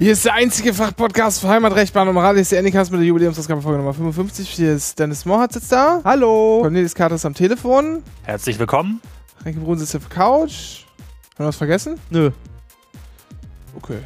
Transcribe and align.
Hier 0.00 0.12
ist 0.12 0.24
der 0.24 0.34
einzige 0.34 0.72
Fachpodcast 0.72 1.40
für 1.40 1.48
Heimatrecht, 1.48 1.92
Bahn 1.92 2.06
und 2.06 2.14
Moral. 2.14 2.34
Hier 2.34 2.42
ist 2.42 2.52
der 2.52 2.60
Anycast 2.60 2.92
mit 2.92 3.00
der 3.00 3.08
Jubiläumsausgabe 3.08 3.60
Folge 3.60 3.78
Nummer 3.78 3.92
55. 3.92 4.48
Hier 4.48 4.72
ist 4.72 4.96
Dennis 4.96 5.24
Mohrhardt 5.24 5.54
sitzt 5.54 5.72
da. 5.72 6.00
Hallo. 6.04 6.60
Cornelis 6.62 6.94
Kater 6.94 7.16
ist 7.16 7.24
am 7.24 7.34
Telefon. 7.34 8.04
Herzlich 8.22 8.60
willkommen. 8.60 9.00
Renke 9.44 9.58
Brun 9.58 9.76
sitzt 9.76 9.96
auf 9.96 10.06
der 10.06 10.16
Couch. 10.16 10.84
Haben 11.34 11.38
wir 11.38 11.46
was 11.46 11.56
vergessen? 11.56 11.98
Nö. 12.10 12.30
Okay. 13.74 13.98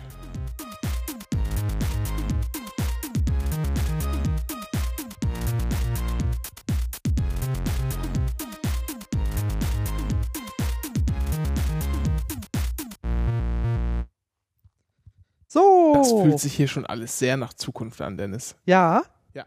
Sich 16.42 16.54
hier 16.54 16.69
schon 16.69 16.86
alles 16.86 17.19
sehr 17.19 17.36
nach 17.36 17.54
Zukunft 17.54 18.00
an, 18.00 18.16
Dennis. 18.16 18.56
Ja? 18.64 19.03
Ja. 19.34 19.47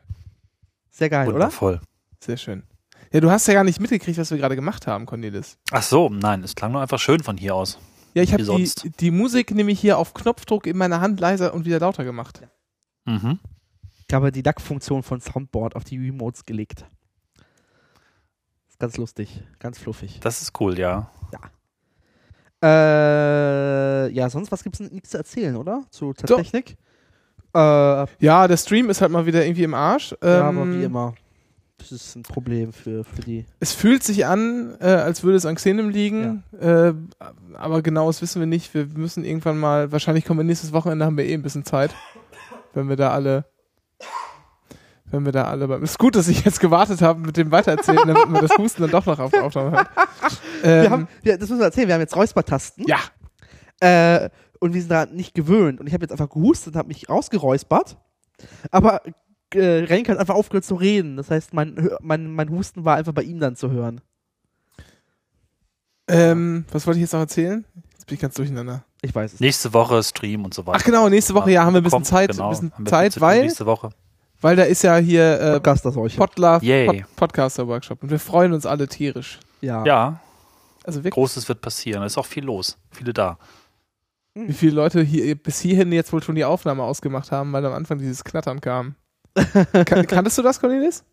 Sehr 0.90 1.10
geil, 1.10 1.28
oder? 1.28 1.36
Wundervoll. 1.36 1.82
Sehr 2.20 2.38
schön. 2.38 2.64
Ja, 3.12 3.20
du 3.22 3.30
hast 3.30 3.48
ja 3.48 3.54
gar 3.54 3.64
nicht 3.64 3.80
mitgekriegt, 3.80 4.18
was 4.18 4.32
wir 4.32 4.38
gerade 4.38 4.56
gemacht 4.56 4.88
haben, 4.88 5.06
Cornelis. 5.06 5.58
Ach 5.72 5.84
so, 5.84 6.10
nein, 6.10 6.44
es 6.44 6.56
klang 6.56 6.72
nur 6.72 6.82
einfach 6.82 7.00
schön 7.00 7.22
von 7.22 7.38
hier 7.38 7.56
aus. 7.56 7.78
Ja, 8.14 8.24
ich 8.24 8.32
habe 8.34 8.44
die, 8.44 8.48
sonst. 8.48 8.88
die 9.00 9.12
Musik 9.12 9.52
nämlich 9.52 9.80
hier 9.80 9.98
auf 9.98 10.14
Knopfdruck 10.14 10.68
in 10.68 10.78
meiner 10.78 11.02
Hand 11.02 11.20
leiser 11.20 11.54
und 11.54 11.66
wieder 11.66 11.80
lauter 11.80 12.04
gemacht. 12.04 12.42
Mhm. 13.06 13.40
Ich 14.08 14.14
habe 14.14 14.32
die 14.32 14.44
DAC-Funktion 14.44 15.04
von 15.04 15.20
Soundboard 15.20 15.76
auf 15.76 15.84
die 15.84 15.98
Remotes 15.98 16.46
gelegt. 16.46 16.86
Ist 18.70 18.80
ganz 18.80 18.98
lustig, 18.98 19.44
ganz 19.60 19.78
fluffig. 19.78 20.20
Das 20.22 20.42
ist 20.42 20.60
cool, 20.60 20.78
ja. 20.78 21.10
Äh, 22.64 24.10
ja, 24.12 24.30
sonst 24.30 24.52
was 24.52 24.64
gibt's 24.64 24.80
denn 24.80 24.88
nichts 24.88 25.10
zu 25.10 25.18
erzählen, 25.18 25.56
oder? 25.56 25.84
Zu. 25.92 26.14
Technik? 26.14 26.78
Äh, 27.56 27.58
ja, 27.58 28.06
Ja, 28.20 28.48
der 28.48 28.58
Stream 28.58 28.90
ist 28.90 29.02
halt 29.02 29.12
mal 29.12 29.26
wieder 29.26 29.46
irgendwie 29.46 29.64
im 29.64 29.74
Arsch. 29.74 30.14
Ähm, 30.22 30.42
aber 30.44 30.68
wie 30.74 30.84
immer. 30.84 31.14
Das 31.78 31.92
ist 31.92 32.16
ein 32.16 32.24
Problem 32.24 32.74
für, 32.74 33.04
für 33.04 33.22
die. 33.22 33.46
Es 33.60 33.74
fühlt 33.74 34.02
sich 34.04 34.26
an, 34.26 34.76
äh, 34.80 34.86
als 34.88 35.24
würde 35.24 35.38
es 35.38 35.46
an 35.46 35.56
Xenem 35.56 35.90
liegen, 35.90 36.44
äh, 36.60 36.94
aber 37.54 37.82
genaues 37.84 38.22
wissen 38.24 38.40
wir 38.40 38.48
nicht. 38.48 38.74
Wir 38.74 38.86
müssen 38.88 39.24
irgendwann 39.24 39.60
mal, 39.60 39.92
wahrscheinlich 39.92 40.26
kommen 40.26 40.40
wir 40.40 40.46
nächstes 40.46 40.74
Wochenende, 40.74 41.06
haben 41.06 41.18
wir 41.18 41.26
eh 41.26 41.34
ein 41.34 41.44
bisschen 41.44 41.64
Zeit, 41.66 41.92
wenn 42.74 42.90
wir 42.90 42.96
da 42.96 43.12
alle, 43.12 43.46
wenn 45.12 45.26
wir 45.26 45.32
da 45.32 45.44
alle, 45.44 45.68
beim- 45.68 45.84
ist 45.84 46.00
gut, 46.00 46.16
dass 46.16 46.28
ich 46.28 46.44
jetzt 46.44 46.60
gewartet 46.60 47.02
habe 47.02 47.20
mit 47.20 47.38
dem 47.38 47.52
Weitererzählen, 47.52 48.08
damit 48.08 48.30
man 48.30 48.42
das 48.42 48.58
Husten 48.58 48.82
dann 48.82 48.92
doch 48.92 49.06
noch 49.06 49.20
auf 49.20 49.34
Aufnahme 49.34 49.78
hat. 49.78 49.90
Ähm, 50.64 50.82
wir 50.84 50.90
haben, 50.90 51.08
ja, 51.24 51.34
das 51.38 51.50
müssen 51.50 51.60
wir 51.60 51.66
erzählen, 51.66 51.88
wir 51.88 51.94
haben 51.96 52.02
jetzt 52.02 52.16
Räuspertasten. 52.16 52.86
ja, 52.88 52.98
Äh, 53.82 54.30
und 54.66 54.74
wir 54.74 54.82
sind 54.82 54.92
da 54.92 55.06
nicht 55.06 55.34
gewöhnt. 55.34 55.80
Und 55.80 55.88
ich 55.88 55.94
habe 55.94 56.04
jetzt 56.04 56.12
einfach 56.12 56.30
gehustet 56.30 56.74
und 56.74 56.78
habe 56.80 56.88
mich 56.90 57.10
rausgeräuspert. 57.10 57.98
Aber 58.72 59.02
äh, 59.54 59.60
Renke 59.86 60.12
hat 60.12 60.18
einfach 60.20 60.36
aufgehört 60.36 60.66
zu 60.66 60.76
reden. 60.76 61.16
Das 61.18 61.32
heißt, 61.32 61.54
mein, 61.54 61.90
mein, 62.02 62.32
mein 62.34 62.50
Husten 62.50 62.84
war 62.84 62.98
einfach 62.98 63.14
bei 63.14 63.24
ihm 63.24 63.40
dann 63.40 63.56
zu 63.56 63.72
hören. 63.72 64.02
ähm, 66.08 66.66
was 66.72 66.86
wollte 66.86 66.98
ich 67.00 67.02
jetzt 67.04 67.14
noch 67.14 67.20
erzählen? 67.22 67.66
Jetzt 67.94 68.06
bin 68.08 68.16
ich 68.16 68.22
ganz 68.22 68.36
durcheinander. 68.36 68.84
Ich 69.02 69.14
weiß 69.16 69.34
es. 69.34 69.40
Nächste 69.40 69.74
Woche 69.74 70.04
Stream 70.04 70.46
und 70.46 70.54
so 70.54 70.66
weiter. 70.66 70.80
Ach 70.82 70.86
genau, 70.86 71.10
nächste 71.10 71.34
Woche, 71.34 71.52
ja, 71.52 71.64
haben 71.64 71.74
wir 71.74 71.82
ein 71.82 71.84
bisschen 71.84 71.98
Kommt, 71.98 72.08
Zeit, 72.08 72.32
genau. 72.32 72.46
ein 72.46 72.50
bisschen 72.50 72.74
Haben 72.74 72.86
wir 72.86 72.90
Zeit, 72.90 73.22
weil, 73.22 73.42
Nächste 73.44 73.66
Woche. 73.66 73.90
weil 74.42 74.56
da 74.56 74.64
ist 74.64 74.84
ja 74.84 74.98
hier 74.98 75.40
äh, 75.40 75.52
Podcast 75.54 75.86
das 75.86 75.98
euch. 75.98 76.18
Pod 76.18 76.36
Podcaster-Workshop 77.16 78.04
und 78.04 78.10
wir 78.10 78.20
freuen 78.20 78.54
uns 78.54 78.66
alle 78.66 78.88
tierisch. 78.88 79.40
Ja. 79.62 79.84
Ja, 79.86 80.20
Also 80.84 81.00
wirklich. 81.00 81.14
Großes 81.14 81.48
wird 81.48 81.62
passieren. 81.62 82.04
Es 82.04 82.14
ist 82.14 82.18
auch 82.18 82.26
viel 82.26 82.44
los. 82.46 82.78
Viele 82.92 83.14
da. 83.14 83.38
Wie 84.36 84.54
viele 84.54 84.74
Leute 84.74 85.02
hier 85.02 85.36
bis 85.36 85.60
hierhin 85.62 85.92
jetzt 85.94 86.12
wohl 86.12 86.22
schon 86.22 86.36
die 86.36 86.46
Aufnahme 86.46 86.84
ausgemacht 86.84 87.32
haben, 87.32 87.54
weil 87.54 87.66
am 87.66 87.74
Anfang 87.74 87.98
dieses 88.00 88.24
Knattern 88.24 88.62
kam. 88.62 88.96
kan 89.86 90.08
kanntest 90.08 90.38
du 90.38 90.42
das, 90.42 90.60
Cornelis? 90.60 91.04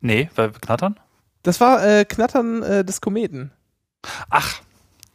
Nee, 0.00 0.30
weil 0.34 0.50
knattern? 0.52 0.98
Das 1.42 1.60
war 1.60 1.86
äh, 1.86 2.04
Knattern 2.04 2.62
äh, 2.62 2.84
des 2.84 3.00
Kometen. 3.00 3.52
Ach, 4.30 4.62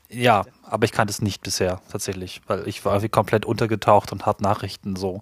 ja, 0.10 0.46
aber 0.64 0.86
ich 0.86 0.92
kannte 0.92 1.12
es 1.12 1.22
nicht 1.22 1.42
bisher, 1.42 1.82
tatsächlich, 1.92 2.42
weil 2.48 2.68
ich 2.68 2.86
war 2.86 2.94
irgendwie 2.94 3.10
komplett 3.10 3.46
untergetaucht 3.46 4.12
und 4.12 4.26
habe 4.26 4.44
Nachrichten 4.44 4.96
so 4.96 5.22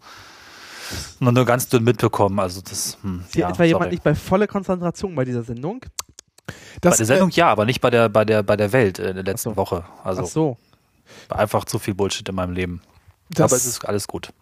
nur, 1.19 1.31
nur 1.31 1.45
ganz 1.45 1.69
dünn 1.69 1.83
mitbekommen. 1.83 2.39
Also 2.39 2.61
das, 2.61 2.97
hm, 3.01 3.21
Ist 3.21 3.33
hier 3.33 3.41
ja, 3.41 3.49
etwa 3.49 3.63
jemand 3.63 3.91
nicht 3.91 4.03
bei 4.03 4.15
voller 4.15 4.47
Konzentration 4.47 5.15
bei 5.15 5.25
dieser 5.25 5.43
Sendung? 5.43 5.81
Bei 6.45 6.53
Das, 6.81 6.97
der 6.97 7.05
Sendung 7.05 7.29
ja, 7.29 7.47
aber 7.47 7.65
nicht 7.65 7.79
bei 7.79 7.89
der, 7.89 8.09
bei 8.09 8.25
der, 8.25 8.43
bei 8.43 8.57
der 8.57 8.73
Welt 8.73 8.99
äh, 8.99 9.09
in 9.09 9.15
der 9.15 9.23
letzten 9.23 9.51
so. 9.51 9.55
Woche. 9.55 9.85
Also 10.03 10.23
Ach 10.23 10.27
so. 10.27 10.57
War 11.29 11.39
einfach 11.39 11.65
zu 11.65 11.79
viel 11.79 11.93
Bullshit 11.93 12.27
in 12.27 12.35
meinem 12.35 12.53
Leben. 12.53 12.81
das 13.29 13.51
aber 13.51 13.57
es 13.57 13.65
ist 13.65 13.85
alles 13.85 14.07
gut. 14.07 14.33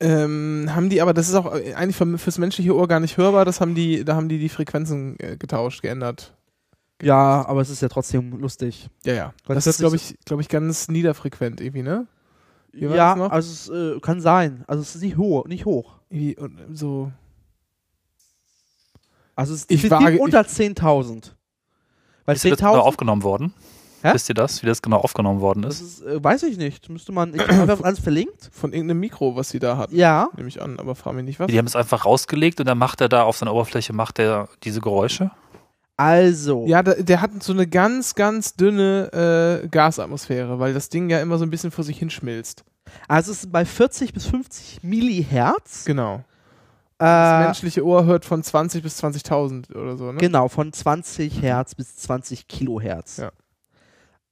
ähm, 0.00 0.70
haben 0.74 0.88
die, 0.90 1.00
aber 1.02 1.12
das 1.14 1.28
ist 1.28 1.34
auch 1.34 1.46
eigentlich 1.52 1.96
für, 1.96 2.18
fürs 2.18 2.38
menschliche 2.38 2.74
Ohr 2.74 2.88
gar 2.88 3.00
nicht 3.00 3.16
hörbar. 3.16 3.44
Das 3.44 3.60
haben 3.60 3.74
die, 3.74 4.04
da 4.04 4.14
haben 4.16 4.28
die 4.28 4.38
die 4.38 4.48
Frequenzen 4.48 5.16
äh, 5.20 5.36
getauscht, 5.36 5.82
geändert. 5.82 6.34
Ja, 7.02 7.46
aber 7.46 7.60
es 7.62 7.70
ist 7.70 7.80
ja 7.82 7.88
trotzdem 7.88 8.38
lustig. 8.40 8.88
Ja, 9.04 9.14
ja. 9.14 9.34
Weil 9.46 9.54
das 9.54 9.64
das 9.64 9.76
ist, 9.76 9.80
glaube 9.80 9.96
ich, 9.96 10.16
glaube 10.26 10.42
ich, 10.42 10.48
ganz 10.48 10.88
niederfrequent 10.88 11.60
irgendwie, 11.60 11.82
ne? 11.82 12.06
Wie 12.72 12.84
ja, 12.84 13.14
also 13.14 13.50
es 13.52 13.68
äh, 13.96 14.00
kann 14.00 14.20
sein. 14.20 14.64
Also 14.68 14.82
es 14.82 14.94
ist 14.94 15.02
nicht 15.02 15.16
hoch, 15.16 15.46
nicht 15.46 15.64
hoch. 15.64 15.94
Und 16.10 16.58
so. 16.74 17.10
Also 19.34 19.54
es 19.54 19.60
ist 19.64 19.70
Ich 19.70 19.90
wage- 19.90 20.18
unter 20.18 20.42
10.000. 20.42 21.32
Weil 22.26 22.36
Ist 22.36 22.44
dir 22.44 22.50
das 22.50 22.58
genau 22.58 22.74
10.000, 22.74 22.78
aufgenommen 22.80 23.22
worden? 23.22 23.54
Hä? 24.02 24.14
Wisst 24.14 24.28
ihr 24.28 24.34
das, 24.34 24.62
wie 24.62 24.66
das 24.66 24.80
genau 24.82 24.98
aufgenommen 24.98 25.40
worden 25.40 25.62
das 25.62 25.80
ist? 25.80 26.00
ist, 26.00 26.06
äh, 26.06 26.22
weiß 26.22 26.42
ich 26.44 26.56
nicht. 26.56 26.88
Müsste 26.88 27.12
man, 27.12 27.34
ich 27.34 27.46
habe 27.48 27.84
alles 27.84 27.98
verlinkt. 28.00 28.50
Von 28.52 28.72
irgendeinem 28.72 29.00
Mikro, 29.00 29.36
was 29.36 29.50
sie 29.50 29.58
da 29.58 29.76
hatten. 29.76 29.94
Ja. 29.94 30.28
Nehme 30.36 30.48
ich 30.48 30.62
an, 30.62 30.78
aber 30.78 30.94
frage 30.94 31.16
mich 31.16 31.24
nicht 31.26 31.40
was. 31.40 31.48
Die 31.48 31.58
haben 31.58 31.66
es 31.66 31.76
einfach 31.76 32.04
rausgelegt 32.06 32.60
und 32.60 32.66
dann 32.66 32.78
macht 32.78 33.00
er 33.00 33.08
da 33.08 33.24
auf 33.24 33.36
seiner 33.36 33.52
Oberfläche 33.54 33.92
macht 33.92 34.18
er 34.18 34.48
diese 34.62 34.80
Geräusche. 34.80 35.30
Also. 35.96 36.64
Ja, 36.66 36.82
der, 36.82 37.02
der 37.02 37.20
hat 37.20 37.30
so 37.42 37.52
eine 37.52 37.66
ganz, 37.66 38.14
ganz 38.14 38.54
dünne 38.54 39.60
äh, 39.62 39.68
Gasatmosphäre, 39.68 40.58
weil 40.58 40.72
das 40.72 40.88
Ding 40.88 41.10
ja 41.10 41.20
immer 41.20 41.36
so 41.36 41.44
ein 41.44 41.50
bisschen 41.50 41.70
vor 41.70 41.84
sich 41.84 41.98
hinschmilzt. 41.98 42.64
Also 43.06 43.32
es 43.32 43.44
ist 43.44 43.52
bei 43.52 43.64
40 43.66 44.14
bis 44.14 44.26
50 44.26 44.82
Millihertz. 44.82 45.84
Genau. 45.84 46.24
Das 46.96 47.40
Äh, 47.42 47.44
menschliche 47.44 47.84
Ohr 47.84 48.04
hört 48.04 48.24
von 48.24 48.42
20 48.42 48.82
bis 48.82 49.02
20.000 49.02 49.74
oder 49.74 49.96
so, 49.96 50.12
ne? 50.12 50.18
genau, 50.18 50.48
von 50.48 50.72
20 50.72 51.40
Hertz 51.40 51.74
bis 51.74 51.96
20 51.96 52.46
Kilohertz. 52.48 53.18
Ja. 53.18 53.30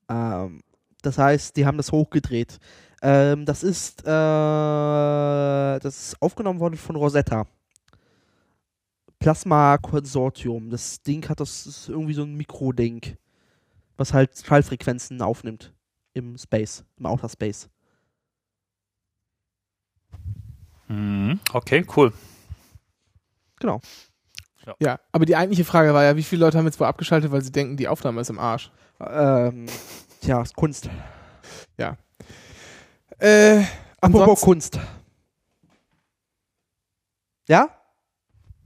Ähm, 0.08 0.62
das 1.02 1.18
heißt, 1.18 1.56
die 1.56 1.66
haben 1.66 1.76
das 1.76 1.92
hochgedreht. 1.92 2.58
Ähm, 3.02 3.44
das 3.44 3.62
ist, 3.62 4.02
äh, 4.02 4.04
das 4.04 5.84
ist 5.84 6.22
aufgenommen 6.22 6.60
worden 6.60 6.76
von 6.76 6.96
Rosetta. 6.96 7.46
Plasma 9.18 9.78
Konsortium. 9.78 10.70
Das 10.70 11.02
Ding 11.02 11.28
hat 11.28 11.40
das 11.40 11.66
ist 11.66 11.88
irgendwie 11.88 12.14
so 12.14 12.22
ein 12.22 12.36
Mikroding, 12.36 13.16
was 13.96 14.12
halt 14.12 14.30
Schallfrequenzen 14.44 15.20
aufnimmt 15.22 15.72
im 16.14 16.38
Space, 16.38 16.84
im 16.98 17.06
Outer 17.06 17.28
Space. 17.28 17.68
Mhm. 20.88 21.38
Okay, 21.52 21.84
cool. 21.96 22.12
Genau. 23.60 23.80
Ja, 24.80 24.98
aber 25.12 25.24
die 25.26 25.36
eigentliche 25.36 25.64
Frage 25.64 25.94
war 25.94 26.04
ja, 26.04 26.16
wie 26.16 26.22
viele 26.22 26.44
Leute 26.44 26.58
haben 26.58 26.64
jetzt 26.66 26.78
wohl 26.80 26.86
abgeschaltet, 26.86 27.30
weil 27.32 27.42
sie 27.42 27.52
denken, 27.52 27.76
die 27.76 27.88
Aufnahme 27.88 28.20
ist 28.20 28.30
im 28.30 28.38
Arsch? 28.38 28.70
Ähm, 29.00 29.66
tja, 30.20 30.42
ist 30.42 30.54
Kunst. 30.56 30.88
Äh, 33.20 33.64
Apropos 34.00 34.40
Kunst. 34.42 34.78
Ja? 37.48 37.68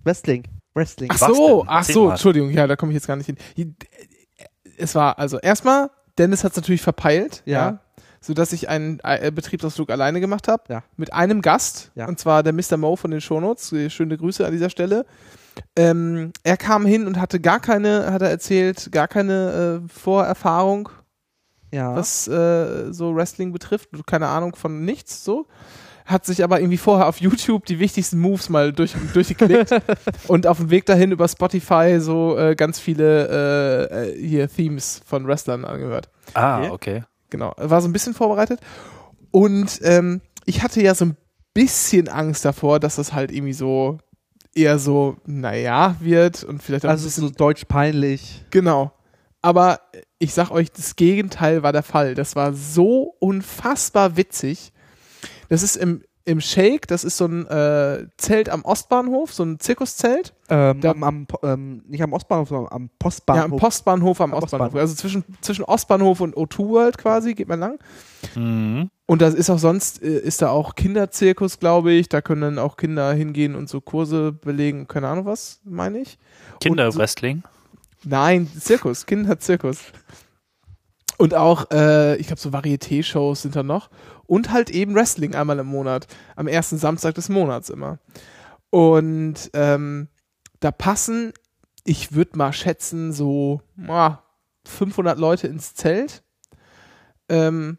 Wrestling. 0.04 0.44
Wrestling. 0.74 1.10
ach 1.12 1.18
so, 1.18 1.64
ach 1.66 1.84
so. 1.84 2.10
Entschuldigung, 2.10 2.50
ja, 2.50 2.66
da 2.66 2.76
komme 2.76 2.92
ich 2.92 2.94
jetzt 2.96 3.06
gar 3.06 3.16
nicht 3.16 3.26
hin. 3.26 3.36
Hi- 3.56 3.74
Es 4.78 4.94
war 4.94 5.18
also 5.18 5.38
erstmal, 5.38 5.90
Dennis 6.18 6.44
hat 6.44 6.52
es 6.52 6.56
natürlich 6.56 6.82
verpeilt, 6.82 7.42
ja. 7.46 7.52
Ja. 7.70 7.78
sodass 8.20 8.52
ich 8.52 8.68
einen 8.68 9.00
äh, 9.04 9.30
Betriebsausflug 9.30 9.90
alleine 9.90 10.20
gemacht 10.20 10.48
habe. 10.48 10.64
Ja. 10.68 10.82
Mit 10.96 11.12
einem 11.12 11.40
Gast, 11.42 11.92
Ja. 11.94 12.06
und 12.08 12.18
zwar 12.18 12.42
der 12.42 12.52
Mr. 12.52 12.76
Mo 12.76 12.96
von 12.96 13.10
den 13.10 13.20
Shownotes. 13.20 13.72
Äh, 13.72 13.90
Schöne 13.90 14.16
Grüße 14.18 14.44
an 14.46 14.52
dieser 14.52 14.70
Stelle. 14.70 15.06
Ähm, 15.76 16.32
er 16.44 16.56
kam 16.56 16.86
hin 16.86 17.06
und 17.06 17.20
hatte 17.20 17.40
gar 17.40 17.60
keine, 17.60 18.12
hat 18.12 18.22
er 18.22 18.30
erzählt, 18.30 18.90
gar 18.92 19.08
keine 19.08 19.82
äh, 19.84 19.88
Vorerfahrung 19.88 20.88
Ja. 21.72 21.94
was 21.96 22.28
äh, 22.28 22.92
so 22.92 23.14
Wrestling 23.14 23.52
betrifft. 23.52 23.88
Keine 24.06 24.28
Ahnung 24.28 24.54
von 24.56 24.84
nichts 24.84 25.24
so. 25.24 25.46
Hat 26.04 26.26
sich 26.26 26.42
aber 26.42 26.58
irgendwie 26.60 26.78
vorher 26.78 27.06
auf 27.06 27.20
YouTube 27.20 27.64
die 27.66 27.78
wichtigsten 27.78 28.18
Moves 28.18 28.48
mal 28.48 28.72
durch, 28.72 28.94
durchgeklickt 29.14 29.70
und 30.28 30.46
auf 30.48 30.56
dem 30.58 30.68
Weg 30.70 30.84
dahin 30.86 31.12
über 31.12 31.28
Spotify 31.28 31.98
so 32.00 32.36
äh, 32.36 32.56
ganz 32.56 32.80
viele 32.80 33.28
äh, 33.90 34.08
äh, 34.10 34.26
hier 34.28 34.48
Themes 34.48 35.00
von 35.06 35.26
Wrestlern 35.26 35.64
angehört. 35.64 36.10
Ah, 36.34 36.62
Okay. 36.62 36.70
okay. 36.70 37.04
Genau. 37.30 37.54
War 37.56 37.80
so 37.80 37.88
ein 37.88 37.92
bisschen 37.92 38.14
vorbereitet. 38.14 38.60
Und 39.30 39.80
ähm, 39.84 40.20
ich 40.44 40.62
hatte 40.62 40.82
ja 40.82 40.94
so 40.94 41.06
ein 41.06 41.16
bisschen 41.54 42.08
Angst 42.08 42.44
davor, 42.44 42.80
dass 42.80 42.96
das 42.96 43.12
halt 43.14 43.30
irgendwie 43.30 43.52
so 43.54 43.98
eher 44.54 44.78
so, 44.78 45.16
naja, 45.26 45.96
wird 46.00 46.44
und 46.44 46.62
vielleicht 46.62 46.84
auch 46.84 46.90
also 46.90 47.04
ein 47.04 47.08
es 47.08 47.14
bisschen 47.14 47.28
ist 47.28 47.38
so 47.38 47.44
deutsch 47.44 47.64
peinlich. 47.66 48.44
Genau. 48.50 48.92
Aber 49.40 49.80
ich 50.18 50.34
sag 50.34 50.50
euch, 50.50 50.70
das 50.70 50.94
Gegenteil 50.96 51.62
war 51.62 51.72
der 51.72 51.82
Fall. 51.82 52.14
Das 52.14 52.36
war 52.36 52.52
so 52.52 53.14
unfassbar 53.18 54.16
witzig. 54.16 54.72
Das 55.48 55.62
ist 55.64 55.76
im, 55.76 56.02
im 56.24 56.40
Shake, 56.40 56.86
das 56.86 57.02
ist 57.02 57.16
so 57.16 57.26
ein 57.26 57.46
äh, 57.48 58.06
Zelt 58.18 58.48
am 58.48 58.62
Ostbahnhof, 58.64 59.34
so 59.34 59.42
ein 59.42 59.58
Zirkuszelt. 59.58 60.32
Ähm, 60.48 60.80
Da- 60.80 60.92
am, 60.92 61.02
am, 61.02 61.26
ähm, 61.42 61.82
nicht 61.88 62.02
am 62.02 62.12
Ostbahnhof, 62.12 62.48
sondern 62.50 62.72
am 62.72 62.82
Ja, 62.84 62.88
Postbahnhof. 63.00 63.44
am 63.52 63.56
Postbahnhof 63.58 64.20
am 64.20 64.32
Am 64.34 64.42
Ostbahnhof. 64.42 64.66
Ostbahnhof. 64.68 64.80
Also 64.80 64.94
zwischen, 64.94 65.24
zwischen 65.40 65.64
Ostbahnhof 65.64 66.20
und 66.20 66.36
O2 66.36 66.68
World 66.68 66.98
quasi, 66.98 67.34
geht 67.34 67.48
man 67.48 67.58
lang. 67.60 67.78
Mhm. 68.36 68.90
Und 69.12 69.20
das 69.20 69.34
ist 69.34 69.50
auch 69.50 69.58
sonst, 69.58 70.02
äh, 70.02 70.20
ist 70.20 70.40
da 70.40 70.48
auch 70.48 70.74
Kinderzirkus, 70.74 71.58
glaube 71.58 71.92
ich. 71.92 72.08
Da 72.08 72.22
können 72.22 72.40
dann 72.40 72.58
auch 72.58 72.78
Kinder 72.78 73.12
hingehen 73.12 73.54
und 73.54 73.68
so 73.68 73.82
Kurse 73.82 74.32
belegen, 74.32 74.88
keine 74.88 75.08
Ahnung 75.08 75.26
was, 75.26 75.60
meine 75.64 75.98
ich. 75.98 76.18
Kinderwrestling. 76.62 77.42
Nein, 78.04 78.48
Zirkus, 78.58 79.04
Kinderzirkus. 79.06 79.80
Und 81.18 81.34
auch, 81.34 81.70
äh, 81.72 82.16
ich 82.16 82.28
glaube, 82.28 82.40
so 82.40 82.54
Varieté-Shows 82.54 83.42
sind 83.42 83.54
da 83.54 83.62
noch. 83.62 83.90
Und 84.24 84.50
halt 84.50 84.70
eben 84.70 84.94
Wrestling 84.94 85.34
einmal 85.34 85.58
im 85.58 85.66
Monat. 85.66 86.06
Am 86.34 86.48
ersten 86.48 86.78
Samstag 86.78 87.14
des 87.14 87.28
Monats 87.28 87.68
immer. 87.68 87.98
Und 88.70 89.50
ähm, 89.52 90.08
da 90.60 90.70
passen, 90.70 91.34
ich 91.84 92.12
würde 92.14 92.38
mal 92.38 92.54
schätzen, 92.54 93.12
so 93.12 93.60
ah, 93.88 94.20
500 94.64 95.18
Leute 95.18 95.48
ins 95.48 95.74
Zelt. 95.74 96.22
Ähm, 97.28 97.76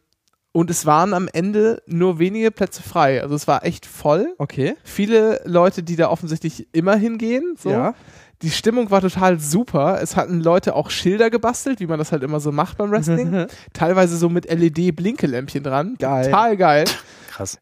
und 0.53 0.69
es 0.69 0.85
waren 0.85 1.13
am 1.13 1.27
Ende 1.27 1.81
nur 1.88 2.19
wenige 2.19 2.51
Plätze 2.51 2.83
frei. 2.83 3.21
Also 3.21 3.35
es 3.35 3.47
war 3.47 3.65
echt 3.65 3.85
voll. 3.85 4.35
Okay. 4.38 4.75
Viele 4.83 5.41
Leute, 5.45 5.83
die 5.83 5.95
da 5.95 6.09
offensichtlich 6.09 6.67
immer 6.71 6.95
hingehen. 6.95 7.55
So. 7.57 7.71
Ja. 7.71 7.95
Die 8.44 8.51
Stimmung 8.51 8.91
war 8.91 9.01
total 9.01 9.39
super. 9.39 10.00
Es 10.01 10.15
hatten 10.15 10.41
Leute 10.41 10.75
auch 10.75 10.91
Schilder 10.91 11.29
gebastelt, 11.29 11.79
wie 11.79 11.88
man 11.88 11.97
das 11.97 12.11
halt 12.11 12.23
immer 12.23 12.39
so 12.39 12.51
macht 12.51 12.77
beim 12.77 12.91
Wrestling. 12.91 13.47
Teilweise 13.73 14.15
so 14.15 14.29
mit 14.29 14.45
LED-Blinkelämpchen 14.45 15.63
dran. 15.63 15.95
Geil. 15.97 16.25
Total 16.25 16.56
geil. 16.56 16.85
Krass. 17.31 17.57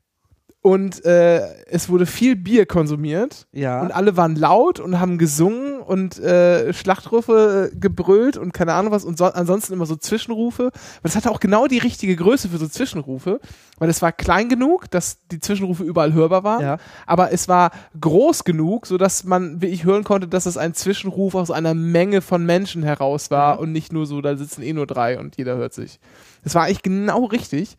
Und 0.64 1.04
äh, 1.06 1.66
es 1.66 1.90
wurde 1.90 2.06
viel 2.06 2.36
Bier 2.36 2.68
konsumiert. 2.68 3.48
Ja. 3.52 3.82
Und 3.82 3.92
alle 3.92 4.16
waren 4.16 4.36
laut 4.36 4.80
und 4.80 5.00
haben 5.00 5.18
gesungen 5.18 5.82
und 5.82 6.20
äh, 6.20 6.72
Schlachtrufe 6.72 7.72
äh, 7.74 7.76
gebrüllt 7.76 8.38
und 8.38 8.54
keine 8.54 8.74
Ahnung 8.74 8.92
was 8.92 9.04
und 9.04 9.18
so, 9.18 9.26
ansonsten 9.26 9.74
immer 9.74 9.88
so 9.88 9.96
Zwischenrufe. 9.96 10.66
Aber 10.66 10.74
das 11.02 11.16
hatte 11.16 11.32
auch 11.32 11.40
genau 11.40 11.66
die 11.66 11.80
richtige 11.80 12.16
Größe 12.16 12.48
für 12.50 12.60
so 12.60 12.68
Zwischenrufe, 12.68 13.40
weil 13.80 13.90
es 13.90 14.04
war 14.04 14.12
klein 14.12 14.50
genug, 14.50 14.92
dass 14.92 15.18
die 15.32 15.40
Zwischenrufe 15.40 15.84
überall 15.84 16.14
hörbar 16.14 16.44
waren, 16.44 16.62
Ja. 16.62 16.78
aber 17.08 17.32
es 17.32 17.48
war 17.48 17.72
groß 18.00 18.44
genug, 18.44 18.86
sodass 18.86 19.24
man 19.24 19.62
wirklich 19.62 19.84
hören 19.84 20.04
konnte, 20.04 20.28
dass 20.28 20.46
es 20.46 20.58
ein 20.58 20.76
Zwischenruf 20.76 21.34
aus 21.34 21.50
einer 21.50 21.74
Menge 21.74 22.22
von 22.22 22.46
Menschen 22.46 22.84
heraus 22.84 23.32
war 23.32 23.60
und 23.60 23.72
nicht 23.72 23.92
nur 23.92 24.06
so, 24.06 24.22
da 24.22 24.38
sitzen 24.38 24.62
eh 24.62 24.74
nur 24.74 24.86
drei 24.86 25.18
und 25.20 25.38
jeder 25.38 25.58
hört 25.58 25.74
sich. 25.74 26.00
Das 26.44 26.54
war 26.54 26.66
eigentlich 26.66 26.84
genau 26.84 27.26
richtig. 27.26 27.78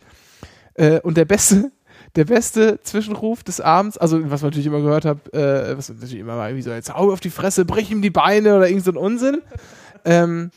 Äh, 0.74 1.00
und 1.00 1.16
der 1.18 1.26
beste, 1.26 1.70
der 2.16 2.24
beste 2.26 2.78
Zwischenruf 2.82 3.42
des 3.42 3.60
Abends, 3.60 3.96
also 3.96 4.18
was 4.30 4.42
man 4.42 4.50
natürlich 4.50 4.66
immer 4.66 4.80
gehört 4.80 5.04
hat, 5.04 5.32
äh, 5.34 5.76
was 5.76 5.88
natürlich 5.88 6.16
immer 6.18 6.36
war, 6.36 6.48
irgendwie 6.48 6.62
so, 6.62 6.70
jetzt 6.70 6.94
hau 6.94 7.10
auf 7.12 7.20
die 7.20 7.30
Fresse, 7.30 7.64
brich 7.64 7.90
ihm 7.90 8.02
die 8.02 8.10
Beine 8.10 8.56
oder 8.56 8.68
irgend 8.68 8.84
so 8.84 8.90
ein 8.92 8.96
Unsinn. 8.98 9.40
ähm, 10.04 10.50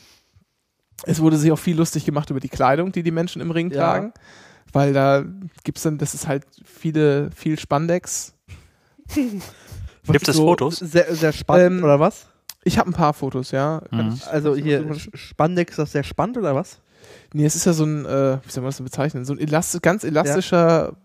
es 1.04 1.20
wurde 1.20 1.36
sich 1.38 1.52
auch 1.52 1.58
viel 1.58 1.76
lustig 1.76 2.04
gemacht 2.04 2.30
über 2.30 2.40
die 2.40 2.48
Kleidung, 2.48 2.92
die 2.92 3.02
die 3.02 3.10
Menschen 3.10 3.40
im 3.42 3.50
Ring 3.50 3.70
Ja. 3.70 3.78
tragen, 3.78 4.12
weil 4.72 4.92
da 4.92 5.24
gibt's 5.64 5.82
dann, 5.82 5.98
das 5.98 6.14
ist 6.14 6.26
halt 6.26 6.44
viele, 6.64 7.30
viel 7.30 7.58
Spandex. 7.58 8.34
Gibt 10.08 10.28
es 10.28 10.36
so 10.36 10.46
Fotos? 10.46 10.76
Sehr, 10.78 11.14
sehr 11.14 11.32
spannend, 11.32 11.78
Ähm, 11.78 11.84
oder 11.84 11.98
was? 12.00 12.26
Ich 12.64 12.78
habe 12.78 12.90
ein 12.90 12.94
paar 12.94 13.12
Fotos, 13.14 13.50
ja. 13.50 13.82
Mhm. 13.90 14.14
ich- 14.14 14.26
Also 14.26 14.54
hier 14.56 14.84
Spandex, 15.14 15.76
das 15.76 15.88
ist 15.88 15.92
sehr 15.92 16.04
spannend, 16.04 16.36
oder 16.38 16.54
was? 16.54 16.80
Nee, 17.32 17.44
es 17.44 17.54
ist 17.56 17.64
ja 17.66 17.72
so 17.72 17.84
ein, 17.84 18.04
äh, 18.04 18.38
wie 18.44 18.50
soll 18.50 18.62
man 18.62 18.68
das 18.68 18.76
denn 18.78 18.84
bezeichnen? 18.84 19.24
So 19.24 19.32
ein 19.32 19.38
elast 19.38 19.80
ganz 19.82 20.02
elastischer 20.04 20.96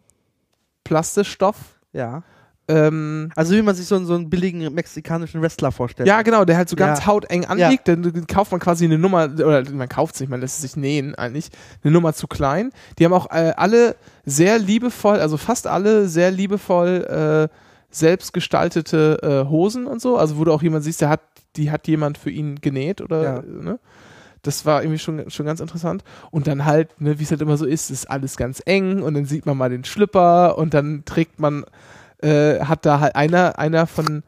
Plastischstoff. 0.84 1.58
Ja. 1.94 2.24
Ähm, 2.68 3.32
Also 3.36 3.56
wie 3.56 3.62
man 3.62 3.76
sich 3.76 3.86
so, 3.88 3.96
einen- 3.96 4.06
so 4.06 4.14
einen 4.14 4.30
billigen 4.30 4.74
mexikanischen 4.74 5.42
Wrestler 5.42 5.72
vorstellt. 5.72 6.08
ja, 6.08 6.22
genau, 6.22 6.46
der 6.46 6.58
halt 6.58 6.70
so 6.70 6.76
ganz 6.76 7.00
Ja. 7.00 7.08
hauteng 7.08 7.44
anliegt. 7.46 7.88
Dann 7.88 8.04
dann 8.04 8.28
kauft 8.28 8.52
man 8.52 8.62
quasi 8.62 8.86
eine 8.86 8.98
Nummer, 8.98 9.26
oder 9.26 9.64
man 9.72 9.90
kauft 9.90 10.16
sich, 10.16 10.30
man 10.30 10.40
lässt 10.40 10.56
es 10.58 10.62
sich 10.62 10.76
nähen 10.78 11.16
eigentlich, 11.16 11.50
eine 11.84 11.92
Nummer 11.92 12.14
zu 12.14 12.28
klein. 12.28 12.72
Die 13.00 13.04
haben 13.06 13.14
auch 13.14 13.30
äh, 13.32 13.54
alle 13.58 13.96
sehr 14.26 14.60
liebevoll, 14.60 15.20
also 15.20 15.38
fast 15.38 15.68
alle 15.68 16.08
sehr 16.08 16.32
liebevoll 16.32 17.50
äh, 17.52 17.56
selbst 17.90 18.32
gestaltete 18.32 19.18
äh, 19.46 19.50
Hosen 19.50 19.86
und 19.88 20.02
so. 20.02 20.18
Also 20.18 20.38
wo 20.38 20.46
du 20.46 20.54
auch 20.54 20.62
jemand 20.64 20.84
siehst, 20.86 21.02
der 21.02 21.10
hat, 21.10 21.22
die 21.58 21.72
hat 21.72 21.88
jemand 21.88 22.18
für 22.18 22.30
ihn 22.30 22.62
genäht 22.62 23.02
oder 23.02 23.24
Ja. 23.24 23.42
ne? 23.42 23.80
Das 24.42 24.66
war 24.66 24.82
irgendwie 24.82 25.00
schon, 25.00 25.30
schon 25.30 25.46
ganz 25.46 25.60
interessant. 25.60 26.04
Und 26.32 26.48
dann 26.48 26.66
halt, 26.66 27.00
ne, 27.00 27.20
wie 27.20 27.24
es 27.24 27.32
halt 27.32 27.42
immer 27.42 27.58
so 27.58 27.66
ist, 27.66 27.92
ist 27.92 28.10
alles 28.10 28.38
ganz 28.38 28.62
eng 28.66 29.02
und 29.04 29.14
dann 29.14 29.26
sieht 29.26 29.46
man 29.46 29.58
mal 29.58 29.70
den 29.70 29.84
Schlüpper 29.84 30.58
und 30.58 30.74
dann 30.74 31.06
trägt 31.06 31.40
man, 31.40 31.64
äh, 32.22 32.60
hat 32.62 32.86
da 32.86 33.00
halt 33.00 33.16
einer, 33.16 33.60
einer 33.60 33.86
von, 33.88 34.24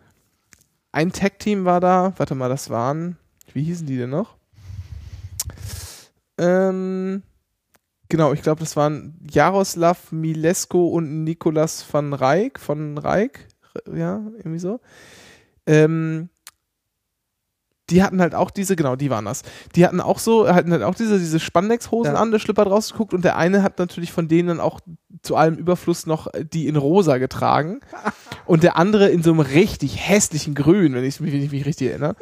ein 0.91 1.12
Tag-Team 1.12 1.65
war 1.65 1.79
da, 1.79 2.13
warte 2.17 2.36
mal, 2.36 2.50
das 2.50 2.70
waren, 2.70 3.17
wie 3.53 3.63
hießen 3.63 3.88
die 3.88 3.98
denn 3.98 4.12
noch? 4.12 4.36
Ähm, 6.38 7.24
genau, 8.10 8.34
ich 8.34 8.41
glaube, 8.41 8.60
das 8.60 8.75
waren 8.75 9.20
Jaroslav 9.29 10.12
Milesko 10.12 10.88
und 10.88 11.24
Nikolas 11.24 11.86
van 11.91 12.13
Rijk, 12.13 12.60
von 12.60 12.98
Rijk, 12.98 13.48
ja, 13.91 14.22
irgendwie 14.38 14.60
so. 14.60 14.79
Ähm, 15.65 16.29
die 17.89 18.01
hatten 18.01 18.21
halt 18.21 18.33
auch 18.33 18.49
diese, 18.51 18.75
genau, 18.75 18.95
die 18.95 19.09
waren 19.09 19.25
das. 19.25 19.41
Die 19.75 19.85
hatten 19.85 19.99
auch 19.99 20.19
so, 20.19 20.47
hatten 20.47 20.71
halt 20.71 20.83
auch 20.83 20.95
diese, 20.95 21.19
diese 21.19 21.39
Spandex-Hosen 21.39 22.13
Ja. 22.13 22.19
an, 22.19 22.31
der 22.31 22.39
Schlipper 22.39 22.63
rausgeguckt 22.63 23.13
und 23.13 23.25
der 23.25 23.37
eine 23.37 23.61
hat 23.61 23.77
natürlich 23.79 24.11
von 24.11 24.27
denen 24.27 24.47
dann 24.47 24.59
auch 24.61 24.79
zu 25.21 25.35
allem 25.35 25.55
Überfluss 25.55 26.05
noch 26.05 26.27
die 26.53 26.67
in 26.67 26.75
rosa 26.75 27.17
getragen 27.17 27.81
und 28.45 28.63
der 28.63 28.77
andere 28.77 29.09
in 29.09 29.21
so 29.23 29.31
einem 29.31 29.41
richtig 29.41 29.97
hässlichen 30.09 30.55
Grün, 30.55 30.93
wenn 30.93 31.03
ich 31.03 31.19
mich, 31.19 31.33
wenn 31.33 31.43
ich 31.43 31.51
mich 31.51 31.65
richtig 31.65 31.89
erinnere. 31.89 32.15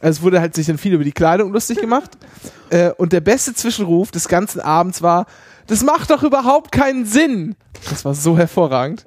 Also 0.00 0.18
es 0.18 0.22
wurde 0.22 0.40
halt 0.40 0.54
sich 0.54 0.66
dann 0.66 0.76
viel 0.78 0.92
über 0.92 1.04
die 1.04 1.12
Kleidung 1.12 1.52
lustig 1.52 1.78
gemacht. 1.80 2.10
Äh, 2.70 2.92
und 2.92 3.12
der 3.12 3.20
beste 3.20 3.52
Zwischenruf 3.54 4.10
des 4.10 4.26
ganzen 4.26 4.58
Abends 4.58 5.02
war, 5.02 5.26
das 5.66 5.84
macht 5.84 6.10
doch 6.10 6.22
überhaupt 6.22 6.72
keinen 6.72 7.04
Sinn. 7.04 7.56
Das 7.90 8.06
war 8.06 8.14
so 8.14 8.38
hervorragend. 8.38 9.04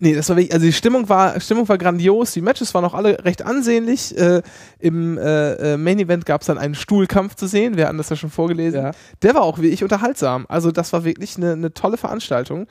Nee, 0.00 0.14
das 0.14 0.28
war 0.28 0.36
wirklich, 0.36 0.52
also 0.52 0.66
die 0.66 0.72
Stimmung 0.72 1.08
war, 1.08 1.38
Stimmung 1.40 1.68
war 1.68 1.78
grandios, 1.78 2.32
die 2.32 2.40
Matches 2.40 2.74
waren 2.74 2.84
auch 2.84 2.94
alle 2.94 3.24
recht 3.24 3.42
ansehnlich. 3.42 4.16
Äh, 4.18 4.42
Im 4.80 5.16
äh, 5.18 5.74
äh, 5.74 5.76
Main 5.76 6.00
Event 6.00 6.26
gab 6.26 6.40
es 6.40 6.48
dann 6.48 6.58
einen 6.58 6.74
Stuhlkampf 6.74 7.36
zu 7.36 7.46
sehen, 7.46 7.76
wir 7.76 7.86
hatten 7.86 7.98
das 7.98 8.10
ja 8.10 8.16
schon 8.16 8.30
vorgelesen. 8.30 8.80
Ja. 8.82 8.90
Der 9.22 9.34
war 9.34 9.42
auch 9.42 9.58
wirklich 9.58 9.82
unterhaltsam. 9.84 10.46
Also 10.48 10.72
das 10.72 10.92
war 10.92 11.04
wirklich 11.04 11.36
eine, 11.36 11.52
eine 11.52 11.72
tolle 11.72 11.96
Veranstaltung. 11.96 12.66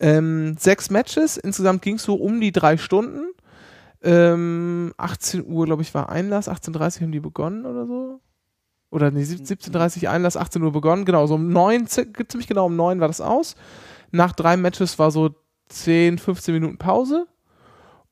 Ähm, 0.00 0.56
sechs 0.58 0.90
Matches, 0.90 1.36
insgesamt 1.36 1.82
ging 1.82 1.94
es 1.94 2.02
so 2.02 2.16
um 2.16 2.40
die 2.40 2.52
drei 2.52 2.76
Stunden. 2.76 3.26
Ähm, 4.02 4.92
18 4.96 5.44
Uhr, 5.46 5.66
glaube 5.66 5.82
ich, 5.82 5.94
war 5.94 6.08
Einlass, 6.08 6.48
18.30 6.48 6.96
Uhr 6.96 7.02
haben 7.02 7.12
die 7.12 7.20
begonnen 7.20 7.66
oder 7.66 7.86
so. 7.86 8.20
Oder 8.90 9.10
nee, 9.10 9.22
17.30 9.22 10.04
Uhr 10.04 10.10
Einlass, 10.10 10.36
18 10.36 10.62
Uhr 10.62 10.72
begonnen, 10.72 11.04
genau, 11.04 11.26
so 11.26 11.34
um 11.34 11.48
neun, 11.50 11.86
zi- 11.86 12.12
ziemlich 12.28 12.46
genau 12.48 12.66
um 12.66 12.76
neun 12.76 13.00
war 13.00 13.08
das 13.08 13.20
aus. 13.20 13.54
Nach 14.10 14.32
drei 14.32 14.56
Matches 14.56 14.98
war 14.98 15.10
so 15.10 15.30
10, 15.68 16.18
15 16.18 16.54
Minuten 16.54 16.78
Pause. 16.78 17.26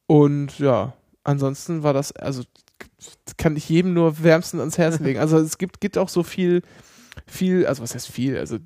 Und 0.07 0.59
ja, 0.59 0.95
ansonsten 1.25 1.83
war 1.83 1.93
das, 1.93 2.13
also 2.13 2.43
kann 3.37 3.57
ich 3.57 3.69
jedem 3.69 3.95
nur 3.95 4.23
wärmstens 4.23 4.61
ans 4.61 4.79
Herz 4.79 5.01
legen. 5.01 5.19
Also 5.19 5.39
es 5.39 5.59
gibt, 5.59 5.81
gibt 5.81 5.99
auch 5.99 6.09
so 6.09 6.23
viel, 6.23 6.63
viel, 7.27 7.67
also 7.67 7.83
was 7.83 7.95
heißt 7.95 8.09
viel, 8.09 8.39
also 8.39 8.59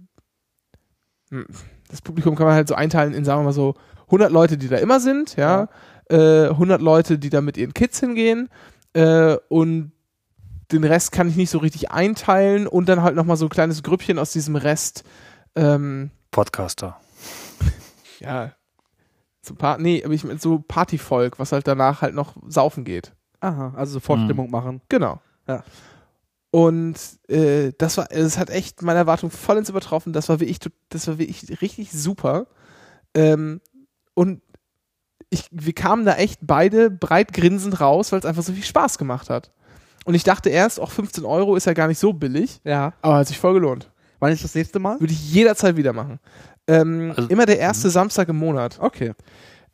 hm, 1.30 1.47
das 1.88 2.02
Publikum 2.02 2.37
kann 2.37 2.47
man 2.47 2.54
halt 2.54 2.68
so 2.68 2.75
einteilen 2.75 3.14
in, 3.14 3.25
sagen 3.25 3.40
wir 3.40 3.47
mal 3.47 3.52
so, 3.52 3.75
100 4.06 4.30
Leute, 4.30 4.59
die 4.59 4.68
da 4.68 4.76
immer 4.76 5.00
sind, 5.00 5.37
ja, 5.37 5.68
Äh, 6.09 6.49
100 6.49 6.82
Leute, 6.82 7.18
die 7.20 7.30
da 7.30 7.40
mit 7.40 7.56
ihren 7.56 7.73
Kids 7.73 8.00
hingehen 8.00 8.49
äh, 8.94 9.37
und 9.49 9.92
den 10.73 10.82
Rest 10.82 11.12
kann 11.12 11.28
ich 11.28 11.37
nicht 11.37 11.50
so 11.50 11.59
richtig 11.59 11.92
einteilen 11.92 12.66
und 12.66 12.88
dann 12.88 13.02
halt 13.02 13.14
nochmal 13.14 13.37
so 13.37 13.47
ein 13.47 13.50
kleines 13.50 13.85
Grüppchen 13.85 14.18
aus 14.18 14.32
diesem 14.32 14.56
Rest, 14.56 15.04
ähm, 15.54 16.11
Podcaster. 16.32 17.00
ja, 18.18 18.52
so 19.42 19.54
Par 19.54 19.78
nee, 19.78 20.02
aber 20.04 20.12
ich 20.14 20.25
mein 20.25 20.38
so 20.38 20.59
Partyvolk, 20.59 21.38
was 21.38 21.52
halt 21.52 21.66
danach 21.66 22.02
halt 22.02 22.14
noch 22.14 22.37
saufen 22.49 22.85
geht. 22.85 23.12
Aha, 23.40 23.73
also 23.76 23.94
so 23.94 24.00
Vorstimmung 24.00 24.50
machen. 24.50 24.82
Genau. 24.88 25.20
Ja. 25.49 25.64
Und 26.50 26.97
äh, 27.28 27.73
das 27.78 27.97
war, 27.97 28.09
es 28.11 28.37
hat 28.37 28.50
echt 28.50 28.82
meine 28.82 28.99
Erwartung 28.99 29.30
vollends 29.30 29.70
übertroffen. 29.70 30.12
Das 30.12 30.28
war 30.28 30.40
wirklich, 30.40 30.59
das 30.88 31.06
war 31.06 31.18
wirklich 31.18 31.61
richtig 31.62 31.92
super. 31.92 32.47
Ähm, 33.14 33.61
und 34.14 34.42
ich, 35.30 35.47
wir 35.52 35.73
kamen 35.73 36.04
da 36.04 36.14
echt 36.16 36.40
beide 36.42 36.90
breit 36.90 37.32
grinsend 37.32 37.80
raus, 37.80 38.11
weil 38.11 38.18
es 38.18 38.25
einfach 38.26 38.42
so 38.42 38.52
viel 38.52 38.64
Spaß 38.64 38.99
gemacht 38.99 39.30
hat. 39.30 39.52
Und 40.04 40.14
ich 40.14 40.25
dachte 40.25 40.50
erst, 40.50 40.80
auch 40.80 40.90
15 40.90 41.25
Euro 41.25 41.54
ist 41.54 41.66
ja 41.66 41.73
gar 41.73 41.87
nicht 41.87 41.99
so 41.99 42.12
billig, 42.12 42.61
Ja. 42.64 42.94
aber 43.00 43.16
hat 43.18 43.28
sich 43.28 43.38
voll 43.38 43.54
gelohnt. 43.54 43.90
Wann 44.18 44.32
ist 44.32 44.42
das 44.44 44.54
nächste 44.54 44.80
Mal? 44.80 44.99
Würde 45.00 45.12
ich 45.12 45.32
jederzeit 45.32 45.76
wieder 45.76 45.92
machen. 45.92 46.18
Ähm, 46.70 47.12
Also- 47.16 47.28
immer 47.28 47.46
der 47.46 47.58
erste 47.58 47.90
Samstag 47.90 48.28
im 48.28 48.36
Monat. 48.36 48.78
Okay. 48.80 49.12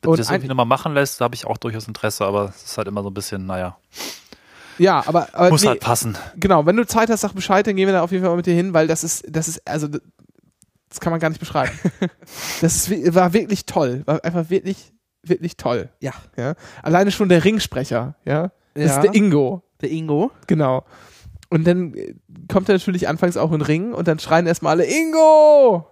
Wenn 0.02 0.10
Und 0.10 0.18
das 0.18 0.30
irgendwie 0.30 0.48
nochmal 0.48 0.66
machen 0.66 0.94
lässt, 0.94 1.20
da 1.20 1.24
habe 1.24 1.34
ich 1.34 1.46
auch 1.46 1.56
durchaus 1.56 1.88
Interesse, 1.88 2.24
aber 2.24 2.50
es 2.56 2.64
ist 2.64 2.78
halt 2.78 2.86
immer 2.88 3.02
so 3.02 3.08
ein 3.10 3.14
bisschen, 3.14 3.46
naja, 3.46 3.76
Ja, 4.78 5.02
aber, 5.06 5.28
aber 5.32 5.48
muss 5.50 5.62
nee, 5.62 5.68
halt 5.68 5.80
passen. 5.80 6.16
genau, 6.36 6.66
wenn 6.66 6.76
du 6.76 6.86
Zeit 6.86 7.08
hast, 7.10 7.22
sag 7.22 7.32
Bescheid, 7.32 7.66
dann 7.66 7.76
gehen 7.76 7.86
wir 7.86 7.94
da 7.94 8.02
auf 8.02 8.12
jeden 8.12 8.22
Fall 8.22 8.30
mal 8.30 8.36
mit 8.36 8.46
dir 8.46 8.54
hin, 8.54 8.74
weil 8.74 8.86
das 8.86 9.02
ist, 9.04 9.24
das 9.28 9.48
ist, 9.48 9.66
also 9.66 9.88
Das 10.88 11.00
kann 11.00 11.10
man 11.10 11.18
gar 11.20 11.28
nicht 11.30 11.40
beschreiben. 11.40 11.72
das 12.60 12.88
ist, 12.88 13.14
war 13.14 13.32
wirklich 13.32 13.66
toll. 13.66 14.02
War 14.06 14.22
einfach 14.24 14.48
wirklich, 14.50 14.92
wirklich 15.22 15.56
toll. 15.56 15.88
Ja. 16.00 16.12
Ja. 16.36 16.54
Alleine 16.82 17.10
schon 17.10 17.28
der 17.28 17.44
Ringsprecher, 17.44 18.14
ja. 18.24 18.52
Das 18.74 18.84
Ja. 18.84 18.96
ist 18.96 19.02
der 19.02 19.14
Ingo. 19.14 19.62
Der 19.80 19.90
Ingo. 19.90 20.30
Genau. 20.46 20.84
Und 21.50 21.66
dann 21.66 21.94
äh, 21.94 22.14
kommt 22.50 22.68
er 22.68 22.74
natürlich 22.76 23.08
anfangs 23.08 23.36
auch 23.36 23.50
in 23.52 23.58
den 23.58 23.62
Ring 23.66 23.92
und 23.94 24.06
dann 24.08 24.18
schreien 24.20 24.46
erstmal 24.46 24.72
alle 24.72 24.86
Ingo! 24.86 25.86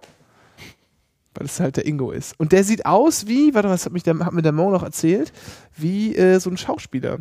Weil 1.34 1.46
es 1.46 1.58
halt 1.58 1.76
der 1.76 1.86
Ingo 1.86 2.12
ist. 2.12 2.38
Und 2.38 2.52
der 2.52 2.64
sieht 2.64 2.86
aus 2.86 3.26
wie, 3.26 3.54
warte, 3.54 3.68
was 3.68 3.84
hat, 3.84 3.92
mich 3.92 4.04
der, 4.04 4.18
hat 4.20 4.32
mir 4.32 4.42
der 4.42 4.52
Mo 4.52 4.70
noch 4.70 4.82
erzählt, 4.82 5.32
wie 5.76 6.14
äh, 6.16 6.38
so 6.38 6.48
ein 6.48 6.56
Schauspieler. 6.56 7.20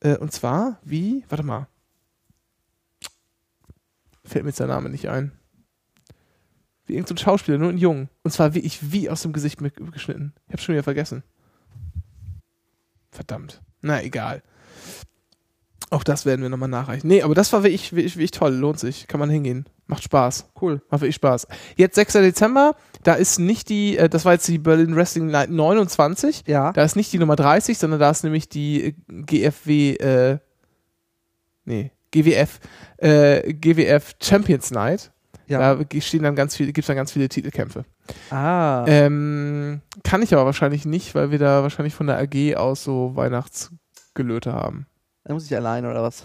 Äh, 0.00 0.16
und 0.16 0.32
zwar 0.32 0.78
wie, 0.84 1.24
warte 1.28 1.44
mal. 1.44 1.66
Fällt 4.24 4.44
mir 4.44 4.50
jetzt 4.50 4.60
der 4.60 4.66
Name 4.66 4.90
nicht 4.90 5.08
ein. 5.08 5.32
Wie 6.84 6.94
irgendein 6.94 7.18
Schauspieler, 7.18 7.58
nur 7.58 7.70
ein 7.70 7.78
Jung. 7.78 8.08
Und 8.22 8.30
zwar 8.30 8.54
wie 8.54 8.60
ich 8.60 8.92
wie 8.92 9.08
aus 9.08 9.22
dem 9.22 9.32
Gesicht 9.32 9.60
mitgeschnitten. 9.60 10.34
Ich 10.46 10.52
hab's 10.52 10.62
schon 10.62 10.74
wieder 10.74 10.82
vergessen. 10.82 11.22
Verdammt. 13.10 13.62
Na, 13.80 14.02
egal. 14.02 14.42
Auch 15.90 16.04
das 16.04 16.26
werden 16.26 16.42
wir 16.42 16.50
nochmal 16.50 16.68
nachreichen. 16.68 17.08
Nee, 17.08 17.22
aber 17.22 17.34
das 17.34 17.52
war 17.52 17.62
wirklich, 17.62 17.92
wirklich, 17.92 18.16
wirklich 18.16 18.30
toll. 18.30 18.54
Lohnt 18.54 18.78
sich. 18.78 19.06
Kann 19.06 19.20
man 19.20 19.30
hingehen. 19.30 19.66
Macht 19.88 20.04
Spaß. 20.04 20.50
Cool. 20.60 20.82
Macht 20.90 21.00
wirklich 21.00 21.16
Spaß. 21.16 21.48
Jetzt 21.76 21.94
6. 21.94 22.12
Dezember. 22.14 22.76
Da 23.04 23.14
ist 23.14 23.38
nicht 23.38 23.70
die, 23.70 23.96
äh, 23.96 24.10
das 24.10 24.26
war 24.26 24.34
jetzt 24.34 24.46
die 24.46 24.58
Berlin 24.58 24.94
Wrestling 24.94 25.28
Night 25.28 25.50
29. 25.50 26.44
Ja. 26.46 26.72
Da 26.72 26.82
ist 26.82 26.94
nicht 26.94 27.10
die 27.12 27.18
Nummer 27.18 27.36
30, 27.36 27.78
sondern 27.78 27.98
da 27.98 28.10
ist 28.10 28.22
nämlich 28.22 28.50
die 28.50 28.84
äh, 28.84 28.94
GFW, 29.08 29.94
äh, 29.94 30.38
nee, 31.64 31.90
GWF, 32.10 32.60
äh, 32.98 33.54
GWF 33.54 34.14
Champions 34.20 34.70
Night. 34.70 35.10
Ja. 35.46 35.74
Da 35.74 36.00
stehen 36.00 36.22
dann 36.22 36.36
ganz 36.36 36.54
viele, 36.54 36.74
gibt's 36.74 36.88
dann 36.88 36.96
ganz 36.96 37.12
viele 37.12 37.30
Titelkämpfe. 37.30 37.86
ah. 38.30 38.84
Ähm, 38.86 39.80
kann 40.04 40.20
ich 40.20 40.34
aber 40.34 40.44
wahrscheinlich 40.44 40.84
nicht, 40.84 41.14
weil 41.14 41.30
wir 41.30 41.38
da 41.38 41.62
wahrscheinlich 41.62 41.94
von 41.94 42.06
der 42.06 42.18
AG 42.18 42.56
aus 42.56 42.84
so 42.84 43.16
Weihnachtsgelöte 43.16 44.52
haben. 44.52 44.86
Dann 45.24 45.32
muss 45.32 45.46
ich 45.46 45.56
alleine 45.56 45.90
oder 45.90 46.02
was? 46.02 46.22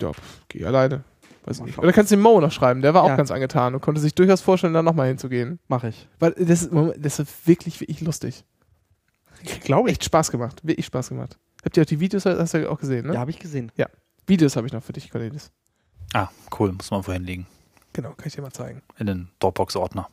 Ja, 0.00 0.12
geh 0.48 0.64
alleine. 0.64 1.04
Weiß 1.44 1.60
nicht. 1.60 1.76
Oder 1.78 1.92
kannst 1.92 2.12
du 2.12 2.16
den 2.16 2.22
Mo 2.22 2.40
noch 2.40 2.52
schreiben, 2.52 2.82
der 2.82 2.94
war 2.94 3.02
auch 3.02 3.08
Ja. 3.08 3.16
ganz 3.16 3.30
angetan 3.30 3.74
und 3.74 3.80
konnte 3.80 4.00
sich 4.00 4.14
durchaus 4.14 4.40
vorstellen, 4.40 4.74
da 4.74 4.82
nochmal 4.82 5.08
hinzugehen. 5.08 5.58
Mach 5.68 5.82
ich. 5.84 6.08
Weil 6.20 6.32
das 6.32 6.68
das 6.98 7.18
ist 7.18 7.46
wirklich, 7.48 7.80
wirklich 7.80 8.00
lustig. 8.00 8.44
Glaube 9.64 9.90
Echt 9.90 10.04
Spaß 10.04 10.30
gemacht. 10.30 10.60
Wirklich 10.64 10.86
Spaß 10.86 11.08
gemacht. 11.08 11.36
Habt 11.64 11.76
ihr 11.76 11.82
auch 11.82 11.86
die 11.86 11.98
Videos, 11.98 12.24
hast 12.26 12.54
du 12.54 12.62
ja 12.62 12.68
auch 12.68 12.78
gesehen, 12.78 13.06
ne? 13.06 13.14
Ja, 13.14 13.20
habe 13.20 13.30
ich 13.30 13.38
gesehen. 13.40 13.72
Videos 14.26 14.54
habe 14.56 14.66
ich 14.68 14.72
noch 14.72 14.82
für 14.84 14.92
dich, 14.92 15.10
Cornelis. 15.10 15.50
Ah, 16.14 16.28
cool, 16.58 16.72
muss 16.72 16.90
man 16.92 17.02
vorhin 17.02 17.24
liegen. 17.24 17.46
Genau, 17.92 18.10
kann 18.10 18.26
ich 18.28 18.34
dir 18.34 18.42
mal 18.42 18.52
zeigen. 18.52 18.82
In 18.98 19.06
den 19.06 19.28
Dropbox-Ordner. 19.40 20.08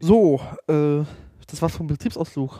So, 0.00 0.40
äh, 0.66 1.04
das 1.46 1.62
war's 1.62 1.76
vom 1.76 1.86
Betriebsausflug. 1.86 2.58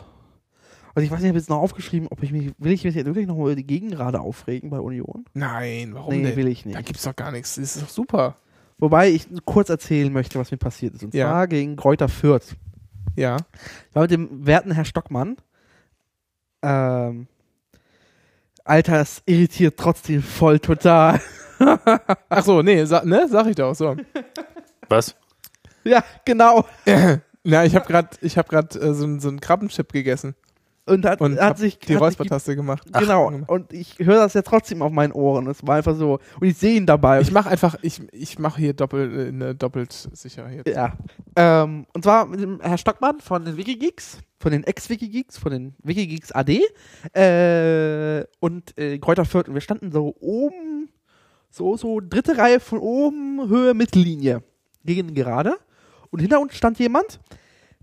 Also 0.96 1.04
ich 1.04 1.10
weiß 1.10 1.18
nicht, 1.18 1.26
ich 1.26 1.28
habe 1.28 1.38
jetzt 1.38 1.50
noch 1.50 1.58
aufgeschrieben, 1.60 2.08
ob 2.10 2.22
ich 2.22 2.32
mich, 2.32 2.52
will 2.56 2.72
ich 2.72 2.82
mich 2.82 2.94
jetzt 2.94 3.04
wirklich 3.04 3.26
noch 3.26 3.36
mal 3.36 3.42
über 3.42 3.54
die 3.54 3.66
Gegengrade 3.66 4.18
aufregen 4.18 4.70
bei 4.70 4.80
Union? 4.80 5.26
Nein, 5.34 5.90
warum 5.92 6.14
nee, 6.14 6.22
denn? 6.22 6.36
will 6.36 6.48
ich 6.48 6.62
Da 6.62 6.70
nicht. 6.70 6.86
gibt's 6.86 7.02
doch 7.02 7.14
gar 7.14 7.30
nichts. 7.32 7.56
Das 7.56 7.76
ist 7.76 7.82
doch 7.82 7.90
super. 7.90 8.36
Wobei 8.78 9.10
ich 9.10 9.28
kurz 9.44 9.68
erzählen 9.68 10.10
möchte, 10.10 10.38
was 10.38 10.50
mir 10.50 10.56
passiert 10.56 10.94
ist. 10.94 11.04
Und 11.04 11.12
Ja. 11.12 11.28
zwar 11.28 11.48
gegen 11.48 11.76
Kräuter 11.76 12.08
Fürth. 12.08 12.56
Ja. 13.14 13.36
Ich 13.90 13.94
war 13.94 14.04
mit 14.04 14.10
dem 14.10 14.46
werten 14.46 14.70
Herr 14.70 14.86
Stockmann. 14.86 15.36
Ähm, 16.62 17.26
Alter, 18.64 19.00
es 19.02 19.22
irritiert 19.26 19.76
trotzdem 19.76 20.22
voll 20.22 20.58
total. 20.60 21.20
Ach 22.30 22.42
so, 22.42 22.62
nee, 22.62 22.86
sa 22.86 23.04
ne, 23.04 23.28
sag 23.28 23.46
ich 23.48 23.56
doch. 23.56 23.74
So. 23.74 23.96
Was? 24.88 25.14
ja, 25.84 26.02
genau. 26.24 26.64
Na, 27.44 27.66
ich 27.66 27.76
habe 27.76 27.86
gerade, 27.86 28.08
ich 28.22 28.38
habe 28.38 28.48
gerade 28.48 28.78
äh, 28.80 28.94
so, 28.94 29.18
so 29.20 29.28
einen 29.28 29.40
Krabbenchip 29.40 29.92
gegessen 29.92 30.34
Und 30.88 31.04
hat, 31.04 31.20
und 31.20 31.40
hat 31.40 31.58
sich 31.58 31.80
die 31.80 31.94
Räuspertaste 31.94 32.54
gemacht. 32.54 32.86
Genau, 32.92 33.32
Ach, 33.42 33.48
und 33.48 33.72
ich 33.72 33.98
höre 33.98 34.18
das 34.18 34.34
ja 34.34 34.42
trotzdem 34.42 34.82
auf 34.82 34.92
meinen 34.92 35.12
Ohren. 35.12 35.48
Es 35.48 35.66
war 35.66 35.76
einfach 35.76 35.96
so. 35.96 36.20
Und 36.40 36.46
ich 36.46 36.56
sehe 36.56 36.76
ihn 36.76 36.86
dabei. 36.86 37.20
ich 37.20 37.32
mache 37.32 37.50
einfach, 37.50 37.74
ich, 37.82 38.00
ich 38.12 38.38
mache 38.38 38.60
hier 38.60 38.72
doppelt, 38.72 39.12
äh, 39.12 39.28
eine 39.28 39.54
doppelt 39.56 39.92
sicher 39.92 40.48
hier. 40.48 40.62
ja. 40.66 40.92
Ähm, 41.34 41.86
und 41.92 42.04
zwar 42.04 42.26
mit 42.26 42.40
dem 42.40 42.60
Herr 42.60 42.78
Stockmann 42.78 43.18
von 43.18 43.44
den 43.44 43.56
Wikigeeks, 43.56 44.20
von 44.38 44.52
den 44.52 44.62
Ex-Wikigeeks, 44.62 45.38
von 45.38 45.50
den 45.50 45.74
Wikigeeks 45.82 46.30
AD 46.30 46.62
äh, 47.14 48.24
und 48.38 48.78
äh, 48.78 48.98
Kräuter 48.98 49.24
Fürth. 49.24 49.48
Und 49.48 49.54
wir 49.54 49.60
standen 49.62 49.90
so 49.90 50.14
oben, 50.20 50.88
so, 51.50 51.76
so 51.76 51.98
dritte 52.00 52.38
Reihe 52.38 52.60
von 52.60 52.78
oben, 52.78 53.48
Höhe 53.48 53.74
Mittellinie 53.74 54.44
gegen 54.84 55.14
gerade. 55.14 55.56
Und 56.10 56.20
hinter 56.20 56.40
uns 56.40 56.54
stand 56.54 56.78
jemand, 56.78 57.18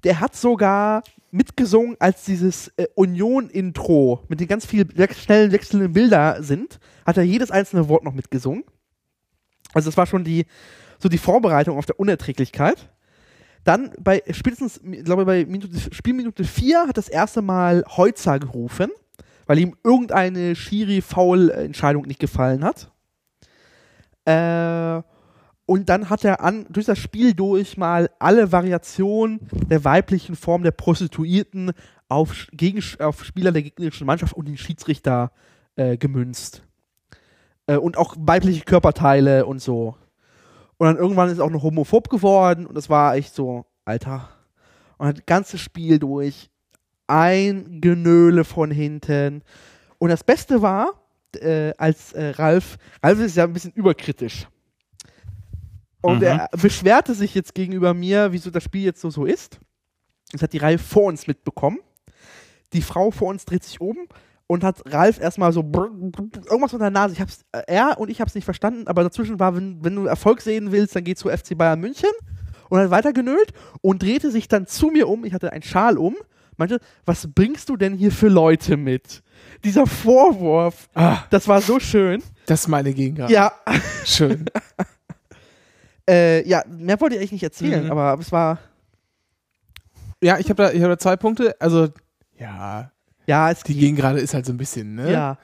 der 0.04 0.20
hat 0.20 0.36
sogar 0.36 1.04
mitgesungen, 1.32 1.96
als 2.00 2.26
dieses 2.26 2.70
äh, 2.78 2.86
Union-Intro 2.96 4.24
mit 4.28 4.40
den 4.40 4.48
ganz 4.48 4.66
vielen 4.66 4.90
schnellen 5.14 5.52
wechselnden 5.52 5.94
Bilder 5.94 6.44
sind, 6.44 6.80
hat 7.06 7.18
er 7.18 7.24
jedes 7.24 7.50
einzelne 7.52 7.90
Wort 7.90 8.04
noch 8.04 8.14
mitgesungen. 8.14 8.64
Also 9.74 9.90
das 9.90 9.98
war 9.98 10.06
schon 10.06 10.24
die, 10.24 10.46
so 11.00 11.10
die 11.10 11.18
Vorbereitung 11.18 11.78
auf 11.78 11.86
der 11.86 12.00
Unerträglichkeit. 12.00 12.90
Dann 13.64 13.92
bei 14.00 14.22
spätestens, 14.30 14.80
ich 14.84 15.04
glaube 15.04 15.26
bei 15.26 15.46
Minute, 15.46 15.70
Spielminute 15.92 16.44
4 16.44 16.88
hat 16.88 16.98
das 16.98 17.08
erste 17.08 17.42
Mal 17.42 17.84
Heutzer 17.98 18.38
gerufen, 18.40 18.92
weil 19.48 19.58
ihm 19.58 19.76
irgendeine 19.84 20.56
Schiri-Foul-Entscheidung 20.56 22.06
nicht 22.06 22.20
gefallen 22.20 22.64
hat. 22.64 22.92
Äh, 24.26 25.02
und 25.74 25.90
dann 25.90 26.12
hat 26.12 26.24
er 26.24 26.42
an, 26.42 26.68
durch 26.70 26.86
das 26.86 27.00
Spiel 27.00 27.34
durch 27.34 27.78
mal 27.78 28.12
alle 28.20 28.52
Variationen 28.52 29.40
der 29.72 29.84
weiblichen 29.84 30.36
Form 30.36 30.62
der 30.62 30.70
Prostituierten 30.70 31.72
auf, 32.08 32.46
gegen, 32.52 32.80
auf 33.00 33.24
Spieler 33.26 33.52
der 33.52 33.64
gegnerischen 33.64 34.06
Mannschaft 34.06 34.34
und 34.34 34.48
den 34.48 34.56
Schiedsrichter 34.56 35.32
äh, 35.76 35.98
gemünzt. 35.98 36.62
Äh, 37.66 37.78
und 37.78 37.98
auch 37.98 38.16
weibliche 38.20 38.66
Körperteile 38.66 39.48
und 39.48 39.64
so. 39.64 39.98
Und 40.78 40.86
dann 40.86 40.98
irgendwann 40.98 41.30
ist 41.30 41.40
er 41.40 41.46
auch 41.46 41.50
noch 41.50 41.64
homophob 41.64 42.08
geworden 42.08 42.68
und 42.68 42.76
das 42.76 42.92
war 42.92 43.16
echt 43.16 43.34
so, 43.34 43.66
Alter. 43.84 44.30
Und 45.00 45.08
hat 45.08 45.18
das 45.18 45.26
ganze 45.26 45.58
Spiel 45.58 45.98
durch 45.98 46.52
ein 47.08 47.82
Genöle 47.82 48.44
von 48.44 48.70
hinten. 48.70 49.42
Und 49.98 50.10
das 50.10 50.24
Beste 50.24 50.62
war, 50.62 51.02
äh, 51.34 51.74
als 51.80 52.14
äh, 52.14 52.30
Ralf, 52.30 52.78
Ralf 53.02 53.20
ist 53.22 53.38
ja 53.38 53.46
ein 53.46 53.54
bisschen 53.54 53.72
überkritisch. 53.72 54.48
Und 56.04 56.18
Mhm. 56.18 56.24
er 56.24 56.50
beschwerte 56.52 57.16
sich 57.16 57.34
jetzt 57.34 57.56
gegenüber 57.56 57.94
mir, 57.96 58.32
wieso 58.34 58.52
das 58.52 58.64
Spiel 58.64 58.84
jetzt 58.84 59.02
so 59.02 59.10
so 59.10 59.26
ist. 59.26 59.60
Das 60.32 60.42
hat 60.44 60.54
die 60.54 60.58
Reihe 60.60 60.78
vor 60.78 61.04
uns 61.06 61.26
mitbekommen. 61.28 61.80
Die 62.74 62.82
Frau 62.82 63.10
vor 63.12 63.30
uns 63.30 63.46
dreht 63.46 63.64
sich 63.64 63.80
um 63.82 63.98
und 64.48 64.64
hat 64.64 64.82
Ralf 64.92 65.20
erstmal 65.20 65.54
so 65.54 65.64
brr, 65.64 65.90
brr, 65.92 66.24
brr, 66.24 66.42
irgendwas 66.50 66.74
unter 66.74 66.86
der 66.86 66.92
Nase. 66.92 67.14
Ich 67.14 67.22
hab's, 67.22 67.46
äh, 67.52 67.62
er 67.68 68.00
und 68.00 68.10
ich 68.10 68.20
hab's 68.20 68.36
nicht 68.36 68.46
verstanden, 68.46 68.88
aber 68.88 69.04
dazwischen 69.04 69.40
war, 69.40 69.56
wenn, 69.56 69.84
wenn 69.84 69.96
du 69.96 70.06
Erfolg 70.06 70.42
sehen 70.42 70.72
willst, 70.72 70.96
dann 70.96 71.04
geh 71.04 71.16
zu 71.16 71.30
FC 71.30 71.58
Bayern 71.58 71.80
München 71.80 72.10
und 72.70 72.80
hat 72.80 72.90
weiter 72.92 73.14
genölt 73.14 73.54
und 73.82 74.02
drehte 74.04 74.30
sich 74.32 74.48
dann 74.48 74.68
zu 74.68 74.88
mir 74.88 75.08
um. 75.08 75.24
Ich 75.24 75.34
hatte 75.34 75.54
einen 75.54 75.64
Schal 75.64 75.98
um, 75.98 76.16
meinte, 76.58 76.80
was 77.06 77.30
bringst 77.34 77.70
du 77.70 77.78
denn 77.78 77.94
hier 77.94 78.12
für 78.12 78.28
Leute 78.28 78.76
mit? 78.76 79.22
Dieser 79.64 79.86
Vorwurf, 79.88 80.90
Ah, 80.96 81.20
das 81.30 81.48
war 81.48 81.62
so 81.62 81.80
schön. 81.80 82.22
das 82.48 82.62
ist 82.62 82.68
meine 82.68 82.94
Gegengrade. 82.94 83.32
Ja, 83.32 83.54
Schön. 84.04 84.46
äh, 86.10 86.48
ja, 86.48 86.64
mehr 86.68 87.00
wollte 87.02 87.16
ich 87.16 87.22
eigentlich 87.22 87.32
nicht 87.34 87.44
erzählen, 87.44 87.86
Mhm. 87.86 87.92
aber 87.92 88.18
es 88.20 88.32
war, 88.32 88.60
Ja, 90.22 90.38
ich 90.40 90.50
habe 90.50 90.64
da, 90.64 90.72
ich 90.72 90.82
hab 90.82 90.90
da 90.90 90.98
zwei 90.98 91.16
Punkte. 91.18 91.56
Also, 91.60 91.90
ja, 92.40 92.92
ja, 93.28 93.52
es 93.52 93.64
die 93.64 93.76
Gegengrade 93.76 94.20
ist 94.20 94.34
halt 94.34 94.46
so 94.46 94.54
ein 94.54 94.58
bisschen, 94.58 94.96
ne? 94.96 95.12
ja, 95.12 95.38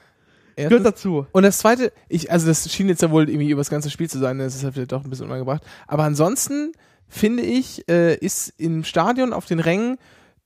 Erstens- 0.55 0.69
gehört 0.77 0.85
dazu. 0.95 1.27
Und 1.33 1.43
das 1.43 1.57
zweite, 1.57 1.91
ich, 2.07 2.31
also 2.31 2.47
das 2.47 2.71
schien 2.71 2.87
jetzt 2.87 3.01
ja 3.01 3.11
wohl 3.11 3.29
irgendwie 3.29 3.49
über 3.49 3.59
das 3.59 3.69
ganze 3.69 3.89
Spiel 3.89 4.09
zu 4.09 4.19
sein, 4.19 4.37
das 4.39 4.55
ist 4.55 4.63
halt 4.63 4.73
vielleicht 4.75 4.91
doch 4.93 5.03
ein 5.03 5.09
bisschen 5.09 5.25
unangebracht. 5.25 5.63
Aber 5.87 6.03
ansonsten 6.03 6.71
finde 7.09 7.43
ich, 7.43 7.87
äh, 7.89 8.15
ist 8.15 8.53
im 8.57 8.83
Stadion 8.83 9.33
auf 9.33 9.45
den 9.45 9.59
Rängen 9.59 9.97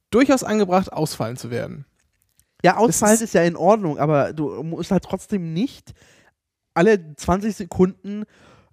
durchaus 0.10 0.44
angebracht, 0.44 0.92
ausfallen 0.92 1.38
zu 1.38 1.52
werden. 1.52 1.86
Ja, 2.64 2.78
Ausfall 2.78 3.14
ist- 3.14 3.22
ist, 3.22 3.34
ja 3.34 3.44
in 3.44 3.56
Ordnung, 3.56 3.98
aber 4.00 4.34
du 4.34 4.64
musst 4.64 4.90
halt 4.92 5.04
trotzdem 5.04 5.54
nicht 5.54 5.94
alle 6.74 7.16
20 7.18 7.56
Sekunden 7.56 8.24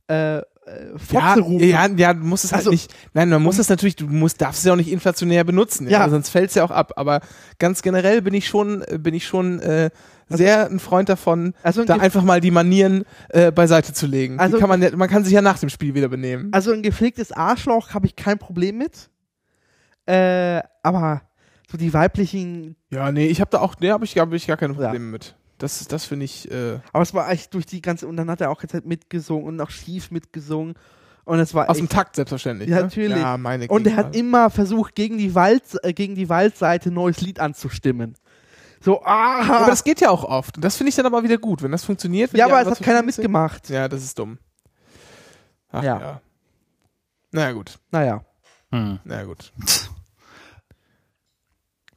äh, 0.09 0.41
äh, 0.67 0.99
Fotze 0.99 1.15
Ja, 1.15 1.35
rufen. 1.35 1.69
ja, 1.69 1.87
ja, 1.89 2.15
du 2.15 2.25
musst 2.25 2.45
es 2.45 2.53
halt 2.53 2.61
Also- 2.61 2.71
nicht. 2.71 2.95
Nein, 3.15 3.29
man 3.31 3.43
muss 3.43 3.59
es 3.59 3.69
natürlich, 3.69 3.97
du 3.97 4.07
musst, 4.07 4.41
darfst 4.41 4.61
es 4.61 4.65
ja 4.67 4.73
auch 4.73 4.77
nicht 4.77 4.91
inflationär 4.93 5.45
benutzen, 5.45 5.89
ja, 5.89 6.01
Ja. 6.01 6.09
sonst 6.11 6.29
fällt 6.29 6.51
es 6.51 6.55
ja 6.55 6.65
auch 6.65 6.71
ab. 6.71 6.93
Aber 6.97 7.21
ganz 7.59 7.83
generell 7.83 8.23
bin 8.23 8.35
ich 8.35 8.47
schon, 8.49 8.83
äh, 8.83 8.99
bin 8.99 9.15
ich 9.15 9.27
schon 9.27 9.59
äh, 9.61 9.91
sehr 10.29 10.67
ein 10.71 10.79
Freund 10.79 11.09
davon, 11.09 11.55
Also 11.63 11.81
ein, 11.81 11.87
da 11.87 11.97
einfach 11.97 12.23
mal 12.23 12.41
die 12.41 12.51
Manieren 12.53 13.05
äh, 13.31 13.51
beiseite 13.51 13.93
zu 13.93 14.07
legen. 14.07 14.39
Also- 14.39 14.57
die 14.57 14.61
kann 14.61 14.69
man, 14.69 14.83
ja- 14.83 14.95
man 14.95 15.09
kann 15.09 15.25
sich 15.25 15.33
ja 15.33 15.43
nach 15.43 15.59
dem 15.59 15.71
Spiel 15.71 15.95
wieder 15.95 16.09
benehmen. 16.09 16.51
also 16.53 16.73
ein 16.73 16.83
gepflegtes 16.83 17.33
Arschloch 17.33 17.95
habe 17.95 18.07
ich 18.07 18.15
kein 18.17 18.39
Problem 18.39 18.79
mit. 18.79 19.11
Äh, 20.07 20.61
aber 20.83 21.23
so 21.71 21.79
die 21.79 21.93
weiblichen, 21.95 22.77
Ja, 22.91 23.13
nee, 23.13 23.27
ich 23.27 23.41
habe 23.41 23.51
da 23.51 23.61
auch, 23.61 23.75
nee, 23.81 23.91
habe 23.91 24.05
ich, 24.05 24.19
hab 24.19 24.33
ich 24.33 24.47
gar 24.47 24.57
keine 24.57 24.75
Ja. 24.75 24.81
Probleme 24.81 25.07
mit. 25.07 25.37
Das, 25.61 25.87
das 25.87 26.07
finde 26.07 26.25
ich, 26.25 26.51
äh, 26.51 26.81
aber 26.93 27.03
es 27.03 27.13
war 27.13 27.31
echt 27.31 27.53
durch 27.53 27.67
die 27.67 27.83
ganze, 27.83 28.09
und 28.09 28.17
dann 28.17 28.31
hat 28.31 28.41
er 28.41 28.51
auch 28.51 28.59
ganze 28.59 28.79
Zeit 28.79 28.87
mitgesungen 28.87 29.47
und 29.47 29.61
auch 29.61 29.71
schief 29.71 30.11
mitgesungen. 30.11 30.75
Und 31.25 31.39
es 31.39 31.53
war 31.53 31.69
Aus 31.69 31.77
dem 31.77 31.85
echt, 31.85 31.93
Takt 31.93 32.17
selbstverständlich. 32.17 32.71
Ja, 32.71 32.77
ne? 32.77 32.83
natürlich. 32.85 33.19
Ja, 33.19 33.37
meine 33.37 33.69
und 33.69 33.87
er 33.87 33.97
hat 33.97 34.17
immer 34.17 34.49
versucht, 34.49 34.95
gegen 34.95 35.19
die, 35.19 35.35
Wald, 35.35 35.63
äh, 35.83 35.93
gegen 35.93 36.15
die 36.15 36.31
Waldseite 36.31 36.91
ein 36.91 36.95
neues 36.95 37.21
Lied 37.21 37.41
anzustimmen. 37.41 38.17
So, 38.81 39.03
ah! 39.05 39.43
Aber 39.43 39.67
das 39.67 39.85
geht 39.85 40.01
ja 40.01 40.09
auch 40.09 40.25
oft. 40.25 40.57
Und 40.57 40.65
das 40.65 40.79
finde 40.79 40.89
ich 40.89 40.97
dann 40.97 41.05
aber 41.05 41.23
wieder 41.23 41.37
gut, 41.37 41.63
wenn 41.63 41.71
das 41.71 41.85
funktioniert. 41.85 42.33
wenn 42.33 42.39
ja, 42.39 42.47
aber 42.47 42.63
es 42.63 42.69
hat 42.69 42.81
keiner 42.83 43.03
mitgemacht. 43.03 43.69
Ja, 43.69 43.87
das 43.87 44.03
ist 44.03 44.19
dumm. 44.19 44.39
Ach 45.71 45.83
Ja. 45.83 46.01
ja. 46.01 46.21
Naja, 47.33 47.53
gut. 47.53 47.79
Naja. 47.91 48.25
Hm. 48.73 48.99
Naja, 49.05 49.25
gut. 49.25 49.53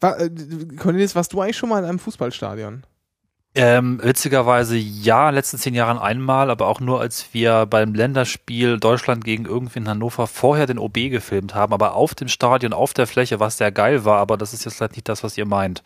War, 0.02 0.20
äh, 0.20 0.30
Cornelius, 0.78 1.16
warst 1.16 1.32
du 1.32 1.40
eigentlich 1.40 1.56
schon 1.56 1.70
mal 1.70 1.80
in 1.80 1.86
einem 1.86 2.00
Fußballstadion? 2.00 2.84
Ähm, 3.56 4.00
witzigerweise 4.02 4.76
ja, 4.78 5.26
in 5.26 5.34
den 5.34 5.36
letzten 5.36 5.58
zehn 5.60 5.76
Jahren 5.76 6.00
einmal, 6.00 6.50
aber 6.50 6.68
auch 6.68 6.80
nur, 6.80 7.00
als 7.00 7.34
wir 7.34 7.68
beim 7.68 7.94
Länderspiel 7.94 8.80
Deutschland 8.80 9.24
gegen 9.24 9.46
irgendwie 9.46 9.78
in 9.80 9.88
Hannover 9.88 10.26
vorher 10.26 10.66
den 10.66 10.80
OB 10.80 10.96
gefilmt 11.12 11.54
haben, 11.54 11.72
aber 11.72 11.94
auf 11.94 12.16
dem 12.16 12.30
Stadion, 12.30 12.74
auf 12.74 12.94
der 12.94 13.06
Fläche, 13.06 13.40
was 13.40 13.58
sehr 13.60 13.72
geil 13.72 14.06
war, 14.06 14.18
aber 14.18 14.38
das 14.38 14.54
ist 14.54 14.66
jetzt 14.66 14.82
halt 14.82 14.94
nicht 14.94 15.08
das, 15.08 15.24
was 15.24 15.38
ihr 15.38 15.46
meint. 15.46 15.84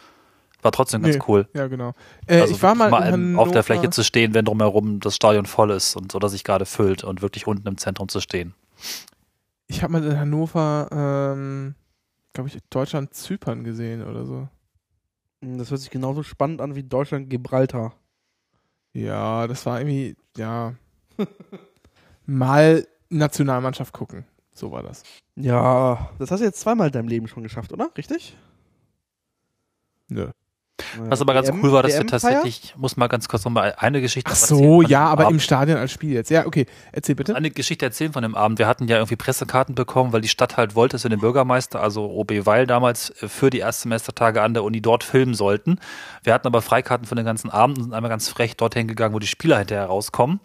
War 0.62 0.72
trotzdem 0.72 1.02
ganz 1.04 1.16
Nee. 1.18 1.22
cool. 1.28 1.48
Ja, 1.54 1.68
genau. 1.68 1.94
Äh, 2.26 2.40
Also 2.42 2.56
ich 2.56 2.64
war 2.64 2.74
mal, 2.74 3.14
ähm, 3.14 3.38
auf 3.38 3.52
der 3.52 3.64
Fläche 3.64 3.90
zu 3.90 4.04
stehen, 4.04 4.34
wenn 4.34 4.46
drumherum 4.46 5.02
das 5.02 5.16
Stadion 5.16 5.46
voll 5.46 5.72
ist 5.72 5.96
und 5.98 6.16
oder 6.16 6.30
sich 6.30 6.46
gerade 6.46 6.66
füllt 6.66 7.04
und 7.04 7.22
wirklich 7.22 7.48
unten 7.48 7.68
im 7.68 7.78
Zentrum 7.78 8.08
zu 8.08 8.22
stehen. 8.22 8.54
Ich 9.68 9.84
habe 9.84 9.92
mal 9.94 10.04
in 10.04 10.18
Hannover, 10.18 10.88
ähm, 10.92 11.76
glaube 12.34 12.50
ich, 12.50 12.58
Deutschland-Zypern 12.70 13.66
gesehen 13.66 14.08
oder 14.08 14.26
so. 14.26 14.48
Das 15.42 15.70
hört 15.70 15.82
sich 15.82 15.92
genauso 15.92 16.24
spannend 16.24 16.62
an 16.62 16.76
wie 16.76 16.84
Deutschland-Gibraltar. 16.84 17.96
Ja, 18.94 19.48
das 19.48 19.66
war 19.66 19.80
irgendwie, 19.80 20.16
ja. 20.36 20.74
mal 22.26 22.88
Nationalmannschaft 23.10 23.94
gucken. 23.94 24.26
So 24.54 24.72
war 24.72 24.82
das. 24.82 25.04
Ja, 25.36 26.10
das 26.18 26.32
hast 26.32 26.40
du 26.40 26.46
jetzt 26.46 26.60
zweimal 26.60 26.88
in 26.88 26.94
deinem 26.94 27.08
Leben 27.08 27.28
schon 27.28 27.44
geschafft, 27.44 27.72
oder? 27.72 27.92
Richtig? 27.96 28.36
Nö. 30.10 30.32
Was 30.98 31.22
aber 31.22 31.34
ganz 31.34 31.50
cool 31.50 31.72
war, 31.72 31.84
dass 31.84 31.98
wir 31.98 32.06
tatsächlich, 32.06 32.62
ich 32.64 32.76
muss 32.76 32.98
mal 32.98 33.08
ganz 33.08 33.28
kurz 33.28 33.44
nochmal 33.46 33.76
eine 33.78 34.02
Geschichte 34.02 34.30
Ach 34.32 34.40
erzählen 34.40 34.60
so, 34.60 34.82
von 34.82 34.90
ja, 34.90 35.06
aber 35.06 35.26
Abend. 35.26 35.36
im 35.36 35.40
Stadion 35.40 35.78
als 35.78 35.92
Spiel 35.92 36.14
jetzt. 36.14 36.30
Ja, 36.30 36.46
okay. 36.46 36.66
Erzähl 36.92 37.16
bitte. 37.16 37.36
eine 37.36 37.50
Geschichte 37.50 37.86
erzählen 37.86 38.14
von 38.14 38.22
dem 38.22 38.36
Abend. 38.36 38.60
Wir 38.60 38.68
hatten 38.68 38.88
ja 38.88 38.98
irgendwie 38.98 39.16
Pressekarten 39.16 39.76
bekommen, 39.76 40.14
weil 40.14 40.22
die 40.22 40.28
Stadt 40.28 40.58
halt 40.58 40.76
wollte, 40.76 40.96
dass 40.96 41.04
wir 41.04 41.10
den 41.10 41.20
Bürgermeister, 41.20 41.82
also 41.82 42.06
OB 42.06 42.46
Weil 42.46 42.68
damals 42.68 43.10
äh, 43.22 43.28
für 43.28 43.50
die 43.50 43.60
Erstsemestertage 43.60 44.42
an 44.42 44.54
der 44.54 44.64
Uni 44.64 44.82
dort 44.82 45.04
filmen 45.04 45.34
sollten. 45.34 45.80
Wir 46.24 46.34
hatten 46.34 46.48
aber 46.48 46.62
Freikarten 46.62 47.08
für 47.08 47.16
den 47.16 47.26
ganzen 47.26 47.50
Abend 47.50 47.78
und 47.78 47.86
sind 47.86 47.94
einmal 47.94 48.10
ganz 48.10 48.30
frech 48.30 48.56
dorthin 48.56 48.88
gegangen, 48.88 49.14
wo 49.14 49.20
die 49.20 49.28
Spieler 49.28 49.58
hinterher 49.58 49.86
rauskommen 49.86 50.40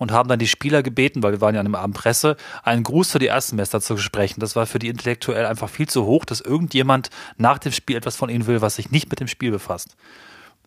und 0.00 0.10
haben 0.10 0.28
dann 0.28 0.38
die 0.40 0.48
Spieler 0.48 0.82
gebeten, 0.82 1.22
weil 1.22 1.30
wir 1.32 1.40
waren 1.40 1.54
ja 1.54 1.60
an 1.60 1.66
dem 1.66 1.74
Abend 1.76 1.94
Presse, 1.96 2.36
einen 2.64 2.82
Gruß 2.82 3.12
für 3.12 3.18
die 3.20 3.26
Erstsemester 3.26 3.80
zu 3.80 3.96
sprechen. 3.98 4.40
Das 4.40 4.56
war 4.56 4.66
für 4.66 4.78
die 4.80 4.88
intellektuell 4.88 5.46
einfach 5.46 5.68
viel 5.68 5.88
zu 5.88 6.04
hoch, 6.06 6.24
dass 6.24 6.40
irgendjemand 6.40 7.10
nach 7.36 7.58
dem 7.58 7.70
Spiel 7.70 7.96
etwas 7.96 8.16
von 8.16 8.28
ihnen 8.30 8.46
will, 8.46 8.60
was 8.62 8.74
sich 8.76 8.90
nicht 8.90 9.10
mit 9.10 9.20
dem 9.20 9.28
Spiel 9.28 9.50
befasst. 9.52 9.94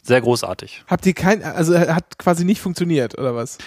Sehr 0.04 0.22
großartig. 0.22 0.84
Habt 0.88 1.06
ihr 1.06 1.14
kein, 1.14 1.44
also 1.44 1.74
äh, 1.74 1.88
hat 1.94 2.18
quasi 2.18 2.46
nicht 2.46 2.62
funktioniert, 2.62 3.18
oder 3.18 3.36
was? 3.36 3.58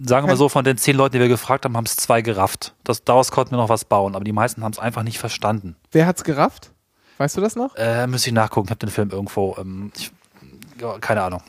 Sagen 0.00 0.26
wir 0.26 0.30
kein- 0.30 0.36
so, 0.38 0.48
von 0.48 0.64
den 0.64 0.78
zehn 0.78 0.96
Leuten, 0.96 1.14
die 1.14 1.20
wir 1.20 1.28
gefragt 1.28 1.64
haben, 1.64 1.76
haben 1.76 1.84
es 1.86 1.96
zwei 1.96 2.22
gerafft. 2.22 2.74
Das, 2.84 3.04
daraus 3.04 3.30
konnten 3.32 3.52
wir 3.52 3.56
noch 3.58 3.68
was 3.68 3.84
bauen, 3.84 4.14
aber 4.14 4.24
die 4.24 4.32
meisten 4.32 4.62
haben 4.64 4.72
es 4.72 4.78
einfach 4.78 5.02
nicht 5.02 5.18
verstanden. 5.18 5.76
Wer 5.90 6.06
hat's 6.06 6.24
gerafft? 6.24 6.70
Weißt 7.18 7.36
du 7.36 7.40
das 7.40 7.56
noch? 7.56 7.74
Äh, 7.76 8.06
müsste 8.06 8.30
ich 8.30 8.34
nachgucken, 8.34 8.68
ich 8.68 8.70
habe 8.70 8.78
den 8.78 8.90
Film 8.90 9.10
irgendwo. 9.10 9.56
Ähm, 9.58 9.92
ich, 9.96 10.10
keine 11.00 11.22
Ahnung. 11.22 11.42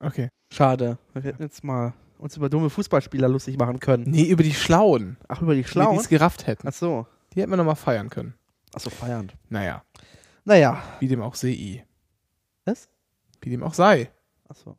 Okay. 0.00 0.28
Schade. 0.52 0.98
Wir 1.14 1.22
hätten 1.22 1.42
jetzt 1.42 1.62
mal 1.64 1.92
uns 2.18 2.36
über 2.36 2.48
dumme 2.48 2.68
Fußballspieler 2.70 3.28
lustig 3.28 3.56
machen 3.58 3.80
können. 3.80 4.04
Nee, 4.10 4.28
über 4.28 4.42
die 4.42 4.54
Schlauen. 4.54 5.16
Ach, 5.28 5.40
über 5.42 5.54
die 5.54 5.60
Die, 5.60 5.64
die 5.64 5.70
Schlauen? 5.70 5.98
es 5.98 6.08
gerafft 6.08 6.46
hätten. 6.46 6.66
Ach 6.68 6.72
so. 6.72 7.06
Die 7.34 7.40
hätten 7.40 7.50
wir 7.52 7.56
nochmal 7.56 7.76
feiern 7.76 8.10
können. 8.10 8.34
Ach 8.74 8.80
so, 8.80 8.90
feiernd. 8.90 9.34
Naja, 9.48 9.84
Naja. 10.44 10.82
wie 11.00 11.08
dem 11.08 11.22
auch 11.22 11.34
sei. 11.34 11.86
Was? 12.64 12.88
Wie 13.40 13.50
dem 13.50 13.62
auch 13.62 13.74
sei. 13.74 14.10
Ach 14.48 14.56
so. 14.56 14.76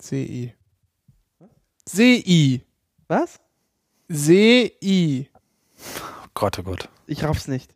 sei. 0.00 0.54
Sei. 1.86 2.62
Was? 3.08 3.40
Sei. 4.08 5.28
Oh 5.78 6.26
Gott, 6.34 6.58
oh 6.58 6.62
Gott. 6.62 6.88
Ich 7.06 7.24
raff's 7.24 7.48
nicht. 7.48 7.74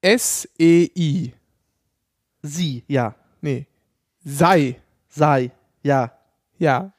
S-E-I. 0.00 1.34
Sie, 2.42 2.84
ja. 2.86 3.14
Nee. 3.40 3.66
Sei. 4.24 4.80
Sei, 5.08 5.50
ja. 5.82 6.12
Ja. 6.58 6.92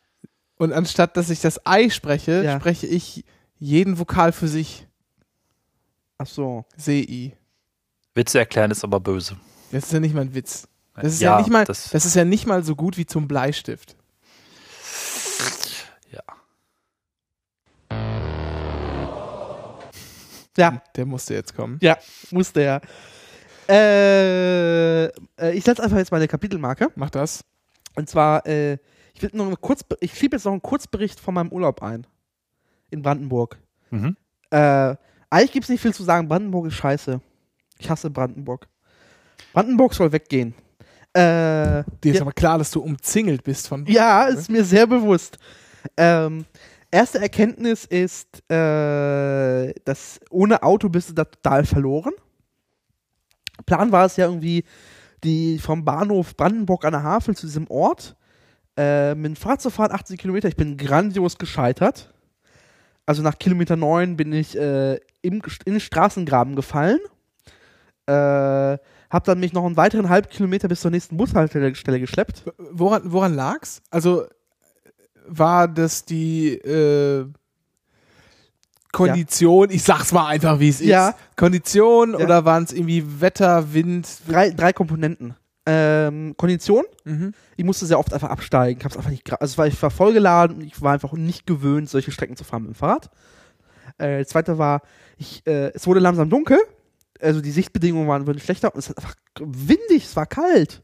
Und 0.57 0.73
anstatt 0.73 1.15
dass 1.17 1.29
ich 1.29 1.39
das 1.41 1.65
Ei 1.65 1.89
spreche, 1.89 2.43
Ja. 2.43 2.59
spreche 2.59 2.87
ich 2.87 3.23
jeden 3.59 3.97
Vokal 3.99 4.31
für 4.31 4.47
sich. 4.47 4.87
Ach 6.17 6.27
so. 6.27 6.65
Sei. 6.77 7.37
Witze 8.13 8.39
erklären 8.39 8.71
ist 8.71 8.83
aber 8.83 8.99
böse. 8.99 9.37
Das 9.71 9.85
ist 9.85 9.93
ja 9.93 9.99
nicht 9.99 10.13
mal 10.15 10.21
ein 10.21 10.33
Witz. 10.33 10.67
Das 10.95 11.13
ist 11.13 11.21
ja, 11.21 11.37
nicht 11.39 11.49
mal, 11.49 11.63
das, 11.63 11.89
Das, 11.91 12.05
ist 12.05 12.15
ja 12.15 12.25
nicht 12.25 12.45
mal 12.45 12.63
so 12.63 12.75
gut 12.75 12.97
wie 12.97 13.05
zum 13.05 13.27
Bleistift. 13.27 13.95
ja. 16.11 16.21
Ja, 20.57 20.81
Der 20.95 21.05
musste 21.05 21.33
jetzt 21.35 21.55
kommen. 21.55 21.77
ja, 21.81 21.97
musste 22.31 22.61
ja. 22.63 22.81
Äh, 23.69 25.05
äh, 25.05 25.11
ich 25.53 25.63
setze 25.63 25.81
einfach 25.83 25.97
jetzt 25.97 26.11
meine 26.11 26.27
Kapitelmarke. 26.27 26.91
Mach 26.95 27.09
das. 27.11 27.45
Und 27.95 28.09
zwar, 28.09 28.45
äh, 28.45 28.77
ich 29.23 29.34
will 29.34 29.45
noch 29.45 29.62
kurz, 29.62 29.84
ich 29.99 30.13
schiebe 30.13 30.36
jetzt 30.36 30.45
noch 30.45 30.51
einen 30.51 30.62
Kurzbericht 30.62 31.19
von 31.19 31.34
meinem 31.34 31.51
Urlaub 31.51 31.82
ein. 31.82 32.05
In 32.89 33.01
Brandenburg. 33.01 33.58
Mhm. 33.91 34.15
Äh, 34.49 34.95
eigentlich 35.29 35.51
gibt 35.51 35.65
es 35.65 35.69
nicht 35.69 35.82
viel 35.82 35.93
zu 35.93 36.03
sagen. 36.03 36.27
Brandenburg 36.27 36.67
ist 36.67 36.75
scheiße. 36.75 37.21
Ich 37.77 37.89
hasse 37.89 38.10
Brandenburg. 38.10 38.67
Brandenburg 39.53 39.93
soll 39.93 40.12
weggehen. 40.12 40.53
Äh, 41.13 41.84
Dir 42.03 42.12
ist 42.12 42.15
ja, 42.15 42.21
aber 42.21 42.34
klar, 42.34 42.58
dass 42.58 42.71
du 42.71 42.82
umzingelt 42.82 43.43
bist 43.43 43.67
von. 43.67 43.86
ja, 43.86 44.25
ist 44.25 44.49
mir 44.49 44.63
sehr 44.63 44.86
bewusst. 44.86 45.38
Ähm, 45.97 46.45
erste 46.91 47.19
Erkenntnis 47.19 47.86
ist, 47.86 48.43
äh, 48.51 49.73
dass 49.86 50.19
ohne 50.29 50.62
Auto 50.62 50.89
bist 50.89 51.10
du 51.10 51.13
da 51.13 51.25
total 51.25 51.65
verloren. 51.65 52.13
Plan 53.65 53.91
war 53.91 54.05
es 54.05 54.17
ja 54.17 54.25
irgendwie, 54.25 54.63
die 55.23 55.60
vom 55.60 55.84
Bahnhof 55.84 56.36
Brandenburg 56.36 56.86
an 56.86 56.93
der 56.93 57.03
Havel 57.03 57.36
zu 57.36 57.45
diesem 57.45 57.67
Ort 57.69 58.15
äh, 58.79 59.13
mit 59.15 59.25
dem 59.25 59.35
Fahrrad 59.35 59.61
zu 59.61 59.69
fahren, 59.69 59.91
80 59.91 60.17
Kilometer. 60.19 60.47
Ich 60.47 60.55
bin 60.55 60.77
grandios 60.77 61.37
gescheitert. 61.37 62.13
Also 63.05 63.21
nach 63.23 63.37
Kilometer 63.37 63.75
9 63.75 64.15
bin 64.15 64.31
ich 64.31 64.57
äh, 64.57 64.95
im, 65.21 65.41
in 65.65 65.73
den 65.73 65.79
Straßengraben 65.79 66.55
gefallen. 66.55 66.99
Äh, 68.05 68.77
hab 69.09 69.23
dann 69.25 69.39
mich 69.39 69.53
noch 69.53 69.65
einen 69.65 69.75
weiteren 69.77 70.07
halben 70.09 70.29
Kilometer 70.29 70.67
bis 70.67 70.81
zur 70.81 70.91
nächsten 70.91 71.17
Bushaltestelle 71.17 71.75
Stelle 71.75 71.99
geschleppt. 71.99 72.43
Woran, 72.71 73.01
woran 73.11 73.33
lag's? 73.35 73.81
Also 73.89 74.25
war 75.27 75.67
das 75.67 76.05
die 76.05 76.53
äh, 76.53 77.25
Kondition, 78.91 79.69
ich 79.69 79.83
sag's 79.83 80.11
mal 80.11 80.27
einfach, 80.27 80.59
wie 80.59 80.69
es 80.69 80.79
Ja. 80.79 81.09
ist. 81.09 81.17
Kondition 81.35 82.11
Ja. 82.11 82.17
oder 82.19 82.45
waren 82.45 82.63
es 82.63 82.73
irgendwie 82.73 83.21
Wetter, 83.21 83.73
Wind? 83.73 84.07
Drei, 84.27 84.49
drei 84.51 84.73
Komponenten. 84.73 85.35
Ähm, 85.71 86.34
Kondition. 86.36 86.84
Mhm. 87.03 87.34
Ich 87.55 87.63
musste 87.63 87.86
sehr 87.86 87.99
oft 87.99 88.12
einfach 88.13 88.29
absteigen. 88.29 88.79
Ich 88.79 88.86
hab's 88.86 88.97
einfach 88.97 89.12
nicht, 89.12 89.32
also 89.39 89.63
ich 89.65 89.82
war 89.82 89.91
vollgeladen 89.91 90.58
und 90.58 90.63
ich 90.63 90.82
war 90.82 90.93
einfach 90.93 91.13
nicht 91.13 91.45
gewöhnt, 91.45 91.88
solche 91.89 92.12
Strecken 92.12 92.36
zu 92.36 92.43
fahren 92.43 92.63
mit 92.63 92.71
dem 92.71 92.75
Fahrrad. 92.75 93.12
Äh, 93.99 94.19
das 94.19 94.29
zweite 94.29 94.58
war, 94.58 94.82
ich, 95.17 95.45
äh, 95.45 95.71
es 95.75 95.86
wurde 95.86 95.99
langsam 95.99 96.29
dunkel. 96.29 96.58
Also 97.21 97.41
die 97.41 97.51
Sichtbedingungen 97.51 98.08
waren, 98.08 98.25
wurden 98.25 98.39
schlechter 98.39 98.73
und 98.73 98.79
es 98.79 98.89
war 98.89 98.97
einfach 98.97 99.15
windig, 99.39 100.05
es 100.05 100.15
war 100.15 100.25
kalt. 100.25 100.82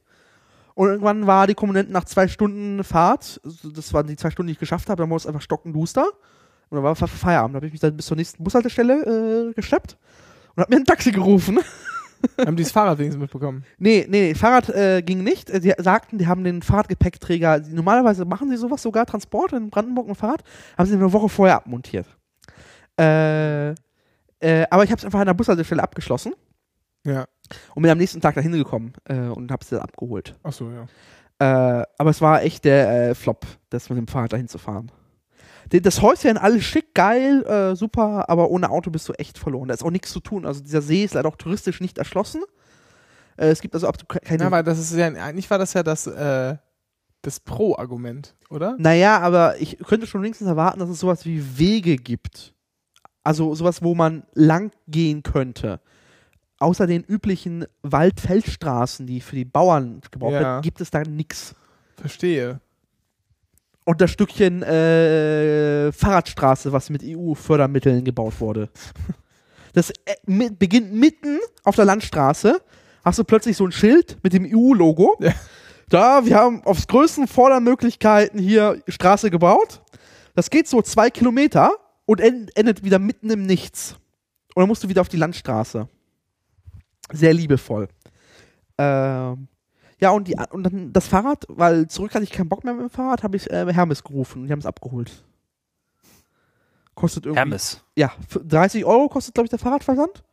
Und 0.75 0.89
irgendwann 0.89 1.25
war 1.25 1.47
die 1.47 1.55
Komponenten 1.55 1.93
nach 1.93 2.03
zwei 2.03 2.27
Stunden 2.27 2.83
Fahrt, 2.83 3.39
also 3.43 3.69
das 3.71 3.93
waren 3.93 4.05
die 4.07 4.17
zwei 4.17 4.29
Stunden, 4.29 4.47
die 4.47 4.53
ich 4.53 4.59
geschafft 4.59 4.89
habe, 4.89 5.01
dann 5.01 5.09
war 5.09 5.15
es 5.17 5.25
einfach 5.25 5.41
stockenduster. 5.41 6.05
Und 6.69 6.75
dann 6.75 6.83
war 6.83 6.95
Fe- 6.95 7.07
Feierabend. 7.07 7.53
Da 7.53 7.57
habe 7.57 7.67
ich 7.67 7.71
mich 7.71 7.79
dann 7.79 7.95
bis 7.95 8.07
zur 8.07 8.17
nächsten 8.17 8.43
Bushaltestelle 8.43 9.49
äh, 9.49 9.53
geschleppt 9.53 9.97
und 10.55 10.61
habe 10.63 10.73
mir 10.75 10.81
ein 10.81 10.85
Taxi 10.85 11.11
gerufen. 11.11 11.59
Haben 12.45 12.55
die 12.55 12.63
das 12.63 12.71
Fahrrad 12.71 12.97
wenigstens 12.97 13.21
mitbekommen? 13.21 13.63
Nee, 13.77 14.05
nee, 14.09 14.33
Fahrrad 14.35 14.69
äh, 14.69 15.01
ging 15.01 15.23
nicht. 15.23 15.51
Die 15.63 15.73
sagten, 15.77 16.17
die 16.17 16.27
haben 16.27 16.43
den 16.43 16.61
Fahrradgepäckträger, 16.61 17.61
normalerweise 17.71 18.25
machen 18.25 18.49
sie 18.49 18.57
sowas 18.57 18.81
sogar, 18.81 19.05
Transport 19.05 19.53
in 19.53 19.69
Brandenburg 19.69 20.07
ein 20.09 20.15
Fahrrad, 20.15 20.43
haben 20.77 20.85
sie 20.87 20.95
eine 20.95 21.11
Woche 21.13 21.29
vorher 21.29 21.55
abmontiert. 21.57 22.07
Äh, 22.99 23.69
äh, 23.71 23.75
aber 24.69 24.83
ich 24.83 24.91
habe 24.91 24.99
es 24.99 25.05
einfach 25.05 25.19
an 25.19 25.27
der 25.27 25.33
Bushaltestelle 25.33 25.81
abgeschlossen 25.83 26.33
Ja. 27.05 27.25
und 27.73 27.81
bin 27.81 27.91
am 27.91 27.97
nächsten 27.97 28.21
Tag 28.21 28.35
dahin 28.35 28.51
gekommen 28.53 28.93
äh, 29.05 29.15
und 29.15 29.51
habe 29.51 29.61
es 29.63 29.69
dann 29.69 29.79
abgeholt. 29.79 30.35
Ach 30.43 30.53
so, 30.53 30.69
ja. 30.71 30.85
Äh, 31.37 31.85
aber 31.97 32.09
es 32.11 32.21
war 32.21 32.43
echt 32.43 32.63
der 32.63 33.09
äh, 33.09 33.15
Flop, 33.15 33.45
das 33.69 33.89
mit 33.89 33.97
dem 33.97 34.07
Fahrrad 34.07 34.33
dahin 34.33 34.47
zu 34.47 34.57
fahren. 34.57 34.91
Das 35.69 36.01
Häuschen 36.01 36.37
alles 36.37 36.63
schick, 36.63 36.93
geil, 36.93 37.43
äh, 37.45 37.75
super, 37.75 38.29
aber 38.29 38.49
ohne 38.51 38.69
Auto 38.69 38.91
bist 38.91 39.09
du 39.09 39.13
echt 39.13 39.37
verloren. 39.37 39.67
Da 39.67 39.73
ist 39.73 39.83
auch 39.83 39.91
nichts 39.91 40.11
zu 40.11 40.19
tun. 40.19 40.45
Also 40.45 40.61
dieser 40.61 40.81
See 40.81 41.03
ist 41.03 41.13
leider 41.15 41.27
auch 41.27 41.37
touristisch 41.37 41.81
nicht 41.81 41.97
erschlossen. 41.97 42.43
Äh, 43.37 43.47
es 43.47 43.61
gibt 43.61 43.73
also 43.73 43.87
absolut 43.87 44.09
ke- 44.09 44.19
keine 44.19 44.43
Ja, 44.43 44.51
weil 44.51 44.63
das 44.63 44.77
ist 44.79 44.93
ja, 44.95 45.07
eigentlich 45.07 45.49
war 45.49 45.57
das 45.57 45.73
ja 45.73 45.81
das, 45.83 46.07
äh, 46.07 46.55
das 47.23 47.39
Pro-Argument, 47.39 48.35
oder? 48.51 48.75
Naja, 48.77 49.19
aber 49.19 49.59
ich 49.59 49.77
könnte 49.79 50.05
schon 50.07 50.21
wenigstens 50.21 50.47
erwarten, 50.47 50.79
dass 50.79 50.89
es 50.89 50.99
sowas 50.99 51.25
wie 51.25 51.57
Wege 51.57 51.95
gibt. 51.95 52.53
Also 53.23 53.55
sowas, 53.55 53.81
wo 53.81 53.95
man 53.95 54.23
lang 54.33 54.71
gehen 54.87 55.23
könnte. 55.23 55.81
Außer 56.59 56.85
den 56.87 57.03
üblichen 57.03 57.65
Wald-Feldstraßen, 57.81 59.07
die 59.07 59.19
für 59.21 59.35
die 59.35 59.45
Bauern 59.45 60.01
gebaut 60.11 60.33
Ja. 60.33 60.39
werden, 60.39 60.61
gibt 60.61 60.79
es 60.81 60.91
da 60.91 61.01
nichts. 61.01 61.55
Verstehe. 61.97 62.61
Und 63.85 64.01
das 64.01 64.11
Stückchen 64.11 64.63
äh, 64.63 65.91
Fahrradstraße, 65.91 66.71
was 66.71 66.89
mit 66.89 67.03
EU-Fördermitteln 67.03 68.03
gebaut 68.03 68.39
wurde. 68.39 68.69
Das 69.73 69.89
äh, 69.89 70.15
mit, 70.25 70.57
beginnt 70.57 70.93
mitten 70.93 71.37
auf 71.65 71.75
der 71.75 71.83
Landstraße. 71.83 72.61
Hast 73.03 73.19
du 73.19 73.25
plötzlich 73.25 73.57
so 73.57 73.65
ein 73.65 73.73
Schild 73.73 74.17
mit 74.23 74.31
dem 74.31 74.45
EU-Logo. 74.45 75.17
Ja. 75.19 75.33
Da, 75.89 76.25
wir 76.25 76.37
haben 76.37 76.63
aufs 76.63 76.87
größten 76.87 77.27
Vordermöglichkeiten 77.27 78.39
hier 78.39 78.81
Straße 78.87 79.29
gebaut. 79.29 79.81
Das 80.33 80.49
geht 80.49 80.69
so 80.69 80.81
zwei 80.81 81.09
Kilometer 81.09 81.71
und 82.05 82.21
end, 82.21 82.55
endet 82.57 82.83
wieder 82.83 82.99
mitten 82.99 83.29
im 83.29 83.45
Nichts. 83.45 83.97
Und 84.55 84.61
dann 84.61 84.69
musst 84.69 84.83
du 84.83 84.89
wieder 84.89 85.01
auf 85.01 85.09
die 85.09 85.17
Landstraße. 85.17 85.89
Sehr 87.11 87.33
liebevoll. 87.33 87.89
Ähm, 88.77 89.49
ja, 89.99 90.09
und, 90.09 90.27
die, 90.27 90.35
und 90.51 90.63
dann 90.63 90.91
das 90.93 91.07
Fahrrad, 91.07 91.45
weil 91.47 91.87
zurück 91.87 92.13
hatte 92.13 92.23
ich 92.23 92.31
keinen 92.31 92.49
Bock 92.49 92.63
mehr 92.63 92.73
mit 92.73 92.83
dem 92.83 92.89
Fahrrad, 92.89 93.23
habe 93.23 93.37
ich 93.37 93.49
äh, 93.49 93.71
Hermes 93.71 94.03
gerufen 94.03 94.41
und 94.41 94.47
die 94.47 94.51
haben 94.51 94.59
es 94.59 94.65
abgeholt. 94.65 95.23
Kostet 96.95 97.25
irgendwie. 97.25 97.39
Hermes. 97.39 97.81
Ja, 97.95 98.11
für 98.27 98.39
30 98.39 98.85
Euro 98.85 99.09
kostet, 99.09 99.33
glaube 99.33 99.45
ich, 99.45 99.49
der 99.49 99.59
Fahrradversand. 99.59 100.23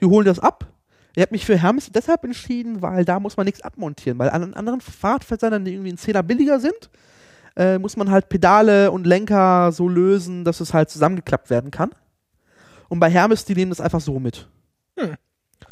Die 0.00 0.06
holen 0.06 0.26
das 0.26 0.38
ab. 0.38 0.66
Ich 1.14 1.22
habe 1.22 1.32
mich 1.32 1.44
für 1.44 1.58
Hermes 1.58 1.90
deshalb 1.92 2.24
entschieden, 2.24 2.82
weil 2.82 3.04
da 3.04 3.20
muss 3.20 3.36
man 3.36 3.44
nichts 3.44 3.60
abmontieren. 3.60 4.18
Weil 4.18 4.30
an 4.30 4.54
anderen 4.54 4.80
Fahrradversandern, 4.80 5.64
die 5.64 5.72
irgendwie 5.72 5.90
einen 5.90 5.98
Zehner 5.98 6.22
billiger 6.22 6.58
sind, 6.58 6.90
äh, 7.56 7.78
muss 7.78 7.96
man 7.96 8.10
halt 8.10 8.28
Pedale 8.28 8.90
und 8.90 9.06
Lenker 9.06 9.72
so 9.72 9.88
lösen, 9.88 10.44
dass 10.44 10.60
es 10.60 10.72
halt 10.72 10.88
zusammengeklappt 10.90 11.50
werden 11.50 11.70
kann. 11.70 11.90
Und 12.88 12.98
bei 13.00 13.10
Hermes, 13.10 13.44
die 13.44 13.54
nehmen 13.54 13.70
das 13.70 13.80
einfach 13.80 14.00
so 14.00 14.18
mit. 14.18 14.48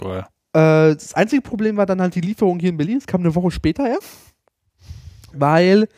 Cool. 0.00 0.24
Äh, 0.52 0.94
das 0.94 1.14
einzige 1.14 1.42
Problem 1.42 1.76
war 1.76 1.86
dann 1.86 2.00
halt 2.00 2.14
die 2.14 2.20
Lieferung 2.20 2.58
hier 2.58 2.70
in 2.70 2.76
Berlin. 2.76 2.98
Es 2.98 3.06
kam 3.06 3.20
eine 3.20 3.34
Woche 3.34 3.50
später 3.50 3.88
erst. 3.88 4.08
Weil 5.32 5.88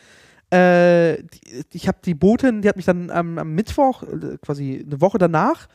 äh, 0.50 1.22
die, 1.22 1.64
ich 1.72 1.88
habe 1.88 1.98
die 2.04 2.14
Botin, 2.14 2.60
die 2.62 2.68
hat 2.68 2.76
mich 2.76 2.84
dann 2.84 3.10
am, 3.10 3.38
am 3.38 3.54
Mittwoch, 3.54 4.02
äh, 4.02 4.36
quasi 4.42 4.84
eine 4.86 5.00
Woche 5.00 5.18
danach, 5.18 5.68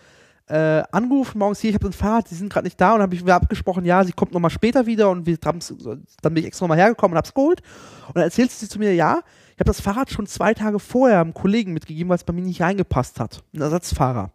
äh, 0.49 0.83
angerufen, 0.91 1.39
morgens 1.39 1.59
hier, 1.59 1.71
ich 1.71 1.75
habe 1.75 1.87
das 1.87 1.95
Fahrrad, 1.95 2.29
die 2.29 2.35
sind 2.35 2.53
gerade 2.53 2.65
nicht 2.65 2.79
da 2.79 2.93
und 2.93 3.01
habe 3.01 3.13
ich 3.13 3.23
mir 3.23 3.33
abgesprochen, 3.33 3.83
ja, 3.83 4.03
sie 4.03 4.13
kommt 4.13 4.33
nochmal 4.33 4.51
später 4.51 4.85
wieder 4.85 5.09
und 5.09 5.25
wir 5.25 5.37
dann 5.37 5.59
bin 5.59 6.37
ich 6.37 6.45
extra 6.45 6.63
nochmal 6.63 6.77
hergekommen 6.77 7.13
und 7.13 7.17
hab's 7.17 7.33
geholt. 7.33 7.61
Und 8.07 8.15
dann 8.15 8.23
erzählt 8.23 8.51
sie 8.51 8.69
zu 8.69 8.79
mir, 8.79 8.93
ja, 8.93 9.19
ich 9.55 9.59
habe 9.59 9.65
das 9.65 9.81
Fahrrad 9.81 10.11
schon 10.11 10.27
zwei 10.27 10.53
Tage 10.53 10.79
vorher 10.79 11.19
einem 11.19 11.33
Kollegen 11.33 11.73
mitgegeben, 11.73 12.09
weil 12.09 12.17
es 12.17 12.23
bei 12.23 12.33
mir 12.33 12.43
nicht 12.43 12.61
reingepasst 12.61 13.19
hat. 13.19 13.43
Ein 13.53 13.61
Ersatzfahrer. 13.61 14.31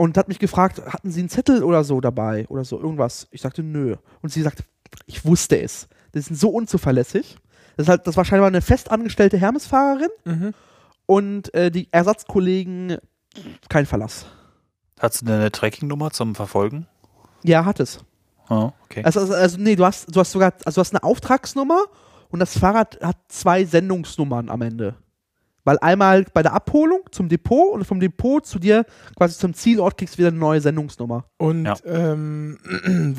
Und 0.00 0.16
hat 0.16 0.28
mich 0.28 0.38
gefragt, 0.38 0.80
hatten 0.86 1.10
Sie 1.10 1.20
einen 1.20 1.28
Zettel 1.28 1.62
oder 1.62 1.84
so 1.84 2.00
dabei 2.00 2.46
oder 2.48 2.64
so, 2.64 2.80
irgendwas? 2.80 3.28
Ich 3.32 3.42
sagte, 3.42 3.62
nö. 3.62 3.96
Und 4.22 4.30
sie 4.32 4.40
sagte, 4.40 4.64
ich 5.04 5.26
wusste 5.26 5.60
es. 5.60 5.88
Das 6.12 6.24
sind 6.24 6.36
so 6.36 6.48
unzuverlässig. 6.48 7.36
Das, 7.76 7.84
ist 7.84 7.88
halt, 7.90 8.06
das 8.06 8.16
war 8.16 8.24
scheinbar 8.24 8.48
eine 8.48 8.62
festangestellte 8.62 9.36
Hermesfahrerin 9.36 10.08
Mhm. 10.24 10.54
und 11.04 11.52
äh, 11.52 11.70
die 11.70 11.88
Ersatzkollegen 11.92 12.96
kein 13.68 13.84
Verlass. 13.84 14.24
Hast 14.98 15.20
du 15.20 15.26
eine 15.26 15.52
Tracking-Nummer 15.52 16.12
zum 16.12 16.34
Verfolgen? 16.34 16.86
Ja, 17.42 17.66
hat 17.66 17.78
es. 17.78 17.98
Oh, 18.48 18.72
okay. 18.84 19.02
Also, 19.04 19.20
also, 19.20 19.34
also 19.34 19.58
nee, 19.60 19.76
du 19.76 19.84
hast, 19.84 20.14
du 20.16 20.18
hast 20.18 20.32
sogar, 20.32 20.54
also 20.64 20.76
du 20.76 20.80
hast 20.80 20.94
eine 20.94 21.02
Auftragsnummer 21.02 21.82
und 22.30 22.38
das 22.40 22.56
Fahrrad 22.58 22.98
hat 23.02 23.18
zwei 23.28 23.66
Sendungsnummern 23.66 24.48
am 24.48 24.62
Ende. 24.62 24.94
Weil 25.70 25.78
einmal 25.82 26.24
bei 26.34 26.42
der 26.42 26.52
Abholung 26.52 27.02
zum 27.12 27.28
Depot 27.28 27.72
und 27.72 27.84
vom 27.84 28.00
Depot 28.00 28.44
zu 28.44 28.58
dir 28.58 28.84
quasi 29.16 29.38
zum 29.38 29.54
Zielort 29.54 29.96
kriegst 29.96 30.14
du 30.14 30.18
wieder 30.18 30.26
eine 30.30 30.36
neue 30.38 30.60
Sendungsnummer. 30.60 31.26
Und 31.38 31.64
Ja. 31.64 31.76
ähm, 31.84 32.58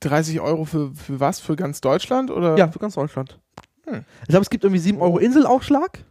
30 0.00 0.40
Euro 0.42 0.66
für, 0.66 0.92
für 0.94 1.20
was? 1.20 1.40
Für 1.40 1.56
ganz 1.56 1.80
Deutschland? 1.80 2.30
Oder? 2.30 2.58
Ja, 2.58 2.68
für 2.68 2.78
ganz 2.78 2.96
Deutschland. 2.96 3.38
Hm. 3.86 4.04
Ich 4.24 4.28
glaube, 4.28 4.42
es 4.42 4.50
gibt 4.50 4.62
irgendwie 4.64 4.78
7 4.82 5.00
Euro 5.00 5.16
Inselaufschlag 5.16 6.04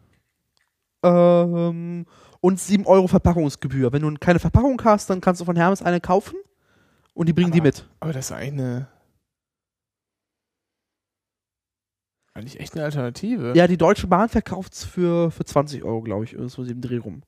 ähm, 1.04 2.08
und 2.42 2.60
7 2.60 2.88
Euro 2.88 3.08
Verpackungsgebühr. 3.08 3.94
Wenn 3.94 4.02
du 4.02 4.12
keine 4.20 4.40
Verpackung 4.40 4.82
hast, 4.84 5.08
dann 5.12 5.22
kannst 5.22 5.40
du 5.40 5.46
von 5.46 5.56
Hermes 5.56 5.84
eine 5.84 6.02
kaufen 6.02 6.36
und 7.14 7.30
die 7.30 7.34
bringen 7.34 7.52
die 7.52 7.60
Aber- 7.60 7.68
mit. 7.68 7.86
Aber 8.00 8.12
das 8.12 8.26
ist 8.26 8.32
eigentlich 8.32 8.54
eine. 8.66 8.88
Eigentlich 12.38 12.60
echt 12.60 12.76
eine 12.76 12.84
Alternative. 12.86 13.54
Ja, 13.56 13.66
die 13.66 13.78
Deutsche 13.78 14.06
Bahn 14.06 14.30
verkauft 14.30 14.74
es 14.74 14.84
für, 14.84 15.32
für 15.32 15.44
20 15.44 15.84
Euro, 15.84 16.02
glaube 16.02 16.24
ich, 16.24 16.34
irgendwo 16.34 16.64
so 16.64 16.70
im 16.70 16.82
Dreh 16.82 16.98
rum. 16.98 17.24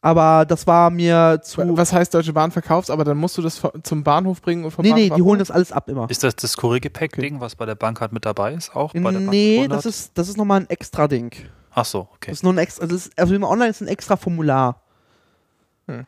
Aber 0.00 0.44
das 0.44 0.66
war 0.66 0.90
mir 0.90 1.40
zu. 1.42 1.76
Was 1.76 1.92
heißt 1.92 2.12
Deutsche 2.14 2.32
Bahn 2.32 2.50
verkaufst, 2.50 2.90
aber 2.90 3.04
dann 3.04 3.16
musst 3.16 3.38
du 3.38 3.42
das 3.42 3.62
zum 3.84 4.02
Bahnhof 4.02 4.42
bringen 4.42 4.64
und 4.64 4.72
vom 4.72 4.84
nee, 4.84 4.92
nee, 4.92 5.08
Bahnhof 5.08 5.16
die 5.16 5.22
holen 5.22 5.38
das 5.38 5.52
alles 5.52 5.70
ab 5.70 5.88
immer. 5.88 6.10
Ist 6.10 6.24
das 6.24 6.34
das 6.34 6.56
Kuriergepäck-Ding, 6.56 7.40
was 7.40 7.54
bei 7.54 7.64
der 7.64 7.76
Bank 7.76 8.00
halt 8.00 8.12
mit 8.12 8.24
dabei 8.24 8.54
ist? 8.54 8.74
Auch 8.74 8.92
bei 8.92 9.00
der 9.00 9.10
Bank 9.10 9.30
Nee, 9.30 9.58
100? 9.58 9.78
das 9.78 9.86
ist, 9.86 10.18
das 10.18 10.28
ist 10.28 10.36
nochmal 10.36 10.62
ein 10.62 10.70
extra 10.70 11.06
Ding. 11.06 11.32
Ach 11.72 11.84
so, 11.84 12.08
okay. 12.14 12.30
Das 12.30 12.38
ist 12.38 12.42
nur 12.42 12.52
ein 12.52 12.58
extra, 12.58 12.82
also, 12.82 12.96
ist, 12.96 13.16
also 13.16 13.34
immer 13.34 13.48
online 13.48 13.70
ist 13.70 13.80
ein 13.80 13.88
extra 13.88 14.16
Formular. 14.16 14.82
Hm. 15.86 16.06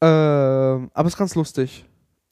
Ähm, 0.00 0.90
aber 0.94 1.06
es 1.06 1.14
ist 1.14 1.18
ganz 1.18 1.34
lustig. 1.34 1.84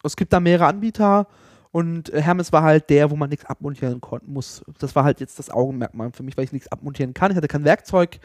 Es 0.03 0.17
gibt 0.17 0.33
da 0.33 0.41
mehrere 0.41 0.67
Anbieter 0.67 1.27
und 1.73 2.13
äh, 2.13 2.21
Hermes 2.21 2.53
war 2.53 2.63
halt 2.63 2.91
der, 2.91 3.11
wo 3.11 3.17
man 3.17 3.31
nichts 3.31 3.45
abmontieren 3.47 4.01
konnten 4.01 4.33
muss. 4.33 4.65
Das 4.79 4.95
war 4.97 5.05
halt 5.05 5.21
jetzt 5.21 5.39
das 5.39 5.51
Augenmerkmal 5.51 6.11
für 6.13 6.23
mich, 6.23 6.37
weil 6.37 6.45
ich 6.45 6.53
nichts 6.53 6.71
abmontieren 6.73 7.15
kann. 7.15 7.31
Ich 7.31 7.37
hatte 7.37 7.49
kein 7.49 7.65
Werkzeug 7.65 8.19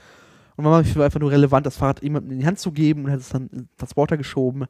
und 0.55 0.65
war 0.65 0.81
mir 0.83 1.03
einfach 1.03 1.19
nur 1.19 1.31
relevant, 1.31 1.65
das 1.65 1.77
Fahrrad 1.77 2.01
jemandem 2.01 2.31
in 2.31 2.39
die 2.39 2.45
Hand 2.47 2.59
zu 2.59 2.71
geben 2.71 3.05
und 3.05 3.11
hat 3.11 3.19
es 3.19 3.29
dann 3.29 3.47
in 3.51 3.57
den 3.59 3.69
Transporter 3.77 4.17
geschoben. 4.17 4.65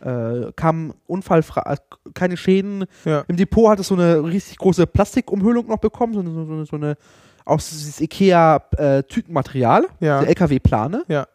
Äh, 0.00 0.52
kam 0.56 0.94
unfallfrei, 1.06 1.62
äh, 1.74 1.76
keine 2.14 2.36
Schäden. 2.36 2.84
Ja. 3.04 3.24
Im 3.28 3.36
Depot 3.36 3.70
hat 3.70 3.78
es 3.80 3.86
so 3.88 3.94
eine 3.94 4.22
richtig 4.24 4.58
große 4.58 4.86
Plastikumhüllung 4.86 5.66
noch 5.68 5.78
bekommen, 5.78 6.14
so 6.14 6.20
eine, 6.20 6.30
so 6.32 6.40
eine, 6.52 6.66
so 6.66 6.76
eine 6.76 6.96
aus 7.44 7.70
dieses 7.70 8.00
Ikea-Tütenmaterial, 8.00 9.86
Ja. 10.00 10.20
der 10.20 10.28
LKW-Plane. 10.28 11.04
Ja. 11.08 11.26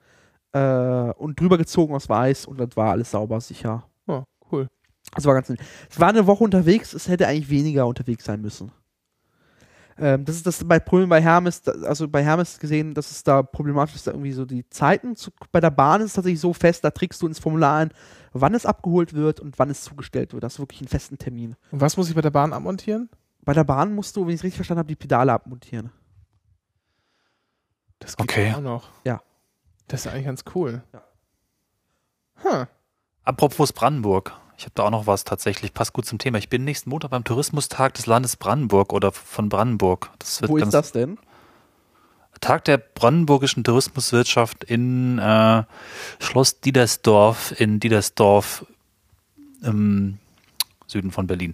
Äh, 0.53 1.11
und 1.13 1.39
drüber 1.39 1.57
gezogen 1.57 1.93
aus 1.95 2.07
Weiß 2.09 2.45
und 2.45 2.59
das 2.59 2.69
war 2.75 2.91
alles 2.91 3.11
sauber, 3.11 3.39
sicher. 3.41 3.83
Oh, 4.07 4.23
cool. 4.51 4.67
Das 5.17 5.25
war 5.25 5.33
ganz 5.33 5.49
nett. 5.49 5.59
Es 5.89 5.99
war 5.99 6.09
eine 6.09 6.27
Woche 6.27 6.43
unterwegs, 6.43 6.93
es 6.93 7.07
hätte 7.07 7.27
eigentlich 7.27 7.49
weniger 7.49 7.87
unterwegs 7.87 8.23
sein 8.23 8.39
müssen. 8.41 8.71
Ähm, 9.97 10.25
das 10.25 10.35
ist 10.35 10.45
das 10.45 10.63
bei 10.63 10.79
Problem 10.79 11.09
bei 11.09 11.21
Hermes, 11.21 11.67
also 11.67 12.07
bei 12.07 12.23
Hermes 12.23 12.59
gesehen, 12.59 12.93
dass 12.93 13.09
es 13.09 13.23
da 13.23 13.41
problematisch 13.41 13.95
ist, 13.95 14.05
da 14.05 14.11
irgendwie 14.11 14.31
so 14.31 14.45
die 14.45 14.69
Zeiten. 14.69 15.15
Zu, 15.15 15.31
bei 15.51 15.59
der 15.59 15.71
Bahn 15.71 16.01
ist 16.01 16.07
es 16.07 16.13
tatsächlich 16.13 16.39
so 16.39 16.53
fest, 16.53 16.83
da 16.83 16.91
trägst 16.91 17.19
du 17.21 17.27
ins 17.27 17.39
Formular 17.39 17.77
ein, 17.79 17.89
wann 18.31 18.53
es 18.53 18.67
abgeholt 18.67 19.13
wird 19.13 19.39
und 19.39 19.57
wann 19.57 19.71
es 19.71 19.81
zugestellt 19.81 20.33
wird. 20.33 20.43
Das 20.43 20.53
ist 20.53 20.59
wirklich 20.59 20.81
einen 20.81 20.87
festen 20.87 21.17
Termin. 21.17 21.55
Und 21.71 21.81
was 21.81 21.97
muss 21.97 22.09
ich 22.09 22.15
bei 22.15 22.21
der 22.21 22.29
Bahn 22.29 22.53
abmontieren? 22.53 23.09
Bei 23.41 23.53
der 23.53 23.63
Bahn 23.63 23.95
musst 23.95 24.15
du, 24.15 24.21
wenn 24.21 24.29
ich 24.29 24.41
es 24.41 24.43
richtig 24.43 24.57
verstanden 24.57 24.79
habe, 24.79 24.87
die 24.89 24.95
Pedale 24.95 25.33
abmontieren. 25.33 25.89
Das 27.97 28.15
geht 28.15 28.29
Okay. 28.29 28.53
auch 28.55 28.61
noch. 28.61 28.89
Ja. 29.03 29.21
Das 29.87 30.01
ist 30.05 30.11
eigentlich 30.11 30.25
ganz 30.25 30.43
cool. 30.53 30.83
Ja. 30.93 31.01
Huh. 32.43 32.65
Apropos 33.23 33.73
Brandenburg. 33.73 34.31
Ich 34.57 34.63
habe 34.63 34.71
da 34.73 34.83
auch 34.83 34.91
noch 34.91 35.05
was 35.05 35.23
tatsächlich, 35.23 35.73
passt 35.73 35.93
gut 35.93 36.05
zum 36.05 36.17
Thema. 36.17 36.39
Ich 36.39 36.49
bin 36.49 36.63
nächsten 36.63 36.89
Montag 36.89 37.11
beim 37.11 37.23
Tourismustag 37.23 37.93
des 37.93 38.07
Landes 38.07 38.35
Brandenburg 38.35 38.91
oder 38.91 39.11
von 39.11 39.49
Brandenburg. 39.49 40.09
Das 40.17 40.41
wird 40.41 40.51
Wo 40.51 40.57
ist 40.57 40.73
das 40.73 40.91
denn? 40.91 41.19
Tag 42.41 42.65
der 42.65 42.77
brandenburgischen 42.77 43.63
Tourismuswirtschaft 43.63 44.63
in 44.63 45.19
äh, 45.19 45.63
Schloss 46.19 46.59
Diedersdorf 46.59 47.59
in 47.59 47.79
Diedersdorf 47.79 48.65
im 49.61 50.19
Süden 50.87 51.11
von 51.11 51.27
Berlin. 51.27 51.53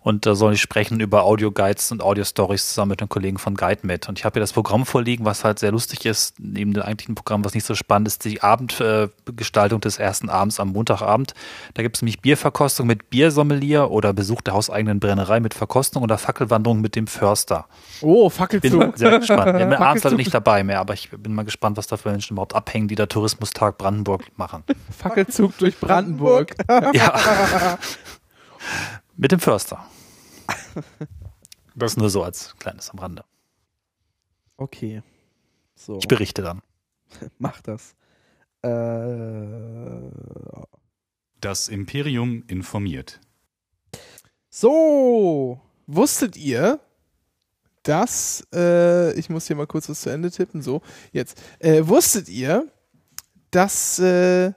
Und 0.00 0.24
da 0.24 0.34
soll 0.34 0.54
ich 0.54 0.60
sprechen 0.60 1.00
über 1.00 1.24
Audioguides 1.24 1.90
und 1.92 2.02
Audio-Stories 2.02 2.68
zusammen 2.68 2.90
mit 2.90 3.00
einem 3.00 3.08
Kollegen 3.08 3.38
von 3.38 3.56
GuideMed. 3.56 4.08
Und 4.08 4.18
ich 4.18 4.24
habe 4.24 4.34
hier 4.34 4.40
das 4.40 4.52
Programm 4.52 4.86
vorliegen, 4.86 5.24
was 5.24 5.44
halt 5.44 5.58
sehr 5.58 5.72
lustig 5.72 6.06
ist. 6.06 6.38
Neben 6.38 6.72
dem 6.72 6.82
eigentlichen 6.84 7.14
Programm, 7.16 7.44
was 7.44 7.54
nicht 7.54 7.66
so 7.66 7.74
spannend 7.74 8.08
ist, 8.08 8.24
die 8.24 8.40
Abendgestaltung 8.42 9.80
des 9.80 9.98
ersten 9.98 10.30
Abends 10.30 10.60
am 10.60 10.68
Montagabend. 10.68 11.34
Da 11.74 11.82
gibt 11.82 11.96
es 11.96 12.02
nämlich 12.02 12.20
Bierverkostung 12.20 12.86
mit 12.86 13.10
Biersommelier 13.10 13.90
oder 13.90 14.12
Besuch 14.12 14.40
der 14.42 14.54
hauseigenen 14.54 15.00
Brennerei 15.00 15.40
mit 15.40 15.54
Verkostung 15.54 16.02
oder 16.02 16.16
Fackelwanderung 16.16 16.80
mit 16.80 16.94
dem 16.94 17.08
Förster. 17.08 17.66
Oh, 18.00 18.28
Bin 18.28 18.30
Fackelzug. 18.30 18.96
sehr 18.96 19.18
gespannt. 19.18 19.58
Ja, 19.58 19.66
abends 19.66 19.78
leider 19.78 19.78
Fackelzug. 19.78 20.18
nicht 20.18 20.34
dabei 20.34 20.62
mehr, 20.62 20.78
aber 20.80 20.94
ich 20.94 21.10
bin 21.10 21.34
mal 21.34 21.44
gespannt, 21.44 21.76
was 21.76 21.88
da 21.88 21.96
für 21.96 22.10
Menschen 22.10 22.34
überhaupt 22.34 22.54
abhängen, 22.54 22.88
die 22.88 22.94
da 22.94 23.06
Tourismustag 23.06 23.76
Brandenburg 23.78 24.22
machen. 24.36 24.62
Fackelzug 24.96 25.58
durch 25.58 25.78
Brandenburg. 25.78 26.54
ja. 26.92 27.78
Mit 29.16 29.32
dem 29.32 29.40
Förster. 29.40 29.84
Das 31.74 31.96
nur 31.96 32.10
so 32.10 32.22
als 32.22 32.56
kleines 32.58 32.90
am 32.90 32.98
Rande. 32.98 33.24
Okay. 34.56 35.02
So, 35.74 35.98
Ich 35.98 36.08
berichte 36.08 36.42
dann. 36.42 36.62
mach 37.38 37.60
das. 37.60 37.94
Äh, 38.62 40.10
Das 41.40 41.68
Imperium 41.68 42.42
informiert. 42.48 43.20
so. 44.50 45.60
Wusstet 45.90 46.36
ihr, 46.36 46.80
dass, 47.82 48.46
äh, 48.52 49.14
ich 49.18 49.30
muss 49.30 49.46
hier 49.46 49.56
mal 49.56 49.66
kurz 49.66 49.88
was 49.88 50.02
zu 50.02 50.10
Ende 50.10 50.30
tippen, 50.30 50.60
so, 50.60 50.82
jetzt. 51.12 51.40
Äh, 51.60 51.86
wusstet 51.88 52.28
ihr, 52.28 52.70
dass 53.50 53.98
äh, 53.98 54.52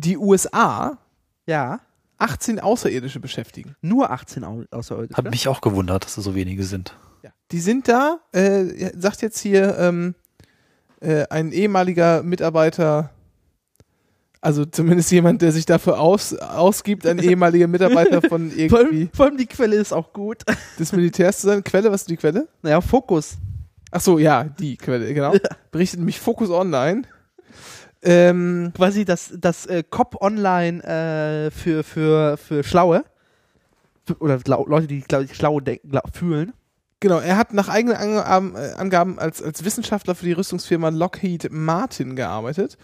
die 0.00 0.16
USA 0.16 0.98
Ja. 1.46 1.80
18 2.18 2.60
Außerirdische 2.60 3.18
beschäftigen? 3.18 3.76
Nur 3.80 4.10
18 4.10 4.44
Au 4.44 4.64
außerirdische. 4.70 5.16
Hat 5.16 5.30
mich 5.30 5.48
auch 5.48 5.62
gewundert, 5.62 6.04
dass 6.04 6.18
es 6.18 6.24
so 6.24 6.34
wenige 6.34 6.64
sind. 6.64 6.94
Die 7.52 7.60
sind 7.60 7.88
da, 7.88 8.20
äh, 8.32 8.92
sagt 8.96 9.22
jetzt 9.22 9.40
hier 9.40 9.76
ähm, 9.78 10.14
äh, 11.00 11.24
ein 11.30 11.50
ehemaliger 11.50 12.22
Mitarbeiter, 12.22 13.10
also 14.40 14.64
zumindest 14.64 15.10
jemand, 15.10 15.42
der 15.42 15.50
sich 15.50 15.66
dafür 15.66 15.98
aus, 15.98 16.32
ausgibt, 16.34 17.06
ein 17.06 17.18
ehemaliger 17.18 17.66
Mitarbeiter 17.66 18.22
von 18.28 18.50
vor, 18.50 18.58
irgendwie 18.58 18.76
allem, 18.76 19.10
vor 19.12 19.26
allem 19.26 19.36
die 19.36 19.46
Quelle 19.46 19.76
ist 19.76 19.92
auch 19.92 20.12
gut. 20.12 20.44
des 20.78 20.92
Militärs 20.92 21.40
zu 21.40 21.48
sein. 21.48 21.64
Quelle, 21.64 21.90
was 21.90 22.02
ist 22.02 22.10
die 22.10 22.16
Quelle? 22.16 22.46
Naja, 22.62 22.80
Fokus. 22.80 23.36
Ach 23.90 24.00
so, 24.00 24.18
ja, 24.18 24.44
die 24.44 24.76
Quelle, 24.76 25.12
genau. 25.12 25.34
Berichtet 25.72 26.00
mich 26.00 26.20
Focus 26.20 26.50
Online. 26.50 27.02
Ähm, 28.02 28.72
Quasi 28.74 29.04
das, 29.04 29.32
das 29.36 29.66
äh, 29.66 29.82
COP 29.88 30.20
Online 30.22 30.82
äh, 30.82 31.50
für, 31.50 31.84
für, 31.84 32.36
für 32.36 32.64
Schlaue. 32.64 33.04
Für, 34.06 34.16
oder 34.18 34.38
Leute, 34.46 34.86
die 34.86 35.00
glaub 35.00 35.22
ich, 35.22 35.34
schlau 35.34 35.60
fühlen. 36.12 36.52
genau, 37.00 37.18
er 37.18 37.36
hat 37.36 37.52
nach 37.52 37.68
eigenen 37.68 37.96
Angaben, 37.96 38.56
äh, 38.56 38.72
Angaben 38.76 39.18
als, 39.18 39.42
als 39.42 39.64
Wissenschaftler 39.64 40.14
für 40.14 40.24
die 40.24 40.32
Rüstungsfirma 40.32 40.88
Lockheed 40.88 41.48
Martin 41.50 42.16
gearbeitet 42.16 42.78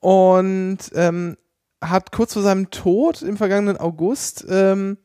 und 0.00 0.78
ähm, 0.94 1.36
hat 1.82 2.12
kurz 2.12 2.32
vor 2.32 2.42
seinem 2.42 2.70
Tod 2.70 3.22
im 3.22 3.36
vergangenen 3.36 3.76
August 3.76 4.46
ähm, 4.48 4.96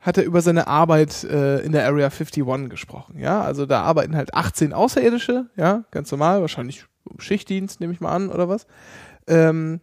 hat 0.00 0.16
er 0.16 0.24
über 0.24 0.42
seine 0.42 0.68
Arbeit 0.68 1.24
äh, 1.24 1.58
in 1.60 1.72
der 1.72 1.86
Area 1.86 2.06
51 2.06 2.68
gesprochen. 2.68 3.18
Ja, 3.18 3.42
also 3.42 3.66
da 3.66 3.82
arbeiten 3.82 4.16
halt 4.16 4.32
18 4.32 4.72
Außerirdische, 4.72 5.46
ja, 5.56 5.84
ganz 5.90 6.10
normal, 6.10 6.40
wahrscheinlich 6.40 6.86
Schichtdienst, 7.18 7.80
nehme 7.80 7.92
ich 7.92 8.00
mal 8.00 8.12
an, 8.14 8.28
oder 8.30 8.48
was. 8.48 8.66
Ähm, 9.26 9.80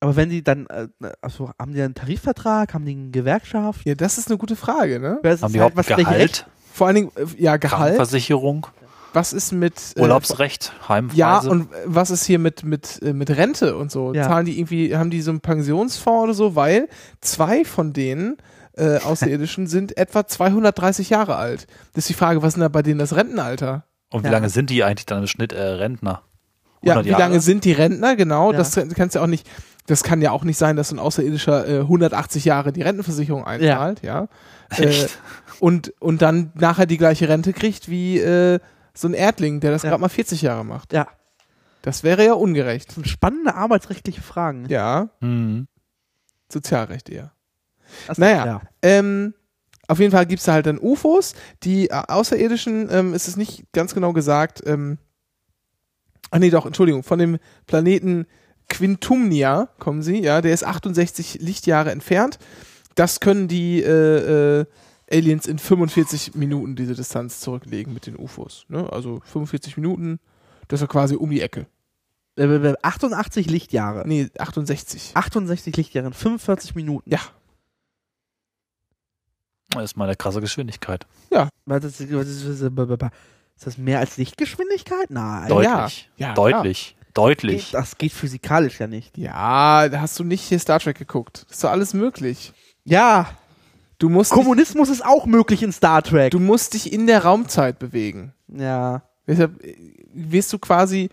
Aber 0.00 0.16
wenn 0.16 0.28
die 0.30 0.42
dann, 0.42 0.66
äh, 0.66 0.88
also 1.20 1.50
haben 1.58 1.72
die 1.74 1.82
einen 1.82 1.94
Tarifvertrag, 1.94 2.74
haben 2.74 2.84
die 2.84 2.92
eine 2.92 3.10
Gewerkschaft? 3.10 3.86
ja, 3.86 3.94
das 3.94 4.18
ist 4.18 4.28
eine 4.28 4.38
gute 4.38 4.56
Frage, 4.56 4.98
ne? 5.00 5.18
Wer 5.22 5.34
ist 5.34 5.42
Haben 5.42 5.52
die 5.52 5.60
halt, 5.60 5.76
Rechte- 5.76 5.94
Gehalt, 5.96 6.46
Vor 6.72 6.86
allen 6.88 6.96
Dingen, 6.96 7.10
äh, 7.16 7.24
ja, 7.42 7.56
Gehalt. 7.56 7.80
Krankenversicherung, 7.80 8.66
Was 9.14 9.32
ist 9.32 9.52
mit 9.52 9.74
äh, 9.96 10.00
Urlaubsrecht, 10.00 10.72
Heimreise? 10.88 11.18
Ja, 11.18 11.38
und 11.40 11.68
was 11.84 12.10
ist 12.10 12.24
hier 12.24 12.38
mit, 12.38 12.64
mit, 12.64 13.00
äh, 13.02 13.12
mit 13.12 13.30
Rente 13.30 13.76
und 13.76 13.90
so? 13.92 14.12
Ja. 14.14 14.24
Zahlen 14.24 14.46
die 14.46 14.58
irgendwie, 14.58 14.96
haben 14.96 15.10
die 15.10 15.20
so 15.22 15.30
einen 15.30 15.40
Pensionsfonds 15.40 16.24
oder 16.24 16.34
so? 16.34 16.56
Weil 16.56 16.88
zwei 17.20 17.64
von 17.64 17.92
denen 17.92 18.38
äh, 18.74 18.96
Außerirdischen 18.98 19.66
sind 19.68 19.96
etwa 19.98 20.26
230 20.26 21.10
Jahre 21.10 21.36
alt. 21.36 21.66
Das 21.92 22.04
ist 22.04 22.08
die 22.08 22.14
Frage, 22.14 22.40
was 22.42 22.48
ist 22.48 22.54
denn 22.54 22.62
da 22.62 22.68
bei 22.68 22.82
denen 22.82 22.98
das 22.98 23.14
Rentenalter? 23.14 23.84
Und 24.10 24.22
wie 24.24 24.28
Ja. 24.28 24.32
lange 24.32 24.48
sind 24.48 24.70
die 24.70 24.82
eigentlich 24.82 25.04
dann 25.06 25.20
im 25.20 25.26
Schnitt 25.26 25.52
äh, 25.52 25.60
Rentner? 25.62 26.22
Ja, 26.82 26.94
100 26.94 27.04
wie 27.06 27.10
lange 27.10 27.22
Jahre? 27.34 27.40
sind 27.40 27.64
die 27.64 27.72
Rentner? 27.72 28.16
Genau, 28.16 28.52
Ja. 28.52 28.58
das 28.58 28.74
kannst 28.94 29.14
ja 29.14 29.22
auch 29.22 29.26
nicht, 29.26 29.48
das 29.86 30.02
kann 30.02 30.20
ja 30.22 30.30
auch 30.32 30.44
nicht 30.44 30.58
sein, 30.58 30.76
dass 30.76 30.88
so 30.90 30.96
ein 30.96 30.98
Außerirdischer 30.98 31.68
äh, 31.68 31.78
180 31.80 32.44
Jahre 32.44 32.72
die 32.72 32.82
Rentenversicherung 32.82 33.44
einzahlt, 33.44 34.02
ja. 34.02 34.28
Äh, 34.78 34.84
Echt? 34.86 35.18
und, 35.60 35.92
und 36.00 36.22
dann 36.22 36.50
nachher 36.54 36.86
die 36.86 36.96
gleiche 36.96 37.28
Rente 37.28 37.52
kriegt 37.52 37.90
wie 37.90 38.18
äh, 38.18 38.58
so 38.94 39.06
ein 39.08 39.12
Erdling, 39.14 39.60
der 39.60 39.70
das 39.70 39.82
Ja. 39.82 39.90
gerade 39.90 40.00
mal 40.00 40.08
40 40.08 40.40
Jahre 40.42 40.64
macht. 40.64 40.92
Ja, 40.94 41.08
Das 41.82 42.02
wäre 42.04 42.24
ja 42.24 42.32
ungerecht. 42.32 42.88
das 42.88 42.94
sind 42.94 43.06
spannende 43.08 43.54
arbeitsrechtliche 43.54 44.22
Fragen. 44.22 44.66
Ja, 44.68 45.10
Mhm. 45.20 45.66
Sozialrecht 46.50 47.08
eher. 47.08 47.32
Also, 48.08 48.20
Naja. 48.22 48.46
ja. 48.46 48.60
Ähm, 48.82 49.34
auf 49.88 49.98
jeden 49.98 50.12
Fall 50.12 50.26
gibt 50.26 50.40
es 50.40 50.46
da 50.46 50.52
halt 50.54 50.66
dann 50.66 50.78
UFOs. 50.78 51.34
Die 51.64 51.90
äh, 51.90 52.02
Außerirdischen, 52.08 52.88
ähm, 52.90 53.14
ist 53.14 53.28
es 53.28 53.36
nicht 53.36 53.64
ganz 53.72 53.94
genau 53.94 54.12
gesagt, 54.12 54.62
ähm, 54.66 54.98
ach 56.32 56.38
nee, 56.38 56.50
doch, 56.50 56.66
Entschuldigung, 56.66 57.04
von 57.04 57.18
dem 57.20 57.38
Planeten 57.66 58.26
Quintumnia 58.68 59.68
kommen 59.78 60.02
sie, 60.02 60.20
ja, 60.22 60.40
der 60.40 60.54
ist 60.54 60.64
68 60.64 61.38
Lichtjahre 61.40 61.92
entfernt. 61.92 62.38
Das 62.94 63.20
können 63.20 63.46
die 63.46 63.82
äh, 63.82 64.60
äh, 64.60 64.66
Aliens 65.10 65.46
in 65.46 65.58
45 65.58 66.34
Minuten 66.34 66.74
diese 66.74 66.94
Distanz 66.94 67.40
zurücklegen 67.40 67.92
mit 67.92 68.06
den 68.06 68.16
UFOs. 68.16 68.64
Ne? 68.68 68.90
Also 68.90 69.20
45 69.24 69.76
Minuten, 69.76 70.18
das 70.68 70.78
ist 70.78 70.82
ja 70.82 70.86
quasi 70.88 71.14
um 71.14 71.30
die 71.30 71.42
Ecke. 71.42 71.66
Äh, 72.36 72.44
äh, 72.44 72.74
88 72.80 73.50
Lichtjahre. 73.50 74.04
Nee, 74.06 74.30
68. 74.38 75.12
68 75.14 75.76
Lichtjahre 75.76 76.08
in 76.08 76.14
45 76.14 76.74
Minuten. 76.74 77.08
Ja. 77.10 77.20
Das 79.70 79.84
ist 79.84 79.96
mal 79.96 80.04
eine 80.04 80.16
krasse 80.16 80.40
Geschwindigkeit. 80.40 81.06
Was 82.96 83.10
ist, 83.62 83.66
das 83.76 83.78
mehr 83.78 83.98
als 84.00 84.16
Lichtgeschwindigkeit? 84.16 85.10
Nein. 85.10 85.48
Deutlich. 85.48 86.10
Ja, 86.16 86.34
Deutlich. 86.34 86.96
Deutlich. 87.14 87.70
Das 87.72 87.98
geht 87.98 88.12
physikalisch 88.12 88.80
ja 88.80 88.86
nicht. 88.86 89.16
Ja, 89.18 89.88
da 89.88 90.00
hast 90.00 90.18
du 90.18 90.24
nicht 90.24 90.42
hier 90.42 90.58
Star 90.58 90.80
Trek 90.80 90.98
geguckt. 90.98 91.46
ist 91.50 91.62
doch 91.62 91.70
alles 91.70 91.94
möglich. 91.94 92.52
Ja, 92.84 93.26
Du 93.98 94.08
musst, 94.08 94.32
dich, 94.32 94.38
Kommunismus 94.38 94.88
ist 94.88 95.04
auch 95.04 95.26
möglich 95.26 95.62
in 95.62 95.70
Star 95.70 96.02
Trek. 96.02 96.32
du 96.32 96.40
musst 96.40 96.74
dich 96.74 96.92
in 96.92 97.06
der 97.06 97.22
Raumzeit 97.24 97.78
bewegen. 97.78 98.32
ja. 98.48 99.02
Deshalb 99.28 99.62
äh, 99.64 99.76
wirst 100.12 100.52
du 100.52 100.58
quasi, 100.58 101.08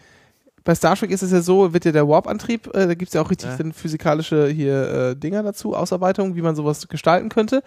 bei 0.63 0.73
Star 0.73 0.95
Trek 0.95 1.11
ist 1.11 1.21
es 1.21 1.31
ja 1.31 1.41
so, 1.41 1.71
wird 1.73 1.85
ja 1.85 1.91
der 1.91 2.07
Warp-Antrieb, 2.07 2.67
äh, 2.73 2.87
da 2.87 2.95
gibt 2.95 3.09
es 3.09 3.13
ja 3.13 3.21
auch 3.21 3.29
richtig 3.29 3.49
Ja. 3.51 3.57
dann 3.57 3.71
physikalische 3.73 4.47
hier 4.47 4.89
äh, 5.11 5.15
Dinger 5.15 5.43
dazu, 5.43 5.75
Ausarbeitungen, 5.75 6.35
wie 6.35 6.41
man 6.41 6.55
sowas 6.55 6.87
gestalten 6.87 7.29
könnte. 7.29 7.61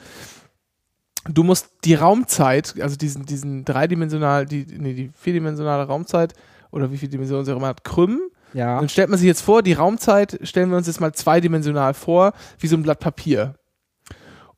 Du 1.28 1.44
musst 1.44 1.70
die 1.84 1.94
Raumzeit, 1.94 2.74
also 2.80 2.96
diesen, 2.96 3.26
diesen 3.26 3.64
dreidimensional, 3.64 4.46
die, 4.46 4.66
nee, 4.66 4.94
die 4.94 5.10
vierdimensionale 5.14 5.84
Raumzeit 5.84 6.34
oder 6.70 6.90
wie 6.90 6.98
viele 6.98 7.10
Dimensionen 7.10 7.44
sie 7.44 7.52
auch 7.52 7.56
immer 7.56 7.68
hat, 7.68 7.84
krümmen. 7.84 8.20
Ja. 8.54 8.78
Dann 8.78 8.88
stellt 8.88 9.08
man 9.08 9.18
sich 9.18 9.26
jetzt 9.26 9.42
vor, 9.42 9.62
die 9.62 9.72
Raumzeit 9.72 10.40
stellen 10.42 10.70
wir 10.70 10.76
uns 10.76 10.86
jetzt 10.86 11.00
mal 11.00 11.12
zweidimensional 11.12 11.94
vor, 11.94 12.32
wie 12.58 12.66
so 12.66 12.76
ein 12.76 12.82
Blatt 12.82 12.98
Papier. 12.98 13.54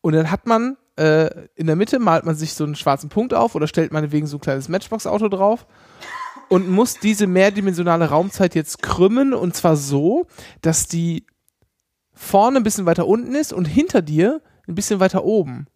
Und 0.00 0.14
dann 0.14 0.30
hat 0.30 0.46
man 0.46 0.76
äh, 0.96 1.48
in 1.54 1.66
der 1.66 1.76
Mitte 1.76 1.98
malt 1.98 2.24
man 2.24 2.34
sich 2.34 2.54
so 2.54 2.64
einen 2.64 2.76
schwarzen 2.76 3.08
Punkt 3.08 3.34
auf 3.34 3.54
oder 3.54 3.66
stellt 3.66 3.92
meinetwegen 3.92 4.26
so 4.26 4.36
ein 4.36 4.40
kleines 4.40 4.68
Matchbox-Auto 4.68 5.28
drauf 5.28 5.66
und 6.48 6.70
muss 6.70 6.98
diese 6.98 7.26
mehrdimensionale 7.26 8.08
Raumzeit 8.08 8.54
jetzt 8.54 8.82
krümmen 8.82 9.34
und 9.34 9.56
zwar 9.56 9.76
so, 9.76 10.26
dass 10.62 10.86
die 10.86 11.26
vorne 12.12 12.58
ein 12.58 12.62
bisschen 12.62 12.86
weiter 12.86 13.06
unten 13.06 13.34
ist 13.34 13.52
und 13.52 13.64
hinter 13.64 14.02
dir 14.02 14.40
ein 14.68 14.74
bisschen 14.74 15.00
weiter 15.00 15.24
oben. 15.24 15.66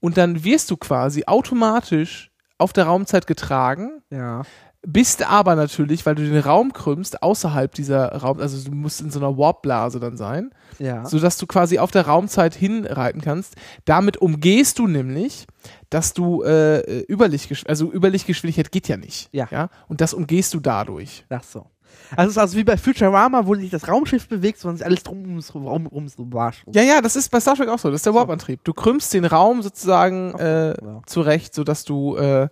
Und 0.00 0.16
dann 0.16 0.44
wirst 0.44 0.70
du 0.70 0.76
quasi 0.76 1.24
automatisch 1.26 2.30
auf 2.58 2.72
der 2.72 2.84
Raumzeit 2.86 3.26
getragen 3.26 4.02
Ja. 4.10 4.42
bist 4.86 5.26
aber 5.28 5.56
natürlich, 5.56 6.06
weil 6.06 6.14
du 6.14 6.22
den 6.24 6.38
Raum 6.38 6.72
krümmst, 6.72 7.22
außerhalb 7.22 7.74
dieser 7.74 8.12
Raum, 8.16 8.38
also 8.40 8.70
du 8.70 8.74
musst 8.74 9.00
in 9.00 9.10
so 9.10 9.18
einer 9.18 9.36
Warpblase 9.36 9.98
dann 10.00 10.16
sein, 10.16 10.50
Ja. 10.78 11.04
sodass 11.06 11.38
du 11.38 11.46
quasi 11.46 11.78
auf 11.78 11.90
der 11.90 12.06
Raumzeit 12.06 12.54
hinreiten 12.54 13.20
kannst. 13.20 13.56
Damit 13.84 14.16
umgehst 14.18 14.78
du 14.78 14.86
nämlich, 14.86 15.46
dass 15.90 16.12
du 16.14 16.42
äh, 16.44 17.00
Überlichtgeschwindigkeit, 17.10 17.70
also 17.70 17.92
Überlichtgeschwindigkeit 17.92 18.70
geht 18.70 18.86
ja 18.88 18.96
nicht. 18.96 19.28
Ja. 19.32 19.48
ja. 19.50 19.70
Und 19.88 20.00
das 20.00 20.14
umgehst 20.14 20.54
du 20.54 20.60
dadurch. 20.60 21.24
Ach 21.30 21.42
so. 21.42 21.66
Also 22.16 22.28
es 22.28 22.36
ist 22.36 22.38
also 22.38 22.56
wie 22.56 22.64
bei 22.64 22.76
Futurama, 22.76 23.46
wo 23.46 23.54
sich 23.54 23.70
das 23.70 23.88
Raumschiff 23.88 24.28
bewegt, 24.28 24.58
sondern 24.58 24.76
sich 24.78 24.86
alles 24.86 25.02
drum 25.02 25.22
ums 25.26 25.54
rum 25.54 25.88
ums 25.90 26.14
war. 26.18 26.52
Ja, 26.72 26.82
ja, 26.82 27.00
das 27.00 27.16
ist 27.16 27.30
bei 27.30 27.40
Star 27.40 27.56
Trek 27.56 27.68
auch 27.68 27.78
so. 27.78 27.90
Das 27.90 27.98
ist 28.00 28.06
der 28.06 28.14
Warp-Antrieb. 28.14 28.62
Du 28.64 28.72
krümmst 28.72 29.12
den 29.14 29.24
Raum 29.24 29.62
sozusagen 29.62 30.34
äh, 30.38 30.68
Ja. 30.70 31.02
zurecht, 31.06 31.54
sodass 31.54 31.84
du, 31.84 32.16
äh, 32.16 32.48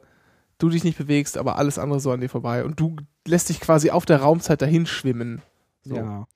du 0.59 0.69
dich 0.69 0.85
nicht 0.85 0.99
bewegst, 0.99 1.39
aber 1.39 1.57
alles 1.59 1.79
andere 1.79 2.01
so 2.01 2.11
an 2.11 2.21
dir 2.21 2.29
vorbei. 2.29 2.65
Und 2.65 2.81
du 2.81 2.97
lässt 3.27 3.49
dich 3.49 3.61
quasi 3.61 3.91
auf 3.91 4.05
der 4.07 4.21
Raumzeit 4.21 4.61
dahin 4.63 4.87
schwimmen. 4.87 5.43
So. 5.83 5.97
Ja. 5.97 6.27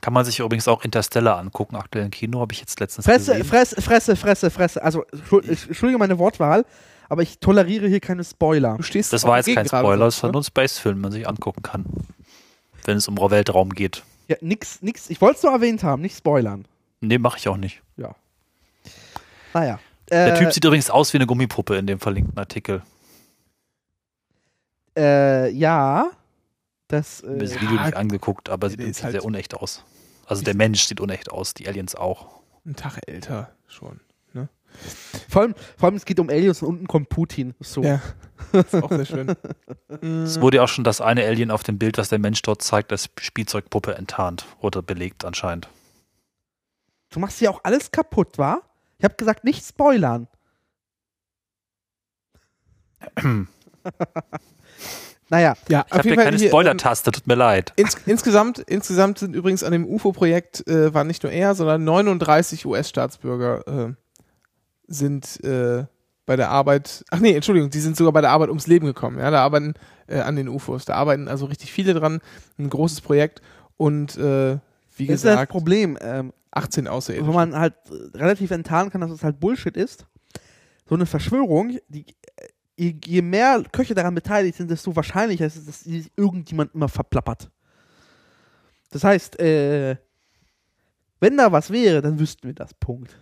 Kann 0.00 0.12
man 0.12 0.24
sich 0.24 0.38
übrigens 0.38 0.68
auch 0.68 0.84
Interstellar 0.84 1.38
angucken. 1.38 1.74
Aktuell 1.74 2.04
im 2.04 2.10
Kino 2.12 2.40
habe 2.40 2.52
ich 2.52 2.60
jetzt 2.60 2.78
letztens 2.78 3.04
Fresse, 3.04 3.32
gesehen. 3.32 3.44
Fresse, 3.44 3.82
Fresse, 3.82 4.16
Fresse, 4.16 4.50
Fresse. 4.50 4.82
Also, 4.82 5.04
entschuldige 5.10 5.98
meine 5.98 6.18
Wortwahl, 6.18 6.64
aber 7.08 7.22
ich 7.22 7.40
toleriere 7.40 7.88
hier 7.88 7.98
keine 7.98 8.22
Spoiler. 8.22 8.76
Du 8.76 8.84
stehst 8.84 9.12
Das 9.12 9.24
war 9.24 9.38
jetzt 9.38 9.52
kein 9.52 9.66
Spoiler, 9.66 10.04
das 10.04 10.16
ist 10.16 10.22
ne? 10.22 10.26
halt 10.28 10.34
nur 10.34 10.42
ein 10.42 10.44
Space-Film, 10.44 10.96
den 10.96 11.00
man 11.02 11.12
sich 11.12 11.26
angucken 11.26 11.62
kann. 11.62 11.84
Wenn 12.88 12.96
es 12.96 13.06
um 13.06 13.18
Weltraum 13.18 13.74
geht. 13.74 14.02
Ja, 14.28 14.36
nix, 14.40 14.80
nix. 14.80 15.10
Ich 15.10 15.20
wollte 15.20 15.36
es 15.36 15.42
nur 15.42 15.52
erwähnt 15.52 15.82
haben, 15.82 16.00
nicht 16.00 16.16
spoilern. 16.16 16.64
Nee, 17.02 17.18
mache 17.18 17.36
ich 17.36 17.46
auch 17.46 17.58
nicht. 17.58 17.82
Naja. 19.52 19.78
Der 20.08 20.34
äh, 20.34 20.38
Typ 20.38 20.54
sieht 20.54 20.64
übrigens 20.64 20.88
aus 20.88 21.12
wie 21.12 21.18
eine 21.18 21.26
Gummipuppe 21.26 21.76
in 21.76 21.86
dem 21.86 22.00
verlinkten 22.00 22.38
Artikel. 22.38 22.82
Äh, 24.96 25.50
ja. 25.50 26.10
Das, 26.88 27.22
Mir 27.22 27.36
das 27.36 27.52
äh, 27.52 27.60
Video 27.60 27.76
ja, 27.76 27.84
nicht 27.84 27.96
angeguckt, 27.96 28.48
aber 28.48 28.70
sieht 28.70 28.80
irgendwie 28.80 29.02
halt- 29.02 29.12
sehr 29.12 29.24
unecht 29.24 29.54
aus. 29.54 29.84
Also 30.24 30.42
der 30.42 30.56
Mensch 30.56 30.84
sieht 30.84 31.00
unecht 31.00 31.30
aus, 31.30 31.52
die 31.52 31.68
Aliens 31.68 31.94
auch. 31.94 32.40
Ein 32.64 32.74
Tag 32.74 33.00
älter 33.06 33.52
schon. 33.66 34.00
vor, 35.28 35.42
allem, 35.42 35.54
vor 35.76 35.88
allem, 35.88 35.96
es 35.96 36.06
geht 36.06 36.20
um 36.20 36.30
Aliens 36.30 36.62
und 36.62 36.68
unten 36.68 36.86
kommt 36.86 37.10
Putin. 37.10 37.54
So. 37.60 37.82
Ja, 37.82 38.00
das 38.52 38.72
ist 38.72 38.82
auch 38.82 38.90
sehr 38.90 39.04
schön. 39.06 39.34
Es 40.24 40.40
wurde 40.40 40.58
ja 40.58 40.64
auch 40.64 40.68
schon 40.68 40.84
das 40.84 41.00
eine 41.00 41.24
Alien 41.24 41.50
auf 41.50 41.62
dem 41.62 41.78
Bild, 41.78 41.98
was 41.98 42.08
der 42.08 42.18
Mensch 42.18 42.42
dort 42.42 42.62
zeigt, 42.62 42.92
als 42.92 43.10
Spielzeugpuppe 43.20 43.94
enttarnt 43.94 44.46
oder 44.60 44.82
belegt 44.82 45.24
anscheinend. 45.24 45.68
Du 47.10 47.20
machst 47.20 47.38
hier 47.38 47.50
auch 47.50 47.60
alles 47.64 47.90
kaputt, 47.90 48.38
wa? 48.38 48.60
Ich 48.98 49.04
habe 49.04 49.14
gesagt, 49.14 49.44
nicht 49.44 49.64
spoilern. 49.64 50.28
Naja, 55.30 55.54
Ja, 55.68 55.84
Ich 55.86 55.92
habe 55.92 56.08
hier 56.08 56.16
keine 56.16 56.38
Spoiler-Taste, 56.38 57.12
tut 57.12 57.26
mir 57.26 57.34
leid. 57.34 57.74
ähm, 57.76 57.84
ins, 57.84 57.96
insgesamt, 58.06 58.60
insgesamt 58.60 59.18
sind 59.18 59.34
übrigens 59.34 59.62
an 59.62 59.72
dem 59.72 59.86
UFO-Projekt 59.86 60.66
äh, 60.66 60.94
war 60.94 61.04
nicht 61.04 61.22
nur 61.22 61.32
er, 61.32 61.54
sondern 61.54 61.84
39 61.84 62.64
US-Staatsbürger 62.64 63.66
äh, 63.66 63.92
sind 64.86 65.44
äh, 65.44 65.84
bei 66.28 66.36
der 66.36 66.50
Arbeit, 66.50 67.06
ach 67.10 67.20
nee, 67.20 67.32
Entschuldigung, 67.34 67.70
die 67.70 67.80
sind 67.80 67.96
sogar 67.96 68.12
bei 68.12 68.20
der 68.20 68.28
Arbeit 68.30 68.50
ums 68.50 68.66
Leben 68.66 68.84
gekommen. 68.84 69.18
Ja, 69.18 69.30
da 69.30 69.42
arbeiten 69.42 69.72
äh, 70.08 70.20
an 70.20 70.36
den 70.36 70.46
UFOs. 70.46 70.84
Da 70.84 70.92
arbeiten 70.94 71.26
also 71.26 71.46
richtig 71.46 71.72
viele 71.72 71.94
dran. 71.94 72.20
Ein 72.58 72.68
großes 72.68 73.00
Projekt 73.00 73.40
und 73.78 74.14
äh, 74.18 74.58
wie 74.94 75.06
das 75.06 75.16
ist 75.16 75.24
das 75.24 75.32
gesagt, 75.32 75.50
Problem. 75.50 75.96
Ähm, 76.02 76.34
18 76.50 76.84
wo 76.84 76.90
Außerirdische. 76.90 77.32
man 77.32 77.56
halt 77.58 77.76
relativ 78.12 78.50
enttarnen 78.50 78.92
kann, 78.92 79.00
dass 79.00 79.10
es 79.10 79.24
halt 79.24 79.40
Bullshit 79.40 79.74
ist. 79.74 80.06
So 80.86 80.96
eine 80.96 81.06
Verschwörung, 81.06 81.78
die, 81.88 82.04
äh, 82.76 82.94
je, 83.06 83.22
mehr 83.22 83.62
Köche 83.72 83.94
daran 83.94 84.14
beteiligt 84.14 84.58
sind, 84.58 84.70
desto 84.70 84.94
wahrscheinlicher 84.94 85.46
ist 85.46 85.56
es, 85.56 85.64
dass 85.64 85.80
sich 85.80 86.12
irgendjemand 86.14 86.74
immer 86.74 86.90
verplappert. 86.90 87.50
Das 88.90 89.02
heißt, 89.02 89.40
äh, 89.40 89.96
wenn 91.20 91.38
da 91.38 91.50
was 91.50 91.70
wäre, 91.70 92.02
dann 92.02 92.18
wüssten 92.18 92.48
wir 92.48 92.54
das. 92.54 92.74
Punkt. 92.74 93.16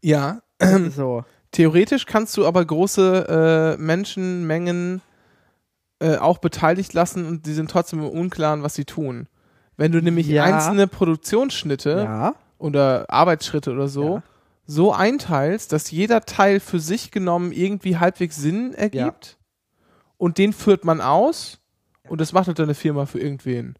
Ja, 0.00 0.40
Das 0.58 0.80
ist 0.80 0.96
so. 0.96 1.24
Theoretisch 1.54 2.04
kannst 2.06 2.36
du 2.36 2.46
aber 2.46 2.64
große 2.64 3.76
äh, 3.78 3.80
Menschenmengen 3.80 5.00
äh, 6.00 6.16
auch 6.16 6.38
beteiligt 6.38 6.92
lassen 6.92 7.26
und 7.26 7.46
die 7.46 7.52
sind 7.52 7.70
trotzdem 7.70 8.00
im 8.00 8.08
Unklaren, 8.08 8.62
was 8.62 8.74
sie 8.74 8.84
tun. 8.84 9.28
Wenn 9.76 9.92
du 9.92 10.02
nämlich 10.02 10.26
Ja. 10.26 10.42
einzelne 10.44 10.86
Produktionsschnitte 10.88 11.90
Ja. 12.04 12.34
oder 12.58 13.06
Arbeitsschritte 13.08 13.72
oder 13.72 13.86
so 13.88 14.16
Ja. 14.16 14.22
so 14.66 14.92
einteilst, 14.92 15.72
dass 15.72 15.90
jeder 15.90 16.22
Teil 16.22 16.58
für 16.58 16.80
sich 16.80 17.10
genommen 17.10 17.52
irgendwie 17.52 17.98
halbwegs 17.98 18.36
Sinn 18.36 18.74
ergibt 18.74 19.38
und 20.16 20.38
den 20.38 20.52
führt 20.52 20.84
man 20.84 21.00
aus 21.00 21.60
und 22.08 22.20
das 22.20 22.32
macht 22.32 22.48
halt 22.48 22.58
dann 22.58 22.66
eine 22.66 22.74
Firma 22.74 23.06
für 23.06 23.20
irgendwen. 23.20 23.76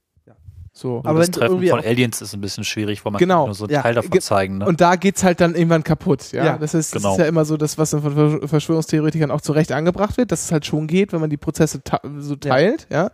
Ja. 0.74 0.80
So. 0.80 1.02
Aber 1.04 1.20
das 1.20 1.30
Treffen 1.30 1.52
irgendwie 1.52 1.68
von 1.70 1.80
Aliens 1.80 2.20
ist 2.20 2.34
ein 2.34 2.40
bisschen 2.40 2.64
schwierig, 2.64 3.04
weil 3.04 3.12
man 3.12 3.20
Genau, 3.20 3.42
kann 3.42 3.46
nur 3.46 3.54
so 3.54 3.64
einen 3.66 3.74
ja. 3.74 3.82
Teil 3.82 3.94
davon 3.94 4.10
Ge- 4.10 4.20
zeigen. 4.20 4.58
Ne? 4.58 4.66
Und 4.66 4.80
da 4.80 4.96
geht's 4.96 5.22
halt 5.22 5.40
dann 5.40 5.54
irgendwann 5.54 5.84
kaputt, 5.84 6.32
ja. 6.32 6.44
Ja, 6.44 6.58
das, 6.58 6.74
ist, 6.74 6.94
das 6.94 7.02
genau. 7.02 7.12
ist 7.14 7.20
ja 7.20 7.26
immer 7.26 7.44
so 7.44 7.56
das, 7.56 7.78
was 7.78 7.90
dann 7.90 8.02
von 8.02 8.12
Versch- 8.16 8.48
Verschwörungstheoretikern 8.48 9.30
auch 9.30 9.40
zurecht 9.40 9.70
angebracht 9.72 10.16
wird, 10.16 10.32
dass 10.32 10.44
es 10.46 10.52
halt 10.52 10.66
schon 10.66 10.86
geht, 10.88 11.12
wenn 11.12 11.20
man 11.20 11.30
die 11.30 11.36
Prozesse 11.36 11.80
so 12.18 12.34
teilt, 12.36 12.86
ja. 12.90 13.10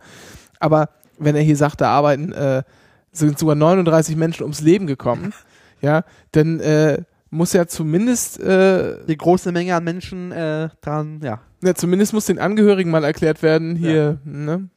Aber 0.59 0.89
wenn 1.19 1.35
er 1.35 1.43
hier 1.43 1.55
sagt, 1.55 1.81
da 1.81 1.89
arbeiten, 1.91 2.31
äh, 2.31 2.63
sind 3.11 3.37
sogar 3.37 3.55
39 3.55 4.15
Menschen 4.15 4.41
ums 4.43 4.61
Leben 4.61 4.87
gekommen, 4.87 5.31
ja, 5.81 6.03
dann 6.31 6.59
äh, 6.61 7.03
muss 7.29 7.53
ja 7.53 7.67
zumindest, 7.67 8.39
äh, 8.39 8.95
Die 9.07 9.17
große 9.17 9.51
Menge 9.51 9.75
an 9.75 9.83
Menschen 9.83 10.31
äh, 10.31 10.69
dran, 10.81 11.21
ja. 11.23 11.41
ja, 11.63 11.75
zumindest 11.75 12.13
muss 12.13 12.25
den 12.25 12.39
Angehörigen 12.39 12.89
mal 12.89 13.03
erklärt 13.03 13.43
werden, 13.43 13.75
hier, 13.75 14.19
ne, 14.25 14.67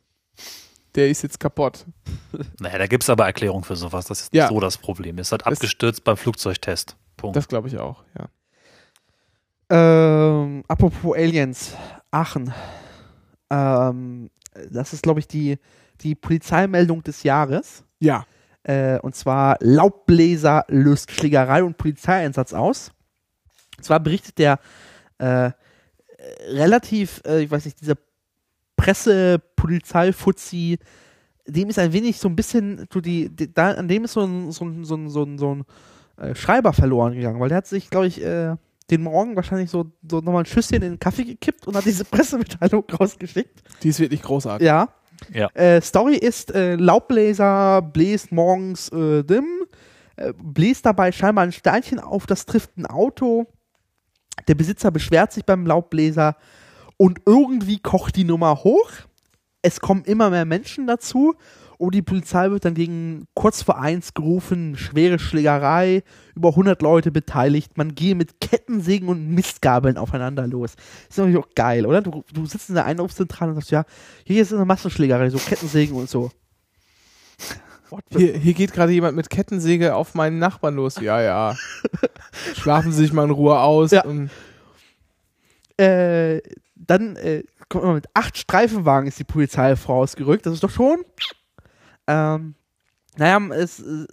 der 0.95 1.09
ist 1.09 1.23
jetzt 1.23 1.39
kaputt. 1.41 1.85
Naja, 2.61 2.79
da 2.79 2.87
gibt 2.89 3.05
es 3.05 3.11
aber 3.11 3.27
Erklärungen 3.27 3.63
für 3.65 3.77
sowas. 3.77 4.07
Das 4.07 4.23
ist 4.23 4.35
Ja. 4.35 4.49
so 4.49 4.59
das 4.59 4.77
Problem. 4.77 5.19
Ist 5.19 5.31
halt 5.33 5.43
Das- 5.47 5.53
abgestürzt 5.55 6.03
beim 6.05 6.17
Flugzeugtest. 6.17 6.97
Punkt. 7.17 7.37
Das 7.37 7.47
glaube 7.47 7.69
ich 7.69 7.79
auch, 7.79 8.03
ja. 8.19 8.27
Ähm, 9.71 10.65
apropos 10.69 11.17
Aliens, 11.17 11.75
Aachen. 12.11 12.53
Ähm, 13.51 14.31
das 14.71 14.93
ist, 14.93 15.03
glaube 15.03 15.21
ich, 15.21 15.27
die, 15.29 15.59
die 16.01 16.15
Polizeimeldung 16.15 17.03
des 17.03 17.23
Jahres. 17.23 17.85
Ja. 18.01 18.25
Äh, 18.63 18.99
und 19.01 19.15
zwar 19.15 19.57
Laubbläser 19.61 20.65
löst 20.69 21.11
Schlägerei 21.13 21.63
und 21.63 21.77
Polizeieinsatz 21.77 22.53
aus. 22.53 22.93
Und 23.77 23.85
zwar 23.85 24.01
berichtet 24.01 24.39
der 24.39 24.59
äh, 25.19 25.51
relativ, 26.49 27.23
äh, 27.27 27.43
ich 27.43 27.51
weiß 27.51 27.65
nicht, 27.65 27.81
dieser 27.81 27.97
Presse-Polizei-Fuzzi, 28.85 30.79
dem 31.47 31.68
ist 31.68 31.79
ein 31.79 31.92
wenig 31.92 32.18
so 32.18 32.29
ein 32.29 32.37
bisschen, 32.37 32.87
so 32.92 33.01
die, 33.01 33.29
die, 33.35 33.53
da, 33.53 33.73
an 33.73 33.88
dem 33.88 34.05
ist 34.05 34.12
so 34.12 34.25
ein, 34.25 34.53
so 34.53 34.64
ein, 34.64 34.85
so 34.85 34.94
ein, 34.94 35.09
so 35.09 35.23
ein, 35.23 35.38
so 35.38 35.55
ein 35.55 35.64
äh, 36.18 36.35
Schreiber 36.35 36.73
verloren 36.73 37.14
gegangen, 37.14 37.40
weil 37.40 37.49
der 37.49 37.59
hat 37.59 37.66
sich, 37.66 37.88
glaube 37.88 38.07
ich, 38.07 38.23
äh, 38.23 38.57
den 38.90 39.03
Morgen 39.03 39.37
wahrscheinlich 39.37 39.70
so, 39.70 39.87
so 40.09 40.18
nochmal 40.18 40.42
ein 40.42 40.47
Schüsschen 40.47 40.77
in 40.77 40.83
den 40.83 40.99
Kaffee 40.99 41.25
gekippt 41.25 41.66
und 41.66 41.77
hat 41.77 41.87
diese 41.87 42.05
Pressemitteilung 42.11 42.85
rausgeschickt. 43.01 43.62
Die 43.83 43.88
ist 43.88 44.01
wirklich 44.01 44.23
großartig. 44.23 44.66
Ja. 44.66 44.90
Ja. 45.33 45.49
Äh, 45.55 45.81
Story 45.81 46.16
ist, 46.16 46.55
äh, 46.55 46.75
Laubbläser 46.77 47.81
bläst 47.81 48.33
morgens 48.33 48.90
äh, 48.90 49.23
dim, 49.23 49.47
äh, 50.17 50.35
bläst 50.37 50.85
dabei 50.85 51.13
scheinbar 51.13 51.44
ein 51.44 51.52
Steinchen 51.52 52.00
auf, 52.00 52.27
das 52.27 52.44
trifft 52.44 52.77
ein 52.77 52.85
Auto. 52.85 53.46
Der 54.48 54.56
Besitzer 54.56 54.90
beschwert 54.90 55.33
sich 55.33 55.44
beim 55.44 55.67
Laubbläser 55.67 56.37
und 56.97 57.21
irgendwie 57.27 57.79
kocht 57.79 58.17
die 58.17 58.25
Nummer 58.25 58.65
hoch. 58.65 58.90
Es 59.63 59.81
kommen 59.81 60.05
immer 60.05 60.31
mehr 60.31 60.45
Menschen 60.45 60.87
dazu 60.87 61.35
und 61.79 61.95
die 61.95 62.03
Polizei 62.03 62.51
wird 62.51 62.65
dann 62.65 62.75
gegen 62.75 63.27
kurz 63.35 63.63
vor 63.63 63.81
eins 63.81 64.15
gerufen, 64.15 64.77
schwere 64.77 65.19
Schlägerei, 65.19 66.03
über 66.35 66.51
100 66.51 66.81
Leute 66.83 67.11
beteiligt, 67.11 67.77
man 67.77 67.95
gehe 67.95 68.15
mit 68.15 68.40
Kettensägen 68.40 69.09
und 69.09 69.31
Mistgabeln 69.31 69.97
aufeinander 69.97 70.47
los. 70.47 70.75
Ist 71.09 71.19
natürlich 71.19 71.38
auch 71.38 71.49
geil, 71.55 71.87
oder? 71.87 72.03
Du, 72.03 72.25
du 72.33 72.47
sitzt 72.47 72.69
in 72.69 72.75
der 72.75 72.85
Einrufszentrale 72.85 73.51
und 73.51 73.57
sagst, 73.57 73.71
ja, 73.71 73.85
hier 74.25 74.42
ist 74.42 74.53
eine 74.53 74.65
Massenschlägerei, 74.65 75.31
so 75.31 75.38
Kettensägen 75.38 75.97
und 75.97 76.09
so. 76.09 76.31
Hier, 78.11 78.37
hier 78.38 78.55
geht 78.55 78.73
gerade 78.73 78.92
jemand 78.92 79.17
mit 79.17 79.31
Kettensäge 79.31 79.95
auf 79.95 80.15
meinen 80.15 80.38
Nachbarn 80.38 80.75
los. 80.75 81.01
Ja, 81.01 81.21
ja. 81.21 81.57
Schlafen 82.55 82.92
Sie 82.92 83.03
sich 83.03 83.13
mal 83.13 83.25
in 83.25 83.31
Ruhe 83.31 83.59
aus. 83.59 83.90
Ja. 83.90 84.05
Und 84.05 84.31
Äh, 85.77 86.40
dann 86.87 87.17
äh, 87.17 87.45
kommt 87.69 87.85
man 87.85 87.95
mit 87.95 88.09
acht 88.15 88.37
Streifenwagen 88.39 89.09
ist 89.09 89.19
die 89.19 89.25
Polizei 89.25 89.77
vorausgerückt. 89.77 90.47
Das 90.47 90.55
ist 90.55 90.63
doch 90.63 90.71
schon. 90.71 91.05
Ähm, 92.07 92.55
naja, 93.17 93.41
es, 93.55 93.81
äh, 93.81 94.07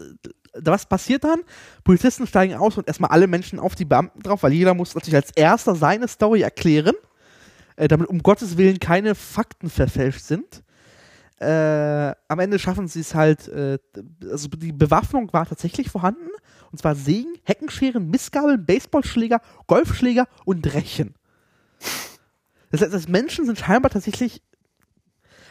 was 0.53 0.85
passiert 0.85 1.23
dann? 1.23 1.41
Polizisten 1.83 2.27
steigen 2.27 2.55
aus 2.55 2.77
und 2.77 2.87
erstmal 2.87 3.11
alle 3.11 3.27
Menschen 3.27 3.59
auf 3.59 3.75
die 3.75 3.85
Beamten 3.85 4.21
drauf, 4.21 4.43
weil 4.43 4.53
jeder 4.53 4.73
muss 4.73 4.95
natürlich 4.95 5.15
als 5.15 5.31
erster 5.31 5.75
seine 5.75 6.07
Story 6.07 6.41
erklären, 6.41 6.95
äh, 7.75 7.87
damit 7.87 8.07
um 8.07 8.19
Gottes 8.19 8.57
Willen 8.57 8.79
keine 8.79 9.15
Fakten 9.15 9.69
verfälscht 9.69 10.21
sind. 10.21 10.63
Äh, 11.39 12.13
am 12.27 12.39
Ende 12.39 12.59
schaffen 12.59 12.87
sie 12.87 12.99
es 12.99 13.15
halt, 13.15 13.47
äh, 13.47 13.79
also 14.29 14.47
die 14.49 14.71
Bewaffnung 14.71 15.33
war 15.33 15.47
tatsächlich 15.47 15.89
vorhanden. 15.89 16.29
Und 16.71 16.77
zwar 16.77 16.95
Sägen, 16.95 17.33
Heckenscheren, 17.43 18.09
Missgabeln, 18.09 18.65
Baseballschläger, 18.65 19.41
Golfschläger 19.67 20.27
und 20.45 20.73
Rechen. 20.73 21.15
Das 22.71 22.81
heißt, 22.81 23.09
Menschen 23.09 23.45
sind 23.45 23.59
scheinbar 23.59 23.91
tatsächlich. 23.91 24.41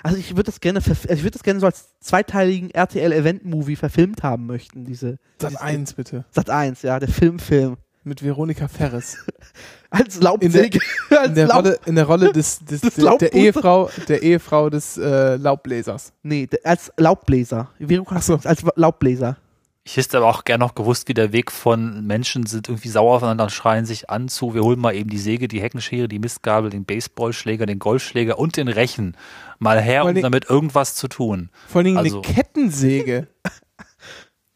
Also 0.03 0.16
ich 0.16 0.31
würde 0.31 0.45
das 0.45 0.61
gerne, 0.61 0.79
also 0.81 0.93
ich 1.11 1.23
würde 1.23 1.33
das 1.33 1.43
gerne 1.43 1.61
so 1.61 1.66
als 1.66 1.99
zweiteiligen 2.01 2.71
RTL-Event-Movie 2.71 3.77
verfilmt 3.77 4.23
haben 4.23 4.47
möchten, 4.47 4.85
diese 4.87 5.18
Sat 5.39 5.61
1 5.61 5.93
bitte. 5.93 6.25
Sat 6.31 6.49
1, 6.49 6.81
ja, 6.83 6.99
der 6.99 7.09
Filmfilm. 7.11 7.77
Mit 8.03 8.23
Veronika 8.25 8.66
Ferres. 8.66 9.18
Als 9.91 10.18
Laubsäge. 10.23 10.79
In 11.11 11.16
als 11.18 11.35
der 11.35 11.47
Laub 11.49 11.57
Rolle, 11.66 11.79
in 11.85 11.95
der 11.97 12.05
Rolle 12.07 12.33
des, 12.33 12.59
des, 12.64 12.81
Des 12.81 12.95
der, 12.95 13.18
der. 13.18 13.35
Ehefrau, 13.35 13.91
der 14.09 14.23
Ehefrau 14.23 14.71
des 14.71 14.97
äh, 14.97 15.37
Laubbläsers. 15.37 16.14
nee, 16.23 16.47
der- 16.47 16.61
als 16.64 16.91
Laubbläser. 16.97 17.68
Veronika 17.79 18.23
so. 18.23 18.41
als 18.43 18.62
Laubbläser. 18.77 19.37
Ich 19.83 19.97
hätte 19.97 20.18
aber 20.18 20.26
auch 20.28 20.45
gerne 20.45 20.62
noch 20.64 20.74
gewusst, 20.74 21.09
wie 21.09 21.14
der 21.14 21.33
Weg 21.33 21.51
von 21.51 22.07
Menschen 22.07 22.45
sind 22.47 22.68
irgendwie 22.68 22.89
sauer 22.91 23.16
aufeinander 23.16 23.45
und 23.45 23.51
schreien 23.51 23.87
sich 23.87 24.11
an 24.11 24.28
zu, 24.28 24.53
wir 24.55 24.62
holen 24.62 24.78
mal 24.78 24.95
eben 24.95 25.09
die 25.09 25.18
Säge, 25.18 25.49
die 25.49 25.61
Heckenschere, 25.62 26.07
die 26.07 26.18
Mistgabel, 26.18 26.68
den 26.70 26.85
Baseballschläger, 26.85 27.64
den 27.64 27.78
Golfschläger 27.78 28.39
und 28.39 28.57
den 28.59 28.68
Rechen 28.68 29.16
mal 29.59 29.81
her, 29.81 30.05
um 30.05 30.14
damit 30.20 30.51
irgendwas 30.51 30.95
zu 30.97 31.09
tun. 31.09 31.49
Vor 31.66 31.78
allen 31.78 31.87
Dingen 31.87 31.97
Also- 31.97 32.22
eine 32.22 32.35
Kettensäge. 32.35 33.28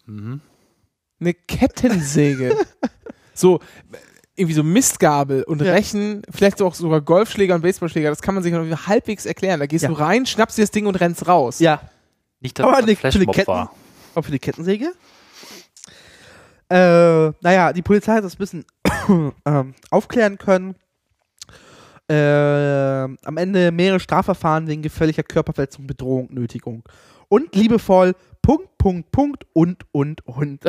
Mhm. 0.07 0.43
Eine 1.19 1.33
Kettensäge. 1.33 2.59
so, 3.33 3.61
irgendwie 4.37 4.55
so 4.55 4.63
Mistgabel 4.63 5.43
und 5.45 5.63
Ja. 5.63 5.73
Rechen, 5.73 6.21
vielleicht 6.31 6.61
auch 6.61 6.75
sogar 6.75 7.01
Golfschläger 7.01 7.55
und 7.55 7.63
Baseballschläger, 7.63 8.11
das 8.11 8.21
kann 8.21 8.35
man 8.35 8.43
sich 8.45 8.53
noch 8.53 8.87
halbwegs 8.87 9.25
erklären. 9.25 9.61
Da 9.61 9.67
gehst 9.67 9.85
Ja. 9.85 9.89
du 9.89 9.95
rein, 9.95 10.27
schnappst 10.27 10.59
dir 10.59 10.63
das 10.63 10.71
Ding 10.73 10.85
und 10.85 10.97
rennst 10.97 11.27
raus. 11.27 11.59
Ja, 11.61 11.81
Nicht, 12.41 12.59
dass 12.59 12.67
Aber 12.67 12.77
das 12.77 12.83
eine- 12.83 12.97
Flashmob 12.97 13.23
eine 13.29 13.33
Ketten- 13.33 13.47
war. 13.49 13.75
auch 14.15 14.23
für 14.23 14.31
die 14.33 14.39
Kettensäge. 14.39 14.93
Äh, 16.69 17.31
naja, 17.41 17.73
die 17.73 17.83
Polizei 17.83 18.15
hat 18.15 18.25
das 18.25 18.35
ein 18.35 18.39
bisschen 18.39 18.65
ähm, 19.45 19.75
aufklären 19.91 20.39
können. 20.39 20.77
Äh, 22.09 22.15
am 22.15 23.37
Ende 23.37 23.73
mehrere 23.73 24.01
Strafverfahren 24.01 24.67
wegen 24.67 24.83
gefährlicher 24.83 25.23
Körperverletzung, 25.23 25.87
Bedrohung, 25.87 26.29
Nötigung. 26.33 26.83
Und 27.29 27.55
liebevoll, 27.55 28.15
Punkt, 28.43 28.77
Punkt, 28.79 29.11
Punkt 29.11 29.47
und, 29.53 29.85
und, 29.93 30.27
und. 30.27 30.65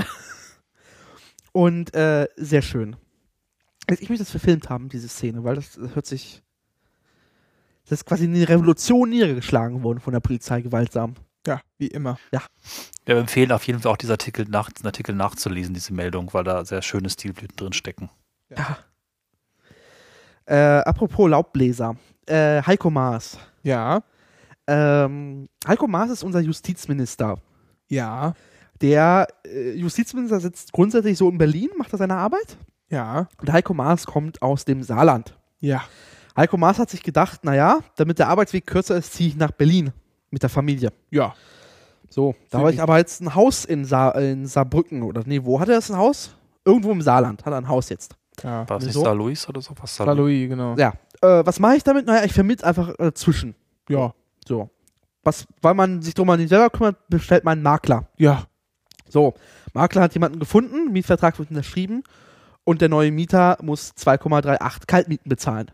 und 1.51 1.93
äh, 1.93 2.27
sehr 2.37 2.61
schön. 2.61 2.95
Ich 3.89 4.09
möchte 4.09 4.23
das 4.23 4.31
verfilmt 4.31 4.69
haben, 4.69 4.89
diese 4.89 5.07
Szene, 5.07 5.43
weil 5.43 5.55
das, 5.55 5.73
das 5.73 5.95
hört 5.95 6.05
sich. 6.05 6.41
Das 7.83 7.99
ist 7.99 8.05
quasi 8.05 8.23
eine 8.23 8.49
Revolution 8.49 9.09
niedergeschlagen 9.09 9.83
worden 9.83 9.99
von 9.99 10.13
der 10.13 10.19
Polizei 10.19 10.61
gewaltsam. 10.61 11.13
Ja, 11.45 11.61
wie 11.77 11.87
immer. 11.87 12.17
Wir 13.05 13.17
empfehlen 13.17 13.51
auf 13.51 13.65
jeden 13.67 13.79
Fall 13.79 13.91
auch 13.91 13.97
diesen 13.97 14.11
Artikel, 14.11 14.45
nach, 14.49 14.71
diesen 14.71 14.87
Artikel 14.87 15.13
nachzulesen, 15.13 15.73
diese 15.73 15.93
Meldung, 15.93 16.33
weil 16.33 16.43
da 16.43 16.65
sehr 16.65 16.81
schöne 16.81 17.09
Stilblüten 17.09 17.55
drin 17.55 17.73
stecken. 17.73 18.09
Ja. 18.49 18.77
Äh, 20.45 20.81
apropos 20.81 21.29
Laubbläser. 21.29 21.95
Äh, 22.25 22.61
Heiko 22.63 22.89
Maas. 22.89 23.37
Ja. 23.63 24.01
Ähm, 24.67 25.47
Heiko 25.67 25.87
Maas 25.87 26.09
ist 26.09 26.23
unser 26.23 26.39
Justizminister. 26.39 27.37
Ja. 27.87 28.33
Der 28.81 29.27
äh, 29.45 29.73
Justizminister 29.73 30.39
sitzt 30.39 30.71
grundsätzlich 30.71 31.17
so 31.17 31.29
in 31.29 31.37
Berlin, 31.37 31.69
macht 31.77 31.93
er 31.93 31.97
seine 31.97 32.15
Arbeit. 32.15 32.57
Ja. 32.89 33.27
Und 33.39 33.51
Heiko 33.51 33.73
Maas 33.73 34.05
kommt 34.05 34.41
aus 34.41 34.65
dem 34.65 34.81
Saarland. 34.81 35.37
Ja. 35.59 35.83
Heiko 36.35 36.57
Maas 36.57 36.79
hat 36.79 36.89
sich 36.89 37.03
gedacht, 37.03 37.45
naja, 37.45 37.79
damit 37.95 38.19
der 38.19 38.29
Arbeitsweg 38.29 38.65
kürzer 38.65 38.97
ist, 38.97 39.13
ziehe 39.13 39.29
ich 39.29 39.35
nach 39.35 39.51
Berlin 39.51 39.93
mit 40.35 40.43
der 40.43 40.49
Familie. 40.49 40.91
Ja. 41.11 41.33
So, 42.09 42.35
da 42.49 42.59
habe 42.59 42.73
ich 42.73 42.81
aber 42.81 42.97
jetzt 42.97 43.21
ein 43.21 43.33
Haus 43.35 43.63
in, 43.63 43.85
Sa 43.85 44.09
in 44.11 44.45
Saarbrücken 44.45 45.01
oder 45.01 45.23
nee, 45.25 45.39
wo 45.41 45.61
hat 45.61 45.69
er 45.69 45.75
das 45.75 45.89
ein 45.89 45.95
Haus? 45.95 46.35
Irgendwo 46.65 46.91
im 46.91 47.01
Saarland 47.01 47.45
hat 47.45 47.53
er 47.53 47.57
ein 47.57 47.69
Haus 47.69 47.87
jetzt. 47.87 48.17
Ja. 48.43 48.67
War 48.67 48.77
es 48.77 48.83
nicht 48.83 48.95
Wieso? 48.95 49.05
Saar 49.05 49.15
Louis 49.15 49.47
oder 49.47 49.61
so? 49.61 49.73
Was 49.79 49.95
Saar 49.95 50.13
Louis, 50.13 50.49
genau. 50.49 50.75
Ja. 50.75 50.93
Äh, 51.21 51.45
was 51.45 51.57
mache 51.61 51.77
ich 51.77 51.85
damit? 51.85 52.05
Naja, 52.05 52.25
ich 52.25 52.33
vermiete 52.33 52.65
einfach 52.65 52.99
äh, 52.99 53.13
zwischen. 53.13 53.55
Ja. 53.87 54.13
So. 54.45 54.69
Was, 55.23 55.47
weil 55.61 55.73
man 55.73 56.01
sich 56.01 56.13
drum 56.13 56.27
nicht 56.35 56.49
selber 56.49 56.69
kümmert, 56.69 56.97
bestellt 57.07 57.45
man 57.45 57.53
einen 57.53 57.63
Makler. 57.63 58.09
Ja. 58.17 58.43
So, 59.07 59.35
Makler 59.73 60.01
hat 60.01 60.13
jemanden 60.15 60.39
gefunden, 60.39 60.91
Mietvertrag 60.91 61.39
wird 61.39 61.49
unterschrieben 61.49 62.03
und 62.65 62.81
der 62.81 62.89
neue 62.89 63.11
Mieter 63.11 63.57
muss 63.61 63.93
2,38 63.97 64.85
Kaltmieten 64.85 65.29
bezahlen. 65.29 65.71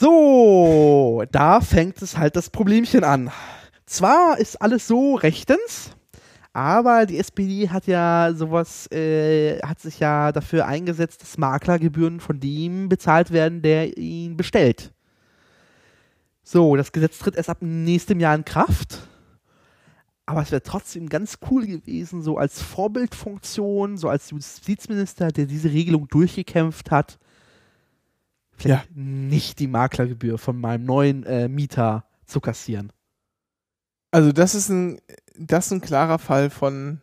So, 0.00 1.24
da 1.30 1.60
fängt 1.60 2.00
es 2.00 2.16
halt 2.16 2.34
das 2.34 2.48
Problemchen 2.48 3.04
an. 3.04 3.30
Zwar 3.84 4.38
ist 4.38 4.62
alles 4.62 4.86
so 4.86 5.16
rechtens, 5.16 5.90
aber 6.54 7.04
die 7.04 7.18
SPD 7.18 7.68
hat 7.68 7.86
ja 7.86 8.32
sowas, 8.34 8.90
äh, 8.92 9.60
hat 9.60 9.78
sich 9.78 10.00
ja 10.00 10.32
dafür 10.32 10.64
eingesetzt, 10.64 11.20
dass 11.20 11.36
Maklergebühren 11.36 12.20
von 12.20 12.40
dem 12.40 12.88
bezahlt 12.88 13.30
werden, 13.30 13.60
der 13.60 13.98
ihn 13.98 14.38
bestellt. 14.38 14.90
So, 16.42 16.76
das 16.76 16.92
Gesetz 16.92 17.18
tritt 17.18 17.36
erst 17.36 17.50
ab 17.50 17.58
nächstem 17.60 18.20
Jahr 18.20 18.34
in 18.34 18.46
Kraft. 18.46 19.06
Aber 20.24 20.40
es 20.40 20.50
wäre 20.50 20.62
trotzdem 20.62 21.10
ganz 21.10 21.40
cool 21.50 21.66
gewesen, 21.66 22.22
so 22.22 22.38
als 22.38 22.62
Vorbildfunktion, 22.62 23.98
so 23.98 24.08
als 24.08 24.30
Justizminister, 24.30 25.28
der 25.28 25.44
diese 25.44 25.70
Regelung 25.70 26.08
durchgekämpft 26.08 26.90
hat, 26.90 27.18
vielleicht 28.60 28.94
nicht 28.94 29.58
die 29.58 29.66
Maklergebühr 29.66 30.38
von 30.38 30.60
meinem 30.60 30.84
neuen 30.84 31.24
äh, 31.24 31.48
Mieter 31.48 32.04
zu 32.26 32.40
kassieren. 32.40 32.92
Also 34.10 34.32
das 34.32 34.54
ist 34.54 34.68
ein, 34.68 35.00
das 35.36 35.66
ist 35.66 35.72
ein 35.72 35.80
klarer 35.80 36.18
Fall 36.18 36.50
von 36.50 37.00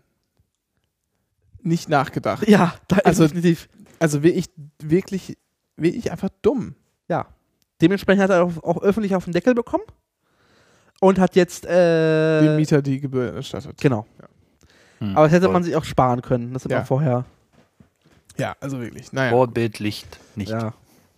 nicht 1.62 1.90
nachgedacht. 1.90 2.48
Ja, 2.48 2.76
da 2.88 2.98
Also- 2.98 3.24
ist 3.26 3.32
definitiv. 3.34 3.70
Also 4.00 4.22
wirklich, 4.22 4.46
wirklich, 4.82 5.38
wirklich 5.76 6.12
einfach 6.12 6.30
dumm. 6.44 6.76
Ja. 7.10 7.26
Dementsprechend 7.82 8.24
hat 8.24 8.30
er 8.30 8.44
auch, 8.44 8.64
auch 8.64 8.82
öffentlich 8.84 9.16
auf 9.16 9.24
den 9.26 9.34
Deckel 9.34 9.56
bekommen 9.56 9.84
und 11.00 11.18
hat 11.20 11.36
jetzt 11.36 11.66
äh, 11.66 12.42
Dem 12.42 12.56
Mieter 12.58 12.82
die 12.84 13.00
Gebühr 13.02 13.34
erstattet. 13.34 13.80
Genau. 13.82 14.06
Hm, 15.00 15.16
Aber 15.18 15.26
das 15.28 15.34
hätte 15.34 15.46
voll. 15.46 15.54
man 15.54 15.64
sich 15.64 15.76
auch 15.76 15.84
sparen 15.84 16.22
können. 16.22 16.54
Das 16.54 16.64
hätte 16.64 16.74
Ja. 16.74 16.80
man 16.80 16.88
vorher. 16.88 17.26
Ja, 18.38 18.56
also 18.60 18.80
wirklich. 18.80 19.12
Naja. 19.14 19.32
Vorbildlich 19.32 20.06
nicht. 20.36 20.50
Ja, 20.52 20.74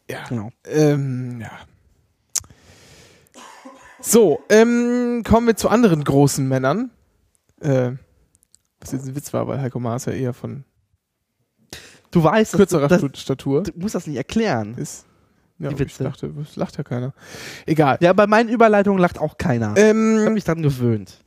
Ja. 0.10 0.26
genau. 0.28 0.50
Ähm, 0.66 1.40
ja. 1.42 1.52
So, 4.02 4.40
ähm, 4.50 5.24
kommen 5.28 5.48
wir 5.48 5.56
zu 5.56 5.70
anderen 5.70 6.04
großen 6.04 6.48
Männern. 6.48 6.90
Äh, 7.62 7.92
was 8.80 8.94
jetzt 8.94 9.06
ein 9.08 9.16
Witz 9.16 9.34
war, 9.34 9.48
weil 9.48 9.62
Heiko 9.62 9.80
Maas 9.80 10.06
ja 10.06 10.14
eher 10.14 10.34
von 10.34 10.64
Du 12.12 12.24
weißt, 12.24 12.54
kürzerer 12.54 12.88
du, 12.88 13.08
das, 13.10 13.22
Statur 13.22 13.64
du 13.64 13.72
musst 13.76 13.94
das 13.96 14.08
nicht 14.08 14.16
erklären. 14.16 14.76
ist. 14.78 15.06
Ja, 15.60 15.68
Die 15.70 15.76
aber 15.76 15.84
ich 15.84 15.90
Witze. 15.92 16.04
dachte, 16.06 16.34
es 16.42 16.56
lacht 16.56 16.78
ja 16.78 16.84
keiner. 16.84 17.14
Egal. 17.66 17.98
Ja, 18.00 18.14
bei 18.14 18.26
meinen 18.26 18.48
Überleitungen 18.50 19.00
lacht 19.00 19.20
auch 19.20 19.38
keiner. 19.38 19.74
Ich 19.76 19.84
habe 19.84 19.90
Ähm, 20.26 20.34
mich 20.34 20.46
dran 20.46 20.62
gewöhnt. 20.62 21.20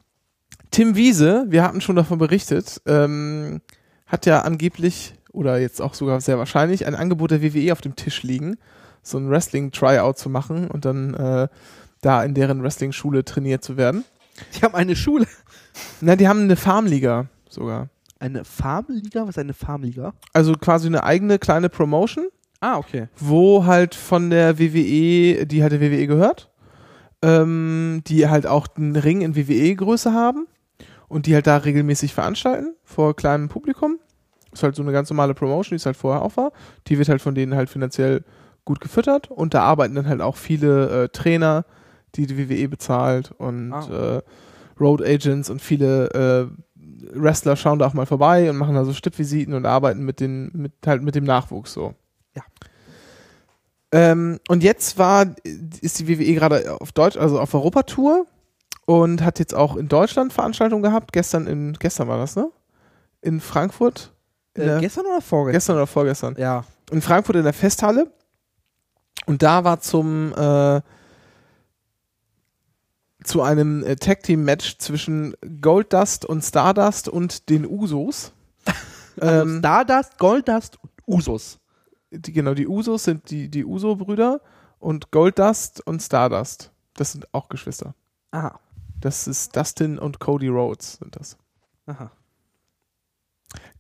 Tim 0.70 0.96
Wiese, 0.96 1.44
wir 1.48 1.62
hatten 1.62 1.82
schon 1.82 1.96
davon 1.96 2.18
berichtet, 2.18 2.80
ähm, 2.86 3.60
hat 4.06 4.24
ja 4.24 4.40
angeblich 4.40 5.14
oder 5.32 5.58
jetzt 5.58 5.80
auch 5.80 5.94
sogar 5.94 6.20
sehr 6.20 6.38
wahrscheinlich 6.38 6.86
ein 6.86 6.94
Angebot 6.94 7.30
der 7.30 7.42
WWE 7.42 7.72
auf 7.72 7.80
dem 7.80 7.96
Tisch 7.96 8.22
liegen, 8.22 8.58
so 9.02 9.18
ein 9.18 9.28
Wrestling-Tryout 9.30 10.18
zu 10.18 10.30
machen 10.30 10.68
und 10.68 10.84
dann 10.84 11.14
äh, 11.14 11.48
da 12.00 12.22
in 12.24 12.34
deren 12.34 12.62
Wrestling-Schule 12.62 13.24
trainiert 13.24 13.64
zu 13.64 13.76
werden. 13.76 14.04
Die 14.54 14.62
haben 14.62 14.74
eine 14.74 14.96
Schule. 14.96 15.26
Na, 16.00 16.16
die 16.16 16.28
haben 16.28 16.40
eine 16.40 16.56
Farmliga 16.56 17.26
sogar. 17.48 17.88
Eine 18.18 18.44
Farmliga? 18.44 19.22
Was 19.22 19.30
ist 19.30 19.38
eine 19.38 19.54
Farmliga? 19.54 20.12
Also 20.32 20.54
quasi 20.54 20.86
eine 20.86 21.02
eigene 21.04 21.38
kleine 21.38 21.68
Promotion, 21.68 22.26
Ah, 22.60 22.76
okay. 22.78 23.08
wo 23.18 23.64
halt 23.64 23.94
von 23.94 24.30
der 24.30 24.58
WWE, 24.58 25.46
die 25.46 25.62
halt 25.62 25.72
der 25.72 25.80
WWE 25.80 26.06
gehört, 26.06 26.50
ähm, 27.22 28.02
die 28.06 28.28
halt 28.28 28.46
auch 28.46 28.68
einen 28.76 28.96
Ring 28.96 29.20
in 29.22 29.34
WWE-Größe 29.36 30.12
haben 30.12 30.46
und 31.08 31.26
die 31.26 31.34
halt 31.34 31.46
da 31.46 31.56
regelmäßig 31.58 32.14
veranstalten 32.14 32.74
vor 32.84 33.14
kleinem 33.16 33.48
Publikum. 33.48 33.98
Ist 34.53 34.62
halt 34.62 34.76
so 34.76 34.82
eine 34.82 34.92
ganz 34.92 35.09
normale 35.11 35.34
Promotion, 35.34 35.70
die 35.70 35.76
es 35.76 35.86
halt 35.86 35.96
vorher 35.96 36.22
auch 36.22 36.36
war. 36.36 36.53
Die 36.88 36.98
wird 36.98 37.09
halt 37.09 37.22
von 37.22 37.34
denen 37.34 37.55
halt 37.55 37.70
finanziell 37.70 38.24
gut 38.64 38.80
gefüttert 38.80 39.30
und 39.30 39.55
da 39.55 39.62
arbeiten 39.62 39.94
dann 39.94 40.07
halt 40.07 40.20
auch 40.20 40.36
viele 40.36 41.05
äh, 41.05 41.09
Trainer, 41.09 41.64
die 42.14 42.26
die 42.26 42.38
WWE 42.38 42.68
bezahlt 42.68 43.32
und 43.38 43.72
Ah. 43.72 44.18
äh, 44.18 44.22
Road 44.80 45.03
Agents 45.03 45.50
und 45.50 45.61
viele 45.61 46.11
äh, 46.11 46.46
Wrestler 47.14 47.57
schauen 47.57 47.78
da 47.78 47.86
auch 47.86 47.94
mal 47.94 48.07
vorbei 48.07 48.48
und 48.50 48.57
machen 48.57 48.74
da 48.74 48.84
so 48.84 48.92
Stippvisiten 48.92 49.55
und 49.55 49.66
arbeiten 49.66 50.05
mit 50.05 50.20
den, 50.20 50.50
mit 50.55 50.72
halt 50.86 51.03
mit 51.03 51.14
dem 51.14 51.24
Nachwuchs 51.24 51.72
so. 51.72 51.94
Ja. 52.36 52.42
Ähm, 53.92 54.38
und 54.48 54.62
jetzt 54.62 54.98
war, 54.98 55.26
ist 55.80 55.98
die 55.98 56.09
WWE 56.09 56.34
gerade 56.34 56.76
auf 56.80 56.92
Deutsch, 56.92 57.16
also 57.16 57.40
auf 57.40 57.53
Europatour 57.55 58.26
und 58.86 59.22
hat 59.22 59.38
jetzt 59.38 59.55
auch 59.55 59.76
in 59.76 59.88
Deutschland 59.88 60.32
Veranstaltungen 60.32 60.82
gehabt. 60.82 61.12
Gestern 61.12 61.46
in, 61.46 61.74
gestern 61.74 62.09
war 62.09 62.18
das, 62.18 62.36
ne? 62.36 62.50
In 63.20 63.40
Frankfurt. 63.40 64.11
Äh, 64.55 64.80
gestern 64.80 65.07
oder 65.07 65.20
vorgestern? 65.20 65.53
gestern 65.53 65.76
oder 65.76 65.86
vorgestern. 65.86 66.36
Ja. 66.38 66.64
In 66.90 67.00
Frankfurt 67.00 67.36
in 67.36 67.44
der 67.44 67.53
Festhalle. 67.53 68.12
Und 69.26 69.42
da 69.42 69.64
war 69.64 69.80
zum, 69.80 70.32
äh, 70.34 70.80
zu 73.24 73.42
einem 73.42 73.84
äh, 73.84 73.96
Tag 73.96 74.22
Team 74.22 74.44
Match 74.44 74.78
zwischen 74.78 75.34
Goldust 75.61 76.24
und 76.24 76.42
Stardust 76.42 77.09
und 77.09 77.48
den 77.48 77.66
Usos. 77.66 78.32
Also 79.20 79.42
ähm, 79.42 79.59
Stardust, 79.59 80.18
Goldust 80.18 80.78
und 80.82 80.90
Usos. 81.07 81.59
die, 82.11 82.32
genau, 82.32 82.55
die 82.55 82.66
Usos 82.66 83.05
sind 83.05 83.28
die, 83.28 83.50
die 83.50 83.62
Uso-Brüder 83.62 84.40
und 84.78 85.11
Goldust 85.11 85.86
und 85.86 86.00
Stardust. 86.00 86.70
Das 86.94 87.12
sind 87.12 87.32
auch 87.34 87.50
Geschwister. 87.50 87.94
Aha. 88.30 88.59
Das 88.98 89.26
ist 89.26 89.55
Dustin 89.55 89.98
und 89.98 90.18
Cody 90.18 90.48
Rhodes 90.48 90.94
sind 90.94 91.14
das. 91.14 91.36
Aha. 91.84 92.11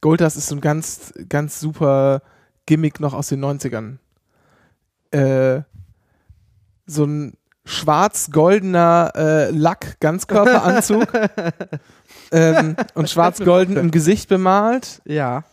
Goldust 0.00 0.36
ist 0.36 0.48
so 0.48 0.56
ein 0.56 0.60
ganz, 0.60 1.12
ganz 1.28 1.60
super 1.60 2.22
Gimmick 2.66 3.00
noch 3.00 3.14
aus 3.14 3.28
den 3.28 3.44
90ern. 3.44 3.98
Äh, 5.10 5.62
so 6.86 7.04
ein 7.04 7.34
schwarz-goldener 7.64 9.12
äh, 9.14 9.50
Lack-Ganzkörperanzug 9.50 11.06
ähm, 12.32 12.76
und 12.94 13.08
schwarz-golden 13.08 13.76
im 13.76 13.90
Gesicht 13.92 14.28
bemalt 14.28 15.00
Ja. 15.04 15.44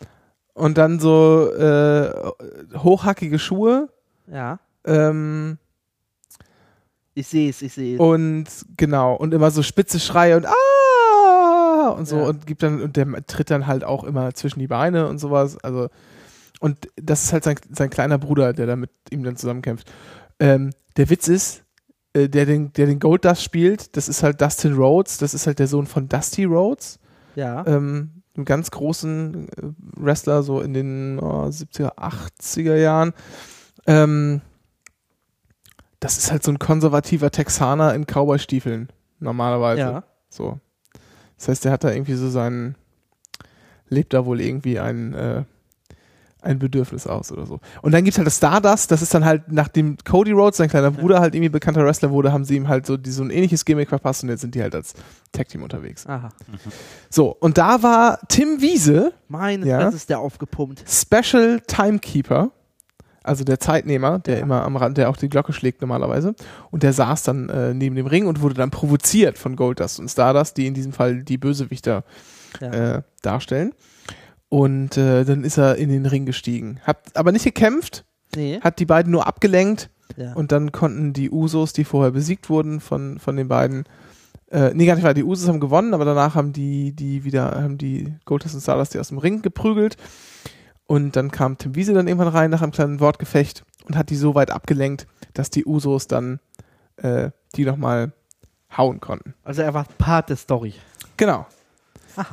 und 0.54 0.76
dann 0.76 0.98
so 0.98 1.52
äh, 1.52 2.10
hochhackige 2.78 3.38
Schuhe. 3.38 3.88
Ja. 4.26 4.58
Ähm, 4.84 5.58
Ich 7.14 7.28
sehe 7.28 7.50
es, 7.50 7.62
ich 7.62 7.72
sehe 7.74 7.94
es. 7.94 8.00
Und 8.00 8.46
genau, 8.76 9.14
und 9.14 9.32
immer 9.32 9.50
so 9.52 9.62
spitze 9.62 10.00
Schreie 10.00 10.36
und 10.36 10.46
ah 10.46 10.54
und 11.96 12.06
so 12.08 12.18
Ja. 12.18 12.24
und 12.28 12.46
gibt 12.46 12.62
dann 12.62 12.80
und 12.82 12.96
der 12.96 13.06
tritt 13.26 13.50
dann 13.50 13.66
halt 13.66 13.84
auch 13.84 14.04
immer 14.04 14.32
zwischen 14.34 14.58
die 14.60 14.66
Beine 14.68 15.06
und 15.08 15.18
sowas. 15.18 15.56
Also 15.62 15.88
und 16.60 16.88
das 16.96 17.24
ist 17.24 17.32
halt 17.32 17.44
sein, 17.44 17.56
sein 17.70 17.90
kleiner 17.90 18.18
Bruder, 18.18 18.52
der 18.52 18.66
da 18.66 18.76
mit 18.76 18.90
ihm 19.10 19.22
dann 19.24 19.36
zusammenkämpft. 19.36 19.90
Ähm, 20.38 20.70
der 20.96 21.08
Witz 21.08 21.26
ist, 21.28 21.62
äh, 22.12 22.28
der 22.28 22.44
den, 22.46 22.72
der 22.74 22.86
den 22.86 22.98
Gold 23.00 23.24
Dust 23.24 23.42
spielt, 23.42 23.96
das 23.96 24.08
ist 24.08 24.22
halt 24.22 24.40
Dustin 24.42 24.74
Rhodes, 24.74 25.18
das 25.18 25.32
ist 25.32 25.46
halt 25.46 25.58
der 25.58 25.68
Sohn 25.68 25.86
von 25.86 26.08
Dusty 26.08 26.44
Rhodes, 26.44 26.98
Ja. 27.34 27.64
ähm, 27.66 28.22
einem 28.36 28.44
ganz 28.44 28.70
großen 28.70 29.48
äh, 29.48 29.52
Wrestler, 29.96 30.42
so 30.42 30.60
in 30.60 30.74
den 30.74 31.18
oh, 31.18 31.44
70er, 31.46 31.96
80er 31.96 32.76
Jahren. 32.76 33.12
Ähm, 33.86 34.40
das 36.00 36.18
ist 36.18 36.30
halt 36.32 36.42
so 36.42 36.50
ein 36.50 36.58
konservativer 36.58 37.30
Texaner 37.30 37.94
in 37.94 38.06
Cowboy-Stiefeln, 38.06 38.88
normalerweise. 39.18 39.80
ja. 39.80 40.04
So. 40.28 40.58
Das 41.40 41.48
heißt, 41.48 41.64
der 41.64 41.72
hat 41.72 41.84
da 41.84 41.90
irgendwie 41.90 42.14
so 42.14 42.28
seinen, 42.28 42.74
lebt 43.88 44.12
da 44.12 44.26
wohl 44.26 44.40
irgendwie 44.42 44.78
ein, 44.78 45.14
äh, 45.14 45.42
ein 46.42 46.58
Bedürfnis 46.58 47.06
aus 47.06 47.32
oder 47.32 47.46
so. 47.46 47.60
Und 47.80 47.92
dann 47.92 48.04
gibt's 48.04 48.18
halt 48.18 48.26
das 48.26 48.36
Stardust, 48.36 48.90
das 48.90 49.00
ist 49.02 49.12
dann 49.14 49.24
halt, 49.24 49.50
nachdem 49.50 49.96
Cody 50.04 50.32
Rhodes, 50.32 50.58
sein 50.58 50.68
kleiner 50.68 50.90
Bruder, 50.90 51.20
halt 51.20 51.34
irgendwie 51.34 51.48
bekannter 51.48 51.84
Wrestler 51.84 52.10
wurde, 52.10 52.30
haben 52.32 52.44
sie 52.44 52.56
ihm 52.56 52.68
halt 52.68 52.84
so, 52.86 52.96
die, 52.98 53.10
so 53.10 53.22
ein 53.22 53.30
ähnliches 53.30 53.64
Gimmick 53.64 53.88
verpasst 53.88 54.22
und 54.22 54.28
jetzt 54.28 54.42
sind 54.42 54.54
die 54.54 54.62
halt 54.62 54.74
als 54.74 54.92
Tag-Team 55.32 55.62
unterwegs. 55.62 56.06
Aha. 56.06 56.28
So, 57.08 57.34
und 57.40 57.56
da 57.58 57.82
war 57.82 58.20
Tim 58.28 58.60
Wiese, 58.60 59.12
Meine 59.28 59.66
Ja. 59.66 59.80
Fresse 59.80 59.96
ist 59.96 60.10
der 60.10 60.18
aufgepumpt. 60.20 60.84
Special 60.86 61.60
Timekeeper, 61.66 62.50
also 63.22 63.44
der 63.44 63.60
Zeitnehmer, 63.60 64.18
der 64.18 64.36
Ja. 64.38 64.42
immer 64.42 64.62
am 64.64 64.76
Rand, 64.76 64.96
der 64.98 65.10
auch 65.10 65.16
die 65.16 65.28
Glocke 65.28 65.52
schlägt 65.52 65.80
normalerweise. 65.80 66.34
Und 66.70 66.82
der 66.82 66.92
saß 66.92 67.22
dann 67.24 67.48
äh, 67.48 67.74
neben 67.74 67.96
dem 67.96 68.06
Ring 68.06 68.26
und 68.26 68.40
wurde 68.40 68.54
dann 68.54 68.70
provoziert 68.70 69.38
von 69.38 69.56
Goldust 69.56 70.00
und 70.00 70.08
Stardust, 70.08 70.56
die 70.56 70.66
in 70.66 70.74
diesem 70.74 70.92
Fall 70.92 71.22
die 71.22 71.38
Bösewichter 71.38 72.04
Ja. 72.60 72.96
äh, 72.96 73.02
darstellen. 73.22 73.72
Und 74.48 74.96
äh, 74.96 75.24
dann 75.24 75.44
ist 75.44 75.58
er 75.58 75.76
in 75.76 75.88
den 75.90 76.06
Ring 76.06 76.26
gestiegen. 76.26 76.80
Hat 76.82 76.98
aber 77.14 77.30
nicht 77.30 77.44
gekämpft, 77.44 78.04
nee. 78.34 78.58
hat 78.60 78.78
die 78.80 78.86
beiden 78.86 79.12
nur 79.12 79.26
abgelenkt 79.26 79.90
Ja. 80.16 80.32
und 80.32 80.50
dann 80.50 80.72
konnten 80.72 81.12
die 81.12 81.30
Usos, 81.30 81.72
die 81.72 81.84
vorher 81.84 82.10
besiegt 82.10 82.50
wurden 82.50 82.80
von, 82.80 83.20
von 83.20 83.36
den 83.36 83.46
beiden, 83.46 83.84
äh, 84.50 84.72
nee, 84.74 84.86
gar 84.86 84.96
nicht 84.96 85.04
wahr, 85.04 85.14
die 85.14 85.22
Usos 85.22 85.46
haben 85.48 85.60
gewonnen, 85.60 85.94
aber 85.94 86.04
danach 86.04 86.34
haben 86.34 86.52
die, 86.52 86.90
die 86.92 87.22
wieder, 87.22 87.62
haben 87.62 87.78
die 87.78 88.12
Goldust 88.24 88.56
und 88.56 88.60
Stardust 88.60 88.94
die 88.94 88.98
aus 88.98 89.08
dem 89.08 89.18
Ring 89.18 89.42
geprügelt. 89.42 89.96
Und 90.90 91.14
dann 91.14 91.30
kam 91.30 91.56
Tim 91.56 91.76
Wiese 91.76 91.94
dann 91.94 92.08
irgendwann 92.08 92.34
rein 92.34 92.50
nach 92.50 92.62
einem 92.62 92.72
kleinen 92.72 92.98
Wortgefecht 92.98 93.62
und 93.84 93.96
hat 93.96 94.10
die 94.10 94.16
so 94.16 94.34
weit 94.34 94.50
abgelenkt, 94.50 95.06
dass 95.34 95.48
die 95.48 95.64
Usos 95.64 96.08
dann 96.08 96.40
äh, 96.96 97.30
die 97.54 97.64
nochmal 97.64 98.10
hauen 98.76 98.98
konnten. 98.98 99.34
also 99.44 99.62
er 99.62 99.72
war 99.72 99.84
Part 99.98 100.30
der 100.30 100.36
Story. 100.36 100.74
Genau. 101.16 101.46
Ah. 102.16 102.24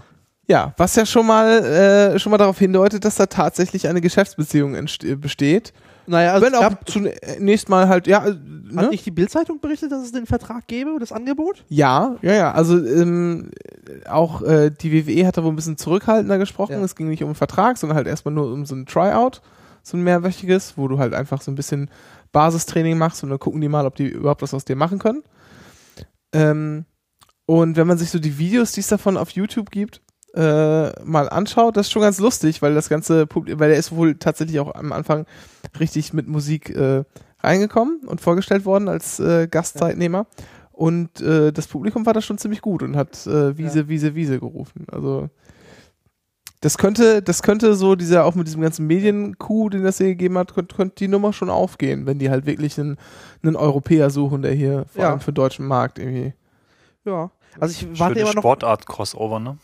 Ja, 0.47 0.74
was 0.76 0.95
ja 0.95 1.05
schon 1.05 1.28
mal, 1.28 1.47
äh, 1.66 2.18
schon 2.18 2.32
mal 2.32 2.39
darauf 2.39 2.58
hindeutet, 2.58 3.05
dass 3.05 3.18
da 3.18 3.28
tatsächlich 3.28 3.88
eine 3.88 4.01
Geschäftsbeziehung 4.01 4.74
besteht. 5.18 5.72
Naja, 6.08 6.34
also 6.34 6.45
Wenn 6.45 6.53
es 6.53 6.60
gab, 6.60 6.89
zunächst 6.89 7.68
mal 7.68 7.89
halt, 7.89 8.08
ja, 8.08 8.26
äh, 8.26 8.30
hat 8.30 8.86
ne? 8.86 8.89
nicht 8.89 9.05
die 9.05 9.12
Bildzeitung 9.12 9.60
berichtet, 9.60 9.91
dass 9.91 10.03
es 10.03 10.14
den 10.14 10.26
Vertrag 10.26 10.66
gäbe, 10.68 10.97
das 10.99 11.12
Angebot? 11.12 11.66
ja, 11.68 12.16
ja, 12.22 12.34
ja, 12.34 12.51
also 12.51 12.78
ähm, 12.78 13.51
auch 14.10 14.41
äh, 14.41 14.72
die 14.72 14.93
WWE 14.93 15.28
hat 15.28 15.38
da 15.38 15.43
wohl 15.43 15.51
ein 15.51 15.58
bisschen 15.58 15.78
zurückhaltender 15.78 16.38
gesprochen. 16.38 16.74
Ja. 16.74 16.84
Es 16.84 16.95
ging 16.95 17.10
nicht 17.10 17.24
um 17.24 17.30
einen 17.30 17.36
Vertrag, 17.36 17.78
sondern 17.78 17.97
halt 17.97 18.08
erstmal 18.08 18.34
nur 18.34 18.51
um 18.51 18.66
so 18.66 18.76
ein 18.76 18.86
Tryout, 18.86 19.41
so 19.84 19.97
ein 19.97 20.03
mehrwöchiges, 20.03 20.78
wo 20.78 20.88
du 20.88 20.97
halt 20.97 21.14
einfach 21.14 21.41
so 21.41 21.51
ein 21.51 21.55
bisschen 21.55 21.89
Basistraining 22.32 22.97
machst 22.97 23.24
und 23.24 23.30
dann 23.30 23.39
gucken 23.39 23.60
die 23.60 23.70
mal, 23.70 23.86
ob 23.86 23.95
die 23.95 24.08
überhaupt 24.08 24.41
was 24.41 24.53
aus 24.53 24.64
dir 24.64 24.76
machen 24.78 24.99
können. 24.99 25.24
Ähm, 26.32 26.86
und 27.45 27.76
wenn 27.76 27.88
man 27.88 27.97
sich 27.97 28.12
so 28.12 28.20
die 28.20 28.38
Videos, 28.38 28.72
die 28.72 28.82
es 28.82 28.88
davon 28.88 29.18
auf 29.18 29.32
YouTube 29.32 29.72
gibt, 29.72 30.01
äh, 30.34 31.04
mal 31.04 31.30
anschaut, 31.30 31.78
das 31.78 31.88
ist 31.88 31.92
schon 31.92 32.02
ganz 32.02 32.20
lustig, 32.20 32.62
weil 32.62 32.74
das 32.76 32.90
ganze 32.90 33.26
Publikum, 33.26 33.60
weil 33.60 33.70
der 33.70 33.78
ist 33.80 33.92
wohl 33.96 34.16
tatsächlich 34.16 34.60
auch 34.60 34.74
am 34.76 34.92
Anfang 34.94 35.26
richtig 35.80 36.14
mit 36.14 36.28
Musik 36.28 36.70
äh, 36.70 37.04
reingekommen 37.40 38.02
und 38.06 38.22
vorgestellt 38.22 38.66
worden 38.66 38.88
als 38.90 39.20
äh, 39.20 39.48
Gastzeitnehmer. 39.48 40.28
Und 40.72 41.22
äh, 41.22 41.52
das 41.52 41.68
Publikum 41.68 42.06
war 42.06 42.14
da 42.14 42.22
schon 42.22 42.38
ziemlich 42.38 42.62
gut 42.62 42.84
und 42.84 42.96
hat 42.96 43.26
äh, 43.26 43.58
Wiese, 43.58 43.88
Wiese, 43.90 44.14
Wiese 44.14 44.40
gerufen. 44.40 44.86
Also 44.92 45.30
das 46.62 46.78
könnte, 46.78 47.22
das 47.22 47.42
könnte 47.44 47.76
so 47.76 47.96
dieser 47.96 48.26
auch 48.26 48.36
mit 48.36 48.48
diesem 48.48 48.62
ganzen 48.62 48.86
Medien-Coup, 48.88 49.70
den 49.72 49.84
das 49.84 49.98
hier 49.98 50.08
gegeben 50.08 50.38
hat, 50.38 50.54
könnte, 50.54 50.76
könnte 50.76 50.96
die 50.98 51.08
Nummer 51.08 51.32
schon 51.34 51.50
aufgehen, 51.50 52.06
wenn 52.06 52.20
die 52.20 52.30
halt 52.30 52.46
wirklich 52.46 52.80
einen, 52.80 52.98
einen 53.44 53.56
Europäer 53.56 54.10
suchen, 54.10 54.42
der 54.42 54.54
hier 54.54 54.86
vor 54.94 55.04
Ja. 55.04 55.10
allem 55.12 55.20
für 55.20 55.32
den 55.32 55.36
deutschen 55.36 55.66
Markt 55.68 56.00
irgendwie. 56.00 56.34
Ja. 57.06 57.32
Also 57.60 57.74
ich 57.74 58.00
warte 58.00 58.16
Schöne 58.16 58.22
immer 58.22 58.36
noch. 58.36 58.42
Sportart-Crossover, 58.42 59.40
ne? 59.40 59.58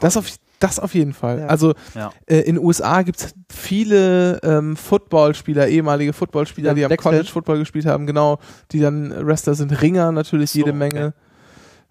Das 0.00 0.16
auf, 0.16 0.26
das 0.60 0.78
auf 0.78 0.94
jeden 0.94 1.12
Fall. 1.12 1.40
Ja. 1.40 1.46
Also 1.46 1.74
Ja. 1.94 2.12
äh, 2.26 2.38
in 2.40 2.56
den 2.56 2.64
USA 2.64 3.02
gibt 3.02 3.20
es 3.20 3.34
viele 3.52 4.40
ähm, 4.42 4.76
Footballspieler, 4.76 5.68
ehemalige 5.68 6.12
Footballspieler, 6.12 6.70
Ja, 6.70 6.74
die 6.74 6.84
am. 6.84 6.96
College 6.96 7.28
Football 7.30 7.58
gespielt 7.58 7.86
haben, 7.86 8.06
genau, 8.06 8.38
die 8.72 8.80
dann 8.80 9.12
Wrestler 9.26 9.54
sind, 9.54 9.80
Ringer 9.82 10.12
natürlich 10.12 10.50
So, 10.52 10.58
jede 10.58 10.70
okay. 10.70 10.78
Menge. 10.78 11.14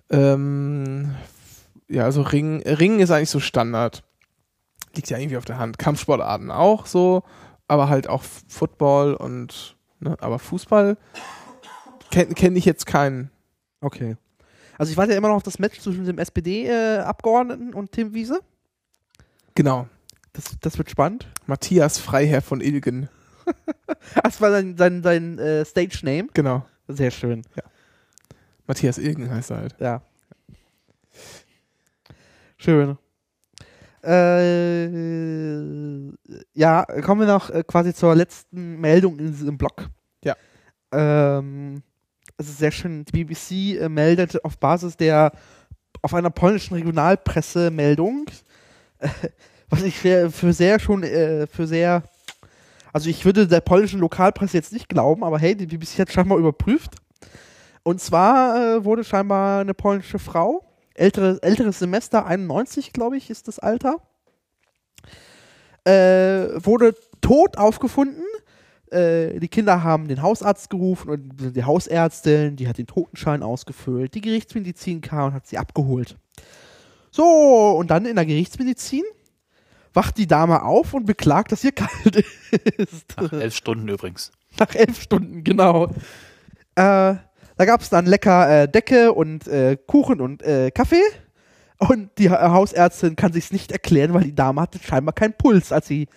Ähm, 0.10 1.16
ja, 1.88 2.04
also 2.04 2.22
Ring, 2.22 2.62
Ring 2.64 3.00
ist 3.00 3.12
eigentlich 3.12 3.30
so 3.30 3.40
Standard. 3.40 4.04
Liegt 4.96 5.10
ja 5.10 5.18
irgendwie 5.18 5.38
auf 5.38 5.46
der 5.46 5.58
Hand. 5.58 5.80
Kampfsportarten 5.80 6.52
auch 6.52 6.86
so, 6.86 7.24
aber 7.68 7.90
halt 7.90 8.08
auch 8.08 8.24
Football 8.48 9.16
und, 9.16 9.76
ne, 10.00 10.16
aber 10.20 10.40
Fußball 10.40 10.98
kenne 12.12 12.34
kenn 12.36 12.56
ich 12.56 12.66
jetzt 12.66 12.86
keinen. 12.86 13.32
Okay. 13.82 14.18
Also 14.78 14.92
ich 14.92 14.98
warte 14.98 15.12
ja 15.12 15.18
immer 15.18 15.30
noch 15.30 15.36
auf 15.36 15.44
das 15.44 15.60
Match 15.60 15.80
zwischen 15.80 16.06
dem 16.06 16.18
SPD-Abgeordneten 16.18 17.74
und 17.74 17.92
Tim 17.92 18.14
Wiese. 18.14 18.42
Genau. 19.56 19.88
Das, 20.34 20.56
das 20.60 20.78
wird 20.78 20.90
spannend. 20.90 21.28
Matthias 21.46 22.00
Freiherr 22.00 22.42
von 22.42 22.62
Ilgen. 22.62 23.10
Das 24.24 24.40
war 24.42 24.52
sein, 24.52 24.78
sein, 24.78 25.04
sein 25.04 25.40
äh, 25.40 25.66
Stage-Name. 25.66 26.28
Genau. 26.34 26.66
Sehr 26.88 27.12
schön. 27.12 27.42
Matthias 28.68 28.98
Ilgen 28.98 29.30
heißt 29.30 29.52
er 29.52 29.58
halt. 29.58 29.76
Ja. 29.80 30.02
Schön. 32.58 32.98
Äh, 34.04 34.86
ja, 36.54 36.86
kommen 37.02 37.22
wir 37.22 37.28
noch 37.28 37.50
äh, 37.50 37.64
quasi 37.66 37.94
zur 37.94 38.16
letzten 38.16 38.80
Meldung 38.80 39.20
in 39.20 39.28
diesem 39.28 39.58
Blog. 39.58 39.90
Ja. 40.24 40.36
Ähm, 40.92 41.84
es 42.44 42.50
ist 42.52 42.60
sehr 42.60 42.72
schön. 42.72 43.06
Die 43.06 43.24
BBC 43.24 43.82
äh, 43.82 43.90
meldet 43.90 44.44
auf 44.46 44.58
Basis 44.58 44.98
der 44.98 45.32
auf 46.02 46.14
einer 46.14 46.30
polnischen 46.30 46.74
Regionalpressemeldung, 46.76 48.26
äh, 49.00 49.10
was 49.70 49.84
ich 49.84 49.98
für, 49.98 50.32
für 50.32 50.54
sehr 50.54 50.80
schon 50.80 51.04
äh, 51.04 51.48
für 51.48 51.68
sehr 51.68 52.04
also 52.94 53.10
ich 53.10 53.26
würde 53.26 53.48
der 53.48 53.60
polnischen 53.60 54.00
Lokalpresse 54.00 54.56
jetzt 54.56 54.72
nicht 54.72 54.88
glauben, 54.88 55.24
aber 55.24 55.40
hey, 55.40 55.56
die 55.56 55.66
BBC 55.66 55.98
hat 55.98 56.12
scheinbar 56.12 56.38
überprüft. 56.38 56.92
Und 57.82 58.00
zwar 58.00 58.76
äh, 58.76 58.86
wurde 58.86 59.04
scheinbar 59.04 59.62
eine 59.62 59.74
polnische 59.74 60.20
Frau, 60.20 60.64
ältere, 60.94 61.40
älteres 61.42 61.80
Semester, 61.80 62.28
91, 62.28 62.94
glaube 62.94 63.18
ich, 63.18 63.32
ist 63.32 63.48
das 63.48 63.58
Alter, 63.58 63.98
äh, 65.86 66.64
wurde 66.64 66.96
tot 67.20 67.58
aufgefunden. 67.58 68.24
Äh, 68.94 69.40
die 69.40 69.48
Kinder 69.48 69.84
haben 69.84 70.08
den 70.08 70.22
Hausarzt 70.22 70.70
gerufen 70.70 71.10
und 71.10 71.56
die 71.56 71.64
Hausärztin, 71.64 72.56
die 72.56 72.68
hat 72.68 72.78
den 72.78 72.88
Totenschein 72.88 73.44
ausgefüllt. 73.44 74.14
Die 74.14 74.22
Gerichtsmedizin 74.22 75.02
kam 75.02 75.28
und 75.28 75.34
hat 75.34 75.48
sie 75.48 75.58
abgeholt. 75.58 76.18
So, 77.12 77.76
und 77.78 77.92
dann 77.92 78.06
in 78.06 78.16
der 78.16 78.26
Gerichtsmedizin 78.26 79.04
wacht 79.94 80.18
die 80.18 80.28
Dame 80.28 80.64
auf 80.64 80.94
und 80.94 81.06
beklagt, 81.06 81.52
dass 81.52 81.64
ihr 81.64 81.72
kalt 81.72 82.16
ist. 82.78 83.16
Nach 83.20 83.32
elf 83.34 83.56
Stunden 83.56 83.88
übrigens. 83.88 84.32
Nach 84.60 84.74
elf 84.74 85.02
Stunden, 85.02 85.44
genau. 85.44 85.88
Äh, 86.76 87.16
da 87.56 87.66
gab 87.66 87.82
es 87.82 87.90
dann 87.90 88.06
lecker 88.08 88.64
äh, 88.64 88.68
Decke 88.68 89.14
und 89.14 89.48
äh, 89.48 89.78
Kuchen 89.86 90.22
und 90.22 90.42
äh, 90.42 90.72
Kaffee. 90.72 91.04
Und 91.78 92.10
die 92.18 92.30
Ha- 92.32 92.52
Hausärztin 92.52 93.16
kann 93.16 93.34
sich's 93.34 93.52
nicht 93.52 93.72
erklären, 93.72 94.14
weil 94.14 94.24
die 94.24 94.34
Dame 94.36 94.62
hatte 94.62 94.80
scheinbar 94.80 95.14
keinen 95.14 95.34
Puls, 95.34 95.72
als 95.72 95.88
sie 95.88 96.08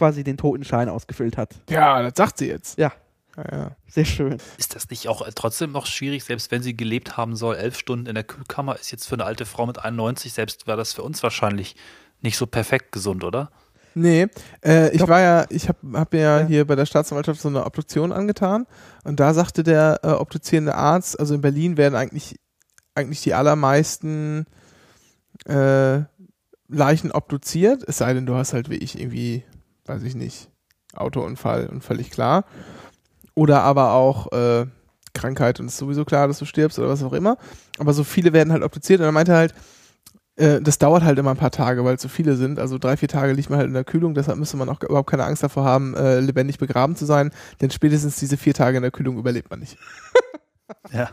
quasi 0.00 0.24
den 0.24 0.38
Totenschein 0.38 0.88
ausgefüllt 0.88 1.36
hat. 1.36 1.54
Ja, 1.68 2.02
das 2.02 2.14
sagt 2.16 2.38
sie 2.38 2.48
jetzt. 2.48 2.78
Ja, 2.78 2.90
Ja, 3.36 3.44
ja. 3.52 3.76
sehr 3.86 4.06
schön. 4.06 4.38
Ist 4.56 4.74
das 4.74 4.88
nicht 4.88 5.08
auch 5.08 5.20
äh, 5.26 5.30
trotzdem 5.34 5.72
noch 5.72 5.84
schwierig, 5.84 6.24
selbst 6.24 6.50
wenn 6.50 6.62
sie 6.62 6.74
gelebt 6.74 7.18
haben 7.18 7.36
soll? 7.36 7.56
Elf 7.56 7.76
Stunden 7.78 8.06
in 8.06 8.14
der 8.14 8.24
Kühlkammer 8.24 8.76
ist 8.80 8.90
jetzt 8.92 9.06
für 9.06 9.14
eine 9.16 9.26
alte 9.26 9.44
Frau 9.44 9.66
mit 9.66 9.78
91, 9.78 10.32
selbst 10.32 10.66
war 10.66 10.78
das 10.78 10.94
für 10.94 11.02
uns 11.02 11.22
wahrscheinlich 11.22 11.76
nicht 12.22 12.38
so 12.38 12.46
perfekt 12.46 12.92
gesund, 12.92 13.22
oder? 13.24 13.50
Nee, 13.94 14.28
äh, 14.64 14.88
ich 14.92 15.00
Doch. 15.00 15.08
war 15.08 15.20
ja, 15.20 15.44
ich 15.50 15.68
habe 15.68 15.78
hab 15.98 16.12
mir 16.14 16.20
ja, 16.20 16.40
Ja. 16.40 16.46
hier 16.46 16.66
bei 16.66 16.76
der 16.76 16.86
Staatsanwaltschaft 16.86 17.40
so 17.42 17.48
eine 17.48 17.66
Obduktion 17.66 18.10
angetan 18.12 18.66
und 19.04 19.20
da 19.20 19.34
sagte 19.34 19.62
der 19.64 20.00
äh, 20.02 20.08
obduzierende 20.12 20.74
Arzt, 20.76 21.20
also 21.20 21.34
in 21.34 21.42
Berlin 21.42 21.76
werden 21.76 21.94
eigentlich, 21.94 22.40
eigentlich 22.94 23.20
die 23.22 23.34
allermeisten 23.34 24.46
äh, 25.46 26.00
Leichen 26.68 27.10
obduziert, 27.10 27.82
es 27.88 27.98
sei 27.98 28.14
denn, 28.14 28.26
du 28.26 28.34
hast 28.36 28.52
halt 28.52 28.70
wie 28.70 28.76
ich 28.76 28.96
irgendwie, 29.00 29.42
weiß 29.90 30.02
ich 30.04 30.14
nicht, 30.14 30.48
Autounfall 30.94 31.66
und 31.66 31.82
völlig 31.84 32.10
klar. 32.10 32.44
Oder 33.34 33.62
aber 33.62 33.92
auch 33.92 34.32
äh, 34.32 34.66
Krankheit 35.14 35.60
und 35.60 35.66
es 35.66 35.72
ist 35.72 35.78
sowieso 35.78 36.04
klar, 36.04 36.28
dass 36.28 36.38
du 36.38 36.44
stirbst 36.44 36.78
oder 36.78 36.88
was 36.88 37.02
auch 37.02 37.12
immer. 37.12 37.36
Aber 37.78 37.92
so 37.92 38.04
viele 38.04 38.32
werden 38.32 38.52
halt 38.52 38.62
obduziert 38.62 39.00
und 39.00 39.06
er 39.06 39.12
meinte 39.12 39.34
halt, 39.34 39.54
äh, 40.36 40.60
das 40.60 40.78
dauert 40.78 41.02
halt 41.02 41.18
immer 41.18 41.30
ein 41.32 41.36
paar 41.36 41.50
Tage, 41.50 41.84
weil 41.84 41.96
es 41.96 42.02
so 42.02 42.08
viele 42.08 42.36
sind. 42.36 42.58
Also 42.58 42.78
drei, 42.78 42.96
vier 42.96 43.08
Tage 43.08 43.32
liegt 43.32 43.50
man 43.50 43.58
halt 43.58 43.68
in 43.68 43.74
der 43.74 43.84
Kühlung, 43.84 44.14
deshalb 44.14 44.38
müsste 44.38 44.56
man 44.56 44.68
auch 44.68 44.80
überhaupt 44.82 45.10
keine 45.10 45.24
Angst 45.24 45.42
davor 45.42 45.64
haben, 45.64 45.94
äh, 45.94 46.20
lebendig 46.20 46.58
begraben 46.58 46.96
zu 46.96 47.04
sein, 47.04 47.30
denn 47.60 47.70
spätestens 47.70 48.16
diese 48.16 48.36
vier 48.36 48.54
Tage 48.54 48.76
in 48.76 48.82
der 48.82 48.92
Kühlung 48.92 49.18
überlebt 49.18 49.50
man 49.50 49.60
nicht. 49.60 49.76
Ja. 50.92 51.10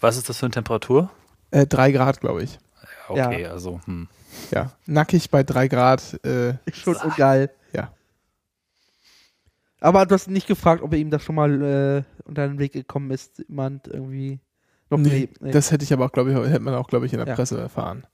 Was 0.00 0.16
ist 0.16 0.28
das 0.28 0.38
für 0.38 0.46
eine 0.46 0.52
Temperatur? 0.52 1.10
Äh, 1.50 1.66
drei 1.66 1.90
Grad, 1.90 2.20
glaube 2.20 2.44
ich. 2.44 2.58
Ja, 3.14 3.26
okay, 3.26 3.46
also, 3.46 3.80
hm. 3.84 4.08
Ja, 4.52 4.70
nackig 4.86 5.30
bei 5.30 5.42
drei 5.42 5.66
Grad. 5.68 6.24
Äh, 6.24 6.54
Ist 6.64 6.78
schon 6.78 6.96
ungeil. 6.96 7.50
Ja. 7.72 7.92
Aber 9.82 10.06
du 10.06 10.14
hast 10.14 10.28
nicht 10.28 10.46
gefragt, 10.46 10.80
ob 10.82 10.92
er 10.92 10.98
ihm 11.00 11.10
das 11.10 11.24
schon 11.24 11.34
mal 11.34 11.60
äh, 11.60 12.02
unter 12.24 12.46
den 12.46 12.60
Weg 12.60 12.72
gekommen 12.72 13.10
ist, 13.10 13.42
jemand 13.48 13.88
irgendwie 13.88 14.38
noch 14.90 14.98
nee. 14.98 15.28
Nee, 15.40 15.50
Das 15.50 15.72
hätte 15.72 15.82
ich 15.84 15.92
aber 15.92 16.06
auch, 16.06 16.12
glaube 16.12 16.30
ich, 16.30 16.36
hätte 16.38 16.60
man 16.60 16.74
auch, 16.74 16.86
glaube 16.86 17.06
ich, 17.06 17.12
in 17.12 17.18
der 17.18 17.26
Ja. 17.26 17.34
Presse 17.34 17.60
erfahren. 17.60 18.06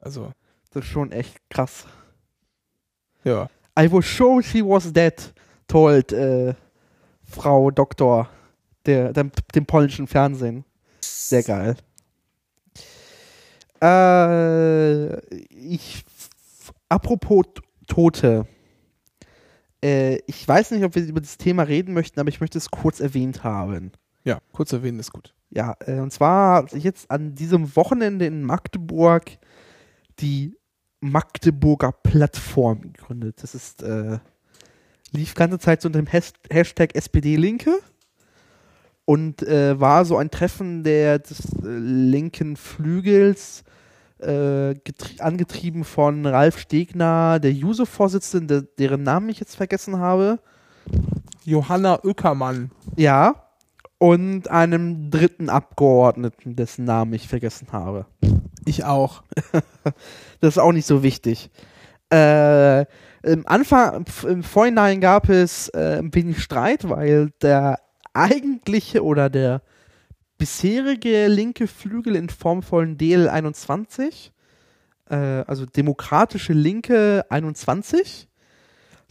Also, 0.00 0.32
das 0.72 0.84
ist 0.84 0.90
schon 0.90 1.12
echt 1.12 1.38
krass. 1.48 1.86
ja. 3.24 3.48
I 3.78 3.92
was 3.92 4.06
sure 4.06 4.42
she 4.42 4.64
was 4.64 4.92
dead, 4.92 5.32
told 5.68 6.10
äh, 6.12 6.54
Frau 7.22 7.70
Doktor 7.70 8.28
der, 8.86 9.12
dem, 9.12 9.30
dem 9.54 9.66
polnischen 9.66 10.06
Fernsehen. 10.06 10.64
Sehr 11.00 11.42
geil. 11.42 11.76
Äh, 13.82 15.18
ich, 15.54 16.04
apropos 16.88 17.44
Tote. 17.86 18.46
Äh, 19.86 20.20
ich 20.26 20.46
weiß 20.46 20.72
nicht, 20.72 20.84
ob 20.84 20.96
wir 20.96 21.04
über 21.06 21.20
das 21.20 21.38
Thema 21.38 21.62
reden 21.62 21.94
möchten, 21.94 22.18
aber 22.18 22.28
ich 22.28 22.40
möchte 22.40 22.58
es 22.58 22.70
kurz 22.70 22.98
erwähnt 22.98 23.44
haben. 23.44 23.92
Ja, 24.24 24.40
kurz 24.52 24.72
erwähnen 24.72 24.98
ist 24.98 25.12
gut. 25.12 25.32
Ja, 25.50 25.76
äh, 25.86 26.00
und 26.00 26.12
zwar 26.12 26.56
hat 26.56 26.70
sich 26.70 26.82
jetzt 26.82 27.08
an 27.10 27.36
diesem 27.36 27.76
Wochenende 27.76 28.26
in 28.26 28.42
Magdeburg 28.42 29.38
die 30.18 30.56
Magdeburger 31.00 31.92
Plattform 31.92 32.80
gegründet. 32.80 33.36
Das 33.42 33.54
ist, 33.54 33.84
äh, 33.84 34.18
lief 35.12 35.34
ganze 35.34 35.60
Zeit 35.60 35.82
so 35.82 35.88
unter 35.88 36.02
dem 36.02 36.12
Has 36.12 36.32
Hashtag 36.50 36.96
SPD-Linke 36.96 37.78
und 39.04 39.44
äh, 39.44 39.78
war 39.78 40.04
so 40.04 40.16
ein 40.16 40.32
Treffen 40.32 40.82
der 40.82 41.20
des 41.20 41.52
äh, 41.62 41.68
linken 41.68 42.56
Flügels, 42.56 43.62
angetrieben 45.18 45.84
von 45.84 46.24
Ralf 46.24 46.58
Stegner, 46.58 47.38
der 47.38 47.52
Juso-Vorsitzende, 47.52 48.62
deren 48.78 49.02
Namen 49.02 49.28
ich 49.28 49.40
jetzt 49.40 49.56
vergessen 49.56 49.98
habe. 49.98 50.38
Johanna 51.44 52.02
Ueckermann. 52.04 52.70
Ja. 52.96 53.42
Und 53.98 54.50
einem 54.50 55.10
dritten 55.10 55.48
Abgeordneten, 55.48 56.54
dessen 56.54 56.84
Namen 56.84 57.14
ich 57.14 57.28
vergessen 57.28 57.68
habe. 57.72 58.06
Ich 58.64 58.84
auch. 58.84 59.22
Das 60.40 60.56
ist 60.56 60.58
auch 60.58 60.72
nicht 60.72 60.86
so 60.86 61.02
wichtig. 61.02 61.50
Äh, 62.12 62.82
Im 63.22 63.46
Anfang, 63.46 64.04
im 64.28 64.42
Vorhinein 64.42 65.00
gab 65.00 65.30
es 65.30 65.68
äh, 65.70 65.98
ein 65.98 66.14
wenig 66.14 66.42
Streit, 66.42 66.88
weil 66.88 67.30
der 67.40 67.80
eigentliche 68.12 69.02
oder 69.02 69.30
der 69.30 69.62
bisherige 70.38 71.28
linke 71.28 71.66
Flügel 71.66 72.16
in 72.16 72.28
Form 72.28 72.62
von 72.62 72.96
DL21, 72.96 74.30
äh, 75.08 75.14
also 75.14 75.66
Demokratische 75.66 76.52
Linke 76.52 77.24
21, 77.28 78.28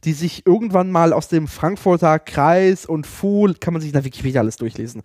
die 0.03 0.13
sich 0.13 0.45
irgendwann 0.45 0.91
mal 0.91 1.13
aus 1.13 1.27
dem 1.29 1.47
Frankfurter 1.47 2.19
Kreis 2.19 2.85
und 2.85 3.07
FU, 3.07 3.51
kann 3.59 3.73
man 3.73 3.81
sich 3.81 3.89
in 3.89 3.93
der 3.93 4.05
Wikipedia 4.05 4.41
alles 4.41 4.57
durchlesen, 4.57 5.01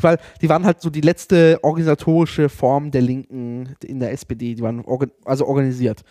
weil 0.00 0.18
die 0.40 0.48
waren 0.48 0.64
halt 0.64 0.80
so 0.80 0.90
die 0.90 1.00
letzte 1.00 1.58
organisatorische 1.62 2.48
Form 2.48 2.90
der 2.90 3.02
Linken 3.02 3.74
in 3.82 3.98
der 3.98 4.12
SPD, 4.12 4.54
die 4.54 4.62
waren 4.62 4.84
organ 4.84 5.10
also 5.24 5.46
organisiert. 5.46 6.02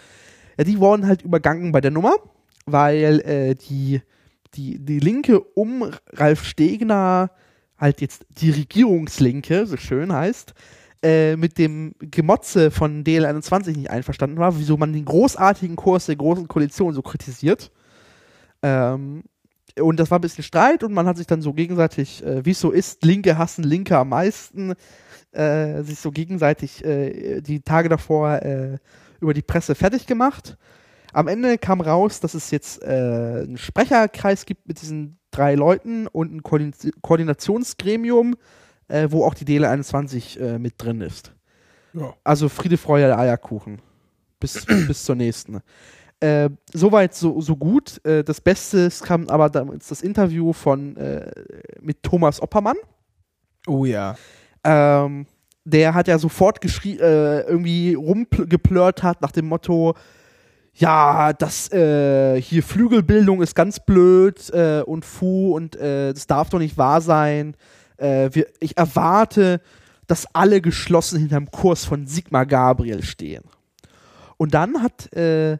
Ja, 0.57 0.65
die 0.65 0.79
wurden 0.79 1.07
halt 1.07 1.21
übergangen 1.21 1.71
bei 1.71 1.81
der 1.81 1.91
Nummer, 1.91 2.15
weil 2.65 3.21
äh, 3.21 3.55
die, 3.55 4.01
die, 4.55 4.77
die 4.77 4.99
Linke 4.99 5.39
um 5.39 5.89
Ralf 6.11 6.43
Stegner, 6.43 7.31
halt 7.83 8.01
jetzt 8.01 8.25
die 8.29 8.49
Regierungslinke, 8.49 9.67
so 9.67 9.75
schön 9.77 10.13
heißt, 10.13 10.53
äh, 11.03 11.35
mit 11.35 11.57
dem 11.57 11.93
Gemotze 11.99 12.71
von 12.71 13.03
DL21 13.03 13.75
nicht 13.75 13.89
einverstanden 13.89 14.37
war, 14.37 14.57
wieso 14.57 14.77
man 14.77 14.93
den 14.93 15.03
großartigen 15.03 15.75
Kurs 15.75 16.05
der 16.05 16.15
Großen 16.15 16.47
Koalition 16.47 16.93
so 16.93 17.01
kritisiert. 17.01 17.71
Ähm, 18.61 19.23
und 19.77 19.99
das 19.99 20.11
war 20.11 20.19
ein 20.19 20.21
bisschen 20.21 20.45
Streit 20.45 20.83
und 20.83 20.93
man 20.93 21.07
hat 21.07 21.17
sich 21.17 21.27
dann 21.27 21.41
so 21.41 21.51
gegenseitig, 21.51 22.23
äh, 22.23 22.45
wie 22.45 22.51
es 22.51 22.59
so 22.61 22.71
ist, 22.71 23.03
Linke 23.03 23.37
hassen 23.37 23.63
Linke 23.65 23.97
am 23.97 24.09
meisten, 24.09 24.75
äh, 25.33 25.81
sich 25.83 25.99
so 25.99 26.11
gegenseitig 26.11 26.85
äh, 26.85 27.41
die 27.41 27.59
Tage 27.59 27.89
davor 27.89 28.41
äh, 28.41 28.77
über 29.19 29.33
die 29.33 29.41
Presse 29.41 29.75
fertig 29.75 30.07
gemacht. 30.07 30.57
Am 31.13 31.27
Ende 31.27 31.57
kam 31.57 31.81
raus, 31.81 32.19
dass 32.19 32.33
es 32.33 32.51
jetzt 32.51 32.81
äh, 32.83 32.87
einen 33.43 33.57
Sprecherkreis 33.57 34.45
gibt 34.45 34.67
mit 34.67 34.81
diesen 34.81 35.19
drei 35.31 35.55
Leuten 35.55 36.07
und 36.07 36.33
ein 36.33 36.43
Koordin 36.43 36.73
Koordinationsgremium, 37.01 38.35
äh, 38.87 39.07
wo 39.09 39.23
auch 39.23 39.33
die 39.33 39.45
DL 39.45 39.65
21 39.65 40.39
äh, 40.39 40.59
mit 40.59 40.73
drin 40.77 41.01
ist. 41.01 41.33
Ja. 41.93 42.13
Also 42.23 42.49
Friede, 42.49 42.77
Freude, 42.77 43.17
Eierkuchen. 43.17 43.79
Bis, 44.39 44.65
bis 44.87 45.05
zur 45.05 45.15
nächsten. 45.15 45.61
Äh, 46.19 46.49
Soweit 46.73 47.13
so, 47.13 47.41
so 47.41 47.55
gut. 47.55 48.03
Äh, 48.05 48.23
das 48.23 48.41
Beste 48.41 48.85
es 48.85 49.01
kam 49.01 49.29
aber 49.29 49.49
damals 49.49 49.87
das 49.89 50.01
Interview 50.01 50.53
von 50.53 50.97
äh, 50.97 51.31
mit 51.81 52.01
Thomas 52.01 52.41
Oppermann. 52.41 52.77
Oh 53.67 53.85
ja. 53.85 54.15
Ähm, 54.63 55.25
der 55.65 55.93
hat 55.93 56.07
ja 56.07 56.17
sofort 56.17 56.63
äh, 56.85 57.41
irgendwie 57.41 57.93
rumgeplört 57.93 59.03
hat 59.03 59.21
nach 59.21 59.31
dem 59.31 59.47
Motto, 59.47 59.95
ja, 60.75 61.33
das 61.33 61.71
äh, 61.71 62.41
hier 62.41 62.63
Flügelbildung 62.63 63.41
ist 63.41 63.55
ganz 63.55 63.79
blöd 63.79 64.49
äh, 64.49 64.81
und 64.81 65.05
fu 65.05 65.55
und 65.55 65.75
äh, 65.75 66.13
das 66.13 66.25
darf 66.25 66.49
doch 66.49 66.59
nicht 66.59 66.77
wahr 66.77 66.99
sein. 67.01 67.55
Äh, 67.97 68.29
wir, 68.33 68.47
ich 68.59 68.75
erwarte, 68.75 69.61
dass 70.07 70.25
alle 70.33 70.61
geschlossen 70.61 71.19
hinterm 71.19 71.51
Kurs 71.51 71.85
von 71.85 72.07
Sigmar 72.07 72.47
Gabriel 72.47 73.03
stehen. 73.03 73.43
Und 74.37 74.55
dann 74.55 74.81
hat, 74.81 75.13
äh, 75.13 75.59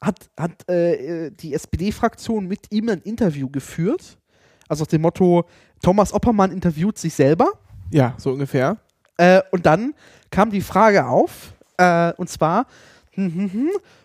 hat, 0.00 0.30
hat 0.38 0.68
äh, 0.68 1.30
die 1.30 1.52
SPD-Fraktion 1.52 2.46
mit 2.46 2.72
ihm 2.72 2.88
ein 2.88 3.02
Interview 3.02 3.50
geführt. 3.50 4.18
Also 4.66 4.84
nach 4.84 4.88
dem 4.88 5.02
Motto, 5.02 5.44
Thomas 5.82 6.14
Oppermann 6.14 6.50
interviewt 6.50 6.96
sich 6.96 7.12
selber. 7.12 7.52
Ja, 7.90 8.14
so 8.16 8.32
ungefähr. 8.32 8.78
Äh, 9.18 9.42
und 9.52 9.66
dann 9.66 9.92
kam 10.30 10.50
die 10.50 10.62
Frage 10.62 11.06
auf, 11.06 11.52
und 12.16 12.28
zwar, 12.28 12.66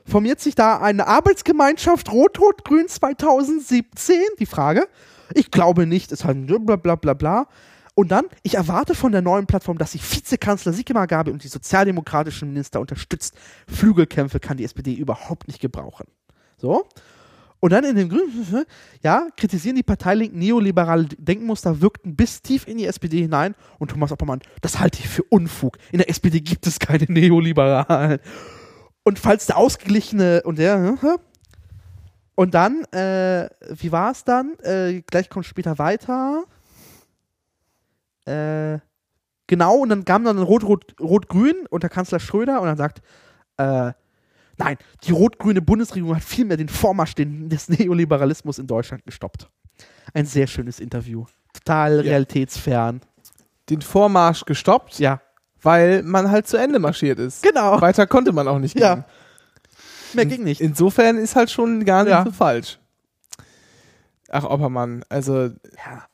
formiert 0.05 0.39
sich 0.39 0.55
da 0.55 0.77
eine 0.79 1.07
Arbeitsgemeinschaft 1.07 2.11
Rot-Rot-Grün 2.11 2.87
2017? 2.87 4.15
Die 4.39 4.45
Frage. 4.45 4.87
Ich 5.33 5.51
glaube 5.51 5.85
nicht, 5.85 6.11
es 6.11 6.25
hat 6.25 6.37
bla 6.45 6.75
bla 6.75 6.95
bla 6.95 7.13
bla. 7.13 7.47
Und 7.99 8.11
dann, 8.11 8.25
ich 8.43 8.55
erwarte 8.55 8.95
von 8.95 9.11
der 9.11 9.21
neuen 9.21 9.45
Plattform, 9.45 9.77
dass 9.77 9.91
sie 9.91 9.99
Vizekanzler 9.99 10.71
Sigmar 10.71 11.05
Gabriel 11.05 11.33
und 11.33 11.43
die 11.43 11.49
sozialdemokratischen 11.49 12.47
Minister 12.47 12.79
unterstützt. 12.79 13.35
Flügelkämpfe 13.67 14.39
kann 14.39 14.55
die 14.55 14.63
SPD 14.63 14.93
überhaupt 14.93 15.47
nicht 15.47 15.59
gebrauchen. 15.59 16.05
So. 16.57 16.87
Und 17.59 17.73
dann 17.73 17.83
in 17.83 17.95
dem 17.95 18.07
Grünen, 18.07 18.65
ja, 19.03 19.27
kritisieren 19.35 19.75
die 19.75 19.83
Parteilinken 19.83 20.39
neoliberale 20.39 21.07
Denkmuster, 21.17 21.81
wirkten 21.81 22.15
bis 22.15 22.41
tief 22.41 22.67
in 22.67 22.77
die 22.77 22.85
SPD 22.85 23.19
hinein. 23.19 23.53
Und 23.79 23.91
Thomas 23.91 24.11
Oppermann, 24.11 24.39
das 24.61 24.79
halte 24.79 24.99
ich 24.99 25.09
für 25.09 25.23
Unfug. 25.23 25.77
In 25.91 25.97
der 25.97 26.09
SPD 26.09 26.39
gibt 26.39 26.67
es 26.67 26.79
keine 26.79 27.05
Neoliberalen. 27.09 28.19
Und 29.03 29.19
falls 29.19 29.45
der 29.47 29.57
ausgeglichene 29.57 30.41
und 30.43 30.59
der, 30.59 30.97
und 32.35 32.53
dann, 32.53 32.83
äh, 32.93 33.49
wie 33.69 33.91
war 33.91 34.11
es 34.11 34.23
dann? 34.23 34.57
Äh, 34.59 35.01
gleich 35.07 35.29
kommt 35.29 35.45
später 35.45 35.77
weiter. 35.77 36.43
Äh, 38.25 38.79
genau, 39.47 39.77
und 39.77 39.89
dann 39.89 40.05
kam 40.05 40.23
dann 40.23 40.37
Rot-Rot-Rot-Grün 40.39 41.65
unter 41.69 41.89
Kanzler 41.89 42.19
Schröder 42.19 42.61
und 42.61 42.67
dann 42.67 42.77
sagt, 42.77 43.01
äh, 43.57 43.93
Nein, 44.61 44.77
die 45.05 45.13
rot-grüne 45.13 45.61
Bundesregierung 45.61 46.17
hat 46.17 46.23
vielmehr 46.23 46.57
den 46.57 46.67
Vormarsch 46.67 47.15
des 47.15 47.69
Neoliberalismus 47.69 48.59
in 48.59 48.67
Deutschland 48.67 49.05
gestoppt. 49.05 49.49
Ein 50.13 50.25
sehr 50.25 50.47
schönes 50.47 50.81
Interview. 50.81 51.25
Total 51.53 51.95
Ja. 52.05 52.11
realitätsfern. 52.11 52.99
Den 53.69 53.81
Vormarsch 53.81 54.43
gestoppt, 54.43 54.99
Ja, 54.99 55.21
weil 55.61 56.03
man 56.03 56.31
halt 56.31 56.47
zu 56.47 56.57
Ende 56.57 56.79
marschiert 56.79 57.19
ist. 57.19 57.43
genau. 57.43 57.79
Weiter 57.81 58.07
konnte 58.07 58.31
man 58.31 58.47
auch 58.47 58.59
nicht 58.59 58.77
Ja. 58.79 58.95
gehen. 58.95 59.05
Mehr 60.13 60.25
ging 60.25 60.43
nicht. 60.43 60.59
Insofern 60.61 61.17
ist 61.17 61.35
halt 61.35 61.51
schon 61.51 61.85
gar 61.85 62.03
nicht 62.03 62.11
Ja. 62.11 62.23
so 62.23 62.31
falsch. 62.31 62.79
Ach, 64.29 64.43
Oppermann, 64.43 65.03
also 65.09 65.45
Ja. 65.85 66.07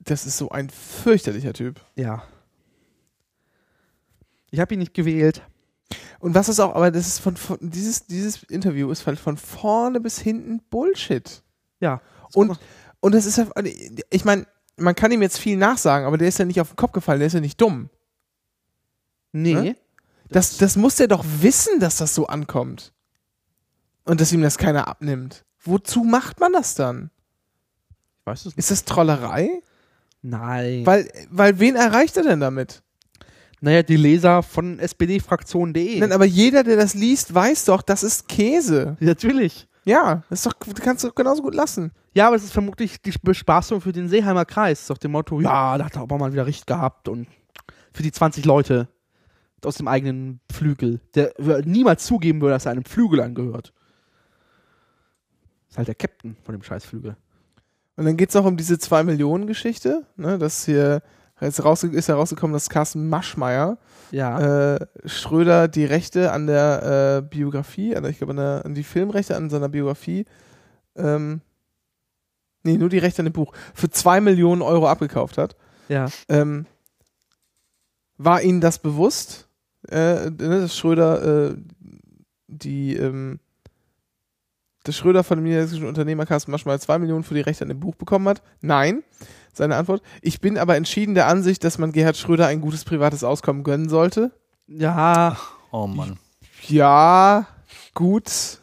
das 0.00 0.26
ist 0.26 0.36
so 0.38 0.50
ein 0.50 0.68
fürchterlicher 0.70 1.52
Typ. 1.52 1.80
ja. 1.94 2.22
Ich 4.50 4.60
habe 4.60 4.74
ihn 4.74 4.80
nicht 4.80 4.92
gewählt. 4.92 5.42
Und 6.20 6.34
was 6.34 6.48
ist 6.50 6.60
auch, 6.60 6.74
aber 6.74 6.90
das 6.90 7.06
ist 7.06 7.20
von, 7.20 7.36
von 7.38 7.56
dieses, 7.60 8.06
dieses 8.06 8.42
Interview 8.44 8.90
ist 8.90 9.06
halt 9.06 9.18
von 9.18 9.36
vorne 9.38 9.98
bis 9.98 10.18
hinten 10.18 10.60
Bullshit. 10.70 11.42
Ja. 11.80 12.00
Und, 12.34 12.58
und 13.00 13.14
das 13.14 13.24
ist 13.26 13.38
ja, 13.38 13.46
ich 14.10 14.24
meine, 14.26 14.46
man 14.76 14.94
kann 14.94 15.10
ihm 15.10 15.22
jetzt 15.22 15.38
viel 15.38 15.56
nachsagen, 15.56 16.06
aber 16.06 16.18
der 16.18 16.28
ist 16.28 16.38
ja 16.38 16.44
nicht 16.44 16.60
auf 16.60 16.68
den 16.68 16.76
Kopf 16.76 16.92
gefallen, 16.92 17.18
der 17.20 17.26
ist 17.28 17.32
ja 17.32 17.40
nicht 17.40 17.60
dumm. 17.60 17.88
Nee. 19.32 19.54
Ne? 19.54 19.76
Das, 20.28 20.56
das 20.56 20.76
muss 20.76 20.96
der 20.96 21.08
doch 21.08 21.24
wissen, 21.40 21.78
dass 21.78 21.96
das 21.96 22.14
so 22.14 22.26
ankommt. 22.26 22.92
Und 24.04 24.20
dass 24.20 24.32
ihm 24.32 24.42
das 24.42 24.56
keiner 24.56 24.88
abnimmt. 24.88 25.44
Wozu 25.60 26.04
macht 26.04 26.40
man 26.40 26.52
das 26.52 26.74
dann? 26.74 27.10
Ich 28.20 28.26
weiß 28.26 28.40
es 28.40 28.46
nicht. 28.46 28.58
Ist 28.58 28.70
das 28.70 28.84
Trollerei? 28.84 29.62
Nein. 30.22 30.86
Weil, 30.86 31.08
weil 31.30 31.58
wen 31.58 31.76
erreicht 31.76 32.16
er 32.16 32.22
denn 32.22 32.40
damit? 32.40 32.82
naja, 33.62 33.82
die 33.82 33.96
Leser 33.96 34.42
von 34.42 34.80
spdfraktion.de. 34.84 36.00
Nein, 36.00 36.12
aber 36.12 36.24
jeder, 36.24 36.64
der 36.64 36.76
das 36.76 36.94
liest, 36.94 37.32
weiß 37.32 37.66
doch, 37.66 37.80
das 37.82 38.02
ist 38.02 38.26
Käse. 38.28 38.96
Natürlich. 38.98 39.68
Ja, 39.84 40.24
das 40.28 40.40
ist 40.40 40.46
doch, 40.46 40.54
du 40.54 40.82
kannst 40.82 41.04
du 41.04 41.08
doch 41.08 41.14
genauso 41.14 41.42
gut 41.42 41.54
lassen. 41.54 41.92
Ja, 42.12 42.26
aber 42.26 42.36
es 42.36 42.42
ist 42.42 42.52
vermutlich 42.52 43.00
die 43.00 43.12
Bespaßung 43.22 43.80
für 43.80 43.92
den 43.92 44.08
Seeheimer 44.08 44.44
Kreis. 44.44 44.88
Doch 44.88 44.98
dem 44.98 45.12
Motto, 45.12 45.40
ja, 45.40 45.78
da 45.78 45.84
hat 45.84 45.94
der 45.94 46.02
Obama 46.02 46.32
wieder 46.32 46.46
recht 46.46 46.66
gehabt 46.66 47.08
und 47.08 47.28
für 47.92 48.02
die 48.02 48.10
20 48.10 48.44
Leute 48.44 48.88
aus 49.66 49.76
dem 49.76 49.88
eigenen 49.88 50.40
Flügel, 50.50 51.00
der 51.14 51.32
niemals 51.64 52.04
zugeben 52.04 52.40
würde, 52.40 52.54
dass 52.54 52.66
er 52.66 52.72
einem 52.72 52.84
Flügel 52.84 53.20
angehört. 53.20 53.72
Ist 55.70 55.78
halt 55.78 55.88
der 55.88 55.94
Captain 55.94 56.36
von 56.44 56.54
dem 56.54 56.62
Scheißflügel. 56.62 57.16
Und 57.96 58.04
dann 58.04 58.16
geht 58.16 58.30
es 58.30 58.36
auch 58.36 58.44
um 58.44 58.56
diese 58.56 58.78
2 58.78 59.04
Millionen 59.04 59.46
Geschichte, 59.46 60.06
ne, 60.16 60.38
dass 60.38 60.64
hier 60.64 61.02
jetzt 61.40 61.64
raus, 61.64 61.82
ist 61.82 62.08
herausgekommen, 62.08 62.52
dass 62.54 62.70
Carsten 62.70 63.08
Maschmeyer 63.08 63.78
Ja. 64.12 64.74
äh, 64.76 64.86
Schröder 65.06 65.66
die 65.68 65.84
Rechte 65.84 66.30
an 66.32 66.46
der 66.46 67.18
äh, 67.18 67.28
Biografie, 67.28 67.96
an, 67.96 68.02
der- 68.04 68.10
ich 68.12 68.18
glaube 68.18 68.30
an, 68.32 68.36
der- 68.36 68.62
an 68.64 68.74
die 68.74 68.84
Filmrechte 68.84 69.36
an 69.36 69.50
seiner 69.50 69.68
Biografie 69.68 70.24
ähm, 70.94 71.40
nee, 72.64 72.76
nur 72.76 72.88
die 72.90 72.98
Rechte 72.98 73.22
an 73.22 73.26
dem 73.26 73.32
Buch, 73.32 73.52
für 73.74 73.90
zwei 73.90 74.20
Millionen 74.20 74.62
Euro 74.62 74.86
abgekauft 74.88 75.36
hat, 75.36 75.56
Ja. 75.88 76.06
ähm, 76.28 76.66
war 78.18 78.40
Ihnen 78.42 78.60
das 78.60 78.78
bewusst, 78.78 79.48
äh, 79.88 80.30
ne, 80.30 80.60
dass 80.60 80.76
Schröder 80.76 81.50
äh, 81.50 81.54
die 82.48 82.96
ähm, 82.96 83.40
dass 84.84 84.96
Schröder 84.96 85.22
von 85.22 85.38
dem 85.38 85.44
niedersächsischen 85.44 85.86
Unternehmer 85.86 86.26
Carsten 86.26 86.50
Maschmeyer 86.50 86.80
zwei 86.80 86.98
Millionen 86.98 87.22
für 87.24 87.34
die 87.34 87.40
Rechte 87.40 87.62
an 87.64 87.68
dem 87.68 87.78
Buch 87.80 87.94
bekommen 87.94 88.28
hat? 88.28 88.42
Nein. 88.60 89.02
Seine 89.52 89.76
Antwort. 89.76 90.02
Ich 90.22 90.40
bin 90.40 90.58
aber 90.58 90.76
entschieden 90.76 91.14
der 91.14 91.28
Ansicht, 91.28 91.62
dass 91.62 91.78
man 91.78 91.92
Gerhard 91.92 92.16
Schröder 92.16 92.46
ein 92.48 92.60
gutes 92.60 92.84
privates 92.84 93.22
Auskommen 93.22 93.62
gönnen 93.64 93.88
sollte. 93.88 94.32
Ja. 94.66 95.36
Oh 95.70 95.86
Mann. 95.86 96.18
Ja, 96.68 97.46
gut. 97.94 98.58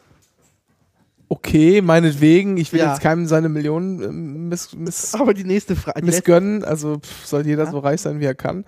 Okay, 1.28 1.80
meinetwegen. 1.80 2.56
Ich 2.56 2.72
will 2.72 2.80
Ja. 2.80 2.90
jetzt 2.92 3.02
keinem 3.02 3.26
seine 3.26 3.48
Millionen 3.48 4.02
ähm, 4.02 4.48
miss, 4.48 4.74
miss, 4.74 5.14
Aber 5.18 5.32
die 5.32 5.44
nächste 5.44 5.76
Frage. 5.76 6.04
missgönnen. 6.04 6.64
Also 6.64 6.98
pff, 6.98 7.24
soll 7.24 7.46
jeder 7.46 7.64
Ja. 7.64 7.70
so 7.70 7.78
reich 7.78 8.00
sein, 8.00 8.18
wie 8.20 8.24
er 8.24 8.34
kann. 8.34 8.64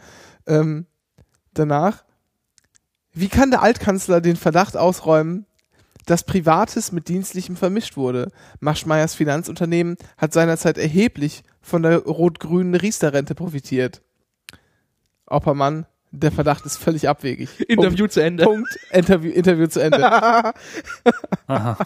Ähm, 0.47 0.87
danach. 1.55 2.05
Wie 3.15 3.29
kann 3.29 3.51
der 3.51 3.63
Altkanzler 3.63 4.21
den 4.21 4.37
Verdacht 4.37 4.77
ausräumen, 4.77 5.47
dass 6.07 6.25
Privates 6.25 6.93
mit 6.93 7.09
Dienstlichem 7.09 7.57
vermischt 7.57 7.97
wurde? 7.97 8.31
Maschmeyers 8.61 9.15
Finanzunternehmen 9.15 9.97
hat 10.17 10.33
seinerzeit 10.33 10.79
erheblich 10.79 11.43
von 11.61 11.83
der 11.83 11.99
rot-grünen 11.99 12.75
Riester-Rente 12.75 13.35
profitiert. 13.35 14.03
Oppermann, 15.27 15.87
der 16.11 16.33
Verdacht 16.33 16.67
ist 16.67 16.77
völlig 16.77 17.09
abwegig. 17.09 17.61
Interview 17.69 18.07
zu 18.07 18.21
Ende. 18.21 18.45
Punkt. 18.45 18.69
Interview, 18.91 19.31
Interview 19.31 19.67
zu 19.67 19.81
Ende. 19.81 20.05
Aha. 21.47 21.77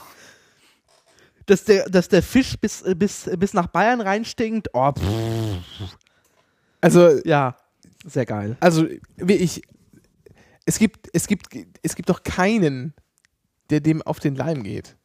dass, 1.47 1.65
der, 1.65 1.89
dass 1.89 2.09
der 2.09 2.23
Fisch 2.23 2.57
bis, 2.59 2.85
bis, 2.97 3.31
bis 3.39 3.55
nach 3.55 3.69
Bayern 3.69 4.01
reinstinkt. 4.01 4.69
Oh, 4.73 4.93
pff. 4.93 5.97
Also, 6.81 7.21
ja. 7.25 7.57
Sehr 8.05 8.27
geil. 8.27 8.57
also 8.61 8.87
wie 9.17 9.35
ich, 9.35 9.63
es 10.67 10.79
gibt, 10.79 11.09
es 11.13 11.27
gibt, 11.27 11.47
es 11.83 11.95
gibt 11.95 12.11
doch 12.11 12.23
keinen, 12.23 12.93
der 13.71 13.81
dem 13.81 14.03
auf 14.03 14.21
den 14.21 14.35
Leim 14.35 14.63
geht. 14.63 14.97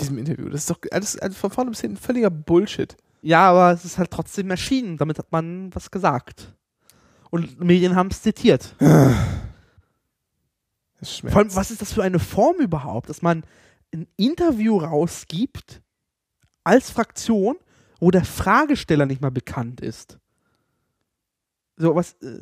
Diesem 0.00 0.18
Interview. 0.18 0.48
Das 0.48 0.62
ist 0.62 0.70
doch 0.70 0.78
alles, 0.90 1.18
also 1.18 1.36
von 1.36 1.50
vorne 1.50 1.70
bis 1.70 1.82
hinten 1.82 1.98
völliger 1.98 2.30
Bullshit. 2.30 2.96
Ja, 3.22 3.50
aber 3.50 3.72
es 3.72 3.84
ist 3.84 3.98
halt 3.98 4.10
trotzdem 4.10 4.50
erschienen. 4.50 4.96
Damit 4.96 5.18
hat 5.18 5.30
man 5.30 5.74
was 5.74 5.90
gesagt. 5.90 6.54
Und 7.28 7.60
Medien 7.60 7.94
haben 7.94 8.08
es 8.10 8.22
zitiert. 8.22 8.74
Das 10.98 11.16
schmerzt. 11.16 11.32
Vor 11.32 11.40
allem, 11.40 11.56
was 11.56 11.70
ist 11.70 11.80
das 11.80 11.94
für 11.94 12.02
eine 12.02 12.18
Form 12.18 12.56
überhaupt, 12.56 13.08
dass 13.08 13.22
man 13.22 13.42
ein 13.90 14.06
Interview 14.16 14.76
rausgibt 14.76 15.80
als 16.62 16.90
Fraktion, 16.90 17.56
wo 18.00 18.10
der 18.10 18.22
Fragesteller 18.22 19.06
nicht 19.06 19.22
mal 19.22 19.30
bekannt 19.30 19.80
ist? 19.80 20.18
So 21.78 21.94
was. 21.94 22.12
Äh, 22.20 22.40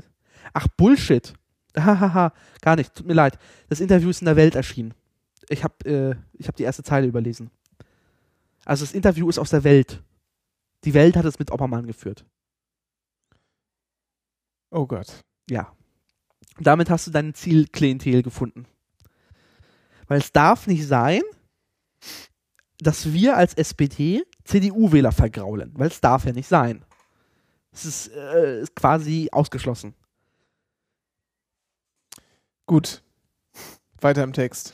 ach, 0.55 0.67
Bullshit. 0.77 1.35
Hahaha, 1.77 2.33
gar 2.63 2.77
nicht. 2.77 2.95
Tut 2.95 3.07
mir 3.07 3.15
leid. 3.15 3.39
Das 3.69 3.81
Interview 3.81 4.11
ist 4.11 4.21
in 4.21 4.27
der 4.27 4.37
Welt 4.37 4.55
erschienen. 4.55 4.95
Ich 5.49 5.65
habe 5.65 5.85
äh, 5.85 6.15
ich 6.39 6.49
hab 6.49 6.57
die 6.57 6.65
erste 6.65 6.83
Zeile 6.83 7.07
überlesen. 7.07 7.51
Also 8.65 8.85
das 8.85 8.95
Interview 8.95 9.29
ist 9.29 9.39
aus 9.39 9.51
der 9.51 9.65
Welt. 9.65 10.03
Die 10.85 10.95
Welt 10.95 11.17
hat 11.17 11.25
es 11.25 11.39
mit 11.39 11.51
Oppermann 11.51 11.87
geführt. 11.87 12.25
oh 14.71 14.87
Gott. 14.87 15.25
Ja. 15.49 15.73
Damit 16.61 16.91
hast 16.91 17.07
du 17.07 17.11
dein 17.11 17.35
Zielklientel 17.35 18.23
gefunden. 18.23 18.67
Weil 20.07 20.19
es 20.19 20.33
darf 20.33 20.67
nicht 20.67 20.87
sein, 20.87 21.23
dass 22.79 23.13
wir 23.13 23.37
als 23.37 23.55
SPD 23.55 24.23
CDU-Wähler 24.45 25.13
vergraulen. 25.13 25.73
Weil 25.77 25.89
es 25.89 26.01
darf 26.01 26.25
ja 26.25 26.33
nicht 26.33 26.49
sein. 26.49 26.85
Es 27.73 27.85
ist, 27.85 28.09
äh, 28.09 28.63
ist 28.63 28.75
quasi 28.75 29.29
ausgeschlossen. 29.33 29.95
Gut. 32.69 33.03
Weiter 34.01 34.23
im 34.23 34.33
Text. 34.33 34.73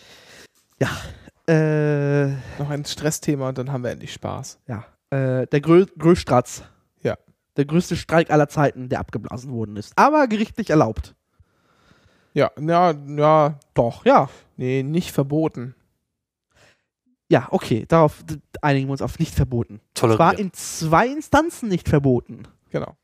Äh, 1.47 2.27
Noch 2.59 2.71
ein 2.71 2.85
Stressthema 2.85 3.49
und 3.51 3.59
dann 3.59 3.71
haben 3.73 3.85
wir 3.85 3.91
endlich 3.91 4.13
Spaß. 4.13 4.59
ja. 4.67 4.85
Äh, 5.11 5.47
der 5.47 5.61
Grö 5.61 5.87
Gröstratz. 5.99 6.65
Ja. 7.03 7.17
Der 7.57 7.67
größte 7.67 7.95
Streik 7.97 8.31
aller 8.31 8.49
Zeiten, 8.49 8.89
der 8.89 8.99
abgeblasen 8.99 9.53
worden 9.53 9.77
ist. 9.77 9.93
Aber 9.97 10.27
gerichtlich 10.27 10.71
erlaubt. 10.71 11.15
Ja, 12.33 12.51
ja, 12.59 12.91
ja, 13.07 13.59
Doch, 13.75 14.05
ja. 14.05 14.29
nee, 14.57 14.83
nicht 14.83 15.13
verboten. 15.13 15.75
Ja, 17.31 17.47
okay. 17.51 17.85
Darauf 17.87 18.25
einigen 18.61 18.89
wir 18.89 18.93
uns 18.93 19.03
auf 19.03 19.19
nicht 19.21 19.35
verboten. 19.35 19.81
Zwar 19.95 20.17
Toleriert. 20.17 20.41
in 20.41 20.53
zwei 20.53 21.07
Instanzen 21.07 21.69
nicht 21.69 21.89
verboten. 21.89 22.43
Genau. 22.71 22.97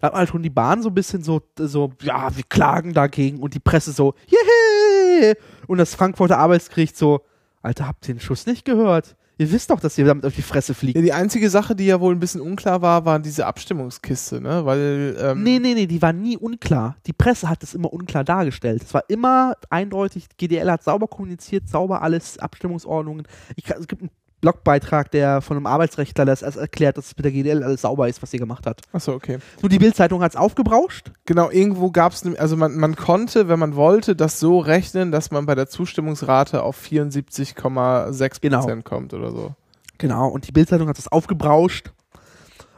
Da 0.00 0.06
hat 0.06 0.12
man 0.14 0.20
halt 0.20 0.30
schon 0.30 0.42
die 0.42 0.50
Bahn 0.50 0.82
so 0.82 0.88
ein 0.88 0.94
bisschen 0.94 1.22
so, 1.22 1.42
so, 1.58 1.92
ja, 2.02 2.34
wir 2.34 2.44
klagen 2.48 2.94
dagegen 2.94 3.38
und 3.38 3.54
die 3.54 3.60
Presse 3.60 3.92
so, 3.92 4.14
jehe! 4.26 5.36
Und 5.66 5.78
das 5.78 5.94
Frankfurter 5.94 6.38
Arbeitsgericht 6.38 6.96
so, 6.96 7.20
Alter, 7.62 7.86
habt 7.86 8.08
ihr 8.08 8.14
den 8.14 8.20
Schuss 8.20 8.46
nicht 8.46 8.64
gehört? 8.64 9.16
Ihr 9.40 9.50
wisst 9.52 9.70
doch, 9.70 9.80
dass 9.80 9.96
ihr 9.96 10.04
damit 10.04 10.26
auf 10.26 10.34
die 10.34 10.42
Fresse 10.42 10.74
fliegt. 10.74 10.96
Ja, 10.96 11.02
die 11.02 11.14
einzige 11.14 11.48
Sache, 11.48 11.74
die 11.74 11.86
ja 11.86 11.98
wohl 11.98 12.14
ein 12.14 12.20
bisschen 12.20 12.42
unklar 12.42 12.82
war, 12.82 13.06
war 13.06 13.18
diese 13.18 13.46
Abstimmungskiste, 13.46 14.38
ne? 14.38 14.66
Weil, 14.66 15.16
ähm, 15.18 15.42
Nee, 15.42 15.58
nee, 15.58 15.72
nee, 15.72 15.86
die 15.86 16.02
war 16.02 16.12
nie 16.12 16.36
unklar. 16.36 16.96
Die 17.06 17.14
Presse 17.14 17.48
hat 17.48 17.62
es 17.62 17.72
immer 17.74 17.90
unklar 17.90 18.22
dargestellt. 18.22 18.82
Es 18.82 18.92
war 18.92 19.04
immer 19.08 19.54
eindeutig, 19.70 20.26
GDL 20.36 20.70
hat 20.70 20.82
sauber 20.82 21.08
kommuniziert, 21.08 21.70
sauber 21.70 22.02
alles, 22.02 22.38
Abstimmungsordnungen. 22.38 23.26
Ich, 23.56 23.70
es 23.70 23.88
gibt 23.88 24.02
einen 24.02 24.10
Blogbeitrag, 24.40 25.10
der 25.10 25.40
von 25.40 25.56
einem 25.56 25.66
Arbeitsrechtler 25.66 26.24
das 26.24 26.42
erklärt, 26.42 26.96
dass 26.96 27.06
es 27.06 27.16
mit 27.16 27.24
der 27.24 27.32
GDL 27.32 27.62
alles 27.62 27.82
sauber 27.82 28.08
ist, 28.08 28.22
was 28.22 28.30
sie 28.30 28.38
gemacht 28.38 28.66
hat. 28.66 28.80
achso, 28.92 29.12
okay. 29.12 29.38
Nur 29.60 29.68
die 29.68 29.78
Bildzeitung 29.78 30.22
hat 30.22 30.32
es 30.32 30.36
aufgebrauscht. 30.36 31.10
Genau, 31.26 31.50
irgendwo 31.50 31.90
gab 31.90 32.12
es, 32.12 32.24
also 32.36 32.56
man, 32.56 32.76
man 32.76 32.96
konnte, 32.96 33.48
wenn 33.48 33.58
man 33.58 33.76
wollte, 33.76 34.16
das 34.16 34.40
so 34.40 34.58
rechnen, 34.58 35.12
dass 35.12 35.30
man 35.30 35.46
bei 35.46 35.54
der 35.54 35.68
Zustimmungsrate 35.68 36.62
auf 36.62 36.80
74,6 36.82 38.40
Genau. 38.40 38.60
Prozent 38.60 38.84
kommt 38.84 39.14
oder 39.14 39.30
so. 39.30 39.54
Genau, 39.98 40.28
und 40.28 40.46
die 40.46 40.52
Bildzeitung 40.52 40.88
hat 40.88 40.98
das 40.98 41.08
aufgebrauscht 41.08 41.92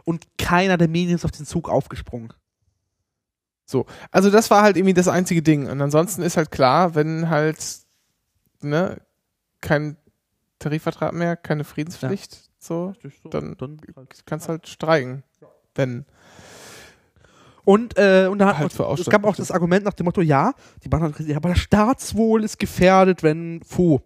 und 0.05 0.27
keiner 0.39 0.77
der 0.77 0.89
Medien 0.89 1.15
ist 1.15 1.25
auf 1.25 1.31
den 1.31 1.47
Zug 1.47 1.69
aufgesprungen. 1.69 2.33
Also 4.11 4.31
das 4.31 4.51
war 4.51 4.63
halt 4.63 4.77
irgendwie 4.77 4.93
das 4.93 5.09
einzige 5.09 5.41
Ding. 5.41 5.67
Und 5.67 5.81
ansonsten 5.81 6.21
ist 6.23 6.37
halt 6.37 6.51
klar, 6.51 6.95
wenn 6.95 7.31
halt, 7.31 7.57
ne, 8.61 9.01
kein 9.63 9.97
Tarifvertrag 10.63 11.13
mehr, 11.13 11.37
keine 11.37 11.65
Friedenspflicht, 11.65 12.51
so, 12.59 12.95
Dann- 13.31 13.57
kannst 14.27 14.49
halt 14.49 14.69
streiken. 14.69 15.25
Wenn. 15.75 16.05
Und, 17.65 17.97
äh, 17.97 18.29
und 18.31 18.39
da 18.39 18.49
hat 18.49 18.59
Halt 18.59 18.73
für 18.73 18.93
es 18.99 19.07
gab 19.07 19.25
auch 19.25 19.37
das 19.37 19.51
Argument 19.51 19.85
nach 19.85 19.93
dem 19.93 20.05
Motto, 20.05 20.21
ja, 20.21 20.53
die 20.83 20.89
Bahn 20.89 21.03
hat 21.03 21.19
ja, 21.21 21.37
aber 21.37 21.51
das 21.51 21.59
Staatswohl 21.59 22.43
ist 22.43 22.59
gefährdet, 22.59 23.23
wenn 23.23 23.63
Fu. 23.63 24.01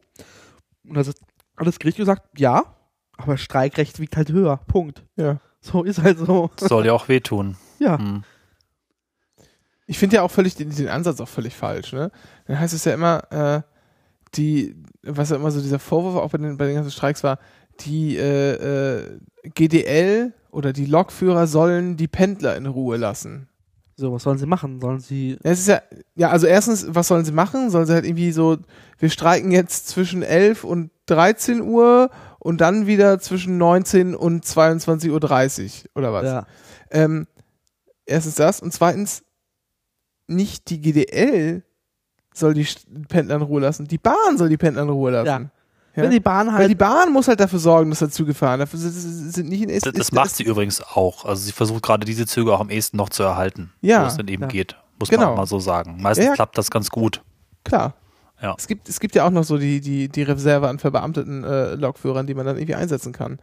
Und 0.84 0.94
da 0.94 1.00
hat 1.00 1.66
das 1.66 1.78
Gericht 1.78 1.96
gesagt, 1.96 2.38
ja, 2.38 2.76
aber 3.16 3.38
Streikrecht 3.38 3.98
wiegt 3.98 4.16
halt 4.16 4.30
höher. 4.30 4.58
Punkt. 4.68 5.04
Ja. 5.16 5.40
So 5.60 5.82
ist 5.82 6.02
halt 6.02 6.18
so. 6.18 6.50
Soll 6.58 6.86
ja 6.86 6.92
auch 6.92 7.08
wehtun. 7.08 7.56
Ja. 7.78 7.98
Hm. 7.98 8.24
Ich 9.86 9.98
finde 9.98 10.16
ja 10.16 10.22
auch 10.22 10.30
völlig 10.30 10.54
den, 10.56 10.74
den 10.74 10.88
Ansatz 10.88 11.20
auch 11.20 11.28
völlig 11.28 11.54
falsch, 11.54 11.92
ne? 11.92 12.10
Dann 12.46 12.58
heißt 12.58 12.74
es 12.74 12.84
ja 12.84 12.94
immer, 12.94 13.22
äh, 13.32 13.62
die, 14.36 14.76
was 15.02 15.30
ja 15.30 15.36
immer 15.36 15.50
so 15.50 15.60
dieser 15.60 15.78
Vorwurf 15.78 16.16
auch 16.16 16.30
bei 16.30 16.38
den, 16.38 16.56
bei 16.56 16.66
den 16.66 16.74
ganzen 16.74 16.90
Streiks 16.90 17.22
war, 17.22 17.38
die 17.80 18.16
äh, 18.16 18.98
äh, 18.98 19.18
GDL 19.54 20.32
oder 20.50 20.72
die 20.72 20.86
Lokführer 20.86 21.46
sollen 21.46 21.96
die 21.96 22.08
Pendler 22.08 22.56
in 22.56 22.66
Ruhe 22.66 22.96
lassen. 22.96 23.48
So, 23.98 24.12
was 24.12 24.24
sollen 24.24 24.38
sie 24.38 24.46
machen? 24.46 24.80
Sollen 24.80 25.00
sie. 25.00 25.38
Ja, 25.42 25.50
Es 25.50 25.60
ist 25.60 25.68
ja, 25.68 25.80
ja, 26.16 26.30
also 26.30 26.46
erstens, 26.46 26.86
was 26.88 27.08
sollen 27.08 27.24
sie 27.24 27.32
machen? 27.32 27.70
Sollen 27.70 27.86
sie 27.86 27.94
halt 27.94 28.04
irgendwie 28.04 28.30
so, 28.30 28.58
wir 28.98 29.08
streiken 29.08 29.50
jetzt 29.52 29.88
zwischen 29.88 30.22
11 30.22 30.64
und 30.64 30.90
13 31.06 31.62
Uhr 31.62 32.10
und 32.38 32.60
dann 32.60 32.86
wieder 32.86 33.18
zwischen 33.20 33.56
19 33.56 34.14
und 34.14 34.44
22.30 34.44 35.10
Uhr 35.10 35.90
oder 35.94 36.12
was? 36.12 36.24
Ja. 36.24 36.46
Ähm, 36.90 37.26
erstens 38.04 38.34
das 38.34 38.60
und 38.60 38.72
zweitens, 38.72 39.24
nicht 40.26 40.68
die 40.70 40.80
GDL 40.80 41.62
soll 42.38 42.54
die 42.54 42.66
Pendler 43.08 43.36
in 43.36 43.42
Ruhe 43.42 43.60
lassen, 43.60 43.86
die 43.86 43.98
Bahn 43.98 44.36
soll 44.36 44.48
die 44.48 44.56
Pendler 44.56 44.82
in 44.82 44.88
Ruhe 44.90 45.10
lassen. 45.10 45.26
Ja. 45.26 45.40
Ja? 45.96 46.02
Wenn 46.02 46.10
die 46.10 46.20
Bahn 46.20 46.48
Weil 46.48 46.68
die 46.68 46.74
halt. 46.74 46.78
Bahn 46.78 47.12
muss 47.12 47.26
halt 47.26 47.40
dafür 47.40 47.58
sorgen, 47.58 47.88
dass 47.88 48.00
da 48.00 48.10
Züge 48.10 48.34
fahren. 48.34 48.60
Dafür 48.60 48.78
sind, 48.78 49.48
nicht 49.48 49.62
in 49.62 49.68
Das, 49.70 49.80
das 49.94 50.12
macht 50.12 50.36
sie 50.36 50.42
übrigens 50.42 50.82
auch. 50.82 51.24
Also 51.24 51.42
sie 51.42 51.52
versucht 51.52 51.82
gerade 51.82 52.04
diese 52.04 52.26
Züge 52.26 52.52
auch 52.52 52.60
am 52.60 52.68
ehesten 52.68 52.98
noch 52.98 53.08
zu 53.08 53.22
erhalten, 53.22 53.72
Ja. 53.80 54.02
wo 54.02 54.06
es 54.06 54.16
denn 54.16 54.28
eben 54.28 54.42
Ja. 54.42 54.48
geht. 54.48 54.76
Muss 54.98 55.08
Genau. 55.08 55.22
man 55.22 55.32
auch 55.32 55.36
mal 55.38 55.46
so 55.46 55.58
sagen. 55.58 55.96
Meistens 56.02 56.24
Ja, 56.26 56.30
ja. 56.32 56.34
klappt 56.34 56.58
das 56.58 56.70
ganz 56.70 56.90
gut. 56.90 57.22
Klar. 57.64 57.94
Ja. 58.42 58.54
Es 58.58 58.66
gibt, 58.66 58.90
es 58.90 59.00
gibt 59.00 59.14
ja 59.14 59.24
auch 59.26 59.30
noch 59.30 59.44
so 59.44 59.56
die, 59.56 59.80
die, 59.80 60.10
die 60.10 60.22
Reserve 60.22 60.68
an 60.68 60.78
verbeamteten 60.78 61.44
äh, 61.44 61.74
Lokführern, 61.76 62.26
die 62.26 62.34
man 62.34 62.44
dann 62.44 62.56
irgendwie 62.58 62.74
einsetzen 62.74 63.12
kann. 63.14 63.38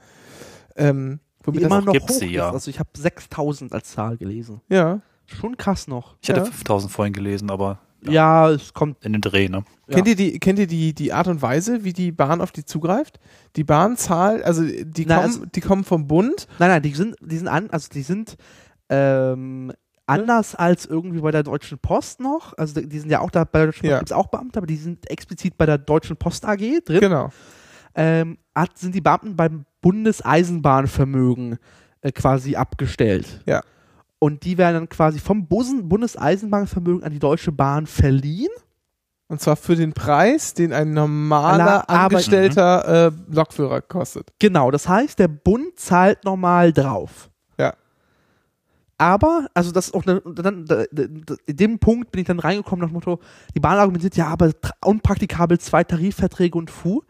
Ähm, 0.75 1.19
die 1.41 1.47
womit 1.47 1.61
immer 1.63 1.77
das, 1.81 1.85
noch 1.85 1.93
hoch 2.01 2.09
sie, 2.09 2.25
ist. 2.27 2.31
ja. 2.33 2.51
Also 2.51 2.69
ich 2.69 2.79
habe 2.79 2.89
6000 2.95 3.73
als 3.73 3.91
Zahl 3.93 4.17
gelesen. 4.17 4.61
ja. 4.69 4.99
Schon 5.25 5.55
krass 5.57 5.87
noch. 5.87 6.17
Ich 6.21 6.29
hatte 6.29 6.41
Ja. 6.41 6.45
5000 6.45 6.91
vorhin 6.91 7.13
gelesen, 7.13 7.49
aber 7.49 7.79
Ja, 8.09 8.49
es 8.49 8.73
kommt. 8.73 9.03
In 9.05 9.13
den 9.13 9.21
Dreh, 9.21 9.49
ne? 9.49 9.63
Ja. 9.87 9.95
Kennt 9.95 10.07
ihr, 10.07 10.15
die, 10.15 10.39
kennt 10.39 10.59
ihr 10.59 10.67
die, 10.67 10.93
die 10.93 11.13
Art 11.13 11.27
und 11.27 11.41
Weise, 11.41 11.83
wie 11.83 11.93
die 11.93 12.11
Bahn 12.11 12.41
auf 12.41 12.51
die 12.51 12.65
zugreift? 12.65 13.19
Die 13.55 13.63
Bahn 13.63 13.97
zahlt, 13.97 14.43
also 14.43 14.63
die, 14.63 15.05
Na, 15.05 15.21
kommen, 15.21 15.49
die 15.53 15.61
kommen 15.61 15.83
vom 15.83 16.07
Bund. 16.07 16.47
Nein, 16.59 16.69
nein, 16.69 16.81
die 16.81 16.93
sind, 16.93 17.15
die 17.21 17.37
sind 17.37 17.47
an, 17.47 17.69
also 17.69 17.89
die 17.93 18.01
sind 18.01 18.35
ähm, 18.89 19.71
anders 20.05 20.55
als 20.55 20.85
irgendwie 20.85 21.19
bei 21.21 21.31
der 21.31 21.43
Deutschen 21.43 21.79
Post 21.79 22.19
noch. 22.19 22.57
Also 22.57 22.81
die 22.81 22.99
sind 22.99 23.09
ja 23.09 23.19
auch 23.19 23.31
da, 23.31 23.43
bei 23.43 23.59
der 23.59 23.67
Deutschen 23.67 23.81
Post 23.81 23.91
Ja. 23.91 23.97
gibt 23.99 24.09
es 24.09 24.15
auch 24.15 24.27
Beamte, 24.27 24.57
aber 24.57 24.67
die 24.67 24.75
sind 24.75 25.09
explizit 25.09 25.57
bei 25.57 25.65
der 25.65 25.77
Deutschen 25.77 26.17
Post 26.17 26.45
AG 26.45 26.57
drin. 26.85 26.99
Genau. 26.99 27.29
Ähm, 27.95 28.37
hat, 28.55 28.77
sind 28.77 28.95
die 28.95 29.01
Beamten 29.01 29.35
beim 29.35 29.65
Bundeseisenbahnvermögen 29.81 31.57
äh, 32.01 32.11
quasi 32.11 32.55
abgestellt. 32.55 33.41
Ja. 33.45 33.61
Und 34.23 34.45
die 34.45 34.57
werden 34.57 34.75
dann 34.75 34.87
quasi 34.87 35.19
vom 35.19 35.47
Bundeseisenbahnvermögen 35.47 37.03
an 37.03 37.11
die 37.11 37.19
Deutsche 37.19 37.51
Bahn 37.51 37.85
verliehen. 37.87 38.51
Und 39.27 39.41
zwar 39.41 39.57
für 39.57 39.75
den 39.75 39.91
Preis, 39.91 40.53
den 40.53 40.71
ein 40.71 40.93
normaler 40.93 41.89
Angestellter 41.89 43.07
äh, 43.07 43.11
Lokführer 43.35 43.81
kostet. 43.81 44.31
Genau, 44.39 44.71
das 44.71 44.87
heißt, 44.87 45.19
der 45.19 45.27
Bund 45.27 45.77
zahlt 45.77 46.23
nochmal 46.23 46.71
drauf. 46.71 47.29
Ja. 47.59 47.73
Aber, 48.97 49.47
also 49.53 49.71
das 49.73 49.87
ist 49.87 49.93
auch 49.93 50.03
dann, 50.03 50.21
da- 50.23 50.51
da- 50.51 50.85
da- 50.91 51.35
in 51.45 51.57
dem 51.57 51.79
Punkt 51.79 52.11
bin 52.13 52.21
ich 52.21 52.27
dann 52.27 52.39
reingekommen 52.39 52.81
nach 52.81 52.91
dem 52.91 52.93
Motto, 52.93 53.19
die 53.53 53.59
Bahn 53.59 53.77
argumentiert, 53.77 54.15
ja, 54.15 54.27
aber 54.27 54.51
unpraktikabel 54.85 55.59
zwei 55.59 55.83
Tarifverträge 55.83 56.57
und 56.57 56.71
Fu. 56.71 57.01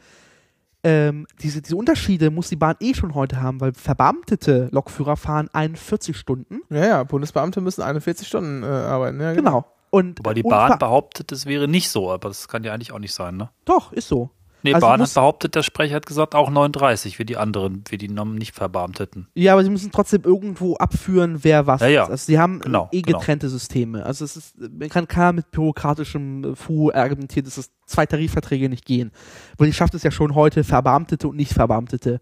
Ähm, 0.86 1.28
diese, 1.42 1.62
diese 1.62 1.78
Unterschiede 1.78 2.30
muss 2.30 2.50
die 2.50 2.58
Bahn 2.58 2.76
eh 2.80 2.94
schon 2.94 3.16
heute 3.16 3.42
haben, 3.42 3.62
weil 3.62 3.74
verbeamtete 3.74 4.68
Lokführer 4.72 5.16
fahren 5.16 5.50
41 5.54 6.18
Stunden. 6.18 6.62
Ja, 6.70 6.86
ja, 6.86 7.04
Bundesbeamte 7.04 7.62
müssen 7.62 7.82
41 7.82 8.28
Stunden 8.28 8.64
äh, 8.64 8.66
arbeiten. 8.66 9.20
Ja, 9.22 9.34
Genau. 9.34 9.66
Und 9.92 10.18
Wobei 10.20 10.34
die 10.34 10.42
Bahn 10.42 10.80
behauptet, 10.80 11.32
es 11.32 11.46
wäre 11.46 11.68
nicht 11.68 11.90
so, 11.90 12.12
aber 12.12 12.30
das 12.30 12.48
kann 12.48 12.64
ja 12.64 12.74
eigentlich 12.74 12.92
auch 12.92 13.00
nicht 13.00 13.14
sein, 13.14 13.38
ne? 13.38 13.52
Doch, 13.64 13.94
ist 13.94 14.08
so. 14.08 14.32
Nee, 14.64 14.74
Also 14.74 14.88
Bahn 14.88 15.00
muss- 15.00 15.10
hat 15.10 15.16
behauptet, 15.16 15.56
der 15.56 15.64
Sprecher 15.64 15.96
hat 15.96 16.06
gesagt, 16.06 16.36
auch 16.36 16.50
39, 16.50 17.20
wie 17.20 17.26
die 17.26 17.38
anderen, 17.38 17.84
wie 17.90 17.98
die 17.98 18.08
nicht 18.08 18.56
Verbeamteten. 18.56 19.28
Ja, 19.36 19.54
aber 19.54 19.64
sie 19.64 19.70
müssen 19.70 19.92
trotzdem 19.92 20.24
irgendwo 20.24 20.76
abführen, 20.76 21.44
wer 21.44 21.68
was 21.68 21.82
Ja, 21.82 21.88
ja. 21.88 22.04
ist. 22.04 22.10
Also 22.10 22.26
sie 22.26 22.40
haben 22.40 22.60
Genau, 22.60 22.88
eh 22.92 23.02
genau. 23.02 23.20
getrennte 23.20 23.50
Systeme. 23.50 24.06
Also 24.06 24.24
es 24.26 24.36
ist, 24.38 24.56
man 24.58 24.90
kann 24.90 25.08
keiner 25.08 25.34
mit 25.34 25.52
bürokratischem 25.52 26.44
äh, 26.54 26.56
Fu 26.56 26.92
argumentieren, 26.92 27.46
dass 27.46 27.58
es 27.58 27.72
zwei 27.86 28.06
Tarifverträge 28.06 28.70
nicht 28.70 28.86
gehen. 28.86 29.12
Weil 29.58 29.68
die 29.68 29.74
schafft 29.74 29.94
es 29.96 30.04
ja 30.04 30.12
schon 30.12 30.34
heute, 30.36 30.64
verbeamtete 30.64 31.28
und 31.28 31.36
nicht 31.36 31.54
verbeamtete 31.54 32.22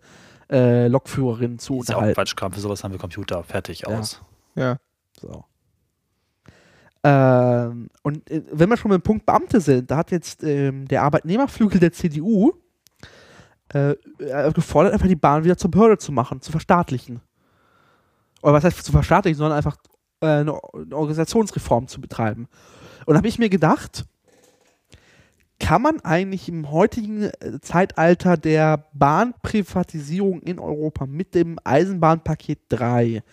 äh, 0.52 0.88
Lokführerinnen 0.88 1.60
zu 1.60 1.80
Ist 1.82 1.90
ja 1.90 1.96
auch 1.96 2.00
unterhalten. 2.00 2.16
Quatschkram, 2.16 2.52
für 2.54 2.60
sowas 2.60 2.84
haben 2.84 2.92
wir 2.92 3.00
Computer, 3.00 3.44
fertig, 3.44 3.82
Ja. 3.88 4.00
aus. 4.00 4.22
ja. 4.56 4.78
So. 5.20 5.46
Ähm, 7.04 7.90
und 8.04 8.30
äh, 8.30 8.44
wenn 8.52 8.70
wir 8.70 8.78
schon 8.78 8.92
beim 8.92 9.02
Punkt 9.02 9.26
Beamte 9.26 9.60
sind, 9.60 9.90
da 9.90 9.98
hat 9.98 10.12
jetzt 10.12 10.44
ähm, 10.44 10.88
der 10.88 11.04
Arbeitnehmerflügel 11.04 11.80
der 11.80 11.92
CDU 11.92 12.54
äh, 13.70 13.96
gefordert, 14.54 14.94
einfach 14.94 15.08
die 15.08 15.16
Bahn 15.16 15.44
wieder 15.44 15.58
zur 15.58 15.72
Behörde 15.72 15.98
zu 15.98 16.12
machen, 16.12 16.42
zu 16.42 16.52
verstaatlichen. 16.52 17.22
Oder 18.44 18.54
was 18.54 18.64
heißt 18.64 18.84
zu 18.84 18.92
verstaatlichen, 18.92 19.38
sondern 19.38 19.58
einfach 19.58 19.78
äh, 20.22 20.28
eine, 20.28 20.60
eine 20.74 20.96
Organisationsreform 20.96 21.88
zu 21.88 22.02
betreiben. 22.02 22.48
Und 23.06 23.14
da 23.14 23.18
habe 23.18 23.28
ich 23.28 23.40
mir 23.40 23.50
gedacht, 23.50 24.06
kann 25.60 25.82
man 25.82 26.00
eigentlich 26.02 26.50
im 26.50 26.72
heutigen 26.72 27.24
äh, 27.24 27.60
Zeitalter 27.62 28.38
der 28.38 28.86
Bahnprivatisierung 28.94 30.42
in 30.42 30.60
Europa 30.60 31.06
mit 31.06 31.36
dem 31.36 31.58
Eisenbahnpaket 31.64 32.60
3 32.70 33.24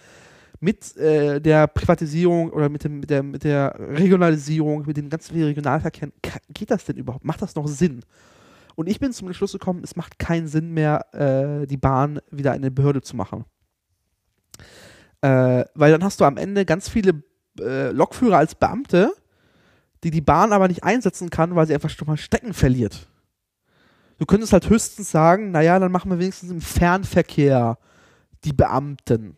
mit 0.61 0.97
äh, 0.97 1.41
der 1.41 1.67
Privatisierung 1.67 2.51
oder 2.51 2.69
mit, 2.69 2.85
dem, 2.85 3.01
mit, 3.01 3.11
der, 3.11 3.23
mit 3.23 3.45
der 3.45 3.75
Regionalisierung, 3.79 4.85
mit 4.87 4.97
dem 4.97 5.09
ganzen 5.09 5.41
Regionalverkehr, 5.41 6.11
geht 6.49 6.71
das 6.71 6.85
denn 6.85 6.97
überhaupt? 6.97 7.25
Macht 7.25 7.43
das 7.43 7.55
noch 7.55 7.69
Sinn? 7.69 8.03
Und 8.75 8.89
ich 8.89 9.01
bin 9.01 9.13
zum 9.13 9.33
Schluss 9.33 9.53
gekommen, 9.53 9.83
es 9.83 9.97
macht 9.97 10.19
keinen 10.19 10.47
Sinn 10.47 10.73
mehr, 10.73 11.07
äh, 11.13 11.67
die 11.67 11.77
Bahn 11.77 12.21
wieder 12.31 12.53
eine 12.53 12.71
Behörde 12.71 13.03
zu 13.03 13.17
machen. 13.17 13.45
Äh, 15.21 15.65
weil 15.75 15.91
dann 15.91 16.05
hast 16.05 16.21
du 16.21 16.25
am 16.25 16.37
Ende 16.37 16.65
ganz 16.65 16.89
viele 16.89 17.23
äh, 17.59 17.91
Lokführer 17.91 18.39
als 18.39 18.55
Beamte, 18.55 19.13
die 20.05 20.11
die 20.11 20.21
Bahn 20.21 20.53
aber 20.53 20.69
nicht 20.69 20.85
einsetzen 20.85 21.31
kann, 21.31 21.57
weil 21.57 21.67
sie 21.67 21.75
einfach 21.75 21.91
schon 21.91 22.07
mal 22.07 22.17
Stecken 22.17 22.55
verliert. 22.55 23.09
Du 24.19 24.27
könntest 24.27 24.53
halt 24.53 24.69
höchstens 24.69 25.11
sagen, 25.11 25.51
naja, 25.51 25.79
dann 25.79 25.93
machen 25.93 26.11
wir 26.11 26.19
wenigstens 26.19 26.51
im 26.51 26.61
Fernverkehr 26.61 27.79
die 28.45 28.53
Beamten. 28.53 29.37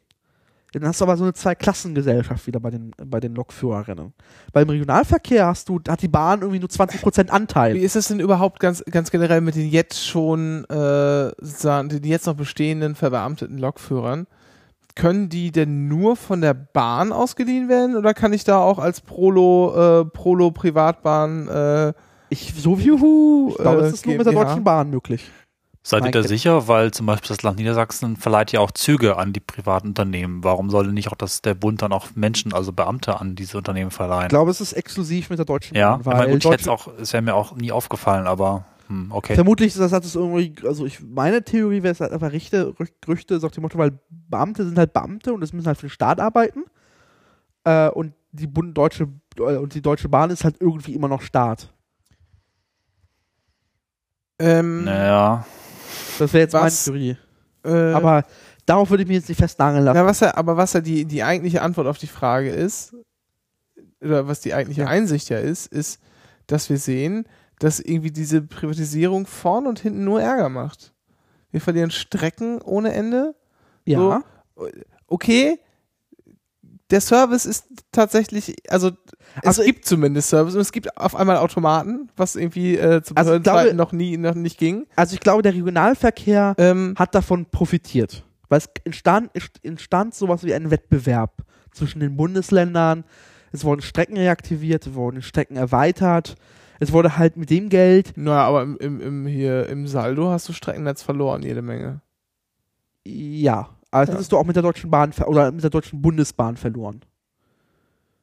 Dann 0.73 0.87
hast 0.87 1.01
du 1.01 1.05
aber 1.05 1.17
so 1.17 1.25
eine 1.25 1.33
Zweiklassengesellschaft 1.33 2.47
wieder 2.47 2.61
bei 2.61 2.71
den, 2.71 2.93
bei 3.05 3.19
den 3.19 3.35
Lokführerinnen. 3.35 4.13
Beim 4.53 4.69
Regionalverkehr 4.69 5.47
hast 5.47 5.69
du, 5.69 5.81
hat 5.89 6.03
die 6.03 6.09
Bahn 6.09 6.43
irgendwie 6.43 6.61
nur 6.61 6.69
20% 6.69 7.29
Anteil. 7.29 7.75
Wie 7.75 7.81
ist 7.81 7.97
es 7.97 8.09
denn 8.09 8.21
überhaupt 8.21 8.61
ganz, 8.61 8.85
ganz 8.91 9.11
generell 9.11 9.41
mit 9.41 9.57
den 9.57 9.69
jetzt 9.69 10.07
schon, 10.07 10.65
äh, 10.67 11.31
den 11.33 12.05
jetzt 12.05 12.27
noch 12.27 12.35
bestehenden 12.35 12.95
verbeamteten 12.95 13.59
Lokführern? 13.59 14.27
Können 14.95 15.29
die 15.29 15.51
denn 15.51 15.89
nur 15.89 16.17
von 16.17 16.41
der 16.41 16.55
Bahn 16.55 17.13
ausgeliehen 17.13 17.69
werden 17.69 17.97
oder 17.97 18.15
kann 18.15 18.33
ich 18.33 18.45
da 18.45 18.59
auch 18.59 18.79
als 18.79 19.01
Prolo, 19.01 20.03
äh, 20.03 20.05
Prolo 20.05 20.51
Privatbahn, 20.51 21.49
äh, 21.49 21.93
Ich, 22.29 22.55
so 22.57 22.79
wie, 22.79 22.91
ich 22.91 23.57
glaube, 23.57 23.79
äh, 23.79 23.83
das 23.83 23.95
ist 23.95 24.07
nur 24.07 24.17
mit 24.17 24.27
der? 24.27 24.33
Deutschen 24.33 24.65
Bahn 24.65 24.91
möglich. 24.91 25.31
Seid 25.83 26.05
ihr 26.05 26.11
da 26.11 26.23
sicher? 26.23 26.69
Weil 26.69 26.91
zum 26.91 27.07
Beispiel 27.07 27.29
das 27.29 27.43
Land 27.43 27.59
Niedersachsen 27.59 28.17
verleiht 28.17 28.53
ja 28.53 28.61
auch 28.61 28.71
Züge 28.71 29.17
an 29.17 29.33
die 29.33 29.41
privaten 29.41 29.89
Unternehmen. 29.89 30.45
Warum 30.45 30.69
soll 30.69 30.85
denn 30.85 30.95
nicht 30.95 31.11
auch 31.11 31.17
das, 31.17 31.41
der 31.41 31.55
Bund 31.55 31.81
dann 31.81 31.93
auch 31.93 32.09
Menschen, 32.15 32.53
also 32.53 32.73
Beamte 32.73 33.19
an 33.19 33.35
diese 33.35 33.57
Unternehmen 33.57 33.91
verleihen? 33.91 34.25
Ich 34.25 34.29
glaube, 34.29 34.51
es 34.51 34.61
ist 34.61 34.75
exklusiv 34.75 35.31
mit 35.31 35.39
der 35.39 35.47
Deutschen 35.47 35.77
ja, 35.77 35.93
Bahn. 35.93 36.01
ich 36.01 36.07
Weil 36.07 36.17
meine, 36.17 36.33
gut, 36.33 36.45
ich 36.45 36.51
hätte 36.51 36.61
es 36.61 36.67
Deutsche, 36.67 36.91
auch, 36.91 36.99
es 37.01 37.13
wäre 37.13 37.23
mir 37.23 37.35
auch 37.35 37.57
nie 37.57 37.73
aufgefallen, 37.73 38.27
aber 38.27 38.67
hm, 38.89 39.11
okay. 39.11 39.35
Vermutlich 39.35 39.69
ist 39.69 39.79
das, 39.81 39.93
hat 39.93 40.05
es 40.05 40.17
irgendwie, 40.17 40.55
also 40.67 40.85
ich, 40.85 41.01
meine 41.01 41.43
Theorie 41.45 41.83
wäre 41.83 41.93
es 41.93 42.01
halt 42.01 42.13
einfach 42.13 42.33
Richte, 42.33 42.75
Rüch- 42.79 42.93
Gerüchte, 43.01 43.41
sagt 43.41 43.57
dem 43.57 43.63
Motto, 43.63 43.79
weil 43.79 43.99
Beamte 44.11 44.65
sind 44.65 44.77
halt 44.77 44.93
Beamte 44.93 45.33
und 45.33 45.43
es 45.43 45.53
müssen 45.53 45.67
halt 45.67 45.79
für 45.79 45.87
den 45.87 45.93
Staat 45.93 46.21
arbeiten. 46.21 46.65
Äh, 47.65 47.89
und 47.91 48.13
die 48.33 48.47
Bund 48.47 48.77
Deutsche, 48.77 49.09
äh, 49.39 49.57
und 49.57 49.75
die 49.75 49.83
Deutsche 49.83 50.09
Bahn 50.09 50.31
ist 50.31 50.45
halt 50.45 50.57
irgendwie 50.61 50.95
immer 50.95 51.09
noch 51.09 51.23
Staat. 51.23 51.73
ähm, 54.39 54.85
Naja, 54.85 55.45
Das 56.21 56.33
wäre 56.33 56.43
jetzt 56.45 56.53
Was? 56.55 56.87
meine 56.87 56.99
Theorie. 56.99 57.17
äh, 57.65 57.93
Aber 57.95 58.25
darauf 58.67 58.91
würde 58.91 59.03
ich 59.03 59.09
mich 59.09 59.17
jetzt 59.19 59.29
nicht 59.29 59.39
festnageln 59.39 59.85
lassen. 59.85 59.97
Na, 59.99 60.05
was 60.07 60.21
ja, 60.21 60.37
aber 60.37 60.57
was 60.57 60.73
ja 60.73 60.81
die, 60.81 61.05
die 61.05 61.23
eigentliche 61.23 61.63
Antwort 61.63 61.87
auf 61.87 61.99
die 61.99 62.07
Frage 62.07 62.51
ist, 62.51 62.95
oder 64.01 64.27
was 64.29 64.41
die 64.41 64.55
eigentliche 64.55 64.83
Ja. 64.83 64.87
Einsicht 64.89 65.29
ja 65.29 65.39
ist, 65.39 65.67
ist, 65.73 66.01
dass 66.47 66.71
wir 66.71 66.79
sehen, 66.79 67.27
dass 67.59 67.79
irgendwie 67.81 68.11
diese 68.11 68.41
Privatisierung 68.43 69.27
vorn 69.27 69.67
und 69.67 69.79
hinten 69.81 70.05
nur 70.05 70.23
Ärger 70.23 70.49
macht. 70.49 70.93
Wir 71.51 71.61
verlieren 71.61 71.91
Strecken 71.91 72.63
ohne 72.63 72.93
Ende. 72.93 73.35
ja. 73.85 74.23
Okay, 75.07 75.59
der 76.91 77.01
Service 77.01 77.47
ist 77.47 77.67
tatsächlich, 77.93 78.57
also 78.69 78.89
es 79.43 79.47
Also 79.47 79.63
gibt 79.63 79.85
zumindest 79.85 80.29
Service 80.31 80.55
und 80.55 80.61
es 80.61 80.73
gibt 80.73 80.97
auf 80.97 81.15
einmal 81.15 81.37
Automaten, 81.37 82.11
was 82.17 82.37
irgendwie 82.37 82.77
äh, 82.77 83.03
zu 83.03 83.15
Also 83.17 83.39
glaube- 83.41 83.75
noch 83.75 83.93
nie 83.93 84.17
noch 84.17 84.35
nicht 84.35 84.59
ging. 84.59 84.87
Also 84.97 85.15
ich 85.15 85.21
glaube, 85.21 85.43
der 85.43 85.55
Regionalverkehr 85.55 86.55
Ähm, 86.59 86.95
hat 86.99 87.15
davon 87.15 87.47
profitiert. 87.47 88.25
Weil 88.49 88.59
es 88.59 88.69
entstand, 88.85 89.31
entstand 89.63 90.15
sowas 90.15 90.43
wie 90.43 90.53
ein 90.53 90.71
Wettbewerb 90.73 91.45
zwischen 91.73 92.01
den 92.01 92.17
Bundesländern. 92.17 93.05
Es 93.53 93.63
wurden 93.65 93.81
Strecken 93.83 94.17
reaktiviert, 94.17 94.87
es 94.87 94.95
wurden 94.95 95.23
Strecken 95.23 95.57
erweitert. 95.57 96.35
Es 96.81 96.93
wurde 96.93 97.17
halt 97.19 97.37
mit 97.37 97.51
dem 97.51 97.69
Geld, 97.69 98.13
naja, 98.17 98.43
aber 98.45 98.63
im, 98.63 98.77
im, 98.79 99.01
im, 99.01 99.27
hier, 99.27 99.69
im 99.69 99.87
Saldo 99.87 100.31
hast 100.31 100.49
du 100.49 100.53
Streckennetz 100.53 101.03
verloren, 101.03 101.43
jede 101.43 101.63
Menge. 101.63 102.01
ja, 103.05 103.69
aber 103.91 104.03
das 104.03 104.09
Ja. 104.09 104.15
hättest 104.15 104.33
du 104.33 104.39
auch 104.39 104.45
mit 104.45 104.57
der 104.57 104.63
Deutschen 104.63 104.91
Bahn 104.91 105.13
oder 105.27 105.51
mit 105.53 105.63
der 105.63 105.71
Deutschen 105.71 106.01
Bundesbahn 106.03 106.57
verloren. 106.57 107.01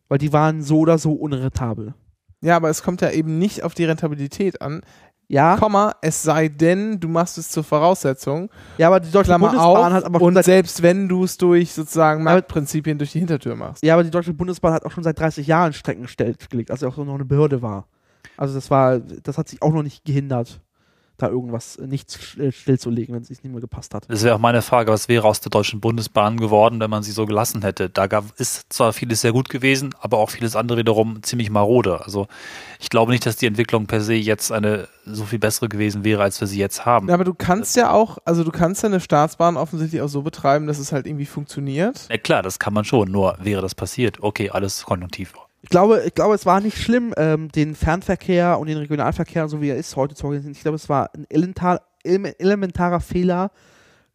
Weil 0.09 0.17
die 0.19 0.31
waren 0.33 0.61
so 0.63 0.79
oder 0.79 0.97
so 0.97 1.13
unrentabel. 1.13 1.93
Ja, 2.41 2.55
aber 2.55 2.69
es 2.69 2.83
kommt 2.83 3.01
ja 3.01 3.09
eben 3.11 3.39
nicht 3.39 3.63
auf 3.63 3.73
die 3.73 3.83
Rentabilität 3.85 4.61
an. 4.61 4.81
Ja, 5.29 5.57
Komma, 5.57 5.93
es 6.01 6.23
sei 6.23 6.47
denn, 6.47 7.01
du 7.01 7.09
machst 7.09 7.37
es 7.37 7.49
zur 7.49 7.65
Voraussetzung. 7.65 8.49
ja, 8.77 8.87
aber 8.87 9.01
die 9.01 9.11
Deutsche 9.11 9.25
Klammer 9.25 9.47
Bundesbahn 9.47 9.75
auf. 9.87 9.91
hat 9.93 10.03
aber 10.05 10.19
schon 10.19 10.37
und 10.37 10.43
selbst 10.45 10.81
wenn 10.81 11.09
du 11.09 11.25
es 11.25 11.35
durch 11.35 11.73
sozusagen 11.73 12.23
Marktprinzipien 12.23 12.97
durch 12.97 13.11
die 13.11 13.19
Hintertür 13.19 13.55
machst. 13.57 13.83
ja, 13.83 13.93
aber 13.95 14.05
die 14.05 14.11
Deutsche 14.11 14.33
Bundesbahn 14.33 14.71
hat 14.71 14.85
auch 14.85 14.91
schon 14.91 15.03
seit 15.03 15.19
30 15.19 15.45
Jahren 15.45 15.73
Strecken 15.73 16.07
stillgelegt, 16.07 16.71
als 16.71 16.79
sie 16.79 16.85
auch 16.87 16.95
noch 16.95 17.13
eine 17.13 17.25
Behörde 17.25 17.61
war. 17.61 17.87
Also 18.37 18.53
das 18.55 18.71
war, 18.71 18.99
das 18.99 19.37
hat 19.37 19.49
sich 19.49 19.61
auch 19.61 19.73
noch 19.73 19.83
nicht 19.83 20.05
gehindert, 20.05 20.61
da 21.17 21.29
irgendwas 21.29 21.77
nicht 21.79 22.37
äh, 22.37 22.51
stillzulegen, 22.51 23.15
wenn 23.15 23.21
es 23.21 23.27
sich 23.27 23.43
nicht 23.43 23.51
mehr 23.51 23.61
gepasst 23.61 23.93
hat. 23.93 24.05
das 24.07 24.23
wäre 24.23 24.35
auch 24.35 24.39
meine 24.39 24.61
Frage, 24.61 24.91
was 24.91 25.09
wäre 25.09 25.27
aus 25.27 25.41
der 25.41 25.49
Deutschen 25.49 25.79
Bundesbahn 25.79 26.37
geworden, 26.37 26.79
wenn 26.79 26.89
man 26.89 27.03
sie 27.03 27.11
so 27.11 27.25
gelassen 27.25 27.63
hätte? 27.63 27.89
Da 27.89 28.07
gab, 28.07 28.25
ist 28.39 28.71
zwar 28.71 28.93
vieles 28.93 29.21
sehr 29.21 29.31
gut 29.31 29.49
gewesen, 29.49 29.95
aber 29.99 30.19
auch 30.19 30.29
vieles 30.29 30.55
andere 30.55 30.79
wiederum 30.79 31.23
ziemlich 31.23 31.49
marode. 31.49 32.01
Also 32.03 32.27
ich 32.79 32.89
glaube 32.89 33.11
nicht, 33.11 33.25
dass 33.25 33.35
die 33.35 33.47
Entwicklung 33.47 33.87
per 33.87 34.01
se 34.01 34.13
jetzt 34.13 34.51
eine 34.51 34.87
so 35.05 35.25
viel 35.25 35.39
bessere 35.39 35.69
gewesen 35.69 36.03
wäre, 36.03 36.21
als 36.21 36.39
wir 36.39 36.47
sie 36.47 36.59
jetzt 36.59 36.85
haben. 36.85 37.07
Ja, 37.07 37.15
aber 37.15 37.23
du 37.23 37.33
kannst 37.33 37.75
ja 37.75 37.91
auch, 37.91 38.17
also 38.25 38.43
du 38.43 38.51
kannst 38.51 38.83
ja 38.83 38.89
eine 38.89 38.99
Staatsbahn 38.99 39.57
offensichtlich 39.57 40.01
auch 40.01 40.09
so 40.09 40.21
betreiben, 40.21 40.67
dass 40.67 40.77
es 40.77 40.91
halt 40.91 41.07
irgendwie 41.07 41.25
funktioniert. 41.25 42.07
Ja, 42.09 42.17
klar, 42.17 42.43
das 42.43 42.59
kann 42.59 42.73
man 42.73 42.85
schon, 42.85 43.11
nur 43.11 43.37
wäre 43.41 43.61
das 43.61 43.73
passiert, 43.73 44.21
okay, 44.21 44.49
alles 44.49 44.83
konjunktiv. 44.83 45.33
Ich 45.67 45.69
glaube, 45.69 46.01
ich 46.05 46.13
glaube, 46.13 46.33
es 46.33 46.45
war 46.45 46.61
nicht 46.61 46.77
schlimm, 46.81 47.13
ähm, 47.17 47.49
den 47.51 47.75
Fernverkehr 47.75 48.57
und 48.57 48.67
den 48.67 48.77
Regionalverkehr, 48.77 49.49
so 49.49 49.59
wie 49.61 49.67
er 49.67 49.75
ist, 49.75 49.97
heute 49.97 50.15
zu 50.15 50.23
organisieren. 50.25 50.53
Ich 50.53 50.61
glaube, 50.61 50.75
es 50.77 50.87
war 50.87 51.13
ein 51.13 51.25
elementar, 51.27 51.81
ele- 52.05 52.39
elementarer 52.39 53.01
Fehler, 53.01 53.51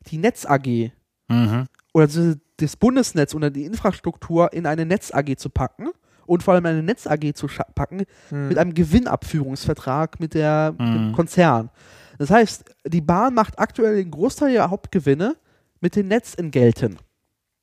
die 0.07 0.17
Netz 0.17 0.47
AG 0.47 0.93
Mhm. 1.29 1.67
oder 1.93 2.09
das- 2.57 2.77
Bundesnetz 2.79 3.35
oder 3.35 3.51
die 3.51 3.65
Infrastruktur 3.65 4.51
in 4.55 4.65
eine 4.65 4.87
Netz 4.87 5.13
AG 5.13 5.37
zu 5.37 5.51
packen 5.51 5.89
und 6.25 6.43
vor 6.43 6.55
allem 6.55 6.65
eine 6.65 6.83
Netz 6.83 7.07
AG 7.07 7.35
zu 7.35 7.49
packen 7.75 8.05
Hm. 8.31 8.49
mit 8.49 8.57
einem 8.57 8.73
Gewinnabführungsvertrag 8.73 10.21
mit 10.21 10.33
der 10.33 10.73
mit 10.73 10.81
dem 10.89 11.09
Mhm. 11.09 11.13
Konzern. 11.13 11.69
Das 12.17 12.31
heißt, 12.31 12.65
die 12.87 13.01
Bahn 13.03 13.35
macht 13.35 13.59
aktuell 13.59 13.97
den 13.97 14.11
Großteil 14.11 14.53
ihrer 14.55 14.71
Hauptgewinne 14.71 15.37
mit 15.83 15.97
den 15.97 16.09
Netzentgelten. 16.09 16.97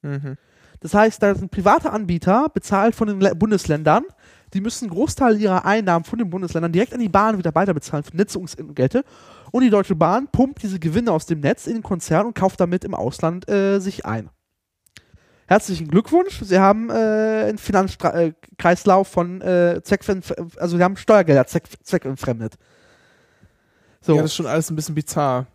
Mhm. 0.03 0.35
Das 0.79 0.93
heißt, 0.93 1.21
da 1.21 1.35
sind 1.35 1.51
private 1.51 1.91
Anbieter, 1.91 2.47
bezahlt 2.53 2.95
von 2.95 3.07
den 3.07 3.37
Bundesländern, 3.37 4.05
die 4.53 4.61
müssen 4.61 4.85
einen 4.85 4.93
Großteil 4.93 5.39
ihrer 5.39 5.65
Einnahmen 5.65 6.05
von 6.05 6.17
den 6.17 6.29
Bundesländern 6.29 6.71
direkt 6.71 6.93
an 6.93 6.99
die 6.99 7.09
Bahn 7.09 7.37
wieder 7.37 7.53
weiterbezahlen 7.53 8.03
für 8.03 8.17
Netzungsentgelte. 8.17 9.03
Und 9.51 9.63
die 9.63 9.69
Deutsche 9.69 9.95
Bahn 9.95 10.27
pumpt 10.27 10.63
diese 10.63 10.79
Gewinne 10.79 11.11
aus 11.11 11.25
dem 11.25 11.39
Netz 11.39 11.67
in 11.67 11.73
den 11.73 11.83
Konzern 11.83 12.25
und 12.25 12.35
kauft 12.35 12.59
damit 12.59 12.83
im 12.83 12.95
Ausland 12.95 13.49
äh, 13.49 13.79
sich 13.79 14.05
ein. 14.05 14.29
Herzlichen 15.47 15.87
Glückwunsch, 15.87 16.41
Sie 16.43 16.59
haben 16.59 16.89
äh, 16.89 16.93
einen 16.93 17.57
Finanzkreislauf 17.57 19.07
von 19.07 19.41
äh, 19.41 19.81
also 20.57 20.77
Sie 20.77 20.83
haben 20.83 20.95
Steuergelder 20.95 21.47
zweck 21.47 21.63
zweckentfremdet. 21.83 22.55
So. 24.01 24.15
Ja, 24.15 24.21
das 24.21 24.31
ist 24.31 24.35
schon 24.35 24.45
alles 24.45 24.69
ein 24.69 24.75
bisschen 24.75 24.95
bizarr. 24.95 25.47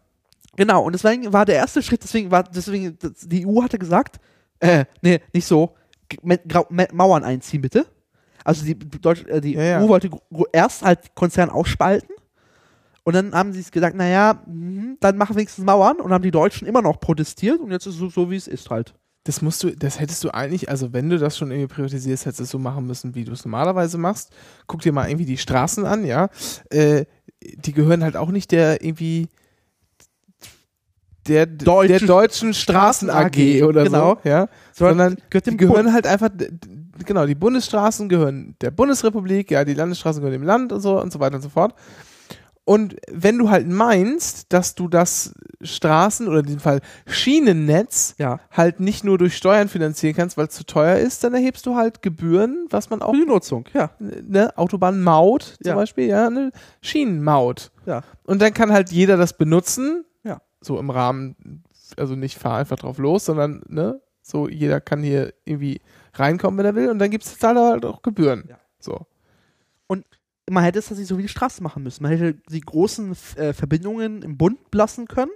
Genau, 0.56 0.82
und 0.84 0.92
deswegen 0.92 1.32
war 1.32 1.44
der 1.44 1.56
erste 1.56 1.82
Schritt, 1.82 2.02
deswegen 2.02 2.30
war, 2.30 2.44
deswegen, 2.44 2.96
die 3.22 3.46
EU 3.46 3.62
hatte 3.62 3.78
gesagt, 3.78 4.20
äh, 4.64 4.84
nee, 5.02 5.20
nicht 5.32 5.46
so, 5.46 5.74
Mauern 6.92 7.24
einziehen 7.24 7.60
bitte. 7.60 7.86
Also 8.44 8.64
die, 8.64 8.78
Deutsch, 8.78 9.24
äh, 9.26 9.40
die 9.40 9.54
Ja, 9.54 9.62
ja. 9.62 9.80
EU 9.80 9.88
wollte 9.88 10.10
erst 10.52 10.82
halt 10.82 11.14
Konzern 11.14 11.50
aufspalten 11.50 12.14
und 13.04 13.14
dann 13.14 13.34
haben 13.34 13.52
sie 13.52 13.60
es 13.60 13.70
gesagt, 13.70 13.96
naja, 13.96 14.42
mhm, 14.46 14.96
dann 15.00 15.16
machen 15.16 15.34
wir 15.34 15.40
wenigstens 15.40 15.64
Mauern 15.64 16.00
und 16.00 16.12
haben 16.12 16.22
die 16.22 16.30
Deutschen 16.30 16.66
immer 16.66 16.82
noch 16.82 17.00
protestiert 17.00 17.60
und 17.60 17.70
jetzt 17.70 17.86
ist 17.86 17.94
es 17.94 18.00
so, 18.00 18.08
so 18.10 18.30
wie 18.30 18.36
es 18.36 18.48
ist 18.48 18.70
halt. 18.70 18.94
Das 19.24 19.40
musst 19.40 19.62
du, 19.62 19.74
das 19.74 19.98
hättest 20.00 20.22
du 20.24 20.34
eigentlich, 20.34 20.68
also 20.68 20.92
wenn 20.92 21.08
du 21.08 21.18
das 21.18 21.38
schon 21.38 21.50
irgendwie 21.50 21.74
privatisierst, 21.74 22.26
hättest 22.26 22.40
du 22.40 22.44
es 22.44 22.50
so 22.50 22.58
machen 22.58 22.86
müssen, 22.86 23.14
wie 23.14 23.24
du 23.24 23.32
es 23.32 23.44
normalerweise 23.44 23.96
machst. 23.96 24.34
Guck 24.66 24.82
dir 24.82 24.92
mal 24.92 25.08
irgendwie 25.08 25.24
die 25.24 25.38
Straßen 25.38 25.86
an, 25.86 26.04
ja. 26.04 26.28
Äh, 26.68 27.06
die 27.42 27.72
gehören 27.72 28.04
halt 28.04 28.16
auch 28.16 28.30
nicht 28.30 28.52
der 28.52 28.84
irgendwie 28.84 29.28
der, 31.26 31.46
Deutschen- 31.46 31.98
der 31.98 32.06
deutschen 32.06 32.54
Straßen 32.54 33.10
AG 33.10 33.62
oder 33.64 33.84
Genau. 33.84 34.18
so, 34.22 34.28
ja. 34.28 34.48
Sondern 34.72 35.16
gehört 35.30 35.46
die 35.46 35.56
gehören 35.56 35.84
Bund. 35.84 35.94
halt 35.94 36.06
einfach, 36.06 36.30
genau, 37.04 37.26
die 37.26 37.34
Bundesstraßen 37.34 38.08
gehören 38.08 38.56
der 38.60 38.70
Bundesrepublik, 38.70 39.50
ja, 39.50 39.64
die 39.64 39.74
Landesstraßen 39.74 40.20
gehören 40.20 40.40
dem 40.40 40.46
Land 40.46 40.72
und 40.72 40.80
so 40.80 41.00
und 41.00 41.12
so 41.12 41.20
weiter 41.20 41.36
und 41.36 41.42
so 41.42 41.48
fort. 41.48 41.74
Und 42.66 42.96
wenn 43.12 43.36
du 43.36 43.50
halt 43.50 43.68
meinst, 43.68 44.50
dass 44.54 44.74
du 44.74 44.88
das 44.88 45.34
Straßen- 45.62 46.26
oder 46.26 46.38
in 46.38 46.46
diesem 46.46 46.60
Fall 46.60 46.80
Schienennetz 47.06 48.14
Ja. 48.18 48.40
halt 48.50 48.80
nicht 48.80 49.04
nur 49.04 49.18
durch 49.18 49.36
Steuern 49.36 49.68
finanzieren 49.68 50.14
kannst, 50.16 50.38
weil 50.38 50.46
es 50.46 50.54
zu 50.54 50.64
teuer 50.64 50.96
ist, 50.96 51.24
dann 51.24 51.34
erhebst 51.34 51.66
du 51.66 51.74
halt 51.74 52.00
Gebühren, 52.00 52.66
was 52.70 52.88
man 52.88 53.02
auch, 53.02 53.12
die 53.12 53.26
Nutzung, 53.26 53.66
ja. 53.74 53.90
ne, 53.98 54.56
Autobahnmaut 54.56 55.42
zum 55.42 55.66
Ja. 55.68 55.74
Beispiel, 55.74 56.06
ja, 56.06 56.26
eine 56.26 56.52
Schienenmaut. 56.80 57.70
Ja. 57.86 58.02
Und 58.24 58.40
dann 58.40 58.54
kann 58.54 58.72
halt 58.72 58.90
jeder 58.90 59.16
das 59.18 59.36
benutzen. 59.36 60.04
So 60.64 60.78
im 60.78 60.90
Rahmen, 60.90 61.64
also 61.96 62.14
nicht 62.14 62.38
fahr 62.38 62.58
einfach 62.58 62.78
drauf 62.78 62.98
los, 62.98 63.24
sondern, 63.24 63.62
ne, 63.68 64.00
so 64.22 64.48
jeder 64.48 64.80
kann 64.80 65.02
hier 65.02 65.34
irgendwie 65.44 65.80
reinkommen, 66.14 66.58
wenn 66.58 66.66
er 66.66 66.74
will, 66.74 66.90
und 66.90 66.98
dann 66.98 67.10
gibt 67.10 67.24
es 67.24 67.42
halt 67.42 67.84
auch 67.84 68.02
Gebühren. 68.02 68.44
Ja. 68.48 68.58
So. 68.78 69.06
man 70.50 70.64
hätte 70.64 70.78
es 70.78 70.86
tatsächlich 70.86 71.08
so 71.08 71.18
wie 71.18 71.22
die 71.22 71.28
Straßen 71.28 71.62
machen 71.62 71.82
müssen. 71.82 72.02
Man 72.02 72.12
hätte 72.12 72.34
die 72.50 72.60
großen 72.60 73.16
äh, 73.36 73.52
Verbindungen 73.52 74.22
im 74.22 74.36
Bund 74.36 74.58
lassen 74.72 75.06
können, 75.08 75.30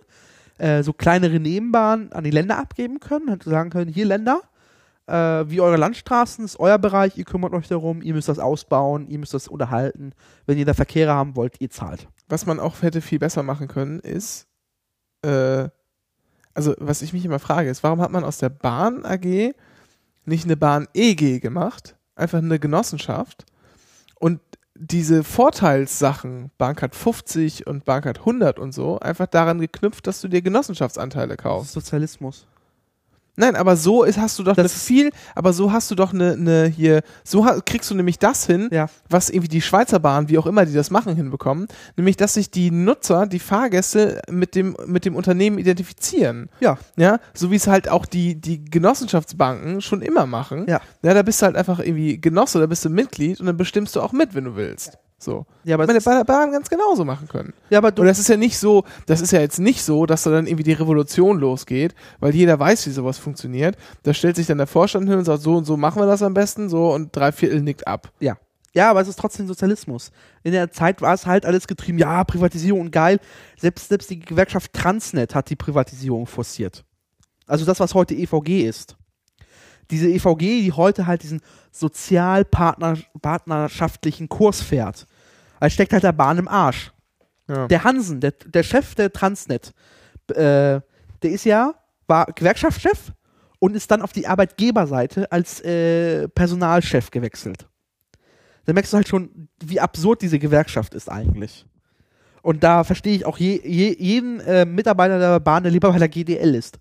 äh, 0.59 0.83
so 0.83 0.93
kleinere 0.93 1.41
Nebenbahnen 1.41 2.13
an 2.13 2.25
die 2.25 2.31
Länder 2.31 2.59
abgeben 2.59 3.01
können, 3.01 3.29
hätte 3.29 3.49
sagen 3.49 3.71
können, 3.71 3.91
hier 3.91 4.05
Länder, 4.07 4.43
äh, 5.07 5.45
wie 5.49 5.61
eure 5.61 5.77
Landstraßen, 5.77 6.45
ist 6.45 6.61
euer 6.61 6.79
Bereich, 6.79 7.17
ihr 7.17 7.25
kümmert 7.25 7.55
euch 7.55 7.69
darum, 7.69 8.03
ihr 8.03 8.15
müsst 8.15 8.29
das 8.29 8.39
ausbauen, 8.39 9.09
ihr 9.09 9.19
müsst 9.19 9.35
das 9.35 9.49
unterhalten. 9.49 10.13
Wenn 10.47 10.59
ihr 10.59 10.67
da 10.67 10.75
Verkehre 10.75 11.13
haben 11.13 11.37
wollt, 11.37 11.61
ihr 11.61 11.71
zahlt. 11.71 12.09
Was 12.29 12.45
man 12.45 12.61
auch 12.61 12.83
hätte 12.83 13.01
viel 13.01 13.19
besser 13.19 13.43
machen 13.43 13.69
können, 13.69 14.01
ist, 14.01 14.48
äh, 15.23 15.69
also 16.55 16.75
was 16.79 17.03
ich 17.03 17.13
mich 17.13 17.25
immer 17.25 17.39
frage, 17.39 17.71
ist, 17.71 17.83
warum 17.83 18.01
hat 18.01 18.11
man 18.11 18.25
aus 18.25 18.39
der 18.39 18.49
Bahn 18.49 19.05
AG 19.05 19.55
nicht 20.25 20.45
eine 20.45 20.57
Bahn 20.57 20.89
EG 20.95 21.39
gemacht? 21.39 21.97
Einfach 22.17 22.39
eine 22.39 22.59
Genossenschaft 22.59 23.47
und 24.17 24.41
diese 24.75 25.25
Vorteilssachen, 25.25 26.51
Bahncard 26.57 26.95
50 26.95 27.67
und 27.67 27.85
Bahncard 27.85 28.21
100 28.21 28.59
und 28.59 28.73
so, 28.73 28.99
einfach 29.01 29.27
daran 29.27 29.61
geknüpft, 29.61 30.07
dass 30.07 30.21
du 30.21 30.29
dir 30.29 30.41
Genossenschaftsanteile 30.41 31.37
kaufst. 31.37 31.73
Sozialismus. 31.73 32.47
Nein, 33.39 33.57
aber 33.57 33.77
so 33.77 34.03
ist, 34.03 34.19
hast 34.19 34.39
du 34.39 34.43
doch 34.43 34.57
Das 34.57 34.73
eine 34.73 34.81
viel, 34.81 35.11
aber 35.35 35.53
so 35.53 35.73
hast 35.73 35.91
du 35.91 35.95
doch 35.95 36.13
eine, 36.13 36.33
eine 36.33 36.67
hier, 36.67 37.03
so 37.25 37.47
ha, 37.47 37.61
kriegst 37.65 37.89
du 37.91 37.95
nämlich 37.95 38.19
das 38.19 38.45
hin, 38.47 38.69
Ja. 38.73 38.87
was 39.09 39.31
irgendwie 39.31 39.49
die 39.49 39.63
Schweizer 39.63 40.01
Bahn, 40.01 40.29
wie 40.29 40.37
auch 40.39 40.47
immer 40.47 40.67
die 40.67 40.75
das 40.75 40.91
machen, 40.91 41.15
hinbekommen, 41.15 41.69
nämlich 41.97 42.17
dass 42.17 42.35
sich 42.35 42.51
die 42.51 42.71
Nutzer, 42.71 43.27
die 43.27 43.39
Fahrgäste 43.39 44.21
mit 44.29 44.55
dem, 44.55 44.77
mit 44.87 45.05
dem 45.05 45.15
Unternehmen 45.15 45.59
identifizieren. 45.59 46.49
Ja. 46.61 46.79
Ja, 46.97 47.21
so 47.33 47.51
wie 47.53 47.57
es 47.57 47.67
halt 47.69 47.89
auch 47.89 48.07
die, 48.07 48.35
die 48.41 48.65
Genossenschaftsbanken 48.65 49.81
schon 49.81 50.03
immer 50.03 50.27
machen. 50.27 50.67
Ja. 50.69 50.81
Ja, 51.03 51.15
da 51.15 51.23
bist 51.23 51.41
du 51.41 51.47
halt 51.47 51.57
einfach 51.57 51.79
irgendwie 51.79 52.21
Genosse, 52.21 52.59
da 52.59 52.67
bist 52.67 52.85
du 52.85 52.91
Mitglied 52.91 53.39
und 53.41 53.47
dann 53.47 53.57
bestimmst 53.57 53.95
du 53.97 54.01
auch 54.01 54.13
mit, 54.13 54.35
wenn 54.35 54.45
du 54.45 54.57
willst. 54.57 54.99
So. 55.19 55.47
Ja, 55.65 55.75
aber, 55.75 55.87
der 55.87 56.25
Bahn 56.25 56.53
ganz 56.53 56.71
genauso 56.71 57.05
machen 57.05 57.27
können. 57.27 57.53
ja, 57.71 57.79
aber 57.79 57.91
du, 57.91 58.03
Und 58.03 58.09
das 58.09 58.21
ist 58.21 58.29
ja 58.29 58.37
nicht 58.37 58.57
so, 58.57 58.85
das 59.07 59.21
ist 59.21 59.33
ja 59.33 59.41
jetzt 59.41 59.59
nicht 59.59 59.83
so, 59.83 60.07
dass 60.07 60.23
da 60.23 60.31
dann 60.31 60.47
irgendwie 60.47 60.63
die 60.63 60.73
Revolution 60.73 61.41
losgeht, 61.41 61.97
weil 62.21 62.35
jeder 62.35 62.59
weiß, 62.59 62.87
wie 62.87 62.91
sowas 62.91 63.19
funktioniert. 63.19 63.77
Da 64.05 64.15
stellt 64.15 64.37
sich 64.37 64.47
dann 64.47 64.59
der 64.59 64.69
Vorstand 64.69 65.09
hin 65.09 65.19
und 65.19 65.25
sagt, 65.25 65.43
so 65.43 65.57
und 65.57 65.65
so 65.65 65.77
machen 65.77 66.01
wir 66.01 66.07
das 66.07 66.23
am 66.23 66.35
besten, 66.35 66.69
so 66.69 66.95
und 66.95 67.15
drei 67.15 67.33
Viertel 67.33 67.63
nickt 67.63 67.87
ab. 67.87 68.13
Ja. 68.21 68.37
Ja, 68.75 68.91
aber 68.91 69.01
es 69.01 69.09
ist 69.09 69.19
trotzdem 69.19 69.49
Sozialismus. 69.49 70.13
In 70.45 70.53
der 70.53 70.71
Zeit 70.71 71.03
war 71.03 71.15
es 71.15 71.27
halt 71.27 71.47
alles 71.47 71.67
getrieben, 71.67 71.99
ja, 71.99 72.23
Privatisierung 72.23 72.83
und 72.83 72.93
geil. 72.93 73.19
Selbst, 73.57 73.89
selbst 73.89 74.11
die 74.11 74.21
Gewerkschaft 74.21 74.73
Transnet 74.73 75.35
hat 75.35 75.51
die 75.51 75.57
Privatisierung 75.57 76.27
forciert. 76.27 76.85
Also 77.47 77.65
das, 77.65 77.81
was 77.81 77.95
heute 77.95 78.15
EVG 78.15 78.69
ist. 78.69 78.98
Diese 79.91 80.09
EVG, 80.09 80.63
die 80.63 80.73
heute 80.73 81.07
halt 81.07 81.23
diesen 81.23 81.41
sozialpartnerschaftlichen 81.71 84.29
Kurs 84.29 84.61
fährt. 84.61 85.07
Also 85.61 85.75
steckt 85.75 85.93
halt 85.93 86.05
der 86.05 86.13
Bahn 86.13 86.39
im 86.39 86.49
Arsch. 86.49 86.93
Ja. 87.49 87.67
Der 87.67 87.85
Hansen, 87.85 88.21
der, 88.21 88.33
der 88.33 88.63
Chef 88.63 88.95
der 88.95 89.13
Transnet, 89.13 89.73
äh, 90.29 90.81
der 91.23 91.23
ist 91.23 91.45
ja, 91.45 91.75
war 92.07 92.27
Gewerkschaftschef 92.27 93.13
und 93.59 93.75
ist 93.75 93.91
dann 93.91 94.03
auf 94.03 94.13
die 94.13 94.27
Arbeitgeberseite 94.27 95.31
als 95.33 95.61
äh, 95.61 96.29
Personalchef 96.29 97.11
gewechselt. 97.11 97.67
Da 98.67 98.75
merkst 98.75 98.93
du 98.93 98.99
halt 98.99 99.09
schon, 99.09 99.49
wie 99.65 99.81
absurd 99.81 100.21
diese 100.21 100.39
Gewerkschaft 100.39 100.95
ist 100.95 101.11
eigentlich. 101.11 101.67
Und 102.43 102.63
da 102.63 102.85
verstehe 102.85 103.17
ich 103.17 103.25
auch 103.25 103.39
je, 103.39 103.61
je, 103.65 103.97
jeden 103.99 104.41
äh, 104.41 104.65
Mitarbeiter 104.65 105.19
der 105.19 105.41
Bahn, 105.41 105.63
der 105.63 105.73
lieber 105.73 105.91
bei 105.91 105.99
der 105.99 106.09
GDL 106.09 106.55
ist. 106.55 106.79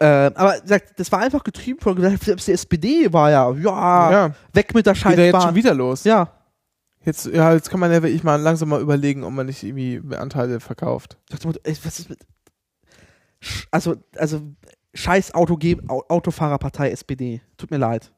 Äh, 0.00 0.06
aber 0.34 0.56
das 0.96 1.12
war 1.12 1.20
einfach 1.20 1.44
getrieben 1.44 1.78
von, 1.80 2.00
selbst 2.00 2.48
die 2.48 2.52
SPD 2.52 3.12
war 3.12 3.30
ja, 3.30 3.50
ja, 3.52 4.10
ja. 4.10 4.34
weg 4.52 4.74
mit 4.74 4.86
der 4.86 4.94
Geht 4.94 5.04
ja 5.18 5.24
jetzt 5.24 5.42
schon 5.42 5.54
wieder 5.54 5.74
los. 5.74 6.04
Ja, 6.04 6.30
Jetzt, 7.04 7.26
ja, 7.26 7.52
jetzt 7.52 7.70
kann 7.70 7.80
man 7.80 7.92
ja 7.92 8.02
wirklich 8.02 8.24
mal 8.24 8.40
langsam 8.40 8.70
mal 8.70 8.80
überlegen, 8.80 9.24
ob 9.24 9.32
man 9.32 9.44
nicht 9.44 9.62
irgendwie 9.62 10.00
Anteile 10.16 10.58
verkauft. 10.58 11.18
Dem 11.30 11.52
was 11.84 11.98
ist 11.98 12.08
mit. 12.08 12.18
Also, 13.70 13.96
also, 14.16 14.40
scheiß 14.94 15.34
Autoge 15.34 15.78
Au- 15.86 16.02
Autofahrerpartei 16.08 16.90
SPD. 16.90 17.42
Tut 17.58 17.70
mir 17.70 17.76
leid. 17.76 18.10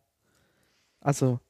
Also. 1.00 1.40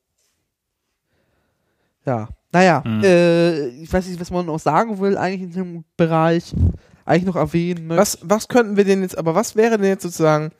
Ja. 2.07 2.29
Naja, 2.53 2.83
Hm. 2.83 3.03
äh, 3.05 3.67
ich 3.69 3.93
weiß 3.93 4.07
nicht, 4.07 4.19
was 4.21 4.31
man 4.31 4.47
noch 4.47 4.59
sagen 4.59 4.99
will, 4.99 5.19
eigentlich 5.19 5.43
in 5.43 5.49
diesem 5.49 5.85
Bereich. 5.99 6.55
Eigentlich 7.07 7.25
noch 7.25 7.37
erwähnen. 7.37 7.87
möchte. 7.87 8.01
Was, 8.03 8.19
was 8.23 8.49
könnten 8.49 8.77
wir 8.77 8.85
denn 8.85 9.01
jetzt, 9.03 9.17
aber 9.17 9.35
was 9.35 9.57
wäre 9.57 9.79
denn 9.79 9.87
jetzt 9.89 10.03
sozusagen, 10.03 10.51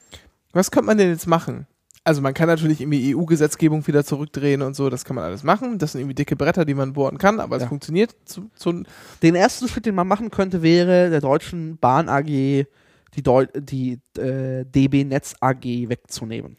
was 0.53 0.71
könnte 0.71 0.87
man 0.87 0.97
denn 0.99 1.11
jetzt 1.11 1.27
machen? 1.27 1.67
Also 2.05 2.23
man 2.23 2.35
kann 2.35 2.47
natürlich 2.47 2.81
irgendwie 2.81 3.17
EU-Gesetzgebung 3.17 3.85
wieder 3.89 4.05
zurückdrehen 4.05 4.63
und 4.63 4.75
so, 4.77 4.89
das 4.91 5.05
kann 5.05 5.17
man 5.17 5.25
alles 5.25 5.43
machen. 5.43 5.79
Das 5.79 5.91
sind 5.93 6.03
irgendwie 6.03 6.15
dicke 6.15 6.37
Bretter, 6.37 6.65
die 6.65 6.75
man 6.75 6.93
bohren 6.93 7.19
kann, 7.19 7.41
aber 7.41 7.57
es 7.57 7.63
Ja. 7.65 7.69
funktioniert 7.69 8.15
zu, 8.25 8.49
zu, 8.55 8.85
Den 9.23 9.35
ersten 9.35 9.67
Schritt, 9.67 9.87
den 9.87 9.97
man 9.97 10.07
machen 10.07 10.31
könnte, 10.31 10.63
wäre 10.63 11.11
der 11.11 11.21
Deutschen 11.21 11.79
Bahn 11.79 12.09
AG 12.09 12.25
die, 12.27 13.23
Deu 13.23 13.47
die 13.59 13.99
äh, 14.19 14.65
DB 14.65 15.03
Netz 15.05 15.35
AG 15.41 15.65
wegzunehmen. 15.65 16.57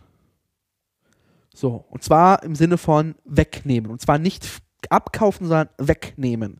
So, 1.56 1.86
und 1.90 2.04
zwar 2.04 2.44
im 2.44 2.56
Sinne 2.56 2.78
von 2.78 3.16
wegnehmen. 3.24 3.90
Und 3.90 4.02
zwar 4.02 4.20
nicht 4.20 4.46
abkaufen, 4.90 5.48
sondern 5.48 5.70
wegnehmen. 5.78 6.60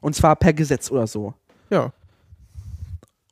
Und 0.00 0.14
zwar 0.14 0.36
per 0.36 0.52
Gesetz 0.52 0.90
oder 0.90 1.06
so. 1.06 1.34
ja. 1.70 1.92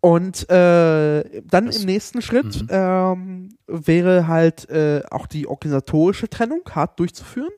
Und 0.05 0.51
äh, 0.51 1.41
dann 1.47 1.65
Das- 1.67 1.79
im 1.79 1.87
nächsten 1.87 2.21
Schritt 2.21 2.61
Mhm. 2.61 2.69
ähm, 2.69 3.49
wäre 3.67 4.29
halt 4.29 4.69
äh, 4.69 5.01
auch 5.11 5.27
die 5.27 5.47
organisatorische 5.47 6.29
Trennung 6.29 6.61
hart 6.71 7.01
durchzuführen. 7.01 7.49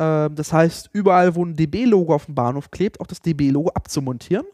Ähm, 0.00 0.34
das 0.34 0.52
heißt, 0.52 0.90
überall, 0.92 1.36
wo 1.36 1.44
ein 1.44 1.54
DB-Logo 1.54 2.12
auf 2.12 2.26
dem 2.26 2.34
Bahnhof 2.34 2.72
klebt, 2.72 3.00
auch 3.00 3.06
das 3.06 3.20
DB-Logo 3.20 3.70
abzumontieren. 3.70 4.44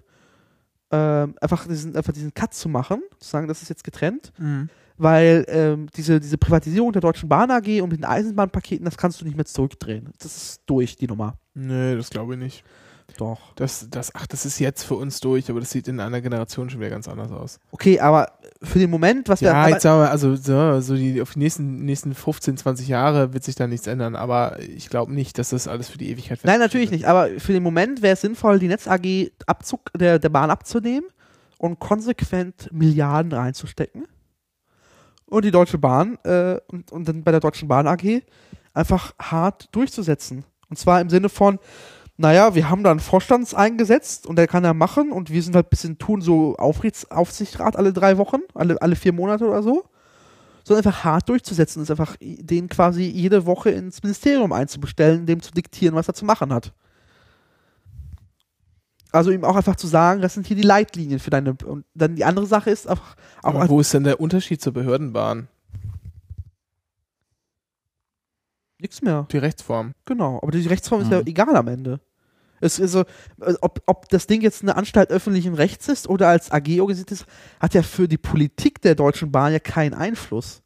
Ähm, 0.92 1.36
einfach, 1.40 1.66
diesen, 1.66 1.96
einfach 1.96 2.12
diesen 2.12 2.34
Cut 2.34 2.52
zu 2.52 2.68
machen, 2.68 3.00
zu 3.18 3.30
sagen, 3.30 3.48
das 3.48 3.62
ist 3.62 3.70
jetzt 3.70 3.84
getrennt, 3.84 4.32
weil 4.98 5.46
ähm, 5.48 5.86
diese, 5.96 6.20
diese 6.20 6.36
Privatisierung 6.36 6.92
der 6.92 7.00
Deutschen 7.00 7.30
Bahn 7.30 7.50
AG 7.50 7.80
und 7.80 7.90
mit 7.92 8.00
den 8.00 8.04
Eisenbahnpaketen, 8.04 8.84
das 8.84 8.98
kannst 8.98 9.20
du 9.20 9.24
nicht 9.24 9.36
mehr 9.36 9.46
zurückdrehen. 9.46 10.10
Das 10.18 10.36
ist 10.36 10.60
durch, 10.66 10.96
die 10.96 11.06
Nummer. 11.06 11.38
Nee, 11.54 11.94
das 11.96 12.10
glaube 12.10 12.34
ich 12.34 12.40
nicht. 12.40 12.64
Doch. 13.16 13.38
Das, 13.56 13.88
das, 13.90 14.14
ach, 14.14 14.26
das 14.26 14.46
ist 14.46 14.58
jetzt 14.58 14.84
für 14.84 14.94
uns 14.94 15.20
durch, 15.20 15.50
aber 15.50 15.60
das 15.60 15.70
sieht 15.70 15.88
in 15.88 16.00
einer 16.00 16.20
Generation 16.20 16.70
schon 16.70 16.80
wieder 16.80 16.90
ganz 16.90 17.08
anders 17.08 17.30
aus. 17.30 17.60
Okay, 17.70 18.00
aber 18.00 18.32
für 18.62 18.78
den 18.78 18.90
Moment, 18.90 19.28
was 19.28 19.40
wir 19.40 19.48
Ja, 19.48 19.68
jetzt 19.68 19.82
sagen 19.82 20.00
wir, 20.00 20.10
also 20.10 20.36
so, 20.36 20.80
so 20.80 20.94
die, 20.94 21.20
auf 21.20 21.32
die 21.32 21.38
nächsten, 21.40 21.84
nächsten 21.84 22.14
15, 22.14 22.56
20 22.56 22.88
Jahre 22.88 23.32
wird 23.32 23.44
sich 23.44 23.54
da 23.54 23.66
nichts 23.66 23.86
ändern, 23.86 24.16
aber 24.16 24.58
ich 24.60 24.88
glaube 24.88 25.12
nicht, 25.12 25.38
dass 25.38 25.50
das 25.50 25.68
alles 25.68 25.88
für 25.88 25.98
die 25.98 26.10
Ewigkeit 26.10 26.40
Nein, 26.44 26.60
natürlich 26.60 26.90
nicht. 26.90 27.06
Aber 27.06 27.28
für 27.38 27.52
den 27.52 27.62
Moment 27.62 28.02
wäre 28.02 28.14
es 28.14 28.20
sinnvoll, 28.20 28.58
die 28.58 28.68
Netz 28.68 28.86
AG 28.86 29.30
Abzug 29.46 29.90
der, 29.96 30.18
der 30.18 30.28
Bahn 30.28 30.50
abzunehmen 30.50 31.08
und 31.58 31.78
konsequent 31.78 32.68
Milliarden 32.72 33.32
reinzustecken. 33.32 34.06
Und 35.26 35.44
die 35.44 35.50
Deutsche 35.50 35.78
Bahn 35.78 36.18
äh, 36.24 36.58
und, 36.68 36.90
und 36.90 37.06
dann 37.06 37.22
bei 37.22 37.30
der 37.30 37.40
Deutschen 37.40 37.68
Bahn 37.68 37.86
AG 37.86 38.22
einfach 38.74 39.14
hart 39.20 39.68
durchzusetzen. 39.72 40.44
Und 40.68 40.78
zwar 40.78 41.00
im 41.00 41.10
Sinne 41.10 41.28
von, 41.28 41.58
naja, 42.20 42.54
wir 42.54 42.68
haben 42.68 42.84
da 42.84 42.90
einen 42.90 43.00
Vorstand 43.00 43.54
eingesetzt 43.54 44.26
und 44.26 44.36
der 44.36 44.46
kann 44.46 44.62
da 44.62 44.74
machen 44.74 45.10
und 45.10 45.30
wir 45.30 45.42
sind 45.42 45.54
halt 45.54 45.66
ein 45.68 45.70
bisschen 45.70 45.96
tun 45.96 46.20
so 46.20 46.54
Aufrichts 46.56 47.10
Aufsichtsrat 47.10 47.76
alle 47.76 47.94
drei 47.94 48.18
Wochen, 48.18 48.40
alle, 48.52 48.80
alle 48.82 48.94
vier 48.94 49.14
Monate 49.14 49.46
oder 49.48 49.62
so. 49.62 49.84
Sondern 50.62 50.84
einfach 50.84 51.02
hart 51.04 51.30
durchzusetzen, 51.30 51.82
ist 51.82 51.90
einfach 51.90 52.16
den 52.20 52.68
quasi 52.68 53.04
jede 53.04 53.46
Woche 53.46 53.70
ins 53.70 54.02
Ministerium 54.02 54.52
einzubestellen, 54.52 55.24
dem 55.24 55.40
zu 55.40 55.50
diktieren, 55.52 55.94
was 55.94 56.08
er 56.08 56.14
zu 56.14 56.26
machen 56.26 56.52
hat. 56.52 56.74
Also 59.12 59.30
ihm 59.30 59.42
auch 59.42 59.56
einfach 59.56 59.76
zu 59.76 59.86
sagen, 59.86 60.20
das 60.20 60.34
sind 60.34 60.46
hier 60.46 60.56
die 60.56 60.62
Leitlinien 60.62 61.20
für 61.20 61.30
deine. 61.30 61.56
Und 61.64 61.86
dann 61.94 62.16
die 62.16 62.24
andere 62.26 62.44
Sache 62.46 62.68
ist 62.68 62.86
einfach 62.86 63.16
auch 63.42 63.54
Aber 63.54 63.68
wo 63.70 63.80
ist 63.80 63.94
denn 63.94 64.04
der 64.04 64.20
Unterschied 64.20 64.60
zur 64.60 64.74
Behördenbahn? 64.74 65.48
nichts 68.78 69.02
mehr. 69.02 69.26
Die 69.30 69.38
Rechtsform. 69.38 69.92
Genau. 70.04 70.38
Aber 70.42 70.52
die 70.52 70.66
Rechtsform 70.66 71.02
ist 71.02 71.10
ja 71.10 71.20
Mhm. 71.20 71.26
egal 71.26 71.56
am 71.56 71.68
Ende. 71.68 72.00
Es 72.60 72.78
ist 72.78 72.92
so, 72.92 73.00
äh, 73.40 73.54
ob, 73.60 73.82
ob 73.86 74.08
das 74.08 74.26
Ding 74.26 74.42
jetzt 74.42 74.62
eine 74.62 74.76
Anstalt 74.76 75.10
öffentlichen 75.10 75.54
Rechts 75.54 75.88
ist 75.88 76.08
oder 76.08 76.28
als 76.28 76.50
AG 76.50 76.80
organisiert 76.80 77.12
ist, 77.12 77.26
hat 77.58 77.74
ja 77.74 77.82
für 77.82 78.06
die 78.06 78.18
Politik 78.18 78.82
der 78.82 78.94
Deutschen 78.94 79.32
Bahn 79.32 79.52
ja 79.52 79.58
keinen 79.58 79.94
Einfluss. 79.94 80.62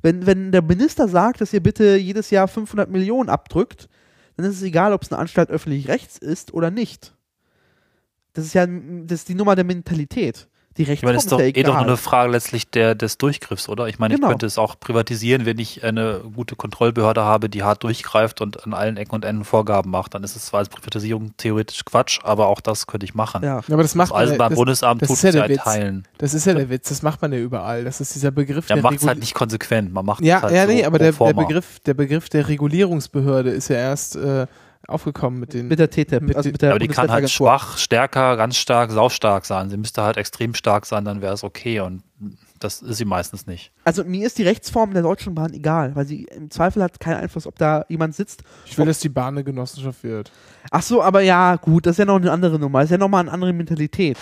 Wenn, 0.00 0.26
wenn 0.26 0.50
der 0.50 0.62
Minister 0.62 1.06
sagt, 1.06 1.40
dass 1.40 1.52
ihr 1.52 1.62
bitte 1.62 1.96
jedes 1.96 2.30
Jahr 2.30 2.48
500 2.48 2.90
Millionen 2.90 3.28
abdrückt, 3.28 3.88
dann 4.36 4.46
ist 4.46 4.56
es 4.56 4.62
egal, 4.62 4.92
ob 4.92 5.02
es 5.02 5.12
eine 5.12 5.20
Anstalt 5.20 5.50
öffentlich 5.50 5.88
rechts 5.88 6.18
ist 6.18 6.52
oder 6.54 6.70
nicht. 6.70 7.14
Das 8.32 8.44
ist 8.44 8.54
ja 8.54 8.66
das 8.66 9.20
ist 9.20 9.28
die 9.28 9.34
Nummer 9.34 9.54
der 9.54 9.64
Mentalität. 9.64 10.48
Die 10.78 10.82
Ich 10.82 10.88
Rechtsform 10.88 11.08
meine, 11.08 11.16
das 11.16 11.24
ist 11.24 11.32
doch 11.32 11.40
ja 11.40 11.46
eh 11.46 11.62
doch 11.62 11.74
nur 11.74 11.82
eine 11.82 11.96
Frage 11.96 12.32
letztlich 12.32 12.70
der, 12.70 12.94
des 12.94 13.18
Durchgriffs, 13.18 13.68
oder? 13.68 13.88
Ich 13.88 13.98
meine, 13.98 14.14
Genau. 14.14 14.26
ich 14.26 14.30
könnte 14.30 14.46
es 14.46 14.56
auch 14.58 14.78
privatisieren, 14.80 15.44
wenn 15.44 15.58
ich 15.58 15.84
eine 15.84 16.20
gute 16.34 16.56
Kontrollbehörde 16.56 17.22
habe, 17.22 17.48
die 17.50 17.62
hart 17.62 17.82
durchgreift 17.84 18.40
und 18.40 18.64
an 18.64 18.72
allen 18.74 18.96
Ecken 18.96 19.14
und 19.14 19.24
Enden 19.24 19.44
Vorgaben 19.44 19.90
macht. 19.90 20.14
Dann 20.14 20.24
ist 20.24 20.34
es 20.36 20.46
zwar 20.46 20.60
als 20.60 20.68
Privatisierung 20.70 21.32
theoretisch 21.36 21.84
Quatsch, 21.84 22.20
aber 22.24 22.46
auch 22.46 22.60
das 22.60 22.86
könnte 22.86 23.04
ich 23.04 23.14
machen. 23.14 23.42
ja. 23.44 23.58
Aber 23.70 23.82
das 23.82 23.94
macht 23.94 24.10
Das 24.10 24.14
man 24.14 24.18
ja- 24.20 24.24
das, 24.24 24.30
Eisenbahnbundesamt 24.32 25.02
das 25.02 25.08
tut 25.08 25.16
ist 25.18 25.22
ja 25.24 25.28
es 25.28 25.34
ja 25.34 25.40
der 25.42 25.50
in 25.50 25.54
Witz. 25.56 25.64
Teilen. 25.64 26.08
das 26.18 26.34
ist 26.34 26.46
ja 26.46 26.54
der 26.54 26.70
Witz, 26.70 26.88
das 26.88 27.02
macht 27.02 27.20
man 27.22 27.32
ja 27.32 27.38
überall. 27.38 27.84
Das 27.84 28.00
ist 28.00 28.14
dieser 28.14 28.30
Begriff 28.30 28.68
Ja, 28.68 28.76
der 28.76 28.82
macht 28.82 28.96
es 28.96 29.06
halt 29.06 29.18
nicht 29.18 29.34
konsequent. 29.34 29.92
Man 29.92 30.04
macht 30.06 30.22
Ja, 30.24 30.38
es 30.38 30.42
halt 30.44 30.54
ja, 30.54 30.66
so 30.66 30.72
nee, 30.72 30.84
aber 30.84 30.98
der, 30.98 31.12
der. 31.12 31.32
Begriff, 31.34 31.80
der 31.80 31.94
Begriff 31.94 32.28
der 32.28 32.48
Regulierungsbehörde 32.48 33.50
ist 33.50 33.68
ja 33.68 33.76
erst 33.76 34.16
äh, 34.16 34.46
aufgekommen 34.88 35.40
mit 35.40 35.54
den. 35.54 35.68
Mit 35.68 35.78
der 35.78 35.90
TTIP, 35.90 36.22
Mit 36.22 36.36
also 36.36 36.50
mit 36.50 36.62
der 36.62 36.70
aber 36.70 36.78
die 36.78 36.88
kann 36.88 37.10
halt 37.10 37.30
schwach, 37.30 37.78
stärker, 37.78 38.36
ganz 38.36 38.56
stark, 38.56 38.90
saustark 38.90 39.44
sein. 39.44 39.70
Sie 39.70 39.76
müsste 39.76 40.02
halt 40.02 40.16
extrem 40.16 40.54
stark 40.54 40.86
sein, 40.86 41.04
dann 41.04 41.22
wäre 41.22 41.34
es 41.34 41.44
okay. 41.44 41.80
Und 41.80 42.02
das 42.58 42.82
ist 42.82 42.98
sie 42.98 43.04
meistens 43.04 43.46
nicht. 43.46 43.72
Also 43.84 44.04
mir 44.04 44.26
ist 44.26 44.38
die 44.38 44.44
Rechtsform 44.44 44.92
der 44.92 45.02
Deutschen 45.02 45.34
Bahn 45.34 45.52
egal, 45.52 45.94
weil 45.96 46.06
sie 46.06 46.24
im 46.24 46.50
Zweifel 46.50 46.82
hat 46.82 47.00
keinen 47.00 47.16
Einfluss, 47.16 47.46
ob 47.46 47.56
da 47.58 47.84
jemand 47.88 48.14
sitzt. 48.14 48.42
ich 48.66 48.78
will, 48.78 48.86
dass 48.86 49.00
die 49.00 49.08
Bahn 49.08 49.34
eine 49.34 49.44
Genossenschaft 49.44 50.02
wird. 50.04 50.30
Ach 50.70 50.82
so, 50.82 51.02
aber 51.02 51.22
ja, 51.22 51.56
gut, 51.56 51.86
das 51.86 51.92
ist 51.92 51.98
ja 51.98 52.04
noch 52.04 52.16
eine 52.16 52.30
andere 52.30 52.58
Nummer, 52.58 52.80
das 52.80 52.86
ist 52.86 52.92
ja 52.92 52.98
nochmal 52.98 53.20
eine 53.20 53.32
andere 53.32 53.52
Mentalität. 53.52 54.16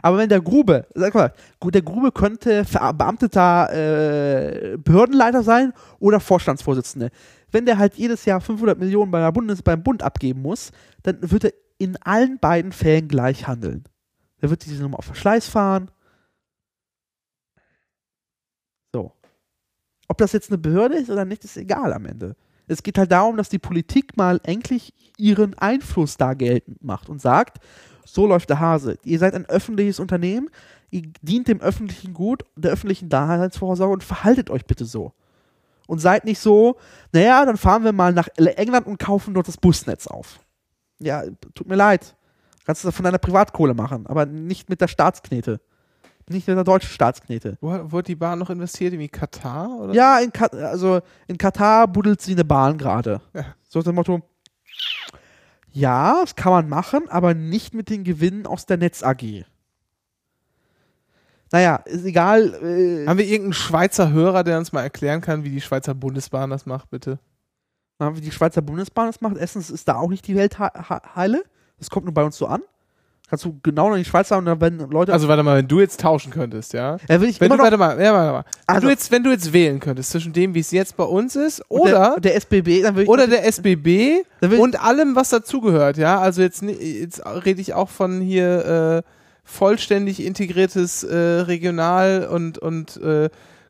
Aber 0.00 0.16
wenn 0.18 0.28
der 0.28 0.40
Grube, 0.40 0.86
sag 0.94 1.14
mal, 1.14 1.32
gut, 1.60 1.74
der 1.74 1.82
Grube 1.82 2.12
könnte 2.12 2.64
verbeamteter 2.64 3.72
äh, 3.72 4.76
Behördenleiter 4.78 5.42
sein 5.42 5.72
oder 5.98 6.20
Vorstandsvorsitzende. 6.20 7.10
Wenn 7.52 7.66
der 7.66 7.78
halt 7.78 7.94
jedes 7.94 8.24
Jahr 8.24 8.40
500 8.40 8.78
Millionen 8.78 9.10
bei 9.10 9.20
der 9.20 9.30
Bundes 9.30 9.62
beim 9.62 9.82
Bund 9.82 10.02
abgeben 10.02 10.42
muss, 10.42 10.72
dann 11.02 11.18
wird 11.30 11.44
er 11.44 11.52
in 11.78 11.96
allen 11.98 12.38
beiden 12.38 12.72
Fällen 12.72 13.08
gleich 13.08 13.46
handeln. 13.46 13.84
Der 14.40 14.50
wird 14.50 14.64
diese 14.64 14.82
Nummer 14.82 14.98
auf 14.98 15.04
Verschleiß 15.04 15.48
fahren. 15.48 15.90
So. 18.92 19.12
Ob 20.08 20.18
das 20.18 20.32
jetzt 20.32 20.50
eine 20.50 20.58
Behörde 20.58 20.96
ist 20.96 21.10
oder 21.10 21.24
nicht, 21.24 21.44
ist 21.44 21.56
egal 21.56 21.92
am 21.92 22.06
Ende. 22.06 22.36
Es 22.66 22.82
geht 22.82 22.98
halt 22.98 23.12
darum, 23.12 23.36
dass 23.36 23.48
die 23.48 23.58
Politik 23.58 24.16
mal 24.16 24.40
endlich 24.44 24.94
ihren 25.18 25.54
Einfluss 25.54 26.16
da 26.16 26.34
geltend 26.34 26.82
macht 26.82 27.08
und 27.08 27.20
sagt, 27.20 27.58
so 28.04 28.26
läuft 28.26 28.50
der 28.50 28.60
Hase. 28.60 28.98
Ihr 29.04 29.18
seid 29.18 29.34
ein 29.34 29.46
öffentliches 29.46 30.00
Unternehmen, 30.00 30.48
ihr 30.90 31.02
dient 31.20 31.48
dem 31.48 31.60
öffentlichen 31.60 32.14
Gut, 32.14 32.44
der 32.56 32.72
öffentlichen 32.72 33.08
Daseinsvorsorge 33.08 33.92
und 33.92 34.04
verhaltet 34.04 34.50
euch 34.50 34.64
bitte 34.64 34.84
so. 34.84 35.12
Und 35.86 35.98
seid 35.98 36.24
nicht 36.24 36.38
so, 36.38 36.76
naja, 37.12 37.44
dann 37.44 37.56
fahren 37.56 37.84
wir 37.84 37.92
mal 37.92 38.12
nach 38.12 38.28
England 38.36 38.86
und 38.86 38.98
kaufen 38.98 39.34
dort 39.34 39.48
das 39.48 39.56
Busnetz 39.56 40.06
auf. 40.06 40.40
Ja, 40.98 41.24
tut 41.54 41.68
mir 41.68 41.74
leid. 41.74 42.16
Kannst 42.64 42.84
du 42.84 42.88
das 42.88 42.94
von 42.94 43.04
deiner 43.04 43.18
Privatkohle 43.18 43.74
machen, 43.74 44.06
aber 44.06 44.24
nicht 44.24 44.70
mit 44.70 44.80
der 44.80 44.88
Staatsknete. 44.88 45.60
Nicht 46.28 46.46
mit 46.46 46.56
der 46.56 46.64
deutschen 46.64 46.90
Staatsknete. 46.90 47.58
Wo, 47.60 47.76
wo 47.90 47.98
hat 47.98 48.06
die 48.06 48.14
Bahn 48.14 48.38
noch 48.38 48.50
investiert? 48.50 48.92
Irgendwie 48.92 49.08
Katar? 49.08 49.68
Oder? 49.80 49.92
Ja, 49.92 50.18
in, 50.20 50.32
Kat 50.32 50.54
also 50.54 51.00
in 51.26 51.36
Katar 51.36 51.88
buddelt 51.88 52.20
sie 52.20 52.32
eine 52.32 52.44
Bahn 52.44 52.78
gerade. 52.78 53.20
Ja. 53.34 53.46
So 53.68 53.80
nach 53.80 53.86
dem 53.86 53.94
Motto, 53.96 54.22
ja, 55.72 56.20
das 56.20 56.36
kann 56.36 56.52
man 56.52 56.68
machen, 56.68 57.08
aber 57.08 57.34
nicht 57.34 57.74
mit 57.74 57.88
den 57.88 58.04
Gewinnen 58.04 58.46
aus 58.46 58.66
der 58.66 58.76
Netz 58.76 59.02
AG. 59.02 59.44
Naja, 61.52 61.76
ist 61.84 62.04
egal. 62.04 62.54
Äh, 62.54 63.06
Haben 63.06 63.18
wir 63.18 63.26
irgendeinen 63.26 63.52
Schweizer 63.52 64.10
Hörer, 64.10 64.42
der 64.42 64.58
uns 64.58 64.72
mal 64.72 64.82
erklären 64.82 65.20
kann, 65.20 65.44
wie 65.44 65.50
die 65.50 65.60
Schweizer 65.60 65.94
Bundesbahn 65.94 66.50
das 66.50 66.66
macht, 66.66 66.90
bitte? 66.90 67.18
wie 68.00 68.20
die 68.20 68.32
Schweizer 68.32 68.62
Bundesbahn 68.62 69.06
das 69.06 69.20
macht. 69.20 69.36
Erstens 69.36 69.70
ist 69.70 69.86
da 69.86 69.94
auch 69.94 70.08
nicht 70.10 70.26
die 70.26 70.34
Welt 70.34 70.58
he- 70.58 70.64
he- 70.88 71.08
heile. 71.14 71.44
Das 71.78 71.88
kommt 71.88 72.04
nur 72.04 72.12
bei 72.14 72.24
uns 72.24 72.36
so 72.36 72.46
an. 72.48 72.60
Kannst 73.28 73.44
du 73.44 73.60
genau 73.62 73.90
noch 73.90 73.96
die 73.96 74.04
Schweizer 74.04 74.36
und 74.38 74.44
dann 74.46 74.60
werden 74.60 74.90
Leute. 74.90 75.12
Also 75.12 75.28
warte 75.28 75.44
mal, 75.44 75.56
wenn 75.58 75.68
du 75.68 75.78
jetzt 75.78 76.00
tauschen 76.00 76.32
könntest, 76.32 76.72
ja? 76.72 76.96
ja, 77.08 77.20
will 77.20 77.28
ich 77.28 77.40
Wenn 77.40 77.50
du, 77.50 77.58
warte 77.58 77.76
mal, 77.76 77.98
ja, 78.02 78.12
warte 78.12 78.32
mal. 78.32 78.44
Wenn, 78.66 78.74
Also- 78.74 78.86
du 78.88 78.90
jetzt, 78.90 79.10
wenn 79.12 79.22
du 79.22 79.30
jetzt 79.30 79.52
wählen 79.52 79.78
könntest 79.78 80.10
zwischen 80.10 80.32
dem, 80.32 80.52
wie 80.54 80.58
es 80.60 80.72
jetzt 80.72 80.96
bei 80.96 81.04
uns 81.04 81.36
ist, 81.36 81.62
oder, 81.70 82.16
der, 82.18 82.20
der 82.20 82.34
SBB, 82.36 82.82
dann 82.82 82.96
will 82.96 83.04
ich 83.04 83.08
oder 83.08 83.28
der 83.28 83.46
SBB 83.46 84.24
und 84.58 84.82
allem, 84.82 85.14
was 85.14 85.28
dazugehört, 85.30 85.96
ja? 85.96 86.18
Also 86.20 86.42
jetzt, 86.42 86.62
jetzt 86.62 87.24
rede 87.24 87.60
ich 87.60 87.72
auch 87.72 87.88
von 87.88 88.20
hier 88.20 89.04
äh, 89.04 89.08
vollständig 89.44 90.24
integriertes 90.24 91.02
äh, 91.04 91.16
Regional- 91.16 92.26
und, 92.30 92.58
und 92.58 92.96
äh, 92.98 93.28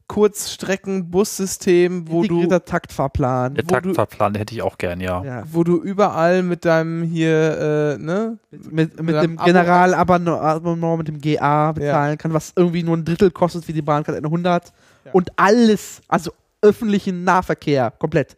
Kurzstrecken-Bussystem, 0.09 2.09
wo 2.09 2.23
du, 2.23 2.37
integrierter 2.41 2.65
Taktfahrplan. 2.65 3.55
Der 3.55 3.65
du- 3.65 3.75
Taktfahrplan, 3.75 4.33
den 4.35 4.41
hätte 4.41 4.55
ich 4.55 4.63
auch 4.63 4.79
gern, 4.79 5.01
ja. 5.01 5.25
Ja. 5.25 5.43
wo 5.51 5.65
du 5.65 5.81
überall 5.83 6.43
mit 6.43 6.65
deinem 6.65 7.03
hier, 7.03 7.97
äh, 7.99 8.03
ne? 8.03 8.39
mit, 8.51 8.71
mit, 8.71 9.03
Mit 9.03 9.23
dem 9.23 9.37
Generalabonnement 9.37 10.99
mit 10.99 11.09
dem 11.09 11.21
GA 11.21 11.73
bezahlen 11.73 12.19
kann, 12.19 12.33
was 12.35 12.53
irgendwie 12.57 12.83
nur 12.83 12.97
ein 12.97 13.05
Drittel 13.05 13.31
kostet 13.31 13.67
wie 13.69 13.73
die 13.73 13.83
Bahncard 13.83 14.17
100 14.23 14.73
Ja. 15.05 15.13
und 15.13 15.31
alles, 15.37 16.03
also 16.09 16.33
öffentlichen 16.61 17.25
Nahverkehr 17.25 17.91
komplett 17.93 18.37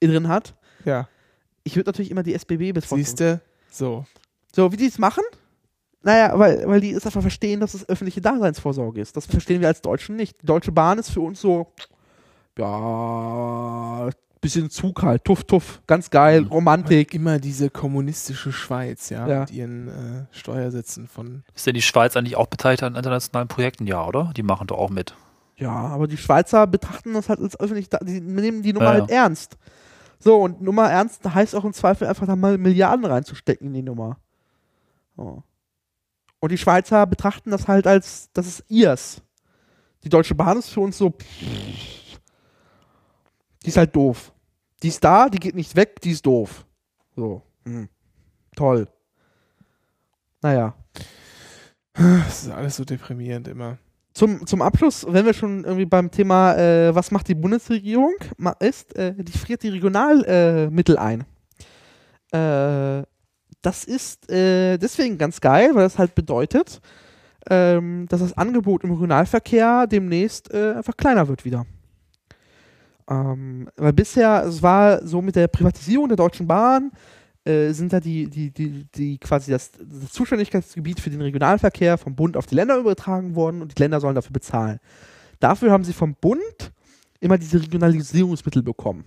drin 0.00 0.28
hat. 0.28 0.54
Ja, 0.84 1.08
Ich 1.64 1.76
würde 1.76 1.88
natürlich 1.90 2.10
immer 2.10 2.22
die 2.24 2.34
SBB 2.34 2.72
bevorzugen. 2.72 3.04
siehst 3.04 3.20
du? 3.20 3.40
So. 3.70 4.04
So, 4.54 4.72
wie 4.72 4.76
die 4.76 4.86
es 4.86 4.98
machen? 4.98 5.22
Naja, 6.04 6.36
weil, 6.38 6.66
weil 6.66 6.80
die 6.80 6.92
es 6.92 7.06
einfach 7.06 7.20
verstehen, 7.22 7.60
dass 7.60 7.74
es 7.74 7.88
öffentliche 7.88 8.20
Daseinsvorsorge 8.20 9.00
ist. 9.00 9.16
Das 9.16 9.26
verstehen 9.26 9.60
wir 9.60 9.68
als 9.68 9.82
Deutschen 9.82 10.16
nicht. 10.16 10.42
Die 10.42 10.46
Deutsche 10.46 10.72
Bahn 10.72 10.98
ist 10.98 11.10
für 11.10 11.20
uns 11.20 11.40
so, 11.40 11.68
ja, 12.58 14.10
bisschen 14.40 14.70
Zug 14.70 15.02
halt, 15.02 15.24
tuff, 15.24 15.44
tuff, 15.44 15.80
ganz 15.86 16.10
geil, 16.10 16.42
Mhm. 16.42 16.48
Romantik. 16.48 17.14
Immer 17.14 17.38
diese 17.38 17.70
kommunistische 17.70 18.50
Schweiz, 18.52 19.08
ja, 19.10 19.26
Ja. 19.28 19.40
mit 19.40 19.52
ihren 19.52 19.88
äh, 19.88 20.26
Steuersätzen 20.32 21.06
von. 21.06 21.44
Ist 21.54 21.66
denn 21.66 21.74
die 21.74 21.82
Schweiz 21.82 22.16
eigentlich 22.16 22.36
auch 22.36 22.48
beteiligt 22.48 22.82
an 22.82 22.96
internationalen 22.96 23.46
Projekten? 23.48 23.86
Ja, 23.86 24.04
oder? 24.04 24.32
Die 24.36 24.42
machen 24.42 24.66
doch 24.66 24.78
auch 24.78 24.90
mit. 24.90 25.14
Ja, 25.56 25.70
aber 25.70 26.08
die 26.08 26.16
Schweizer 26.16 26.66
betrachten 26.66 27.14
das 27.14 27.28
halt 27.28 27.38
als 27.38 27.58
öffentlich, 27.60 27.88
die 28.02 28.20
nehmen 28.20 28.62
die 28.62 28.72
Nummer 28.72 28.86
Ja, 28.94 29.00
halt 29.02 29.10
ernst. 29.10 29.56
So, 30.18 30.40
und 30.40 30.60
Nummer 30.60 30.90
ernst 30.90 31.22
heißt 31.32 31.54
auch 31.54 31.64
im 31.64 31.72
Zweifel 31.72 32.08
einfach 32.08 32.26
da 32.26 32.34
mal 32.34 32.58
Milliarden 32.58 33.04
reinzustecken 33.04 33.68
in 33.68 33.74
die 33.74 33.82
Nummer. 33.82 34.16
So. 35.16 35.44
Und 36.42 36.50
die 36.50 36.58
Schweizer 36.58 37.06
betrachten 37.06 37.52
das 37.52 37.68
halt 37.68 37.86
als, 37.86 38.28
das 38.32 38.48
ist 38.48 38.64
ihrs. 38.68 39.22
Die 40.02 40.08
Deutsche 40.08 40.34
Bahn 40.34 40.58
ist 40.58 40.70
für 40.70 40.80
uns 40.80 40.98
so, 40.98 41.14
die 43.62 43.68
ist 43.68 43.76
halt 43.76 43.94
doof. 43.94 44.32
Die 44.82 44.88
ist 44.88 45.04
da, 45.04 45.28
die 45.28 45.38
geht 45.38 45.54
nicht 45.54 45.76
weg, 45.76 46.00
die 46.00 46.10
ist 46.10 46.26
doof. 46.26 46.66
So, 47.14 47.42
hm. 47.64 47.88
toll. 48.56 48.88
Naja. 50.42 50.74
Das 51.92 52.42
ist 52.42 52.50
alles 52.50 52.74
so 52.74 52.84
deprimierend 52.84 53.46
immer. 53.46 53.78
Zum, 54.12 54.44
zum 54.44 54.62
Abschluss, 54.62 55.06
wenn 55.08 55.24
wir 55.24 55.34
schon 55.34 55.62
irgendwie 55.62 55.86
beim 55.86 56.10
Thema, 56.10 56.56
äh, 56.56 56.92
was 56.92 57.12
macht 57.12 57.28
die 57.28 57.36
Bundesregierung, 57.36 58.14
ist, 58.58 58.96
äh, 58.96 59.14
die 59.16 59.38
friert 59.38 59.62
die 59.62 59.68
Regionalmittel 59.68 60.96
äh, 60.96 60.98
ein. 60.98 61.24
Äh, 62.32 63.06
das 63.62 63.84
ist 63.84 64.30
äh, 64.30 64.76
deswegen 64.76 65.18
ganz 65.18 65.40
geil, 65.40 65.70
weil 65.74 65.84
das 65.84 65.98
halt 65.98 66.14
bedeutet, 66.14 66.80
ähm, 67.48 68.06
dass 68.08 68.20
das 68.20 68.36
Angebot 68.36 68.84
im 68.84 68.90
Regionalverkehr 68.90 69.86
demnächst 69.86 70.52
äh, 70.52 70.74
einfach 70.74 70.96
kleiner 70.96 71.28
wird 71.28 71.44
wieder. 71.44 71.66
Ähm, 73.08 73.68
weil 73.76 73.92
bisher, 73.92 74.44
es 74.44 74.62
war 74.62 75.04
so 75.06 75.22
mit 75.22 75.36
der 75.36 75.48
Privatisierung 75.48 76.08
der 76.08 76.16
Deutschen 76.16 76.46
Bahn, 76.46 76.92
äh, 77.44 77.72
sind 77.72 77.92
da 77.92 77.98
die, 77.98 78.28
die, 78.28 78.50
die, 78.50 78.86
die 78.94 79.18
quasi 79.18 79.50
das, 79.50 79.72
das 79.72 80.12
Zuständigkeitsgebiet 80.12 81.00
für 81.00 81.10
den 81.10 81.20
Regionalverkehr 81.20 81.98
vom 81.98 82.14
Bund 82.14 82.36
auf 82.36 82.46
die 82.46 82.54
Länder 82.54 82.76
übertragen 82.76 83.34
worden 83.34 83.62
und 83.62 83.76
die 83.76 83.82
Länder 83.82 84.00
sollen 84.00 84.14
dafür 84.14 84.32
bezahlen. 84.32 84.78
Dafür 85.40 85.72
haben 85.72 85.82
sie 85.82 85.92
vom 85.92 86.14
Bund 86.14 86.72
immer 87.18 87.38
diese 87.38 87.60
Regionalisierungsmittel 87.60 88.62
bekommen. 88.62 89.04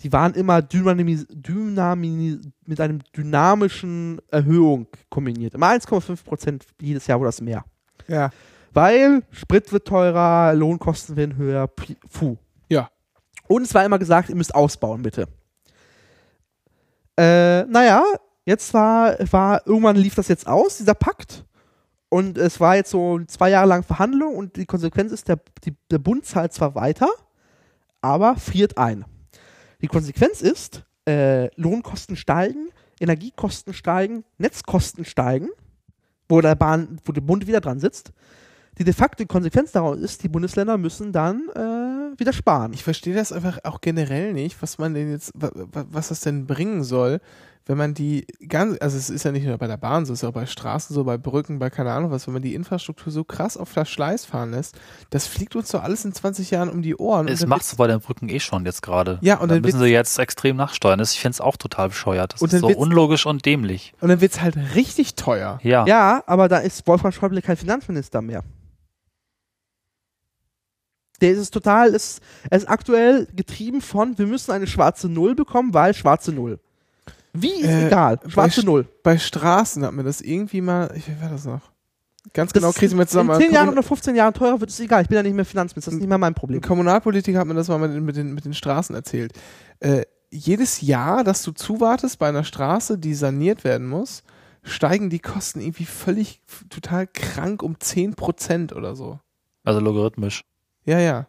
Die 0.00 0.12
waren 0.12 0.34
immer 0.34 0.62
dynamis, 0.62 1.26
dynamis, 1.28 2.38
mit 2.64 2.80
einem 2.80 3.00
dynamischen 3.14 4.20
Erhöhung 4.30 4.86
kombiniert. 5.10 5.54
Immer 5.54 5.68
1,5 5.68 6.24
Prozent 6.24 6.66
jedes 6.80 7.06
Jahr 7.06 7.20
oder 7.20 7.28
das 7.28 7.40
mehr. 7.40 7.64
Ja. 8.08 8.30
Weil 8.72 9.22
Sprit 9.30 9.72
wird 9.72 9.86
teurer, 9.86 10.54
Lohnkosten 10.54 11.16
werden 11.16 11.36
höher, 11.36 11.66
puh. 11.66 12.36
Ja. 12.68 12.88
Und 13.48 13.62
es 13.62 13.74
war 13.74 13.84
immer 13.84 13.98
gesagt, 13.98 14.28
ihr 14.28 14.36
müsst 14.36 14.54
ausbauen, 14.54 15.02
bitte. 15.02 15.26
Äh, 17.18 17.64
naja, 17.64 18.02
jetzt 18.46 18.72
war, 18.72 19.16
war, 19.30 19.66
irgendwann 19.66 19.96
lief 19.96 20.14
das 20.14 20.28
jetzt 20.28 20.46
aus, 20.46 20.78
dieser 20.78 20.94
Pakt. 20.94 21.44
Und 22.08 22.38
es 22.38 22.58
war 22.58 22.76
jetzt 22.76 22.90
so 22.90 23.20
zwei 23.26 23.50
Jahre 23.50 23.68
lang 23.68 23.82
Verhandlung 23.82 24.34
und 24.34 24.56
die 24.56 24.66
Konsequenz 24.66 25.12
ist, 25.12 25.28
der, 25.28 25.38
die, 25.64 25.74
der 25.90 25.98
Bund 25.98 26.24
zahlt 26.24 26.52
zwar 26.52 26.74
weiter, 26.74 27.08
aber 28.00 28.36
friert 28.36 28.78
ein. 28.78 29.04
Die 29.82 29.88
Konsequenz 29.88 30.42
ist, 30.42 30.84
äh, 31.06 31.48
Lohnkosten 31.56 32.16
steigen, 32.16 32.68
Energiekosten 33.00 33.72
steigen, 33.72 34.24
Netzkosten 34.38 35.04
steigen, 35.04 35.48
wo 36.28 36.40
der 36.40 36.54
Bahn, 36.54 37.00
wo 37.04 37.12
der 37.12 37.22
Bund 37.22 37.46
wieder 37.46 37.60
dran 37.60 37.80
sitzt. 37.80 38.12
Die 38.78 38.84
de 38.84 38.94
facto 38.94 39.24
Konsequenz 39.26 39.72
daraus 39.72 39.98
ist, 39.98 40.22
die 40.22 40.28
Bundesländer 40.28 40.78
müssen 40.78 41.12
dann 41.12 41.48
äh, 41.54 41.99
wieder 42.18 42.32
sparen. 42.32 42.72
Ich 42.72 42.84
verstehe 42.84 43.14
das 43.14 43.32
einfach 43.32 43.58
auch 43.64 43.80
generell 43.80 44.32
nicht, 44.32 44.60
was 44.62 44.78
man 44.78 44.94
denn 44.94 45.10
jetzt, 45.10 45.32
wa- 45.34 45.50
wa- 45.54 45.84
was 45.90 46.08
das 46.08 46.20
denn 46.20 46.46
bringen 46.46 46.82
soll, 46.84 47.20
wenn 47.66 47.76
man 47.76 47.94
die 47.94 48.26
ganz, 48.48 48.78
also 48.80 48.96
es 48.96 49.10
ist 49.10 49.22
ja 49.24 49.30
nicht 49.30 49.46
nur 49.46 49.56
bei 49.58 49.68
der 49.68 49.76
Bahn 49.76 50.04
so, 50.04 50.12
es 50.12 50.22
ist 50.22 50.28
auch 50.28 50.32
bei 50.32 50.46
Straßen 50.46 50.92
so, 50.92 51.04
bei 51.04 51.18
Brücken, 51.18 51.58
bei 51.60 51.70
keine 51.70 51.92
Ahnung 51.92 52.10
was, 52.10 52.26
wenn 52.26 52.32
man 52.34 52.42
die 52.42 52.54
Infrastruktur 52.54 53.12
so 53.12 53.22
krass 53.22 53.56
auf 53.56 53.68
Verschleiß 53.68 54.24
fahren 54.24 54.50
lässt, 54.50 54.76
das 55.10 55.26
fliegt 55.28 55.54
uns 55.54 55.68
doch 55.68 55.82
alles 55.84 56.04
in 56.04 56.12
20 56.12 56.50
Jahren 56.50 56.68
um 56.68 56.82
die 56.82 56.96
Ohren. 56.96 57.28
Es 57.28 57.40
dann 57.40 57.48
macht 57.50 57.62
es 57.62 57.76
bei 57.76 57.86
den 57.86 58.00
Brücken 58.00 58.28
eh 58.28 58.40
schon 58.40 58.64
jetzt 58.64 58.82
gerade. 58.82 59.18
Ja, 59.20 59.34
und 59.38 59.50
da 59.50 59.54
dann 59.56 59.62
müssen 59.62 59.78
sie 59.78 59.86
jetzt 59.86 60.18
extrem 60.18 60.56
nachsteuern. 60.56 60.98
Das- 60.98 61.12
Ich 61.12 61.20
finde 61.20 61.34
es 61.34 61.40
auch 61.40 61.56
total 61.56 61.90
bescheuert. 61.90 62.32
Das 62.32 62.42
Und 62.42 62.52
ist 62.52 62.62
dann 62.62 62.72
so 62.72 62.76
unlogisch 62.76 63.26
und 63.26 63.44
dämlich. 63.46 63.92
Und 64.00 64.08
dann 64.08 64.20
wird 64.20 64.32
es 64.32 64.40
halt 64.40 64.56
richtig 64.74 65.14
teuer. 65.14 65.60
Ja. 65.62 65.86
Ja, 65.86 66.24
aber 66.26 66.48
da 66.48 66.58
ist 66.58 66.86
Wolfgang 66.88 67.14
Schäuble 67.14 67.40
kein 67.42 67.56
Finanzminister 67.58 68.20
mehr. 68.22 68.42
Der 71.20 71.32
ist 71.32 71.38
es 71.38 71.50
total, 71.50 71.90
ist, 71.94 72.20
er 72.48 72.58
ist 72.58 72.68
aktuell 72.68 73.26
getrieben 73.34 73.80
von, 73.80 74.16
wir 74.18 74.26
müssen 74.26 74.52
eine 74.52 74.66
schwarze 74.66 75.08
Null 75.08 75.34
bekommen, 75.34 75.74
weil 75.74 75.94
schwarze 75.94 76.32
Null. 76.32 76.58
Wie 77.32 77.50
ist 77.60 77.68
Äh, 77.68 77.86
egal, 77.88 78.18
schwarze 78.26 78.62
bei- 78.62 78.66
Null. 78.66 78.88
Bei 79.02 79.18
Straßen 79.18 79.84
hat 79.84 79.92
mir 79.92 80.02
das 80.02 80.20
irgendwie 80.20 80.60
mal, 80.60 80.90
ich, 80.96 81.06
wie 81.08 81.20
war 81.22 81.28
das 81.30 81.44
noch? 81.44 81.60
Ganz 82.34 82.52
Das 82.52 82.60
genau, 82.60 82.70
ist 82.70 82.76
kriegen 82.76 82.98
wir 82.98 83.06
zusammen. 83.06 83.30
In 83.30 83.40
10 83.46 83.52
Jahren 83.52 83.68
oder 83.70 83.82
15 83.82 84.14
Jahren 84.14 84.34
teurer 84.34 84.60
wird 84.60 84.70
es 84.70 84.78
egal, 84.80 85.02
ich 85.02 85.08
bin 85.08 85.16
ja 85.16 85.22
nicht 85.22 85.34
mehr 85.34 85.44
Finanzminister, 85.44 85.90
das 85.90 85.94
ist 85.96 86.00
nicht 86.00 86.08
mehr 86.08 86.18
mein 86.18 86.34
Problem. 86.34 86.58
Ein 86.58 86.62
Kommunalpolitiker 86.68 87.38
hat 87.38 87.46
mir 87.46 87.54
das 87.54 87.68
mal 87.68 87.78
mit, 87.78 87.92
den- 87.92 88.04
mit, 88.04 88.16
den, 88.16 88.34
mit 88.34 88.44
den 88.44 88.52
Straßen 88.54 88.94
erzählt. 88.94 89.32
Äh, 89.78 90.02
jedes 90.30 90.80
Jahr, 90.80 91.24
dass 91.24 91.42
du 91.42 91.52
zuwartest 91.52 92.18
bei 92.18 92.28
einer 92.28 92.44
Straße, 92.44 92.98
die 92.98 93.14
saniert 93.14 93.64
werden 93.64 93.88
muss, 93.88 94.22
steigen 94.62 95.08
die 95.10 95.18
Kosten 95.18 95.60
irgendwie 95.60 95.86
völlig 95.86 96.40
total 96.68 97.06
krank 97.06 97.62
um 97.62 97.76
10% 97.76 98.74
oder 98.74 98.94
so. 98.94 99.18
Also 99.64 99.80
logarithmisch. 99.80 100.44
Ja, 100.84 100.98
ja. 100.98 101.26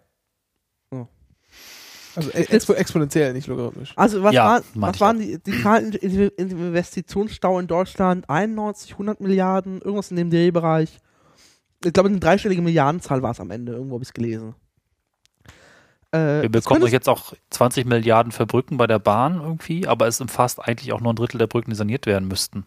Oh. 0.91 1.07
Also 2.15 2.29
äh, 2.31 2.41
expo 2.43 2.73
exponentiell, 2.73 3.33
nicht 3.33 3.47
logarithmisch. 3.47 3.93
Also 3.95 4.23
was, 4.23 4.33
Ja, 4.33 4.45
waren, 4.45 4.63
meinte 4.73 4.93
was 4.95 5.01
waren 5.01 5.19
die, 5.19 5.39
die 5.41 5.61
Zahlen 5.61 5.93
in- 5.93 6.29
in- 6.37 6.49
Investitionsstau 6.49 7.59
in 7.59 7.67
Deutschland? 7.67 8.29
91, 8.29 8.93
100 8.93 9.21
Milliarden, 9.21 9.81
irgendwas 9.81 10.11
in 10.11 10.17
dem 10.17 10.29
Drehbereich. 10.29 10.99
Ich 11.83 11.93
glaube, 11.93 12.09
eine 12.09 12.19
dreistellige 12.19 12.61
Milliardenzahl 12.61 13.21
war 13.23 13.31
es 13.31 13.39
am 13.39 13.49
Ende, 13.51 13.73
irgendwo 13.73 13.95
habe 13.95 14.03
ich 14.03 14.09
es 14.09 14.13
gelesen. 14.13 14.55
Äh, 16.11 16.41
Wir 16.43 16.49
bekommen 16.49 16.81
doch 16.81 16.89
jetzt 16.89 17.07
auch 17.09 17.33
20 17.51 17.85
Milliarden 17.85 18.31
für 18.31 18.45
Brücken 18.45 18.77
bei 18.77 18.85
der 18.87 18.99
Bahn 18.99 19.39
irgendwie, 19.41 19.87
aber 19.87 20.07
es 20.07 20.19
umfasst 20.19 20.59
eigentlich 20.59 20.91
auch 20.93 20.99
nur 20.99 21.13
ein 21.13 21.15
Drittel 21.15 21.37
der 21.37 21.47
Brücken, 21.47 21.71
die 21.71 21.75
saniert 21.77 22.05
werden 22.05 22.27
müssten. 22.27 22.65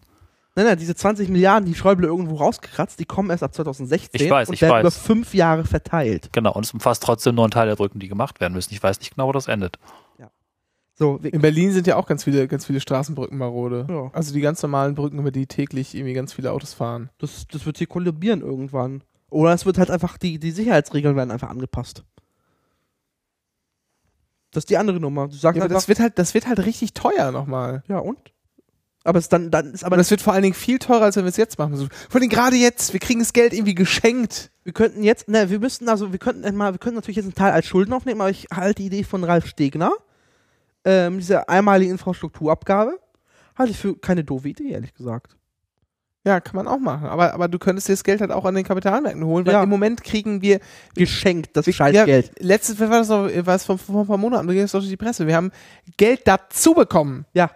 Nein, 0.55 0.65
nein, 0.67 0.77
diese 0.77 0.95
20 0.95 1.27
Milliarden, 1.29 1.65
die 1.65 1.75
Schäuble 1.75 2.07
irgendwo 2.07 2.35
rausgekratzt, 2.35 2.97
die 2.99 3.05
kommen 3.05 3.29
erst 3.29 3.43
ab 3.43 3.53
2016 3.53 4.21
Ich 4.21 4.29
weiß, 4.31 4.47
und 4.47 4.53
ich 4.53 4.61
werden 4.61 4.71
weiß. 4.73 4.81
über 4.81 4.91
fünf 4.91 5.33
Jahre 5.33 5.65
verteilt. 5.65 6.29
Genau, 6.31 6.53
und 6.53 6.65
es 6.65 6.73
umfasst 6.73 7.03
trotzdem 7.03 7.35
nur 7.35 7.43
einen 7.43 7.51
Teil 7.51 7.67
der 7.67 7.75
Brücken, 7.75 7.99
die 7.99 8.07
gemacht 8.07 8.39
werden 8.39 8.53
müssen. 8.53 8.73
Ich 8.73 8.81
weiß 8.81 8.99
nicht 8.99 9.15
genau, 9.15 9.27
wo 9.27 9.31
das 9.33 9.47
endet. 9.47 9.77
So, 10.97 11.21
wir, 11.21 11.33
In 11.33 11.41
Berlin 11.41 11.73
sind 11.73 11.87
ja 11.87 11.97
auch 11.97 12.07
ganz 12.07 12.23
viele, 12.23 12.47
ganz 12.47 12.65
viele 12.65 12.79
Straßenbrücken 12.79 13.37
marode. 13.37 13.85
Ja. 13.89 14.09
Also 14.13 14.33
die 14.33 14.39
ganz 14.39 14.61
normalen 14.63 14.95
Brücken, 14.95 15.19
über 15.19 15.29
die 15.29 15.45
täglich 15.45 15.93
irgendwie 15.93 16.13
ganz 16.13 16.31
viele 16.31 16.53
Autos 16.53 16.73
fahren. 16.73 17.09
das, 17.17 17.45
das 17.51 17.65
wird 17.65 17.77
hier 17.79 17.87
kollabieren 17.87 18.39
irgendwann. 18.39 19.03
Oder 19.29 19.51
es 19.51 19.65
wird 19.65 19.77
halt 19.77 19.91
einfach, 19.91 20.17
die, 20.17 20.39
die 20.39 20.51
Sicherheitsregeln 20.51 21.17
werden 21.17 21.31
einfach 21.31 21.49
angepasst. 21.49 22.05
Das 24.51 24.61
ist 24.61 24.69
die 24.69 24.77
andere 24.77 25.01
Nummer. 25.01 25.27
Du 25.27 25.35
sagst 25.35 25.57
Ja, 25.57 25.63
einfach, 25.63 25.75
das 25.75 25.89
wird 25.89 25.99
halt, 25.99 26.17
das 26.17 26.33
wird 26.33 26.47
halt 26.47 26.59
richtig 26.65 26.93
teuer 26.93 27.31
nochmal. 27.33 27.83
ja 27.89 27.97
und? 27.97 28.17
Aber 29.05 29.19
es 29.19 29.29
dann, 29.29 29.51
dann 29.51 29.73
ist 29.73 29.83
aber 29.83 29.93
Aber 29.93 29.97
das 29.97 30.11
wird 30.11 30.21
vor 30.21 30.33
allen 30.33 30.41
Dingen 30.43 30.55
viel 30.55 30.79
teurer, 30.79 31.03
als 31.03 31.15
wenn 31.15 31.23
wir 31.23 31.29
es 31.29 31.37
jetzt 31.37 31.57
machen. 31.59 31.75
So, 31.77 31.87
vor 32.09 32.19
allem 32.19 32.29
gerade 32.29 32.55
jetzt, 32.55 32.91
wir 32.91 32.99
kriegen 32.99 33.19
das 33.19 33.33
Geld 33.33 33.53
irgendwie 33.53 33.75
geschenkt. 33.75 34.51
Wir 34.63 34.73
könnten 34.73 35.03
jetzt, 35.03 35.27
ne, 35.29 35.49
wir 35.49 35.59
müssten 35.59 35.87
also, 35.87 36.11
wir 36.11 36.19
könnten 36.19 36.43
einmal, 36.43 36.73
wir 36.73 36.79
könnten 36.79 36.95
natürlich 36.95 37.17
jetzt 37.17 37.25
einen 37.25 37.35
Teil 37.35 37.53
als 37.53 37.67
Schulden 37.67 37.93
aufnehmen, 37.93 38.19
aber 38.19 38.31
ich 38.31 38.47
halte 38.51 38.81
die 38.81 38.87
Idee 38.87 39.03
von 39.03 39.23
Ralf 39.23 39.45
Stegner, 39.45 39.91
ähm, 40.83 41.19
diese 41.19 41.47
einmalige 41.47 41.91
Infrastrukturabgabe, 41.91 42.99
halte 43.57 43.71
ich 43.71 43.77
für 43.77 43.95
keine 43.95 44.23
doofe 44.23 44.49
Idee, 44.49 44.71
ehrlich 44.71 44.93
gesagt. 44.93 45.35
Ja, 46.25 46.39
kann 46.39 46.55
man 46.55 46.67
auch 46.67 46.79
machen. 46.79 47.07
Aber, 47.07 47.35
aber 47.35 47.47
du 47.47 47.59
könntest 47.59 47.87
dir 47.87 47.93
das 47.93 48.03
Geld 48.03 48.19
halt 48.19 48.31
auch 48.31 48.45
an 48.45 48.55
den 48.55 48.63
Kapitalmärkten 48.65 49.23
holen, 49.23 49.45
weil 49.45 49.53
Ja. 49.53 49.61
im 49.61 49.69
Moment 49.69 50.03
kriegen 50.03 50.41
wir 50.41 50.59
Geschenkt, 50.95 51.55
das 51.55 51.71
Scheißgeld. 51.71 52.25
Ja, 52.27 52.33
letztes, 52.39 52.79
was 52.79 52.89
war 52.89 52.99
das 52.99 53.09
noch, 53.09 53.45
war 53.45 53.55
es 53.55 53.65
vor, 53.65 53.77
vor 53.77 54.01
ein 54.01 54.07
paar 54.07 54.17
Monaten, 54.17 54.47
du 54.47 54.53
gehst 54.55 54.73
doch 54.73 54.79
durch 54.79 54.89
die 54.89 54.97
Presse. 54.97 55.27
Wir 55.27 55.35
haben 55.35 55.51
Geld 55.97 56.21
dazu 56.25 56.73
bekommen. 56.73 57.25
Ja. 57.33 57.51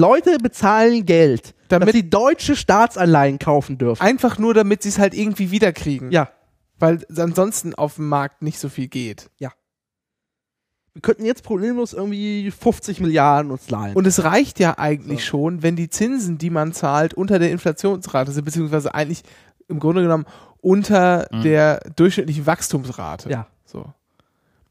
Leute 0.00 0.38
bezahlen 0.38 1.04
Geld, 1.06 1.54
damit 1.68 1.82
Damit- 1.88 1.94
sie 1.94 2.10
deutsche 2.10 2.56
Staatsanleihen 2.56 3.38
kaufen 3.38 3.78
dürfen. 3.78 4.02
Einfach 4.02 4.38
nur, 4.38 4.54
damit 4.54 4.82
sie 4.82 4.88
es 4.88 4.98
halt 4.98 5.14
irgendwie 5.14 5.50
wiederkriegen. 5.50 6.10
Ja. 6.10 6.28
Weil 6.78 7.04
ansonsten 7.16 7.74
auf 7.74 7.96
dem 7.96 8.08
Markt 8.08 8.42
nicht 8.42 8.58
so 8.58 8.68
viel 8.68 8.88
geht. 8.88 9.30
Wir 10.92 11.02
könnten 11.02 11.24
jetzt 11.24 11.44
problemlos 11.44 11.92
irgendwie 11.92 12.50
50 12.50 13.00
Milliarden 13.00 13.52
uns 13.52 13.70
leihen. 13.70 13.94
Und 13.94 14.06
es 14.06 14.24
reicht 14.24 14.58
ja 14.58 14.76
eigentlich 14.78 15.20
So. 15.24 15.28
schon, 15.30 15.62
wenn 15.62 15.76
die 15.76 15.88
Zinsen, 15.88 16.36
die 16.38 16.50
man 16.50 16.72
zahlt, 16.72 17.14
unter 17.14 17.38
der 17.38 17.52
Inflationsrate 17.52 18.32
sind, 18.32 18.44
beziehungsweise 18.44 18.92
eigentlich 18.94 19.22
im 19.68 19.78
Grunde 19.78 20.02
genommen 20.02 20.24
unter 20.60 21.28
Mhm. 21.30 21.42
der 21.42 21.80
durchschnittlichen 21.94 22.44
Wachstumsrate. 22.46 23.30
ja. 23.30 23.46
So. 23.64 23.86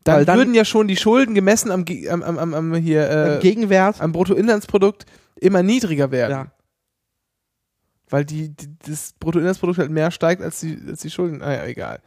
Dann, 0.03 0.25
dann- 0.25 0.37
würden 0.37 0.53
ja 0.53 0.65
schon 0.65 0.87
die 0.87 0.97
Schulden 0.97 1.35
gemessen 1.35 1.71
am, 1.71 1.85
am, 2.09 2.37
am, 2.39 2.53
am, 2.53 2.75
hier, 2.75 3.09
äh, 3.09 3.39
Gegenwert. 3.41 4.01
am 4.01 4.11
Bruttoinlandsprodukt 4.11 5.05
immer 5.41 5.63
niedriger 5.63 6.11
werden. 6.11 6.31
Ja. 6.31 6.51
Weil 8.09 8.25
die, 8.25 8.49
die, 8.49 8.75
das 8.87 9.13
Bruttoinlandsprodukt 9.19 9.77
halt 9.79 9.91
mehr 9.91 10.09
steigt 10.11 10.41
als 10.41 10.59
die, 10.61 10.79
als 10.87 11.01
die 11.01 11.09
Schulden. 11.11 11.37
Naja, 11.39 11.65
egal. 11.65 12.01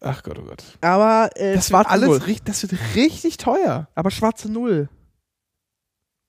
Ach 0.00 0.22
Gott, 0.22 0.38
oh 0.38 0.44
Gott. 0.46 0.64
Aber 0.80 1.28
äh, 1.34 1.54
Das 1.54 1.56
wird 1.56 1.64
schwarze 1.64 1.90
alles 1.90 2.08
Null. 2.08 2.16
richtig, 2.18 2.44
das 2.44 2.62
wird 2.62 2.72
richtig 2.94 3.36
teuer. 3.36 3.88
Aber 3.94 4.10
schwarze 4.10 4.50
Null. 4.50 4.88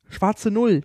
Schwarze 0.10 0.52
Null. 0.52 0.84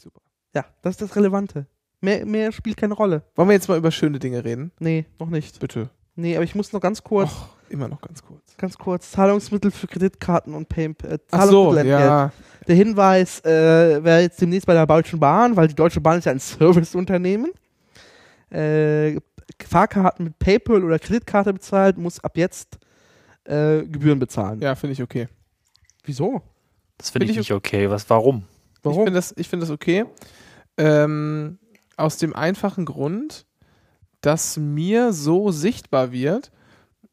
Super. 0.00 0.20
Ja, 0.54 0.64
das 0.82 0.94
ist 0.94 1.02
das 1.02 1.16
Relevante. 1.16 1.66
Mehr, 2.00 2.26
mehr 2.26 2.50
spielt 2.50 2.76
keine 2.76 2.94
Rolle. 2.94 3.22
Wollen 3.36 3.48
wir 3.48 3.54
jetzt 3.54 3.68
mal 3.68 3.78
über 3.78 3.92
schöne 3.92 4.18
Dinge 4.18 4.44
reden? 4.44 4.72
Nee, 4.80 5.06
noch 5.20 5.28
nicht. 5.30 5.60
Bitte. 5.60 5.90
Nee, 6.16 6.34
aber 6.34 6.44
ich 6.44 6.56
muss 6.56 6.72
noch 6.72 6.80
ganz 6.80 7.04
kurz, 7.04 7.30
Och, 7.30 7.48
immer 7.68 7.86
noch 7.86 8.00
ganz 8.00 8.22
kurz. 8.22 8.56
ganz 8.58 8.76
kurz, 8.76 9.12
Zahlungsmittel 9.12 9.70
für 9.70 9.86
Kreditkarten 9.86 10.52
und 10.54 10.68
Pay 10.68 10.94
äh, 11.04 11.18
Ach 11.30 11.46
so, 11.46 11.74
ja. 11.78 12.32
Der 12.66 12.76
Hinweis, 12.76 13.40
äh, 13.40 14.02
wer 14.02 14.22
jetzt 14.22 14.40
demnächst 14.40 14.66
bei 14.66 14.74
der 14.74 14.86
Deutschen 14.86 15.18
Bahn, 15.18 15.56
weil 15.56 15.68
die 15.68 15.74
Deutsche 15.74 16.00
Bahn 16.00 16.18
ist 16.18 16.24
ja 16.24 16.32
ein 16.32 16.38
Serviceunternehmen, 16.40 17.50
äh, 18.50 19.18
Fahrkarten 19.60 20.26
mit 20.26 20.38
PayPal 20.38 20.84
oder 20.84 20.98
Kreditkarte 20.98 21.52
bezahlt, 21.52 21.98
muss 21.98 22.20
ab 22.20 22.36
jetzt 22.36 22.78
äh, 23.44 23.82
Gebühren 23.82 24.18
bezahlen. 24.18 24.60
Ja, 24.60 24.74
finde 24.74 24.92
ich 24.92 25.02
okay. 25.02 25.28
Wieso? 26.04 26.42
Das 26.98 27.10
finde 27.10 27.26
Find 27.26 27.30
ich 27.30 27.42
ich 27.42 27.50
nicht 27.50 27.56
okay. 27.56 27.90
Was, 27.90 28.08
warum? 28.10 28.44
Ich 28.84 28.92
finde 28.92 29.12
das, 29.12 29.34
ich 29.36 29.48
find 29.48 29.62
das 29.62 29.70
okay. 29.70 30.04
Ähm, 30.76 31.58
aus 31.96 32.16
dem 32.16 32.34
einfachen 32.34 32.84
Grund, 32.84 33.46
dass 34.20 34.56
mir 34.56 35.12
so 35.12 35.50
sichtbar 35.50 36.12
wird, 36.12 36.50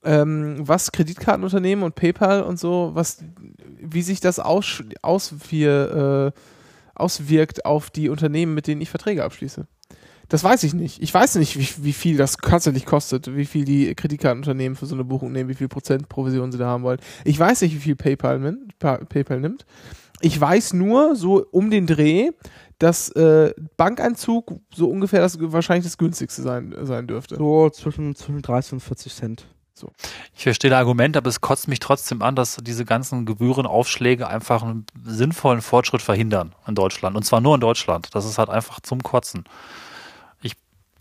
ähm, 0.04 0.58
was 0.60 0.92
Kreditkartenunternehmen 0.92 1.84
und 1.84 1.96
PayPal 1.96 2.44
und 2.44 2.60
so, 2.60 2.92
was, 2.94 3.24
wie 3.82 4.02
sich 4.02 4.20
das 4.20 4.40
aus, 4.40 4.84
auswir, 5.02 6.34
äh, 6.36 6.40
auswirkt 6.96 7.66
auf 7.66 7.90
die 7.90 8.10
Unternehmen, 8.10 8.54
mit 8.54 8.68
denen 8.68 8.82
ich 8.82 8.90
Verträge 8.90 9.24
abschließe. 9.24 9.68
Das 10.28 10.44
weiß 10.44 10.64
ich 10.64 10.76
nicht. 10.76 11.02
Ich 11.02 11.12
weiß 11.12 11.36
nicht, 11.36 11.58
wie, 11.58 11.84
wie 11.86 11.94
viel 11.94 12.16
das 12.18 12.38
tatsächlich 12.38 12.86
kostet, 12.86 13.36
wie 13.36 13.46
viel 13.46 13.66
die 13.66 13.96
Kreditkartenunternehmen 13.96 14.76
für 14.76 14.86
so 14.86 14.94
eine 14.94 15.04
Buchung 15.04 15.32
nehmen, 15.32 15.50
wie 15.50 15.56
viel 15.56 15.68
Prozent 15.68 16.08
Provision 16.08 16.52
sie 16.52 16.60
da 16.60 16.68
haben 16.68 16.84
wollen. 16.84 17.00
Ich 17.26 17.40
weiß 17.40 17.62
nicht, 17.62 17.74
wie 17.74 17.80
viel 17.80 17.96
PayPal, 17.96 18.38
min- 18.38 18.68
Pa- 18.78 18.98
PayPal 19.00 19.40
nimmt. 19.40 19.66
Ich 20.22 20.40
weiß 20.40 20.74
nur, 20.74 21.16
so 21.16 21.44
um 21.52 21.72
den 21.72 21.88
Dreh, 21.88 22.30
dass 22.78 23.10
äh, 23.14 23.54
Bankeinzug 23.76 24.60
so 24.74 24.88
ungefähr 24.90 25.22
das 25.22 25.38
wahrscheinlich 25.42 25.86
das 25.86 25.98
günstigste 25.98 26.42
sein, 26.44 26.76
sein 26.84 27.08
dürfte. 27.08 27.36
So 27.38 27.70
zwischen, 27.72 28.14
zwischen 28.16 28.42
30 28.42 28.74
und 28.74 28.80
40 28.82 29.16
Cent. 29.16 29.48
Ich 30.36 30.44
verstehe 30.44 30.70
das 30.70 30.80
Argument, 30.80 31.16
aber 31.18 31.30
es 31.30 31.42
kotzt 31.42 31.68
mich 31.68 31.80
trotzdem 31.80 32.22
an, 32.22 32.36
dass 32.36 32.58
diese 32.58 32.86
ganzen 32.86 33.26
Gebührenaufschläge 33.26 34.28
einfach 34.28 34.64
einen 34.64 34.86
sinnvollen 35.04 35.62
Fortschritt 35.62 36.02
verhindern 36.02 36.54
in 36.68 36.76
Deutschland. 36.76 37.16
Und 37.16 37.24
zwar 37.24 37.42
nur 37.42 37.56
in 37.56 37.62
Deutschland. 37.62 38.10
Das 38.14 38.26
ist 38.26 38.38
halt 38.38 38.50
einfach 38.50 38.80
zum 38.80 39.02
Kotzen. 39.04 39.46
Ich, 40.42 40.56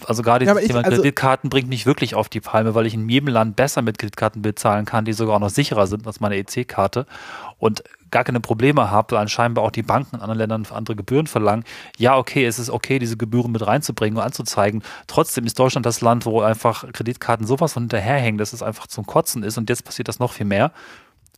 also 0.06 0.22
gerade 0.22 0.44
Ja, 0.44 0.54
das 0.54 0.64
Thema 0.64 0.84
also- 0.84 0.96
Kreditkarten 1.02 1.50
bringt 1.50 1.68
mich 1.68 1.86
wirklich 1.86 2.14
auf 2.14 2.28
die 2.28 2.40
Palme, 2.40 2.74
weil 2.74 2.86
ich 2.86 2.94
in 2.94 3.08
jedem 3.08 3.28
Land 3.28 3.56
besser 3.56 3.82
mit 3.82 3.98
Kreditkarten 3.98 4.42
bezahlen 4.42 4.84
kann, 4.84 5.04
die 5.04 5.12
sogar 5.12 5.36
auch 5.36 5.40
noch 5.40 5.50
sicherer 5.50 5.86
sind 5.86 6.06
als 6.06 6.20
meine 6.20 6.36
EC-Karte 6.36 7.06
und 7.58 7.82
gar 8.10 8.24
keine 8.24 8.40
Probleme 8.40 8.90
habe, 8.90 9.12
weil 9.12 9.22
anscheinend 9.22 9.58
auch 9.58 9.70
die 9.70 9.82
Banken 9.82 10.16
in 10.16 10.22
anderen 10.22 10.38
Ländern 10.38 10.66
andere 10.70 10.96
Gebühren 10.96 11.26
verlangen. 11.26 11.64
Ja, 11.96 12.16
okay, 12.16 12.44
es 12.44 12.58
ist 12.58 12.70
okay, 12.70 12.98
diese 12.98 13.16
Gebühren 13.16 13.52
mit 13.52 13.66
reinzubringen 13.66 14.18
und 14.18 14.24
anzuzeigen. 14.24 14.82
Trotzdem 15.06 15.44
ist 15.44 15.58
Deutschland 15.58 15.86
das 15.86 16.00
Land, 16.00 16.26
wo 16.26 16.40
einfach 16.40 16.90
Kreditkarten 16.92 17.46
sowas 17.46 17.72
von 17.72 17.84
hinterherhängen, 17.84 18.38
dass 18.38 18.52
es 18.52 18.62
einfach 18.62 18.86
zum 18.86 19.06
Kotzen 19.06 19.42
ist 19.42 19.58
und 19.58 19.68
jetzt 19.68 19.84
passiert 19.84 20.08
das 20.08 20.18
noch 20.18 20.32
viel 20.32 20.46
mehr. 20.46 20.72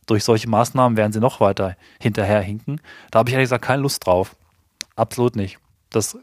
Durch 0.07 0.23
solche 0.23 0.49
Maßnahmen 0.49 0.97
werden 0.97 1.13
sie 1.13 1.19
noch 1.19 1.39
weiter 1.39 1.75
hinterherhinken. 1.99 2.81
Da 3.11 3.19
habe 3.19 3.29
ich 3.29 3.33
ehrlich 3.33 3.45
gesagt 3.45 3.65
keine 3.65 3.81
Lust 3.81 4.05
drauf. 4.05 4.35
Absolut 4.95 5.35
nicht. 5.35 5.59
Das 5.89 6.15
äh, 6.15 6.19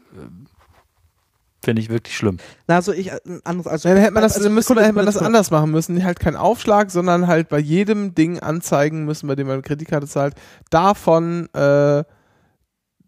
finde 1.63 1.81
ich 1.81 1.89
wirklich 1.89 2.15
schlimm. 2.15 2.37
Na, 2.67 2.75
also 2.75 2.93
ich, 2.93 3.11
äh, 3.11 3.19
anderes, 3.43 3.67
also. 3.67 3.89
Dann 3.89 3.97
hätte 3.97 4.13
man 4.13 4.23
das, 4.23 4.37
also, 4.37 4.49
müsste 4.49 4.75
man, 4.75 4.83
hätte 4.83 4.95
man 4.95 5.05
das 5.05 5.17
anders 5.17 5.51
machen 5.51 5.71
müssen. 5.71 6.03
Halt 6.03 6.19
kein 6.19 6.35
Aufschlag, 6.35 6.91
sondern 6.91 7.27
halt 7.27 7.49
bei 7.49 7.59
jedem 7.59 8.15
Ding 8.15 8.39
anzeigen 8.39 9.05
müssen, 9.05 9.27
bei 9.27 9.35
dem 9.35 9.47
man 9.47 9.55
eine 9.55 9.61
Kreditkarte 9.61 10.07
zahlt. 10.07 10.35
Davon 10.69 11.49
äh, 11.53 12.03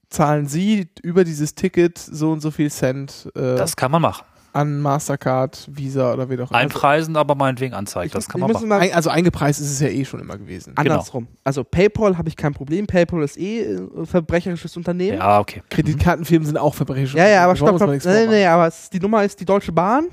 zahlen 0.09 0.47
Sie 0.47 0.89
über 1.01 1.23
dieses 1.23 1.55
Ticket 1.55 1.97
so 1.97 2.31
und 2.31 2.41
so 2.41 2.51
viel 2.51 2.69
Cent 2.69 3.29
äh, 3.35 3.55
Das 3.55 3.75
kann 3.75 3.91
man 3.91 4.01
machen. 4.01 4.25
An 4.53 4.79
Mastercard, 4.81 5.67
Visa 5.71 6.13
oder 6.13 6.29
wie 6.29 6.33
auch 6.35 6.49
immer. 6.49 6.59
Einpreisen, 6.59 7.15
aber 7.15 7.35
meinetwegen 7.35 7.73
anzeigen. 7.73 8.07
Ich, 8.07 8.13
Das 8.13 8.27
kann 8.27 8.41
man 8.41 8.51
machen. 8.51 8.67
mal 8.67 8.91
Also 8.91 9.09
eingepreist 9.09 9.61
ist 9.61 9.71
es 9.71 9.79
ja 9.79 9.87
eh 9.87 10.03
schon 10.05 10.19
immer 10.19 10.37
gewesen. 10.37 10.73
andersrum. 10.75 11.27
Also 11.43 11.63
PayPal 11.63 12.17
habe 12.17 12.27
ich 12.29 12.35
kein 12.35 12.53
Problem. 12.53 12.85
PayPal 12.87 13.23
ist 13.23 13.37
eh 13.37 13.77
ein 13.77 14.05
verbrecherisches 14.05 14.75
Unternehmen. 14.77 15.17
Ja, 15.19 15.39
okay. 15.39 15.61
Kreditkartenfirmen 15.69 16.45
sind 16.45 16.57
auch 16.57 16.75
verbrecherische. 16.75 17.17
Ja, 17.17 17.27
ja, 17.27 17.43
aber 17.45 17.55
stopp, 17.55 17.69
stopp. 17.69 17.79
mal 17.81 17.85
Nee, 17.87 17.93
nichts 17.93 18.05
nee, 18.05 18.45
aber 18.45 18.67
es, 18.67 18.89
die 18.89 18.99
Nummer 18.99 19.23
ist, 19.23 19.39
die 19.39 19.45
Deutsche 19.45 19.71
Bahn 19.71 20.07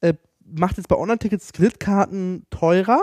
äh, 0.00 0.14
macht 0.44 0.76
jetzt 0.76 0.88
bei 0.88 0.96
Online-Tickets 0.96 1.52
Kreditkarten 1.52 2.46
teurer. 2.50 3.00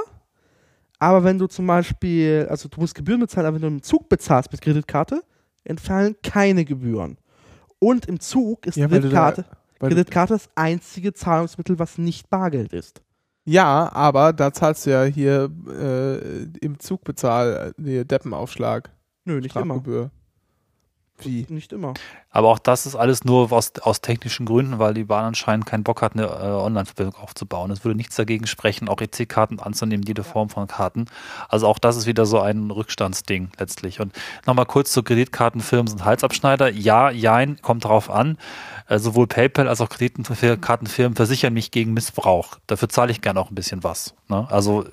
Aber 0.99 1.23
wenn 1.23 1.37
du 1.37 1.47
zum 1.47 1.67
Beispiel, 1.67 2.47
also 2.49 2.69
du 2.69 2.79
musst 2.79 2.95
Gebühren 2.95 3.19
bezahlen, 3.19 3.45
aber 3.45 3.55
wenn 3.55 3.61
du 3.61 3.67
im 3.67 3.83
Zug 3.83 4.09
bezahlst 4.09 4.51
mit 4.51 4.61
Kreditkarte, 4.61 5.21
entfallen 5.63 6.15
keine 6.23 6.65
Gebühren. 6.65 7.17
Und 7.79 8.07
im 8.07 8.19
Zug 8.19 8.65
ist 8.65 8.77
Ja, 8.77 8.89
weil 8.89 9.01
du 9.01 9.09
da- 9.09 9.33
Kreditkarte, 9.79 9.95
Kreditkarte 9.95 10.33
das 10.33 10.49
einzige 10.55 11.13
Zahlungsmittel, 11.13 11.79
was 11.79 11.97
nicht 11.97 12.29
Bargeld 12.29 12.73
ist. 12.73 13.01
Ja, 13.45 13.91
aber 13.93 14.33
da 14.33 14.51
zahlst 14.51 14.85
du 14.85 14.89
ja 14.89 15.03
hier 15.03 15.49
äh, 15.69 16.43
im 16.59 16.79
Zug 16.79 17.03
bezahl, 17.03 17.73
äh, 17.83 18.03
Deppenaufschlag, 18.03 18.91
Nö, 19.27 19.41
nicht 19.41 19.55
immer. 19.55 19.83
Wie? 21.19 21.47
Nicht 21.49 21.73
immer. 21.73 21.95
Aber 22.29 22.49
auch 22.49 22.59
das 22.59 22.85
ist 22.85 22.95
alles 22.95 23.23
nur 23.23 23.51
aus, 23.51 23.71
aus 23.81 24.01
technischen 24.01 24.45
Gründen, 24.45 24.77
weil 24.77 24.93
die 24.93 25.03
Bahn 25.03 25.25
anscheinend 25.25 25.65
keinen 25.65 25.83
Bock 25.83 26.03
hat, 26.03 26.13
eine 26.13 26.25
äh, 26.25 26.27
Online-Verbindung 26.27 27.15
aufzubauen. 27.15 27.71
Es 27.71 27.83
würde 27.83 27.97
nichts 27.97 28.15
dagegen 28.15 28.45
sprechen, 28.45 28.87
auch 28.87 29.01
EC-Karten 29.01 29.59
anzunehmen, 29.59 30.05
jede 30.05 30.23
Form 30.23 30.49
von 30.49 30.67
Karten. 30.67 31.05
Also 31.49 31.67
auch 31.67 31.79
das 31.79 31.97
ist 31.97 32.05
wieder 32.05 32.27
so 32.27 32.39
ein 32.39 32.69
Rückstandsding 32.69 33.49
letztlich. 33.57 33.99
Und 33.99 34.13
nochmal 34.45 34.67
kurz 34.67 34.91
zu 34.91 35.01
Kreditkartenfirmen 35.01 35.87
sind 35.87 36.05
Halsabschneider. 36.05 36.71
Ja, 36.71 37.09
jein, 37.09 37.59
kommt 37.63 37.85
darauf 37.85 38.11
an. 38.11 38.37
Äh, 38.87 38.99
sowohl 38.99 39.25
PayPal 39.25 39.67
als 39.67 39.81
auch 39.81 39.89
Kreditkartenfirmen 39.89 41.15
versichern 41.15 41.53
mich 41.53 41.71
gegen 41.71 41.93
Missbrauch. 41.93 42.59
Dafür 42.67 42.89
zahle 42.89 43.11
ich 43.11 43.21
gerne 43.21 43.39
auch 43.39 43.49
ein 43.49 43.55
bisschen 43.55 43.83
was. 43.83 44.13
Ne? 44.27 44.47
Also 44.51 44.85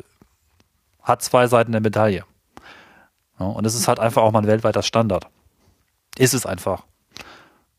hat 1.02 1.20
zwei 1.20 1.46
Seiten 1.48 1.72
der 1.72 1.82
Medaille. 1.82 2.24
Ja, 3.38 3.46
und 3.46 3.66
es 3.66 3.74
ist 3.74 3.88
halt 3.88 4.00
einfach 4.00 4.22
auch 4.22 4.32
mal 4.32 4.40
ein 4.40 4.46
weltweiter 4.46 4.82
Standard. 4.82 5.26
Ist 6.18 6.34
es 6.34 6.46
einfach. 6.46 6.84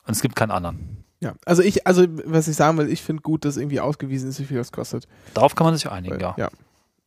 Und 0.06 0.12
es 0.12 0.22
gibt 0.22 0.36
keinen 0.36 0.52
anderen. 0.52 1.04
Ja, 1.22 1.34
also 1.46 1.62
ich, 1.62 1.88
also 1.88 2.06
was 2.26 2.48
ich 2.48 2.56
sagen 2.56 2.78
will, 2.78 2.90
ich 2.90 3.02
finde 3.02 3.22
gut, 3.22 3.46
dass 3.46 3.58
irgendwie 3.58 3.80
ausgewiesen 3.80 4.30
ist, 4.30 4.40
wie 4.40 4.46
viel 4.46 4.58
das 4.58 4.72
kostet. 4.72 5.08
Darauf 5.34 5.56
kann 5.56 5.66
man 5.66 5.76
sich 5.76 5.90
einigen, 5.90 6.16
Weil, 6.22 6.34
ja. 6.38 6.50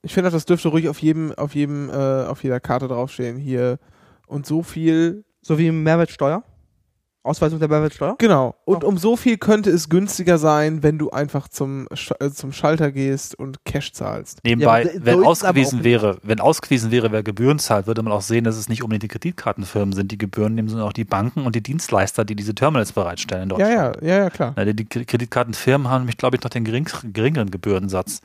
Ich 0.03 0.15
finde, 0.15 0.29
auch, 0.29 0.33
das 0.33 0.47
dürfte 0.47 0.69
ruhig 0.69 0.89
auf 0.89 1.01
jedem, 1.01 1.33
auf 1.35 1.55
jedem, 1.55 1.91
äh, 1.91 2.25
auf 2.25 2.43
jeder 2.43 2.61
Karte 2.61 2.89
draufstehen. 2.89 3.37
Hier 3.37 3.79
und 4.27 4.47
so 4.47 4.63
viel. 4.63 5.25
So 5.43 5.59
wie 5.59 5.71
Mehrwertsteuer. 5.71 6.43
Ausweisung 7.29 7.59
der 7.61 7.69
Mehrwertsteuer. 7.69 8.17
Genau. 8.19 8.57
Und 8.65 8.83
Oh. 8.85 8.89
um 8.89 8.99
so 8.99 9.17
viel 9.17 9.39
könnte 9.39 9.71
es 9.71 9.89
günstiger 9.89 10.39
sein, 10.39 10.83
wenn 10.83 10.99
du 10.99 11.11
einfach 11.11 11.49
zum, 11.49 11.87
Sch 11.95 12.13
äh, 12.21 12.31
zum 12.31 12.53
Schalter 12.53 12.91
gehst 12.91 13.35
und 13.39 13.65
Cash 13.65 13.93
zahlst. 13.93 14.41
Nebenbei, 14.45 14.85
Ja, 14.85 14.93
so 14.93 15.05
wenn 15.05 15.25
ausgewiesen 15.25 15.85
wäre, 15.85 16.19
wenn 16.23 16.41
ausgewiesen 16.41 16.91
wäre, 16.91 17.13
wer 17.13 17.23
Gebühren 17.23 17.59
zahlt, 17.59 17.87
würde 17.87 18.03
man 18.03 18.13
auch 18.13 18.23
sehen, 18.23 18.45
dass 18.45 18.57
es 18.57 18.69
nicht 18.69 18.83
unbedingt 18.83 19.03
die 19.05 19.09
Kreditkartenfirmen 19.09 19.93
sind, 19.93 20.11
die 20.11 20.19
Gebühren 20.19 20.55
nehmen, 20.55 20.69
sondern 20.69 20.89
auch 20.89 20.93
die 20.93 21.05
Banken 21.05 21.47
und 21.47 21.55
die 21.55 21.63
Dienstleister, 21.63 22.25
die 22.25 22.35
diese 22.35 22.55
Terminals 22.55 22.93
bereitstellen 22.93 23.51
in 23.51 23.59
Ja, 23.59 23.67
Deutschland. 23.69 23.97
ja, 24.03 24.09
ja, 24.09 24.23
ja, 24.25 24.31
klar. 24.31 24.53
Na, 24.57 24.65
die, 24.65 24.85
Kreditkartenfirmen 24.85 25.89
haben 25.89 26.03
nämlich, 26.03 26.17
glaube 26.17 26.37
ich, 26.37 26.43
noch 26.43 26.51
den 26.51 26.65
gering, 26.65 26.89
geringeren 27.13 27.51
Gebührensatz. 27.51 28.21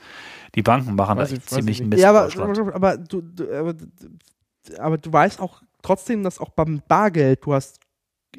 Die 0.56 0.62
Banken 0.62 0.96
machen 0.96 1.18
da 1.18 1.24
Weiß 1.24 1.32
ich- 1.32 1.40
weiß 1.40 1.46
ziemlich 1.46 1.82
ich. 1.82 1.88
Mist 1.88 2.02
Ja, 2.02 2.10
aber, 2.12 2.30
aber, 2.74 2.98
du, 2.98 3.22
du, 3.22 3.44
aber, 3.54 3.74
aber 4.80 4.98
du 4.98 5.12
weißt 5.12 5.40
auch 5.42 5.62
trotzdem, 5.82 6.24
dass 6.24 6.40
auch 6.40 6.50
beim 6.50 6.82
Bargeld 6.88 7.46
du 7.46 7.54
hast 7.54 7.80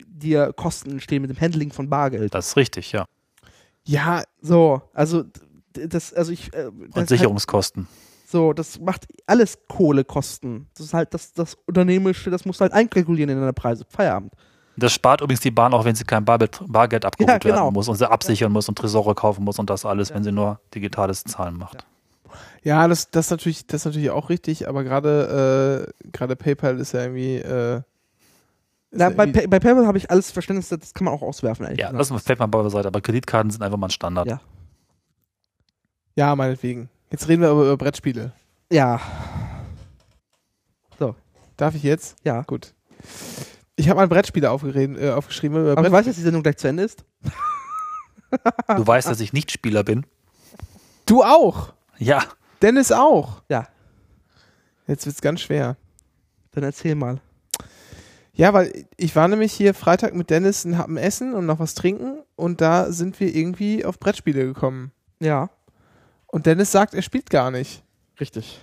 dir 0.06 0.52
Kosten 0.52 0.90
entstehen 0.92 1.22
mit 1.22 1.30
dem 1.30 1.40
Handling 1.40 1.72
von 1.72 1.88
Bargeld. 1.88 2.34
Das 2.34 2.48
ist 2.48 2.56
richtig, 2.56 2.92
ja. 2.92 3.04
Ja, 3.86 4.22
So, 4.40 4.82
also 4.94 5.24
das, 5.72 6.12
also 6.14 6.32
ich 6.32 6.48
äh, 6.54 6.64
das 6.64 6.72
Und 6.72 6.96
halt, 6.96 7.08
Sicherungskosten. 7.08 7.86
so, 8.26 8.52
das 8.52 8.78
macht 8.80 9.06
alles 9.26 9.58
Kohlekosten. 9.68 10.68
Das 10.76 10.86
ist 10.86 10.94
halt 10.94 11.12
das, 11.14 11.32
das 11.32 11.56
Unternehmerische, 11.66 12.30
das 12.30 12.44
musst 12.44 12.60
du 12.60 12.62
halt 12.62 12.72
einkalkulieren 12.72 13.30
in 13.30 13.38
deine 13.40 13.52
Preise. 13.52 13.84
Feierabend. 13.88 14.32
Das 14.76 14.92
spart 14.92 15.20
übrigens 15.20 15.40
die 15.40 15.50
Bahn 15.52 15.72
auch, 15.72 15.84
wenn 15.84 15.94
sie 15.94 16.02
kein 16.04 16.24
Bargeld, 16.24 16.60
Bargeld 16.66 17.04
abgeholt 17.04 17.30
Ja, 17.30 17.38
genau. 17.38 17.54
werden 17.66 17.74
muss 17.74 17.88
und 17.88 17.96
sie 17.96 18.10
absichern 18.10 18.50
muss 18.50 18.68
und 18.68 18.76
Tresore 18.76 19.14
kaufen 19.14 19.44
muss 19.44 19.58
und 19.58 19.70
das 19.70 19.84
alles, 19.84 20.12
wenn 20.12 20.24
sie 20.24 20.32
nur 20.32 20.60
digitales 20.74 21.22
Zahlen 21.22 21.56
macht. 21.56 21.84
ja, 22.64 22.88
das, 22.88 23.10
das 23.10 23.30
natürlich, 23.30 23.66
das 23.68 23.82
ist 23.82 23.84
natürlich 23.84 24.10
auch 24.10 24.30
richtig, 24.30 24.66
aber 24.68 24.82
gerade, 24.82 25.86
äh, 26.04 26.08
gerade 26.10 26.34
PayPal 26.34 26.80
ist 26.80 26.90
ja 26.92 27.02
irgendwie, 27.02 27.36
äh, 27.36 27.82
Na, 28.96 29.10
bei, 29.10 29.24
irgendwie- 29.24 29.40
Pa- 29.42 29.46
bei 29.48 29.58
PayPal 29.60 29.86
habe 29.86 29.98
ich 29.98 30.10
alles 30.10 30.30
Verständnis, 30.30 30.68
das 30.68 30.94
kann 30.94 31.04
man 31.04 31.14
auch 31.14 31.22
auswerfen. 31.22 31.66
Eigentlich. 31.66 31.80
Ja, 31.80 31.92
das 31.92 32.10
fällt 32.22 32.38
mal 32.38 32.46
beiseite, 32.46 32.88
aber 32.88 33.00
Kreditkarten 33.00 33.50
sind 33.50 33.62
einfach 33.62 33.78
mal 33.78 33.88
ein 33.88 33.90
Standard. 33.90 34.26
Ja. 34.26 34.40
ja, 36.16 36.34
meinetwegen. 36.36 36.88
Jetzt 37.10 37.28
reden 37.28 37.42
wir 37.42 37.50
aber 37.50 37.62
über 37.62 37.76
Brettspiele. 37.76 38.32
ja, 38.70 39.00
Darf 41.56 41.74
ich 41.76 41.84
jetzt? 41.84 42.16
ja. 42.24 42.42
Gut. 42.42 42.74
Ich 43.76 43.88
habe 43.88 43.98
mal 44.00 44.08
Brettspiele 44.08 44.48
äh, 44.48 45.10
aufgeschrieben. 45.10 45.56
Über 45.60 45.72
Aber 45.72 45.82
Brett 45.82 45.90
du 45.90 45.92
weißt, 45.92 46.08
dass 46.08 46.16
die 46.16 46.22
Sendung 46.22 46.42
gleich 46.42 46.56
zu 46.56 46.66
Ende 46.68 46.82
ist? 46.82 47.04
Du 48.76 48.84
weißt, 48.84 49.08
dass 49.08 49.20
ich 49.20 49.32
nicht 49.32 49.52
Spieler 49.52 49.84
bin. 49.84 50.04
du 51.06 51.22
auch. 51.22 51.72
Ja, 51.98 52.24
Dennis 52.60 52.90
auch. 52.90 53.42
Ja. 53.48 53.68
Jetzt 54.88 55.06
wird's 55.06 55.20
ganz 55.22 55.40
schwer. 55.42 55.76
Dann 56.52 56.64
erzähl 56.64 56.96
mal. 56.96 57.20
Ja, 58.34 58.52
weil 58.52 58.86
ich 58.96 59.14
war 59.14 59.28
nämlich 59.28 59.52
hier 59.52 59.74
Freitag 59.74 60.14
mit 60.14 60.28
Dennis 60.30 60.64
und 60.64 60.76
haben 60.76 60.96
Essen 60.96 61.34
und 61.34 61.46
noch 61.46 61.60
was 61.60 61.74
trinken 61.74 62.18
und 62.36 62.60
da 62.60 62.90
sind 62.90 63.20
wir 63.20 63.34
irgendwie 63.34 63.84
auf 63.84 63.98
Brettspiele 64.00 64.44
gekommen. 64.44 64.90
Ja, 65.20 65.50
Und 66.26 66.46
Dennis 66.46 66.72
sagt, 66.72 66.94
er 66.94 67.02
spielt 67.02 67.30
gar 67.30 67.50
nicht. 67.50 67.82
richtig. 68.20 68.60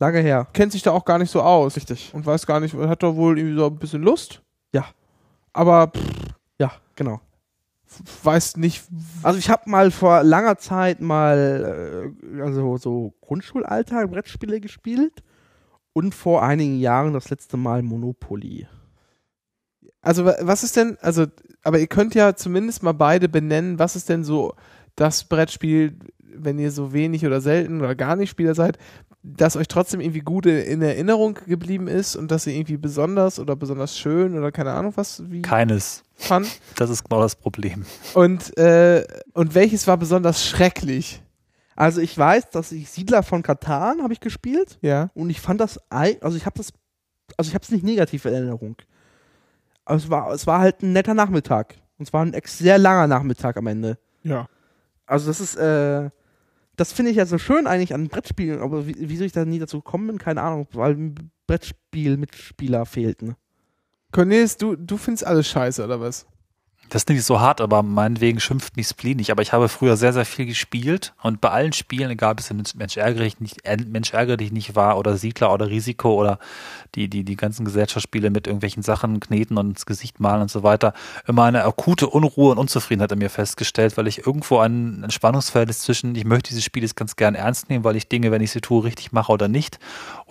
Lange 0.00 0.18
her. 0.18 0.48
Kennt 0.52 0.72
sich 0.72 0.82
da 0.82 0.90
auch 0.90 1.04
gar 1.04 1.18
nicht 1.18 1.30
so 1.30 1.40
aus. 1.42 1.76
Richtig. 1.76 2.10
Und 2.12 2.26
weiß 2.26 2.44
gar 2.46 2.58
nicht, 2.58 2.74
hat 2.74 3.04
doch 3.04 3.14
wohl 3.14 3.38
irgendwie 3.38 3.56
so 3.56 3.66
ein 3.66 3.76
bisschen 3.78 4.02
Lust. 4.02 4.42
Ja. 4.74 4.86
Aber 5.52 5.92
pff, 5.96 6.34
Ja, 6.58 6.72
genau. 6.96 7.20
weiß 8.24 8.56
nicht. 8.56 8.82
Also 9.22 9.38
ich 9.38 9.48
habe 9.48 9.70
mal 9.70 9.92
vor 9.92 10.24
langer 10.24 10.58
Zeit 10.58 11.00
mal 11.00 12.12
äh, 12.34 12.40
also 12.42 12.76
so 12.78 13.14
Grundschulalter 13.20 14.08
Brettspiele 14.08 14.60
gespielt 14.60 15.22
und 15.92 16.12
vor 16.16 16.42
einigen 16.42 16.80
Jahren 16.80 17.12
das 17.12 17.30
letzte 17.30 17.56
Mal 17.56 17.82
Monopoly. 17.84 18.66
Also 20.02 20.24
wa- 20.24 20.36
was 20.40 20.62
ist 20.64 20.76
denn, 20.76 20.98
also, 21.00 21.26
aber 21.62 21.78
ihr 21.78 21.86
könnt 21.86 22.14
ja 22.14 22.34
zumindest 22.34 22.82
mal 22.82 22.92
beide 22.92 23.28
benennen, 23.28 23.78
was 23.78 23.96
ist 23.96 24.08
denn 24.08 24.24
so 24.24 24.54
das 24.96 25.24
Brettspiel, 25.24 25.96
wenn 26.34 26.58
ihr 26.58 26.70
so 26.70 26.92
wenig 26.92 27.24
oder 27.24 27.40
selten 27.40 27.80
oder 27.80 27.94
gar 27.94 28.16
nicht 28.16 28.30
Spieler 28.30 28.54
seid, 28.54 28.78
das 29.22 29.54
euch 29.56 29.68
trotzdem 29.68 30.00
irgendwie 30.00 30.20
gut 30.20 30.46
in 30.46 30.82
Erinnerung 30.82 31.38
geblieben 31.46 31.86
ist 31.86 32.16
und 32.16 32.30
das 32.32 32.46
ihr 32.48 32.54
irgendwie 32.54 32.76
besonders 32.76 33.38
oder 33.38 33.54
besonders 33.54 33.96
schön 33.96 34.36
oder 34.36 34.50
keine 34.50 34.72
Ahnung 34.72 34.92
was 34.96 35.22
wie 35.30 35.42
Keines. 35.42 36.02
fand. 36.14 36.48
Das 36.74 36.90
ist 36.90 37.04
genau 37.04 37.20
das 37.22 37.36
Problem. 37.36 37.84
Und, 38.14 38.56
äh, 38.58 39.06
und 39.34 39.54
welches 39.54 39.86
war 39.86 39.96
besonders 39.96 40.44
schrecklich? 40.44 41.22
Also 41.76 42.00
ich 42.00 42.18
weiß, 42.18 42.50
dass 42.50 42.72
ich 42.72 42.90
Siedler 42.90 43.22
von 43.22 43.42
Katan 43.44 44.02
habe 44.02 44.12
ich 44.12 44.20
gespielt 44.20 44.78
Ja. 44.82 45.10
und 45.14 45.30
ich 45.30 45.40
fand 45.40 45.60
das 45.60 45.78
ei- 45.90 46.18
also 46.20 46.36
ich 46.36 46.44
habe 46.44 46.56
das 46.58 46.72
also 47.36 47.48
ich 47.48 47.54
habe 47.54 47.62
es 47.64 47.70
nicht 47.70 47.84
negativ 47.84 48.24
in 48.26 48.34
Erinnerung. 48.34 48.76
Aber 49.84 49.96
es 49.96 50.10
war 50.10 50.32
es 50.32 50.46
war 50.46 50.60
halt 50.60 50.82
ein 50.82 50.92
netter 50.92 51.14
Nachmittag 51.14 51.76
und 51.98 52.06
es 52.08 52.12
war 52.12 52.24
ein 52.24 52.34
sehr 52.44 52.78
langer 52.78 53.06
Nachmittag 53.06 53.56
am 53.56 53.66
Ende. 53.66 53.98
Ja. 54.22 54.48
Also 55.06 55.26
das 55.28 55.40
ist 55.40 55.56
äh 55.56 56.10
das 56.76 56.92
finde 56.92 57.10
ich 57.10 57.18
ja 57.18 57.26
so 57.26 57.38
schön 57.38 57.66
eigentlich 57.66 57.94
an 57.94 58.08
Brettspielen, 58.08 58.60
aber 58.60 58.86
wie, 58.86 58.96
wieso 58.98 59.24
ich 59.24 59.32
da 59.32 59.44
nie 59.44 59.58
dazu 59.58 59.78
gekommen 59.82 60.06
bin, 60.06 60.18
keine 60.18 60.42
Ahnung, 60.42 60.66
weil 60.72 60.94
ein 60.94 61.30
Brettspiel 61.46 62.16
Mitspieler 62.16 62.86
fehlten. 62.86 63.36
Cornelis, 64.10 64.56
du, 64.56 64.76
du 64.76 64.96
findest 64.96 65.26
alles 65.26 65.48
scheiße, 65.48 65.84
oder 65.84 66.00
was? 66.00 66.26
Das 66.92 67.04
ist 67.04 67.08
nicht 67.08 67.24
so 67.24 67.40
hart, 67.40 67.62
aber 67.62 67.82
meinetwegen 67.82 68.38
schimpft 68.38 68.76
nicht 68.76 68.90
Spleen 68.90 69.16
nicht. 69.16 69.30
Aber 69.30 69.40
ich 69.40 69.54
habe 69.54 69.70
früher 69.70 69.96
sehr, 69.96 70.12
sehr 70.12 70.26
viel 70.26 70.44
gespielt 70.44 71.14
und 71.22 71.40
bei 71.40 71.48
allen 71.48 71.72
Spielen, 71.72 72.10
egal 72.10 72.32
ob 72.32 72.40
es 72.40 72.52
Mensch 72.74 72.98
ärgere 72.98 73.22
dich 73.22 73.40
nicht, 73.40 73.64
äh, 73.64 73.78
Mensch 73.78 74.12
ärgere 74.12 74.36
dich 74.36 74.52
nicht 74.52 74.76
war 74.76 74.98
oder 74.98 75.16
Siedler 75.16 75.54
oder 75.54 75.70
Risiko 75.70 76.20
oder 76.20 76.38
die, 76.94 77.08
die, 77.08 77.24
die 77.24 77.36
ganzen 77.36 77.64
Gesellschaftsspiele 77.64 78.28
mit 78.28 78.46
irgendwelchen 78.46 78.82
Sachen 78.82 79.20
kneten 79.20 79.56
und 79.56 79.70
ins 79.70 79.86
Gesicht 79.86 80.20
malen 80.20 80.42
und 80.42 80.50
so 80.50 80.64
weiter, 80.64 80.92
immer 81.26 81.44
eine 81.44 81.64
akute 81.64 82.08
Unruhe 82.08 82.50
und 82.52 82.58
Unzufriedenheit 82.58 83.10
in 83.12 83.20
mir 83.20 83.30
festgestellt, 83.30 83.96
weil 83.96 84.06
ich 84.06 84.26
irgendwo 84.26 84.58
ein, 84.58 85.06
Spannungsverhältnis 85.08 85.78
zwischen, 85.80 86.14
ich 86.14 86.26
möchte 86.26 86.50
diese 86.50 86.60
Spiele 86.60 86.84
jetzt 86.84 86.96
ganz 86.96 87.16
gern 87.16 87.34
ernst 87.34 87.70
nehmen, 87.70 87.84
weil 87.84 87.96
ich 87.96 88.08
Dinge, 88.08 88.30
wenn 88.32 88.42
ich 88.42 88.50
sie 88.50 88.60
tue, 88.60 88.84
richtig 88.84 89.12
mache 89.12 89.32
oder 89.32 89.48
nicht. 89.48 89.78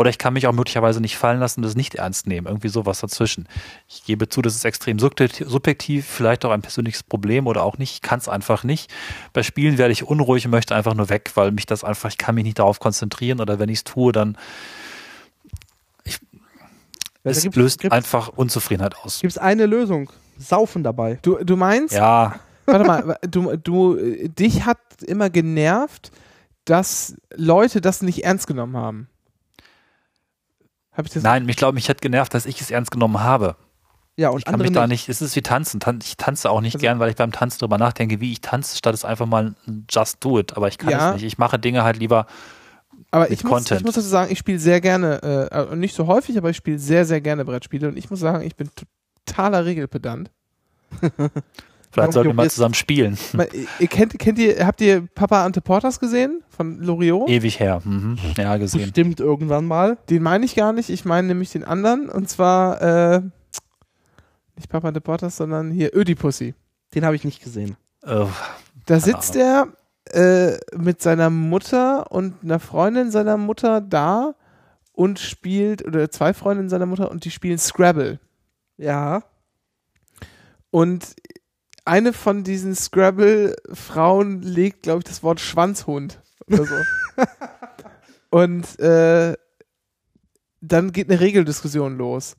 Oder 0.02 0.10
ich 0.10 0.18
kann 0.18 0.34
mich 0.34 0.48
auch 0.48 0.52
möglicherweise 0.52 1.00
nicht 1.00 1.16
fallen 1.16 1.40
lassen 1.40 1.60
und 1.60 1.64
das 1.64 1.76
nicht 1.76 1.96
ernst 1.96 2.26
nehmen. 2.28 2.48
Irgendwie 2.48 2.70
sowas 2.70 3.00
dazwischen. 3.02 3.48
Ich 3.88 4.04
gebe 4.04 4.28
zu, 4.28 4.42
das 4.42 4.56
ist 4.56 4.66
extrem 4.66 4.98
subjektiv, 5.00 6.06
vielleicht 6.08 6.44
auch 6.44 6.50
ein 6.52 6.62
persönliches 6.64 7.04
Problem 7.04 7.46
oder 7.48 7.64
auch 7.64 7.78
nicht. 7.78 7.94
Ich 7.94 8.02
kann 8.02 8.18
es 8.20 8.28
einfach 8.28 8.64
nicht. 8.64 8.92
Bei 9.32 9.44
Spielen 9.44 9.78
werde 9.78 9.92
ich 9.92 10.04
unruhig 10.04 10.46
und 10.46 10.52
möchte 10.52 10.76
einfach 10.76 10.96
nur 10.96 11.10
weg, 11.10 11.32
weil 11.36 11.52
mich 11.52 11.68
das 11.68 11.84
einfach, 11.84 12.10
ich 12.10 12.18
kann 12.18 12.36
mich 12.36 12.44
nicht 12.44 12.58
darauf 12.60 12.80
konzentrieren 12.80 13.40
oder 13.40 13.60
wenn 13.60 13.70
ich 13.70 13.78
es 13.78 13.84
tue, 13.84 14.12
dann 14.12 14.38
Weil 17.24 17.34
da 17.34 17.40
es 17.40 17.56
löst 17.56 17.80
gibt's- 17.82 17.96
einfach 17.96 18.30
Unzufriedenheit 18.30 18.96
aus. 18.98 19.20
Gibt 19.22 19.32
es 19.32 19.38
eine 19.38 19.68
Lösung? 19.68 20.10
Saufen 20.40 20.84
dabei. 20.84 21.20
Du, 21.22 21.38
du 21.44 21.56
meinst, 21.56 21.94
Ja, 21.94 22.40
warte 22.66 22.84
mal, 22.86 23.18
du, 23.30 23.56
du, 23.58 23.96
äh, 23.98 24.28
dich 24.30 24.66
hat 24.66 24.80
immer 25.06 25.30
genervt, 25.30 26.12
dass 26.66 27.16
Leute 27.36 27.80
das 27.82 28.02
nicht 28.02 28.24
ernst 28.24 28.48
genommen 28.48 28.76
haben. 28.76 29.08
Hab 30.94 31.06
ich 31.06 31.12
das? 31.14 31.24
nein, 31.24 31.46
mich 31.46 31.56
glaube, 31.56 31.76
mich 31.76 31.90
hat 31.90 32.02
genervt, 32.02 32.34
dass 32.34 32.46
ich 32.46 32.60
es 32.62 32.70
ernst 32.72 32.92
genommen 32.92 33.22
habe. 33.22 33.56
Ja, 34.18 34.30
und 34.30 34.40
Ich 34.40 34.46
kann 34.46 34.60
mich 34.60 34.72
da 34.74 34.88
nicht. 34.88 35.08
nicht, 35.08 35.10
es 35.10 35.22
ist 35.22 35.36
wie 35.36 35.42
tanzen. 35.42 35.80
Tan 35.80 36.00
ich 36.04 36.18
tanze 36.18 36.50
auch 36.52 36.60
nicht 36.62 36.76
Also- 36.76 36.82
gern, 36.84 37.00
weil 37.00 37.10
ich 37.10 37.16
beim 37.16 37.32
Tanzen 37.32 37.60
drüber 37.60 37.78
nachdenke, 37.78 38.20
wie 38.20 38.32
ich 38.34 38.42
tanze, 38.42 38.78
statt 38.78 38.94
es 38.94 39.06
einfach 39.06 39.26
mal 39.26 39.56
just 39.90 40.18
do 40.24 40.38
it. 40.38 40.56
Aber 40.58 40.68
ich 40.68 40.78
kann 40.78 40.90
Ja. 40.92 41.10
es 41.10 41.16
nicht. 41.16 41.24
Ich 41.24 41.38
mache 41.38 41.58
Dinge 41.58 41.84
halt 41.84 41.98
lieber. 41.98 42.26
aber 43.10 43.24
mit 43.24 43.32
ich 43.34 43.44
muss, 43.44 43.70
ich 43.72 43.84
muss 43.84 43.96
dazu 43.96 44.08
sagen, 44.08 44.32
ich 44.32 44.40
spiele 44.40 44.60
sehr 44.60 44.80
gerne, 44.82 45.22
äh, 45.52 45.76
nicht 45.76 45.96
so 45.96 46.08
häufig, 46.08 46.38
aber 46.38 46.50
ich 46.50 46.58
spiele 46.58 46.78
sehr, 46.80 47.06
sehr 47.06 47.20
gerne 47.22 47.44
Brettspiele 47.46 47.88
und 47.88 47.98
ich 47.98 48.10
muss 48.10 48.20
sagen, 48.20 48.46
ich 48.46 48.56
bin 48.56 48.70
totaler 49.26 49.66
Regelpedant. 49.66 50.30
Vielleicht 51.92 52.14
sollten 52.14 52.30
wir 52.30 52.34
mal 52.34 52.50
zusammen 52.50 52.74
spielen. 52.74 53.18
Mal, 53.34 53.48
ihr- 53.54 53.68
ihr 53.80 53.88
kennt, 53.88 54.18
kennt 54.18 54.40
ihr, 54.40 54.66
habt 54.66 54.80
ihr 54.82 55.06
Papa 55.14 55.44
Ante 55.44 55.60
Portas 55.62 56.00
gesehen 56.00 56.42
von 56.50 56.80
Loriot? 56.80 57.30
Ewig 57.30 57.60
her. 57.60 57.82
Mhm. 57.84 58.18
Ja, 58.38 58.56
gesehen. 58.58 58.82
Bestimmt 58.82 59.20
irgendwann 59.20 59.66
mal. 59.66 59.98
Den 60.10 60.24
meine 60.24 60.46
ich 60.46 60.56
gar 60.56 60.72
nicht, 60.74 60.90
ich 60.90 61.04
meine 61.06 61.28
nämlich 61.28 61.52
den 61.52 61.64
anderen 61.66 62.08
und 62.10 62.30
zwar 62.30 62.82
äh, 62.82 63.22
nicht 64.56 64.70
Papa 64.70 64.88
Ante 64.88 65.02
Portas, 65.02 65.36
sondern 65.38 65.70
hier 65.72 65.96
Ödipussy. 65.96 66.54
Den 66.96 67.04
habe 67.06 67.16
ich 67.16 67.24
nicht 67.26 67.44
gesehen. 67.44 67.76
Äh, 68.04 68.26
Da 68.86 69.00
sitzt 69.00 69.36
er 69.36 69.68
äh, 70.12 70.58
mit 70.76 71.02
seiner 71.02 71.30
Mutter 71.30 72.12
und 72.12 72.36
einer 72.44 72.60
Freundin 72.60 73.12
seiner 73.12 73.38
Mutter 73.38 73.82
da 73.82 74.36
und 74.94 75.20
spielt, 75.20 75.86
oder 75.86 76.10
zwei 76.10 76.34
Freundinnen 76.34 76.70
seiner 76.70 76.86
Mutter 76.86 77.12
und 77.12 77.26
die 77.26 77.32
spielen 77.32 77.58
Scrabble. 77.58 78.20
Ja. 78.78 79.24
Und 80.70 81.16
eine 81.86 82.14
von 82.14 82.44
diesen 82.44 82.76
Scrabble-Frauen 82.76 84.42
legt, 84.42 84.84
glaube 84.84 85.00
ich, 85.00 85.06
das 85.06 85.24
Wort 85.24 85.40
Schwanzhund 85.40 86.22
oder 86.48 86.66
so. 86.66 86.76
und 88.30 88.80
äh, 88.80 89.36
dann 90.62 90.92
geht 90.92 91.10
eine 91.10 91.20
Regeldiskussion 91.20 91.98
los. 91.98 92.36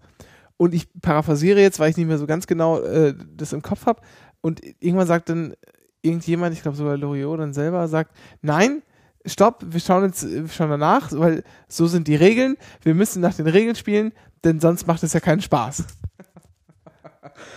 Und 0.57 0.75
ich 0.75 0.89
paraphrasiere 1.01 1.61
jetzt, 1.61 1.81
weil 1.81 1.91
ich 1.91 1.97
nicht 1.97 2.07
mehr 2.07 2.19
so 2.19 2.27
ganz 2.27 2.47
genau 2.47 2.81
äh, 2.81 3.15
das 3.35 3.53
im 3.53 3.63
Kopf 3.63 3.87
habe. 3.87 4.01
Und 4.41 4.61
irgendwann 4.81 5.09
sagt 5.09 5.29
dann 5.29 5.55
irgendjemand, 6.03 6.55
ich 6.55 6.63
glaube 6.63 6.77
sogar 6.77 6.97
Loriot 6.97 7.41
dann 7.41 7.53
selber, 7.53 7.89
sagt, 7.89 8.17
nein, 8.43 8.83
stopp, 9.27 9.65
wir 9.67 9.81
schauen 9.81 10.05
jetzt 10.05 10.29
wir 10.29 10.49
schauen 10.49 10.71
danach, 10.71 11.11
weil 11.13 11.43
so 11.69 11.87
sind 11.87 12.09
die 12.09 12.17
Regeln. 12.17 12.57
Wir 12.83 12.95
müssen 12.95 13.21
nach 13.21 13.35
den 13.35 13.47
Regeln 13.47 13.75
spielen, 13.75 14.13
denn 14.45 14.61
sonst 14.61 14.87
macht 14.87 15.03
es 15.03 15.13
ja 15.13 15.21
keinen 15.21 15.43
Spaß. 15.43 15.85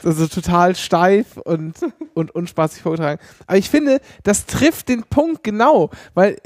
Also 0.04 0.28
total 0.28 0.76
steif 0.76 1.38
und, 1.38 1.74
und 2.14 2.32
unspaßig 2.34 2.82
vorgetragen. 2.82 3.22
Aber 3.48 3.58
ich 3.58 3.70
finde, 3.70 4.00
das 4.24 4.46
trifft 4.46 4.90
den 4.90 5.04
Punkt 5.04 5.44
genau, 5.44 5.90
weil 6.14 6.38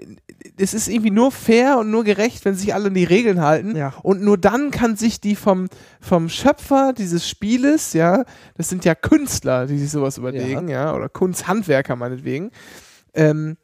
es 0.58 0.74
ist 0.74 0.88
irgendwie 0.88 1.12
nur 1.12 1.32
fair 1.32 1.78
und 1.80 1.92
nur 1.92 2.04
gerecht, 2.04 2.46
wenn 2.46 2.56
sich 2.56 2.74
alle 2.74 2.88
an 2.88 2.94
die 2.94 3.04
Regeln 3.04 3.42
halten. 3.42 3.76
Ja. 3.76 3.94
Und 4.04 4.22
nur 4.22 4.38
dann 4.38 4.72
kann 4.72 4.96
sich 4.96 5.20
die 5.20 5.36
vom, 5.36 5.68
vom 6.00 6.30
Schöpfer 6.30 6.94
dieses 6.94 7.28
Spieles, 7.28 7.94
ja, 7.94 8.24
das 8.56 8.70
sind 8.70 8.86
ja 8.86 8.96
Künstler, 8.96 9.68
die 9.68 9.78
sich 9.78 9.92
sowas 9.92 10.18
überlegen, 10.18 10.68
ja, 10.70 10.94
oder 10.96 11.10
Kunsthandwerker 11.10 11.96
meinetwegen, 11.96 12.52
ähm, 13.14 13.58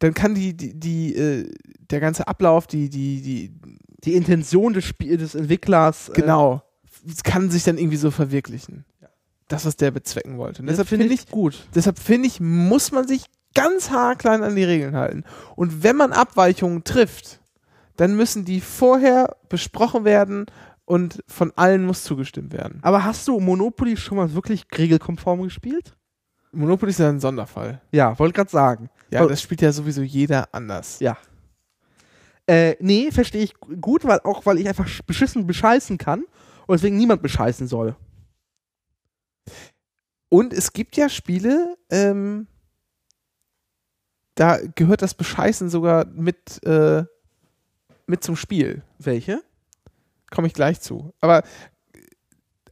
dann 0.00 0.14
kann 0.14 0.34
die, 0.34 0.56
die, 0.56 0.78
die 0.78 1.14
äh, 1.14 1.52
der 1.90 2.00
ganze 2.00 2.28
Ablauf, 2.28 2.66
die, 2.66 2.88
die, 2.88 3.20
die, 3.22 3.52
Die 4.04 4.14
Intention 4.14 4.74
des, 4.74 4.84
Spiel 4.84 5.16
des 5.16 5.34
Entwicklers. 5.34 6.08
äh, 6.10 6.12
genau, 6.12 6.62
kann 7.24 7.50
sich 7.50 7.64
dann 7.64 7.78
irgendwie 7.78 7.96
so 7.96 8.10
verwirklichen. 8.10 8.84
Das, 9.48 9.64
was 9.64 9.76
der 9.76 9.90
bezwecken 9.90 10.36
wollte. 10.38 10.62
Und 10.62 10.68
deshalb 10.68 10.88
finde 10.88 11.06
finde 11.08 11.22
ich 11.22 11.28
gut. 11.30 11.66
deshalb 11.74 11.98
finde 11.98 12.28
ich, 12.28 12.38
muss 12.40 12.92
man 12.92 13.08
sich 13.08 13.24
ganz 13.54 13.90
haarklein 13.90 14.42
an 14.42 14.54
die 14.56 14.64
Regeln 14.64 14.94
halten. 14.94 15.24
Und 15.56 15.82
wenn 15.82 15.96
man 15.96 16.12
Abweichungen 16.12 16.84
trifft, 16.84 17.40
dann 17.96 18.14
müssen 18.14 18.44
die 18.44 18.60
vorher 18.60 19.36
besprochen 19.48 20.04
werden 20.04 20.46
und 20.84 21.22
von 21.26 21.52
allen 21.56 21.84
muss 21.84 22.04
zugestimmt 22.04 22.52
werden. 22.52 22.78
Aber 22.82 23.04
hast 23.04 23.26
du 23.26 23.40
Monopoly 23.40 23.96
schon 23.96 24.18
mal 24.18 24.32
wirklich 24.34 24.66
regelkonform 24.76 25.42
gespielt? 25.42 25.96
Monopoly 26.52 26.90
ist 26.90 26.98
ja 27.00 27.08
ein 27.08 27.20
Sonderfall. 27.20 27.80
Ja, 27.90 28.18
wollte 28.18 28.34
gerade 28.34 28.50
sagen. 28.50 28.90
Ja, 29.10 29.26
das 29.26 29.42
spielt 29.42 29.60
ja 29.62 29.72
sowieso 29.72 30.02
jeder 30.02 30.48
anders. 30.52 31.00
Ja. 31.00 31.16
Äh, 32.46 32.76
nee, 32.80 33.10
verstehe 33.10 33.42
ich 33.42 33.54
gut, 33.80 34.04
weil 34.04 34.20
auch 34.24 34.46
weil 34.46 34.58
ich 34.58 34.68
einfach 34.68 34.86
sch- 34.86 35.02
beschissen 35.06 35.46
bescheißen 35.46 35.98
kann 35.98 36.20
und 36.66 36.74
deswegen 36.74 36.96
niemand 36.96 37.20
bescheißen 37.22 37.66
soll. 37.66 37.94
Und 40.28 40.52
es 40.52 40.72
gibt 40.72 40.96
ja 40.96 41.08
Spiele, 41.08 41.76
ähm, 41.90 42.46
da 44.34 44.58
gehört 44.74 45.02
das 45.02 45.14
Bescheißen 45.14 45.68
sogar 45.70 46.04
mit, 46.06 46.62
äh, 46.64 47.04
mit 48.06 48.22
zum 48.22 48.36
Spiel. 48.36 48.82
Welche? 48.98 49.42
Komme 50.30 50.46
ich 50.46 50.54
gleich 50.54 50.80
zu. 50.80 51.12
Aber 51.20 51.42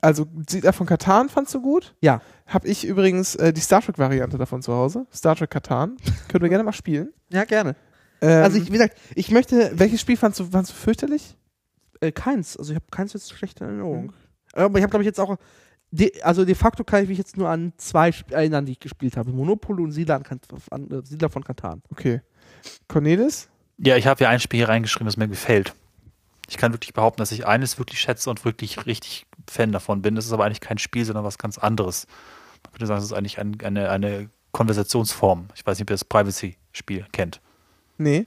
also 0.01 0.27
Siedler 0.48 0.73
von 0.73 0.86
Katan 0.86 1.28
fandst 1.28 1.55
du 1.55 1.62
gut? 1.62 1.94
Ja. 2.01 2.20
Habe 2.47 2.69
ich 2.69 2.85
übrigens 2.85 3.35
äh, 3.35 3.53
die 3.53 3.61
Star 3.61 3.82
Trek 3.82 3.98
Variante 3.98 4.39
davon 4.39 4.62
zu 4.62 4.73
Hause. 4.73 5.07
Star 5.12 5.35
Trek 5.35 5.51
Katan. 5.51 5.97
Können 6.28 6.43
wir 6.43 6.51
gerne 6.51 6.65
mal 6.65 6.73
spielen. 6.73 7.12
Ja, 7.31 7.44
gerne. 7.44 7.74
Ähm, 8.20 8.44
also 8.44 8.59
ich, 8.59 8.66
wie 8.69 8.73
gesagt, 8.73 8.97
ich 9.15 9.31
möchte 9.31 9.73
welches 9.74 10.01
Spiel 10.01 10.16
fandst 10.16 10.39
du, 10.39 10.44
fandst 10.44 10.73
du 10.73 10.77
fürchterlich? 10.77 11.36
äh, 12.01 12.12
keins. 12.12 12.57
Also 12.57 12.73
ich 12.73 12.77
habe 12.77 12.86
keins 12.90 13.12
jetzt 13.12 13.32
schlechte 13.32 13.65
Erinnerung. 13.65 14.12
Aber 14.53 14.78
ich 14.78 14.82
habe 14.82 14.90
glaube 14.90 15.03
ich 15.03 15.07
jetzt 15.07 15.20
auch 15.20 15.36
de, 15.91 16.21
also 16.23 16.45
de 16.45 16.55
facto 16.55 16.85
kann 16.85 17.03
ich 17.03 17.09
mich 17.09 17.19
jetzt 17.19 17.37
nur 17.37 17.49
an 17.49 17.73
zwei 17.77 18.13
erinnern, 18.31 18.67
die 18.67 18.73
ich 18.73 18.81
gespielt 18.81 19.17
habe. 19.17 19.31
Monopoly 19.31 19.83
und 19.83 19.93
Siedler, 19.93 20.21
an, 20.71 20.91
äh, 20.91 21.05
Siedler 21.05 21.31
von 21.31 21.45
Katan. 21.45 21.83
Okay. 21.91 22.21
Cornelis? 22.89 23.49
ja, 23.79 23.97
ich 23.97 24.07
habe 24.07 24.25
ja 24.25 24.31
ein 24.31 24.41
Spiel 24.41 24.59
hier 24.59 24.69
reingeschrieben, 24.69 25.07
das 25.07 25.17
mir 25.17 25.29
gefällt. 25.29 25.75
Ich 26.49 26.57
kann 26.57 26.73
wirklich 26.73 26.95
behaupten, 26.95 27.19
dass 27.19 27.33
ich 27.33 27.47
eines 27.47 27.79
wirklich 27.79 28.01
schätze 28.01 28.31
und 28.31 28.45
wirklich 28.45 28.87
richtig 28.87 29.27
Fan 29.49 29.73
davon 29.73 30.03
bin. 30.03 30.15
Das 30.15 30.27
ist 30.27 30.33
aber 30.33 30.45
eigentlich 30.45 30.61
kein 30.61 30.79
Spiel, 30.79 31.05
sondern 31.05 31.25
was 31.25 31.39
ganz 31.39 31.59
anderes. 31.59 32.07
Ich 32.67 32.75
würde 32.75 32.87
sagen, 32.87 32.99
es 32.99 33.07
ist 33.07 33.13
eigentlich 33.13 33.39
ein, 33.39 33.59
eine, 33.63 33.91
eine 33.91 34.31
Konversationsform. 34.53 35.49
Ich 35.55 35.67
weiß 35.67 35.79
nicht, 35.79 35.87
ob 35.87 35.91
ihr 35.91 35.95
das 35.95 36.05
Privacy-Spiel 36.05 37.07
kennt. 37.13 37.41
Nee. 37.99 38.27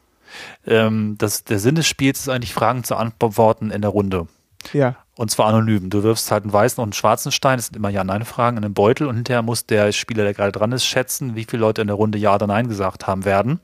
Ähm, 0.65 1.15
das, 1.17 1.43
der 1.43 1.59
Sinn 1.59 1.75
des 1.75 1.87
Spiels 1.87 2.19
ist 2.19 2.29
eigentlich, 2.29 2.53
Fragen 2.53 2.83
zu 2.83 2.95
antworten 2.95 3.71
in 3.71 3.81
der 3.81 3.89
Runde. 3.89 4.27
Ja. 4.73 4.97
Und 5.19 5.29
zwar 5.29 5.47
anonym. 5.47 5.89
Du 5.89 6.01
wirfst 6.03 6.31
halt 6.31 6.45
einen 6.45 6.53
weißen 6.53 6.81
und 6.81 6.87
einen 6.87 6.93
schwarzen 6.93 7.33
Stein, 7.33 7.57
das 7.57 7.65
sind 7.65 7.75
immer 7.75 7.89
Ja-Nein-Fragen, 7.89 8.55
in 8.55 8.63
einen 8.63 8.73
Beutel 8.73 9.05
und 9.05 9.15
hinterher 9.15 9.41
muss 9.41 9.65
der 9.65 9.91
Spieler, 9.91 10.23
der 10.23 10.33
gerade 10.33 10.53
dran 10.53 10.71
ist, 10.71 10.85
schätzen, 10.85 11.35
wie 11.35 11.43
viele 11.43 11.59
Leute 11.59 11.81
in 11.81 11.87
der 11.87 11.97
Runde 11.97 12.17
Ja 12.17 12.35
oder 12.35 12.47
Nein 12.47 12.69
gesagt 12.69 13.05
haben 13.05 13.25
werden. 13.25 13.59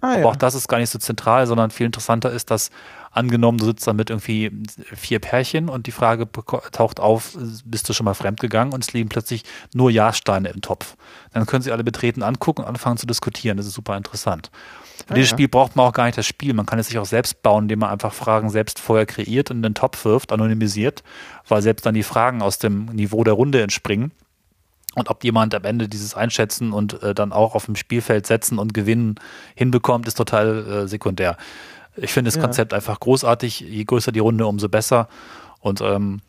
Ah, 0.00 0.14
Aber 0.14 0.18
ja. 0.18 0.26
auch 0.26 0.34
das 0.34 0.56
ist 0.56 0.66
gar 0.66 0.78
nicht 0.78 0.90
so 0.90 0.98
zentral, 0.98 1.46
sondern 1.46 1.70
viel 1.70 1.86
interessanter 1.86 2.32
ist, 2.32 2.50
dass 2.50 2.70
angenommen, 3.12 3.58
du 3.58 3.66
sitzt 3.66 3.86
da 3.86 3.92
mit 3.92 4.10
irgendwie 4.10 4.50
vier 4.92 5.20
Pärchen 5.20 5.68
und 5.68 5.86
die 5.86 5.92
Frage 5.92 6.26
taucht 6.72 6.98
auf, 6.98 7.38
bist 7.64 7.88
du 7.88 7.92
schon 7.92 8.04
mal 8.04 8.14
fremdgegangen 8.14 8.74
und 8.74 8.82
es 8.82 8.92
liegen 8.92 9.08
plötzlich 9.08 9.44
nur 9.72 9.92
Ja-Steine 9.92 10.48
im 10.48 10.62
Topf. 10.62 10.96
Dann 11.32 11.46
können 11.46 11.62
sie 11.62 11.70
alle 11.70 11.84
betreten 11.84 12.24
angucken 12.24 12.62
und 12.62 12.68
anfangen 12.68 12.96
zu 12.96 13.06
diskutieren. 13.06 13.56
Das 13.56 13.66
ist 13.66 13.74
super 13.74 13.96
interessant. 13.96 14.50
Für 15.08 15.12
Ah, 15.12 15.14
dieses 15.14 15.30
ja. 15.30 15.36
Spiel 15.36 15.48
braucht 15.48 15.74
man 15.74 15.86
auch 15.86 15.92
gar 15.92 16.04
nicht 16.04 16.18
das 16.18 16.26
Spiel. 16.26 16.52
Man 16.52 16.66
kann 16.66 16.78
es 16.78 16.86
sich 16.88 16.98
auch 16.98 17.06
selbst 17.06 17.42
bauen, 17.42 17.64
indem 17.64 17.78
man 17.80 17.90
einfach 17.90 18.12
Fragen 18.12 18.50
selbst 18.50 18.78
vorher 18.78 19.06
kreiert 19.06 19.50
und 19.50 19.56
in 19.58 19.62
den 19.62 19.74
Topf 19.74 20.04
wirft, 20.04 20.32
anonymisiert, 20.32 21.02
weil 21.48 21.62
selbst 21.62 21.86
dann 21.86 21.94
die 21.94 22.02
Fragen 22.02 22.42
aus 22.42 22.58
dem 22.58 22.84
Niveau 22.86 23.24
der 23.24 23.32
Runde 23.34 23.62
entspringen. 23.62 24.12
Und 24.94 25.08
ob 25.10 25.24
jemand 25.24 25.54
am 25.54 25.64
Ende 25.64 25.88
dieses 25.88 26.14
Einschätzen 26.14 26.72
und 26.72 27.02
äh, 27.02 27.14
dann 27.14 27.32
auch 27.32 27.54
auf 27.54 27.64
dem 27.66 27.76
Spielfeld 27.76 28.26
setzen 28.26 28.58
und 28.58 28.74
gewinnen 28.74 29.16
hinbekommt, 29.54 30.06
ist 30.08 30.14
total 30.16 30.66
äh, 30.84 30.88
sekundär. 30.88 31.36
Ich 31.96 32.12
finde 32.12 32.28
das 32.28 32.36
Ja. 32.36 32.42
Konzept 32.42 32.74
einfach 32.74 33.00
großartig. 33.00 33.60
Je 33.60 33.84
größer 33.84 34.12
die 34.12 34.18
Runde, 34.20 34.46
umso 34.46 34.68
besser. 34.68 35.08
Und 35.60 35.80
ähm, 35.80 36.20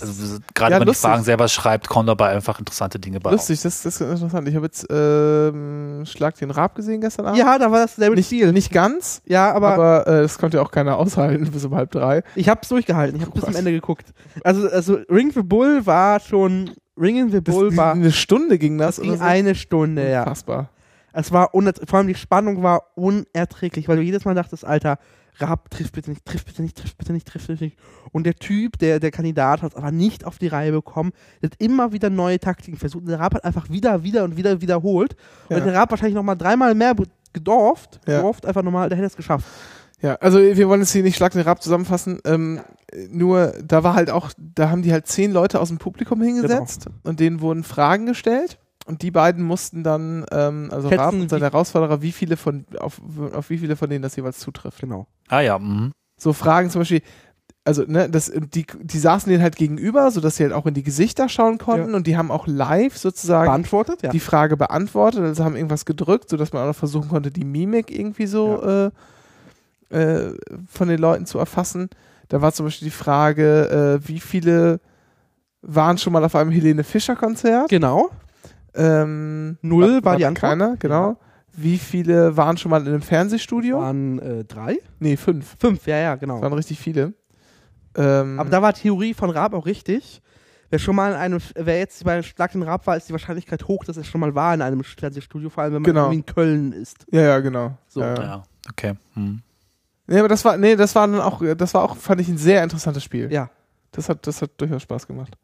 also, 0.00 0.38
gerade 0.54 0.74
Ja, 0.74 0.80
wenn 0.80 0.86
man 0.86 0.94
die. 0.94 1.00
Fragen 1.00 1.22
selber 1.24 1.48
schreibt, 1.48 1.88
kommen 1.88 2.06
dabei 2.06 2.28
einfach 2.30 2.58
interessante 2.58 2.98
Dinge 2.98 3.20
bei. 3.20 3.30
Lustig, 3.32 3.60
das, 3.62 3.82
das 3.82 4.00
ist 4.00 4.00
interessant. 4.00 4.48
Ich 4.48 4.54
habe 4.54 4.66
jetzt 4.66 4.86
ähm, 4.90 6.04
Schlag 6.06 6.36
den 6.36 6.50
Rab 6.50 6.74
gesehen 6.74 7.00
gestern 7.00 7.26
Abend. 7.26 7.38
Ja, 7.38 7.58
da 7.58 7.70
war 7.70 7.80
das 7.80 7.96
selbe 7.96 8.16
nicht, 8.16 8.26
Spiel. 8.26 8.52
nicht 8.52 8.72
ganz, 8.72 9.22
ja, 9.26 9.52
aber, 9.52 9.74
aber, 9.74 10.06
äh, 10.06 10.22
das 10.22 10.38
konnte 10.38 10.56
ja 10.58 10.62
auch 10.62 10.70
keiner 10.70 10.96
aushalten 10.96 11.50
bis 11.52 11.64
um 11.64 11.74
halb 11.74 11.90
drei. 11.90 12.22
ich 12.34 12.48
hab's 12.48 12.68
durchgehalten. 12.68 13.16
Ich 13.18 13.26
hab 13.26 13.32
bis 13.34 13.42
Was? 13.42 13.50
zum 13.50 13.58
Ende 13.58 13.72
geguckt. 13.72 14.12
Also, 14.42 14.68
also 14.68 14.98
Ring 15.10 15.30
the 15.32 15.42
Bull 15.42 15.86
war 15.86 16.20
schon. 16.20 16.70
Ring 17.00 17.30
the 17.30 17.42
Das, 17.42 17.54
Bull 17.54 17.76
war. 17.76 17.92
eine 17.92 18.12
Stunde 18.12 18.58
ging 18.58 18.78
das. 18.78 18.96
Das 18.96 19.02
ging 19.02 19.10
oder 19.10 19.18
so. 19.18 19.24
eine 19.24 19.54
Stunde, 19.56 20.08
ja. 20.08 20.20
Unfassbar. 20.22 20.70
Es 21.12 21.32
war 21.32 21.54
unerträglich. 21.54 21.90
Vor 21.90 21.98
allem 21.98 22.08
die 22.08 22.14
Spannung 22.14 22.62
war 22.62 22.82
unerträglich, 22.96 23.88
weil 23.88 23.96
du 23.96 24.02
jedes 24.02 24.24
Mal 24.24 24.34
dachtest, 24.34 24.64
Alter, 24.64 24.98
Raab, 25.38 25.70
triff 25.70 25.90
bitte 25.92 26.10
nicht, 26.10 26.24
triff 26.24 26.44
bitte 26.44 26.62
nicht, 26.62 26.76
triff 26.76 26.96
bitte 26.96 27.12
nicht, 27.12 27.26
triff 27.26 27.46
bitte 27.46 27.64
nicht. 27.64 27.76
Und 28.12 28.24
der 28.24 28.34
Typ, 28.34 28.78
der, 28.78 29.00
der 29.00 29.10
Kandidat, 29.10 29.62
hat 29.62 29.72
es 29.72 29.76
aber 29.76 29.90
nicht 29.90 30.24
auf 30.24 30.38
die 30.38 30.46
Reihe 30.48 30.72
bekommen. 30.72 31.12
Der 31.42 31.50
hat 31.50 31.56
immer 31.60 31.92
wieder 31.92 32.10
neue 32.10 32.38
Taktiken 32.38 32.76
versucht. 32.78 33.02
Und 33.02 33.08
der 33.10 33.20
Raab 33.20 33.34
hat 33.34 33.44
einfach 33.44 33.68
wieder, 33.70 34.02
wieder 34.04 34.24
und 34.24 34.36
wieder 34.36 34.60
wiederholt. 34.60 35.16
Und 35.48 35.56
Ja. 35.58 35.64
der 35.64 35.74
Raab 35.74 35.90
wahrscheinlich 35.90 36.14
nochmal 36.14 36.36
dreimal 36.36 36.74
mehr 36.74 36.94
gedorft, 37.32 38.00
Ja. 38.06 38.18
gedorft, 38.18 38.46
einfach 38.46 38.62
nochmal, 38.62 38.88
der 38.88 38.96
hätte 38.98 39.06
es 39.08 39.16
geschafft. 39.16 39.46
Ja, 40.00 40.16
also 40.16 40.38
wir 40.38 40.68
wollen 40.68 40.80
jetzt 40.82 40.92
hier 40.92 41.02
nicht 41.02 41.16
Schlag 41.16 41.32
den 41.32 41.40
Rab 41.42 41.62
zusammenfassen. 41.62 42.20
Ähm, 42.26 42.60
nur, 43.08 43.54
da 43.64 43.82
war 43.82 43.94
halt 43.94 44.10
auch, 44.10 44.30
da 44.38 44.68
haben 44.70 44.82
die 44.82 44.92
halt 44.92 45.06
zehn 45.06 45.32
Leute 45.32 45.60
aus 45.60 45.68
dem 45.68 45.78
Publikum 45.78 46.20
hingesetzt 46.22 46.84
Genau. 46.84 46.96
und 47.04 47.20
denen 47.20 47.40
wurden 47.40 47.64
Fragen 47.64 48.04
gestellt. 48.06 48.58
Und 48.84 49.02
die 49.02 49.10
beiden 49.10 49.42
mussten 49.42 49.82
dann, 49.82 50.26
ähm, 50.30 50.68
also 50.70 50.88
Schätzen, 50.88 51.00
Raab 51.00 51.14
und 51.14 51.30
sein 51.30 51.40
Herausforderer, 51.40 52.02
wie 52.02 52.12
viele 52.12 52.36
von, 52.36 52.66
auf, 52.78 53.00
auf 53.32 53.48
wie 53.50 53.58
viele 53.58 53.76
von 53.76 53.88
denen 53.88 54.02
das 54.02 54.16
jeweils 54.16 54.38
zutrifft. 54.38 54.80
Genau. 54.80 55.06
Ah 55.28 55.40
ja, 55.40 55.58
mhm. 55.58 55.92
So 56.18 56.32
Fragen 56.32 56.68
zum 56.70 56.82
Beispiel, 56.82 57.00
also, 57.64 57.84
ne, 57.86 58.10
das, 58.10 58.30
die, 58.34 58.66
die 58.82 58.98
saßen 58.98 59.30
denen 59.30 59.42
halt 59.42 59.56
gegenüber, 59.56 60.10
sodass 60.10 60.36
sie 60.36 60.42
halt 60.44 60.52
auch 60.52 60.66
in 60.66 60.74
die 60.74 60.82
Gesichter 60.82 61.30
schauen 61.30 61.56
konnten 61.56 61.90
Ja. 61.90 61.96
und 61.96 62.06
die 62.06 62.16
haben 62.18 62.30
auch 62.30 62.46
live 62.46 62.98
sozusagen 62.98 63.46
Beantwortet, 63.46 64.02
ja. 64.02 64.10
die 64.10 64.20
Frage 64.20 64.58
beantwortet, 64.58 65.22
also 65.22 65.44
haben 65.44 65.56
irgendwas 65.56 65.86
gedrückt, 65.86 66.28
sodass 66.28 66.52
man 66.52 66.62
auch 66.62 66.66
noch 66.68 66.76
versuchen 66.76 67.08
konnte, 67.08 67.30
die 67.30 67.44
Mimik 67.44 67.90
irgendwie 67.90 68.26
so 68.26 68.62
äh, 68.62 68.90
äh, 69.88 70.34
von 70.68 70.88
den 70.88 70.98
Leuten 70.98 71.24
zu 71.24 71.38
erfassen. 71.38 71.88
Da 72.28 72.42
war 72.42 72.52
zum 72.52 72.66
Beispiel 72.66 72.86
die 72.86 72.94
Frage, 72.94 74.00
äh, 74.04 74.08
wie 74.08 74.20
viele 74.20 74.80
waren 75.62 75.96
schon 75.96 76.12
mal 76.12 76.24
auf 76.24 76.34
einem 76.34 76.50
Helene 76.50 76.84
Fischer 76.84 77.16
Konzert? 77.16 77.70
Genau. 77.70 78.10
Ähm, 78.74 79.58
Null 79.62 80.04
war 80.04 80.16
die 80.16 80.26
Antwort. 80.26 80.50
Keiner, 80.50 80.76
genau. 80.78 81.16
Wie 81.56 81.78
viele 81.78 82.36
waren 82.36 82.56
schon 82.56 82.70
mal 82.70 82.80
in 82.82 82.88
einem 82.88 83.02
Fernsehstudio? 83.02 83.78
Waren 83.78 84.18
äh, 84.18 84.44
drei? 84.44 84.78
nee, 84.98 85.16
fünf. 85.16 85.56
Fünf, 85.60 85.86
ja, 85.86 85.96
ja, 85.98 86.12
Das 86.12 86.20
genau. 86.20 86.42
waren 86.42 86.52
richtig 86.52 86.80
viele. 86.80 87.12
Ähm, 87.96 88.40
Aber 88.40 88.50
da 88.50 88.60
war 88.60 88.72
Theorie 88.74 89.14
von 89.14 89.30
Raab 89.30 89.54
auch 89.54 89.66
richtig. 89.66 90.20
Wer 90.70 90.80
schon 90.80 90.96
mal 90.96 91.12
in 91.12 91.16
einem, 91.16 91.38
wer 91.54 91.78
jetzt 91.78 92.02
bei 92.02 92.20
Schlag 92.22 92.50
den 92.50 92.64
Raab 92.64 92.84
war, 92.88 92.96
ist 92.96 93.08
die 93.08 93.12
Wahrscheinlichkeit 93.12 93.68
hoch, 93.68 93.84
dass 93.84 93.96
er 93.96 94.02
schon 94.02 94.20
mal 94.20 94.34
war 94.34 94.52
in 94.54 94.62
einem 94.62 94.82
Fernsehstudio, 94.82 95.48
vor 95.50 95.62
allem 95.62 95.74
wenn 95.74 95.82
man 95.82 95.86
Genau. 95.92 96.00
irgendwie 96.06 96.18
in 96.18 96.26
Köln 96.26 96.72
ist. 96.72 97.06
ja, 97.12 97.20
ja, 97.20 97.38
genau. 97.38 97.76
So. 97.86 98.00
ja. 98.00 98.14
ja, 98.14 98.42
okay. 98.70 98.94
Mhm. 99.14 99.42
Nee, 100.08 100.18
aber 100.18 100.28
das 100.28 100.44
war, 100.44 100.56
nee, 100.56 100.74
das 100.74 100.94
war 100.96 101.06
dann 101.06 101.20
auch, 101.20 101.40
das 101.56 101.72
war 101.74 101.82
auch, 101.84 101.96
fand 101.96 102.20
ich 102.20 102.28
ein 102.28 102.38
sehr 102.38 102.64
interessantes 102.64 103.04
Spiel. 103.04 103.32
Ja. 103.32 103.48
Das 103.92 104.08
hat, 104.08 104.26
das 104.26 104.42
hat 104.42 104.50
durchaus 104.56 104.82
Spaß 104.82 105.06
gemacht. 105.06 105.34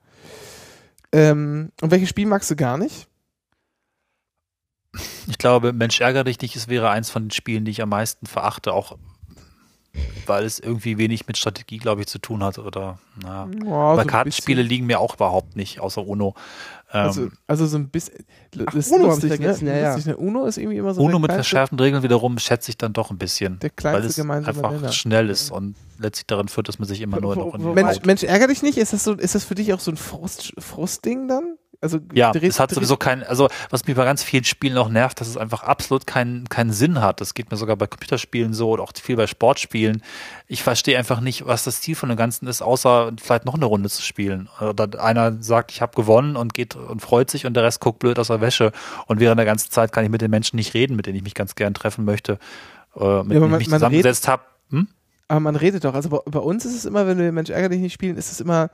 Ähm, 1.13 1.71
und 1.81 1.91
welches 1.91 2.09
Spiel 2.09 2.27
magst 2.27 2.51
du 2.51 2.57
gar 2.57 2.77
nicht? 2.79 3.07
Ich 5.29 5.39
glaube, 5.39 5.73
Mensch 5.73 6.01
ärgere 6.01 6.25
dich 6.25 6.41
nicht, 6.41 6.57
es 6.57 6.67
wäre 6.69 6.91
eins 6.91 7.11
von 7.11 7.25
den 7.25 7.31
Spielen, 7.31 7.65
die 7.65 7.71
ich 7.71 7.83
am 7.83 7.91
meisten 7.91 8.27
verachte, 8.27 8.73
auch 8.73 8.97
weil 10.27 10.45
es 10.45 10.61
irgendwie 10.61 10.99
wenig 10.99 11.27
mit 11.27 11.37
Strategie, 11.37 11.79
glaube 11.79 12.01
ich, 12.03 12.07
zu 12.07 12.19
tun 12.21 12.45
hat. 12.45 12.59
Oder 12.59 12.99
na. 13.21 13.49
Oh, 13.65 13.67
so 13.67 13.75
Aber 13.75 14.01
ein 14.03 14.07
Kartenspiele 14.07 14.59
bisschen. 14.63 14.69
liegen 14.69 14.87
mir 14.87 15.01
auch 15.01 15.15
überhaupt 15.17 15.57
nicht, 15.57 15.81
außer 15.81 16.07
Uno. 16.07 16.35
Ähm, 16.93 17.01
Also, 17.01 17.29
also 17.49 17.67
so 17.67 17.77
ein 17.77 17.89
bisschen. 17.89 18.25
Ach, 18.67 18.75
ist 18.75 18.93
Uno 18.93 19.07
lustig, 19.07 19.41
ne? 19.41 19.57
ja, 19.61 19.77
ja. 19.77 19.95
Lustig, 19.95 20.07
ne? 20.07 20.17
Uno 20.17 20.45
ist 20.45 20.59
irgendwie 20.59 20.77
immer 20.79 20.95
so 20.95 21.03
Uno 21.03 21.19
mit 21.19 21.31
kleinste, 21.31 21.35
verschärften 21.45 21.79
Regeln 21.81 22.03
wiederum 22.05 22.39
schätze 22.39 22.71
ich 22.71 22.79
dann 22.79 22.93
doch 22.93 23.11
ein 23.11 23.19
bisschen. 23.19 23.59
der 23.59 23.71
weil 23.71 23.77
kleinste 23.77 24.09
es 24.11 24.17
gemeinsame 24.17 24.59
einfach 24.59 24.71
Nenner. 24.71 24.93
schnell 24.93 25.29
ist 25.29 25.51
und 25.51 25.75
letztlich 25.99 26.27
darin 26.29 26.47
führt, 26.49 26.69
dass 26.69 26.79
man 26.79 26.87
sich 26.87 27.01
immer 27.01 27.21
nur 27.21 27.35
Wo- 27.37 27.45
noch 27.47 27.55
in 27.55 27.75
Mensch, 27.75 28.03
Mensch, 28.05 28.23
ärger 28.23 28.47
dich 28.47 28.63
nicht? 28.63 28.79
Ist 28.79 28.93
das 28.93 29.03
so, 29.03 29.15
ist 29.15 29.35
das 29.35 29.45
für 29.45 29.57
dich 29.57 29.73
auch 29.73 29.81
so 29.81 29.91
ein 29.91 29.97
Frust, 29.97 30.53
Frustding 30.59 31.27
dann? 31.27 31.57
Also 31.83 31.99
Ja, 32.13 32.33
dreht- 32.33 32.51
es 32.51 32.61
hat 32.61 32.71
sowieso 32.73 32.99
keinen, 32.99 33.23
also 33.23 33.49
was 33.71 33.87
mich 33.87 33.97
bei 33.97 34.05
ganz 34.05 34.23
vielen 34.23 34.45
Spielen 34.45 34.77
auch 34.77 34.91
nervt, 34.91 35.19
dass 35.21 35.29
es 35.29 35.39
einfach 35.39 35.63
absolut 35.63 36.07
keinen, 36.07 36.47
keinen 36.51 36.73
Sinn 36.73 37.01
hat. 37.01 37.23
Das 37.23 37.33
geht 37.33 37.51
mir 37.51 37.57
sogar 37.57 37.77
bei 37.77 37.87
Computerspielen 37.87 38.53
so 38.53 38.73
und 38.73 38.81
auch 38.81 38.93
viel 39.01 39.17
bei 39.17 39.27
Sportspielen. 39.27 40.03
Ich 40.47 40.63
verstehe 40.63 40.99
einfach 40.99 41.21
nicht, 41.21 41.47
was 41.47 41.65
das 41.65 41.81
Ziel 41.81 41.95
von 41.95 42.11
dem 42.11 42.19
Ganzen 42.19 42.47
ist, 42.49 42.61
außer 42.61 43.13
vielleicht 43.19 43.47
noch 43.47 43.55
eine 43.55 43.65
Runde 43.65 43.89
zu 43.89 44.03
spielen. 44.03 44.51
Oder 44.61 45.03
einer 45.03 45.43
sagt, 45.43 45.71
ich 45.71 45.81
habe 45.81 45.97
gewonnen 45.97 46.37
und 46.37 46.53
geht 46.53 46.77
und 46.77 47.01
freut 47.01 47.31
sich 47.31 47.47
und 47.47 47.55
der 47.55 47.63
Rest 47.63 47.81
guckt 47.81 47.99
blöd 48.01 48.19
aus 48.19 48.27
der 48.27 48.43
Wäsche. 48.43 48.73
Und 49.07 49.19
während 49.21 49.39
der 49.39 49.47
ganzen 49.47 49.71
Zeit 49.71 49.91
kann 49.93 50.05
ich 50.05 50.11
mit 50.11 50.21
den 50.21 50.31
Menschen 50.31 50.57
nicht 50.57 50.75
reden, 50.75 50.97
mit 50.97 51.07
denen 51.07 51.17
ich 51.17 51.25
mich 51.25 51.35
ganz 51.35 51.55
gern 51.55 51.73
treffen 51.73 52.05
möchte, 52.05 52.33
äh, 52.95 53.23
mit 53.23 53.33
Ja, 53.33 53.41
denen 53.41 53.45
ich 53.55 53.59
mich 53.59 53.69
zusammengesetzt 53.71 54.29
habe. 54.29 54.43
Hm? 54.71 54.87
Aber 55.29 55.41
man 55.41 55.57
redet 55.57 55.85
doch. 55.85 55.95
Also 55.95 56.11
bei, 56.11 56.19
bei 56.27 56.41
uns 56.41 56.67
ist 56.67 56.75
es 56.75 56.85
immer, 56.85 57.07
wenn 57.07 57.17
wir 57.17 57.33
Mensch 57.33 57.49
ärger 57.49 57.71
dich 57.71 57.81
nicht 57.81 57.95
spielen, 57.95 58.19
ist 58.19 58.31
es 58.33 58.41
immer, 58.41 58.69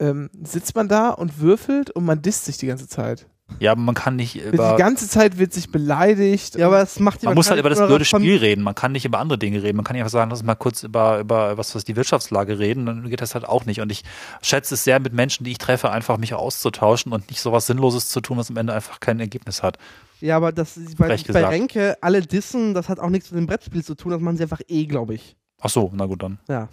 ähm, 0.00 0.30
sitzt 0.42 0.74
man 0.74 0.88
da 0.88 1.10
und 1.10 1.40
würfelt 1.40 1.90
und 1.90 2.04
man 2.04 2.22
disst 2.22 2.44
sich 2.44 2.58
die 2.58 2.66
ganze 2.66 2.88
Zeit. 2.88 3.26
Ja, 3.60 3.72
aber 3.72 3.80
man 3.80 3.94
kann 3.94 4.16
nicht 4.16 4.34
die 4.34 4.40
über, 4.40 4.76
ganze 4.76 5.08
Zeit 5.08 5.38
wird 5.38 5.52
sich 5.52 5.70
beleidigt. 5.70 6.56
Ja, 6.56 6.66
aber 6.66 6.82
es 6.82 6.98
macht 6.98 7.22
die 7.22 7.26
man 7.26 7.36
muss 7.36 7.48
halt 7.48 7.60
über 7.60 7.70
das 7.70 7.78
blöde 7.78 8.04
Spiel 8.04 8.38
reden. 8.38 8.62
Man 8.62 8.74
kann 8.74 8.92
nicht 8.92 9.04
über 9.04 9.18
andere 9.18 9.38
Dinge 9.38 9.62
reden. 9.62 9.76
Man 9.76 9.84
kann 9.84 9.94
nicht 9.94 10.02
einfach 10.02 10.12
sagen, 10.12 10.30
lass 10.30 10.40
uns 10.40 10.46
mal 10.46 10.56
kurz 10.56 10.82
über, 10.82 11.20
über 11.20 11.56
was, 11.56 11.74
was 11.74 11.84
die 11.84 11.96
Wirtschaftslage 11.96 12.58
reden. 12.58 12.86
Dann 12.86 13.08
geht 13.08 13.20
das 13.20 13.34
halt 13.34 13.46
auch 13.46 13.64
nicht. 13.64 13.80
Und 13.80 13.90
ich 13.92 14.02
schätze 14.42 14.74
es 14.74 14.84
sehr, 14.84 14.98
mit 15.00 15.12
Menschen, 15.12 15.44
die 15.44 15.52
ich 15.52 15.58
treffe, 15.58 15.90
einfach 15.90 16.18
mich 16.18 16.34
auszutauschen 16.34 17.12
und 17.12 17.30
nicht 17.30 17.40
sowas 17.40 17.66
Sinnloses 17.66 18.08
zu 18.08 18.20
tun, 18.20 18.36
was 18.36 18.50
am 18.50 18.56
Ende 18.56 18.72
einfach 18.72 19.00
kein 19.00 19.20
Ergebnis 19.20 19.62
hat. 19.62 19.78
Ja, 20.20 20.36
aber 20.36 20.50
das 20.50 20.78
bei, 20.98 21.16
bei. 21.16 21.46
Renke, 21.46 21.96
alle 22.00 22.22
dissen, 22.22 22.74
das 22.74 22.88
hat 22.88 22.98
auch 22.98 23.10
nichts 23.10 23.30
mit 23.30 23.38
dem 23.38 23.46
Brettspiel 23.46 23.84
zu 23.84 23.94
tun, 23.94 24.10
das 24.10 24.20
machen 24.20 24.38
sie 24.38 24.42
einfach 24.42 24.62
eh, 24.66 24.86
glaube 24.86 25.14
ich. 25.14 25.36
Ach 25.60 25.70
so, 25.70 25.90
na 25.94 26.06
gut, 26.06 26.22
dann. 26.22 26.38
Ja. 26.48 26.68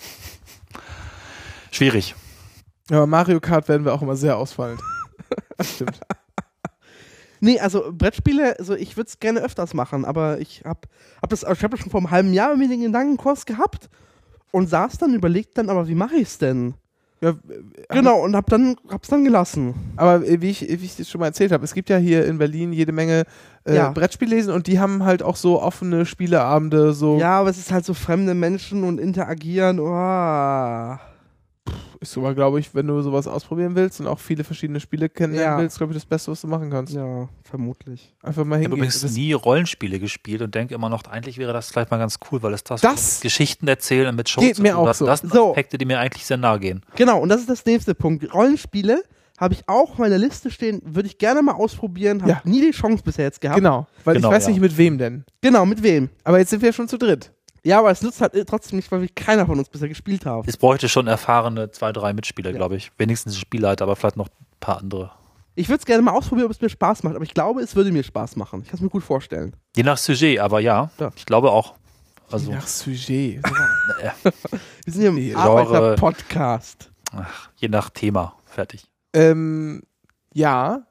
Schwierig. 1.72 2.16
Ja, 2.90 2.98
aber 2.98 3.08
Mario 3.08 3.40
Kart 3.40 3.68
werden 3.70 3.86
wir 3.86 3.94
auch 3.94 4.02
immer 4.02 4.16
sehr 4.16 4.38
ausfallend. 4.38 4.82
Stimmt. 5.62 6.00
Nee, 7.40 7.60
also 7.60 7.92
Brettspiele, 7.92 8.58
also 8.58 8.74
ich 8.74 8.96
würde 8.96 9.10
es 9.10 9.20
gerne 9.20 9.42
öfters 9.42 9.74
machen, 9.74 10.06
aber 10.06 10.40
ich 10.40 10.64
habe 10.66 10.80
hab 11.22 11.30
das, 11.30 11.44
ich 11.44 11.64
hab 11.64 11.72
das 11.72 11.80
schon 11.82 11.92
vor 11.92 12.00
einem 12.00 12.12
halben 12.12 12.34
Jahr 12.34 12.56
mir 12.56 12.70
den 12.70 12.82
Gedankenkurs 12.82 13.46
gehabt 13.46 13.90
und 14.52 14.70
saß 14.70 14.98
dann, 14.98 15.14
überlegt 15.14 15.58
dann, 15.58 15.70
aber 15.70 15.88
wie 15.90 15.96
mache 15.96 16.16
ich 16.16 16.28
es 16.30 16.38
denn? 16.38 16.76
Ja, 17.20 17.34
Genau, 17.90 18.22
und 18.22 18.36
hab 18.36 18.50
dann, 18.50 18.76
hab's 18.90 19.10
dann 19.10 19.26
gelassen. 19.26 19.74
Aber 19.98 20.24
wie 20.24 20.50
ich, 20.50 20.62
wie 20.62 20.86
ich 20.86 20.96
das 20.96 21.10
schon 21.10 21.20
mal 21.20 21.28
erzählt 21.28 21.52
habe, 21.52 21.66
es 21.66 21.74
gibt 21.74 21.90
ja 21.90 21.98
hier 21.98 22.26
in 22.26 22.38
Berlin 22.38 22.72
jede 22.72 22.92
Menge 22.94 23.24
äh, 23.66 23.76
Ja. 23.76 23.92
Brettspiellesen 23.92 24.54
und 24.54 24.68
die 24.68 24.80
haben 24.80 25.04
halt 25.04 25.22
auch 25.22 25.36
so 25.36 25.62
offene 25.62 26.06
Spieleabende, 26.06 26.94
so 26.94 27.18
Ja, 27.18 27.40
aber 27.40 27.50
es 27.50 27.58
ist 27.58 27.74
halt 27.74 27.84
so 27.84 27.94
fremde 27.94 28.36
Menschen 28.36 28.86
und 28.86 29.00
interagieren, 29.00 29.80
oh. 29.80 30.98
Ist 32.04 32.18
aber, 32.18 32.36
glaube 32.36 32.60
ich, 32.60 32.74
wenn 32.76 32.86
du 32.88 33.02
sowas 33.02 33.28
ausprobieren 33.28 33.76
willst 33.76 34.00
und 34.00 34.08
auch 34.08 34.20
viele 34.20 34.44
verschiedene 34.44 34.80
Spiele 34.80 35.10
kennenlernen 35.10 35.58
Ja. 35.58 35.62
willst, 35.64 35.78
glaube 35.78 35.94
ich, 35.94 35.98
das 35.98 36.06
Beste, 36.06 36.32
was 36.32 36.42
du 36.42 36.48
machen 36.48 36.70
kannst. 36.70 36.94
Ja, 36.94 37.28
vermutlich. 37.44 38.14
Einfach 38.22 38.44
mal 38.46 38.56
Ich 38.60 38.66
habe 38.66 38.76
hingehen. 38.76 38.78
übrigens 38.80 39.02
Das- 39.02 39.14
nie 39.14 39.34
Rollenspiele 39.34 40.00
gespielt 40.00 40.42
und 40.42 40.54
denke 40.54 40.76
immer 40.76 40.90
noch, 40.90 41.04
eigentlich 41.06 41.38
wäre 41.38 41.54
das 41.54 41.70
vielleicht 41.72 41.92
mal 41.92 41.98
ganz 41.98 42.20
cool, 42.32 42.42
weil 42.44 42.54
es 42.54 42.64
das, 42.64 42.82
Das 42.82 43.22
Geschichten 43.22 43.68
erzählen 43.68 44.08
und 44.10 44.16
mit 44.16 44.30
Shows 44.30 44.44
geht 44.44 44.56
zu 44.58 44.62
mir 44.62 44.74
tun 44.74 44.82
auch 44.82 44.88
hat. 44.90 44.96
so. 44.98 45.06
Das 45.06 45.22
sind 45.22 45.34
So. 45.34 45.50
Aspekte, 45.50 45.78
die 45.78 45.86
mir 45.86 46.00
eigentlich 46.00 46.26
sehr 46.26 46.38
nahe 46.38 46.60
gehen. 46.60 46.82
Genau, 46.96 47.20
und 47.20 47.30
das 47.30 47.42
ist 47.42 47.50
das 47.50 47.66
nächste 47.66 47.96
Punkt. 47.96 48.34
Rollenspiele 48.34 49.04
habe 49.40 49.56
ich 49.56 49.64
auch 49.68 49.92
auf 49.92 49.98
meiner 49.98 50.18
Liste 50.18 50.52
stehen, 50.52 50.82
würde 50.86 51.08
ich 51.08 51.18
gerne 51.18 51.42
mal 51.42 51.54
ausprobieren, 51.54 52.22
habe 52.22 52.32
Ja. 52.32 52.42
nie 52.46 52.62
die 52.62 52.72
Chance 52.72 53.04
bisher 53.04 53.26
jetzt 53.26 53.42
gehabt. 53.42 53.58
Genau, 53.58 53.88
weil 54.04 54.16
Genau, 54.16 54.30
ich 54.30 54.36
weiß 54.36 54.44
ja. 54.46 54.50
nicht 54.52 54.62
mit 54.62 54.78
wem 54.78 54.98
denn. 54.98 55.26
Genau, 55.42 55.66
mit 55.66 55.82
wem? 55.84 56.10
Aber 56.24 56.38
jetzt 56.40 56.52
sind 56.52 56.62
wir 56.62 56.70
ja 56.70 56.74
schon 56.74 56.88
zu 56.88 56.98
dritt. 56.98 57.32
Ja, 57.66 57.80
aber 57.80 57.92
es 57.92 58.02
nützt 58.02 58.20
halt 58.22 58.34
äh, 58.34 58.44
trotzdem 58.46 58.78
nicht, 58.78 58.92
weil 58.92 59.02
wir 59.02 59.08
keiner 59.10 59.46
von 59.46 59.58
uns 59.58 59.70
bisher 59.70 59.88
gespielt 59.88 60.26
haben. 60.26 60.48
Es 60.48 60.58
bräuchte 60.58 60.90
schon 60.90 61.08
erfahrene 61.08 61.72
zwei, 61.72 61.92
drei 61.94 62.14
Mitspieler, 62.14 62.52
glaube 62.52 62.76
ich. 62.76 62.92
Wenigstens 62.98 63.38
Spielleiter, 63.38 63.86
aber 63.86 63.96
vielleicht 63.96 64.18
noch 64.18 64.28
ein 64.28 64.46
paar 64.60 64.80
andere. 64.80 65.12
Ich 65.56 65.70
würde 65.70 65.80
es 65.80 65.86
gerne 65.86 66.02
mal 66.02 66.12
ausprobieren, 66.12 66.48
ob 66.48 66.52
es 66.52 66.60
mir 66.62 66.70
Spaß 66.70 67.04
macht, 67.04 67.16
aber 67.16 67.24
ich 67.24 67.34
glaube, 67.34 67.62
es 67.62 67.76
würde 67.76 67.92
mir 67.92 68.04
Spaß 68.04 68.36
machen. 68.36 68.62
Ich 68.64 68.68
kann 68.70 68.76
es 68.78 68.82
mir 68.82 68.90
gut 68.90 69.04
vorstellen. 69.04 69.56
Je 69.78 69.84
nach 69.84 69.98
Sujet, 69.98 70.40
aber 70.40 70.60
ja, 70.60 70.90
Ja. 71.00 71.12
ich 71.16 71.26
glaube 71.26 71.52
auch. 71.52 71.76
Also, 72.32 72.52
Nach 72.52 72.66
Sujet. 72.66 73.42
Wir 74.86 74.94
sind 74.94 75.02
hier 75.02 75.10
im 75.10 75.38
Arbeiter-Podcast. 75.38 76.92
ach, 77.16 77.50
je 77.58 77.68
nach 77.68 77.90
Thema. 77.92 78.36
Fertig. 78.46 78.86
ähm, 79.14 79.84
ja, 80.34 80.82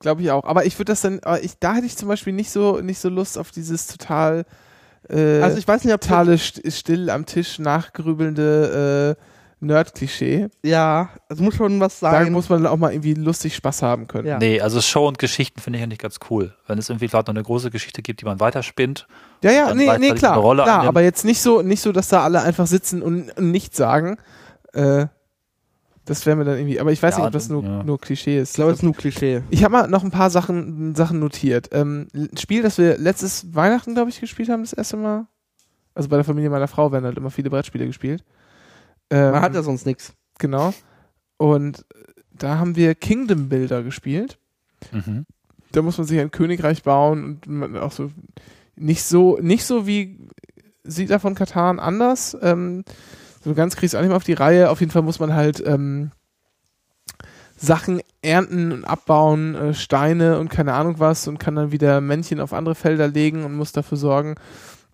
glaube 0.00 0.22
ich 0.22 0.30
auch. 0.32 0.44
Aber 0.44 0.64
ich 0.66 0.76
würde 0.78 0.92
das 0.92 1.02
dann, 1.02 1.20
ich, 1.42 1.58
da 1.60 1.74
hätte 1.74 1.86
ich 1.86 1.96
zum 1.96 2.08
Beispiel 2.08 2.32
nicht 2.32 2.50
so, 2.50 2.80
nicht 2.80 2.98
so 2.98 3.08
Lust 3.08 3.38
auf 3.38 3.50
dieses 3.52 3.86
total, 3.86 4.44
äh, 5.08 5.40
Also 5.42 5.58
ich 5.58 5.66
weiß 5.66 5.84
nicht, 5.84 5.94
ob 5.94 6.00
totale 6.00 6.36
st 6.38 6.60
still 6.72 7.10
am 7.10 7.26
Tisch 7.26 7.58
nachgrübelnde 7.58 9.16
äh, 9.18 9.22
Nerd-Klischee. 9.58 10.48
Ja, 10.62 11.08
es 11.28 11.40
muss 11.40 11.54
schon 11.54 11.80
was 11.80 12.00
Da 12.00 12.10
sein. 12.10 12.32
muss 12.32 12.48
man 12.50 12.66
auch 12.66 12.76
mal 12.76 12.92
irgendwie 12.92 13.14
lustig 13.14 13.56
Spaß 13.56 13.82
haben 13.82 14.06
können. 14.06 14.26
Ja. 14.28 14.38
Nee, 14.38 14.60
also 14.60 14.80
Show 14.82 15.08
und 15.08 15.18
Geschichten 15.18 15.60
finde 15.60 15.78
ich 15.78 15.80
ja 15.80 15.86
nicht 15.86 16.02
ganz 16.02 16.18
cool. 16.30 16.54
Wenn 16.66 16.78
es 16.78 16.90
irgendwie 16.90 17.08
vielleicht 17.08 17.28
noch 17.28 17.34
eine 17.34 17.42
große 17.42 17.70
Geschichte 17.70 18.02
gibt, 18.02 18.20
die 18.20 18.26
man 18.26 18.38
weiterspinnt. 18.38 19.06
Ja, 19.42 19.52
ja, 19.52 19.74
nee, 19.74 19.90
nee, 19.98 20.12
klar, 20.12 20.32
eine 20.32 20.42
Rolle 20.42 20.62
klar 20.64 20.84
aber 20.84 21.02
jetzt 21.02 21.24
nicht 21.24 21.40
so, 21.40 21.62
nicht 21.62 21.80
so, 21.80 21.92
dass 21.92 22.08
da 22.08 22.22
alle 22.22 22.42
einfach 22.42 22.66
sitzen 22.66 23.02
und, 23.02 23.30
und 23.36 23.50
nichts 23.50 23.76
sagen. 23.76 24.18
Äh, 24.74 25.06
das 26.06 26.24
wäre 26.24 26.36
mir 26.36 26.44
dann 26.44 26.56
irgendwie, 26.56 26.80
aber 26.80 26.92
ich 26.92 27.02
weiß 27.02 27.14
Ja, 27.14 27.18
nicht, 27.18 27.26
ob 27.26 27.32
das 27.32 27.48
nur, 27.48 27.62
ja. 27.62 27.82
nur 27.82 28.00
Klischee 28.00 28.38
ist. 28.40 28.50
Ich 28.50 28.54
glaube, 28.54 28.70
es 28.72 28.78
ist 28.78 28.82
nur 28.82 28.94
Klischee. 28.94 29.42
Ich 29.50 29.62
habe 29.64 29.72
mal 29.72 29.88
noch 29.88 30.02
ein 30.04 30.10
paar 30.10 30.30
Sachen, 30.30 30.94
Sachen 30.94 31.18
notiert. 31.18 31.68
Ähm, 31.72 32.08
ein 32.14 32.36
Spiel, 32.38 32.62
das 32.62 32.78
wir 32.78 32.96
letztes 32.96 33.54
Weihnachten, 33.54 33.94
glaube 33.94 34.10
ich, 34.10 34.20
gespielt 34.20 34.48
haben, 34.48 34.62
das 34.62 34.72
erste 34.72 34.96
Mal. 34.96 35.26
Also 35.94 36.08
bei 36.08 36.16
der 36.16 36.24
Familie 36.24 36.48
meiner 36.50 36.68
Frau 36.68 36.92
werden 36.92 37.04
halt 37.04 37.18
immer 37.18 37.30
viele 37.30 37.50
Brettspiele 37.50 37.86
gespielt. 37.86 38.24
Ähm, 39.10 39.32
Man 39.32 39.42
hat 39.42 39.54
ja 39.54 39.62
sonst 39.62 39.84
nichts. 39.86 40.12
Genau. 40.38 40.72
Und 41.38 41.84
da 42.32 42.58
haben 42.58 42.76
wir 42.76 42.94
Kingdom 42.94 43.48
Builder 43.48 43.82
gespielt. 43.82 44.38
Mhm. 44.92 45.26
Da 45.72 45.82
muss 45.82 45.98
man 45.98 46.06
sich 46.06 46.18
ein 46.20 46.30
Königreich 46.30 46.82
bauen 46.82 47.24
und 47.24 47.46
man 47.46 47.76
auch 47.76 47.92
so 47.92 48.10
nicht 48.76 49.02
so, 49.04 49.38
nicht 49.40 49.64
so 49.64 49.86
wie 49.86 50.28
Siedler 50.84 51.18
von 51.18 51.34
Katan 51.34 51.78
anders. 51.80 52.36
Ähm, 52.42 52.84
so 53.46 53.54
ganz 53.54 53.76
kriegst 53.76 53.94
du 53.94 53.98
auch 53.98 54.02
nicht 54.02 54.08
mehr 54.08 54.16
auf 54.16 54.24
die 54.24 54.32
Reihe. 54.32 54.70
Auf 54.70 54.80
jeden 54.80 54.90
Fall 54.90 55.02
muss 55.02 55.20
man 55.20 55.32
halt 55.32 55.62
ähm, 55.64 56.10
Sachen 57.56 58.00
ernten 58.20 58.72
und 58.72 58.84
abbauen, 58.84 59.54
äh, 59.54 59.72
Steine 59.72 60.40
und 60.40 60.48
keine 60.48 60.74
Ahnung 60.74 60.98
was 60.98 61.28
und 61.28 61.38
kann 61.38 61.54
dann 61.54 61.70
wieder 61.70 62.00
Männchen 62.00 62.40
auf 62.40 62.52
andere 62.52 62.74
Felder 62.74 63.06
legen 63.06 63.44
und 63.44 63.54
muss 63.54 63.70
dafür 63.70 63.98
sorgen, 63.98 64.34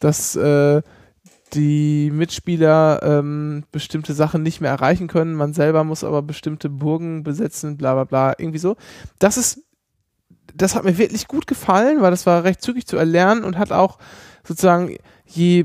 dass 0.01 0.37
äh, 0.37 0.83
die 1.55 2.11
Mitspieler 2.13 3.01
ähm, 3.03 3.65
bestimmte 3.73 4.13
Sachen 4.13 4.43
nicht 4.43 4.61
mehr 4.61 4.71
erreichen 4.71 5.09
können. 5.09 5.33
Man 5.33 5.55
selber 5.55 5.83
muss 5.83 6.05
aber 6.05 6.21
bestimmte 6.21 6.69
Burgen 6.69 7.23
besetzen, 7.23 7.79
bla 7.79 7.95
bla 7.95 8.05
bla, 8.05 8.35
irgendwie 8.37 8.59
so. 8.59 8.77
Das 9.19 9.39
ist, 9.39 9.63
das 10.55 10.75
hat 10.75 10.85
mir 10.85 10.99
wirklich 10.99 11.27
gut 11.27 11.47
gefallen, 11.47 12.03
weil 12.03 12.11
das 12.11 12.27
war 12.27 12.45
recht 12.45 12.61
zügig 12.61 12.87
zu 12.87 12.99
erlernen 12.99 13.45
und 13.45 13.57
hat 13.57 13.73
auch 13.73 13.99
sozusagen 14.45 14.99
je, 15.25 15.65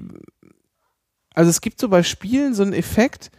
also 1.37 1.51
es 1.51 1.61
gibt 1.61 1.79
so 1.79 1.89
bei 1.89 2.01
Spielen 2.01 2.55
so 2.55 2.63
einen 2.63 2.73
Effekt, 2.73 3.29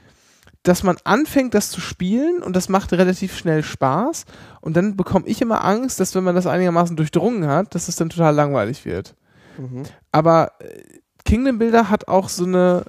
dass 0.62 0.84
man 0.84 0.98
anfängt, 1.02 1.52
das 1.52 1.72
zu 1.72 1.80
spielen 1.80 2.44
und 2.44 2.54
das 2.54 2.68
macht 2.68 2.92
relativ 2.92 3.36
schnell 3.36 3.64
Spaß 3.64 4.24
und 4.60 4.76
dann 4.76 4.96
bekomme 4.96 5.26
ich 5.26 5.42
immer 5.42 5.64
Angst, 5.64 5.98
dass 5.98 6.14
wenn 6.14 6.22
man 6.22 6.36
das 6.36 6.46
einigermaßen 6.46 6.94
durchdrungen 6.94 7.48
hat, 7.48 7.74
dass 7.74 7.88
es 7.88 7.96
dann 7.96 8.08
total 8.08 8.36
langweilig 8.36 8.84
wird. 8.84 9.16
Mhm. 9.56 9.82
Aber 10.12 10.52
äh, 10.60 11.00
Kingdom 11.24 11.58
Builder 11.58 11.90
hat 11.90 12.06
auch 12.06 12.28
so 12.28 12.44
eine, 12.44 12.84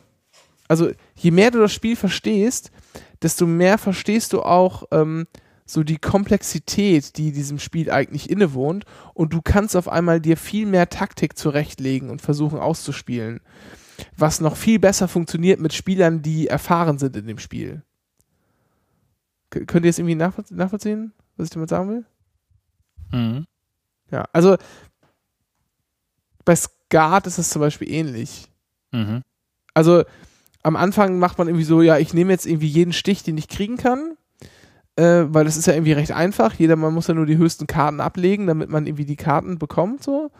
also 0.67 0.91
je 1.15 1.31
mehr 1.31 1.49
du 1.49 1.57
das 1.57 1.73
Spiel 1.73 1.95
verstehst, 1.95 2.69
desto 3.23 3.47
mehr 3.47 3.79
verstehst 3.79 4.33
du 4.33 4.43
auch 4.43 4.83
ähm, 4.91 5.25
so 5.65 5.81
die 5.81 5.97
Komplexität, 5.97 7.17
die 7.17 7.31
diesem 7.31 7.57
Spiel 7.57 7.89
eigentlich 7.89 8.29
innewohnt 8.29 8.85
und 9.15 9.33
du 9.33 9.41
kannst 9.41 9.75
auf 9.75 9.89
einmal 9.89 10.21
dir 10.21 10.37
viel 10.37 10.67
mehr 10.67 10.87
Taktik 10.87 11.35
zurechtlegen 11.35 12.11
und 12.11 12.21
versuchen 12.21 12.59
auszuspielen, 12.59 13.41
was 14.17 14.41
noch 14.41 14.55
viel 14.55 14.79
besser 14.79 15.07
funktioniert 15.07 15.59
mit 15.59 15.73
Spielern, 15.73 16.21
die 16.21 16.47
erfahren 16.47 16.97
sind 16.97 17.15
in 17.15 17.27
dem 17.27 17.39
Spiel. 17.39 17.83
K 19.49 19.65
könnt 19.65 19.85
ihr 19.85 19.89
es 19.89 19.99
irgendwie 19.99 20.15
nachvoll 20.15 20.45
nachvollziehen, 20.51 21.13
was 21.37 21.45
ich 21.45 21.51
damit 21.51 21.69
sagen 21.69 21.89
will? 21.89 22.05
Mhm. 23.11 23.45
Ja, 24.11 24.25
also 24.33 24.57
bei 26.45 26.55
Skat 26.55 27.27
ist 27.27 27.37
es 27.37 27.49
zum 27.49 27.61
Beispiel 27.61 27.89
ähnlich. 27.89 28.49
Mhm. 28.91 29.23
Also 29.73 30.03
am 30.63 30.75
Anfang 30.75 31.19
macht 31.19 31.37
man 31.37 31.47
irgendwie 31.47 31.65
so, 31.65 31.81
ja, 31.81 31.97
ich 31.97 32.13
nehme 32.13 32.31
jetzt 32.31 32.45
irgendwie 32.45 32.67
jeden 32.67 32.93
Stich, 32.93 33.23
den 33.23 33.37
ich 33.37 33.47
kriegen 33.47 33.77
kann, 33.77 34.17
äh, 34.95 35.25
weil 35.27 35.45
das 35.45 35.57
ist 35.57 35.67
ja 35.67 35.73
irgendwie 35.73 35.93
recht 35.93 36.11
einfach. 36.11 36.53
Jeder, 36.53 36.75
man 36.75 36.93
muss 36.93 37.07
ja 37.07 37.13
nur 37.13 37.25
die 37.25 37.37
höchsten 37.37 37.67
Karten 37.67 38.01
ablegen, 38.01 38.47
damit 38.47 38.69
man 38.69 38.85
irgendwie 38.85 39.05
die 39.05 39.15
Karten 39.15 39.57
bekommt, 39.57 40.03
so. 40.03 40.31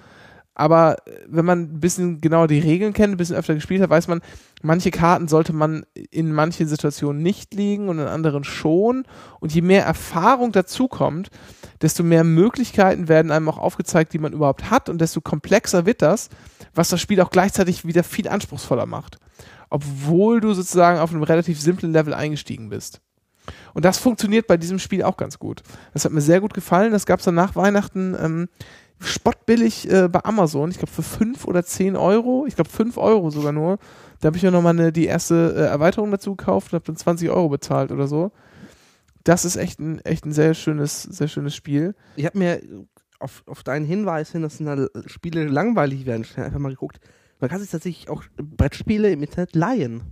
Aber 0.59 0.97
äh, 1.07 1.11
wenn 1.27 1.45
man 1.45 1.61
ein 1.61 1.79
bisschen 1.79 2.19
genauer 2.19 2.49
die 2.49 2.59
Regeln 2.59 2.91
kennt, 2.91 3.13
ein 3.13 3.17
bisschen 3.17 3.37
öfter 3.37 3.55
gespielt 3.55 3.81
hat, 3.81 3.89
weiß 3.89 4.09
man, 4.09 4.19
manche 4.61 4.91
Karten 4.91 5.29
sollte 5.29 5.53
man 5.53 5.85
in 6.11 6.33
manchen 6.33 6.67
Situationen 6.67 7.23
nicht 7.23 7.53
legen 7.53 7.87
und 7.87 7.97
in 7.97 8.07
anderen 8.07 8.43
schon. 8.43 9.05
Und 9.39 9.55
je 9.55 9.61
mehr 9.61 9.85
Erfahrung 9.85 10.51
dazukommt, 10.51 11.29
desto 11.81 12.03
mehr 12.03 12.25
Möglichkeiten 12.25 13.07
werden 13.07 13.31
einem 13.31 13.47
auch 13.47 13.57
aufgezeigt, 13.57 14.11
die 14.11 14.19
man 14.19 14.33
überhaupt 14.33 14.69
hat 14.69 14.89
und 14.89 14.99
desto 14.99 15.21
komplexer 15.21 15.85
wird 15.85 16.01
das, 16.01 16.27
was 16.75 16.89
das 16.89 16.99
Spiel 16.99 17.21
auch 17.21 17.29
gleichzeitig 17.29 17.85
wieder 17.85 18.03
viel 18.03 18.27
anspruchsvoller 18.27 18.85
macht. 18.85 19.17
Obwohl 19.69 20.41
du 20.41 20.53
sozusagen 20.53 20.99
auf 20.99 21.11
einem 21.11 21.23
relativ 21.23 21.61
simplen 21.61 21.93
Level 21.93 22.13
eingestiegen 22.13 22.67
bist. 22.67 22.99
Und 23.73 23.85
das 23.85 23.97
funktioniert 23.97 24.45
bei 24.45 24.57
diesem 24.57 24.77
Spiel 24.77 25.03
auch 25.03 25.15
ganz 25.15 25.39
gut. 25.39 25.63
Das 25.93 26.03
hat 26.03 26.11
mir 26.11 26.21
sehr 26.21 26.41
gut 26.41 26.53
gefallen. 26.53 26.91
Das 26.91 27.05
gab 27.05 27.19
es 27.19 27.25
dann 27.25 27.35
nach 27.35 27.55
Weihnachten 27.55 28.13
ähm, 28.19 28.49
spottbillig 28.99 29.89
äh, 29.89 30.07
bei 30.09 30.23
Amazon. 30.23 30.71
Ich 30.71 30.77
glaube 30.77 30.91
für 30.91 31.03
5 31.03 31.45
oder 31.45 31.63
10 31.63 31.95
Euro. 31.95 32.45
Ich 32.47 32.55
glaube 32.55 32.69
5 32.69 32.97
Euro 32.97 33.29
sogar 33.29 33.51
nur. 33.51 33.79
Da 34.19 34.27
habe 34.27 34.37
ich 34.37 34.43
mir 34.43 34.51
nochmal 34.51 34.77
eine, 34.77 34.91
die 34.91 35.05
erste 35.05 35.53
äh, 35.55 35.61
Erweiterung 35.61 36.11
dazu 36.11 36.35
gekauft 36.35 36.73
und 36.73 36.77
habe 36.77 36.85
dann 36.85 36.97
20 36.97 37.29
Euro 37.29 37.49
bezahlt 37.49 37.91
oder 37.91 38.07
so. 38.07 38.31
Das 39.23 39.45
ist 39.45 39.55
echt 39.55 39.79
ein, 39.79 39.99
echt 39.99 40.25
ein 40.25 40.33
sehr 40.33 40.53
schönes, 40.53 41.03
sehr 41.03 41.27
schönes 41.27 41.55
Spiel. 41.55 41.95
Ich 42.15 42.25
habe 42.25 42.37
mir 42.37 42.61
auf, 43.19 43.43
auf 43.45 43.63
deinen 43.63 43.85
Hinweis 43.85 44.31
hin, 44.31 44.41
dass 44.41 44.57
da 44.57 44.87
Spiele 45.05 45.45
langweilig 45.45 46.05
werden, 46.05 46.23
schnell 46.23 46.45
einfach 46.45 46.59
mal 46.59 46.69
geguckt. 46.69 46.99
Man 47.39 47.49
kann 47.49 47.59
sich 47.59 47.69
tatsächlich 47.69 48.09
auch 48.09 48.23
Brettspiele 48.37 49.11
im 49.11 49.23
Internet 49.23 49.55
leihen. 49.55 50.03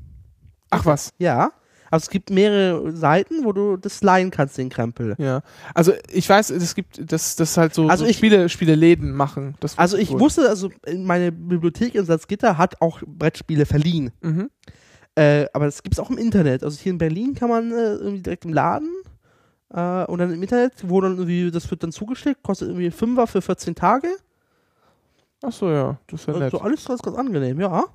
Ach 0.69 0.85
was. 0.85 1.13
Ja. 1.17 1.51
Also 1.91 2.05
es 2.05 2.09
gibt 2.09 2.29
mehrere 2.29 2.91
Seiten, 2.95 3.43
wo 3.45 3.53
du 3.53 3.77
das 3.77 4.01
leihen 4.03 4.31
kannst, 4.31 4.57
den 4.57 4.69
Krempel. 4.69 5.15
Ja. 5.17 5.41
Also 5.73 5.93
ich 6.11 6.27
weiß, 6.27 6.49
es 6.49 6.75
gibt, 6.75 7.11
das, 7.11 7.35
das 7.35 7.55
halt 7.57 7.73
so, 7.73 7.87
Also 7.87 8.03
so 8.03 8.09
ich- 8.09 8.17
Spiele, 8.17 8.49
Spieleläden 8.49 9.11
machen. 9.13 9.55
Das 9.59 9.77
Also 9.77 9.97
ich 9.97 10.11
wohl. 10.11 10.19
wusste, 10.19 10.49
also 10.49 10.69
meine 10.97 11.31
Bibliothek 11.31 11.95
in 11.95 12.05
Salzgitter 12.05 12.57
hat 12.57 12.81
auch 12.81 13.01
Brettspiele 13.05 13.65
verliehen. 13.65 14.11
Mhm. 14.21 14.49
Äh, 15.15 15.47
aber 15.53 15.65
das 15.65 15.81
gibt 15.83 15.95
es 15.95 15.99
auch 15.99 16.09
im 16.11 16.17
Internet. 16.17 16.63
Also 16.63 16.77
hier 16.79 16.91
in 16.91 16.97
Berlin 16.97 17.33
kann 17.35 17.49
man 17.49 17.71
äh, 17.71 17.93
irgendwie 17.95 18.21
direkt 18.21 18.45
im 18.45 18.53
Laden 18.53 18.91
äh, 19.73 20.05
und 20.05 20.19
dann 20.19 20.31
im 20.31 20.41
Internet, 20.43 20.73
wo 20.83 21.01
dann 21.01 21.13
irgendwie, 21.17 21.49
das 21.49 21.69
wird 21.71 21.81
dann 21.83 21.91
zugeschickt, 21.91 22.43
kostet 22.43 22.67
irgendwie 22.69 22.91
Fünfer 22.91 23.25
für 23.27 23.41
14 23.41 23.73
Tage. 23.75 24.09
Ach 25.43 25.51
so, 25.51 25.69
ja. 25.71 25.97
Das 26.07 26.21
ist 26.21 26.27
ja 26.27 26.33
nett. 26.33 26.43
Also 26.53 26.61
alles 26.61 26.85
ganz, 26.85 27.01
ganz 27.01 27.17
angenehm, 27.17 27.59
ja. 27.59 27.85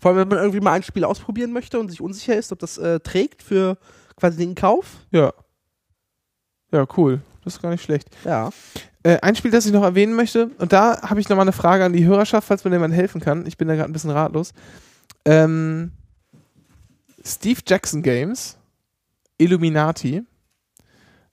Vor 0.00 0.10
allem, 0.10 0.18
wenn 0.18 0.28
man 0.28 0.38
irgendwie 0.38 0.60
mal 0.60 0.72
ein 0.72 0.82
Spiel 0.82 1.04
ausprobieren 1.04 1.52
möchte 1.52 1.78
und 1.78 1.90
sich 1.90 2.00
unsicher 2.00 2.34
ist, 2.34 2.52
ob 2.52 2.58
das 2.58 2.78
äh, 2.78 3.00
trägt 3.00 3.42
für 3.42 3.76
quasi 4.16 4.38
den 4.38 4.54
Kauf. 4.54 5.06
Ja. 5.10 5.32
Ja, 6.72 6.86
cool. 6.96 7.20
Das 7.44 7.54
ist 7.54 7.62
gar 7.62 7.70
nicht 7.70 7.82
schlecht. 7.82 8.08
Ja. 8.24 8.50
Äh, 9.02 9.18
ein 9.20 9.36
Spiel, 9.36 9.50
das 9.50 9.66
ich 9.66 9.72
noch 9.72 9.82
erwähnen 9.82 10.14
möchte, 10.14 10.50
und 10.58 10.72
da 10.72 11.02
habe 11.02 11.20
ich 11.20 11.28
nochmal 11.28 11.44
eine 11.44 11.52
Frage 11.52 11.84
an 11.84 11.92
die 11.92 12.04
Hörerschaft, 12.04 12.46
falls 12.46 12.64
mir 12.64 12.70
jemand 12.70 12.94
helfen 12.94 13.20
kann. 13.20 13.46
Ich 13.46 13.56
bin 13.56 13.68
da 13.68 13.74
gerade 13.74 13.90
ein 13.90 13.92
bisschen 13.92 14.10
ratlos. 14.10 14.52
Ähm, 15.24 15.92
Steve 17.24 17.60
Jackson 17.66 18.02
Games, 18.02 18.56
Illuminati. 19.38 20.22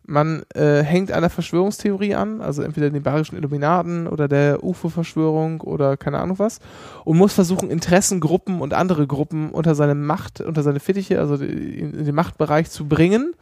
Man 0.09 0.43
äh, 0.55 0.83
hängt 0.83 1.11
einer 1.11 1.29
Verschwörungstheorie 1.29 2.15
an, 2.15 2.39
also 2.39 2.61
entweder 2.61 2.89
den 2.89 3.03
bayerischen 3.03 3.35
Illuminaten 3.35 4.07
oder 4.07 4.29
der 4.29 4.63
UFO-Verschwörung 4.63 5.59
oder 5.59 5.97
keine 5.97 6.19
Ahnung 6.19 6.39
was, 6.39 6.59
und 7.03 7.17
muss 7.17 7.33
versuchen, 7.33 7.69
Interessengruppen 7.69 8.61
und 8.61 8.73
andere 8.73 9.05
Gruppen 9.05 9.51
unter 9.51 9.75
seine 9.75 9.95
Macht, 9.95 10.39
unter 10.39 10.63
seine 10.63 10.79
Fittiche, 10.79 11.19
also 11.19 11.35
in, 11.35 12.05
den 12.05 12.15
Machtbereich 12.15 12.69
zu 12.69 12.87
bringen 12.87 13.33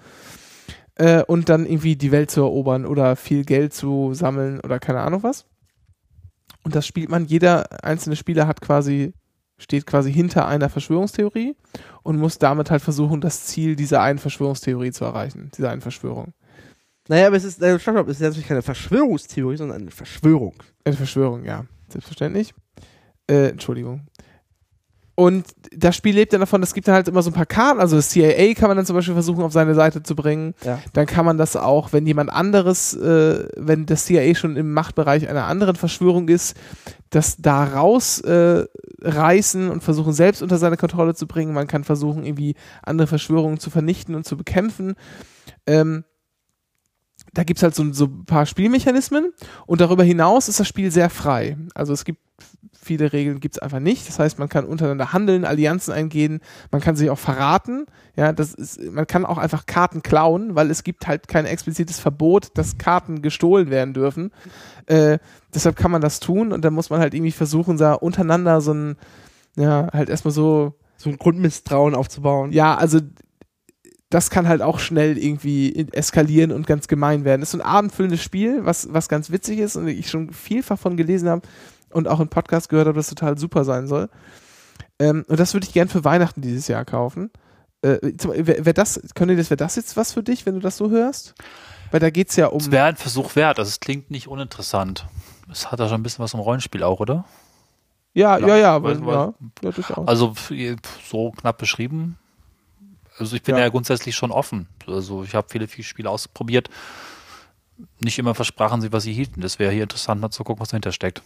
äh, 0.96 1.22
und 1.22 1.50
dann 1.50 1.68
irgendwie 1.68 1.96
die 1.98 2.12
Welt 2.12 2.32
zu 2.32 2.42
erobern 2.42 2.88
oder 2.88 3.16
viel 3.16 3.46
Geld 3.46 3.76
zu 3.76 4.16
sammeln 4.16 4.60
oder 4.60 4.80
keine 4.80 5.02
Ahnung 5.02 5.22
was. 5.22 5.46
Und 6.64 6.74
das 6.74 6.88
spielt 6.88 7.10
man, 7.10 7.26
jeder 7.26 7.84
einzelne 7.84 8.16
Spieler 8.16 8.48
hat 8.48 8.60
quasi, 8.60 9.14
steht 9.60 9.86
quasi 9.86 10.12
hinter 10.12 10.48
einer 10.48 10.70
Verschwörungstheorie 10.70 11.56
und 12.02 12.18
muss 12.18 12.40
damit 12.40 12.72
halt 12.72 12.82
versuchen, 12.82 13.22
das 13.22 13.46
Ziel 13.46 13.76
dieser 13.76 14.02
einen 14.02 14.18
Verschwörungstheorie 14.18 14.92
zu 14.92 15.06
erreichen, 15.06 15.52
dieser 15.56 15.70
einen 15.70 15.82
Verschwörung. 15.82 16.34
Naja, 17.08 17.28
aber 17.28 17.36
es 17.36 17.44
ist, 17.44 17.62
äh, 17.62 17.80
stopp, 17.80 18.08
ist 18.10 18.22
natürlich 18.22 18.48
keine 18.48 18.62
Verschwörungstheorie, 18.62 19.58
sondern 19.58 19.82
eine 19.82 19.92
Verschwörung. 19.92 20.56
Eine 20.84 20.96
Verschwörung, 20.96 21.46
ja. 21.46 21.66
Selbstverständlich. 21.90 22.54
Äh, 23.28 23.50
Entschuldigung. 23.50 24.08
Und 25.18 25.46
das 25.72 25.96
Spiel 25.96 26.14
lebt 26.14 26.34
dann 26.34 26.42
davon, 26.42 26.62
es 26.62 26.74
gibt 26.74 26.90
dann 26.90 26.96
halt 26.96 27.08
immer 27.08 27.22
so 27.22 27.30
ein 27.30 27.34
paar 27.34 27.46
Karten, 27.46 27.80
also 27.80 27.96
das 27.96 28.10
CIA 28.10 28.54
kann 28.54 28.68
man 28.68 28.76
dann 28.76 28.86
zum 28.86 28.98
Beispiel 28.98 29.14
versuchen 29.14 29.44
auf 29.44 29.54
seine 29.54 29.74
Seite 29.74 30.04
zu 30.04 30.14
bringen. 30.14 30.54
Ja. 30.66 30.80
Dann 30.92 31.06
kann 31.06 31.26
man 31.26 31.38
das 31.38 31.56
auch, 31.56 31.94
wenn 31.94 32.06
jemand 32.06 32.30
anderes, 32.34 32.94
äh, 32.96 33.48
wenn 33.56 33.86
das 33.86 34.06
CIA 34.06 34.36
schon 34.36 34.58
im 34.58 34.74
Machtbereich 34.74 35.30
einer 35.30 35.46
anderen 35.46 35.78
Verschwörung 35.78 36.28
ist, 36.28 36.58
das 37.12 37.38
da 37.38 37.64
raus 37.64 38.20
äh, 38.22 38.66
reißen 39.02 39.70
und 39.70 39.84
versuchen 39.84 40.12
selbst 40.12 40.42
unter 40.42 40.58
seine 40.58 40.76
Kontrolle 40.76 41.16
zu 41.16 41.28
bringen. 41.28 41.54
Man 41.54 41.68
kann 41.68 41.86
versuchen, 41.86 42.26
irgendwie 42.26 42.56
andere 42.84 43.08
Verschwörungen 43.08 43.58
zu 43.58 43.70
vernichten 43.70 44.16
und 44.16 44.26
zu 44.26 44.36
bekämpfen. 44.36 44.96
Ähm, 45.66 46.04
da 47.36 47.44
gibt's 47.44 47.62
halt 47.62 47.76
so, 47.76 47.94
so 47.94 48.06
ein 48.06 48.26
paar 48.26 48.46
Spielmechanismen 48.46 49.34
und 49.68 49.82
darüber 49.82 50.04
hinaus 50.04 50.50
ist 50.50 50.60
das 50.60 50.68
Spiel 50.68 50.90
sehr 50.90 51.10
frei. 51.10 51.58
Also 51.76 51.94
es 51.94 52.04
gibt 52.06 52.20
viele 52.86 53.12
Regeln 53.14 53.40
gibt's 53.40 53.60
einfach 53.60 53.80
nicht. 53.80 54.08
Das 54.08 54.20
heißt, 54.20 54.38
man 54.38 54.48
kann 54.48 54.64
untereinander 54.66 55.12
handeln, 55.12 55.44
Allianzen 55.44 55.92
eingehen, 55.92 56.40
man 56.72 56.82
kann 56.82 56.96
sich 56.96 57.10
auch 57.10 57.18
verraten. 57.18 57.88
Ja, 58.16 58.32
das 58.32 58.54
ist, 58.54 58.80
man 58.92 59.08
kann 59.08 59.26
auch 59.26 59.38
einfach 59.38 59.66
Karten 59.66 60.04
klauen, 60.04 60.56
weil 60.56 60.70
es 60.70 60.84
gibt 60.84 61.08
halt 61.08 61.28
kein 61.28 61.46
explizites 61.46 62.00
Verbot, 62.00 62.50
dass 62.54 62.78
Karten 62.78 63.22
gestohlen 63.22 63.70
werden 63.70 63.94
dürfen. 63.94 64.32
Äh, 64.86 65.18
deshalb 65.54 65.76
kann 65.76 65.92
man 65.92 66.02
das 66.02 66.20
tun 66.20 66.54
und 66.54 66.64
dann 66.64 66.74
muss 66.74 66.90
man 66.90 67.00
halt 67.00 67.14
irgendwie 67.14 67.32
versuchen, 67.32 67.78
da 67.78 67.94
untereinander 67.94 68.62
so 68.62 68.74
ein, 68.74 68.98
ja, 69.58 69.90
halt 69.92 70.10
erstmal 70.10 70.32
so, 70.34 70.76
So 70.98 71.10
ein 71.10 71.18
Grundmisstrauen 71.18 71.96
aufzubauen. 71.96 72.52
ja, 72.52 72.76
also 72.76 73.00
das 74.10 74.30
kann 74.30 74.48
halt 74.48 74.62
auch 74.62 74.80
schnell 74.80 75.18
irgendwie 75.18 75.88
eskalieren 75.92 76.52
und 76.52 76.68
ganz 76.68 76.88
gemein 76.88 77.26
werden. 77.26 77.42
Das 77.42 77.50
ist 77.50 77.60
so 77.60 77.60
ein 77.60 77.66
abendfüllendes 77.68 78.22
Spiel, 78.22 78.64
was, 78.66 78.88
was 78.94 79.10
ganz 79.10 79.32
witzig 79.32 79.60
ist 79.60 79.76
und 79.76 79.88
ich 79.88 80.10
schon 80.10 80.32
vielfach 80.32 80.78
von 80.80 80.96
gelesen 80.96 81.28
habe 81.30 81.42
und 81.92 82.08
auch 82.08 82.20
im 82.20 82.28
Podcast 82.30 82.70
gehört 82.70 82.88
habe, 82.88 82.98
dass 82.98 83.08
es 83.08 83.16
total 83.16 83.38
super 83.38 83.66
sein 83.66 83.88
soll. 83.88 84.10
Ähm, 85.00 85.26
und 85.28 85.40
das 85.40 85.54
würde 85.54 85.66
ich 85.68 85.74
gern 85.74 85.88
für 85.90 86.04
Weihnachten 86.06 86.42
dieses 86.42 86.68
Jahr 86.68 86.86
kaufen. 86.86 87.32
Äh, 87.82 87.98
Wäre 88.02 88.66
wär 88.66 88.74
das, 88.74 89.02
könnte 89.16 89.36
das, 89.36 89.50
wäre 89.50 89.58
das 89.58 89.76
jetzt 89.76 89.98
was 89.98 90.14
für 90.14 90.24
dich, 90.24 90.46
wenn 90.46 90.54
du 90.56 90.60
das 90.62 90.78
so 90.78 90.90
hörst? 90.90 91.34
Weil 91.92 92.00
da 92.00 92.10
geht's 92.10 92.36
ja 92.36 92.48
um. 92.48 92.60
Es 92.60 92.72
wäre 92.72 92.86
ein 92.86 92.96
Versuch 92.96 93.36
wert, 93.36 93.60
also 93.60 93.70
es 93.70 93.80
klingt 93.80 94.12
nicht 94.12 94.28
uninteressant. 94.28 95.08
Es 95.52 95.72
hat 95.72 95.80
ja 95.80 95.88
schon 95.88 96.00
ein 96.00 96.04
bisschen 96.04 96.24
was 96.24 96.32
vom 96.32 96.40
Rollenspiel 96.40 96.84
auch, 96.84 97.00
oder? 97.00 97.26
Ja, 98.14 98.38
ja, 98.38 98.56
ja, 98.58 98.76
Weiß- 98.78 98.98
aber, 98.98 99.36
weiß- 99.62 99.64
ja, 99.64 99.72
ja. 99.90 100.04
Also 100.06 100.34
so 101.10 101.32
knapp 101.32 101.58
beschrieben. 101.58 102.18
Also 103.18 103.36
ich 103.36 103.44
bin 103.44 103.56
Ja. 103.56 103.62
ja, 103.62 103.70
grundsätzlich 103.70 104.16
schon 104.16 104.32
offen. 104.32 104.68
Also 104.88 105.24
ich 105.24 105.36
habe 105.36 105.48
viele, 105.50 105.68
viele 105.68 105.86
Spiele 105.86 106.10
ausprobiert. 106.10 106.70
Nicht 108.00 108.20
immer 108.20 108.36
versprachen 108.36 108.82
sie, 108.82 108.92
was 108.92 109.04
sie 109.04 109.14
hielten. 109.14 109.42
Das 109.42 109.60
wäre 109.60 109.72
hier 109.72 109.84
interessant, 109.84 110.22
mal 110.22 110.30
zu 110.30 110.44
gucken, 110.44 110.62
was 110.62 110.70
dahinter 110.70 110.92
steckt. 110.92 111.22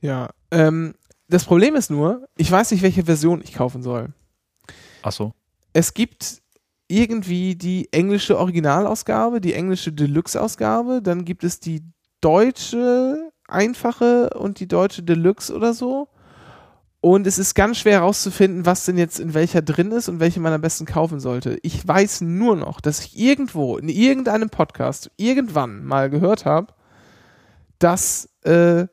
Ja. 0.00 0.30
Ähm, 0.50 0.94
das 1.28 1.44
Problem 1.44 1.74
ist 1.74 1.90
nur, 1.90 2.28
ich 2.36 2.50
weiß 2.50 2.70
nicht, 2.70 2.82
welche 2.82 3.04
Version 3.04 3.40
ich 3.42 3.52
kaufen 3.52 3.82
soll. 3.82 4.12
Ach 5.02 5.12
so. 5.12 5.32
es 5.72 5.94
gibt 5.94 6.42
irgendwie 6.88 7.54
die 7.56 7.92
englische 7.92 8.38
Originalausgabe, 8.38 9.40
die 9.40 9.54
englische 9.54 9.92
Deluxe-Ausgabe, 9.92 11.02
dann 11.02 11.24
gibt 11.24 11.44
es 11.44 11.60
die 11.60 11.82
deutsche 12.20 13.30
einfache 13.48 14.30
und 14.30 14.60
die 14.60 14.68
deutsche 14.68 15.02
Deluxe 15.02 15.54
oder 15.54 15.74
so. 15.74 16.08
Und 17.06 17.24
es 17.28 17.38
ist 17.38 17.54
ganz 17.54 17.78
schwer 17.78 18.00
herauszufinden, 18.00 18.66
was 18.66 18.84
denn 18.84 18.98
jetzt 18.98 19.20
in 19.20 19.32
welcher 19.32 19.62
drin 19.62 19.92
ist 19.92 20.08
und 20.08 20.18
welche 20.18 20.40
man 20.40 20.52
am 20.52 20.60
besten 20.60 20.86
kaufen 20.86 21.20
sollte. 21.20 21.56
Ich 21.62 21.86
weiß 21.86 22.22
nur 22.22 22.56
noch, 22.56 22.80
dass 22.80 22.98
ich 22.98 23.16
irgendwo 23.16 23.76
in 23.76 23.88
irgendeinem 23.88 24.50
Podcast 24.50 25.12
irgendwann 25.16 25.84
mal 25.84 26.10
gehört 26.10 26.44
habe, 26.44 26.74
dass 27.78 28.28
äh, 28.42 28.86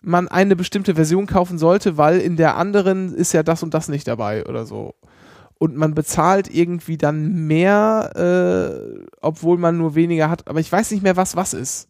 man 0.00 0.28
eine 0.28 0.54
bestimmte 0.54 0.94
Version 0.94 1.26
kaufen 1.26 1.58
sollte, 1.58 1.96
weil 1.96 2.20
in 2.20 2.36
der 2.36 2.56
anderen 2.56 3.12
ist 3.12 3.32
ja 3.32 3.42
das 3.42 3.64
und 3.64 3.74
das 3.74 3.88
nicht 3.88 4.06
dabei 4.06 4.46
oder 4.46 4.64
so 4.64 4.94
und 5.58 5.74
man 5.74 5.94
bezahlt 5.94 6.48
irgendwie 6.54 6.96
dann 6.96 7.48
mehr, 7.48 8.12
äh, 8.14 9.04
obwohl 9.20 9.58
man 9.58 9.76
nur 9.76 9.96
weniger 9.96 10.30
hat. 10.30 10.46
Aber 10.46 10.60
ich 10.60 10.70
weiß 10.70 10.92
nicht 10.92 11.02
mehr, 11.02 11.16
was 11.16 11.34
was 11.34 11.54
ist. 11.54 11.88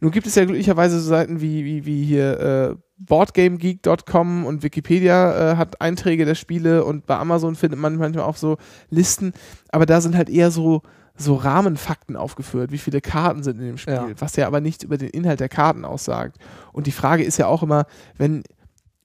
Nun 0.00 0.10
gibt 0.10 0.26
es 0.26 0.34
ja 0.34 0.44
glücklicherweise 0.44 1.00
so 1.00 1.08
Seiten 1.08 1.40
wie, 1.40 1.64
wie, 1.64 1.86
wie 1.86 2.04
hier 2.04 2.40
äh, 2.40 2.76
BoardGameGeek.com 2.98 4.44
und 4.46 4.62
Wikipedia 4.62 5.52
äh, 5.52 5.56
hat 5.56 5.80
Einträge 5.80 6.24
der 6.24 6.34
Spiele 6.34 6.84
und 6.84 7.06
bei 7.06 7.16
Amazon 7.16 7.54
findet 7.56 7.78
man 7.80 7.96
manchmal 7.96 8.24
auch 8.24 8.36
so 8.36 8.56
Listen, 8.90 9.32
aber 9.70 9.86
da 9.86 10.00
sind 10.00 10.16
halt 10.16 10.28
eher 10.28 10.50
so, 10.50 10.82
so 11.16 11.34
Rahmenfakten 11.34 12.16
aufgeführt, 12.16 12.72
wie 12.72 12.78
viele 12.78 13.00
Karten 13.00 13.42
sind 13.42 13.58
in 13.58 13.66
dem 13.66 13.78
Spiel, 13.78 13.94
Ja. 13.94 14.08
was 14.18 14.36
ja 14.36 14.46
aber 14.46 14.60
nichts 14.60 14.84
über 14.84 14.98
den 14.98 15.08
Inhalt 15.10 15.40
der 15.40 15.48
Karten 15.48 15.84
aussagt. 15.84 16.38
Und 16.72 16.86
die 16.86 16.92
Frage 16.92 17.24
ist 17.24 17.38
ja 17.38 17.46
auch 17.46 17.62
immer, 17.62 17.86
wenn 18.18 18.42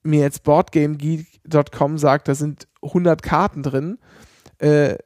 mir 0.02 0.20
jetzt 0.20 0.42
BoardGameGeek.com 0.44 1.98
sagt, 1.98 2.28
da 2.28 2.34
sind 2.34 2.66
100 2.82 3.22
Karten 3.22 3.62
drin, 3.62 3.98
äh, 4.58 4.96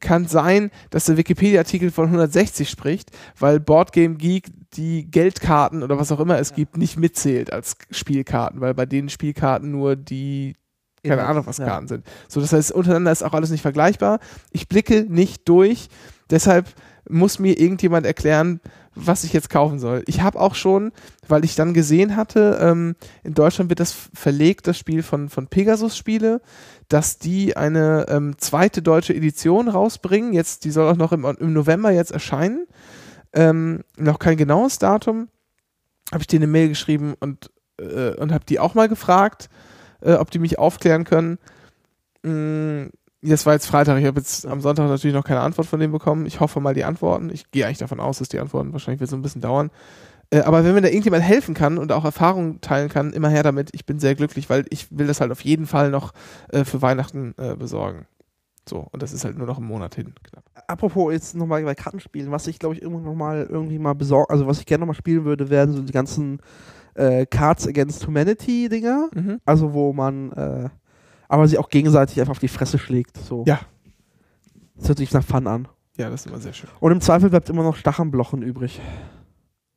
kann 0.00 0.26
sein, 0.26 0.70
dass 0.88 1.04
der 1.04 1.18
Wikipedia-Artikel 1.18 1.90
von 1.90 2.06
160 2.06 2.68
spricht, 2.70 3.10
weil 3.38 3.60
BoardGameGeek 3.60 4.46
die 4.76 5.10
Geldkarten 5.10 5.82
oder 5.82 5.98
was 5.98 6.12
auch 6.12 6.20
immer 6.20 6.38
es 6.38 6.54
gibt, 6.54 6.76
nicht 6.76 6.96
mitzählt 6.96 7.52
als 7.52 7.76
Spielkarten, 7.90 8.60
weil 8.60 8.74
bei 8.74 8.86
den 8.86 9.08
Spielkarten 9.08 9.70
nur 9.70 9.96
die 9.96 10.54
keine 11.02 11.24
Ahnung, 11.24 11.46
was 11.46 11.58
ja. 11.58 11.66
Karten 11.66 11.86
sind. 11.86 12.04
So, 12.26 12.40
das 12.40 12.52
heißt, 12.52 12.72
untereinander 12.72 13.12
ist 13.12 13.22
auch 13.22 13.32
alles 13.32 13.50
nicht 13.50 13.62
vergleichbar. 13.62 14.18
Ich 14.50 14.68
blicke 14.68 15.06
nicht 15.08 15.48
durch, 15.48 15.88
deshalb 16.30 16.66
muss 17.08 17.38
mir 17.38 17.58
irgendjemand 17.58 18.06
erklären, 18.06 18.60
was 18.96 19.24
ich 19.24 19.32
jetzt 19.32 19.50
kaufen 19.50 19.78
soll. 19.78 20.02
Ich 20.06 20.22
habe 20.22 20.40
auch 20.40 20.54
schon, 20.54 20.90
weil 21.28 21.44
ich 21.44 21.54
dann 21.54 21.74
gesehen 21.74 22.16
hatte, 22.16 22.58
ähm, 22.60 22.96
in 23.22 23.34
Deutschland 23.34 23.70
wird 23.70 23.78
das 23.78 23.94
verlegt, 24.14 24.66
das 24.66 24.78
Spiel 24.78 25.02
von, 25.02 25.28
von 25.28 25.48
Pegasus 25.48 25.96
Spiele, 25.96 26.40
dass 26.88 27.18
die 27.18 27.56
eine 27.56 28.06
ähm, 28.08 28.36
zweite 28.38 28.80
deutsche 28.82 29.14
Edition 29.14 29.68
rausbringen. 29.68 30.32
Jetzt, 30.32 30.64
die 30.64 30.70
soll 30.70 30.90
auch 30.90 30.96
noch 30.96 31.12
im, 31.12 31.24
im 31.24 31.52
November 31.52 31.90
jetzt 31.90 32.10
erscheinen. 32.10 32.66
Ähm, 33.36 33.84
noch 33.98 34.18
kein 34.18 34.38
genaues 34.38 34.78
Datum. 34.78 35.28
Habe 36.10 36.22
ich 36.22 36.26
denen 36.26 36.44
eine 36.44 36.52
Mail 36.52 36.68
geschrieben 36.68 37.14
und, 37.20 37.50
äh, 37.78 38.14
und 38.14 38.32
habe 38.32 38.46
die 38.46 38.58
auch 38.58 38.74
mal 38.74 38.88
gefragt, 38.88 39.50
äh, 40.00 40.14
ob 40.14 40.30
die 40.30 40.38
mich 40.38 40.58
aufklären 40.58 41.04
können. 41.04 41.38
Mm, 42.22 42.86
das 43.20 43.44
war 43.44 43.52
jetzt 43.52 43.66
Freitag. 43.66 43.98
Ich 43.98 44.06
habe 44.06 44.20
jetzt 44.20 44.46
am 44.46 44.62
Sonntag 44.62 44.88
natürlich 44.88 45.14
noch 45.14 45.24
keine 45.24 45.40
Antwort 45.40 45.66
von 45.66 45.78
denen 45.78 45.92
bekommen. 45.92 46.24
Ich 46.24 46.40
hoffe 46.40 46.60
mal 46.60 46.74
die 46.74 46.84
Antworten. 46.84 47.30
Ich 47.30 47.50
gehe 47.50 47.66
eigentlich 47.66 47.78
davon 47.78 48.00
aus, 48.00 48.18
dass 48.18 48.28
die 48.28 48.40
Antworten 48.40 48.72
wahrscheinlich 48.72 49.00
wird 49.00 49.10
so 49.10 49.16
ein 49.16 49.22
bisschen 49.22 49.42
dauern. 49.42 49.70
Äh, 50.30 50.40
aber 50.40 50.64
wenn 50.64 50.74
mir 50.74 50.80
da 50.80 50.88
irgendjemand 50.88 51.22
helfen 51.22 51.54
kann 51.54 51.76
und 51.76 51.92
auch 51.92 52.06
Erfahrungen 52.06 52.62
teilen 52.62 52.88
kann, 52.88 53.12
immer 53.12 53.28
her 53.28 53.42
damit. 53.42 53.70
Ich 53.74 53.84
bin 53.84 53.98
sehr 53.98 54.14
glücklich, 54.14 54.48
weil 54.48 54.64
ich 54.70 54.96
will 54.96 55.06
das 55.06 55.20
halt 55.20 55.30
auf 55.30 55.42
jeden 55.42 55.66
Fall 55.66 55.90
noch 55.90 56.14
äh, 56.48 56.64
für 56.64 56.80
Weihnachten 56.80 57.34
äh, 57.36 57.54
besorgen. 57.54 58.06
So, 58.66 58.88
und 58.90 59.02
das 59.02 59.12
ist 59.12 59.24
halt 59.24 59.36
nur 59.36 59.46
noch 59.46 59.58
einen 59.58 59.66
Monat 59.66 59.94
hin. 59.94 60.14
Knapp. 60.22 60.55
Apropos 60.68 61.12
jetzt 61.12 61.34
nochmal 61.34 61.62
bei 61.64 61.74
Kartenspielen, 61.74 62.30
was 62.30 62.46
ich 62.46 62.58
glaube 62.58 62.74
ich 62.74 62.82
irgendwann 62.82 63.04
nochmal 63.04 63.46
irgendwie 63.48 63.78
mal 63.78 63.94
besorgen, 63.94 64.30
also 64.30 64.46
was 64.46 64.58
ich 64.60 64.66
gerne 64.66 64.80
nochmal 64.80 64.96
spielen 64.96 65.24
würde, 65.24 65.50
wären 65.50 65.72
so 65.72 65.82
die 65.82 65.92
ganzen 65.92 66.40
äh, 66.94 67.26
Cards 67.26 67.66
Against 67.66 68.06
Humanity 68.06 68.68
Dinger. 68.68 69.08
Mhm. 69.14 69.40
Also 69.44 69.72
wo 69.72 69.92
man 69.92 70.32
äh, 70.32 70.68
aber 71.28 71.48
sie 71.48 71.58
auch 71.58 71.68
gegenseitig 71.68 72.20
einfach 72.20 72.32
auf 72.32 72.38
die 72.38 72.48
Fresse 72.48 72.78
schlägt. 72.78 73.16
So. 73.16 73.44
Ja. 73.46 73.60
Das 74.76 74.88
hört 74.88 74.98
sich 74.98 75.12
nach 75.12 75.24
Fun 75.24 75.46
an. 75.46 75.68
Ja, 75.96 76.10
das 76.10 76.20
ist 76.20 76.26
immer 76.26 76.38
sehr 76.40 76.52
schön. 76.52 76.68
Und 76.80 76.92
im 76.92 77.00
Zweifel 77.00 77.30
bleibt 77.30 77.48
immer 77.48 77.62
noch 77.62 77.76
Stachenblochen 77.76 78.42
übrig. 78.42 78.80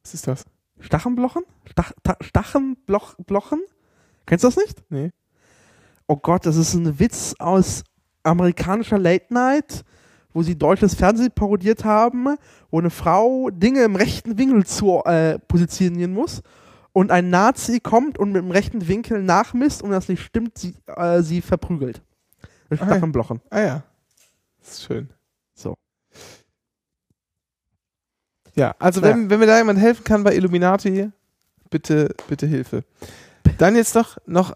Was 0.04 0.14
ist 0.14 0.28
das? 0.28 0.46
Stachenblochen? 0.80 1.44
Stach, 1.66 1.92
Ta- 2.04 2.18
Stachenblochen? 2.22 3.62
Kennst 4.26 4.44
du 4.44 4.48
das 4.50 4.58
nicht? 4.58 4.84
Nee. 4.90 5.12
Oh 6.08 6.18
Gott, 6.18 6.46
das 6.46 6.56
ist 6.56 6.74
ein 6.74 7.00
Witz 7.00 7.36
aus 7.40 7.84
amerikanischer 8.24 8.98
Late 8.98 9.34
Night, 9.34 9.84
wo 10.34 10.44
sie 10.44 10.58
deutsches 10.58 10.96
Fernsehen 10.96 11.32
parodiert 11.34 11.84
haben, 11.86 12.28
wo 12.70 12.80
eine 12.80 12.90
Frau 12.90 13.50
Dinge 13.50 13.84
im 13.84 13.96
rechten 13.96 14.38
Winkel 14.38 14.66
zu 14.66 15.04
äh, 15.06 15.40
positionieren 15.40 16.14
muss 16.14 16.42
und 16.94 17.12
ein 17.12 17.30
Nazi 17.30 17.80
kommt 17.80 18.18
und 18.18 18.32
mit 18.32 18.42
dem 18.44 18.52
rechten 18.52 18.88
Winkel 18.88 19.24
nachmisst 19.24 19.82
und 19.82 19.92
das 19.92 20.08
nicht 20.10 20.22
stimmt, 20.22 20.58
sie, 20.58 20.76
äh, 20.88 21.22
sie 21.22 21.42
verprügelt. 21.42 22.02
Mit 22.70 22.82
Ah, 22.82 22.86
ja. 22.86 22.92
Stachenblochen. 22.92 23.42
Ah 23.50 23.62
ja. 23.62 23.84
Das 24.60 24.74
ist 24.74 24.84
schön. 24.84 25.10
So. 25.56 25.76
Ja, 28.56 28.76
also 28.80 29.02
wenn, 29.02 29.30
wenn 29.30 29.40
mir 29.40 29.46
da 29.48 29.58
jemand 29.58 29.80
helfen 29.80 30.04
kann 30.04 30.24
bei 30.24 30.36
Illuminati, 30.36 31.10
bitte, 31.70 32.14
bitte 32.28 32.46
Hilfe. 32.46 32.84
Dann 33.58 33.76
jetzt 33.76 33.96
doch 33.96 34.18
noch, 34.26 34.54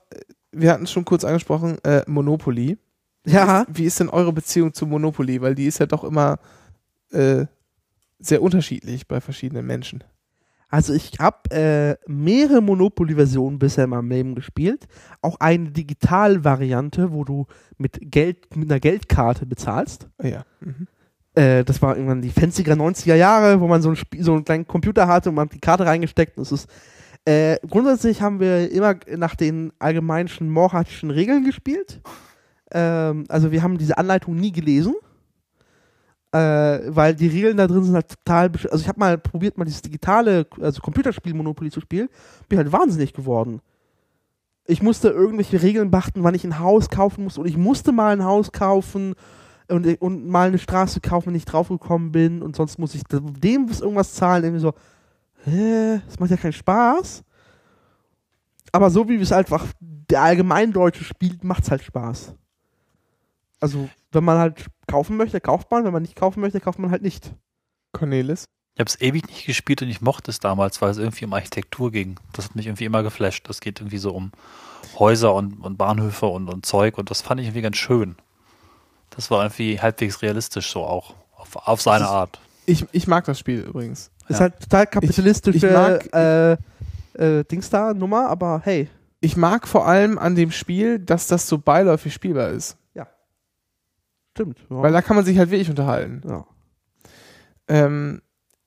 wir 0.52 0.72
hatten 0.72 0.84
es 0.84 0.92
schon 0.92 1.06
kurz 1.06 1.24
angesprochen, 1.24 1.78
äh, 1.84 2.04
Monopoly. 2.08 2.78
Ja, 3.26 3.66
Wie 3.70 3.86
ist 3.86 4.00
denn 4.00 4.10
eure 4.10 4.34
Beziehung 4.34 4.74
zu 4.74 4.86
Monopoly? 4.86 5.42
Weil 5.42 5.56
die 5.56 5.68
ist 5.68 5.80
ja 5.80 5.86
doch 5.86 6.04
immer 6.04 6.40
äh, 7.12 7.46
sehr 8.20 8.42
unterschiedlich 8.42 9.08
bei 9.08 9.22
verschiedenen 9.22 9.66
Menschen. 9.66 10.04
also 10.70 10.94
ich 10.94 11.14
habe 11.20 11.52
äh, 11.52 11.96
mehrere 12.08 12.62
Monopoly-Versionen 12.62 13.60
bisher 13.60 13.84
in 13.84 13.92
meinem 13.92 14.10
Leben 14.10 14.36
gespielt. 14.36 14.88
Auch 15.22 15.40
eine 15.40 15.72
Digital-Variante, 15.72 17.12
wo 17.12 17.24
du 17.24 17.46
mit 17.78 18.00
Geld, 18.02 18.56
mit 18.56 18.72
einer 18.72 18.80
Geldkarte 18.80 19.46
bezahlst. 19.46 20.08
Ah 20.18 20.28
ja. 20.28 20.46
Mhm. 20.62 20.88
Äh, 21.36 21.64
das 21.64 21.82
war 21.82 21.96
irgendwann 21.96 22.22
die 22.22 22.30
fanziger 22.30 22.74
90er 22.74 23.16
Jahre, 23.16 23.60
wo 23.60 23.68
man 23.68 23.82
so, 23.82 23.90
ein 23.90 23.96
Spiel, 23.96 24.24
so 24.24 24.34
einen 24.34 24.46
kleinen 24.46 24.68
Computer 24.68 25.08
hatte 25.08 25.30
und 25.30 25.36
man 25.36 25.48
hat 25.48 25.54
die 25.54 25.60
Karte 25.60 25.86
reingesteckt. 25.86 26.38
Und 26.38 26.44
es 26.44 26.52
ist, 26.52 26.70
äh, 27.26 27.58
grundsätzlich 27.68 28.22
haben 28.22 28.40
wir 28.40 28.72
immer 28.72 28.96
nach 29.16 29.36
den 29.36 29.72
allgemeinschen 29.80 30.50
Morhatschen 30.50 31.10
Regeln 31.10 31.46
gespielt. 31.46 32.02
Ähm, 32.74 33.26
also 33.30 33.52
wir 33.52 33.64
haben 33.64 33.78
diese 33.78 33.98
Anleitung 33.98 34.36
nie 34.36 34.52
gelesen. 34.52 34.96
Äh, 36.34 36.82
weil 36.88 37.14
die 37.14 37.28
Regeln 37.28 37.58
da 37.58 37.68
drin 37.68 37.84
sind 37.84 37.94
halt 37.94 38.10
total. 38.10 38.52
Also 38.72 38.82
ich 38.82 38.88
habe 38.88 39.00
mal 39.00 39.20
probiert, 39.20 39.58
mal 39.58 39.66
dieses 39.66 39.84
digitale, 39.84 40.48
also 40.60 40.82
Computerspiel 40.82 41.36
Monopoly 41.36 41.70
zu 41.70 41.80
spielen. 41.80 42.10
Bin 42.50 42.58
halt 42.58 42.72
wahnsinnig 42.72 43.14
geworden. 43.14 43.62
Ich 44.66 44.82
musste 44.82 45.10
irgendwelche 45.10 45.62
Regeln 45.62 45.92
beachten, 45.92 46.24
wann 46.24 46.34
ich 46.34 46.44
ein 46.44 46.58
Haus 46.58 46.90
kaufen 46.90 47.26
muss. 47.26 47.38
Und 47.38 47.46
ich 47.46 47.56
musste 47.56 47.92
mal 47.92 48.14
ein 48.14 48.24
Haus 48.24 48.52
kaufen 48.52 49.14
und, 49.68 49.86
und 50.02 50.28
mal 50.28 50.48
eine 50.48 50.58
Straße 50.58 51.02
kaufen, 51.02 51.28
wenn 51.28 51.36
ich 51.36 51.46
draufgekommen 51.46 52.12
bin. 52.12 52.42
Und 52.42 52.56
sonst 52.56 52.80
muss 52.80 52.96
ich 52.96 53.04
dem 53.04 53.68
irgendwas 53.68 54.16
zahlen. 54.16 54.44
Irgendwie 54.44 54.62
so, 54.62 54.74
hä, 55.44 56.02
das 56.08 56.20
macht 56.20 56.32
ja 56.32 56.38
keinen 56.38 56.54
Spaß. 56.54 57.24
Aber 58.72 58.90
so 58.90 59.08
wie 59.08 59.18
es 59.18 59.32
einfach 59.32 59.68
der 59.82 60.24
Allgemeindeutsche 60.24 61.04
spielt, 61.04 61.44
macht's 61.44 61.70
halt 61.70 61.84
Spaß. 61.84 62.34
Also, 63.64 63.90
wenn 64.12 64.24
man 64.24 64.38
halt 64.38 64.66
kaufen 64.88 65.18
möchte, 65.18 65.40
kauft 65.42 65.72
man. 65.72 65.86
Wenn 65.86 65.94
man 65.94 66.02
nicht 66.04 66.16
kaufen 66.16 66.42
möchte, 66.42 66.60
kauft 66.60 66.80
man 66.80 66.92
halt 66.92 67.02
nicht. 67.02 67.32
Cornelis. 67.94 68.46
Ich 68.76 68.80
habe 68.80 68.90
es 68.90 69.00
ewig 69.02 69.28
nicht 69.28 69.46
gespielt 69.46 69.82
und 69.84 69.90
ich 69.90 70.02
mochte 70.02 70.32
es 70.32 70.40
damals, 70.40 70.82
weil 70.82 70.90
es 70.90 70.98
irgendwie 70.98 71.26
um 71.26 71.34
Architektur 71.34 71.92
ging. 71.92 72.16
Das 72.34 72.46
hat 72.46 72.56
mich 72.56 72.66
irgendwie 72.68 72.86
immer 72.86 73.04
geflasht. 73.04 73.48
Das 73.48 73.62
geht 73.62 73.80
irgendwie 73.80 74.00
so 74.00 74.12
um 74.14 74.32
Häuser 74.98 75.34
und, 75.34 75.54
und 75.62 75.78
Bahnhöfe 75.78 76.26
und, 76.26 76.50
und 76.50 76.66
Zeug 76.66 76.98
und 76.98 77.10
das 77.12 77.22
fand 77.22 77.40
ich 77.40 77.48
irgendwie 77.48 77.62
ganz 77.62 77.78
schön. 77.78 78.16
Das 79.12 79.30
war 79.30 79.44
irgendwie 79.44 79.80
halbwegs 79.80 80.22
realistisch 80.24 80.72
so 80.72 80.84
auch. 80.84 81.14
Auf, 81.36 81.56
auf 81.56 81.82
seine 81.82 82.06
ist- 82.06 82.10
Art. 82.10 82.40
Ich, 82.66 82.86
ich 82.94 83.08
mag 83.08 83.26
das 83.26 83.38
Spiel 83.40 83.60
übrigens. 83.62 84.10
Ist 84.28 84.38
Ja. 84.38 84.40
halt 84.42 84.60
total 84.60 84.88
kapitalistische 84.88 85.68
ich 85.68 85.74
mag- 85.74 86.12
äh, 86.14 86.54
äh, 87.14 87.44
Dings 87.44 87.70
da 87.70 87.94
Nummer, 87.94 88.28
aber 88.30 88.62
hey. 88.64 88.90
Ich 89.20 89.38
mag 89.38 89.68
vor 89.68 89.86
allem 89.88 90.18
an 90.18 90.36
dem 90.36 90.50
Spiel, 90.52 90.98
dass 91.00 91.28
das 91.28 91.48
so 91.48 91.58
beiläufig 91.58 92.14
spielbar 92.14 92.50
ist. 92.50 92.78
Stimmt. 94.34 94.60
Ja. 94.70 94.82
Weil 94.82 94.92
da 94.92 95.02
kann 95.02 95.16
man 95.16 95.26
sich 95.26 95.38
halt 95.38 95.52
wirklich 95.52 95.70
unterhalten. 95.70 96.22
ja. 96.28 96.46
Ähm, 97.68 98.22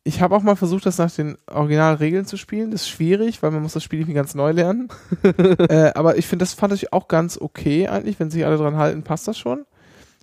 ich 0.05 0.22
habe 0.22 0.36
auch 0.36 0.43
mal 0.43 0.55
versucht, 0.55 0.86
das 0.86 0.98
nach 0.98 1.10
den 1.10 1.36
Originalregeln 1.48 2.26
zu 2.26 2.36
spielen. 2.36 2.70
Das 2.70 2.82
ist 2.82 2.90
schwierig, 2.90 3.43
weil 3.43 3.51
man 3.51 3.62
muss 3.62 3.72
das 3.72 3.82
Spiel 3.82 3.98
irgendwie 3.98 4.14
ganz 4.14 4.36
neu 4.36 4.52
lernen. 4.52 4.88
äh, 5.68 5.90
aber 5.94 6.16
ich 6.16 6.28
finde, 6.28 6.44
das 6.44 6.55
fand 6.55 6.72
ich 6.74 6.93
auch 6.93 7.09
ganz 7.09 7.36
okay 7.40 7.88
eigentlich. 7.88 8.20
Wenn 8.20 8.30
sich 8.30 8.47
alle 8.47 8.56
dran 8.56 8.76
halten, 8.76 9.02
passt 9.02 9.26
das 9.26 9.36
schon. 9.36 9.66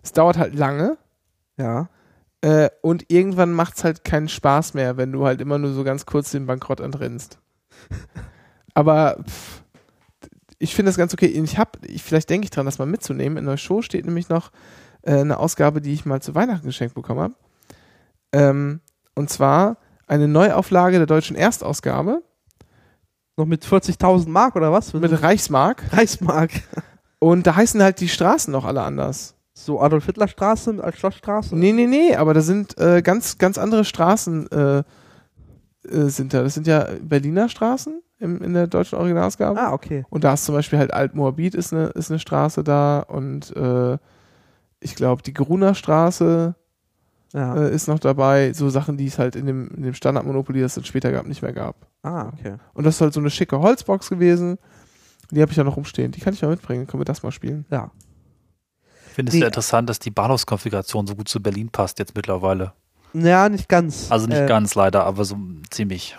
Es 0.02 0.14
dauert 0.14 0.38
halt 0.38 0.56
lange. 0.56 0.98
ja. 1.58 1.90
Äh, 2.40 2.70
und 2.82 3.10
irgendwann 3.10 3.52
macht 3.52 3.78
es 3.78 3.84
halt 3.84 4.04
keinen 4.06 4.28
Spaß 4.30 4.74
mehr, 4.74 4.98
wenn 4.98 5.12
du 5.12 5.26
halt 5.26 5.40
immer 5.40 5.58
nur 5.58 5.74
so 5.74 5.84
ganz 5.84 6.06
kurz 6.06 6.32
den 6.32 6.46
Bankrott 6.46 6.80
entrinnst. 6.80 7.40
Aber 8.74 9.18
pff, 9.26 9.64
ich 10.60 10.76
finde 10.76 10.90
das 10.90 10.98
ganz 10.98 11.14
okay. 11.14 11.26
Ich 11.26 11.58
habe, 11.58 11.72
ich, 11.88 12.04
vielleicht 12.04 12.30
denke 12.30 12.46
ich 12.46 12.52
dran, 12.52 12.66
das 12.66 12.80
mal 12.80 12.86
mitzunehmen. 12.86 13.38
In 13.38 13.46
der 13.46 13.58
Show 13.58 13.82
steht 13.82 14.06
nämlich 14.06 14.30
noch 14.30 14.52
äh, 15.04 15.20
eine 15.20 15.38
Ausgabe, 15.38 15.82
die 15.82 15.94
ich 15.94 16.06
mal 16.06 16.22
zu 16.22 16.36
Weihnachten 16.36 16.66
geschenkt 16.66 16.96
bekommen 16.96 17.20
habe. 17.20 17.34
Ähm, 18.32 18.82
und 19.16 19.30
zwar 19.30 19.78
eine 20.08 20.28
Neuauflage 20.28 20.98
der 20.98 21.06
deutschen 21.06 21.36
Erstausgabe 21.36 22.24
Noch 23.38 23.46
mit 23.46 23.64
40.000 23.66 24.28
Mark 24.30 24.56
oder 24.56 24.72
was? 24.72 24.94
mit 24.94 25.22
Reichsmark. 25.22 25.84
Reichsmark. 25.92 26.52
Und 27.20 27.48
da 27.48 27.56
heißen 27.56 27.82
halt 27.82 28.00
die 28.00 28.10
Straßen 28.10 28.52
noch 28.52 28.66
alle 28.66 28.82
anders. 28.82 29.36
So 29.54 29.80
Adolf-Hitler-Straße 29.80 30.84
als 30.84 30.98
Schlossstraße? 30.98 31.56
Nee, 31.56 31.72
nee, 31.72 31.86
nee, 31.86 32.16
aber 32.16 32.34
da 32.34 32.42
sind 32.42 32.78
äh, 32.80 33.02
ganz, 33.02 33.38
ganz 33.38 33.58
andere 33.58 33.86
Straßen 33.86 34.52
äh, 34.52 34.84
äh, 35.88 36.10
sind 36.10 36.34
da. 36.34 36.44
Das 36.44 36.54
sind 36.54 36.68
ja 36.68 36.88
Berliner 37.02 37.50
Straßen 37.50 38.02
im, 38.20 38.42
in 38.42 38.54
der 38.54 38.68
deutschen 38.68 38.98
Originalausgabe. 38.98 39.60
Ah, 39.60 39.74
okay. 39.74 40.06
Und 40.10 40.24
da 40.24 40.34
ist 40.34 40.46
zum 40.46 40.56
Beispiel 40.56 40.80
halt 40.80 40.94
Altmoabit 40.94 41.56
ist 41.56 41.74
eine, 41.74 41.88
ist 41.88 42.10
eine 42.10 42.20
Straße 42.20 42.64
da 42.64 43.00
und 43.00 43.56
äh, 43.56 43.98
ich 44.84 44.96
glaube 44.96 45.22
die 45.24 45.34
Gruner 45.34 45.74
Straße 45.76 46.56
Ja. 47.34 47.56
äh, 47.56 47.74
ist 47.74 47.88
noch 47.88 48.00
dabei. 48.00 48.54
So 48.54 48.70
Sachen, 48.70 48.98
die 48.98 49.08
es 49.08 49.18
halt 49.20 49.36
in 49.36 49.46
dem, 49.46 49.70
in 49.76 49.84
dem 49.84 49.94
Standard-Monopoly, 49.94 50.62
das 50.62 50.72
es 50.72 50.76
dann 50.76 50.84
später 50.86 51.12
gab, 51.12 51.26
nicht 51.28 51.42
mehr 51.42 51.54
gab. 51.54 51.76
ah, 52.04 52.28
okay. 52.34 52.56
Und 52.74 52.84
das 52.86 52.96
ist 52.96 53.02
halt 53.02 53.14
so 53.14 53.20
eine 53.20 53.30
schicke 53.30 53.60
Holzbox 53.60 54.10
gewesen. 54.10 54.58
Die 55.32 55.42
habe 55.42 55.52
ich 55.52 55.58
ja 55.58 55.64
noch 55.64 55.78
rumstehen. 55.78 56.12
Die 56.12 56.22
kann 56.22 56.34
ich 56.34 56.42
mal 56.44 56.50
mitbringen. 56.50 56.86
Können 56.86 57.02
wir 57.02 57.06
das 57.06 57.24
mal 57.24 57.32
spielen? 57.32 57.66
Ja. 57.72 57.90
Ich 59.08 59.14
finde 59.16 59.32
es 59.32 59.38
sehr 59.38 59.48
interessant, 59.48 59.90
dass 59.90 60.00
die 60.00 60.12
Bahnhofskonfiguration 60.12 61.08
so 61.08 61.16
gut 61.16 61.28
zu 61.30 61.42
Berlin 61.42 61.70
passt 61.70 61.98
jetzt 62.00 62.16
mittlerweile. 62.16 62.74
Ja, 63.14 63.48
nicht 63.50 63.70
ganz. 63.70 64.12
Also 64.12 64.28
nicht 64.28 64.40
Äh, 64.40 64.48
ganz 64.48 64.74
leider, 64.76 65.06
aber 65.06 65.24
so 65.24 65.38
ziemlich. 65.70 66.18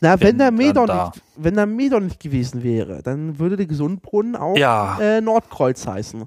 Na, 0.00 0.18
wenn 0.20 0.38
der 0.38 0.50
Medon 0.50 0.86
da. 0.86 1.06
nicht, 1.14 1.22
wenn 1.36 1.54
der 1.54 1.66
Medon 1.66 2.06
nicht 2.06 2.20
gewesen 2.20 2.62
wäre, 2.62 3.02
dann 3.02 3.38
würde 3.38 3.56
der 3.56 3.66
Gesundbrunnen 3.66 4.34
auch 4.34 4.56
Ja, 4.56 4.98
äh, 5.00 5.20
Nordkreuz 5.20 5.86
heißen. 5.86 6.24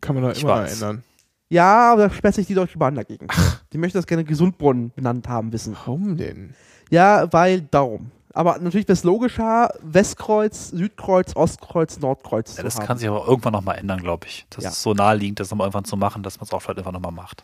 Kann 0.00 0.14
man 0.14 0.24
doch 0.24 0.32
Ich 0.32 0.42
immer 0.42 0.54
weiß. 0.62 0.74
ändern. 0.74 1.04
Ja, 1.50 1.92
aber 1.92 2.08
da 2.08 2.10
sperrt 2.14 2.34
sich 2.34 2.46
die 2.46 2.54
Deutsche 2.54 2.78
Bahn 2.78 2.94
dagegen. 2.94 3.26
Die 3.72 3.78
möchte 3.78 3.98
das 3.98 4.06
gerne 4.06 4.24
Gesundbrunnen 4.24 4.92
benannt 4.94 5.28
haben 5.28 5.52
wissen. 5.52 5.74
Warum 5.86 6.16
denn? 6.16 6.54
Ja, 6.90 7.32
weil 7.32 7.62
darum. 7.62 8.10
Aber 8.34 8.58
natürlich 8.58 8.86
wäre 8.86 8.92
es 8.92 9.02
logischer, 9.04 9.70
Westkreuz, 9.82 10.68
Südkreuz, 10.68 11.34
Ostkreuz, 11.34 11.98
Nordkreuz 12.00 12.50
ja 12.50 12.56
zu 12.58 12.62
das 12.62 12.76
haben. 12.76 12.86
kann 12.86 12.98
sich 12.98 13.08
aber 13.08 13.26
irgendwann 13.26 13.54
nochmal 13.54 13.78
ändern, 13.78 14.00
glaube 14.00 14.26
ich. 14.26 14.46
Das 14.50 14.64
Ja. 14.64 14.70
ist 14.70 14.82
so 14.82 14.92
naheliegend, 14.92 15.40
das 15.40 15.50
nochmal 15.50 15.66
irgendwann 15.66 15.86
zu 15.86 15.96
machen, 15.96 16.22
dass 16.22 16.38
man 16.38 16.44
es 16.44 16.52
auch 16.52 16.60
vielleicht 16.60 16.78
einfach 16.78 16.92
nochmal 16.92 17.12
macht. 17.12 17.42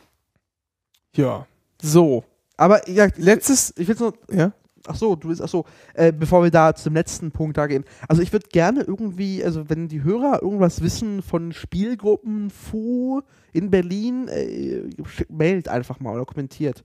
Ja. 1.15 1.47
So. 1.83 2.25
aber 2.57 2.89
ja, 2.89 3.09
Letztes. 3.17 3.73
ich 3.77 3.89
will 3.89 3.97
nur, 3.99 4.15
Ja. 4.31 4.53
Ach 4.86 4.94
so, 4.97 5.16
du 5.16 5.28
willst, 5.28 5.43
ach 5.43 5.48
so, 5.48 5.65
äh, 5.94 6.12
bevor 6.12 6.43
wir 6.43 6.51
da 6.51 6.74
zum 6.74 6.94
letzten 6.94 7.31
Punkt 7.31 7.56
da 7.56 7.66
gehen. 7.66 7.85
Also 8.09 8.23
ich 8.23 8.32
würde 8.32 8.48
gerne 8.51 8.82
irgendwie, 8.82 9.44
also 9.44 9.69
wenn 9.69 9.89
die 9.89 10.02
Hörer 10.02 10.43
irgendwas 10.43 10.82
wissen 10.82 11.23
von 11.23 11.52
Spielgruppen 11.52 12.51
Fu 12.51 13.23
in 13.52 13.70
Berlin, 13.70 14.28
äh, 14.28 14.82
mailt 15.28 15.69
einfach 15.69 16.01
mal 16.01 16.15
oder 16.15 16.24
kommentiert. 16.24 16.85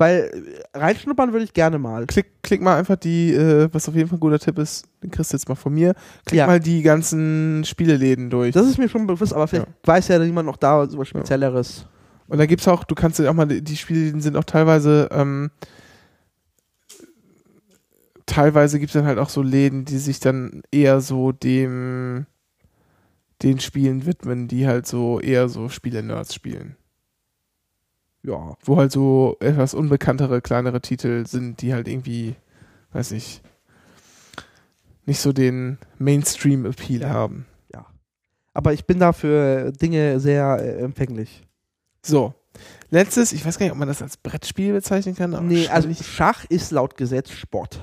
Weil 0.00 0.30
äh, 0.72 0.78
reinschnuppern 0.78 1.32
würde 1.32 1.44
ich 1.44 1.52
gerne 1.52 1.78
mal. 1.78 2.06
Klick, 2.06 2.26
klick 2.42 2.62
mal 2.62 2.76
einfach 2.76 2.96
die, 2.96 3.32
äh, 3.34 3.68
was 3.72 3.88
auf 3.88 3.96
jeden 3.96 4.08
Fall 4.08 4.18
ein 4.18 4.20
guter 4.20 4.38
Tipp 4.38 4.56
ist, 4.58 4.86
den 5.02 5.10
kriegst 5.10 5.32
du 5.32 5.36
jetzt 5.36 5.48
mal 5.48 5.56
von 5.56 5.74
mir. 5.74 5.94
Klick 6.24 6.38
Ja. 6.38 6.46
mal 6.46 6.60
die 6.60 6.82
ganzen 6.82 7.64
Spieleläden 7.64 8.30
durch. 8.30 8.52
Das 8.52 8.66
ist 8.66 8.78
mir 8.78 8.88
schon 8.88 9.06
bewusst, 9.08 9.32
aber 9.34 9.48
vielleicht 9.48 9.66
weiß 9.84 10.08
ja 10.08 10.18
niemand 10.20 10.46
noch 10.46 10.56
da 10.56 10.86
so 10.88 10.98
was 10.98 11.08
Spezielleres. 11.08 11.86
Und 12.28 12.38
da 12.38 12.46
gibt's 12.46 12.68
auch, 12.68 12.84
du 12.84 12.94
kannst 12.94 13.18
dir 13.18 13.28
auch 13.28 13.34
mal, 13.34 13.46
die 13.46 13.76
Spiele 13.76 14.20
sind 14.20 14.36
auch 14.36 14.44
teilweise, 14.44 15.08
ähm, 15.10 15.50
teilweise 18.28 18.78
gibt's 18.78 18.92
dann 18.94 19.06
halt 19.06 19.18
auch 19.18 19.28
so 19.30 19.42
Läden, 19.42 19.84
die 19.84 19.98
sich 19.98 20.20
dann 20.20 20.62
eher 20.70 21.00
so 21.00 21.32
dem, 21.32 22.26
den 23.42 23.58
Spielen 23.60 24.06
widmen, 24.06 24.46
die 24.46 24.66
halt 24.66 24.86
so 24.86 25.18
eher 25.20 25.48
so 25.48 25.68
Spiele-Nerds 25.68 26.34
spielen. 26.34 26.76
Ja. 28.22 28.56
Wo 28.62 28.76
halt 28.76 28.92
so 28.92 29.36
etwas 29.40 29.74
unbekanntere, 29.74 30.40
kleinere 30.40 30.80
Titel 30.80 31.26
sind, 31.26 31.62
die 31.62 31.72
halt 31.74 31.88
irgendwie, 31.88 32.36
weiß 32.92 33.12
ich, 33.12 33.42
nicht 35.06 35.20
so 35.20 35.32
den 35.32 35.78
Mainstream-Appeal 35.98 37.00
Ja. 37.02 37.08
haben. 37.08 37.46
Aber 38.54 38.72
ich 38.72 38.86
bin 38.86 38.98
da 38.98 39.12
für 39.12 39.70
Dinge 39.70 40.18
sehr 40.18 40.58
äh, 40.60 40.80
empfänglich. 40.82 41.46
So. 42.04 42.34
Letztes, 42.90 43.32
ich 43.32 43.46
weiß 43.46 43.56
gar 43.56 43.66
nicht, 43.66 43.72
ob 43.72 43.78
man 43.78 43.86
das 43.86 44.02
als 44.02 44.16
Brettspiel 44.16 44.72
bezeichnen 44.72 45.14
kann. 45.14 45.32
aber 45.32 45.44
Nee, 45.44 45.68
also 45.68 45.88
Schach 45.94 46.44
ist 46.48 46.72
laut 46.72 46.96
Gesetz 46.96 47.30
Sport. 47.30 47.80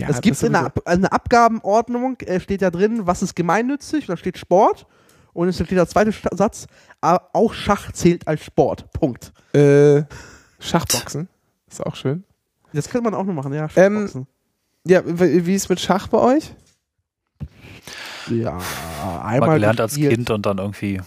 Ja, 0.00 0.08
es 0.08 0.20
gibt 0.20 0.42
in 0.42 0.52
der, 0.52 0.72
in 0.92 1.02
der 1.02 1.12
Abgabenordnung, 1.12 2.18
äh, 2.20 2.40
steht 2.40 2.62
da 2.62 2.70
drin, 2.70 3.06
was 3.06 3.22
ist 3.22 3.34
gemeinnützig, 3.36 4.04
und 4.08 4.12
da 4.12 4.16
steht 4.16 4.38
Sport. 4.38 4.86
Und 5.32 5.48
es 5.48 5.54
steht 5.54 5.70
der 5.70 5.86
zweite 5.86 6.12
Satz, 6.32 6.66
auch 7.00 7.52
Schach 7.54 7.92
zählt 7.92 8.26
als 8.26 8.42
Sport. 8.44 8.90
Punkt. 8.92 9.32
Äh, 9.54 10.02
Schachboxen. 10.58 11.28
Ist 11.70 11.86
auch 11.86 11.94
schön. 11.94 12.24
Das 12.72 12.88
könnte 12.88 13.04
man 13.10 13.14
auch 13.14 13.24
noch 13.24 13.34
machen, 13.34 13.52
ja. 13.54 13.68
Ähm, 13.76 13.94
Schachboxen. 14.08 14.26
Ja, 14.86 15.02
w- 15.04 15.46
wie 15.46 15.54
ist 15.54 15.68
mit 15.68 15.78
Schach 15.78 16.08
bei 16.08 16.18
euch? 16.18 16.52
ja, 18.28 18.58
Mal 19.04 19.22
einmal 19.24 19.54
gelernt 19.54 19.80
als. 19.80 19.94
Kind 19.94 20.30
und 20.30 20.46
dann 20.46 20.58
irgendwie. 20.58 21.00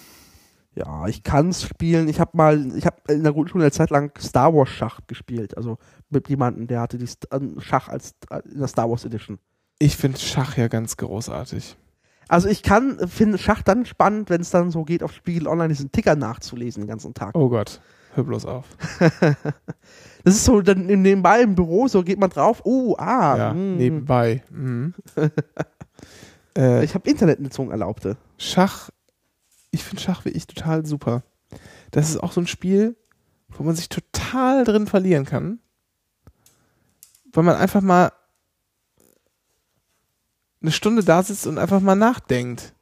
Ja, 0.75 1.07
ich 1.07 1.23
kann 1.23 1.49
es 1.49 1.63
spielen. 1.63 2.07
Ich 2.07 2.19
habe 2.19 2.31
mal, 2.35 2.75
ich 2.75 2.85
habe 2.85 2.97
in 3.09 3.23
der 3.23 3.33
Grundschule 3.33 3.63
eine 3.63 3.71
Zeit 3.71 3.91
lang 3.91 4.11
Star 4.19 4.53
Wars 4.53 4.69
Schach 4.69 5.01
gespielt. 5.07 5.55
Also 5.55 5.77
mit 6.09 6.29
jemandem, 6.29 6.67
der 6.67 6.81
hatte 6.81 6.97
die 6.97 7.05
äh, 7.05 7.39
Schach 7.59 7.89
als 7.89 8.15
äh, 8.29 8.41
in 8.51 8.59
der 8.59 8.67
Star 8.67 8.89
Wars 8.89 9.05
Edition. 9.05 9.37
Ich 9.79 9.95
finde 9.97 10.19
Schach 10.19 10.57
ja 10.57 10.67
ganz 10.67 10.97
großartig. 10.97 11.77
Also 12.27 12.47
ich 12.47 12.63
kann, 12.63 12.97
finde 13.07 13.37
Schach 13.37 13.61
dann 13.61 13.85
spannend, 13.85 14.29
wenn 14.29 14.41
es 14.41 14.49
dann 14.49 14.71
so 14.71 14.83
geht, 14.83 15.03
auf 15.03 15.11
Spiegel 15.13 15.47
Online 15.47 15.69
diesen 15.69 15.91
Ticker 15.91 16.15
nachzulesen 16.15 16.83
den 16.83 16.87
ganzen 16.87 17.13
Tag. 17.13 17.35
Oh 17.35 17.49
Gott, 17.49 17.81
hör 18.15 18.23
bloß 18.23 18.45
auf. 18.45 18.65
Das 20.25 20.35
ist 20.35 20.45
so 20.45 20.61
dann 20.61 20.85
nebenbei 20.85 21.41
im 21.41 21.53
Büro, 21.53 21.89
so 21.89 22.01
geht 22.01 22.17
man 22.17 22.29
drauf, 22.29 22.61
oh, 22.63 22.95
ah, 22.97 23.37
ja, 23.37 23.53
mm. 23.53 23.75
nebenbei. 23.75 24.41
Mhm. 24.49 24.93
äh, 26.57 26.85
Ich 26.85 26.95
habe 26.95 27.09
Internetnutzung 27.09 27.71
erlaubte. 27.71 28.15
Schach, 28.37 28.89
ich 29.73 29.83
finde 29.83 30.01
Schach 30.01 30.23
wie 30.25 30.29
ich 30.29 30.47
total 30.47 30.85
super. 30.85 31.23
das 31.91 32.09
ist 32.09 32.17
auch 32.23 32.31
so 32.31 32.41
ein 32.41 32.47
Spiel, 32.47 32.95
wo 33.49 33.63
man 33.63 33.75
sich 33.75 33.89
total 33.89 34.63
drin 34.63 34.87
verlieren 34.87 35.25
kann. 35.25 35.59
Weil 37.31 37.43
man 37.43 37.55
einfach 37.55 37.81
mal 37.81 38.11
eine 40.61 40.71
Stunde 40.71 41.03
da 41.03 41.21
sitzt 41.21 41.45
und 41.45 41.57
einfach 41.57 41.81
mal 41.81 41.95
nachdenkt. 41.95 42.73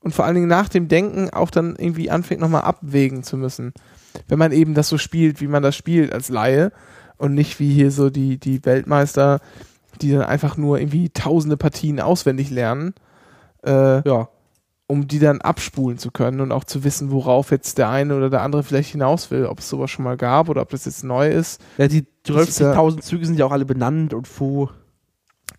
Und 0.00 0.14
vor 0.14 0.24
allen 0.24 0.34
Dingen 0.34 0.48
nach 0.48 0.68
dem 0.68 0.88
Denken 0.88 1.30
auch 1.30 1.50
dann 1.50 1.76
irgendwie 1.76 2.10
anfängt, 2.10 2.40
nochmal 2.40 2.62
abwägen 2.62 3.22
zu 3.22 3.36
müssen. 3.36 3.72
Wenn 4.28 4.38
man 4.38 4.52
eben 4.52 4.74
das 4.74 4.88
so 4.88 4.98
spielt, 4.98 5.40
wie 5.40 5.46
man 5.46 5.62
das 5.62 5.76
spielt 5.76 6.12
als 6.12 6.28
Laie 6.28 6.72
und 7.16 7.34
nicht 7.34 7.60
wie 7.60 7.72
hier 7.72 7.90
so 7.90 8.10
die, 8.10 8.38
die 8.38 8.64
Weltmeister, 8.64 9.40
die 10.00 10.10
dann 10.10 10.22
einfach 10.22 10.56
nur 10.56 10.80
irgendwie 10.80 11.10
tausende 11.10 11.56
Partien 11.56 12.00
auswendig 12.00 12.50
lernen, 12.50 12.94
äh, 13.64 14.06
Ja. 14.06 14.28
Um 14.92 15.08
die 15.08 15.18
dann 15.18 15.40
abspulen 15.40 15.96
zu 15.96 16.10
können 16.10 16.40
und 16.42 16.52
auch 16.52 16.64
zu 16.64 16.84
wissen, 16.84 17.10
worauf 17.10 17.50
jetzt 17.50 17.78
der 17.78 17.88
eine 17.88 18.14
oder 18.14 18.28
der 18.28 18.42
andere 18.42 18.62
vielleicht 18.62 18.90
hinaus 18.92 19.30
will, 19.30 19.46
ob 19.46 19.60
es 19.60 19.68
sowas 19.70 19.90
schon 19.90 20.04
mal 20.04 20.16
gab 20.18 20.48
oder 20.50 20.60
ob 20.60 20.68
das 20.68 20.84
jetzt 20.84 21.02
neu 21.02 21.30
ist. 21.30 21.60
Ja, 21.78 21.88
die 21.88 22.06
Das 22.24 22.48
ist 22.48 22.60
ja- 22.60 22.72
12.000 22.74 23.00
Züge 23.02 23.24
sind 23.24 23.38
ja 23.38 23.46
auch 23.46 23.52
alle 23.52 23.64
benannt 23.64 24.12
und 24.14 24.28
Fu, 24.28 24.68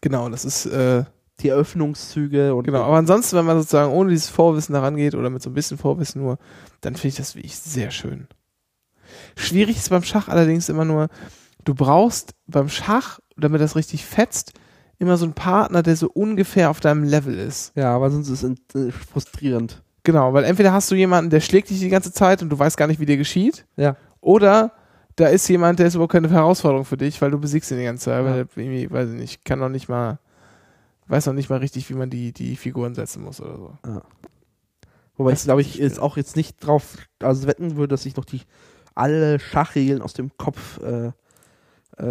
Genau, 0.01 0.29
das 0.29 0.45
ist 0.45 0.65
äh, 0.67 1.03
die 1.39 1.49
Eröffnungszüge 1.49 2.53
und 2.53 2.65
Genau, 2.65 2.83
aber 2.83 2.97
ansonsten, 2.97 3.35
wenn 3.37 3.45
man 3.45 3.57
sozusagen 3.57 3.91
ohne 3.91 4.09
dieses 4.11 4.29
Vorwissen 4.29 4.73
daran 4.73 4.95
geht 4.97 5.15
oder 5.15 5.29
mit 5.29 5.41
so 5.41 5.49
ein 5.49 5.53
bisschen 5.53 5.77
Vorwissen 5.77 6.21
nur, 6.21 6.37
dann 6.81 6.95
finde 6.95 7.07
ich 7.09 7.15
das 7.15 7.35
wirklich 7.35 7.57
sehr 7.57 7.89
schön. 7.89 8.27
Schwierig 9.35 9.77
ist 9.77 9.89
beim 9.89 10.03
Schach 10.03 10.27
allerdings 10.27 10.69
immer 10.69 10.85
nur, 10.85 11.07
du 11.63 11.73
brauchst 11.73 12.33
beim 12.47 12.69
Schach, 12.69 13.19
damit 13.37 13.61
das 13.61 13.75
richtig 13.75 14.05
fetzt, 14.05 14.53
immer 15.03 15.17
so 15.17 15.25
einen 15.25 15.33
Partner, 15.33 15.83
der 15.83 15.95
so 15.95 16.09
ungefähr 16.09 16.69
auf 16.69 16.79
deinem 16.79 17.03
Level 17.03 17.37
ist. 17.37 17.71
ja, 17.75 17.95
aber 17.95 18.09
sonst 18.09 18.29
ist 18.29 18.43
es 18.43 18.75
äh, 18.75 18.91
frustrierend. 18.91 19.81
Genau, 20.03 20.33
weil 20.33 20.43
entweder 20.43 20.73
hast 20.73 20.89
du 20.91 20.95
jemanden, 20.95 21.29
der 21.29 21.39
schlägt 21.39 21.69
dich 21.69 21.79
die 21.79 21.89
ganze 21.89 22.11
Zeit 22.11 22.41
und 22.41 22.49
du 22.49 22.59
weißt 22.59 22.75
gar 22.75 22.87
nicht, 22.87 22.99
wie 22.99 23.05
dir 23.05 23.17
geschieht, 23.17 23.65
Ja. 23.77 23.95
oder 24.19 24.73
da 25.15 25.27
ist 25.27 25.47
jemand, 25.47 25.77
der 25.79 25.85
ist 25.87 25.93
überhaupt 25.95 26.11
keine 26.13 26.29
Herausforderung 26.29 26.85
für 26.85 26.97
dich, 26.97 27.21
weil 27.21 27.29
du 27.31 27.39
besiegst 27.39 27.69
ihn 27.71 27.77
die 27.77 27.83
ganze 27.85 28.05
Zeit, 28.05 28.25
Ja. 28.25 28.31
weil 28.55 28.89
weiß 28.91 29.09
ich 29.11 29.15
nicht, 29.15 29.45
kann 29.45 29.59
noch 29.59 29.69
nicht 29.69 29.87
mal, 29.87 30.19
weiß 31.07 31.27
noch 31.27 31.33
nicht 31.33 31.49
mal 31.49 31.59
richtig, 31.59 31.89
wie 31.89 31.93
man 31.93 32.09
die, 32.09 32.33
die 32.33 32.55
Figuren 32.55 32.95
setzen 32.95 33.23
muss 33.23 33.39
oder 33.39 33.57
so. 33.57 33.77
Wobei 35.15 35.29
Das 35.31 35.41
ich 35.41 35.45
glaube 35.45 35.61
ich 35.61 35.75
jetzt 35.75 35.99
auch 35.99 36.17
jetzt 36.17 36.35
nicht 36.35 36.65
drauf, 36.65 36.97
also 37.21 37.47
wetten 37.47 37.75
würde, 37.75 37.89
dass 37.89 38.05
ich 38.05 38.15
noch 38.15 38.25
die 38.25 38.41
alle 38.95 39.39
Schachregeln 39.39 40.01
aus 40.01 40.13
dem 40.13 40.35
Kopf 40.37 40.79
äh, 40.81 41.11
äh, 41.97 42.03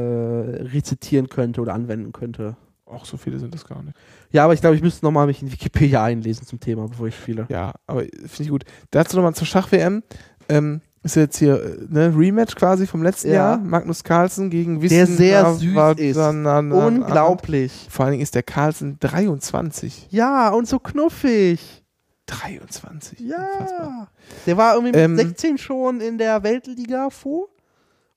rezitieren 0.63 1.29
könnte 1.29 1.61
oder 1.61 1.75
anwenden 1.75 2.13
könnte. 2.13 2.57
Auch 2.93 3.05
so 3.05 3.17
viele 3.17 3.39
sind 3.39 3.55
das 3.55 3.65
gar 3.65 3.83
nicht. 3.83 3.97
Ja, 4.31 4.45
aber 4.45 4.55
ich 4.55 4.61
glaube, 4.61 4.77
ich 4.77 4.83
müsste 4.83 5.05
nochmal 5.05 5.27
mich 5.27 5.43
in 5.43 5.51
Wikipedia 5.51 6.05
einlesen 6.05 6.47
zum 6.47 6.61
Thema, 6.61 6.87
bevor 6.89 7.07
ich 7.09 7.17
spiele. 7.17 7.47
Ja, 7.49 7.73
aber 7.87 8.03
finde 8.03 8.43
ich 8.43 8.49
gut. 8.51 8.65
Dazu 8.91 9.17
nochmal 9.17 9.35
zur 9.35 9.47
Schach-WM. 9.47 10.03
Ähm, 10.49 10.81
ist 11.05 11.17
jetzt 11.17 11.39
hier 11.39 11.61
äh, 11.63 11.79
ne 11.89 12.15
Rematch 12.17 12.55
quasi 12.55 12.87
vom 12.87 13.03
letzten 13.03 13.29
Ja. 13.29 13.35
Jahr. 13.35 13.59
Magnus 13.59 14.05
Carlsen 14.05 14.51
gegen 14.51 14.83
Wissen. 14.83 14.95
Der 14.95 15.07
sehr 15.07 15.55
süß 15.55 15.99
ist. 15.99 16.17
Unglaublich. 16.17 16.17
Unglaublich. 16.17 17.87
Vor 17.91 18.05
allen 18.05 18.13
Dingen 18.13 18.23
ist 18.23 18.35
der 18.35 18.43
Carlsen 18.45 18.99
23. 19.01 20.09
Ja, 20.11 20.51
und 20.51 20.69
so 20.69 20.79
knuffig. 20.79 21.83
23. 22.27 23.21
Ja. 23.21 23.37
Unfassbar. 23.37 24.09
Der 24.47 24.57
war 24.57 24.75
irgendwie 24.75 24.93
mit 24.93 25.01
Ähm, 25.01 25.17
16 25.17 25.59
schon 25.59 26.01
in 26.01 26.19
der 26.19 26.43
Weltliga 26.43 27.11
vor. 27.11 27.49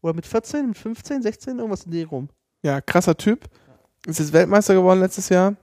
Oder 0.01 0.13
mit 0.13 0.25
14, 0.27 0.67
mit 0.67 0.77
15, 0.77 1.23
16, 1.23 1.57
irgendwas 1.57 1.83
in 1.85 1.91
die 1.91 2.03
rum. 2.03 2.29
Ja, 2.61 2.81
krasser 2.81 3.17
Typ. 3.17 3.45
Ist 4.05 4.19
jetzt 4.19 4.33
Weltmeister 4.33 4.73
geworden 4.75 4.99
letztes 4.99 5.29
Jahr. 5.29 5.55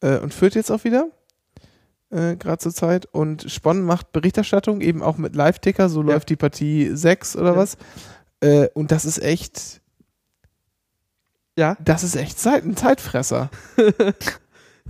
Äh, 0.00 0.18
und 0.18 0.32
führt 0.34 0.54
jetzt 0.54 0.70
auch 0.70 0.84
wieder. 0.84 1.08
Äh, 2.10 2.36
Gerade 2.36 2.58
zur 2.58 2.74
Zeit. 2.74 3.06
Und 3.06 3.50
Spon 3.50 3.82
macht 3.82 4.12
Berichterstattung, 4.12 4.80
eben 4.80 5.02
auch 5.02 5.16
mit 5.16 5.34
Live-Ticker. 5.34 5.88
So 5.88 6.00
Ja. 6.02 6.08
läuft 6.14 6.28
die 6.30 6.36
Partie 6.36 6.90
6 6.94 7.36
oder 7.36 7.52
Ja. 7.52 7.56
was. 7.56 7.76
Äh, 8.40 8.68
und 8.74 8.92
das 8.92 9.04
ist 9.04 9.18
echt. 9.22 9.80
Ja. 11.56 11.76
Das 11.84 12.02
ist 12.02 12.16
echt 12.16 12.38
Zeit, 12.38 12.64
ein 12.64 12.76
Zeitfresser. 12.76 13.50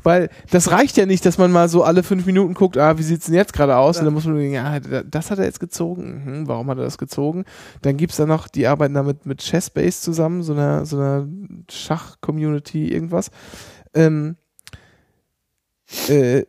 Weil 0.04 0.28
das 0.50 0.70
reicht 0.70 0.96
ja 0.96 1.06
nicht, 1.06 1.26
dass 1.26 1.38
man 1.38 1.50
mal 1.50 1.68
so 1.68 1.82
alle 1.82 2.02
fünf 2.02 2.26
Minuten 2.26 2.54
guckt, 2.54 2.78
ah, 2.78 2.98
wie 2.98 3.02
sieht's 3.02 3.26
denn 3.26 3.34
jetzt 3.34 3.54
gerade 3.54 3.76
aus? 3.76 3.96
Ja. 3.96 4.00
Und 4.00 4.04
dann 4.04 4.14
muss 4.14 4.26
man 4.26 4.36
denken, 4.36 4.54
ja, 4.54 4.78
das 5.02 5.30
hat 5.30 5.38
er 5.38 5.46
jetzt 5.46 5.60
gezogen. 5.60 6.22
Mhm, 6.24 6.48
warum 6.48 6.68
hat 6.68 6.78
er 6.78 6.84
das 6.84 6.98
gezogen? 6.98 7.44
Dann 7.82 7.96
gibt's 7.96 8.16
da 8.16 8.26
noch, 8.26 8.46
die 8.46 8.66
arbeiten 8.66 8.94
damit 8.94 9.26
mit 9.26 9.42
Chessbase 9.42 10.02
zusammen, 10.02 10.42
so 10.42 10.52
einer, 10.52 10.84
so 10.84 10.98
einer 10.98 11.26
Schach-Community, 11.70 12.92
irgendwas. 12.92 13.30
Ähm, 13.94 14.36
äh, 16.08 16.44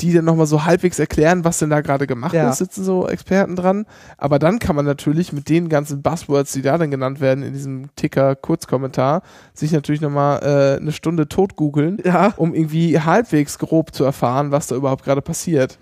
die 0.00 0.12
dann 0.14 0.24
nochmal 0.24 0.46
so 0.46 0.64
halbwegs 0.64 0.98
erklären, 0.98 1.44
was 1.44 1.58
denn 1.58 1.68
da 1.70 1.82
gerade 1.82 2.06
gemacht 2.06 2.32
Ja. 2.34 2.48
ist, 2.50 2.58
sitzen 2.58 2.84
so 2.84 3.06
Experten 3.06 3.54
dran. 3.54 3.84
Aber 4.16 4.38
dann 4.38 4.58
kann 4.58 4.74
man 4.76 4.84
natürlich 4.86 5.32
mit 5.32 5.48
den 5.48 5.68
ganzen 5.68 6.02
Buzzwords, 6.02 6.52
die 6.52 6.62
da 6.62 6.78
dann 6.78 6.90
genannt 6.90 7.20
werden 7.20 7.44
in 7.44 7.52
diesem 7.52 7.94
Ticker-Kurzkommentar, 7.96 9.22
sich 9.54 9.72
natürlich 9.72 10.00
nochmal 10.00 10.40
äh, 10.42 10.80
eine 10.80 10.92
Stunde 10.92 11.28
tot 11.28 11.56
googeln, 11.56 11.98
Ja. 12.04 12.32
um 12.36 12.54
irgendwie 12.54 12.98
halbwegs 12.98 13.58
grob 13.58 13.94
zu 13.94 14.04
erfahren, 14.04 14.50
was 14.52 14.66
da 14.68 14.74
überhaupt 14.76 15.04
gerade 15.04 15.22
passiert. 15.22 15.78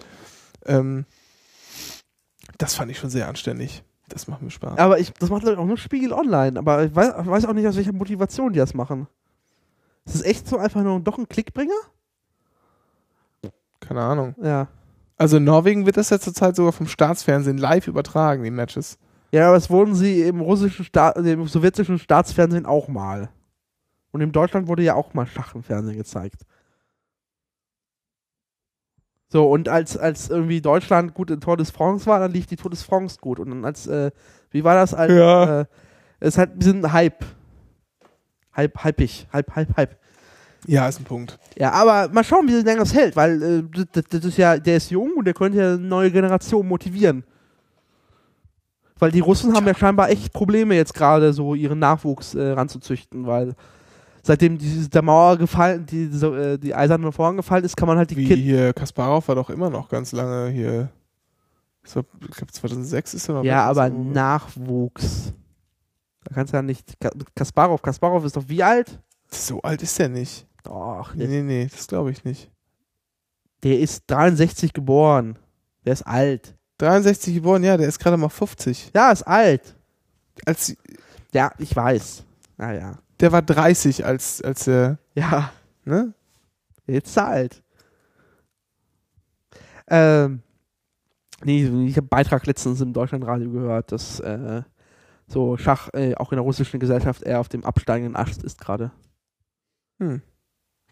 Ähm, 0.66 1.04
das 2.58 2.74
fand 2.74 2.90
ich 2.90 2.98
schon 2.98 3.10
sehr 3.10 3.28
anständig. 3.28 3.82
Das 4.08 4.28
macht 4.28 4.42
mir 4.42 4.50
Spaß. 4.50 4.78
Aber 4.78 4.98
ich, 4.98 5.12
das 5.14 5.30
macht 5.30 5.46
auch 5.48 5.64
nur 5.64 5.78
Spiegel 5.78 6.12
Online. 6.12 6.58
Aber 6.58 6.84
ich 6.84 6.94
weiß, 6.94 7.14
weiß 7.18 7.46
auch 7.46 7.52
nicht, 7.54 7.66
aus 7.66 7.76
welcher 7.76 7.92
Motivation 7.92 8.52
die 8.52 8.58
das 8.58 8.74
machen. 8.74 9.06
Ist 10.04 10.16
das 10.16 10.22
echt 10.22 10.46
so 10.46 10.58
einfach 10.58 10.82
nur 10.82 11.00
doch 11.00 11.16
ein 11.18 11.28
Klickbringer? 11.28 11.72
Keine 13.88 14.02
Ahnung. 14.02 14.34
Ja. 14.42 14.68
Also 15.16 15.36
in 15.36 15.44
Norwegen 15.44 15.86
wird 15.86 15.96
das 15.96 16.10
ja 16.10 16.18
zurzeit 16.18 16.56
sogar 16.56 16.72
vom 16.72 16.86
Staatsfernsehen 16.88 17.58
live 17.58 17.86
übertragen, 17.86 18.42
die 18.42 18.50
Matches. 18.50 18.98
Ja, 19.30 19.46
aber 19.48 19.54
das 19.56 19.70
wurden 19.70 19.94
sie 19.94 20.22
im 20.22 20.40
russischen 20.40 20.84
Staat, 20.84 21.16
im 21.16 21.46
sowjetischen 21.46 21.98
Staatsfernsehen 21.98 22.66
auch 22.66 22.88
mal. 22.88 23.30
Und 24.12 24.20
in 24.20 24.32
Deutschland 24.32 24.68
wurde 24.68 24.82
ja 24.82 24.94
auch 24.94 25.12
mal 25.14 25.26
Schach 25.26 25.54
im 25.54 25.62
Fernsehen 25.62 25.96
gezeigt. 25.96 26.42
So, 29.28 29.50
und 29.50 29.68
als, 29.68 29.96
als 29.96 30.30
irgendwie 30.30 30.60
Deutschland 30.60 31.14
gut 31.14 31.30
in 31.30 31.40
Tour 31.40 31.56
des 31.56 31.70
France 31.72 32.06
war, 32.06 32.20
dann 32.20 32.30
lief 32.30 32.46
die 32.46 32.56
Tour 32.56 32.70
des 32.70 32.82
France 32.84 33.18
gut. 33.20 33.40
Und 33.40 33.50
dann 33.50 33.64
als, 33.64 33.86
äh, 33.88 34.12
wie 34.50 34.62
war 34.62 34.76
das? 34.76 34.94
Als, 34.94 35.12
Ja. 35.12 35.60
äh, 35.62 35.66
es 36.20 36.38
halt 36.38 36.52
ein 36.52 36.58
bisschen 36.58 36.92
Hype. 36.92 37.24
Hype, 38.54 38.84
hypig. 38.84 39.26
Hype, 39.32 39.56
hype, 39.56 39.76
hype. 39.76 39.96
Ja, 40.66 40.88
ist 40.88 41.00
ein 41.00 41.04
Punkt. 41.04 41.38
Ja, 41.56 41.72
aber 41.72 42.08
mal 42.12 42.24
schauen, 42.24 42.48
wie 42.48 42.52
lange 42.52 42.78
das 42.80 42.94
hält, 42.94 43.16
weil 43.16 43.42
äh, 43.42 43.82
das, 43.92 44.04
das 44.08 44.24
ist 44.24 44.38
ja, 44.38 44.56
der 44.58 44.76
ist 44.78 44.90
jung 44.90 45.12
und 45.16 45.24
der 45.26 45.34
könnte 45.34 45.58
ja 45.58 45.68
eine 45.74 45.78
neue 45.78 46.10
Generation 46.10 46.66
motivieren. 46.66 47.24
Weil 48.98 49.10
die 49.10 49.20
Russen 49.20 49.54
haben 49.54 49.66
ja 49.66 49.74
scheinbar 49.74 50.08
echt 50.10 50.32
Probleme 50.32 50.74
jetzt 50.74 50.94
gerade 50.94 51.32
so 51.32 51.54
ihren 51.54 51.78
Nachwuchs 51.80 52.34
äh, 52.34 52.50
ranzuzüchten, 52.52 53.26
weil 53.26 53.54
seitdem 54.22 54.56
die, 54.56 54.88
der 54.88 55.02
Mauer 55.02 55.36
gefallen, 55.36 55.84
die, 55.84 56.06
so, 56.06 56.34
äh, 56.34 56.58
die 56.58 56.74
eiserne 56.74 57.10
Vorhang 57.12 57.36
gefallen 57.36 57.64
ist, 57.64 57.76
kann 57.76 57.88
man 57.88 57.98
halt 57.98 58.10
die 58.10 58.16
Wie 58.16 58.26
Kinder. 58.26 58.42
hier, 58.42 58.72
Kasparov 58.72 59.26
war 59.28 59.34
doch 59.34 59.50
immer 59.50 59.68
noch 59.68 59.88
ganz 59.88 60.12
lange 60.12 60.48
hier. 60.50 60.88
War, 61.92 62.04
ich 62.22 62.36
glaube 62.36 62.52
2006 62.52 63.14
ist 63.14 63.28
er 63.28 63.34
noch. 63.34 63.44
Ja, 63.44 63.64
aber 63.66 63.88
so. 63.90 63.94
Nachwuchs. 64.02 65.34
Da 66.24 66.34
kannst 66.34 66.52
du 66.54 66.56
ja 66.56 66.62
nicht. 66.62 66.98
Ka- 66.98 67.10
Kasparov, 67.34 67.82
Kasparov 67.82 68.24
ist 68.24 68.36
doch 68.36 68.44
wie 68.48 68.62
alt? 68.62 68.98
So 69.30 69.60
alt 69.60 69.82
ist 69.82 69.98
der 69.98 70.08
nicht. 70.08 70.46
Doch, 70.64 71.14
Nee, 71.14 71.26
nee, 71.28 71.42
nee, 71.42 71.68
das 71.70 71.86
glaube 71.86 72.10
ich 72.10 72.24
nicht. 72.24 72.50
der 73.62 73.78
ist 73.78 74.02
63 74.08 74.72
geboren. 74.72 75.38
Der 75.84 75.92
ist 75.92 76.02
alt. 76.02 76.56
63 76.78 77.34
geboren, 77.34 77.62
ja, 77.62 77.76
der 77.76 77.86
ist 77.88 77.98
gerade 78.00 78.16
mal 78.16 78.28
50. 78.28 78.90
Ja, 78.94 79.12
ist 79.12 79.22
alt. 79.22 79.76
Als, 80.44 80.76
Ja, 81.32 81.52
ich 81.58 81.74
weiß. 81.76 82.24
Naja. 82.56 82.98
der 83.20 83.30
war 83.32 83.42
30, 83.42 84.04
als, 84.04 84.42
als 84.42 84.66
er, 84.66 84.98
Ja. 85.14 85.52
ne? 85.84 86.12
Jetzt 86.86 87.08
ist 87.10 87.16
er 87.16 87.26
alt. 87.28 87.62
Ähm, 89.88 90.42
nee, 91.44 91.62
ich 91.64 91.96
habe 91.96 92.00
einen 92.02 92.08
Beitrag 92.08 92.46
letztens 92.46 92.80
im 92.80 92.92
Deutschlandradio 92.92 93.50
gehört, 93.50 93.92
dass 93.92 94.20
äh, 94.20 94.62
so 95.26 95.56
Schach 95.56 95.88
äh, 95.92 96.14
auch 96.16 96.32
in 96.32 96.36
der 96.36 96.42
russischen 96.44 96.80
Gesellschaft 96.80 97.22
eher 97.22 97.40
auf 97.40 97.48
dem 97.48 97.64
absteigenden 97.64 98.16
Ast 98.16 98.42
ist 98.42 98.60
gerade. 98.60 98.90
Hm. 99.98 100.22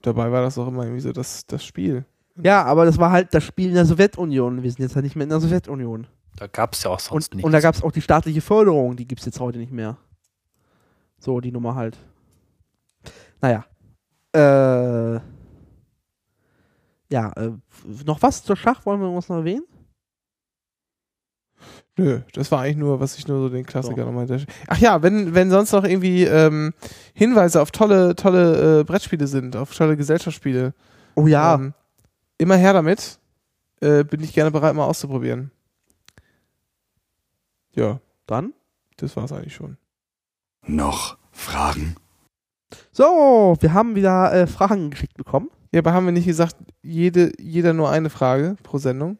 Dabei 0.02 0.30
war 0.32 0.42
das 0.42 0.58
auch 0.58 0.68
immer 0.68 0.82
irgendwie 0.84 1.00
so 1.00 1.12
das, 1.12 1.46
das 1.46 1.64
Spiel. 1.64 2.04
Ja, 2.42 2.64
aber 2.64 2.84
das 2.84 2.98
war 2.98 3.10
halt 3.10 3.32
das 3.34 3.44
Spiel 3.44 3.68
in 3.68 3.74
der 3.74 3.84
Sowjetunion. 3.84 4.62
Wir 4.62 4.70
sind 4.70 4.80
jetzt 4.80 4.94
halt 4.94 5.04
nicht 5.04 5.16
mehr 5.16 5.24
in 5.24 5.30
der 5.30 5.40
Sowjetunion. 5.40 6.06
Da 6.36 6.46
gab 6.46 6.72
es 6.72 6.82
ja 6.82 6.90
auch 6.90 7.00
sonst 7.00 7.32
Und, 7.32 7.36
nichts. 7.36 7.46
und 7.46 7.52
da 7.52 7.60
gab 7.60 7.74
es 7.74 7.82
auch 7.82 7.92
die 7.92 8.00
staatliche 8.00 8.40
Förderung, 8.40 8.96
die 8.96 9.06
gibt 9.06 9.20
es 9.20 9.26
jetzt 9.26 9.38
heute 9.38 9.58
nicht 9.58 9.72
mehr. 9.72 9.98
So, 11.18 11.40
die 11.40 11.52
Nummer 11.52 11.74
halt. 11.74 11.98
Naja. 13.40 13.64
Äh. 14.34 15.20
Ja, 17.10 17.30
äh, 17.36 17.50
noch 18.06 18.22
was 18.22 18.42
zur 18.42 18.56
Schach? 18.56 18.86
Wollen 18.86 19.00
wir 19.00 19.04
irgendwas 19.04 19.28
noch 19.28 19.36
erwähnen? 19.36 19.64
Nö, 21.98 22.20
das 22.32 22.50
war 22.50 22.60
eigentlich 22.62 22.78
nur, 22.78 23.00
was 23.00 23.18
ich 23.18 23.28
nur 23.28 23.38
so 23.40 23.48
den 23.50 23.66
Klassiker 23.66 24.04
So. 24.04 24.10
nochmal. 24.10 24.26
Ach 24.68 24.78
ja, 24.78 25.02
wenn, 25.02 25.34
wenn 25.34 25.50
sonst 25.50 25.72
noch 25.72 25.84
irgendwie 25.84 26.24
ähm, 26.24 26.72
Hinweise 27.12 27.60
auf 27.60 27.70
tolle, 27.70 28.16
tolle 28.16 28.80
äh, 28.80 28.84
Brettspiele 28.84 29.26
sind, 29.26 29.56
auf 29.56 29.74
tolle 29.74 29.96
Gesellschaftsspiele, 29.96 30.72
Oh 31.16 31.26
ja. 31.26 31.54
ähm, 31.56 31.74
immer 32.38 32.56
her 32.56 32.72
damit. 32.72 33.18
Äh, 33.80 34.04
bin 34.04 34.22
ich 34.22 34.32
gerne 34.32 34.50
bereit, 34.50 34.74
mal 34.74 34.84
auszuprobieren. 34.86 35.50
Ja, 37.74 38.00
Dann. 38.26 38.52
das 38.96 39.16
war's 39.16 39.32
eigentlich 39.32 39.54
schon. 39.54 39.76
Noch 40.66 41.18
Fragen? 41.32 41.96
So, 42.92 43.56
wir 43.60 43.74
haben 43.74 43.94
wieder 43.94 44.32
äh, 44.32 44.46
Fragen 44.46 44.90
geschickt 44.90 45.16
bekommen. 45.16 45.50
Ja, 45.72 45.80
aber 45.80 45.92
haben 45.92 46.04
wir 46.06 46.12
nicht 46.12 46.26
gesagt, 46.26 46.56
jede, 46.82 47.32
jeder 47.38 47.72
nur 47.72 47.90
eine 47.90 48.10
Frage 48.10 48.56
pro 48.62 48.78
Sendung? 48.78 49.18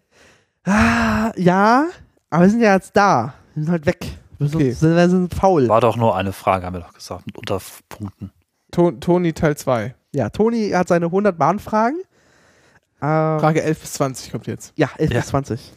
Ah, 0.65 1.33
ja, 1.37 1.89
aber 2.33 2.43
wir 2.45 2.51
sind 2.51 2.61
ja 2.61 2.75
jetzt 2.75 2.97
da. 2.97 3.35
Wir 3.55 3.65
sind 3.65 3.73
halt 3.73 3.87
weg. 3.87 3.99
Wir 4.39 4.49
sind, 4.49 4.57
Okay. 4.57 4.71
sind, 4.73 4.97
wir 4.97 5.09
sind 5.09 5.35
faul. 5.35 5.69
War 5.69 5.81
doch 5.81 5.97
nur 5.97 6.17
eine 6.17 6.33
Frage, 6.33 6.67
haben 6.67 6.75
wir 6.75 6.81
doch 6.81 6.93
gesagt, 6.95 7.27
mit 7.27 7.37
Unterpunkten. 7.39 8.33
To 8.73 8.91
Toni 8.93 9.33
Teil 9.33 9.57
2. 9.57 9.95
Ja, 10.15 10.31
Toni 10.31 10.71
hat 10.71 10.89
seine 10.89 11.07
100 11.07 11.37
Bahnfragen. 11.39 12.01
Äh, 13.01 13.05
Frage 13.07 13.63
11 13.63 13.81
bis 13.81 13.93
20 13.95 14.33
kommt 14.33 14.47
jetzt. 14.47 14.73
ja, 14.77 14.91
11 14.99 15.13
Ja. 15.13 15.21
bis 15.21 15.29
20. 15.29 15.73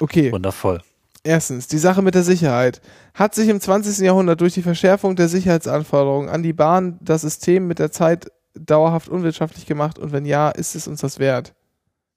Okay. 0.00 0.32
Wundervoll. 0.32 0.80
Erstens, 1.24 1.68
die 1.68 1.78
Sache 1.78 2.02
mit 2.02 2.14
der 2.14 2.22
Sicherheit. 2.24 2.80
Hat 3.14 3.34
sich 3.34 3.48
im 3.48 3.60
20. 3.60 3.98
Jahrhundert 4.04 4.40
durch 4.40 4.54
die 4.54 4.62
Verschärfung 4.62 5.14
der 5.16 5.28
Sicherheitsanforderungen 5.28 6.28
an 6.28 6.42
die 6.42 6.52
Bahn 6.52 6.98
das 7.00 7.20
System 7.22 7.66
mit 7.68 7.78
der 7.78 7.92
Zeit 7.92 8.30
dauerhaft 8.54 9.08
unwirtschaftlich 9.08 9.66
gemacht? 9.66 9.98
Und 9.98 10.12
wenn 10.12 10.24
ja, 10.24 10.50
ist 10.50 10.74
es 10.74 10.88
uns 10.88 11.00
das 11.00 11.18
wert? 11.18 11.54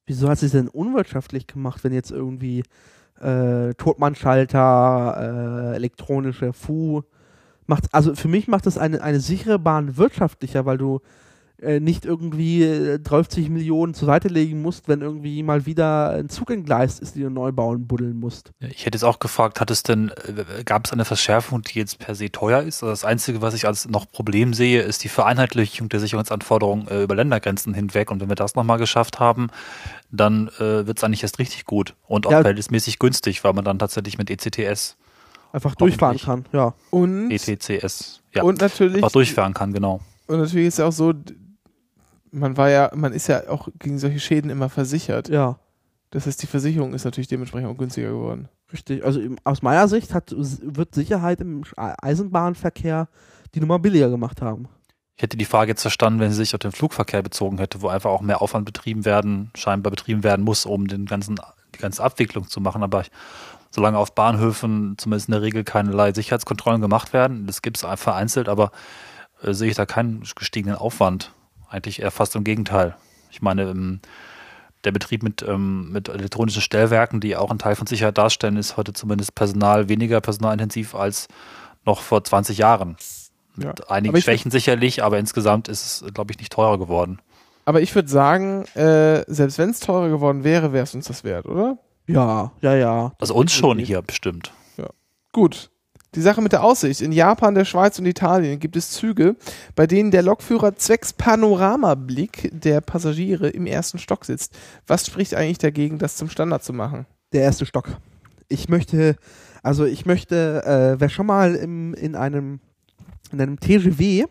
Wieso 0.08 0.28
hat 0.30 0.40
sie 0.40 0.48
es 0.48 0.52
denn 0.54 0.68
unwirtschaftlich 0.70 1.46
gemacht, 1.48 1.84
wenn 1.84 1.94
jetzt 1.94 2.12
irgendwie 2.12 2.64
äh, 3.22 3.74
Totmannschalter, 3.76 5.72
äh, 5.72 5.76
elektronische 5.76 6.54
Fu. 6.54 7.04
Macht, 7.68 7.86
also 7.94 8.14
für 8.16 8.28
mich 8.28 8.48
macht 8.48 8.66
das 8.66 8.78
eine, 8.78 9.02
eine 9.02 9.20
sichere 9.20 9.58
Bahn 9.58 9.98
wirtschaftlicher, 9.98 10.66
weil 10.66 10.78
du 10.78 11.02
äh, 11.62 11.80
nicht 11.80 12.06
irgendwie 12.06 12.64
äh, 12.64 13.00
30 13.00 13.50
Millionen 13.50 13.94
zur 13.94 14.08
Seite 14.08 14.28
legen 14.28 14.62
musst, 14.62 14.88
wenn 14.88 15.02
irgendwie 15.02 15.42
mal 15.44 15.66
wieder 15.66 16.12
ein 16.12 16.30
Zug 16.30 16.50
entgleist 16.52 17.00
ist, 17.02 17.16
die 17.16 17.22
du 17.22 17.30
neu 17.30 17.52
bauen, 17.52 17.88
buddeln 17.88 18.20
musst. 18.20 18.52
Ich 18.60 18.86
hätte 18.86 18.98
jetzt 18.98 19.04
auch 19.04 19.20
gefragt, 19.20 19.62
hat 19.62 19.72
es 19.72 19.84
denn, 19.84 20.10
äh, 20.10 20.64
gab 20.66 20.86
es 20.86 20.94
eine 20.94 21.06
Verschärfung, 21.06 21.62
die 21.62 21.80
jetzt 21.80 22.00
per 22.00 22.16
se 22.16 22.32
teuer 22.32 22.62
ist? 22.62 22.84
Also 22.84 22.88
das 22.92 23.06
Einzige, 23.06 23.42
was 23.42 23.54
ich 23.54 23.66
als 23.68 23.88
noch 23.88 24.10
Problem 24.12 24.54
sehe, 24.54 24.82
ist 24.82 25.04
die 25.04 25.10
Vereinheitlichung 25.10 25.88
der 25.90 26.00
Sicherungsanforderungen 26.00 26.88
äh, 26.88 27.04
über 27.04 27.16
Ländergrenzen 27.16 27.74
hinweg. 27.74 28.12
Und 28.12 28.20
wenn 28.22 28.30
wir 28.30 28.36
das 28.36 28.56
nochmal 28.56 28.78
geschafft 28.78 29.20
haben, 29.20 29.48
dann 30.12 30.50
äh, 30.60 30.86
wird 30.88 30.98
es 30.98 31.04
eigentlich 31.04 31.24
erst 31.24 31.40
richtig 31.40 31.66
gut 31.66 31.96
und 32.08 32.28
auch 32.28 32.32
Ja. 32.32 32.40
verhältnismäßig 32.42 33.00
günstig, 33.00 33.44
weil 33.44 33.54
man 33.54 33.66
dann 33.66 33.80
tatsächlich 33.80 34.18
mit 34.18 34.30
ECTS, 34.30 34.98
Einfach 35.54 35.76
durchfahren 35.76 36.18
kann, 36.18 36.46
ja. 36.52 36.74
Und, 36.90 37.32
ETCS, 37.32 38.22
ja, 38.34 38.44
und 38.44 38.60
natürlich, 38.60 38.98
einfach 38.98 39.12
durchfahren 39.12 39.54
kann, 39.54 39.72
genau. 39.72 40.02
und 40.28 40.40
natürlich 40.40 40.68
ist 40.68 40.80
ja 40.80 40.86
auch 40.88 40.92
so, 40.92 41.14
man 42.36 42.58
war 42.58 42.70
ja, 42.70 42.92
man 42.94 43.14
ist 43.14 43.28
ja 43.28 43.50
auch 43.50 43.70
gegen 43.80 43.98
solche 43.98 44.20
Schäden 44.20 44.50
immer 44.52 44.70
versichert. 44.70 45.30
Ja, 45.30 45.58
Das 46.12 46.28
heißt, 46.28 46.42
die 46.42 46.48
Versicherung 46.48 46.94
ist 46.94 47.06
natürlich 47.06 47.28
dementsprechend 47.28 47.70
auch 47.70 47.78
günstiger 47.78 48.10
geworden. 48.10 48.50
richtig. 48.72 49.04
Also 49.04 49.22
aus 49.44 49.62
meiner 49.62 49.88
Sicht 49.88 50.14
hat, 50.14 50.34
wird 50.38 50.94
Sicherheit 50.94 51.42
im 51.42 51.64
Eisenbahnverkehr 51.76 53.08
die 53.54 53.60
Nummer 53.60 53.80
billiger 53.80 54.10
gemacht 54.10 54.42
haben. 54.42 54.68
Ich 55.18 55.24
hätte 55.24 55.38
die 55.38 55.46
Frage 55.46 55.72
jetzt 55.72 55.82
verstanden, 55.82 56.20
wenn 56.20 56.32
sie 56.32 56.38
sich 56.38 56.54
auf 56.54 56.60
den 56.60 56.74
Flugverkehr 56.74 57.22
bezogen 57.22 57.58
hätte, 57.58 57.82
wo 57.82 57.88
einfach 57.88 58.10
auch 58.10 58.22
mehr 58.22 58.42
Aufwand 58.42 58.66
betrieben 58.66 59.06
werden, 59.06 59.50
scheinbar 59.56 59.92
betrieben 59.92 60.24
werden 60.24 60.44
muss, 60.44 60.66
um 60.66 60.88
den 60.88 61.06
ganzen, 61.06 61.38
die 61.74 61.80
ganze 61.80 62.04
Abwicklung 62.04 62.50
zu 62.50 62.60
machen. 62.60 62.84
Aber 62.84 63.02
ich, 63.02 63.12
solange 63.72 63.98
auf 63.98 64.14
Bahnhöfen 64.14 64.96
zumindest 64.98 65.30
in 65.30 65.34
der 65.34 65.42
Regel 65.42 65.64
keinerlei 65.64 66.12
Sicherheitskontrollen 66.12 66.82
gemacht 66.82 67.14
werden, 67.14 67.48
das 67.48 67.62
gibt 67.62 67.78
es 67.78 67.86
vereinzelt, 68.02 68.50
aber 68.50 68.72
äh, 69.42 69.54
sehe 69.54 69.70
ich 69.70 69.76
da 69.76 69.86
keinen 69.86 70.24
gestiegenen 70.36 70.76
Aufwand. 70.76 71.32
Eigentlich 71.76 72.02
eher 72.02 72.12
fast 72.12 72.36
im 72.36 72.44
Gegenteil. 72.44 72.96
Ich 73.32 73.42
meine, 73.42 73.64
ähm, 73.64 74.00
der 74.86 74.92
Betrieb 74.92 75.24
mit, 75.24 75.44
ähm, 75.44 75.92
mit 75.92 76.08
elektronischen 76.08 76.62
Stellwerken, 76.62 77.20
die 77.20 77.36
auch 77.36 77.50
einen 77.50 77.60
Teil 77.60 77.76
von 77.76 77.86
Sicherheit 77.86 78.18
darstellen, 78.18 78.56
ist 78.56 78.78
heute 78.78 78.94
zumindest 78.94 79.36
Personal 79.36 79.90
weniger 79.90 80.22
personalintensiv 80.22 80.96
als 80.96 81.28
noch 81.86 82.02
vor 82.02 82.24
20 82.24 82.58
Jahren. 82.58 82.96
Ja. 83.58 83.68
Mit 83.68 83.90
einigen 83.90 84.12
Aber 84.12 84.18
ich 84.18 84.24
Schwächen 84.24 84.52
sicherlich, 84.52 85.04
aber 85.04 85.20
insgesamt 85.20 85.68
ist 85.68 86.04
es, 86.04 86.14
glaube 86.14 86.32
ich, 86.32 86.40
nicht 86.40 86.54
teurer 86.54 86.78
geworden. 86.78 87.20
Aber 87.66 87.82
ich 87.82 87.94
würde 87.94 88.08
sagen, 88.08 88.66
äh, 88.76 89.24
selbst 89.28 89.58
wenn 89.58 89.72
es 89.72 89.80
teurer 89.80 90.10
geworden 90.10 90.44
wäre, 90.44 90.72
wäre 90.72 90.84
es 90.84 90.96
uns 90.96 91.08
das 91.08 91.24
wert, 91.24 91.46
oder? 91.46 91.78
Ja, 92.08 92.52
ja, 92.62 92.76
ja. 92.76 93.12
Also 93.20 93.34
uns 93.34 93.52
schon 93.52 93.80
hier 93.80 94.02
bestimmt. 94.02 94.54
Gut. 95.36 95.70
Die 96.16 96.22
Sache 96.22 96.42
mit 96.42 96.54
der 96.54 96.64
Aussicht. 96.64 97.02
In 97.02 97.12
Japan, 97.12 97.56
der 97.56 97.66
Schweiz 97.66 98.00
und 98.00 98.06
Italien 98.06 98.58
gibt 98.58 98.78
es 98.78 98.92
Züge, 98.92 99.36
bei 99.76 99.86
denen 99.86 100.12
der 100.12 100.22
Lokführer 100.22 100.76
zwecks 100.78 101.12
Panoramablick 101.12 102.50
der 102.54 102.80
Passagiere 102.80 103.50
im 103.50 103.66
ersten 103.66 104.00
Stock 104.00 104.24
sitzt. 104.24 104.58
Was 104.88 105.06
spricht 105.06 105.34
eigentlich 105.34 105.58
dagegen, 105.58 105.98
das 105.98 106.16
zum 106.16 106.30
Standard 106.30 106.64
zu 106.64 106.72
machen? 106.72 107.06
Der 107.34 107.42
erste 107.42 107.66
Stock. 107.66 107.90
Ich 108.48 108.70
möchte, 108.70 109.18
also 109.62 109.84
ich 109.84 110.06
möchte, 110.06 110.64
äh, 110.64 111.00
wer 111.00 111.10
schon 111.10 111.26
mal 111.26 111.54
im, 111.54 111.94
in 111.96 112.16
einem, 112.16 112.62
in 113.34 113.42
einem 113.42 113.60
TGW, 113.60 114.24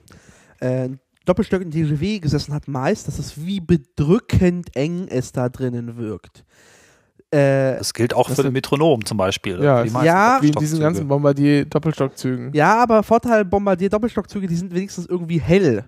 äh, 0.60 0.88
Doppelstock 1.26 1.60
in 1.60 1.70
TGW 1.70 2.18
gesessen 2.18 2.54
hat, 2.54 2.66
meist, 2.66 3.08
dass 3.08 3.18
es 3.18 3.44
wie 3.44 3.60
bedrückend 3.60 4.74
eng 4.74 5.06
es 5.08 5.32
da 5.32 5.50
drinnen 5.50 5.98
wirkt. 5.98 6.44
Äh, 7.34 7.78
Das 7.78 7.92
gilt 7.94 8.14
auch 8.14 8.28
Das 8.28 8.36
für 8.36 8.42
den 8.44 8.52
Metronom 8.52 9.04
zum 9.04 9.16
Beispiel. 9.18 9.62
Ja, 9.62 9.84
ja, 9.84 10.38
Wie 10.40 10.48
in 10.48 10.54
diesen 10.54 10.80
ganzen 10.80 11.08
Bombardier-Doppelstockzügen. 11.08 12.52
ja, 12.54 12.82
aber 12.82 13.02
Vorteil 13.02 13.44
Bombardier 13.44 13.88
Doppelstockzüge, 13.90 14.46
die 14.46 14.56
sind 14.56 14.74
wenigstens 14.74 15.06
irgendwie 15.06 15.40
hell. 15.40 15.84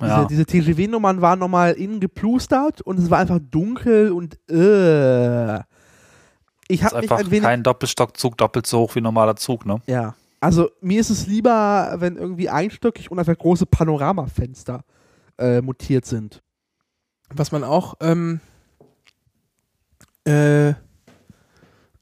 Diese, 0.00 0.10
Ja. 0.10 0.24
diese 0.24 0.44
TGW-Nummern 0.46 1.20
waren 1.20 1.38
nochmal 1.38 1.72
innen 1.74 2.00
geplustert 2.00 2.80
und 2.80 2.98
es 2.98 3.08
war 3.10 3.18
einfach 3.18 3.38
dunkel 3.50 4.10
und 4.12 4.34
äh. 4.50 5.60
Ich 6.68 6.82
habe 6.84 6.96
einfach 6.96 7.18
ein 7.18 7.30
wenig 7.30 7.42
kein 7.42 7.62
Doppelstockzug 7.62 8.36
doppelt 8.38 8.66
so 8.66 8.80
hoch 8.80 8.94
wie 8.94 9.00
ein 9.00 9.04
normaler 9.04 9.36
Zug, 9.36 9.66
ne? 9.66 9.80
Ja. 9.86 10.14
Also 10.40 10.70
mir 10.80 11.00
ist 11.00 11.10
es 11.10 11.26
lieber, 11.26 11.94
wenn 11.98 12.16
irgendwie 12.16 12.48
einstöckig 12.48 13.10
und 13.10 13.18
einfach 13.18 13.36
große 13.36 13.66
Panoramafenster 13.66 14.82
äh, 15.38 15.60
montiert 15.60 16.04
sind. 16.06 16.42
Was 17.34 17.52
man 17.52 17.62
auch, 17.62 17.94
ähm, 18.00 18.40
äh, 20.24 20.74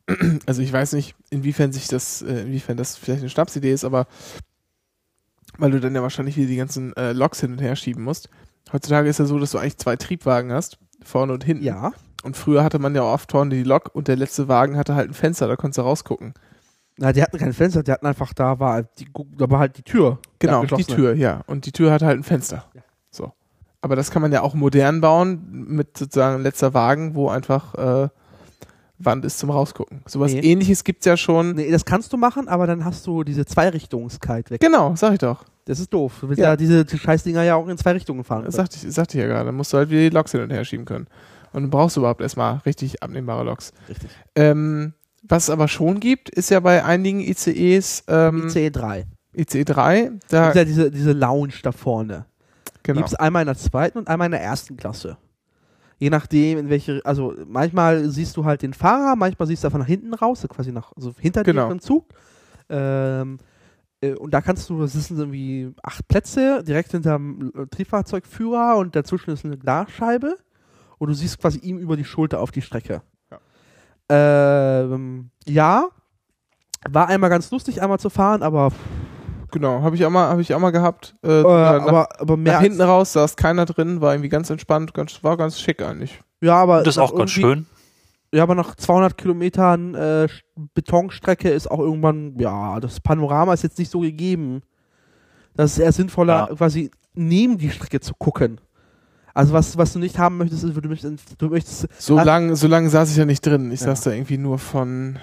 also 0.47 0.63
ich 0.63 0.73
weiß 0.73 0.93
nicht, 0.95 1.15
inwiefern 1.31 1.73
sich 1.73 1.89
das, 1.89 2.23
äh, 2.23 2.43
inwiefern 2.43 2.77
das 2.77 2.97
vielleicht 2.97 3.21
eine 3.21 3.31
Schnapsidee 3.31 3.73
ist, 3.73 3.85
aber 3.85 4.07
weil 5.59 5.71
du 5.71 5.81
dann 5.81 5.95
ja 5.95 6.03
wahrscheinlich 6.03 6.37
wieder 6.37 6.49
die 6.49 6.57
ganzen 6.57 6.97
äh, 6.97 7.13
Loks 7.13 7.41
hin 7.41 7.53
und 7.53 7.61
her 7.61 7.77
schieben 7.77 8.05
musst. 8.05 8.31
Heutzutage 8.73 9.09
ist 9.09 9.19
ja 9.19 9.25
so, 9.25 9.39
dass 9.39 9.51
du 9.51 9.59
eigentlich 9.59 9.79
zwei 9.79 9.97
Triebwagen 9.97 10.53
hast, 10.53 10.79
vorne 11.03 11.33
und 11.33 11.45
hinten. 11.45 11.65
Ja. 11.65 11.93
Und 12.23 12.37
früher 12.37 12.63
hatte 12.63 12.79
man 12.79 12.95
ja 12.95 13.03
oft 13.03 13.33
vorne 13.33 13.55
die 13.55 13.63
Lok 13.63 13.95
und 13.95 14.09
der 14.09 14.17
letzte 14.17 14.49
Wagen 14.49 14.77
hatte 14.77 14.95
halt 14.95 15.11
ein 15.11 15.15
Fenster, 15.15 15.49
da 15.49 15.57
konntest 15.57 15.79
du 15.79 15.83
rausgucken. 15.83 16.35
Na, 16.97 17.13
die 17.13 17.23
hatten 17.23 17.39
kein 17.39 17.55
Fenster, 17.55 17.83
die 17.83 17.93
hatten 17.93 18.07
einfach, 18.07 18.35
da 18.35 18.59
war, 18.59 18.83
die, 18.83 19.09
da 19.37 19.51
war 19.51 19.59
halt 19.59 19.79
die 19.79 19.83
Tür. 19.83 20.19
Genau, 20.39 20.61
die 20.61 20.69
geschlossene. 20.69 20.97
Tür, 20.97 21.15
ja. 21.15 21.43
Und 21.47 21.65
die 21.65 21.73
Tür 21.73 21.93
hat 21.93 22.03
halt 22.03 22.19
ein 22.19 22.23
Fenster. 22.23 22.67
Ja. 22.75 22.83
So. 23.11 23.33
Aber 23.83 23.97
das 23.97 24.11
kann 24.11 24.21
man 24.23 24.31
ja 24.33 24.43
auch 24.43 24.55
modern 24.55 25.01
bauen 25.01 25.41
mit 25.69 25.97
sozusagen 25.97 26.43
letzter 26.43 26.75
Wagen, 26.75 27.15
wo 27.15 27.29
einfach 27.29 27.75
äh, 27.75 28.09
Wand 28.99 29.25
ist 29.25 29.39
zum 29.39 29.49
Rausgucken. 29.51 30.03
Sowas 30.07 30.33
Nee. 30.35 30.41
ähnliches 30.41 30.85
gibt's 30.85 31.07
ja 31.07 31.17
schon. 31.17 31.55
Nee, 31.55 31.71
das 31.71 31.87
kannst 31.87 32.13
du 32.13 32.19
machen, 32.19 32.49
aber 32.49 32.67
dann 32.67 32.85
hast 32.85 33.07
du 33.07 33.25
diese 33.25 33.47
Zweirichtungskite 33.47 34.51
weg. 34.51 34.61
Genau, 34.61 34.95
sag 34.97 35.15
ich 35.15 35.19
doch. 35.21 35.45
Das 35.65 35.81
ist 35.81 35.93
doof. 35.95 36.19
Du 36.21 36.29
willst 36.29 36.41
Ja. 36.41 36.51
ja, 36.51 36.57
diese 36.57 36.85
die 36.85 36.99
Scheißdinger 36.99 37.43
ja 37.43 37.55
auch 37.55 37.69
in 37.69 37.79
zwei 37.79 37.93
Richtungen 37.93 38.25
fahren. 38.25 38.45
Das 38.45 38.57
sagte 38.57 38.77
ich, 38.77 38.93
sagte 38.95 39.17
ich 39.17 39.23
ja 39.23 39.29
gerade. 39.29 39.47
Dann 39.47 39.55
musst 39.55 39.73
du 39.73 39.79
halt 39.79 39.89
wieder 39.89 40.01
die 40.03 40.11
Loks 40.11 40.33
hin 40.33 40.43
und 40.43 40.51
her 40.51 40.65
schieben 40.65 40.85
können. 40.85 41.07
Und 41.53 41.63
dann 41.63 41.71
brauchst 41.71 41.97
du 41.97 42.01
überhaupt 42.01 42.21
erstmal 42.21 42.59
richtig 42.67 43.03
abnehmbare 43.03 43.45
Loks. 43.45 43.73
Richtig. 43.89 44.11
Ähm, 44.35 44.93
was 45.23 45.45
es 45.45 45.51
aber 45.51 45.69
schon 45.69 46.01
gibt, 46.01 46.29
ist 46.29 46.51
ja 46.51 46.61
bei 46.61 46.85
einigen 46.85 47.21
ICEs 47.21 48.05
ähm, 48.09 48.47
ICE 48.49 48.71
3. 48.71 49.07
ICE 49.37 49.65
3, 49.65 50.11
Da 50.29 50.41
da 50.41 50.49
ist 50.51 50.57
ja 50.57 50.65
diese, 50.65 50.91
diese 50.91 51.13
Lounge 51.13 51.55
da 51.63 51.73
vorne. 51.73 52.27
Genau. 52.83 52.99
gibt 52.99 53.09
es 53.09 53.15
einmal 53.15 53.43
in 53.43 53.47
der 53.47 53.57
zweiten 53.57 53.99
und 53.99 54.09
einmal 54.09 54.27
in 54.27 54.33
der 54.33 54.43
ersten 54.43 54.77
Klasse. 54.77 55.17
Je 55.99 56.09
nachdem, 56.09 56.59
in 56.59 56.69
welche, 56.71 57.03
also 57.05 57.35
manchmal 57.47 58.09
siehst 58.09 58.37
du 58.37 58.45
halt 58.45 58.63
den 58.63 58.73
Fahrer, 58.73 59.17
manchmal 59.17 59.47
siehst 59.47 59.63
du 59.65 59.69
einfach 59.69 59.79
nach 59.81 59.87
hinten 59.87 60.15
raus, 60.15 60.47
quasi 60.49 60.73
nach, 60.73 60.93
also 60.97 61.13
hinter 61.19 61.43
Genau. 61.43 61.67
dir 61.67 61.73
im 61.73 61.81
Zug. 61.81 62.07
Ähm, 62.71 63.37
äh, 64.01 64.15
und 64.15 64.33
da 64.33 64.41
kannst 64.41 64.71
du, 64.71 64.81
das 64.81 64.93
sind 64.95 65.19
irgendwie 65.19 65.75
acht 65.83 66.09
Plätze, 66.09 66.65
direkt 66.65 66.93
hinterm 66.93 67.53
äh, 67.55 67.67
Triebfahrzeugführer 67.67 68.77
und 68.79 68.97
dazwischen 68.97 69.31
ist 69.31 69.45
eine 69.45 69.59
Glasscheibe 69.59 70.37
und 70.97 71.09
du 71.09 71.15
siehst 71.15 71.39
quasi 71.39 71.59
ihm 71.59 71.79
über 71.79 71.97
die 71.97 72.05
Schulter 72.05 72.41
auf 72.41 72.51
die 72.51 72.63
Strecke. 72.63 73.03
Ähm, 74.09 75.31
ja, 75.47 75.87
war 76.89 77.09
einmal 77.09 77.31
ganz 77.31 77.51
lustig, 77.51 77.81
einmal 77.83 78.01
zu 78.01 78.11
fahren, 78.11 78.43
aber, 78.43 78.73
Genau, 79.53 79.83
habe 79.83 79.97
ich 79.97 80.05
auch 80.05 80.11
mal, 80.11 80.29
habe 80.29 80.43
ich 80.43 80.55
auch 80.55 80.59
mal 80.61 80.71
gehabt. 80.71 81.17
Äh, 81.25 81.41
äh, 81.41 81.43
nach, 81.43 81.83
aber, 81.83 82.21
aber 82.21 82.37
mehr 82.37 82.55
nach 82.55 82.61
hinten 82.63 82.81
raus 82.83 83.13
saß 83.15 83.37
keiner 83.37 83.67
drin, 83.67 84.01
war 84.01 84.13
irgendwie 84.15 84.29
ganz 84.29 84.51
entspannt, 84.51 84.95
ganz, 84.95 85.23
war 85.25 85.37
ganz 85.37 85.61
schick 85.61 85.83
eigentlich. 85.83 86.23
Ja, 86.41 86.57
aber 86.57 86.79
Das 86.83 86.95
ist 86.95 86.97
nach 86.99 87.05
auch 87.11 87.15
ganz 87.17 87.31
schön. 87.31 87.67
Ja, 88.33 88.45
aber 88.45 88.55
nach 88.55 88.77
200 88.77 89.19
Kilometern 89.19 89.95
äh, 89.97 90.29
Betonstrecke 90.75 91.51
ist 91.51 91.69
auch 91.71 91.81
irgendwann, 91.81 92.37
ja, 92.39 92.79
das 92.79 93.01
Panorama 93.01 93.53
ist 93.55 93.63
jetzt 93.65 93.79
nicht 93.79 93.91
so 93.91 94.01
gegeben. 94.01 94.63
Das 95.55 95.73
ist 95.73 95.79
eher 95.81 95.91
sinnvoller, 95.93 96.47
Ja. 96.49 96.55
quasi 96.55 96.93
neben 97.15 97.59
die 97.59 97.71
Strecke 97.71 97.99
zu 98.01 98.15
gucken. 98.15 98.61
Also 99.35 99.53
was, 99.53 99.77
was 99.77 99.93
du 99.93 99.99
nicht 99.99 100.19
haben 100.19 100.39
möchtest, 100.39 100.63
ist, 100.63 100.77
du 100.77 100.89
möchtest, 100.89 101.43
du 101.43 101.49
möchtest 101.49 101.89
So 101.99 102.19
Ah. 102.19 102.23
lang, 102.23 102.55
so 102.55 102.69
lange 102.69 102.89
saß 102.89 103.11
ich 103.11 103.17
ja 103.17 103.25
nicht 103.25 103.45
drin. 103.45 103.73
Ich 103.73 103.81
Ja. 103.81 103.87
saß 103.87 104.03
da 104.03 104.13
irgendwie 104.13 104.39
nur 104.39 104.59
von 104.61 105.19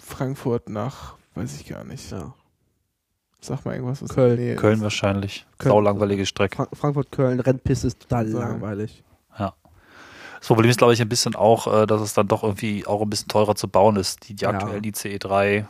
Frankfurt 0.00 0.68
nach, 0.68 1.14
weiß 1.34 1.54
ich 1.60 1.66
gar 1.68 1.84
nicht. 1.84 2.10
Ja. 2.10 2.34
Sag 3.46 3.64
mal 3.64 3.74
irgendwas, 3.74 4.02
Köln. 4.08 4.36
Nähe 4.36 4.56
Köln 4.56 4.80
wahrscheinlich. 4.80 5.46
Köln. 5.58 5.70
Sau 5.72 5.80
langweilige 5.80 6.24
Strecke. 6.26 6.56
Fra 6.56 6.68
Frankfurt-Köln, 6.72 7.40
Rennpiste 7.40 7.86
ist 7.88 8.00
total 8.00 8.26
Sagen. 8.28 8.52
langweilig. 8.60 9.02
Das 10.40 10.48
Problem 10.48 10.70
ist, 10.70 10.76
glaube 10.76 10.92
ich, 10.92 11.00
ein 11.00 11.08
bisschen 11.08 11.34
auch, 11.36 11.66
äh, 11.66 11.86
dass 11.86 12.02
es 12.02 12.12
dann 12.12 12.28
doch 12.28 12.42
irgendwie 12.42 12.86
auch 12.86 13.00
ein 13.00 13.08
bisschen 13.08 13.28
teurer 13.28 13.54
zu 13.54 13.66
bauen 13.66 13.96
ist. 13.96 14.28
Die, 14.28 14.34
die 14.34 14.42
Ja. 14.44 14.50
aktuellen 14.50 14.84
ICE 14.84 15.16
3,5, 15.16 15.64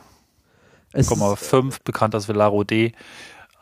Es 0.91 1.09
ist, 1.77 1.83
bekannt 1.85 2.13
als 2.13 2.27
Velaro 2.27 2.65
D, 2.65 2.91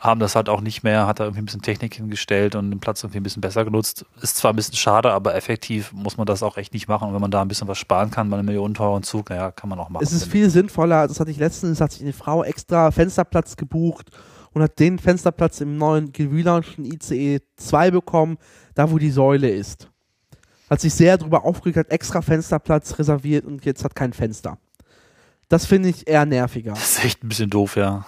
haben 0.04 0.20
das 0.20 0.36
halt 0.36 0.50
auch 0.50 0.60
nicht 0.60 0.84
mehr, 0.84 1.08
hat 1.08 1.22
da 1.22 1.24
irgendwie 1.24 1.42
ein 1.42 1.46
bisschen 1.46 1.62
Technik 1.62 1.96
hingestellt 1.96 2.56
und 2.56 2.70
den 2.70 2.82
Platz 2.82 3.02
irgendwie 3.04 3.22
ein 3.22 3.24
bisschen 3.24 3.42
besser 3.42 3.64
genutzt. 3.64 4.06
Ist 4.22 4.36
zwar 4.36 4.52
ein 4.52 4.58
bisschen 4.58 4.76
schade, 4.76 5.14
aber 5.14 5.34
effektiv 5.34 5.94
muss 5.94 6.18
man 6.18 6.26
das 6.26 6.44
auch 6.44 6.58
echt 6.58 6.74
nicht 6.74 6.90
machen. 6.90 7.08
Und 7.08 7.14
wenn 7.14 7.22
man 7.22 7.32
da 7.32 7.42
ein 7.42 7.48
bisschen 7.48 7.70
was 7.70 7.78
sparen 7.78 8.12
kann 8.12 8.30
bei 8.30 8.36
einem 8.36 8.46
millionenteuren 8.46 9.04
Zug, 9.04 9.30
naja, 9.30 9.52
kann 9.52 9.70
man 9.70 9.80
auch 9.80 9.88
machen. 9.88 10.04
es 10.04 10.12
ist 10.12 10.26
viel 10.26 10.50
sinnvoller, 10.50 11.08
das 11.08 11.22
hatte 11.22 11.32
ich 11.32 11.38
letztens, 11.38 11.80
hat 11.80 11.94
sich 11.94 12.02
eine 12.02 12.12
Frau 12.12 12.44
extra 12.44 12.92
Fensterplatz 12.92 13.56
gebucht 13.56 14.10
und 14.52 14.62
hat 14.62 14.78
den 14.78 15.00
Fensterplatz 15.00 15.62
im 15.62 15.78
neuen 15.78 16.12
gelaunchten 16.12 16.84
ICE 16.84 17.40
2 17.56 17.92
bekommen, 17.92 18.38
da 18.76 18.92
wo 18.92 18.98
die 18.98 19.10
Säule 19.10 19.50
ist. 19.50 19.90
Hat 20.70 20.82
sich 20.82 20.94
sehr 20.94 21.18
darüber 21.18 21.46
aufgeregt, 21.46 21.78
hat 21.78 21.92
extra 21.92 22.22
Fensterplatz 22.22 23.00
reserviert 23.00 23.46
und 23.46 23.64
jetzt 23.64 23.86
hat 23.86 23.96
kein 23.96 24.12
Fenster. 24.12 24.58
Das 25.48 25.66
finde 25.66 25.88
ich 25.88 26.10
eher 26.10 26.26
nerviger. 26.26 26.74
ich. 26.74 26.80
Das 26.80 26.98
ist 26.98 27.06
echt 27.06 27.24
ein 27.24 27.30
bisschen 27.30 27.50
doof, 27.50 27.78
ja. 27.78 28.06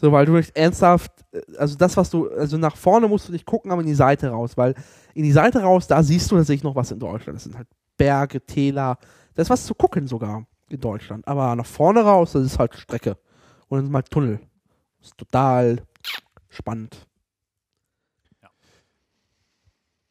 So, 0.00 0.12
weil 0.12 0.26
du 0.26 0.32
nicht 0.32 0.56
ernsthaft, 0.56 1.12
äh, 1.32 1.42
also 1.58 1.76
das, 1.76 1.96
was 1.96 2.10
du, 2.10 2.30
also 2.30 2.56
nach 2.56 2.76
vorne 2.76 3.08
musst 3.08 3.28
du 3.28 3.32
nicht 3.32 3.44
gucken, 3.44 3.70
aber 3.70 3.82
in 3.82 3.88
die 3.88 3.94
Seite 3.94 4.28
raus, 4.28 4.56
weil 4.56 4.74
in 5.14 5.24
die 5.24 5.32
Seite 5.32 5.60
raus, 5.60 5.86
da 5.86 6.02
siehst 6.02 6.30
du 6.30 6.36
tatsächlich 6.36 6.62
noch 6.62 6.76
was 6.76 6.90
in 6.92 6.98
Deutschland. 6.98 7.36
Das 7.36 7.44
sind 7.44 7.56
halt 7.56 7.68
Berge, 7.96 8.40
Täler, 8.40 8.98
da 9.34 9.42
ist 9.42 9.50
was 9.50 9.66
zu 9.66 9.74
gucken 9.74 10.06
sogar 10.06 10.46
in 10.68 10.80
Deutschland. 10.80 11.26
Aber 11.26 11.54
nach 11.56 11.66
vorne 11.66 12.00
raus, 12.02 12.32
das 12.32 12.44
ist 12.44 12.58
halt 12.58 12.74
Strecke. 12.76 13.16
Und 13.68 13.78
dann 13.78 13.86
ist 13.86 13.92
mal 13.92 14.02
Tunnel. 14.02 14.40
Das 15.00 15.08
ist 15.08 15.18
total 15.18 15.82
spannend. 16.48 17.06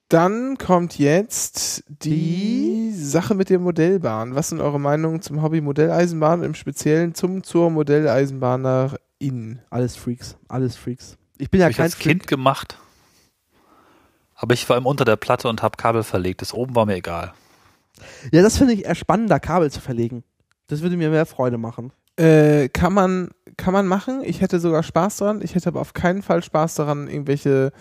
Dann 0.09 0.57
kommt 0.57 0.97
jetzt 0.99 1.83
die, 1.87 2.77
Sache 2.97 3.35
mit 3.35 3.49
der 3.49 3.59
Modellbahn. 3.59 4.35
Was 4.35 4.49
sind 4.49 4.59
eure 4.59 4.79
Meinungen 4.79 5.21
zum 5.21 5.41
Hobby 5.41 5.61
Modelleisenbahn, 5.61 6.43
im 6.43 6.53
Speziellen 6.53 7.13
zum 7.13 7.43
zur 7.43 7.69
Modelleisenbahnerin? 9.19 9.59
Alles 9.69 9.95
Freaks, 9.95 10.37
alles 10.47 10.75
Freaks. 10.75 11.17
Ich 11.37 11.49
bin 11.49 11.61
ja 11.61 11.69
ich 11.69 11.77
kein 11.77 11.85
als 11.85 11.99
Kind 11.99 12.27
gemacht. 12.27 12.77
Aber 14.35 14.53
ich 14.53 14.67
war 14.69 14.77
immer 14.77 14.89
unter 14.89 15.05
der 15.05 15.15
Platte 15.15 15.47
und 15.47 15.63
habe 15.63 15.77
Kabel 15.77 16.03
verlegt. 16.03 16.41
Das 16.41 16.53
oben 16.53 16.75
war 16.75 16.85
mir 16.85 16.95
egal. 16.95 17.33
Ja, 18.31 18.43
das 18.43 18.57
finde 18.57 18.73
ich 18.73 18.85
eher 18.85 18.95
spannender, 18.95 19.39
Kabel 19.39 19.71
zu 19.71 19.81
verlegen. 19.81 20.23
Das 20.67 20.81
würde 20.81 20.97
mir 20.97 21.09
mehr 21.09 21.25
Freude 21.25 21.57
machen. 21.57 21.91
Äh, 22.17 22.69
kann 22.69 22.93
man 22.93 23.29
kann 23.57 23.73
man 23.73 23.87
machen. 23.87 24.21
Ich 24.23 24.41
hätte 24.41 24.59
sogar 24.59 24.83
Spaß 24.83 25.17
daran. 25.17 25.41
Ich 25.41 25.55
hätte 25.55 25.69
aber 25.69 25.81
auf 25.81 25.93
keinen 25.93 26.21
Fall 26.21 26.43
Spaß 26.43 26.75
daran, 26.75 27.07
irgendwelche 27.07 27.71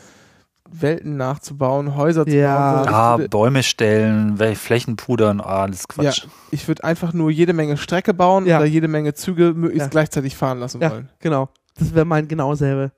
Welten 0.71 1.17
nachzubauen, 1.17 1.97
Häuser 1.97 2.27
zu 2.27 2.37
Ja. 2.37 2.57
bauen. 2.57 2.75
sondern 2.85 2.95
Ah, 2.95 3.19
würde, 3.19 3.29
Bäume 3.29 3.63
stellen, 3.63 4.37
Flächen 4.57 4.97
pudern, 4.97 5.41
ah, 5.41 5.63
alles 5.63 5.89
Quatsch. 5.89 6.25
Ja. 6.25 6.31
ich 6.51 6.67
würde 6.69 6.85
einfach 6.85 7.13
nur 7.13 7.31
jede 7.31 7.53
Menge 7.53 7.77
Strecke 7.77 8.15
bauen 8.15 8.47
Ja. 8.47 8.57
oder 8.59 8.67
jede 8.67 8.89
Menge 8.89 9.15
Züge 9.15 9.53
möglichst 9.55 9.87
Ja. 9.87 9.91
gleichzeitig 9.91 10.37
fahren 10.37 10.59
lassen 10.61 10.81
Ja, 10.81 10.91
wollen. 10.91 11.09
genau. 11.21 11.49
Das 11.79 11.95
wäre 11.95 12.05
mein 12.05 12.27
genau 12.29 12.55
selbe. 12.55 12.93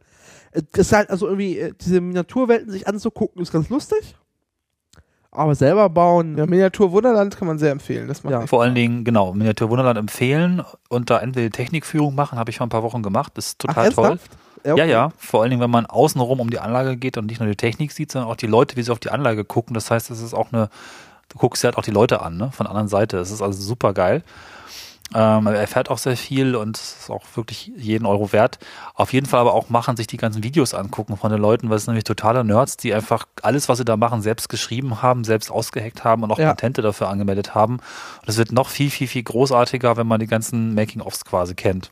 Es 0.52 0.62
ist 0.78 0.92
halt 0.92 1.10
also 1.10 1.26
irgendwie, 1.26 1.58
äh, 1.58 1.72
diese 1.80 2.00
Miniaturwelten 2.00 2.70
sich 2.70 2.88
anzugucken, 2.88 3.42
ist 3.42 3.52
ganz 3.52 3.68
lustig. 3.68 4.16
Aber 5.30 5.54
selber 5.54 5.90
bauen, 5.90 6.38
Ja, 6.38 6.46
Miniatur 6.46 6.90
Wunderland 6.90 7.36
kann 7.36 7.46
man 7.46 7.58
sehr 7.58 7.70
empfehlen. 7.70 8.08
Das 8.08 8.24
macht 8.24 8.32
Ja. 8.32 8.46
Vor 8.46 8.62
allen 8.62 8.74
Dingen, 8.74 9.04
genau, 9.04 9.34
Miniatur 9.34 9.68
Wunderland 9.68 9.98
empfehlen 9.98 10.62
und 10.88 11.10
da 11.10 11.18
entweder 11.18 11.50
Technikführung 11.50 12.14
machen, 12.14 12.38
habe 12.38 12.50
ich 12.50 12.56
vor 12.56 12.66
ein 12.66 12.70
paar 12.70 12.82
Wochen 12.82 13.02
gemacht. 13.02 13.32
Das 13.36 13.48
ist 13.48 13.56
Ach, 13.66 13.74
total 13.74 13.92
toll. 13.92 14.04
ernsthaft? 14.06 14.30
Ja, 14.64 14.74
okay. 14.74 14.90
ja. 14.90 15.10
Vor 15.18 15.42
allen 15.42 15.50
Dingen, 15.50 15.62
wenn 15.62 15.70
man 15.70 15.86
außenrum 15.86 16.40
um 16.40 16.50
die 16.50 16.58
Anlage 16.58 16.96
geht 16.96 17.16
und 17.16 17.26
nicht 17.26 17.40
nur 17.40 17.48
die 17.48 17.56
Technik 17.56 17.92
sieht, 17.92 18.12
sondern 18.12 18.30
auch 18.30 18.36
die 18.36 18.46
Leute, 18.46 18.76
wie 18.76 18.82
sie 18.82 18.92
auf 18.92 18.98
die 18.98 19.10
Anlage 19.10 19.44
gucken. 19.44 19.74
Das 19.74 19.90
heißt, 19.90 20.10
es 20.10 20.20
ist 20.20 20.34
auch 20.34 20.52
eine, 20.52 20.68
du 21.28 21.38
guckst 21.38 21.62
dir 21.62 21.68
halt 21.68 21.76
auch 21.78 21.82
die 21.82 21.90
Leute 21.90 22.22
an, 22.22 22.36
ne? 22.36 22.50
Von 22.52 22.64
der 22.64 22.70
anderen 22.70 22.88
Seite. 22.88 23.16
Das 23.16 23.30
ist 23.30 23.42
also 23.42 23.60
super 23.60 23.92
geil. 23.92 24.22
Ähm, 25.14 25.46
er 25.46 25.54
erfährt 25.54 25.88
auch 25.88 25.96
sehr 25.96 26.18
viel 26.18 26.54
und 26.54 26.76
es 26.76 26.98
ist 27.00 27.10
auch 27.10 27.22
wirklich 27.34 27.72
jeden 27.76 28.04
Euro 28.04 28.30
wert. 28.32 28.58
Auf 28.92 29.14
jeden 29.14 29.24
Fall 29.24 29.40
aber 29.40 29.54
auch 29.54 29.70
machen, 29.70 29.96
sich 29.96 30.06
die 30.06 30.18
ganzen 30.18 30.42
Videos 30.42 30.74
angucken 30.74 31.16
von 31.16 31.30
den 31.30 31.40
Leuten, 31.40 31.70
weil 31.70 31.78
es 31.78 31.84
sind 31.86 31.92
nämlich 31.92 32.04
totale 32.04 32.44
Nerds, 32.44 32.76
die 32.76 32.92
einfach 32.92 33.24
alles, 33.40 33.70
was 33.70 33.78
sie 33.78 33.86
da 33.86 33.96
machen, 33.96 34.20
selbst 34.20 34.50
geschrieben 34.50 35.00
haben, 35.00 35.24
selbst 35.24 35.50
ausgeheckt 35.50 36.04
haben 36.04 36.24
und 36.24 36.30
auch 36.30 36.38
Ja. 36.38 36.48
Patente 36.48 36.82
dafür 36.82 37.08
angemeldet 37.08 37.54
haben. 37.54 37.76
Und 37.76 38.28
es 38.28 38.36
wird 38.36 38.52
noch 38.52 38.68
viel, 38.68 38.90
viel, 38.90 39.08
viel 39.08 39.22
großartiger, 39.22 39.96
wenn 39.96 40.06
man 40.06 40.20
die 40.20 40.26
ganzen 40.26 40.74
Making-ofs 40.74 41.24
quasi 41.24 41.54
kennt. 41.54 41.90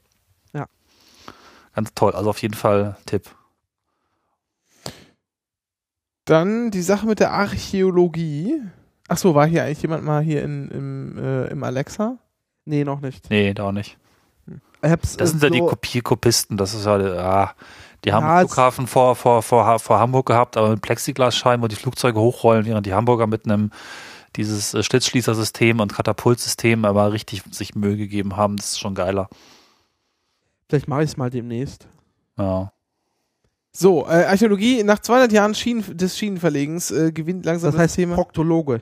Ganz 1.77 1.93
toll. 1.95 2.13
Also 2.13 2.31
auf 2.31 2.41
jeden 2.43 2.55
Fall 2.55 2.97
Tipp. 3.07 3.31
Dann 6.25 6.71
die 6.71 6.83
Sache 6.83 7.07
mit 7.07 7.21
der 7.21 7.33
Archäologie. 7.33 8.61
Ach 9.09 9.19
so, 9.19 9.35
war 9.35 9.47
hier 9.47 9.63
eigentlich 9.63 9.83
jemand 9.83 10.05
mal 10.05 10.23
hier 10.23 10.43
in, 10.43 10.69
im, 10.71 11.19
äh, 11.19 11.47
im 11.49 11.63
Alexa? 11.63 12.19
Nee, 12.65 12.83
noch 12.83 13.01
nicht. 13.01 13.31
Nee, 13.31 13.55
da 13.55 13.65
auch 13.69 13.73
nicht. 13.73 13.97
Ich 14.83 14.91
hab's, 14.91 15.17
Das 15.17 15.31
sind 15.31 15.43
ja 15.43 15.51
die 15.51 15.59
so- 15.59 15.67
Kopierkopisten, 15.67 16.57
das 16.57 16.75
ist 16.75 16.85
ja, 16.85 16.97
ah, 16.97 17.55
die 18.05 18.13
haben 18.13 18.25
Ja, 18.27 18.41
Flughafen 18.41 18.87
vor, 18.87 19.15
vor, 19.15 19.43
vor, 19.43 19.79
vor 19.79 19.99
Hamburg 19.99 20.27
gehabt, 20.27 20.57
aber 20.57 20.71
mit 20.71 20.83
Plexiglasscheiben, 20.83 21.63
wo 21.63 21.69
die 21.69 21.77
Flugzeuge 21.77 22.19
hochrollen, 22.21 22.67
während 22.67 22.87
die 22.87 22.95
Hamburger 22.95 23.27
mit 23.27 23.45
einem 23.45 23.71
dieses 24.35 24.75
äh, 24.75 24.83
Schlitzschließersystem 24.83 25.79
und 25.81 25.95
Katapultsystem 25.95 26.85
aber 26.85 27.13
richtig 27.13 27.43
sich 27.51 27.75
Mühe 27.75 27.97
gegeben 27.97 28.37
haben, 28.37 28.57
das 28.57 28.73
ist 28.73 28.81
schon 28.81 28.95
geiler. 28.95 29.29
Vielleicht 30.69 30.89
mache 30.89 31.03
ich 31.05 31.11
es 31.11 31.17
mal 31.17 31.31
demnächst. 31.31 31.89
Ja. 32.39 32.73
So, 33.73 34.07
äh, 34.07 34.25
Archäologie, 34.25 34.83
nach 34.83 34.99
200 35.01 35.33
Jahren 35.33 35.55
Schienen, 35.55 35.97
des 35.97 36.17
Schienenverlegens 36.17 36.91
äh, 36.91 37.13
gewinnt 37.13 37.45
langsam 37.45 37.69
Das 37.69 37.75
das, 37.75 37.83
heißt 37.83 37.97
Thema 37.97 38.15
Proktologe. 38.15 38.81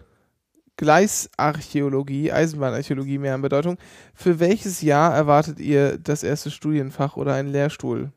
Gleisarchäologie, 0.76 2.32
Eisenbahnarchäologie 2.32 3.18
mehr 3.18 3.34
an 3.34 3.42
Bedeutung. 3.42 3.76
Für 4.14 4.40
welches 4.40 4.82
Jahr 4.82 5.14
erwartet 5.14 5.60
ihr 5.60 5.98
das 5.98 6.22
erste 6.22 6.50
Studienfach 6.50 7.16
oder 7.16 7.34
einen 7.34 7.50
Lehrstuhl? 7.50 8.12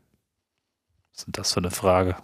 Was 1.14 1.23
sind 1.23 1.38
das 1.38 1.53
für 1.53 1.60
eine 1.60 1.72
Frage? 1.72 2.15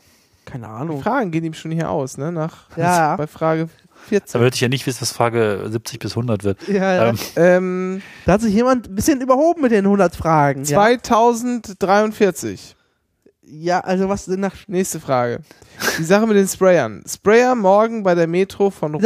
Keine 0.46 0.66
Die 0.66 0.72
Ahnung. 0.72 1.02
Fragen 1.02 1.32
gehen 1.32 1.44
ihm 1.44 1.54
schon 1.54 1.72
hier 1.72 1.90
aus, 1.90 2.18
ne? 2.18 2.32
Nach, 2.32 2.76
Ja. 2.78 3.16
Bei 3.16 3.28
Frage 3.28 3.70
14. 4.10 4.42
würde 4.42 4.54
ich 4.56 4.62
ja 4.62 4.68
nicht 4.70 4.86
wissen, 4.88 5.02
was 5.02 5.12
Frage 5.12 5.66
70 5.70 6.00
bis 6.00 6.12
100 6.12 6.44
wird. 6.44 6.68
Ja, 6.68 6.96
ja. 6.96 7.10
Ähm, 7.10 7.18
Ähm, 7.36 8.02
Da 8.26 8.34
hat 8.34 8.42
sich 8.42 8.54
jemand 8.54 8.90
ein 8.90 8.96
bisschen 8.96 9.22
überhoben 9.22 9.62
mit 9.62 9.72
den 9.72 9.86
100 9.86 10.16
Fragen. 10.16 10.64
Ja, 10.66 10.78
2043. 10.78 12.76
ja 13.42 13.80
also 13.80 14.10
was 14.10 14.26
denn 14.26 14.40
nach. 14.40 14.56
Nächste 14.68 15.00
Frage. 15.00 15.40
Die 15.98 16.04
Sache 16.04 16.28
mit 16.28 16.38
den 16.38 16.48
Sprayern. 16.48 17.04
Sprayer 17.08 17.56
morgen 17.56 18.04
bei 18.04 18.16
der 18.16 18.28
Metro 18.28 18.70
von 18.70 18.94
Rom. 18.94 19.02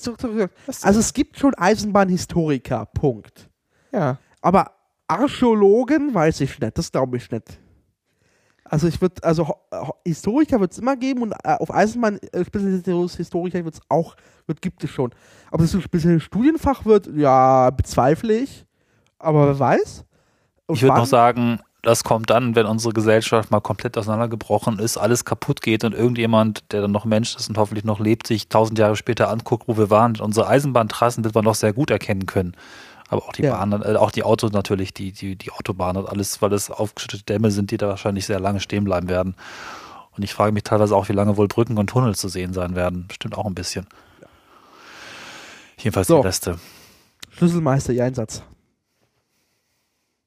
Zurück. 0.00 0.50
Was 0.66 0.80
denn? 0.80 0.88
Also 0.88 1.00
es 1.00 1.12
gibt 1.12 1.38
schon 1.38 1.54
Eisenbahnhistoriker, 1.54 2.86
Punkt. 2.86 3.48
ja. 3.92 4.18
Aber 4.40 4.70
Archäologen 5.08 6.14
weiß 6.14 6.42
ich 6.42 6.60
nicht, 6.60 6.78
das 6.78 6.92
glaube 6.92 7.16
ich 7.16 7.28
nicht. 7.30 7.58
Also 8.68 8.86
ich 8.86 9.00
würde, 9.00 9.22
also 9.22 9.54
Historiker 10.04 10.60
wird 10.60 10.72
es 10.72 10.78
immer 10.78 10.96
geben 10.96 11.22
und 11.22 11.32
äh, 11.44 11.54
auf 11.54 11.72
Eisenbahn 11.72 12.18
äh, 12.32 12.44
spezialisiertes 12.44 13.16
Historiker 13.16 13.64
wird 13.64 13.74
es 13.74 13.80
auch, 13.88 14.14
wird, 14.46 14.60
gibt 14.60 14.84
es 14.84 14.90
schon. 14.90 15.10
Ob 15.50 15.60
es 15.60 15.74
ein 15.74 15.80
spezielles 15.80 16.22
Studienfach 16.22 16.84
wird, 16.84 17.08
ja, 17.14 17.70
bezweifle 17.70 18.38
ich. 18.38 18.66
Aber 19.18 19.46
wer 19.46 19.58
weiß. 19.58 20.04
Und 20.66 20.76
Ich 20.76 20.82
würde 20.82 20.96
noch 20.96 21.06
sagen, 21.06 21.60
das 21.82 22.04
kommt 22.04 22.28
dann, 22.28 22.56
wenn 22.56 22.66
unsere 22.66 22.92
Gesellschaft 22.92 23.50
mal 23.50 23.60
komplett 23.60 23.96
auseinandergebrochen 23.96 24.78
ist, 24.78 24.98
alles 24.98 25.24
kaputt 25.24 25.62
geht 25.62 25.84
und 25.84 25.94
irgendjemand, 25.94 26.72
der 26.72 26.82
dann 26.82 26.90
noch 26.90 27.04
Mensch 27.04 27.36
ist 27.36 27.48
und 27.48 27.56
hoffentlich 27.56 27.84
noch 27.84 28.00
lebt, 28.00 28.26
sich 28.26 28.48
tausend 28.48 28.78
Jahre 28.78 28.96
später 28.96 29.30
anguckt, 29.30 29.68
wo 29.68 29.78
wir 29.78 29.88
waren. 29.88 30.16
Unsere 30.20 30.48
Eisenbahntrassen 30.48 31.24
wird 31.24 31.34
man 31.34 31.44
noch 31.44 31.54
sehr 31.54 31.72
gut 31.72 31.90
erkennen 31.90 32.26
können. 32.26 32.54
Aber 33.08 33.24
auch 33.24 33.32
die 33.32 33.42
Ja. 33.42 33.56
Bahn, 33.56 33.72
äh, 33.82 33.96
auch 33.96 34.10
die 34.10 34.22
Autos 34.22 34.52
natürlich, 34.52 34.92
die, 34.94 35.12
die, 35.12 35.36
die 35.36 35.50
Autobahn 35.50 35.96
und 35.96 36.08
alles, 36.08 36.40
weil 36.42 36.52
es 36.52 36.70
aufgeschüttete 36.70 37.24
Dämme 37.24 37.50
sind, 37.50 37.70
die 37.70 37.76
da 37.78 37.88
wahrscheinlich 37.88 38.26
sehr 38.26 38.40
lange 38.40 38.60
stehen 38.60 38.84
bleiben 38.84 39.08
werden. 39.08 39.34
Und 40.16 40.22
ich 40.24 40.34
frage 40.34 40.52
mich 40.52 40.64
teilweise 40.64 40.94
auch, 40.96 41.08
wie 41.08 41.12
lange 41.14 41.36
wohl 41.36 41.48
Brücken 41.48 41.78
und 41.78 41.88
Tunnel 41.88 42.14
zu 42.14 42.28
sehen 42.28 42.52
sein 42.52 42.74
werden. 42.74 43.06
Bestimmt 43.08 43.38
auch 43.38 43.46
ein 43.46 43.54
bisschen. 43.54 43.86
Jedenfalls 45.78 46.08
So. 46.08 46.20
die 46.20 46.26
Reste. 46.26 46.58
Schlüsselmeister, 47.30 47.92
ihr 47.92 48.04
Einsatz. 48.04 48.42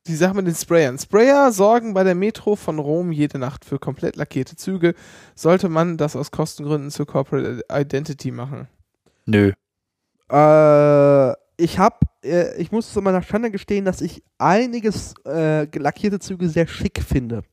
Die 0.08 0.16
Sache 0.16 0.34
mit 0.34 0.48
den 0.48 0.56
Sprayern. 0.56 0.98
Sprayer 0.98 1.52
sorgen 1.52 1.94
bei 1.94 2.04
der 2.04 2.16
Metro 2.16 2.56
von 2.56 2.80
Rom 2.80 3.12
jede 3.12 3.38
Nacht 3.38 3.66
für 3.66 3.78
komplett 3.78 4.16
lackierte 4.16 4.56
Züge. 4.56 4.96
Sollte 5.36 5.70
man 5.70 5.98
das 5.98 6.16
aus 6.16 6.32
Kostengründen 6.32 6.90
zur 6.90 7.06
Corporate 7.06 7.64
Identity 7.72 8.32
machen? 8.32 8.68
Nö. 9.26 9.52
Äh, 10.30 11.34
ich 11.62 11.80
habe, 11.80 11.98
äh, 12.24 12.56
ich 12.62 12.72
muss 12.72 12.92
zu 12.92 13.02
meiner 13.02 13.22
Schande 13.22 13.52
gestehen, 13.52 13.86
dass 13.86 14.02
ich 14.02 14.24
einiges 14.38 15.14
äh, 15.26 15.66
lackierte 15.78 16.20
Züge 16.20 16.50
sehr 16.50 16.68
schick 16.68 17.02
finde. 17.02 17.44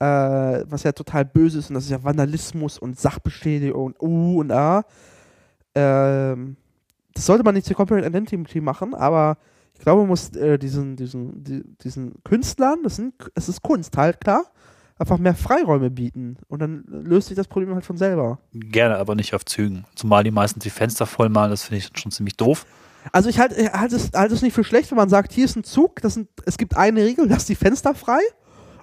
Äh, 0.00 0.64
was 0.68 0.82
ja 0.82 0.92
total 0.92 1.24
böse 1.24 1.58
ist 1.58 1.70
und 1.70 1.74
das 1.74 1.84
ist 1.84 1.90
ja 1.90 2.02
Vandalismus 2.02 2.78
und 2.78 2.98
Sachbeschädigung 2.98 3.84
und 3.84 4.02
U 4.02 4.40
und 4.40 4.50
A. 4.50 4.84
Ähm, 5.74 6.56
das 7.12 7.26
sollte 7.26 7.44
man 7.44 7.54
nicht 7.54 7.66
zur 7.66 7.76
Corporate 7.76 8.06
Identity 8.06 8.60
machen, 8.60 8.94
aber 8.94 9.36
Ich 9.74 9.80
glaube, 9.80 10.02
man 10.02 10.08
muss 10.08 10.34
äh, 10.36 10.58
diesen, 10.58 10.96
diesen, 10.96 11.42
die, 11.42 11.62
diesen 11.82 12.14
Künstlern, 12.22 12.82
das 12.82 12.96
sind, 12.96 13.14
es 13.34 13.48
ist 13.48 13.62
Kunst 13.62 13.96
halt, 13.96 14.20
klar, 14.20 14.44
einfach 14.98 15.18
mehr 15.18 15.34
Freiräume 15.34 15.90
bieten. 15.90 16.36
Und 16.48 16.60
dann 16.60 16.84
löst 16.86 17.28
sich 17.28 17.36
das 17.36 17.48
Problem 17.48 17.74
halt 17.74 17.84
von 17.84 17.96
selber. 17.96 18.38
Gerne, 18.52 18.96
aber 18.96 19.14
nicht 19.14 19.34
auf 19.34 19.44
Zügen. 19.44 19.84
Zumal 19.94 20.22
die 20.24 20.30
meisten 20.30 20.60
die 20.60 20.70
Fenster 20.70 21.06
voll 21.06 21.28
malen, 21.28 21.50
das 21.50 21.64
finde 21.64 21.78
ich 21.78 21.90
schon 21.98 22.12
ziemlich 22.12 22.36
doof. 22.36 22.66
Also 23.12 23.28
ich 23.28 23.38
halte 23.38 23.72
halt 23.72 23.92
es, 23.92 24.10
halt 24.14 24.32
es 24.32 24.42
nicht 24.42 24.54
für 24.54 24.64
schlecht, 24.64 24.90
wenn 24.90 24.96
man 24.96 25.08
sagt, 25.08 25.32
hier 25.32 25.44
ist 25.44 25.56
ein 25.56 25.64
Zug, 25.64 26.00
das 26.00 26.14
sind, 26.14 26.28
es 26.46 26.56
gibt 26.56 26.76
eine 26.76 27.02
Regel, 27.04 27.28
lasst 27.28 27.48
die 27.48 27.54
Fenster 27.54 27.94
frei 27.94 28.20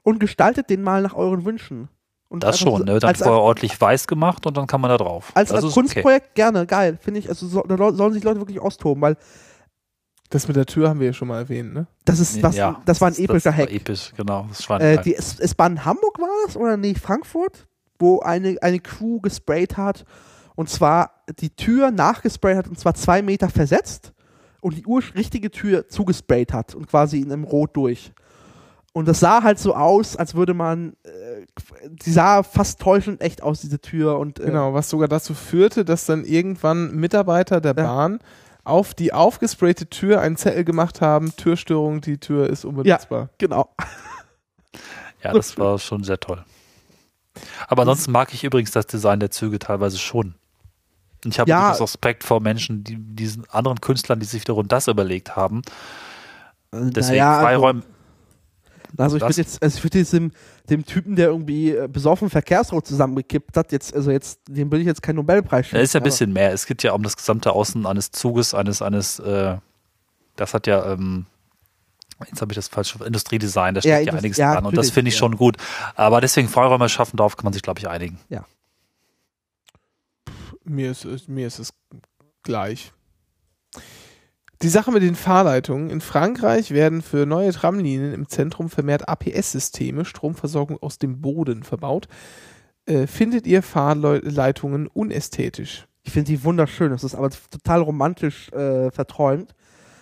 und 0.03 0.19
gestaltet 0.19 0.69
den 0.69 0.83
mal 0.83 1.01
nach 1.01 1.13
euren 1.13 1.45
Wünschen. 1.45 1.89
Und 2.29 2.43
Das 2.43 2.59
schon, 2.59 2.85
ne? 2.85 2.99
Dann 2.99 3.09
als, 3.09 3.17
vorher 3.17 3.41
ordentlich 3.41 3.79
weiß 3.79 4.07
gemacht 4.07 4.45
und 4.45 4.55
dann 4.55 4.65
kann 4.65 4.79
man 4.79 4.89
da 4.89 4.97
drauf. 4.97 5.31
als, 5.33 5.49
das 5.49 5.65
als 5.65 5.73
Kunstprojekt 5.73 6.33
gerne, 6.33 6.65
geil, 6.65 6.97
finde 7.01 7.19
ich. 7.19 7.27
Also 7.27 7.45
so, 7.45 7.61
da 7.63 7.91
sollen 7.91 8.13
sich 8.13 8.23
Leute 8.23 8.39
wirklich 8.39 8.61
austoben, 8.61 9.01
weil 9.01 9.17
Das 10.29 10.47
mit 10.47 10.55
der 10.55 10.65
Tür 10.65 10.87
haben 10.87 11.01
wir 11.01 11.07
ja 11.07 11.13
schon 11.13 11.27
mal 11.27 11.39
erwähnt, 11.39 11.73
ne? 11.73 11.87
das 12.05 12.19
ist 12.19 12.35
Okay. 12.35 12.43
was, 12.43 12.55
Ja, 12.55 12.81
das 12.85 13.01
war 13.01 13.09
ein 13.09 13.15
epischer 13.17 13.49
das 13.49 13.57
Hack. 13.57 13.67
War 13.67 13.75
episch, 13.75 14.13
genau. 14.15 14.45
Das 14.47 14.69
war 14.69 14.79
Äh, 14.79 15.01
die 15.01 15.15
S-Bahn 15.15 15.83
Hamburg 15.83 16.19
war 16.19 16.29
das 16.45 16.55
oder 16.55 16.77
nee, 16.77 16.95
Frankfurt, 16.95 17.67
wo 17.99 18.19
eine, 18.21 18.55
eine 18.61 18.79
Crew 18.79 19.19
gesprayt 19.19 19.75
hat 19.75 20.05
und 20.61 20.69
zwar 20.69 21.11
die 21.39 21.49
Tür 21.49 21.91
nachgesprayt 21.91 22.55
hat 22.55 22.67
und 22.67 22.79
zwar 22.79 22.93
zwei 22.93 23.21
Meter 23.21 23.49
versetzt 23.49 24.13
und 24.61 24.77
die 24.77 24.85
richtige 25.15 25.51
Tür 25.51 25.89
zugesprayt 25.89 26.53
hat 26.53 26.75
und 26.75 26.87
quasi 26.87 27.19
in 27.19 27.31
einem 27.31 27.43
Rot 27.43 27.75
durch. 27.75 28.13
Und 28.93 29.07
das 29.07 29.21
sah 29.21 29.41
halt 29.41 29.57
so 29.57 29.73
aus, 29.73 30.17
als 30.17 30.35
würde 30.35 30.53
man, 30.53 30.93
äh, 31.03 31.45
die 31.89 32.11
sah 32.11 32.43
fast 32.43 32.79
täuschend 32.79 33.21
echt 33.21 33.41
aus, 33.41 33.61
diese 33.61 33.79
Tür. 33.79 34.19
Und, 34.19 34.39
äh, 34.39 34.45
Genau, 34.45 34.73
was 34.73 34.89
sogar 34.89 35.07
dazu 35.07 35.33
führte, 35.33 35.85
dass 35.85 36.05
dann 36.05 36.25
irgendwann 36.25 36.93
Mitarbeiter 36.95 37.61
der 37.61 37.73
Ja. 37.75 37.83
Bahn 37.83 38.19
auf 38.63 38.93
die 38.93 39.13
aufgesprayte 39.13 39.87
Tür 39.87 40.21
einen 40.21 40.35
Zettel 40.35 40.63
gemacht 40.65 41.01
haben, 41.01 41.35
Türstörung, 41.35 42.01
die 42.01 42.17
Tür 42.17 42.49
ist 42.49 42.65
unbenutzbar. 42.65 43.29
Genau. 43.37 43.73
ja, 45.23 45.33
das 45.33 45.57
war 45.57 45.79
schon 45.79 46.03
sehr 46.03 46.19
toll. 46.19 46.43
Aber 47.67 47.83
ansonsten 47.83 48.11
mag 48.11 48.33
ich 48.33 48.43
übrigens 48.43 48.71
das 48.71 48.85
Design 48.87 49.19
der 49.21 49.31
Züge 49.31 49.57
teilweise 49.57 49.97
schon. 49.97 50.35
Ich 51.25 51.39
habe 51.39 51.49
Ja. 51.49 51.71
Respekt 51.71 52.23
vor 52.23 52.39
Menschen, 52.41 52.83
die 52.83 52.97
diesen 52.97 53.47
anderen 53.49 53.79
Künstlern, 53.81 54.19
die 54.19 54.25
sich 54.25 54.41
wiederum 54.41 54.67
das 54.67 54.87
überlegt 54.87 55.35
haben. 55.35 55.61
Deswegen 56.73 57.17
Naja, 57.19 57.31
also- 57.33 57.41
Freiräume. 57.45 57.83
Also 58.97 59.15
ich 59.17 59.21
Das- 59.21 59.29
würde 59.37 59.41
jetzt, 59.41 59.63
also 59.63 59.77
ich 59.77 59.83
würde 59.85 59.99
jetzt 59.99 60.11
dem, 60.13 60.31
dem 60.69 60.85
Typen, 60.85 61.15
der 61.15 61.27
irgendwie 61.27 61.71
äh, 61.71 61.87
besoffen 61.87 62.29
Verkehrsrot 62.29 62.85
zusammengekippt 62.87 63.55
hat, 63.55 63.71
jetzt, 63.71 63.93
also 63.95 64.11
jetzt, 64.11 64.41
dem 64.49 64.69
will 64.71 64.81
ich 64.81 64.85
jetzt 64.85 65.01
keinen 65.01 65.15
Nobelpreis 65.15 65.69
Da 65.71 65.77
ist 65.79 65.93
ja 65.93 66.01
ein 66.01 66.03
bisschen 66.03 66.33
mehr. 66.33 66.51
Es 66.51 66.65
geht 66.65 66.83
ja 66.83 66.91
um 66.91 67.01
das 67.03 67.15
gesamte 67.15 67.53
Außen 67.53 67.85
eines 67.85 68.11
Zuges, 68.11 68.53
eines, 68.53 68.81
eines, 68.81 69.19
äh, 69.19 69.57
das 70.35 70.53
hat 70.53 70.67
ja, 70.67 70.91
ähm, 70.91 71.25
jetzt 72.29 72.41
habe 72.41 72.51
ich 72.51 72.55
das 72.57 72.67
falsche 72.67 73.01
Industriedesign, 73.05 73.75
da 73.75 73.79
Ja, 73.79 73.95
steckt 73.95 74.07
ja, 74.07 74.11
Indust- 74.13 74.17
einiges 74.17 74.37
ja, 74.37 74.53
dran 74.55 74.65
und 74.65 74.75
das 74.77 74.89
finde 74.91 75.07
ich 75.09 75.15
ja. 75.15 75.19
schon 75.19 75.37
gut. 75.37 75.55
Aber 75.95 76.19
deswegen 76.19 76.49
Freiräume 76.49 76.89
schaffen, 76.89 77.15
darauf 77.15 77.37
kann 77.37 77.45
man 77.45 77.53
sich, 77.53 77.61
glaube 77.61 77.79
ich, 77.79 77.87
einigen. 77.87 78.19
Mir 80.63 80.91
ist, 80.91 81.05
es- 81.05 81.27
mir 81.27 81.47
ist 81.47 81.59
es 81.59 81.73
gleich. 82.43 82.91
Die 84.61 84.69
Sache 84.69 84.91
mit 84.91 85.01
den 85.01 85.15
Fahrleitungen. 85.15 85.89
In 85.89 86.01
Frankreich 86.01 86.71
werden 86.71 87.01
für 87.01 87.25
neue 87.25 87.51
Tramlinien 87.51 88.13
im 88.13 88.27
Zentrum 88.27 88.69
vermehrt 88.69 89.09
APS-Systeme, 89.09 90.05
Stromversorgung 90.05 90.77
aus 90.81 90.99
dem 90.99 91.19
Boden, 91.19 91.63
verbaut. 91.63 92.07
Äh, 92.85 93.07
findet 93.07 93.47
ihr 93.47 93.63
Fahrleitungen 93.63 94.87
unästhetisch? 94.87 95.87
Ich 96.03 96.11
finde 96.11 96.31
die 96.31 96.43
wunderschön. 96.43 96.91
Das 96.91 97.03
ist 97.03 97.15
aber 97.15 97.29
total 97.31 97.81
romantisch 97.81 98.49
äh, 98.51 98.91
verträumt. 98.91 99.55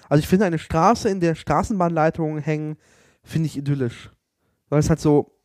Also 0.10 0.20
ich 0.20 0.28
finde 0.28 0.46
eine 0.46 0.60
Straße, 0.60 1.08
in 1.08 1.20
der 1.20 1.36
Straßenbahnleitungen 1.36 2.42
hängen, 2.42 2.78
finde 3.24 3.48
ich 3.48 3.58
idyllisch. 3.58 4.10
Weil 4.70 4.80
es 4.80 4.90
halt 4.90 5.00
so. 5.00 5.39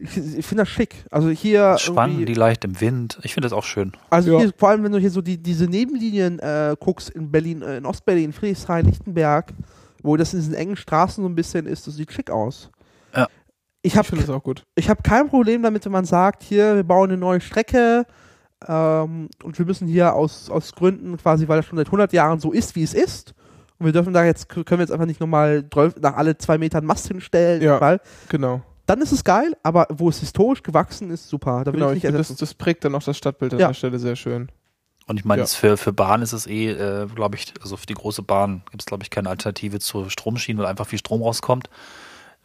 Ich, 0.00 0.16
ich 0.38 0.46
finde 0.46 0.62
das 0.62 0.68
schick. 0.68 0.94
Also 1.10 1.28
hier. 1.30 1.76
Irgendwie- 1.86 2.24
die 2.24 2.34
leicht 2.34 2.64
im 2.64 2.80
Wind. 2.80 3.18
Ich 3.22 3.34
finde 3.34 3.46
das 3.46 3.52
auch 3.52 3.64
schön. 3.64 3.92
Also 4.10 4.32
Ja. 4.32 4.38
hier, 4.40 4.52
vor 4.56 4.68
allem, 4.70 4.84
wenn 4.84 4.92
du 4.92 4.98
hier 4.98 5.10
so 5.10 5.20
die, 5.22 5.36
diese 5.42 5.66
Nebenlinien 5.66 6.38
äh, 6.38 6.76
guckst 6.78 7.10
in 7.10 7.30
Berlin, 7.30 7.62
äh, 7.62 7.78
in 7.78 7.86
Ostberlin, 7.86 8.32
Friedrichshain, 8.32 8.86
Lichtenberg, 8.86 9.52
wo 10.02 10.16
das 10.16 10.32
in 10.34 10.40
diesen 10.40 10.54
engen 10.54 10.76
Straßen 10.76 11.22
so 11.22 11.28
ein 11.28 11.34
bisschen 11.34 11.66
ist, 11.66 11.86
das 11.86 11.96
sieht 11.96 12.12
schick 12.12 12.30
aus. 12.30 12.70
Ja. 13.14 13.26
Ich 13.82 13.92
Ich 13.92 13.96
habe 13.96 14.06
finde 14.08 14.24
es 14.24 14.30
auch 14.30 14.42
gut. 14.42 14.64
ich 14.74 14.88
hab 14.90 15.02
kein 15.04 15.28
Problem 15.28 15.62
damit, 15.62 15.84
wenn 15.84 15.92
man 15.92 16.04
sagt, 16.04 16.42
hier, 16.42 16.76
wir 16.76 16.84
bauen 16.84 17.10
eine 17.10 17.18
neue 17.18 17.40
Strecke 17.40 18.04
ähm, 18.66 19.28
und 19.42 19.58
wir 19.58 19.66
müssen 19.66 19.86
hier 19.86 20.14
aus, 20.14 20.50
aus 20.50 20.72
Gründen 20.74 21.16
quasi, 21.16 21.46
weil 21.48 21.58
das 21.58 21.66
schon 21.66 21.78
seit 21.78 21.86
100 21.86 22.12
Jahren 22.12 22.40
so 22.40 22.52
ist, 22.52 22.74
wie 22.76 22.82
es 22.82 22.94
ist, 22.94 23.34
und 23.78 23.86
wir 23.86 23.92
dürfen 23.92 24.12
da 24.12 24.24
jetzt, 24.24 24.48
können 24.48 24.66
wir 24.68 24.78
jetzt 24.80 24.90
einfach 24.90 25.06
nicht 25.06 25.20
nochmal 25.20 25.64
nach 26.00 26.16
alle 26.16 26.36
zwei 26.36 26.58
Metern 26.58 26.84
Mast 26.84 27.06
hinstellen, 27.08 27.62
Ja. 27.62 27.80
weil 27.80 28.00
Genau. 28.28 28.62
Dann 28.88 29.00
ist 29.02 29.12
es 29.12 29.22
geil, 29.24 29.56
aber 29.62 29.86
wo 29.90 30.08
es 30.08 30.18
historisch 30.20 30.62
gewachsen 30.62 31.10
ist, 31.10 31.28
super. 31.28 31.62
Da 31.64 31.72
will 31.72 31.80
genau 31.80 31.90
ich 31.92 31.98
ich 31.98 32.04
nicht 32.04 32.18
das, 32.18 32.34
das 32.34 32.54
prägt 32.54 32.84
dann 32.84 32.94
auch 32.94 33.02
das 33.02 33.16
Stadtbild 33.16 33.52
an 33.54 33.60
Ja. 33.60 33.68
der 33.68 33.74
Stelle 33.74 33.98
sehr 33.98 34.16
schön. 34.16 34.50
Und 35.06 35.18
ich 35.18 35.24
meine, 35.24 35.42
Ja. 35.42 35.46
für, 35.46 35.76
für 35.76 35.92
Bahn 35.92 36.22
ist 36.22 36.32
es 36.32 36.46
eh, 36.46 36.70
äh, 36.70 37.06
glaube 37.06 37.36
ich, 37.36 37.54
also 37.62 37.76
für 37.76 37.86
die 37.86 37.94
große 37.94 38.22
Bahn 38.22 38.62
gibt 38.70 38.82
es, 38.82 38.86
glaube 38.86 39.02
ich, 39.02 39.10
keine 39.10 39.30
Alternative 39.30 39.78
zu 39.78 40.08
Stromschienen, 40.10 40.62
weil 40.62 40.68
einfach 40.70 40.86
viel 40.86 40.98
Strom 40.98 41.22
rauskommt. 41.22 41.70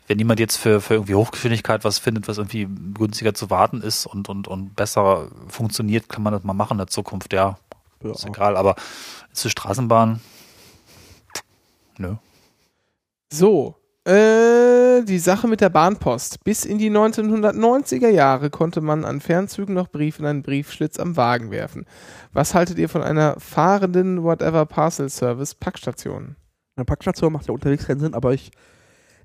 Wenn 0.08 0.20
jemand 0.20 0.40
jetzt 0.42 0.58
für, 0.58 0.82
für 0.82 0.96
irgendwie 0.96 1.16
Hochgeschwindigkeit 1.16 1.84
was 1.86 1.98
findet, 1.98 2.28
was 2.28 2.38
irgendwie 2.38 2.68
günstiger 2.94 3.34
zu 3.34 3.50
warten 3.50 3.82
ist 3.82 4.06
und, 4.06 4.28
und, 4.28 4.48
und 4.50 4.76
besser 4.76 5.30
funktioniert, 5.48 6.10
kann 6.10 6.24
man 6.24 6.34
das 6.34 6.44
mal 6.44 6.54
machen 6.54 6.74
in 6.74 6.78
der 6.80 6.88
Zukunft, 6.88 7.32
ja. 7.34 7.58
Ja. 8.04 8.12
Ist 8.12 8.26
egal, 8.26 8.58
aber 8.58 8.76
zur 9.32 9.50
Straßenbahn, 9.50 10.20
nö. 11.98 12.16
So, 13.32 13.76
äh, 14.06 15.04
die 15.04 15.20
Sache 15.20 15.48
mit 15.48 15.62
der 15.62 15.70
Bahnpost. 15.70 16.44
Bis 16.44 16.66
in 16.66 16.78
die 16.78 16.92
1990er 16.92 18.10
Jahre 18.10 18.50
konnte 18.50 18.82
man 18.82 19.06
an 19.06 19.22
Fernzügen 19.22 19.74
noch 19.74 19.90
Briefe 19.90 20.22
in 20.22 20.28
einen 20.28 20.44
Briefschlitz 20.44 21.00
am 21.00 21.16
Wagen 21.18 21.52
werfen. 21.52 21.86
Was 22.34 22.54
haltet 22.54 22.78
ihr 22.80 22.90
von 22.90 23.02
einer 23.04 23.40
fahrenden 23.40 24.24
Whatever 24.24 24.66
Parcel 24.66 25.10
Service 25.10 25.56
Packstation? 25.56 26.36
Eine 26.76 26.86
Packstation 26.86 27.32
macht 27.34 27.48
ja 27.48 27.54
unterwegs 27.54 27.86
keinen 27.88 28.00
Sinn, 28.00 28.14
aber 28.14 28.34
ich, 28.34 28.52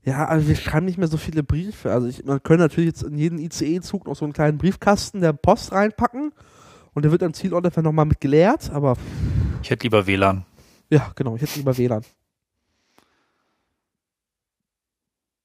ja, 0.05 0.27
also 0.27 0.47
wir 0.49 0.57
schreiben 0.57 0.87
nicht 0.87 0.99
mehr 0.99 1.09
so 1.09 1.17
viele 1.17 1.43
Briefe. 1.43 1.91
Also 1.93 2.07
ich, 2.07 2.25
man 2.25 2.43
könnte 2.43 2.63
natürlich 2.65 2.89
jetzt 2.89 3.03
in 3.03 3.17
jeden 3.17 3.39
ICE-Zug 3.39 4.07
noch 4.07 4.17
so 4.17 4.25
einen 4.25 4.35
kleinen 4.35 4.59
Briefkasten 4.59 5.21
der 5.21 5.33
Post 5.33 5.73
reinpacken 5.73 6.33
und 6.95 7.03
der 7.05 7.11
wird 7.11 7.23
am 7.23 7.33
Zielort 7.35 7.65
einfach 7.65 7.83
nochmal 7.83 8.05
mit 8.07 8.21
geleert, 8.21 8.71
aber 8.71 8.97
Ich 9.63 9.71
hätte 9.71 9.85
lieber 9.85 10.07
WLAN. 10.07 10.45
ja, 10.91 11.11
genau, 11.15 11.37
ich 11.37 11.43
hätte 11.43 11.59
lieber 11.59 11.77
WLAN. 11.77 12.03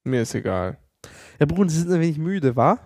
Mir 0.03 0.21
ist 0.23 0.35
egal. 0.35 0.77
Ja, 1.39 1.45
Bruno, 1.45 1.69
Sie 1.69 1.79
sind 1.79 1.91
ein 1.91 1.99
wenig 2.01 2.17
müde, 2.17 2.55
wa? 2.55 2.79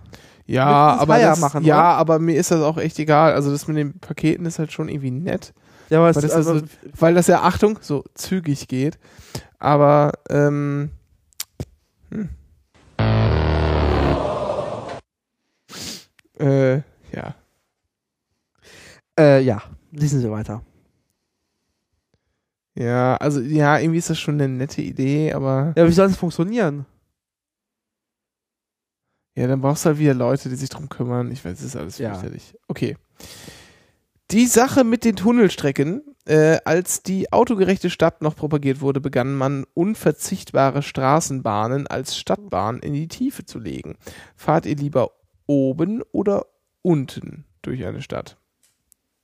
Ja, 0.45 0.65
aber 0.97 1.19
das, 1.19 1.39
machen, 1.39 1.63
ja, 1.65 1.75
oder? 1.75 1.83
aber 1.97 2.19
mir 2.19 2.35
ist 2.37 2.51
das 2.51 2.61
auch 2.61 2.77
echt 2.77 2.97
egal. 2.99 3.33
Also 3.33 3.51
das 3.51 3.67
mit 3.67 3.75
den 3.77 3.99
Paketen 3.99 4.45
ist 4.45 4.59
halt 4.59 4.71
schon 4.71 4.87
irgendwie 4.87 5.11
nett, 5.11 5.53
Ja, 5.89 5.97
aber 5.99 6.05
Weil 6.05 6.11
es, 6.11 6.15
das 6.15 6.25
ist 6.31 6.35
also, 6.35 6.59
so- 6.59 6.65
weil 6.99 7.13
das 7.15 7.27
ja 7.27 7.41
Achtung 7.41 7.79
so 7.81 8.05
zügig 8.13 8.67
geht. 8.67 8.97
Aber 9.59 10.13
ähm, 10.29 10.91
hm. 12.11 12.29
äh, 16.39 16.75
ja, 17.11 17.35
äh, 19.19 19.41
ja, 19.41 19.61
lesen 19.91 20.21
Sie 20.21 20.31
weiter. 20.31 20.61
ja, 22.75 23.15
also 23.17 23.41
ja, 23.41 23.79
irgendwie 23.79 23.97
ist 23.99 24.09
das 24.09 24.19
schon 24.19 24.35
eine 24.35 24.47
nette 24.47 24.81
Idee, 24.81 25.33
aber 25.33 25.73
Ja, 25.75 25.87
wie 25.87 25.91
soll 25.91 26.07
das 26.07 26.17
funktionieren? 26.17 26.85
Ja, 29.37 29.47
dann 29.47 29.61
brauchst 29.61 29.85
du 29.85 29.89
halt 29.89 29.99
wieder 29.99 30.13
Leute, 30.13 30.49
die 30.49 30.55
sich 30.55 30.69
drum 30.69 30.89
kümmern. 30.89 31.31
Ich 31.31 31.45
weiß, 31.45 31.59
es 31.59 31.63
ist 31.65 31.75
alles 31.75 31.97
Ja. 31.97 32.11
fürchterlich. 32.13 32.55
Okay. 32.67 32.97
Die 34.31 34.45
Sache 34.47 34.83
mit 34.83 35.05
den 35.05 35.15
Tunnelstrecken. 35.15 36.01
Äh, 36.25 36.57
als 36.65 37.03
die 37.03 37.31
autogerechte 37.31 37.89
Stadt 37.89 38.21
noch 38.21 38.35
propagiert 38.35 38.81
wurde, 38.81 38.99
begann 38.99 39.33
man 39.33 39.65
unverzichtbare 39.73 40.81
Straßenbahnen 40.83 41.87
als 41.87 42.17
Stadtbahn 42.17 42.79
in 42.79 42.93
die 42.93 43.07
Tiefe 43.07 43.45
zu 43.45 43.59
legen. 43.59 43.95
Fahrt 44.35 44.65
ihr 44.65 44.75
lieber 44.75 45.11
oben 45.45 46.01
oder 46.11 46.47
unten 46.81 47.45
durch 47.61 47.85
eine 47.85 48.01
Stadt? 48.01 48.35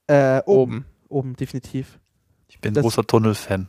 Äh, 0.08 0.42
oben. 0.46 0.46
Oben. 0.46 0.86
Oben, 1.10 1.36
definitiv. 1.36 2.00
Ich 2.48 2.60
bin 2.62 2.74
Das- 2.74 2.84
großer 2.84 3.06
Tunnelfan. 3.06 3.68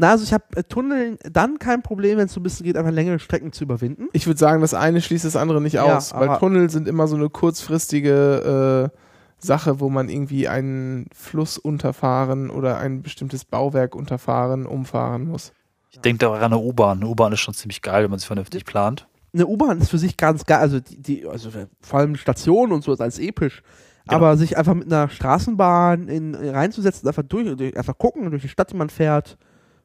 Na, 0.00 0.12
also 0.12 0.24
ich 0.24 0.32
habe 0.32 0.44
äh, 0.56 0.64
Tunneln 0.64 1.18
dann 1.30 1.58
kein 1.58 1.82
Problem, 1.82 2.16
wenn 2.16 2.24
es 2.24 2.32
so 2.32 2.40
ein 2.40 2.42
bisschen 2.42 2.64
geht, 2.64 2.78
einfach 2.78 2.90
längere 2.90 3.18
Strecken 3.18 3.52
zu 3.52 3.64
überwinden. 3.64 4.08
Ich 4.14 4.26
würde 4.26 4.38
sagen, 4.38 4.62
das 4.62 4.72
eine 4.72 5.02
schließt 5.02 5.26
das 5.26 5.36
andere 5.36 5.60
nicht 5.60 5.74
Ja, 5.74 5.96
aus, 5.96 6.14
weil 6.14 6.38
Tunnel 6.38 6.70
sind 6.70 6.88
immer 6.88 7.06
so 7.06 7.16
eine 7.16 7.28
kurzfristige 7.28 8.90
äh, 8.90 8.98
Sache, 9.38 9.78
wo 9.78 9.90
man 9.90 10.08
irgendwie 10.08 10.48
einen 10.48 11.06
Fluss 11.14 11.58
unterfahren 11.58 12.48
oder 12.48 12.78
ein 12.78 13.02
bestimmtes 13.02 13.44
Bauwerk 13.44 13.94
unterfahren, 13.94 14.64
umfahren 14.64 15.26
muss. 15.26 15.52
Ich 15.90 16.00
denke 16.00 16.20
da 16.20 16.32
an 16.32 16.44
eine 16.44 16.58
U-Bahn. 16.58 16.98
Eine 16.98 17.08
U-Bahn 17.08 17.32
ist 17.34 17.40
schon 17.40 17.52
ziemlich 17.52 17.82
geil, 17.82 18.04
wenn 18.04 18.10
man 18.10 18.18
sich 18.18 18.26
vernünftig 18.26 18.64
plant. 18.64 19.06
Eine 19.34 19.46
U-Bahn 19.46 19.82
ist 19.82 19.90
für 19.90 19.98
sich 19.98 20.16
ganz 20.16 20.46
geil, 20.46 20.60
also 20.60 20.80
die, 20.80 21.02
die 21.02 21.26
also 21.26 21.50
vor 21.82 22.00
allem 22.00 22.16
Stationen 22.16 22.72
und 22.72 22.82
so 22.82 22.92
ist 22.94 23.02
alles 23.02 23.18
episch. 23.18 23.62
Aber 24.06 24.38
sich 24.38 24.56
einfach 24.56 24.74
mit 24.74 24.90
einer 24.90 25.10
Straßenbahn 25.10 26.08
in, 26.08 26.34
reinzusetzen, 26.34 27.06
einfach 27.06 27.22
durch, 27.22 27.54
durch, 27.54 27.76
einfach 27.76 27.98
gucken 27.98 28.28
durch 28.30 28.42
die 28.42 28.48
Stadt, 28.48 28.72
die 28.72 28.76
man 28.76 28.88
fährt, 28.88 29.36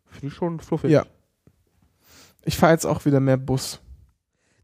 Finde 0.09 0.27
ich 0.27 0.33
schon 0.33 0.59
fluffig. 0.59 0.91
Ja. 0.91 1.05
Ich 2.43 2.57
fahre 2.57 2.73
jetzt 2.73 2.85
auch 2.85 3.05
wieder 3.05 3.19
mehr 3.19 3.37
Bus. 3.37 3.81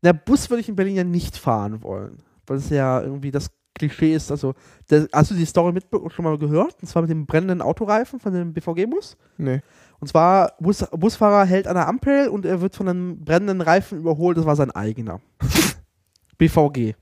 Na, 0.02 0.14
Bus 0.14 0.50
würde 0.50 0.62
ich 0.62 0.70
in 0.70 0.76
Berlin 0.76 0.96
ja 0.96 1.04
nicht 1.04 1.38
fahren 1.38 1.82
wollen. 1.84 2.20
Weil 2.48 2.58
es 2.58 2.70
ja 2.70 3.02
irgendwie 3.02 3.32
das 3.32 3.50
Klischee 3.76 4.14
ist. 4.14 4.32
Also, 4.32 4.54
der, 4.90 5.08
hast 5.14 5.32
du 5.32 5.36
die 5.36 5.46
Story 5.46 5.72
mit 5.74 5.86
schon 6.10 6.26
mal 6.26 6.38
gehört? 6.38 6.76
Und 6.82 6.88
zwar 6.88 7.02
mit 7.02 7.12
dem 7.12 7.26
brennenden 7.26 7.62
Autoreifen 7.62 8.20
von 8.20 8.34
dem 8.34 8.54
BVG-Bus. 8.54 9.18
Nee. 9.38 9.62
Und 10.00 10.08
zwar, 10.08 10.54
Bus, 10.60 10.86
Busfahrer 10.92 11.46
hält 11.46 11.68
an 11.68 11.76
der 11.76 11.88
Ampel 11.88 12.28
und 12.30 12.46
er 12.46 12.62
wird 12.62 12.76
von 12.76 12.88
einem 12.88 13.24
brennenden 13.24 13.62
Reifen 13.62 14.00
überholt. 14.00 14.38
Das 14.38 14.46
war 14.46 14.56
sein 14.56 14.72
eigener. 14.72 15.22
BVG. 16.38 16.96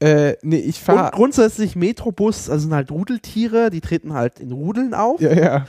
Äh, 0.00 0.36
nee, 0.42 0.58
ich 0.58 0.78
Und 0.80 0.96
fahre. 0.96 1.10
grundsätzlich 1.12 1.76
Metrobus, 1.76 2.50
also 2.50 2.64
sind 2.64 2.74
halt 2.74 2.90
Rudeltiere, 2.90 3.70
die 3.70 3.80
treten 3.80 4.12
halt 4.12 4.40
in 4.40 4.52
Rudeln 4.52 4.92
auf. 4.94 5.20
Ja, 5.20 5.32
ja. 5.32 5.66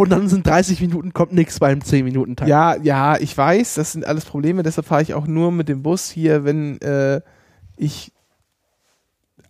Und 0.00 0.08
dann 0.08 0.28
sind 0.28 0.46
30 0.46 0.80
Minuten, 0.80 1.12
kommt 1.12 1.34
nichts 1.34 1.58
beim 1.58 1.80
10-Minuten-Tag. 1.80 2.48
Ja, 2.48 2.74
ja, 2.76 3.18
ich 3.18 3.36
weiß, 3.36 3.74
das 3.74 3.92
sind 3.92 4.06
alles 4.06 4.24
Probleme, 4.24 4.62
deshalb 4.62 4.86
fahre 4.86 5.02
ich 5.02 5.12
auch 5.12 5.26
nur 5.26 5.52
mit 5.52 5.68
dem 5.68 5.82
Bus 5.82 6.08
hier, 6.08 6.42
wenn 6.42 6.80
äh, 6.80 7.20
ich, 7.76 8.10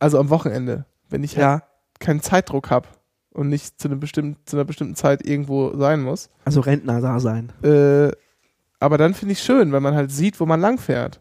also 0.00 0.18
am 0.18 0.28
Wochenende, 0.28 0.86
wenn 1.08 1.22
ich 1.22 1.36
halt 1.36 1.60
ja. 1.60 1.62
keinen 2.00 2.20
Zeitdruck 2.20 2.68
habe 2.68 2.88
und 3.32 3.48
nicht 3.48 3.80
zu, 3.80 3.86
einem 3.86 4.00
bestimmten, 4.00 4.44
zu 4.44 4.56
einer 4.56 4.64
bestimmten 4.64 4.96
Zeit 4.96 5.24
irgendwo 5.24 5.76
sein 5.76 6.02
muss. 6.02 6.30
Also 6.44 6.62
Rentner 6.62 7.00
da 7.00 7.20
sein. 7.20 7.52
Äh, 7.62 8.10
aber 8.80 8.98
dann 8.98 9.14
finde 9.14 9.34
ich 9.34 9.44
schön, 9.44 9.70
weil 9.70 9.80
man 9.80 9.94
halt 9.94 10.10
sieht, 10.10 10.40
wo 10.40 10.46
man 10.46 10.60
lang 10.60 10.78
fährt. 10.78 11.20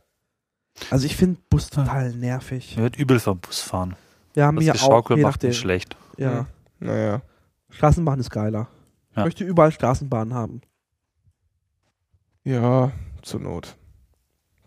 Also 0.89 1.05
ich 1.05 1.15
finde 1.15 1.39
Bus 1.51 1.69
total 1.69 2.15
nervig. 2.15 2.77
Wird 2.77 2.97
übel 2.97 3.19
vom 3.19 3.37
Bus 3.37 3.61
fahren. 3.61 3.95
Ja, 4.33 4.51
Das 4.51 4.63
mir 4.63 4.71
auch. 4.71 4.73
Geschaukel 4.73 5.17
macht 5.17 5.43
nicht 5.43 5.59
schlecht. 5.59 5.95
Ja. 6.17 6.47
Naja. 6.79 7.21
Straßenbahn 7.69 8.19
ist 8.19 8.31
geiler. 8.31 8.67
Ich 9.19 9.21
Ja. 9.21 9.25
möchte 9.25 9.43
überall 9.43 9.71
Straßenbahnen 9.71 10.33
haben. 10.33 10.61
Ja, 12.43 12.91
zur 13.21 13.39
Not. 13.41 13.75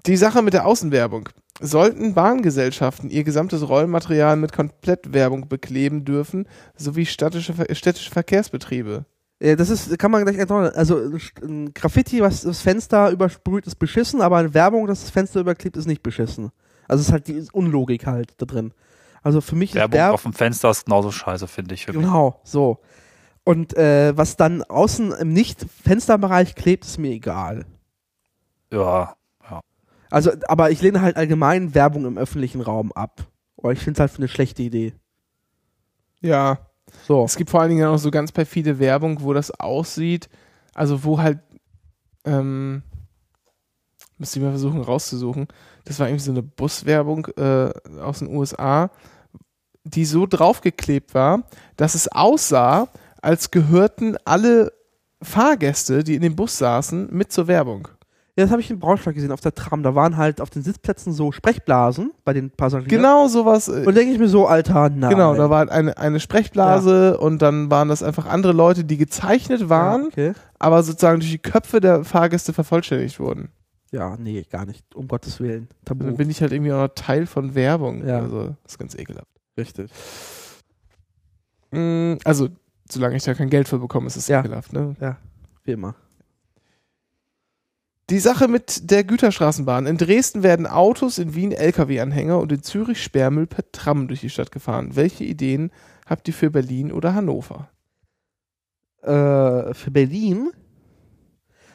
Die 0.07 0.17
Sache 0.17 0.43
mit 0.43 0.53
der 0.55 0.67
Außenwerbung. 0.67 1.29
Sollten 1.61 2.15
Bahngesellschaften 2.15 3.09
ihr 3.11 3.25
gesamtes 3.25 3.67
Rollmaterial 3.69 4.37
mit 4.37 4.53
Komplettwerbung 4.53 5.49
bekleben 5.49 6.05
dürfen, 6.05 6.47
sowie 6.77 7.07
städtische, 7.07 7.55
städtische 7.75 8.11
Verkehrsbetriebe? 8.11 9.05
Äh, 9.39 9.57
Das 9.57 9.71
ist, 9.71 9.97
kann 9.99 10.11
man 10.11 10.25
gleich 10.25 10.39
erklären. 10.39 10.73
Also 10.75 10.99
ein 11.43 11.73
Graffiti, 11.73 12.21
was 12.21 12.43
das 12.43 12.61
Fenster 12.63 13.11
übersprüht, 13.11 13.67
ist 13.67 13.77
beschissen, 13.77 14.21
aber 14.23 14.39
eine 14.39 14.55
Werbung, 14.55 14.87
das 14.87 15.03
das 15.03 15.11
Fenster 15.11 15.41
überklebt, 15.41 15.77
ist 15.77 15.87
nicht 15.87 16.03
beschissen. 16.03 16.51
Also 16.89 17.01
es 17.03 17.07
ist 17.09 17.13
halt 17.13 17.29
die 17.29 17.43
Unlogik 17.53 18.07
halt 18.07 18.35
da 18.39 18.47
drin. 18.47 18.73
Also 19.23 19.41
für 19.41 19.55
mich 19.55 19.75
Werbung 19.75 19.93
ist 19.93 19.99
Werbung 19.99 20.15
auf 20.15 20.23
dem 20.25 20.33
Fenster 20.33 20.71
ist 20.71 20.85
genauso 20.87 21.13
scheiße, 21.13 21.47
finde 21.47 21.75
ich. 21.75 21.87
wirklich. 21.87 22.05
Genau, 22.05 22.41
so. 22.45 22.81
Und 23.45 23.77
äh, 23.77 24.17
was 24.17 24.37
dann 24.37 24.63
außen 24.63 25.13
im 25.13 25.33
Nicht-Fensterbereich 25.33 26.55
klebt, 26.55 26.85
ist 26.85 26.99
mir 26.99 27.11
egal. 27.11 27.67
Ja, 28.73 29.17
Also, 30.11 30.31
aber 30.47 30.71
ich 30.71 30.81
lehne 30.83 31.03
halt 31.03 31.17
allgemein 31.17 31.75
Werbung 31.75 32.05
im 32.05 32.19
öffentlichen 32.19 32.61
Raum 32.61 32.93
ab. 32.93 33.27
Oder 33.57 33.73
ich 33.73 33.79
finde 33.81 33.97
es 33.97 34.01
halt 34.01 34.11
für 34.11 34.19
eine 34.19 34.29
schlechte 34.29 34.63
Idee. 34.63 34.95
Ja, 36.21 36.59
So. 37.07 37.25
es 37.25 37.37
gibt 37.37 37.51
vor 37.51 37.61
allen 37.61 37.71
Dingen 37.71 37.87
auch 37.87 37.97
so 37.99 38.11
ganz 38.11 38.31
perfide 38.33 38.79
Werbung, 38.79 39.23
wo 39.23 39.33
das 39.33 39.51
aussieht, 39.51 40.29
also 40.75 41.03
wo 41.05 41.19
halt, 41.19 41.41
ähm, 42.25 42.83
müsste 44.19 44.39
ich 44.39 44.45
mal 44.45 44.51
versuchen 44.51 44.81
rauszusuchen, 44.83 45.49
das 45.85 45.99
war 45.99 46.09
irgendwie 46.09 46.25
so 46.25 46.31
eine 46.31 46.43
Buswerbung 46.43 47.27
äh, 47.37 47.71
aus 48.01 48.21
den 48.21 48.29
USA, 48.29 48.91
die 49.85 50.05
so 50.05 50.27
draufgeklebt 50.27 51.15
war, 51.15 51.43
dass 51.77 51.95
es 51.97 52.07
aussah, 52.09 52.89
als 53.23 53.51
gehörten 53.51 54.17
alle 54.25 54.73
Fahrgäste, 55.23 56.05
die 56.05 56.15
in 56.17 56.23
dem 56.23 56.37
Bus 56.37 56.59
saßen, 56.59 57.09
mit 57.13 57.33
zur 57.33 57.47
Werbung. 57.47 57.89
Ja, 58.37 58.45
das 58.45 58.51
habe 58.51 58.63
ich 58.63 58.71
in 58.71 58.79
Braunschweig 58.79 59.15
gesehen, 59.15 59.31
auf 59.31 59.43
der 59.43 59.55
Tram. 59.55 59.83
Da 59.83 59.95
waren 59.95 60.17
halt 60.17 60.41
auf 60.41 60.49
den 60.49 60.63
Sitzplätzen 60.63 61.13
so 61.13 61.33
Sprechblasen 61.33 62.13
bei 62.25 62.33
den 62.33 62.51
Passagieren. 62.51 62.89
Genau 62.89 63.29
sowas. 63.29 63.69
äh, 63.69 63.85
Und 63.87 63.95
denke 63.95 64.13
ich 64.15 64.19
mir 64.19 64.29
so, 64.29 64.47
Alter, 64.47 64.89
nein. 64.89 65.11
Genau, 65.11 65.35
da 65.35 65.51
war 65.51 65.59
halt 65.59 65.71
eine, 65.71 65.97
eine 65.99 66.19
Sprechblase 66.19 67.19
und 67.19 67.43
dann 67.43 67.71
waren 67.71 67.89
das 67.89 68.03
einfach 68.03 68.25
andere 68.27 68.53
Leute, 68.55 68.85
die 68.85 68.97
gezeichnet 68.97 69.69
waren, 69.69 70.03
Ja, 70.03 70.07
okay. 70.09 70.33
aber 70.59 70.83
sozusagen 70.83 71.21
durch 71.21 71.31
die 71.31 71.39
Köpfe 71.39 71.81
der 71.81 72.05
Fahrgäste 72.05 72.55
vervollständigt 72.55 73.21
wurden. 73.21 73.51
ja, 73.91 74.17
nee, 74.17 74.47
gar 74.51 74.65
nicht. 74.65 74.83
Um 74.97 75.09
Gottes 75.09 75.39
Willen. 75.39 75.69
Tabu. 75.85 76.05
Dann 76.07 76.17
bin 76.17 76.31
ich 76.31 76.41
halt 76.41 76.53
irgendwie 76.53 76.73
auch 76.73 76.81
noch 76.89 76.95
Teil 76.95 77.27
von 77.27 77.55
Werbung. 77.55 78.05
Ja. 78.07 78.21
Also, 78.21 78.57
das 78.65 78.73
ist 78.73 78.79
ganz 78.79 78.95
ekelhaft. 78.95 79.29
Richtig. 79.59 79.91
Mm, 81.71 82.15
Also, 82.25 82.49
solange 82.93 83.17
ich 83.17 83.25
da 83.25 83.35
kein 83.35 83.51
Geld 83.51 83.69
für 83.69 83.79
bekomme, 83.79 84.07
ist 84.07 84.17
es 84.17 84.29
Ja. 84.29 84.41
ekelhaft, 84.41 84.73
ne? 84.73 84.95
Wie 85.65 85.73
immer. 85.73 85.95
Die 88.11 88.19
Sache 88.19 88.49
mit 88.49 88.91
der 88.91 89.05
Güterstraßenbahn. 89.05 89.87
In 89.87 89.97
Dresden 89.97 90.43
werden 90.43 90.67
Autos, 90.67 91.19
in 91.19 91.35
Wien 91.35 91.53
Lkw-Anhänger 91.53 92.39
und 92.39 92.53
in 92.53 92.63
Zürich 92.63 93.03
Sperrmüll 93.03 93.47
per 93.47 93.71
Tram 93.73 94.09
durch 94.09 94.21
die 94.21 94.29
Stadt 94.31 94.51
gefahren. 94.53 94.97
Welche 94.97 95.25
Ideen 95.25 95.71
habt 96.07 96.29
ihr 96.29 96.35
für 96.35 96.51
Berlin 96.51 96.93
oder 96.93 97.15
Hannover? 97.15 97.71
Äh, 99.03 99.73
für 99.75 99.91
Berlin? 99.91 100.51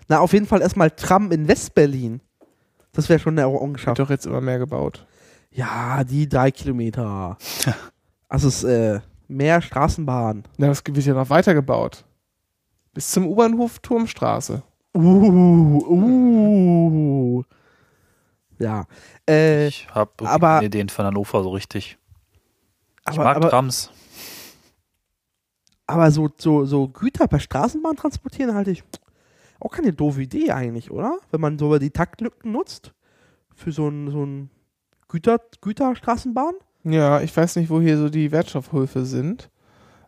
Na, 0.09 0.19
auf 0.19 0.33
jeden 0.33 0.45
Fall 0.45 0.61
erstmal 0.61 0.91
Tram 0.91 1.31
in 1.31 1.47
Westberlin. 1.47 2.21
Das 2.91 3.09
wäre 3.09 3.19
schon 3.19 3.33
eine 3.37 3.47
Wird 3.47 3.55
Errungenschaft. 3.55 3.99
doch 3.99 4.09
jetzt 4.09 4.25
immer 4.25 4.41
mehr 4.41 4.59
gebaut. 4.59 5.05
Ja, 5.51 6.03
die 6.03 6.27
drei 6.29 6.51
Kilometer. 6.51 7.37
Also 8.29 8.49
es 8.49 8.61
ist 8.61 8.63
äh, 8.65 8.99
mehr 9.27 9.61
Straßenbahn. 9.61 10.43
Na, 10.57 10.67
das 10.67 10.83
wird 10.85 11.05
ja 11.05 11.13
noch 11.13 11.29
weiter 11.29 11.53
gebaut. 11.53 12.05
Bis 12.93 13.11
zum 13.11 13.27
U-Bahnhof 13.27 13.79
Turmstraße. 13.79 14.63
Uh, 14.95 15.83
uh. 15.89 17.43
Ja. 18.59 18.85
Äh, 19.29 19.67
ich 19.67 19.87
habe 19.93 20.11
aber- 20.27 20.55
keine 20.55 20.65
Ideen 20.67 20.89
von 20.89 21.05
Hannover 21.05 21.43
so 21.43 21.49
richtig. 21.51 21.97
Ich 23.09 23.13
aber, 23.13 23.23
mag 23.23 23.37
aber, 23.37 23.49
Trams. 23.49 23.91
aber 25.85 26.11
so, 26.11 26.29
so, 26.37 26.65
so 26.65 26.87
Güter 26.87 27.27
per 27.27 27.39
Straßenbahn 27.39 27.95
transportieren 27.95 28.53
halte 28.55 28.71
ich 28.71 28.83
auch 29.59 29.71
keine 29.71 29.93
doofe 29.93 30.21
Idee 30.21 30.51
eigentlich, 30.51 30.91
oder? 30.91 31.17
Wenn 31.31 31.41
man 31.41 31.57
so 31.57 31.77
die 31.77 31.91
Taktlücken 31.91 32.51
nutzt 32.51 32.93
für 33.55 33.71
so 33.71 33.87
ein, 33.87 34.11
so 34.11 34.25
ein 34.25 34.49
Güter, 35.07 35.39
Güterstraßenbahn. 35.61 36.53
Ja, 36.91 37.21
ich 37.21 37.35
weiß 37.35 37.55
nicht, 37.57 37.69
wo 37.69 37.81
hier 37.81 37.97
so 37.97 38.09
die 38.09 38.31
Wertstoffhöfe 38.31 39.05
sind. 39.05 39.49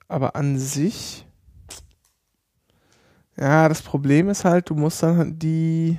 Aber 0.07 0.35
an 0.35 0.57
sich. 0.57 1.25
Ja, 3.37 3.69
das 3.69 3.81
Problem 3.81 4.29
ist 4.29 4.43
halt, 4.43 4.69
du 4.69 4.75
musst 4.75 5.01
dann 5.01 5.39
die 5.39 5.97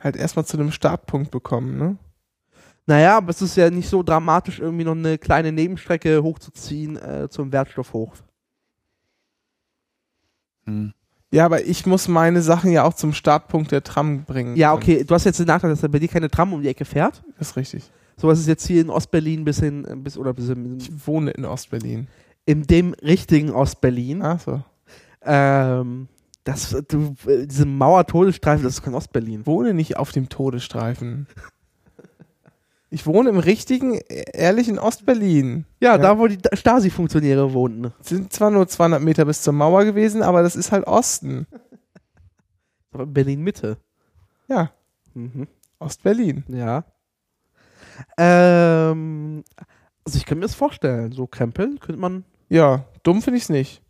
halt 0.00 0.16
erstmal 0.16 0.44
zu 0.44 0.56
einem 0.56 0.72
Startpunkt 0.72 1.30
bekommen, 1.30 1.76
ne? 1.76 1.96
Naja, 2.86 3.16
aber 3.18 3.30
es 3.30 3.42
ist 3.42 3.56
ja 3.56 3.70
nicht 3.70 3.88
so 3.88 4.02
dramatisch, 4.02 4.58
irgendwie 4.58 4.84
noch 4.84 4.96
eine 4.96 5.16
kleine 5.18 5.52
Nebenstrecke 5.52 6.22
hochzuziehen 6.22 6.96
äh, 6.96 7.28
zum 7.28 7.52
Wertstoffhof. 7.52 8.24
Hm. 10.64 10.92
Ja, 11.30 11.46
aber 11.46 11.64
ich 11.64 11.86
muss 11.86 12.08
meine 12.08 12.42
Sachen 12.42 12.72
ja 12.72 12.84
auch 12.84 12.94
zum 12.94 13.12
Startpunkt 13.12 13.72
der 13.72 13.82
Tram 13.82 14.24
bringen. 14.24 14.56
Ja, 14.56 14.74
okay, 14.74 15.04
du 15.04 15.14
hast 15.14 15.24
jetzt 15.24 15.38
den 15.38 15.46
Nachteil, 15.46 15.70
dass 15.70 15.80
da 15.80 15.88
bei 15.88 15.98
dir 15.98 16.08
keine 16.08 16.30
Tram 16.30 16.52
um 16.52 16.60
die 16.60 16.68
Ecke 16.68 16.84
fährt. 16.84 17.22
Das 17.38 17.50
ist 17.50 17.56
richtig. 17.56 17.90
Sowas 18.16 18.38
ist 18.38 18.46
jetzt 18.48 18.66
hier 18.66 18.80
in 18.82 18.90
Ostberlin 18.90 19.44
bis 19.44 19.58
hin, 19.60 19.86
bis, 20.04 20.16
oder 20.18 20.32
bis 20.32 20.48
in, 20.48 20.78
Ich 20.78 21.06
wohne 21.06 21.30
in 21.32 21.44
Ostberlin. 21.44 22.06
in 22.44 22.62
dem 22.62 22.94
richtigen 22.94 23.50
Ostberlin. 23.50 24.22
Ach 24.22 24.40
so. 24.40 24.62
Ähm, 25.24 26.08
das, 26.44 26.76
du, 26.88 27.14
diese 27.46 27.66
Mauer-Todesstreifen, 27.66 28.64
das 28.64 28.74
ist 28.74 28.82
kein 28.82 28.94
Ostberlin. 28.94 29.40
Ich 29.40 29.46
wohne 29.46 29.74
nicht 29.74 29.96
auf 29.96 30.12
dem 30.12 30.28
Todesstreifen. 30.28 31.26
Ich 32.94 33.06
wohne 33.06 33.30
im 33.30 33.38
richtigen, 33.38 33.94
ehrlichen 34.34 34.78
Ostberlin. 34.78 35.64
Ja, 35.80 35.92
Ja. 35.92 35.98
da 35.98 36.18
wo 36.18 36.26
die 36.26 36.36
Stasi-Funktionäre 36.52 37.54
wohnten. 37.54 37.90
Es 38.02 38.10
sind 38.10 38.30
zwar 38.34 38.50
nur 38.50 38.68
200 38.68 39.00
Meter 39.00 39.24
bis 39.24 39.40
zur 39.40 39.54
Mauer 39.54 39.86
gewesen, 39.86 40.22
aber 40.22 40.42
das 40.42 40.56
ist 40.56 40.72
halt 40.72 40.86
Osten. 40.86 41.46
Aber 42.92 43.06
Berlin-Mitte. 43.06 43.78
Ja, 44.46 44.72
Mhm. 45.14 45.46
Ostberlin. 45.78 46.44
Ja. 46.48 46.84
Ähm, 48.16 49.44
also 50.04 50.18
ich 50.18 50.26
kann 50.26 50.38
mir 50.38 50.42
das 50.46 50.54
vorstellen, 50.54 51.12
so 51.12 51.26
krempeln 51.26 51.78
könnte 51.80 52.00
man. 52.00 52.24
Ja, 52.48 52.84
dumm 53.02 53.22
finde 53.22 53.36
ich 53.38 53.44
es 53.44 53.48
nicht. 53.48 53.82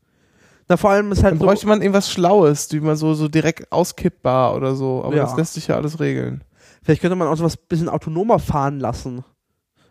Na, 0.68 0.76
vor 0.76 0.90
allem 0.90 1.10
ist 1.12 1.22
halt 1.22 1.32
Dann 1.32 1.38
so, 1.40 1.46
bräuchte 1.46 1.66
man 1.66 1.80
irgendwas 1.82 2.10
Schlaues, 2.10 2.72
wie 2.72 2.80
man 2.80 2.96
so, 2.96 3.14
so 3.14 3.28
direkt 3.28 3.72
auskippbar 3.72 4.54
oder 4.54 4.74
so. 4.74 5.02
Aber 5.04 5.14
Ja. 5.16 5.24
das 5.24 5.36
lässt 5.36 5.54
sich 5.54 5.66
ja 5.68 5.76
alles 5.76 6.00
regeln. 6.00 6.44
vielleicht 6.82 7.00
könnte 7.00 7.16
man 7.16 7.28
auch 7.28 7.36
sowas 7.36 7.56
bisschen 7.56 7.88
autonomer 7.88 8.38
fahren 8.38 8.78
lassen. 8.80 9.24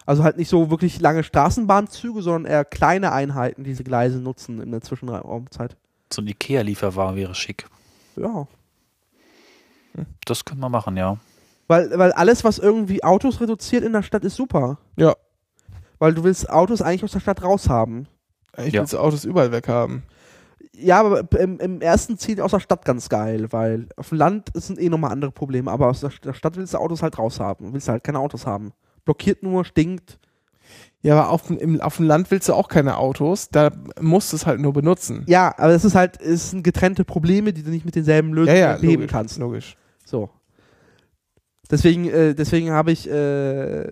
Also 0.05 0.23
halt 0.23 0.37
nicht 0.37 0.49
so 0.49 0.69
wirklich 0.71 0.99
lange 0.99 1.23
Straßenbahnzüge, 1.23 2.21
sondern 2.21 2.51
eher 2.51 2.65
kleine 2.65 3.11
Einheiten, 3.11 3.63
die 3.63 3.69
diese 3.69 3.83
Gleise 3.83 4.17
nutzen 4.19 4.59
in 4.61 4.71
der 4.71 4.81
Zwischenraumzeit. 4.81 5.77
So 6.11 6.21
ein 6.21 6.27
Ikea-Lieferwagen 6.27 7.15
wäre 7.15 7.35
schick. 7.35 7.65
Ja. 8.15 8.47
Das 10.25 10.43
könnte 10.45 10.61
man 10.61 10.71
machen, 10.71 10.97
ja. 10.97 11.17
Weil, 11.67 11.97
weil 11.97 12.11
alles, 12.11 12.43
was 12.43 12.57
irgendwie 12.59 13.03
Autos 13.03 13.39
reduziert 13.39 13.83
in 13.83 13.93
der 13.93 14.03
Stadt, 14.03 14.23
ist 14.25 14.35
super. 14.35 14.77
Ja. 14.97 15.15
Weil 15.99 16.13
du 16.13 16.23
willst 16.23 16.49
Autos 16.49 16.81
eigentlich 16.81 17.03
aus 17.03 17.11
der 17.11 17.19
Stadt 17.19 17.43
raushaben. 17.43 18.07
Ich 18.57 18.73
Ja. 18.73 18.89
will 18.91 18.99
Autos 18.99 19.23
überall 19.23 19.51
weg 19.51 19.67
haben. 19.67 20.03
Ja, 20.73 20.99
aber 20.99 21.23
im, 21.39 21.59
im 21.59 21.79
ersten 21.81 22.17
Ziel 22.17 22.41
aus 22.41 22.51
der 22.51 22.59
Stadt 22.59 22.85
ganz 22.85 23.07
geil, 23.07 23.51
weil 23.51 23.87
auf 23.97 24.09
dem 24.09 24.17
Land 24.17 24.49
sind 24.55 24.79
eh 24.79 24.89
nochmal 24.89 25.11
andere 25.11 25.31
Probleme, 25.31 25.69
aber 25.71 25.87
aus 25.87 25.99
der, 25.99 26.09
der 26.23 26.33
Stadt 26.33 26.55
willst 26.57 26.73
du 26.73 26.77
Autos 26.79 27.03
halt 27.03 27.17
raus 27.19 27.39
haben. 27.39 27.73
Willst 27.73 27.87
halt 27.87 28.03
keine 28.03 28.19
Autos 28.19 28.45
haben. 28.47 28.73
Blockiert 29.05 29.43
nur, 29.43 29.63
stinkt. 29.63 30.17
Ja, 31.01 31.19
aber 31.19 31.29
auf, 31.29 31.43
dem- 31.47 31.57
im, 31.57 31.81
auf 31.81 31.97
dem 31.97 32.05
Land 32.07 32.31
willst 32.31 32.47
du 32.49 32.53
auch 32.53 32.67
keine 32.67 32.97
Autos, 32.97 33.49
da 33.49 33.71
musst 33.99 34.31
du 34.31 34.37
es 34.37 34.45
halt 34.45 34.59
nur 34.59 34.73
benutzen. 34.73 35.23
Ja, 35.27 35.53
aber 35.57 35.73
es 35.73 35.83
ist 35.83 35.95
halt, 35.95 36.19
es 36.21 36.51
sind 36.51 36.63
getrennte 36.63 37.03
Probleme, 37.05 37.53
die 37.53 37.63
du 37.63 37.69
nicht 37.71 37.85
mit 37.85 37.95
denselben 37.95 38.33
Lösungen 38.33 38.81
leben 38.81 38.93
logisch, 39.01 39.11
kannst. 39.11 39.37
Logisch. 39.39 39.75
So. 40.05 40.29
Deswegen, 41.71 42.09
äh, 42.09 42.35
deswegen 42.35 42.69
habe 42.71 42.91
ich, 42.91 43.09
äh, 43.09 43.87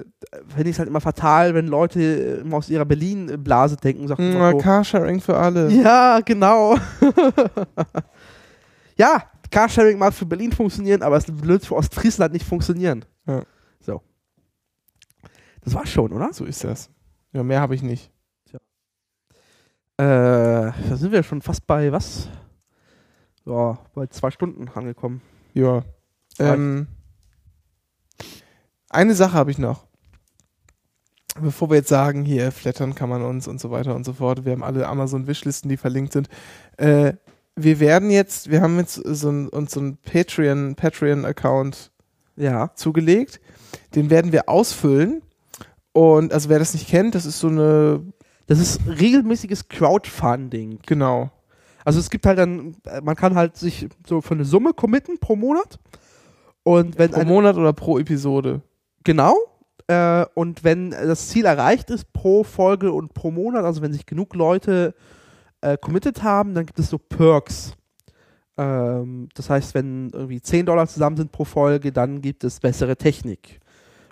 finde 0.50 0.64
ich 0.64 0.72
es 0.72 0.80
halt 0.80 0.90
immer 0.90 1.00
fatal, 1.00 1.54
wenn 1.54 1.68
Leute 1.68 2.02
äh, 2.02 2.42
immer 2.42 2.58
aus 2.58 2.70
ihrer 2.70 2.84
Berlin-Blase 2.84 3.78
denken 3.78 4.02
und 4.02 4.10
sagen, 4.10 4.34
Na, 4.34 4.52
so, 4.52 4.58
Carsharing 4.58 5.22
für 5.22 5.38
alle. 5.38 5.72
ja, 5.72 6.20
genau. 6.20 6.78
ja, 8.98 9.24
Carsharing 9.50 9.98
mag 9.98 10.14
für 10.14 10.26
Berlin 10.26 10.52
funktionieren, 10.52 11.02
aber 11.02 11.16
es 11.16 11.26
wird 11.28 11.66
für 11.66 11.76
Ostfriesland 11.76 12.34
nicht 12.34 12.46
funktionieren. 12.46 13.06
Ja. 13.26 13.44
So. 13.80 14.02
Das 15.62 15.74
war's 15.74 15.90
schon, 15.90 16.12
oder? 16.12 16.34
So 16.34 16.44
ist 16.44 16.66
das. 16.66 16.90
Ja, 17.32 17.44
mehr 17.44 17.62
habe 17.62 17.76
ich 17.76 17.82
nicht. 17.82 18.12
Äh, 20.00 20.72
da 20.72 20.96
sind 20.96 21.12
wir 21.12 21.24
schon 21.24 21.42
fast 21.42 21.68
bei 21.68 21.92
was? 21.92 22.30
Ja, 23.46 23.78
bei 23.94 24.08
zwei 24.08 24.32
Stunden 24.32 24.70
angekommen. 24.70 25.22
Ja. 25.54 25.84
Ähm, 26.40 26.88
eine 28.90 29.14
Sache 29.16 29.34
habe 29.34 29.52
ich 29.52 29.58
noch. 29.58 29.86
Bevor 31.42 31.70
wir 31.70 31.78
jetzt 31.78 31.90
sagen, 31.90 32.26
hier 32.26 32.52
flattern 32.52 32.96
kann 32.96 33.08
man 33.10 33.22
uns 33.22 33.48
und 33.48 33.62
so 33.62 33.72
weiter 33.72 33.96
und 33.96 34.04
so 34.04 34.14
fort. 34.14 34.46
Wir 34.46 34.52
haben 34.52 34.64
alle 34.64 34.88
Amazon-Wishlisten, 34.88 35.70
die 35.70 35.78
verlinkt 35.78 36.12
sind. 36.14 36.28
Äh, 36.78 37.14
wir 37.56 37.80
werden 37.80 38.10
jetzt, 38.10 38.50
wir 38.50 38.62
haben 38.62 38.78
jetzt 38.78 38.96
so 38.96 39.30
ein, 39.30 39.48
uns 39.50 39.72
so 39.72 39.80
einen 39.80 39.98
Patreon, 39.98 40.76
Patreon-Account 40.76 41.92
Ja. 42.36 42.72
zugelegt. 42.76 43.40
Den 43.96 44.10
werden 44.10 44.32
wir 44.32 44.50
ausfüllen. 44.50 45.22
Und 45.94 46.34
also 46.34 46.50
wer 46.50 46.60
das 46.60 46.74
nicht 46.74 46.88
kennt, 46.88 47.16
das 47.16 47.26
ist 47.26 47.40
so 47.40 47.48
eine, 47.48 48.02
Das 48.48 48.60
ist 48.60 48.82
regelmäßiges 48.88 49.70
Crowdfunding. 49.70 50.80
genau, 50.86 51.32
Also 51.86 52.00
es 52.00 52.10
gibt 52.10 52.26
halt 52.26 52.38
dann, 52.40 52.76
man 53.04 53.16
kann 53.16 53.36
halt 53.36 53.56
sich 53.56 53.88
so 54.08 54.22
für 54.22 54.34
eine 54.34 54.46
Summe 54.46 54.74
committen 54.74 55.20
pro 55.20 55.36
Monat. 55.36 55.80
Und 56.64 56.98
wenn 56.98 57.12
pro 57.12 57.20
eine, 57.22 57.30
Monat 57.30 57.56
oder 57.56 57.74
pro 57.74 57.98
Episode. 58.00 58.62
Genau. 59.04 59.36
Äh, 59.88 60.26
und 60.36 60.64
wenn 60.64 60.92
das 60.92 61.30
Ziel 61.30 61.46
erreicht 61.46 61.90
ist 61.90 62.14
pro 62.14 62.44
Folge 62.44 62.92
und 62.92 63.14
pro 63.14 63.32
Monat, 63.32 63.66
also 63.66 63.82
wenn 63.82 63.94
sich 63.94 64.06
genug 64.06 64.36
Leute 64.36 64.94
äh, 65.62 65.78
committed 65.78 66.24
haben, 66.24 66.54
dann 66.54 66.66
gibt 66.66 66.80
es 66.80 66.90
so 66.90 66.98
Perks. 66.98 67.74
Ähm, 68.58 69.30
das 69.34 69.50
heißt, 69.50 69.74
wenn 69.74 70.10
irgendwie 70.12 70.42
10 70.42 70.66
Dollar 70.66 70.88
zusammen 70.88 71.18
sind 71.18 71.32
pro 71.32 71.46
Folge, 71.46 71.92
dann 71.92 72.22
gibt 72.22 72.44
es 72.44 72.60
bessere 72.60 72.98
Technik. 72.98 73.60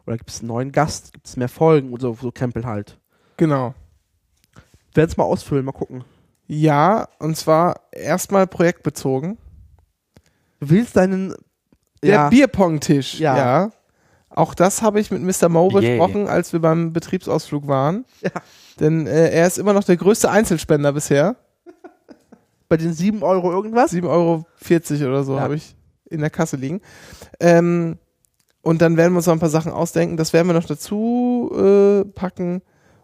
Oder 0.08 0.18
gibt 0.18 0.30
es 0.30 0.40
einen 0.40 0.48
neuen 0.48 0.72
Gast, 0.72 1.14
gibt 1.14 1.28
es 1.28 1.36
mehr 1.36 1.50
Folgen 1.50 1.92
und 1.92 2.02
so, 2.02 2.18
so 2.20 2.32
Krempel 2.32 2.66
halt. 2.66 2.98
Genau. 3.36 3.76
Werden 4.94 5.10
es 5.10 5.18
mal 5.18 5.26
ausfüllen, 5.26 5.66
mal 5.66 5.74
gucken. 5.74 6.04
Ja, 6.48 7.10
und 7.20 7.36
zwar 7.36 7.82
erstmal 7.92 8.48
projektbezogen. 8.48 9.38
Du 10.60 10.70
willst 10.70 10.96
deinen 10.96 11.36
Der 12.02 12.14
ja, 12.14 12.30
Bierpong-Tisch, 12.30 13.20
Ja. 13.20 13.38
ja. 13.38 13.72
Auch 14.38 14.54
das 14.54 14.82
habe 14.82 15.00
ich 15.00 15.12
mit 15.12 15.22
Mr. 15.22 15.50
Mo 15.50 15.70
Yay. 15.72 15.98
besprochen, 15.98 16.28
als 16.28 16.54
wir 16.54 16.60
beim 16.60 16.94
Betriebsausflug 16.94 17.68
waren. 17.68 18.06
Ja. 18.22 18.30
Denn 18.80 19.08
äh, 19.08 19.30
er 19.32 19.48
ist 19.48 19.58
immer 19.58 19.74
noch 19.74 19.84
der 19.84 19.98
größte 19.98 20.30
Einzelspender 20.30 20.94
bisher. 20.94 21.36
bei 22.70 22.78
den 22.78 22.94
7 22.94 23.24
Euro 23.24 23.52
irgendwas. 23.52 23.92
7,40 23.94 24.08
Euro 24.10 24.46
oder 25.10 25.24
so 25.24 25.36
Ja. 25.36 25.42
habe 25.42 25.56
ich 25.56 25.76
in 26.10 26.20
der 26.22 26.30
Kasse 26.30 26.56
liegen. 26.58 26.82
Ähm, 27.40 27.98
und 28.62 28.82
dann 28.82 28.98
werden 28.98 29.14
wir 29.14 29.18
uns 29.18 29.26
noch 29.28 29.34
ein 29.34 29.40
paar 29.40 29.50
Sachen 29.50 29.72
ausdenken. 29.72 30.18
Das 30.18 30.34
werden 30.34 30.48
wir 30.48 30.54
noch 30.54 30.66
dazu 30.66 31.52
äh, 31.56 32.04
packen. 32.06 32.62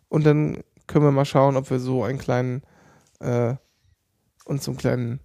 Und 0.10 0.26
dann 0.26 0.64
können 0.88 1.05
wir 1.05 1.11
mal 1.11 1.26
schauen, 1.26 1.55
ob 1.57 1.69
wir 1.69 1.80
so 1.80 2.03
einen 2.03 2.19
kleinen 2.19 2.61
äh, 3.19 3.55
uns 4.45 4.65
so 4.65 4.72
einen 4.72 4.77
kleinen 4.77 5.19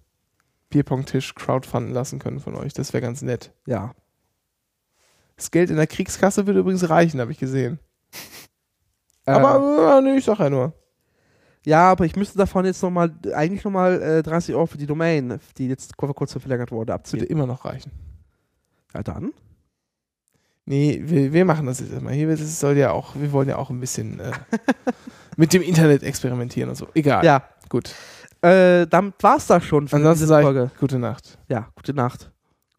Bierpong-Tisch 0.69 1.35
crowdfunden 1.35 1.93
lassen 1.93 2.19
können 2.19 2.39
von 2.39 2.55
euch. 2.55 2.73
Das 2.73 2.93
wäre 2.93 3.01
ganz 3.01 3.21
nett. 3.21 3.51
Ja. 3.65 3.93
Das 5.39 5.51
Geld 5.51 5.69
in 5.69 5.77
der 5.77 5.87
Kriegskasse 5.87 6.45
würde 6.45 6.59
übrigens 6.59 6.89
reichen, 6.89 7.19
habe 7.21 7.31
ich 7.31 7.39
gesehen. 7.39 7.79
Äh, 9.25 9.31
Aber 9.31 9.97
äh, 9.97 10.01
nee, 10.01 10.17
ich 10.17 10.25
sag 10.25 10.39
ja 10.39 10.49
nur. 10.49 10.73
ja, 11.65 11.89
aber 11.91 12.05
ich 12.05 12.15
müsste 12.15 12.37
davon 12.37 12.65
jetzt 12.65 12.83
nochmal, 12.83 13.13
eigentlich 13.33 13.63
nochmal 13.63 14.01
äh, 14.01 14.21
30 14.23 14.53
Euro 14.53 14.65
für 14.65 14.77
die 14.77 14.85
Domain, 14.85 15.39
die 15.57 15.67
jetzt 15.69 15.93
vor 15.97 16.13
kurzem 16.13 16.41
verlängert 16.41 16.71
wurde, 16.71 16.87
Das 16.93 17.13
würde 17.13 17.23
abziehen. 17.23 17.37
immer 17.37 17.45
noch 17.47 17.63
reichen. 17.65 17.91
Ja, 18.93 19.01
dann. 19.01 19.31
Nee, 20.65 21.01
wir, 21.03 21.31
wir 21.33 21.45
machen 21.45 21.65
das 21.65 21.79
jetzt 21.79 21.93
immer. 21.93 22.11
Hier 22.11 22.27
das 22.29 22.59
soll 22.59 22.77
ja 22.77 22.91
auch, 22.91 23.15
wir 23.15 23.31
wollen 23.31 23.47
ja 23.49 23.55
auch 23.57 23.69
ein 23.69 23.79
bisschen 23.79 24.19
äh, 24.19 24.31
mit 25.37 25.53
dem 25.53 25.61
Internet 25.61 26.03
experimentieren 26.03 26.69
und 26.69 26.75
so. 26.75 26.87
Egal. 26.93 27.23
Ja. 27.23 27.43
Gut. 27.69 27.93
Äh, 28.41 28.87
damit 28.87 29.15
war's 29.21 29.47
das 29.47 29.63
schon 29.63 29.87
für 29.87 29.95
Ansonsten 29.95 30.23
diese 30.23 30.27
sage 30.27 30.43
Folge. 30.43 30.71
ich 30.73 30.79
gute 30.79 30.99
Nacht. 30.99 31.37
Ja, 31.47 31.69
gute 31.75 31.93
Nacht. 31.93 32.31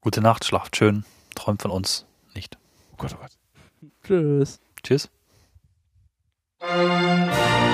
Gute 0.03 0.21
Nacht, 0.21 0.45
schlaft 0.45 0.77
schön, 0.77 1.05
träumt 1.35 1.63
von 1.63 1.71
uns 1.71 2.07
Gott, 3.01 3.15
oh 3.15 3.23
Gott. 3.23 3.39
Tschüss. 4.03 4.61
Tschüss. 4.83 5.09
Tschüss. 6.59 7.70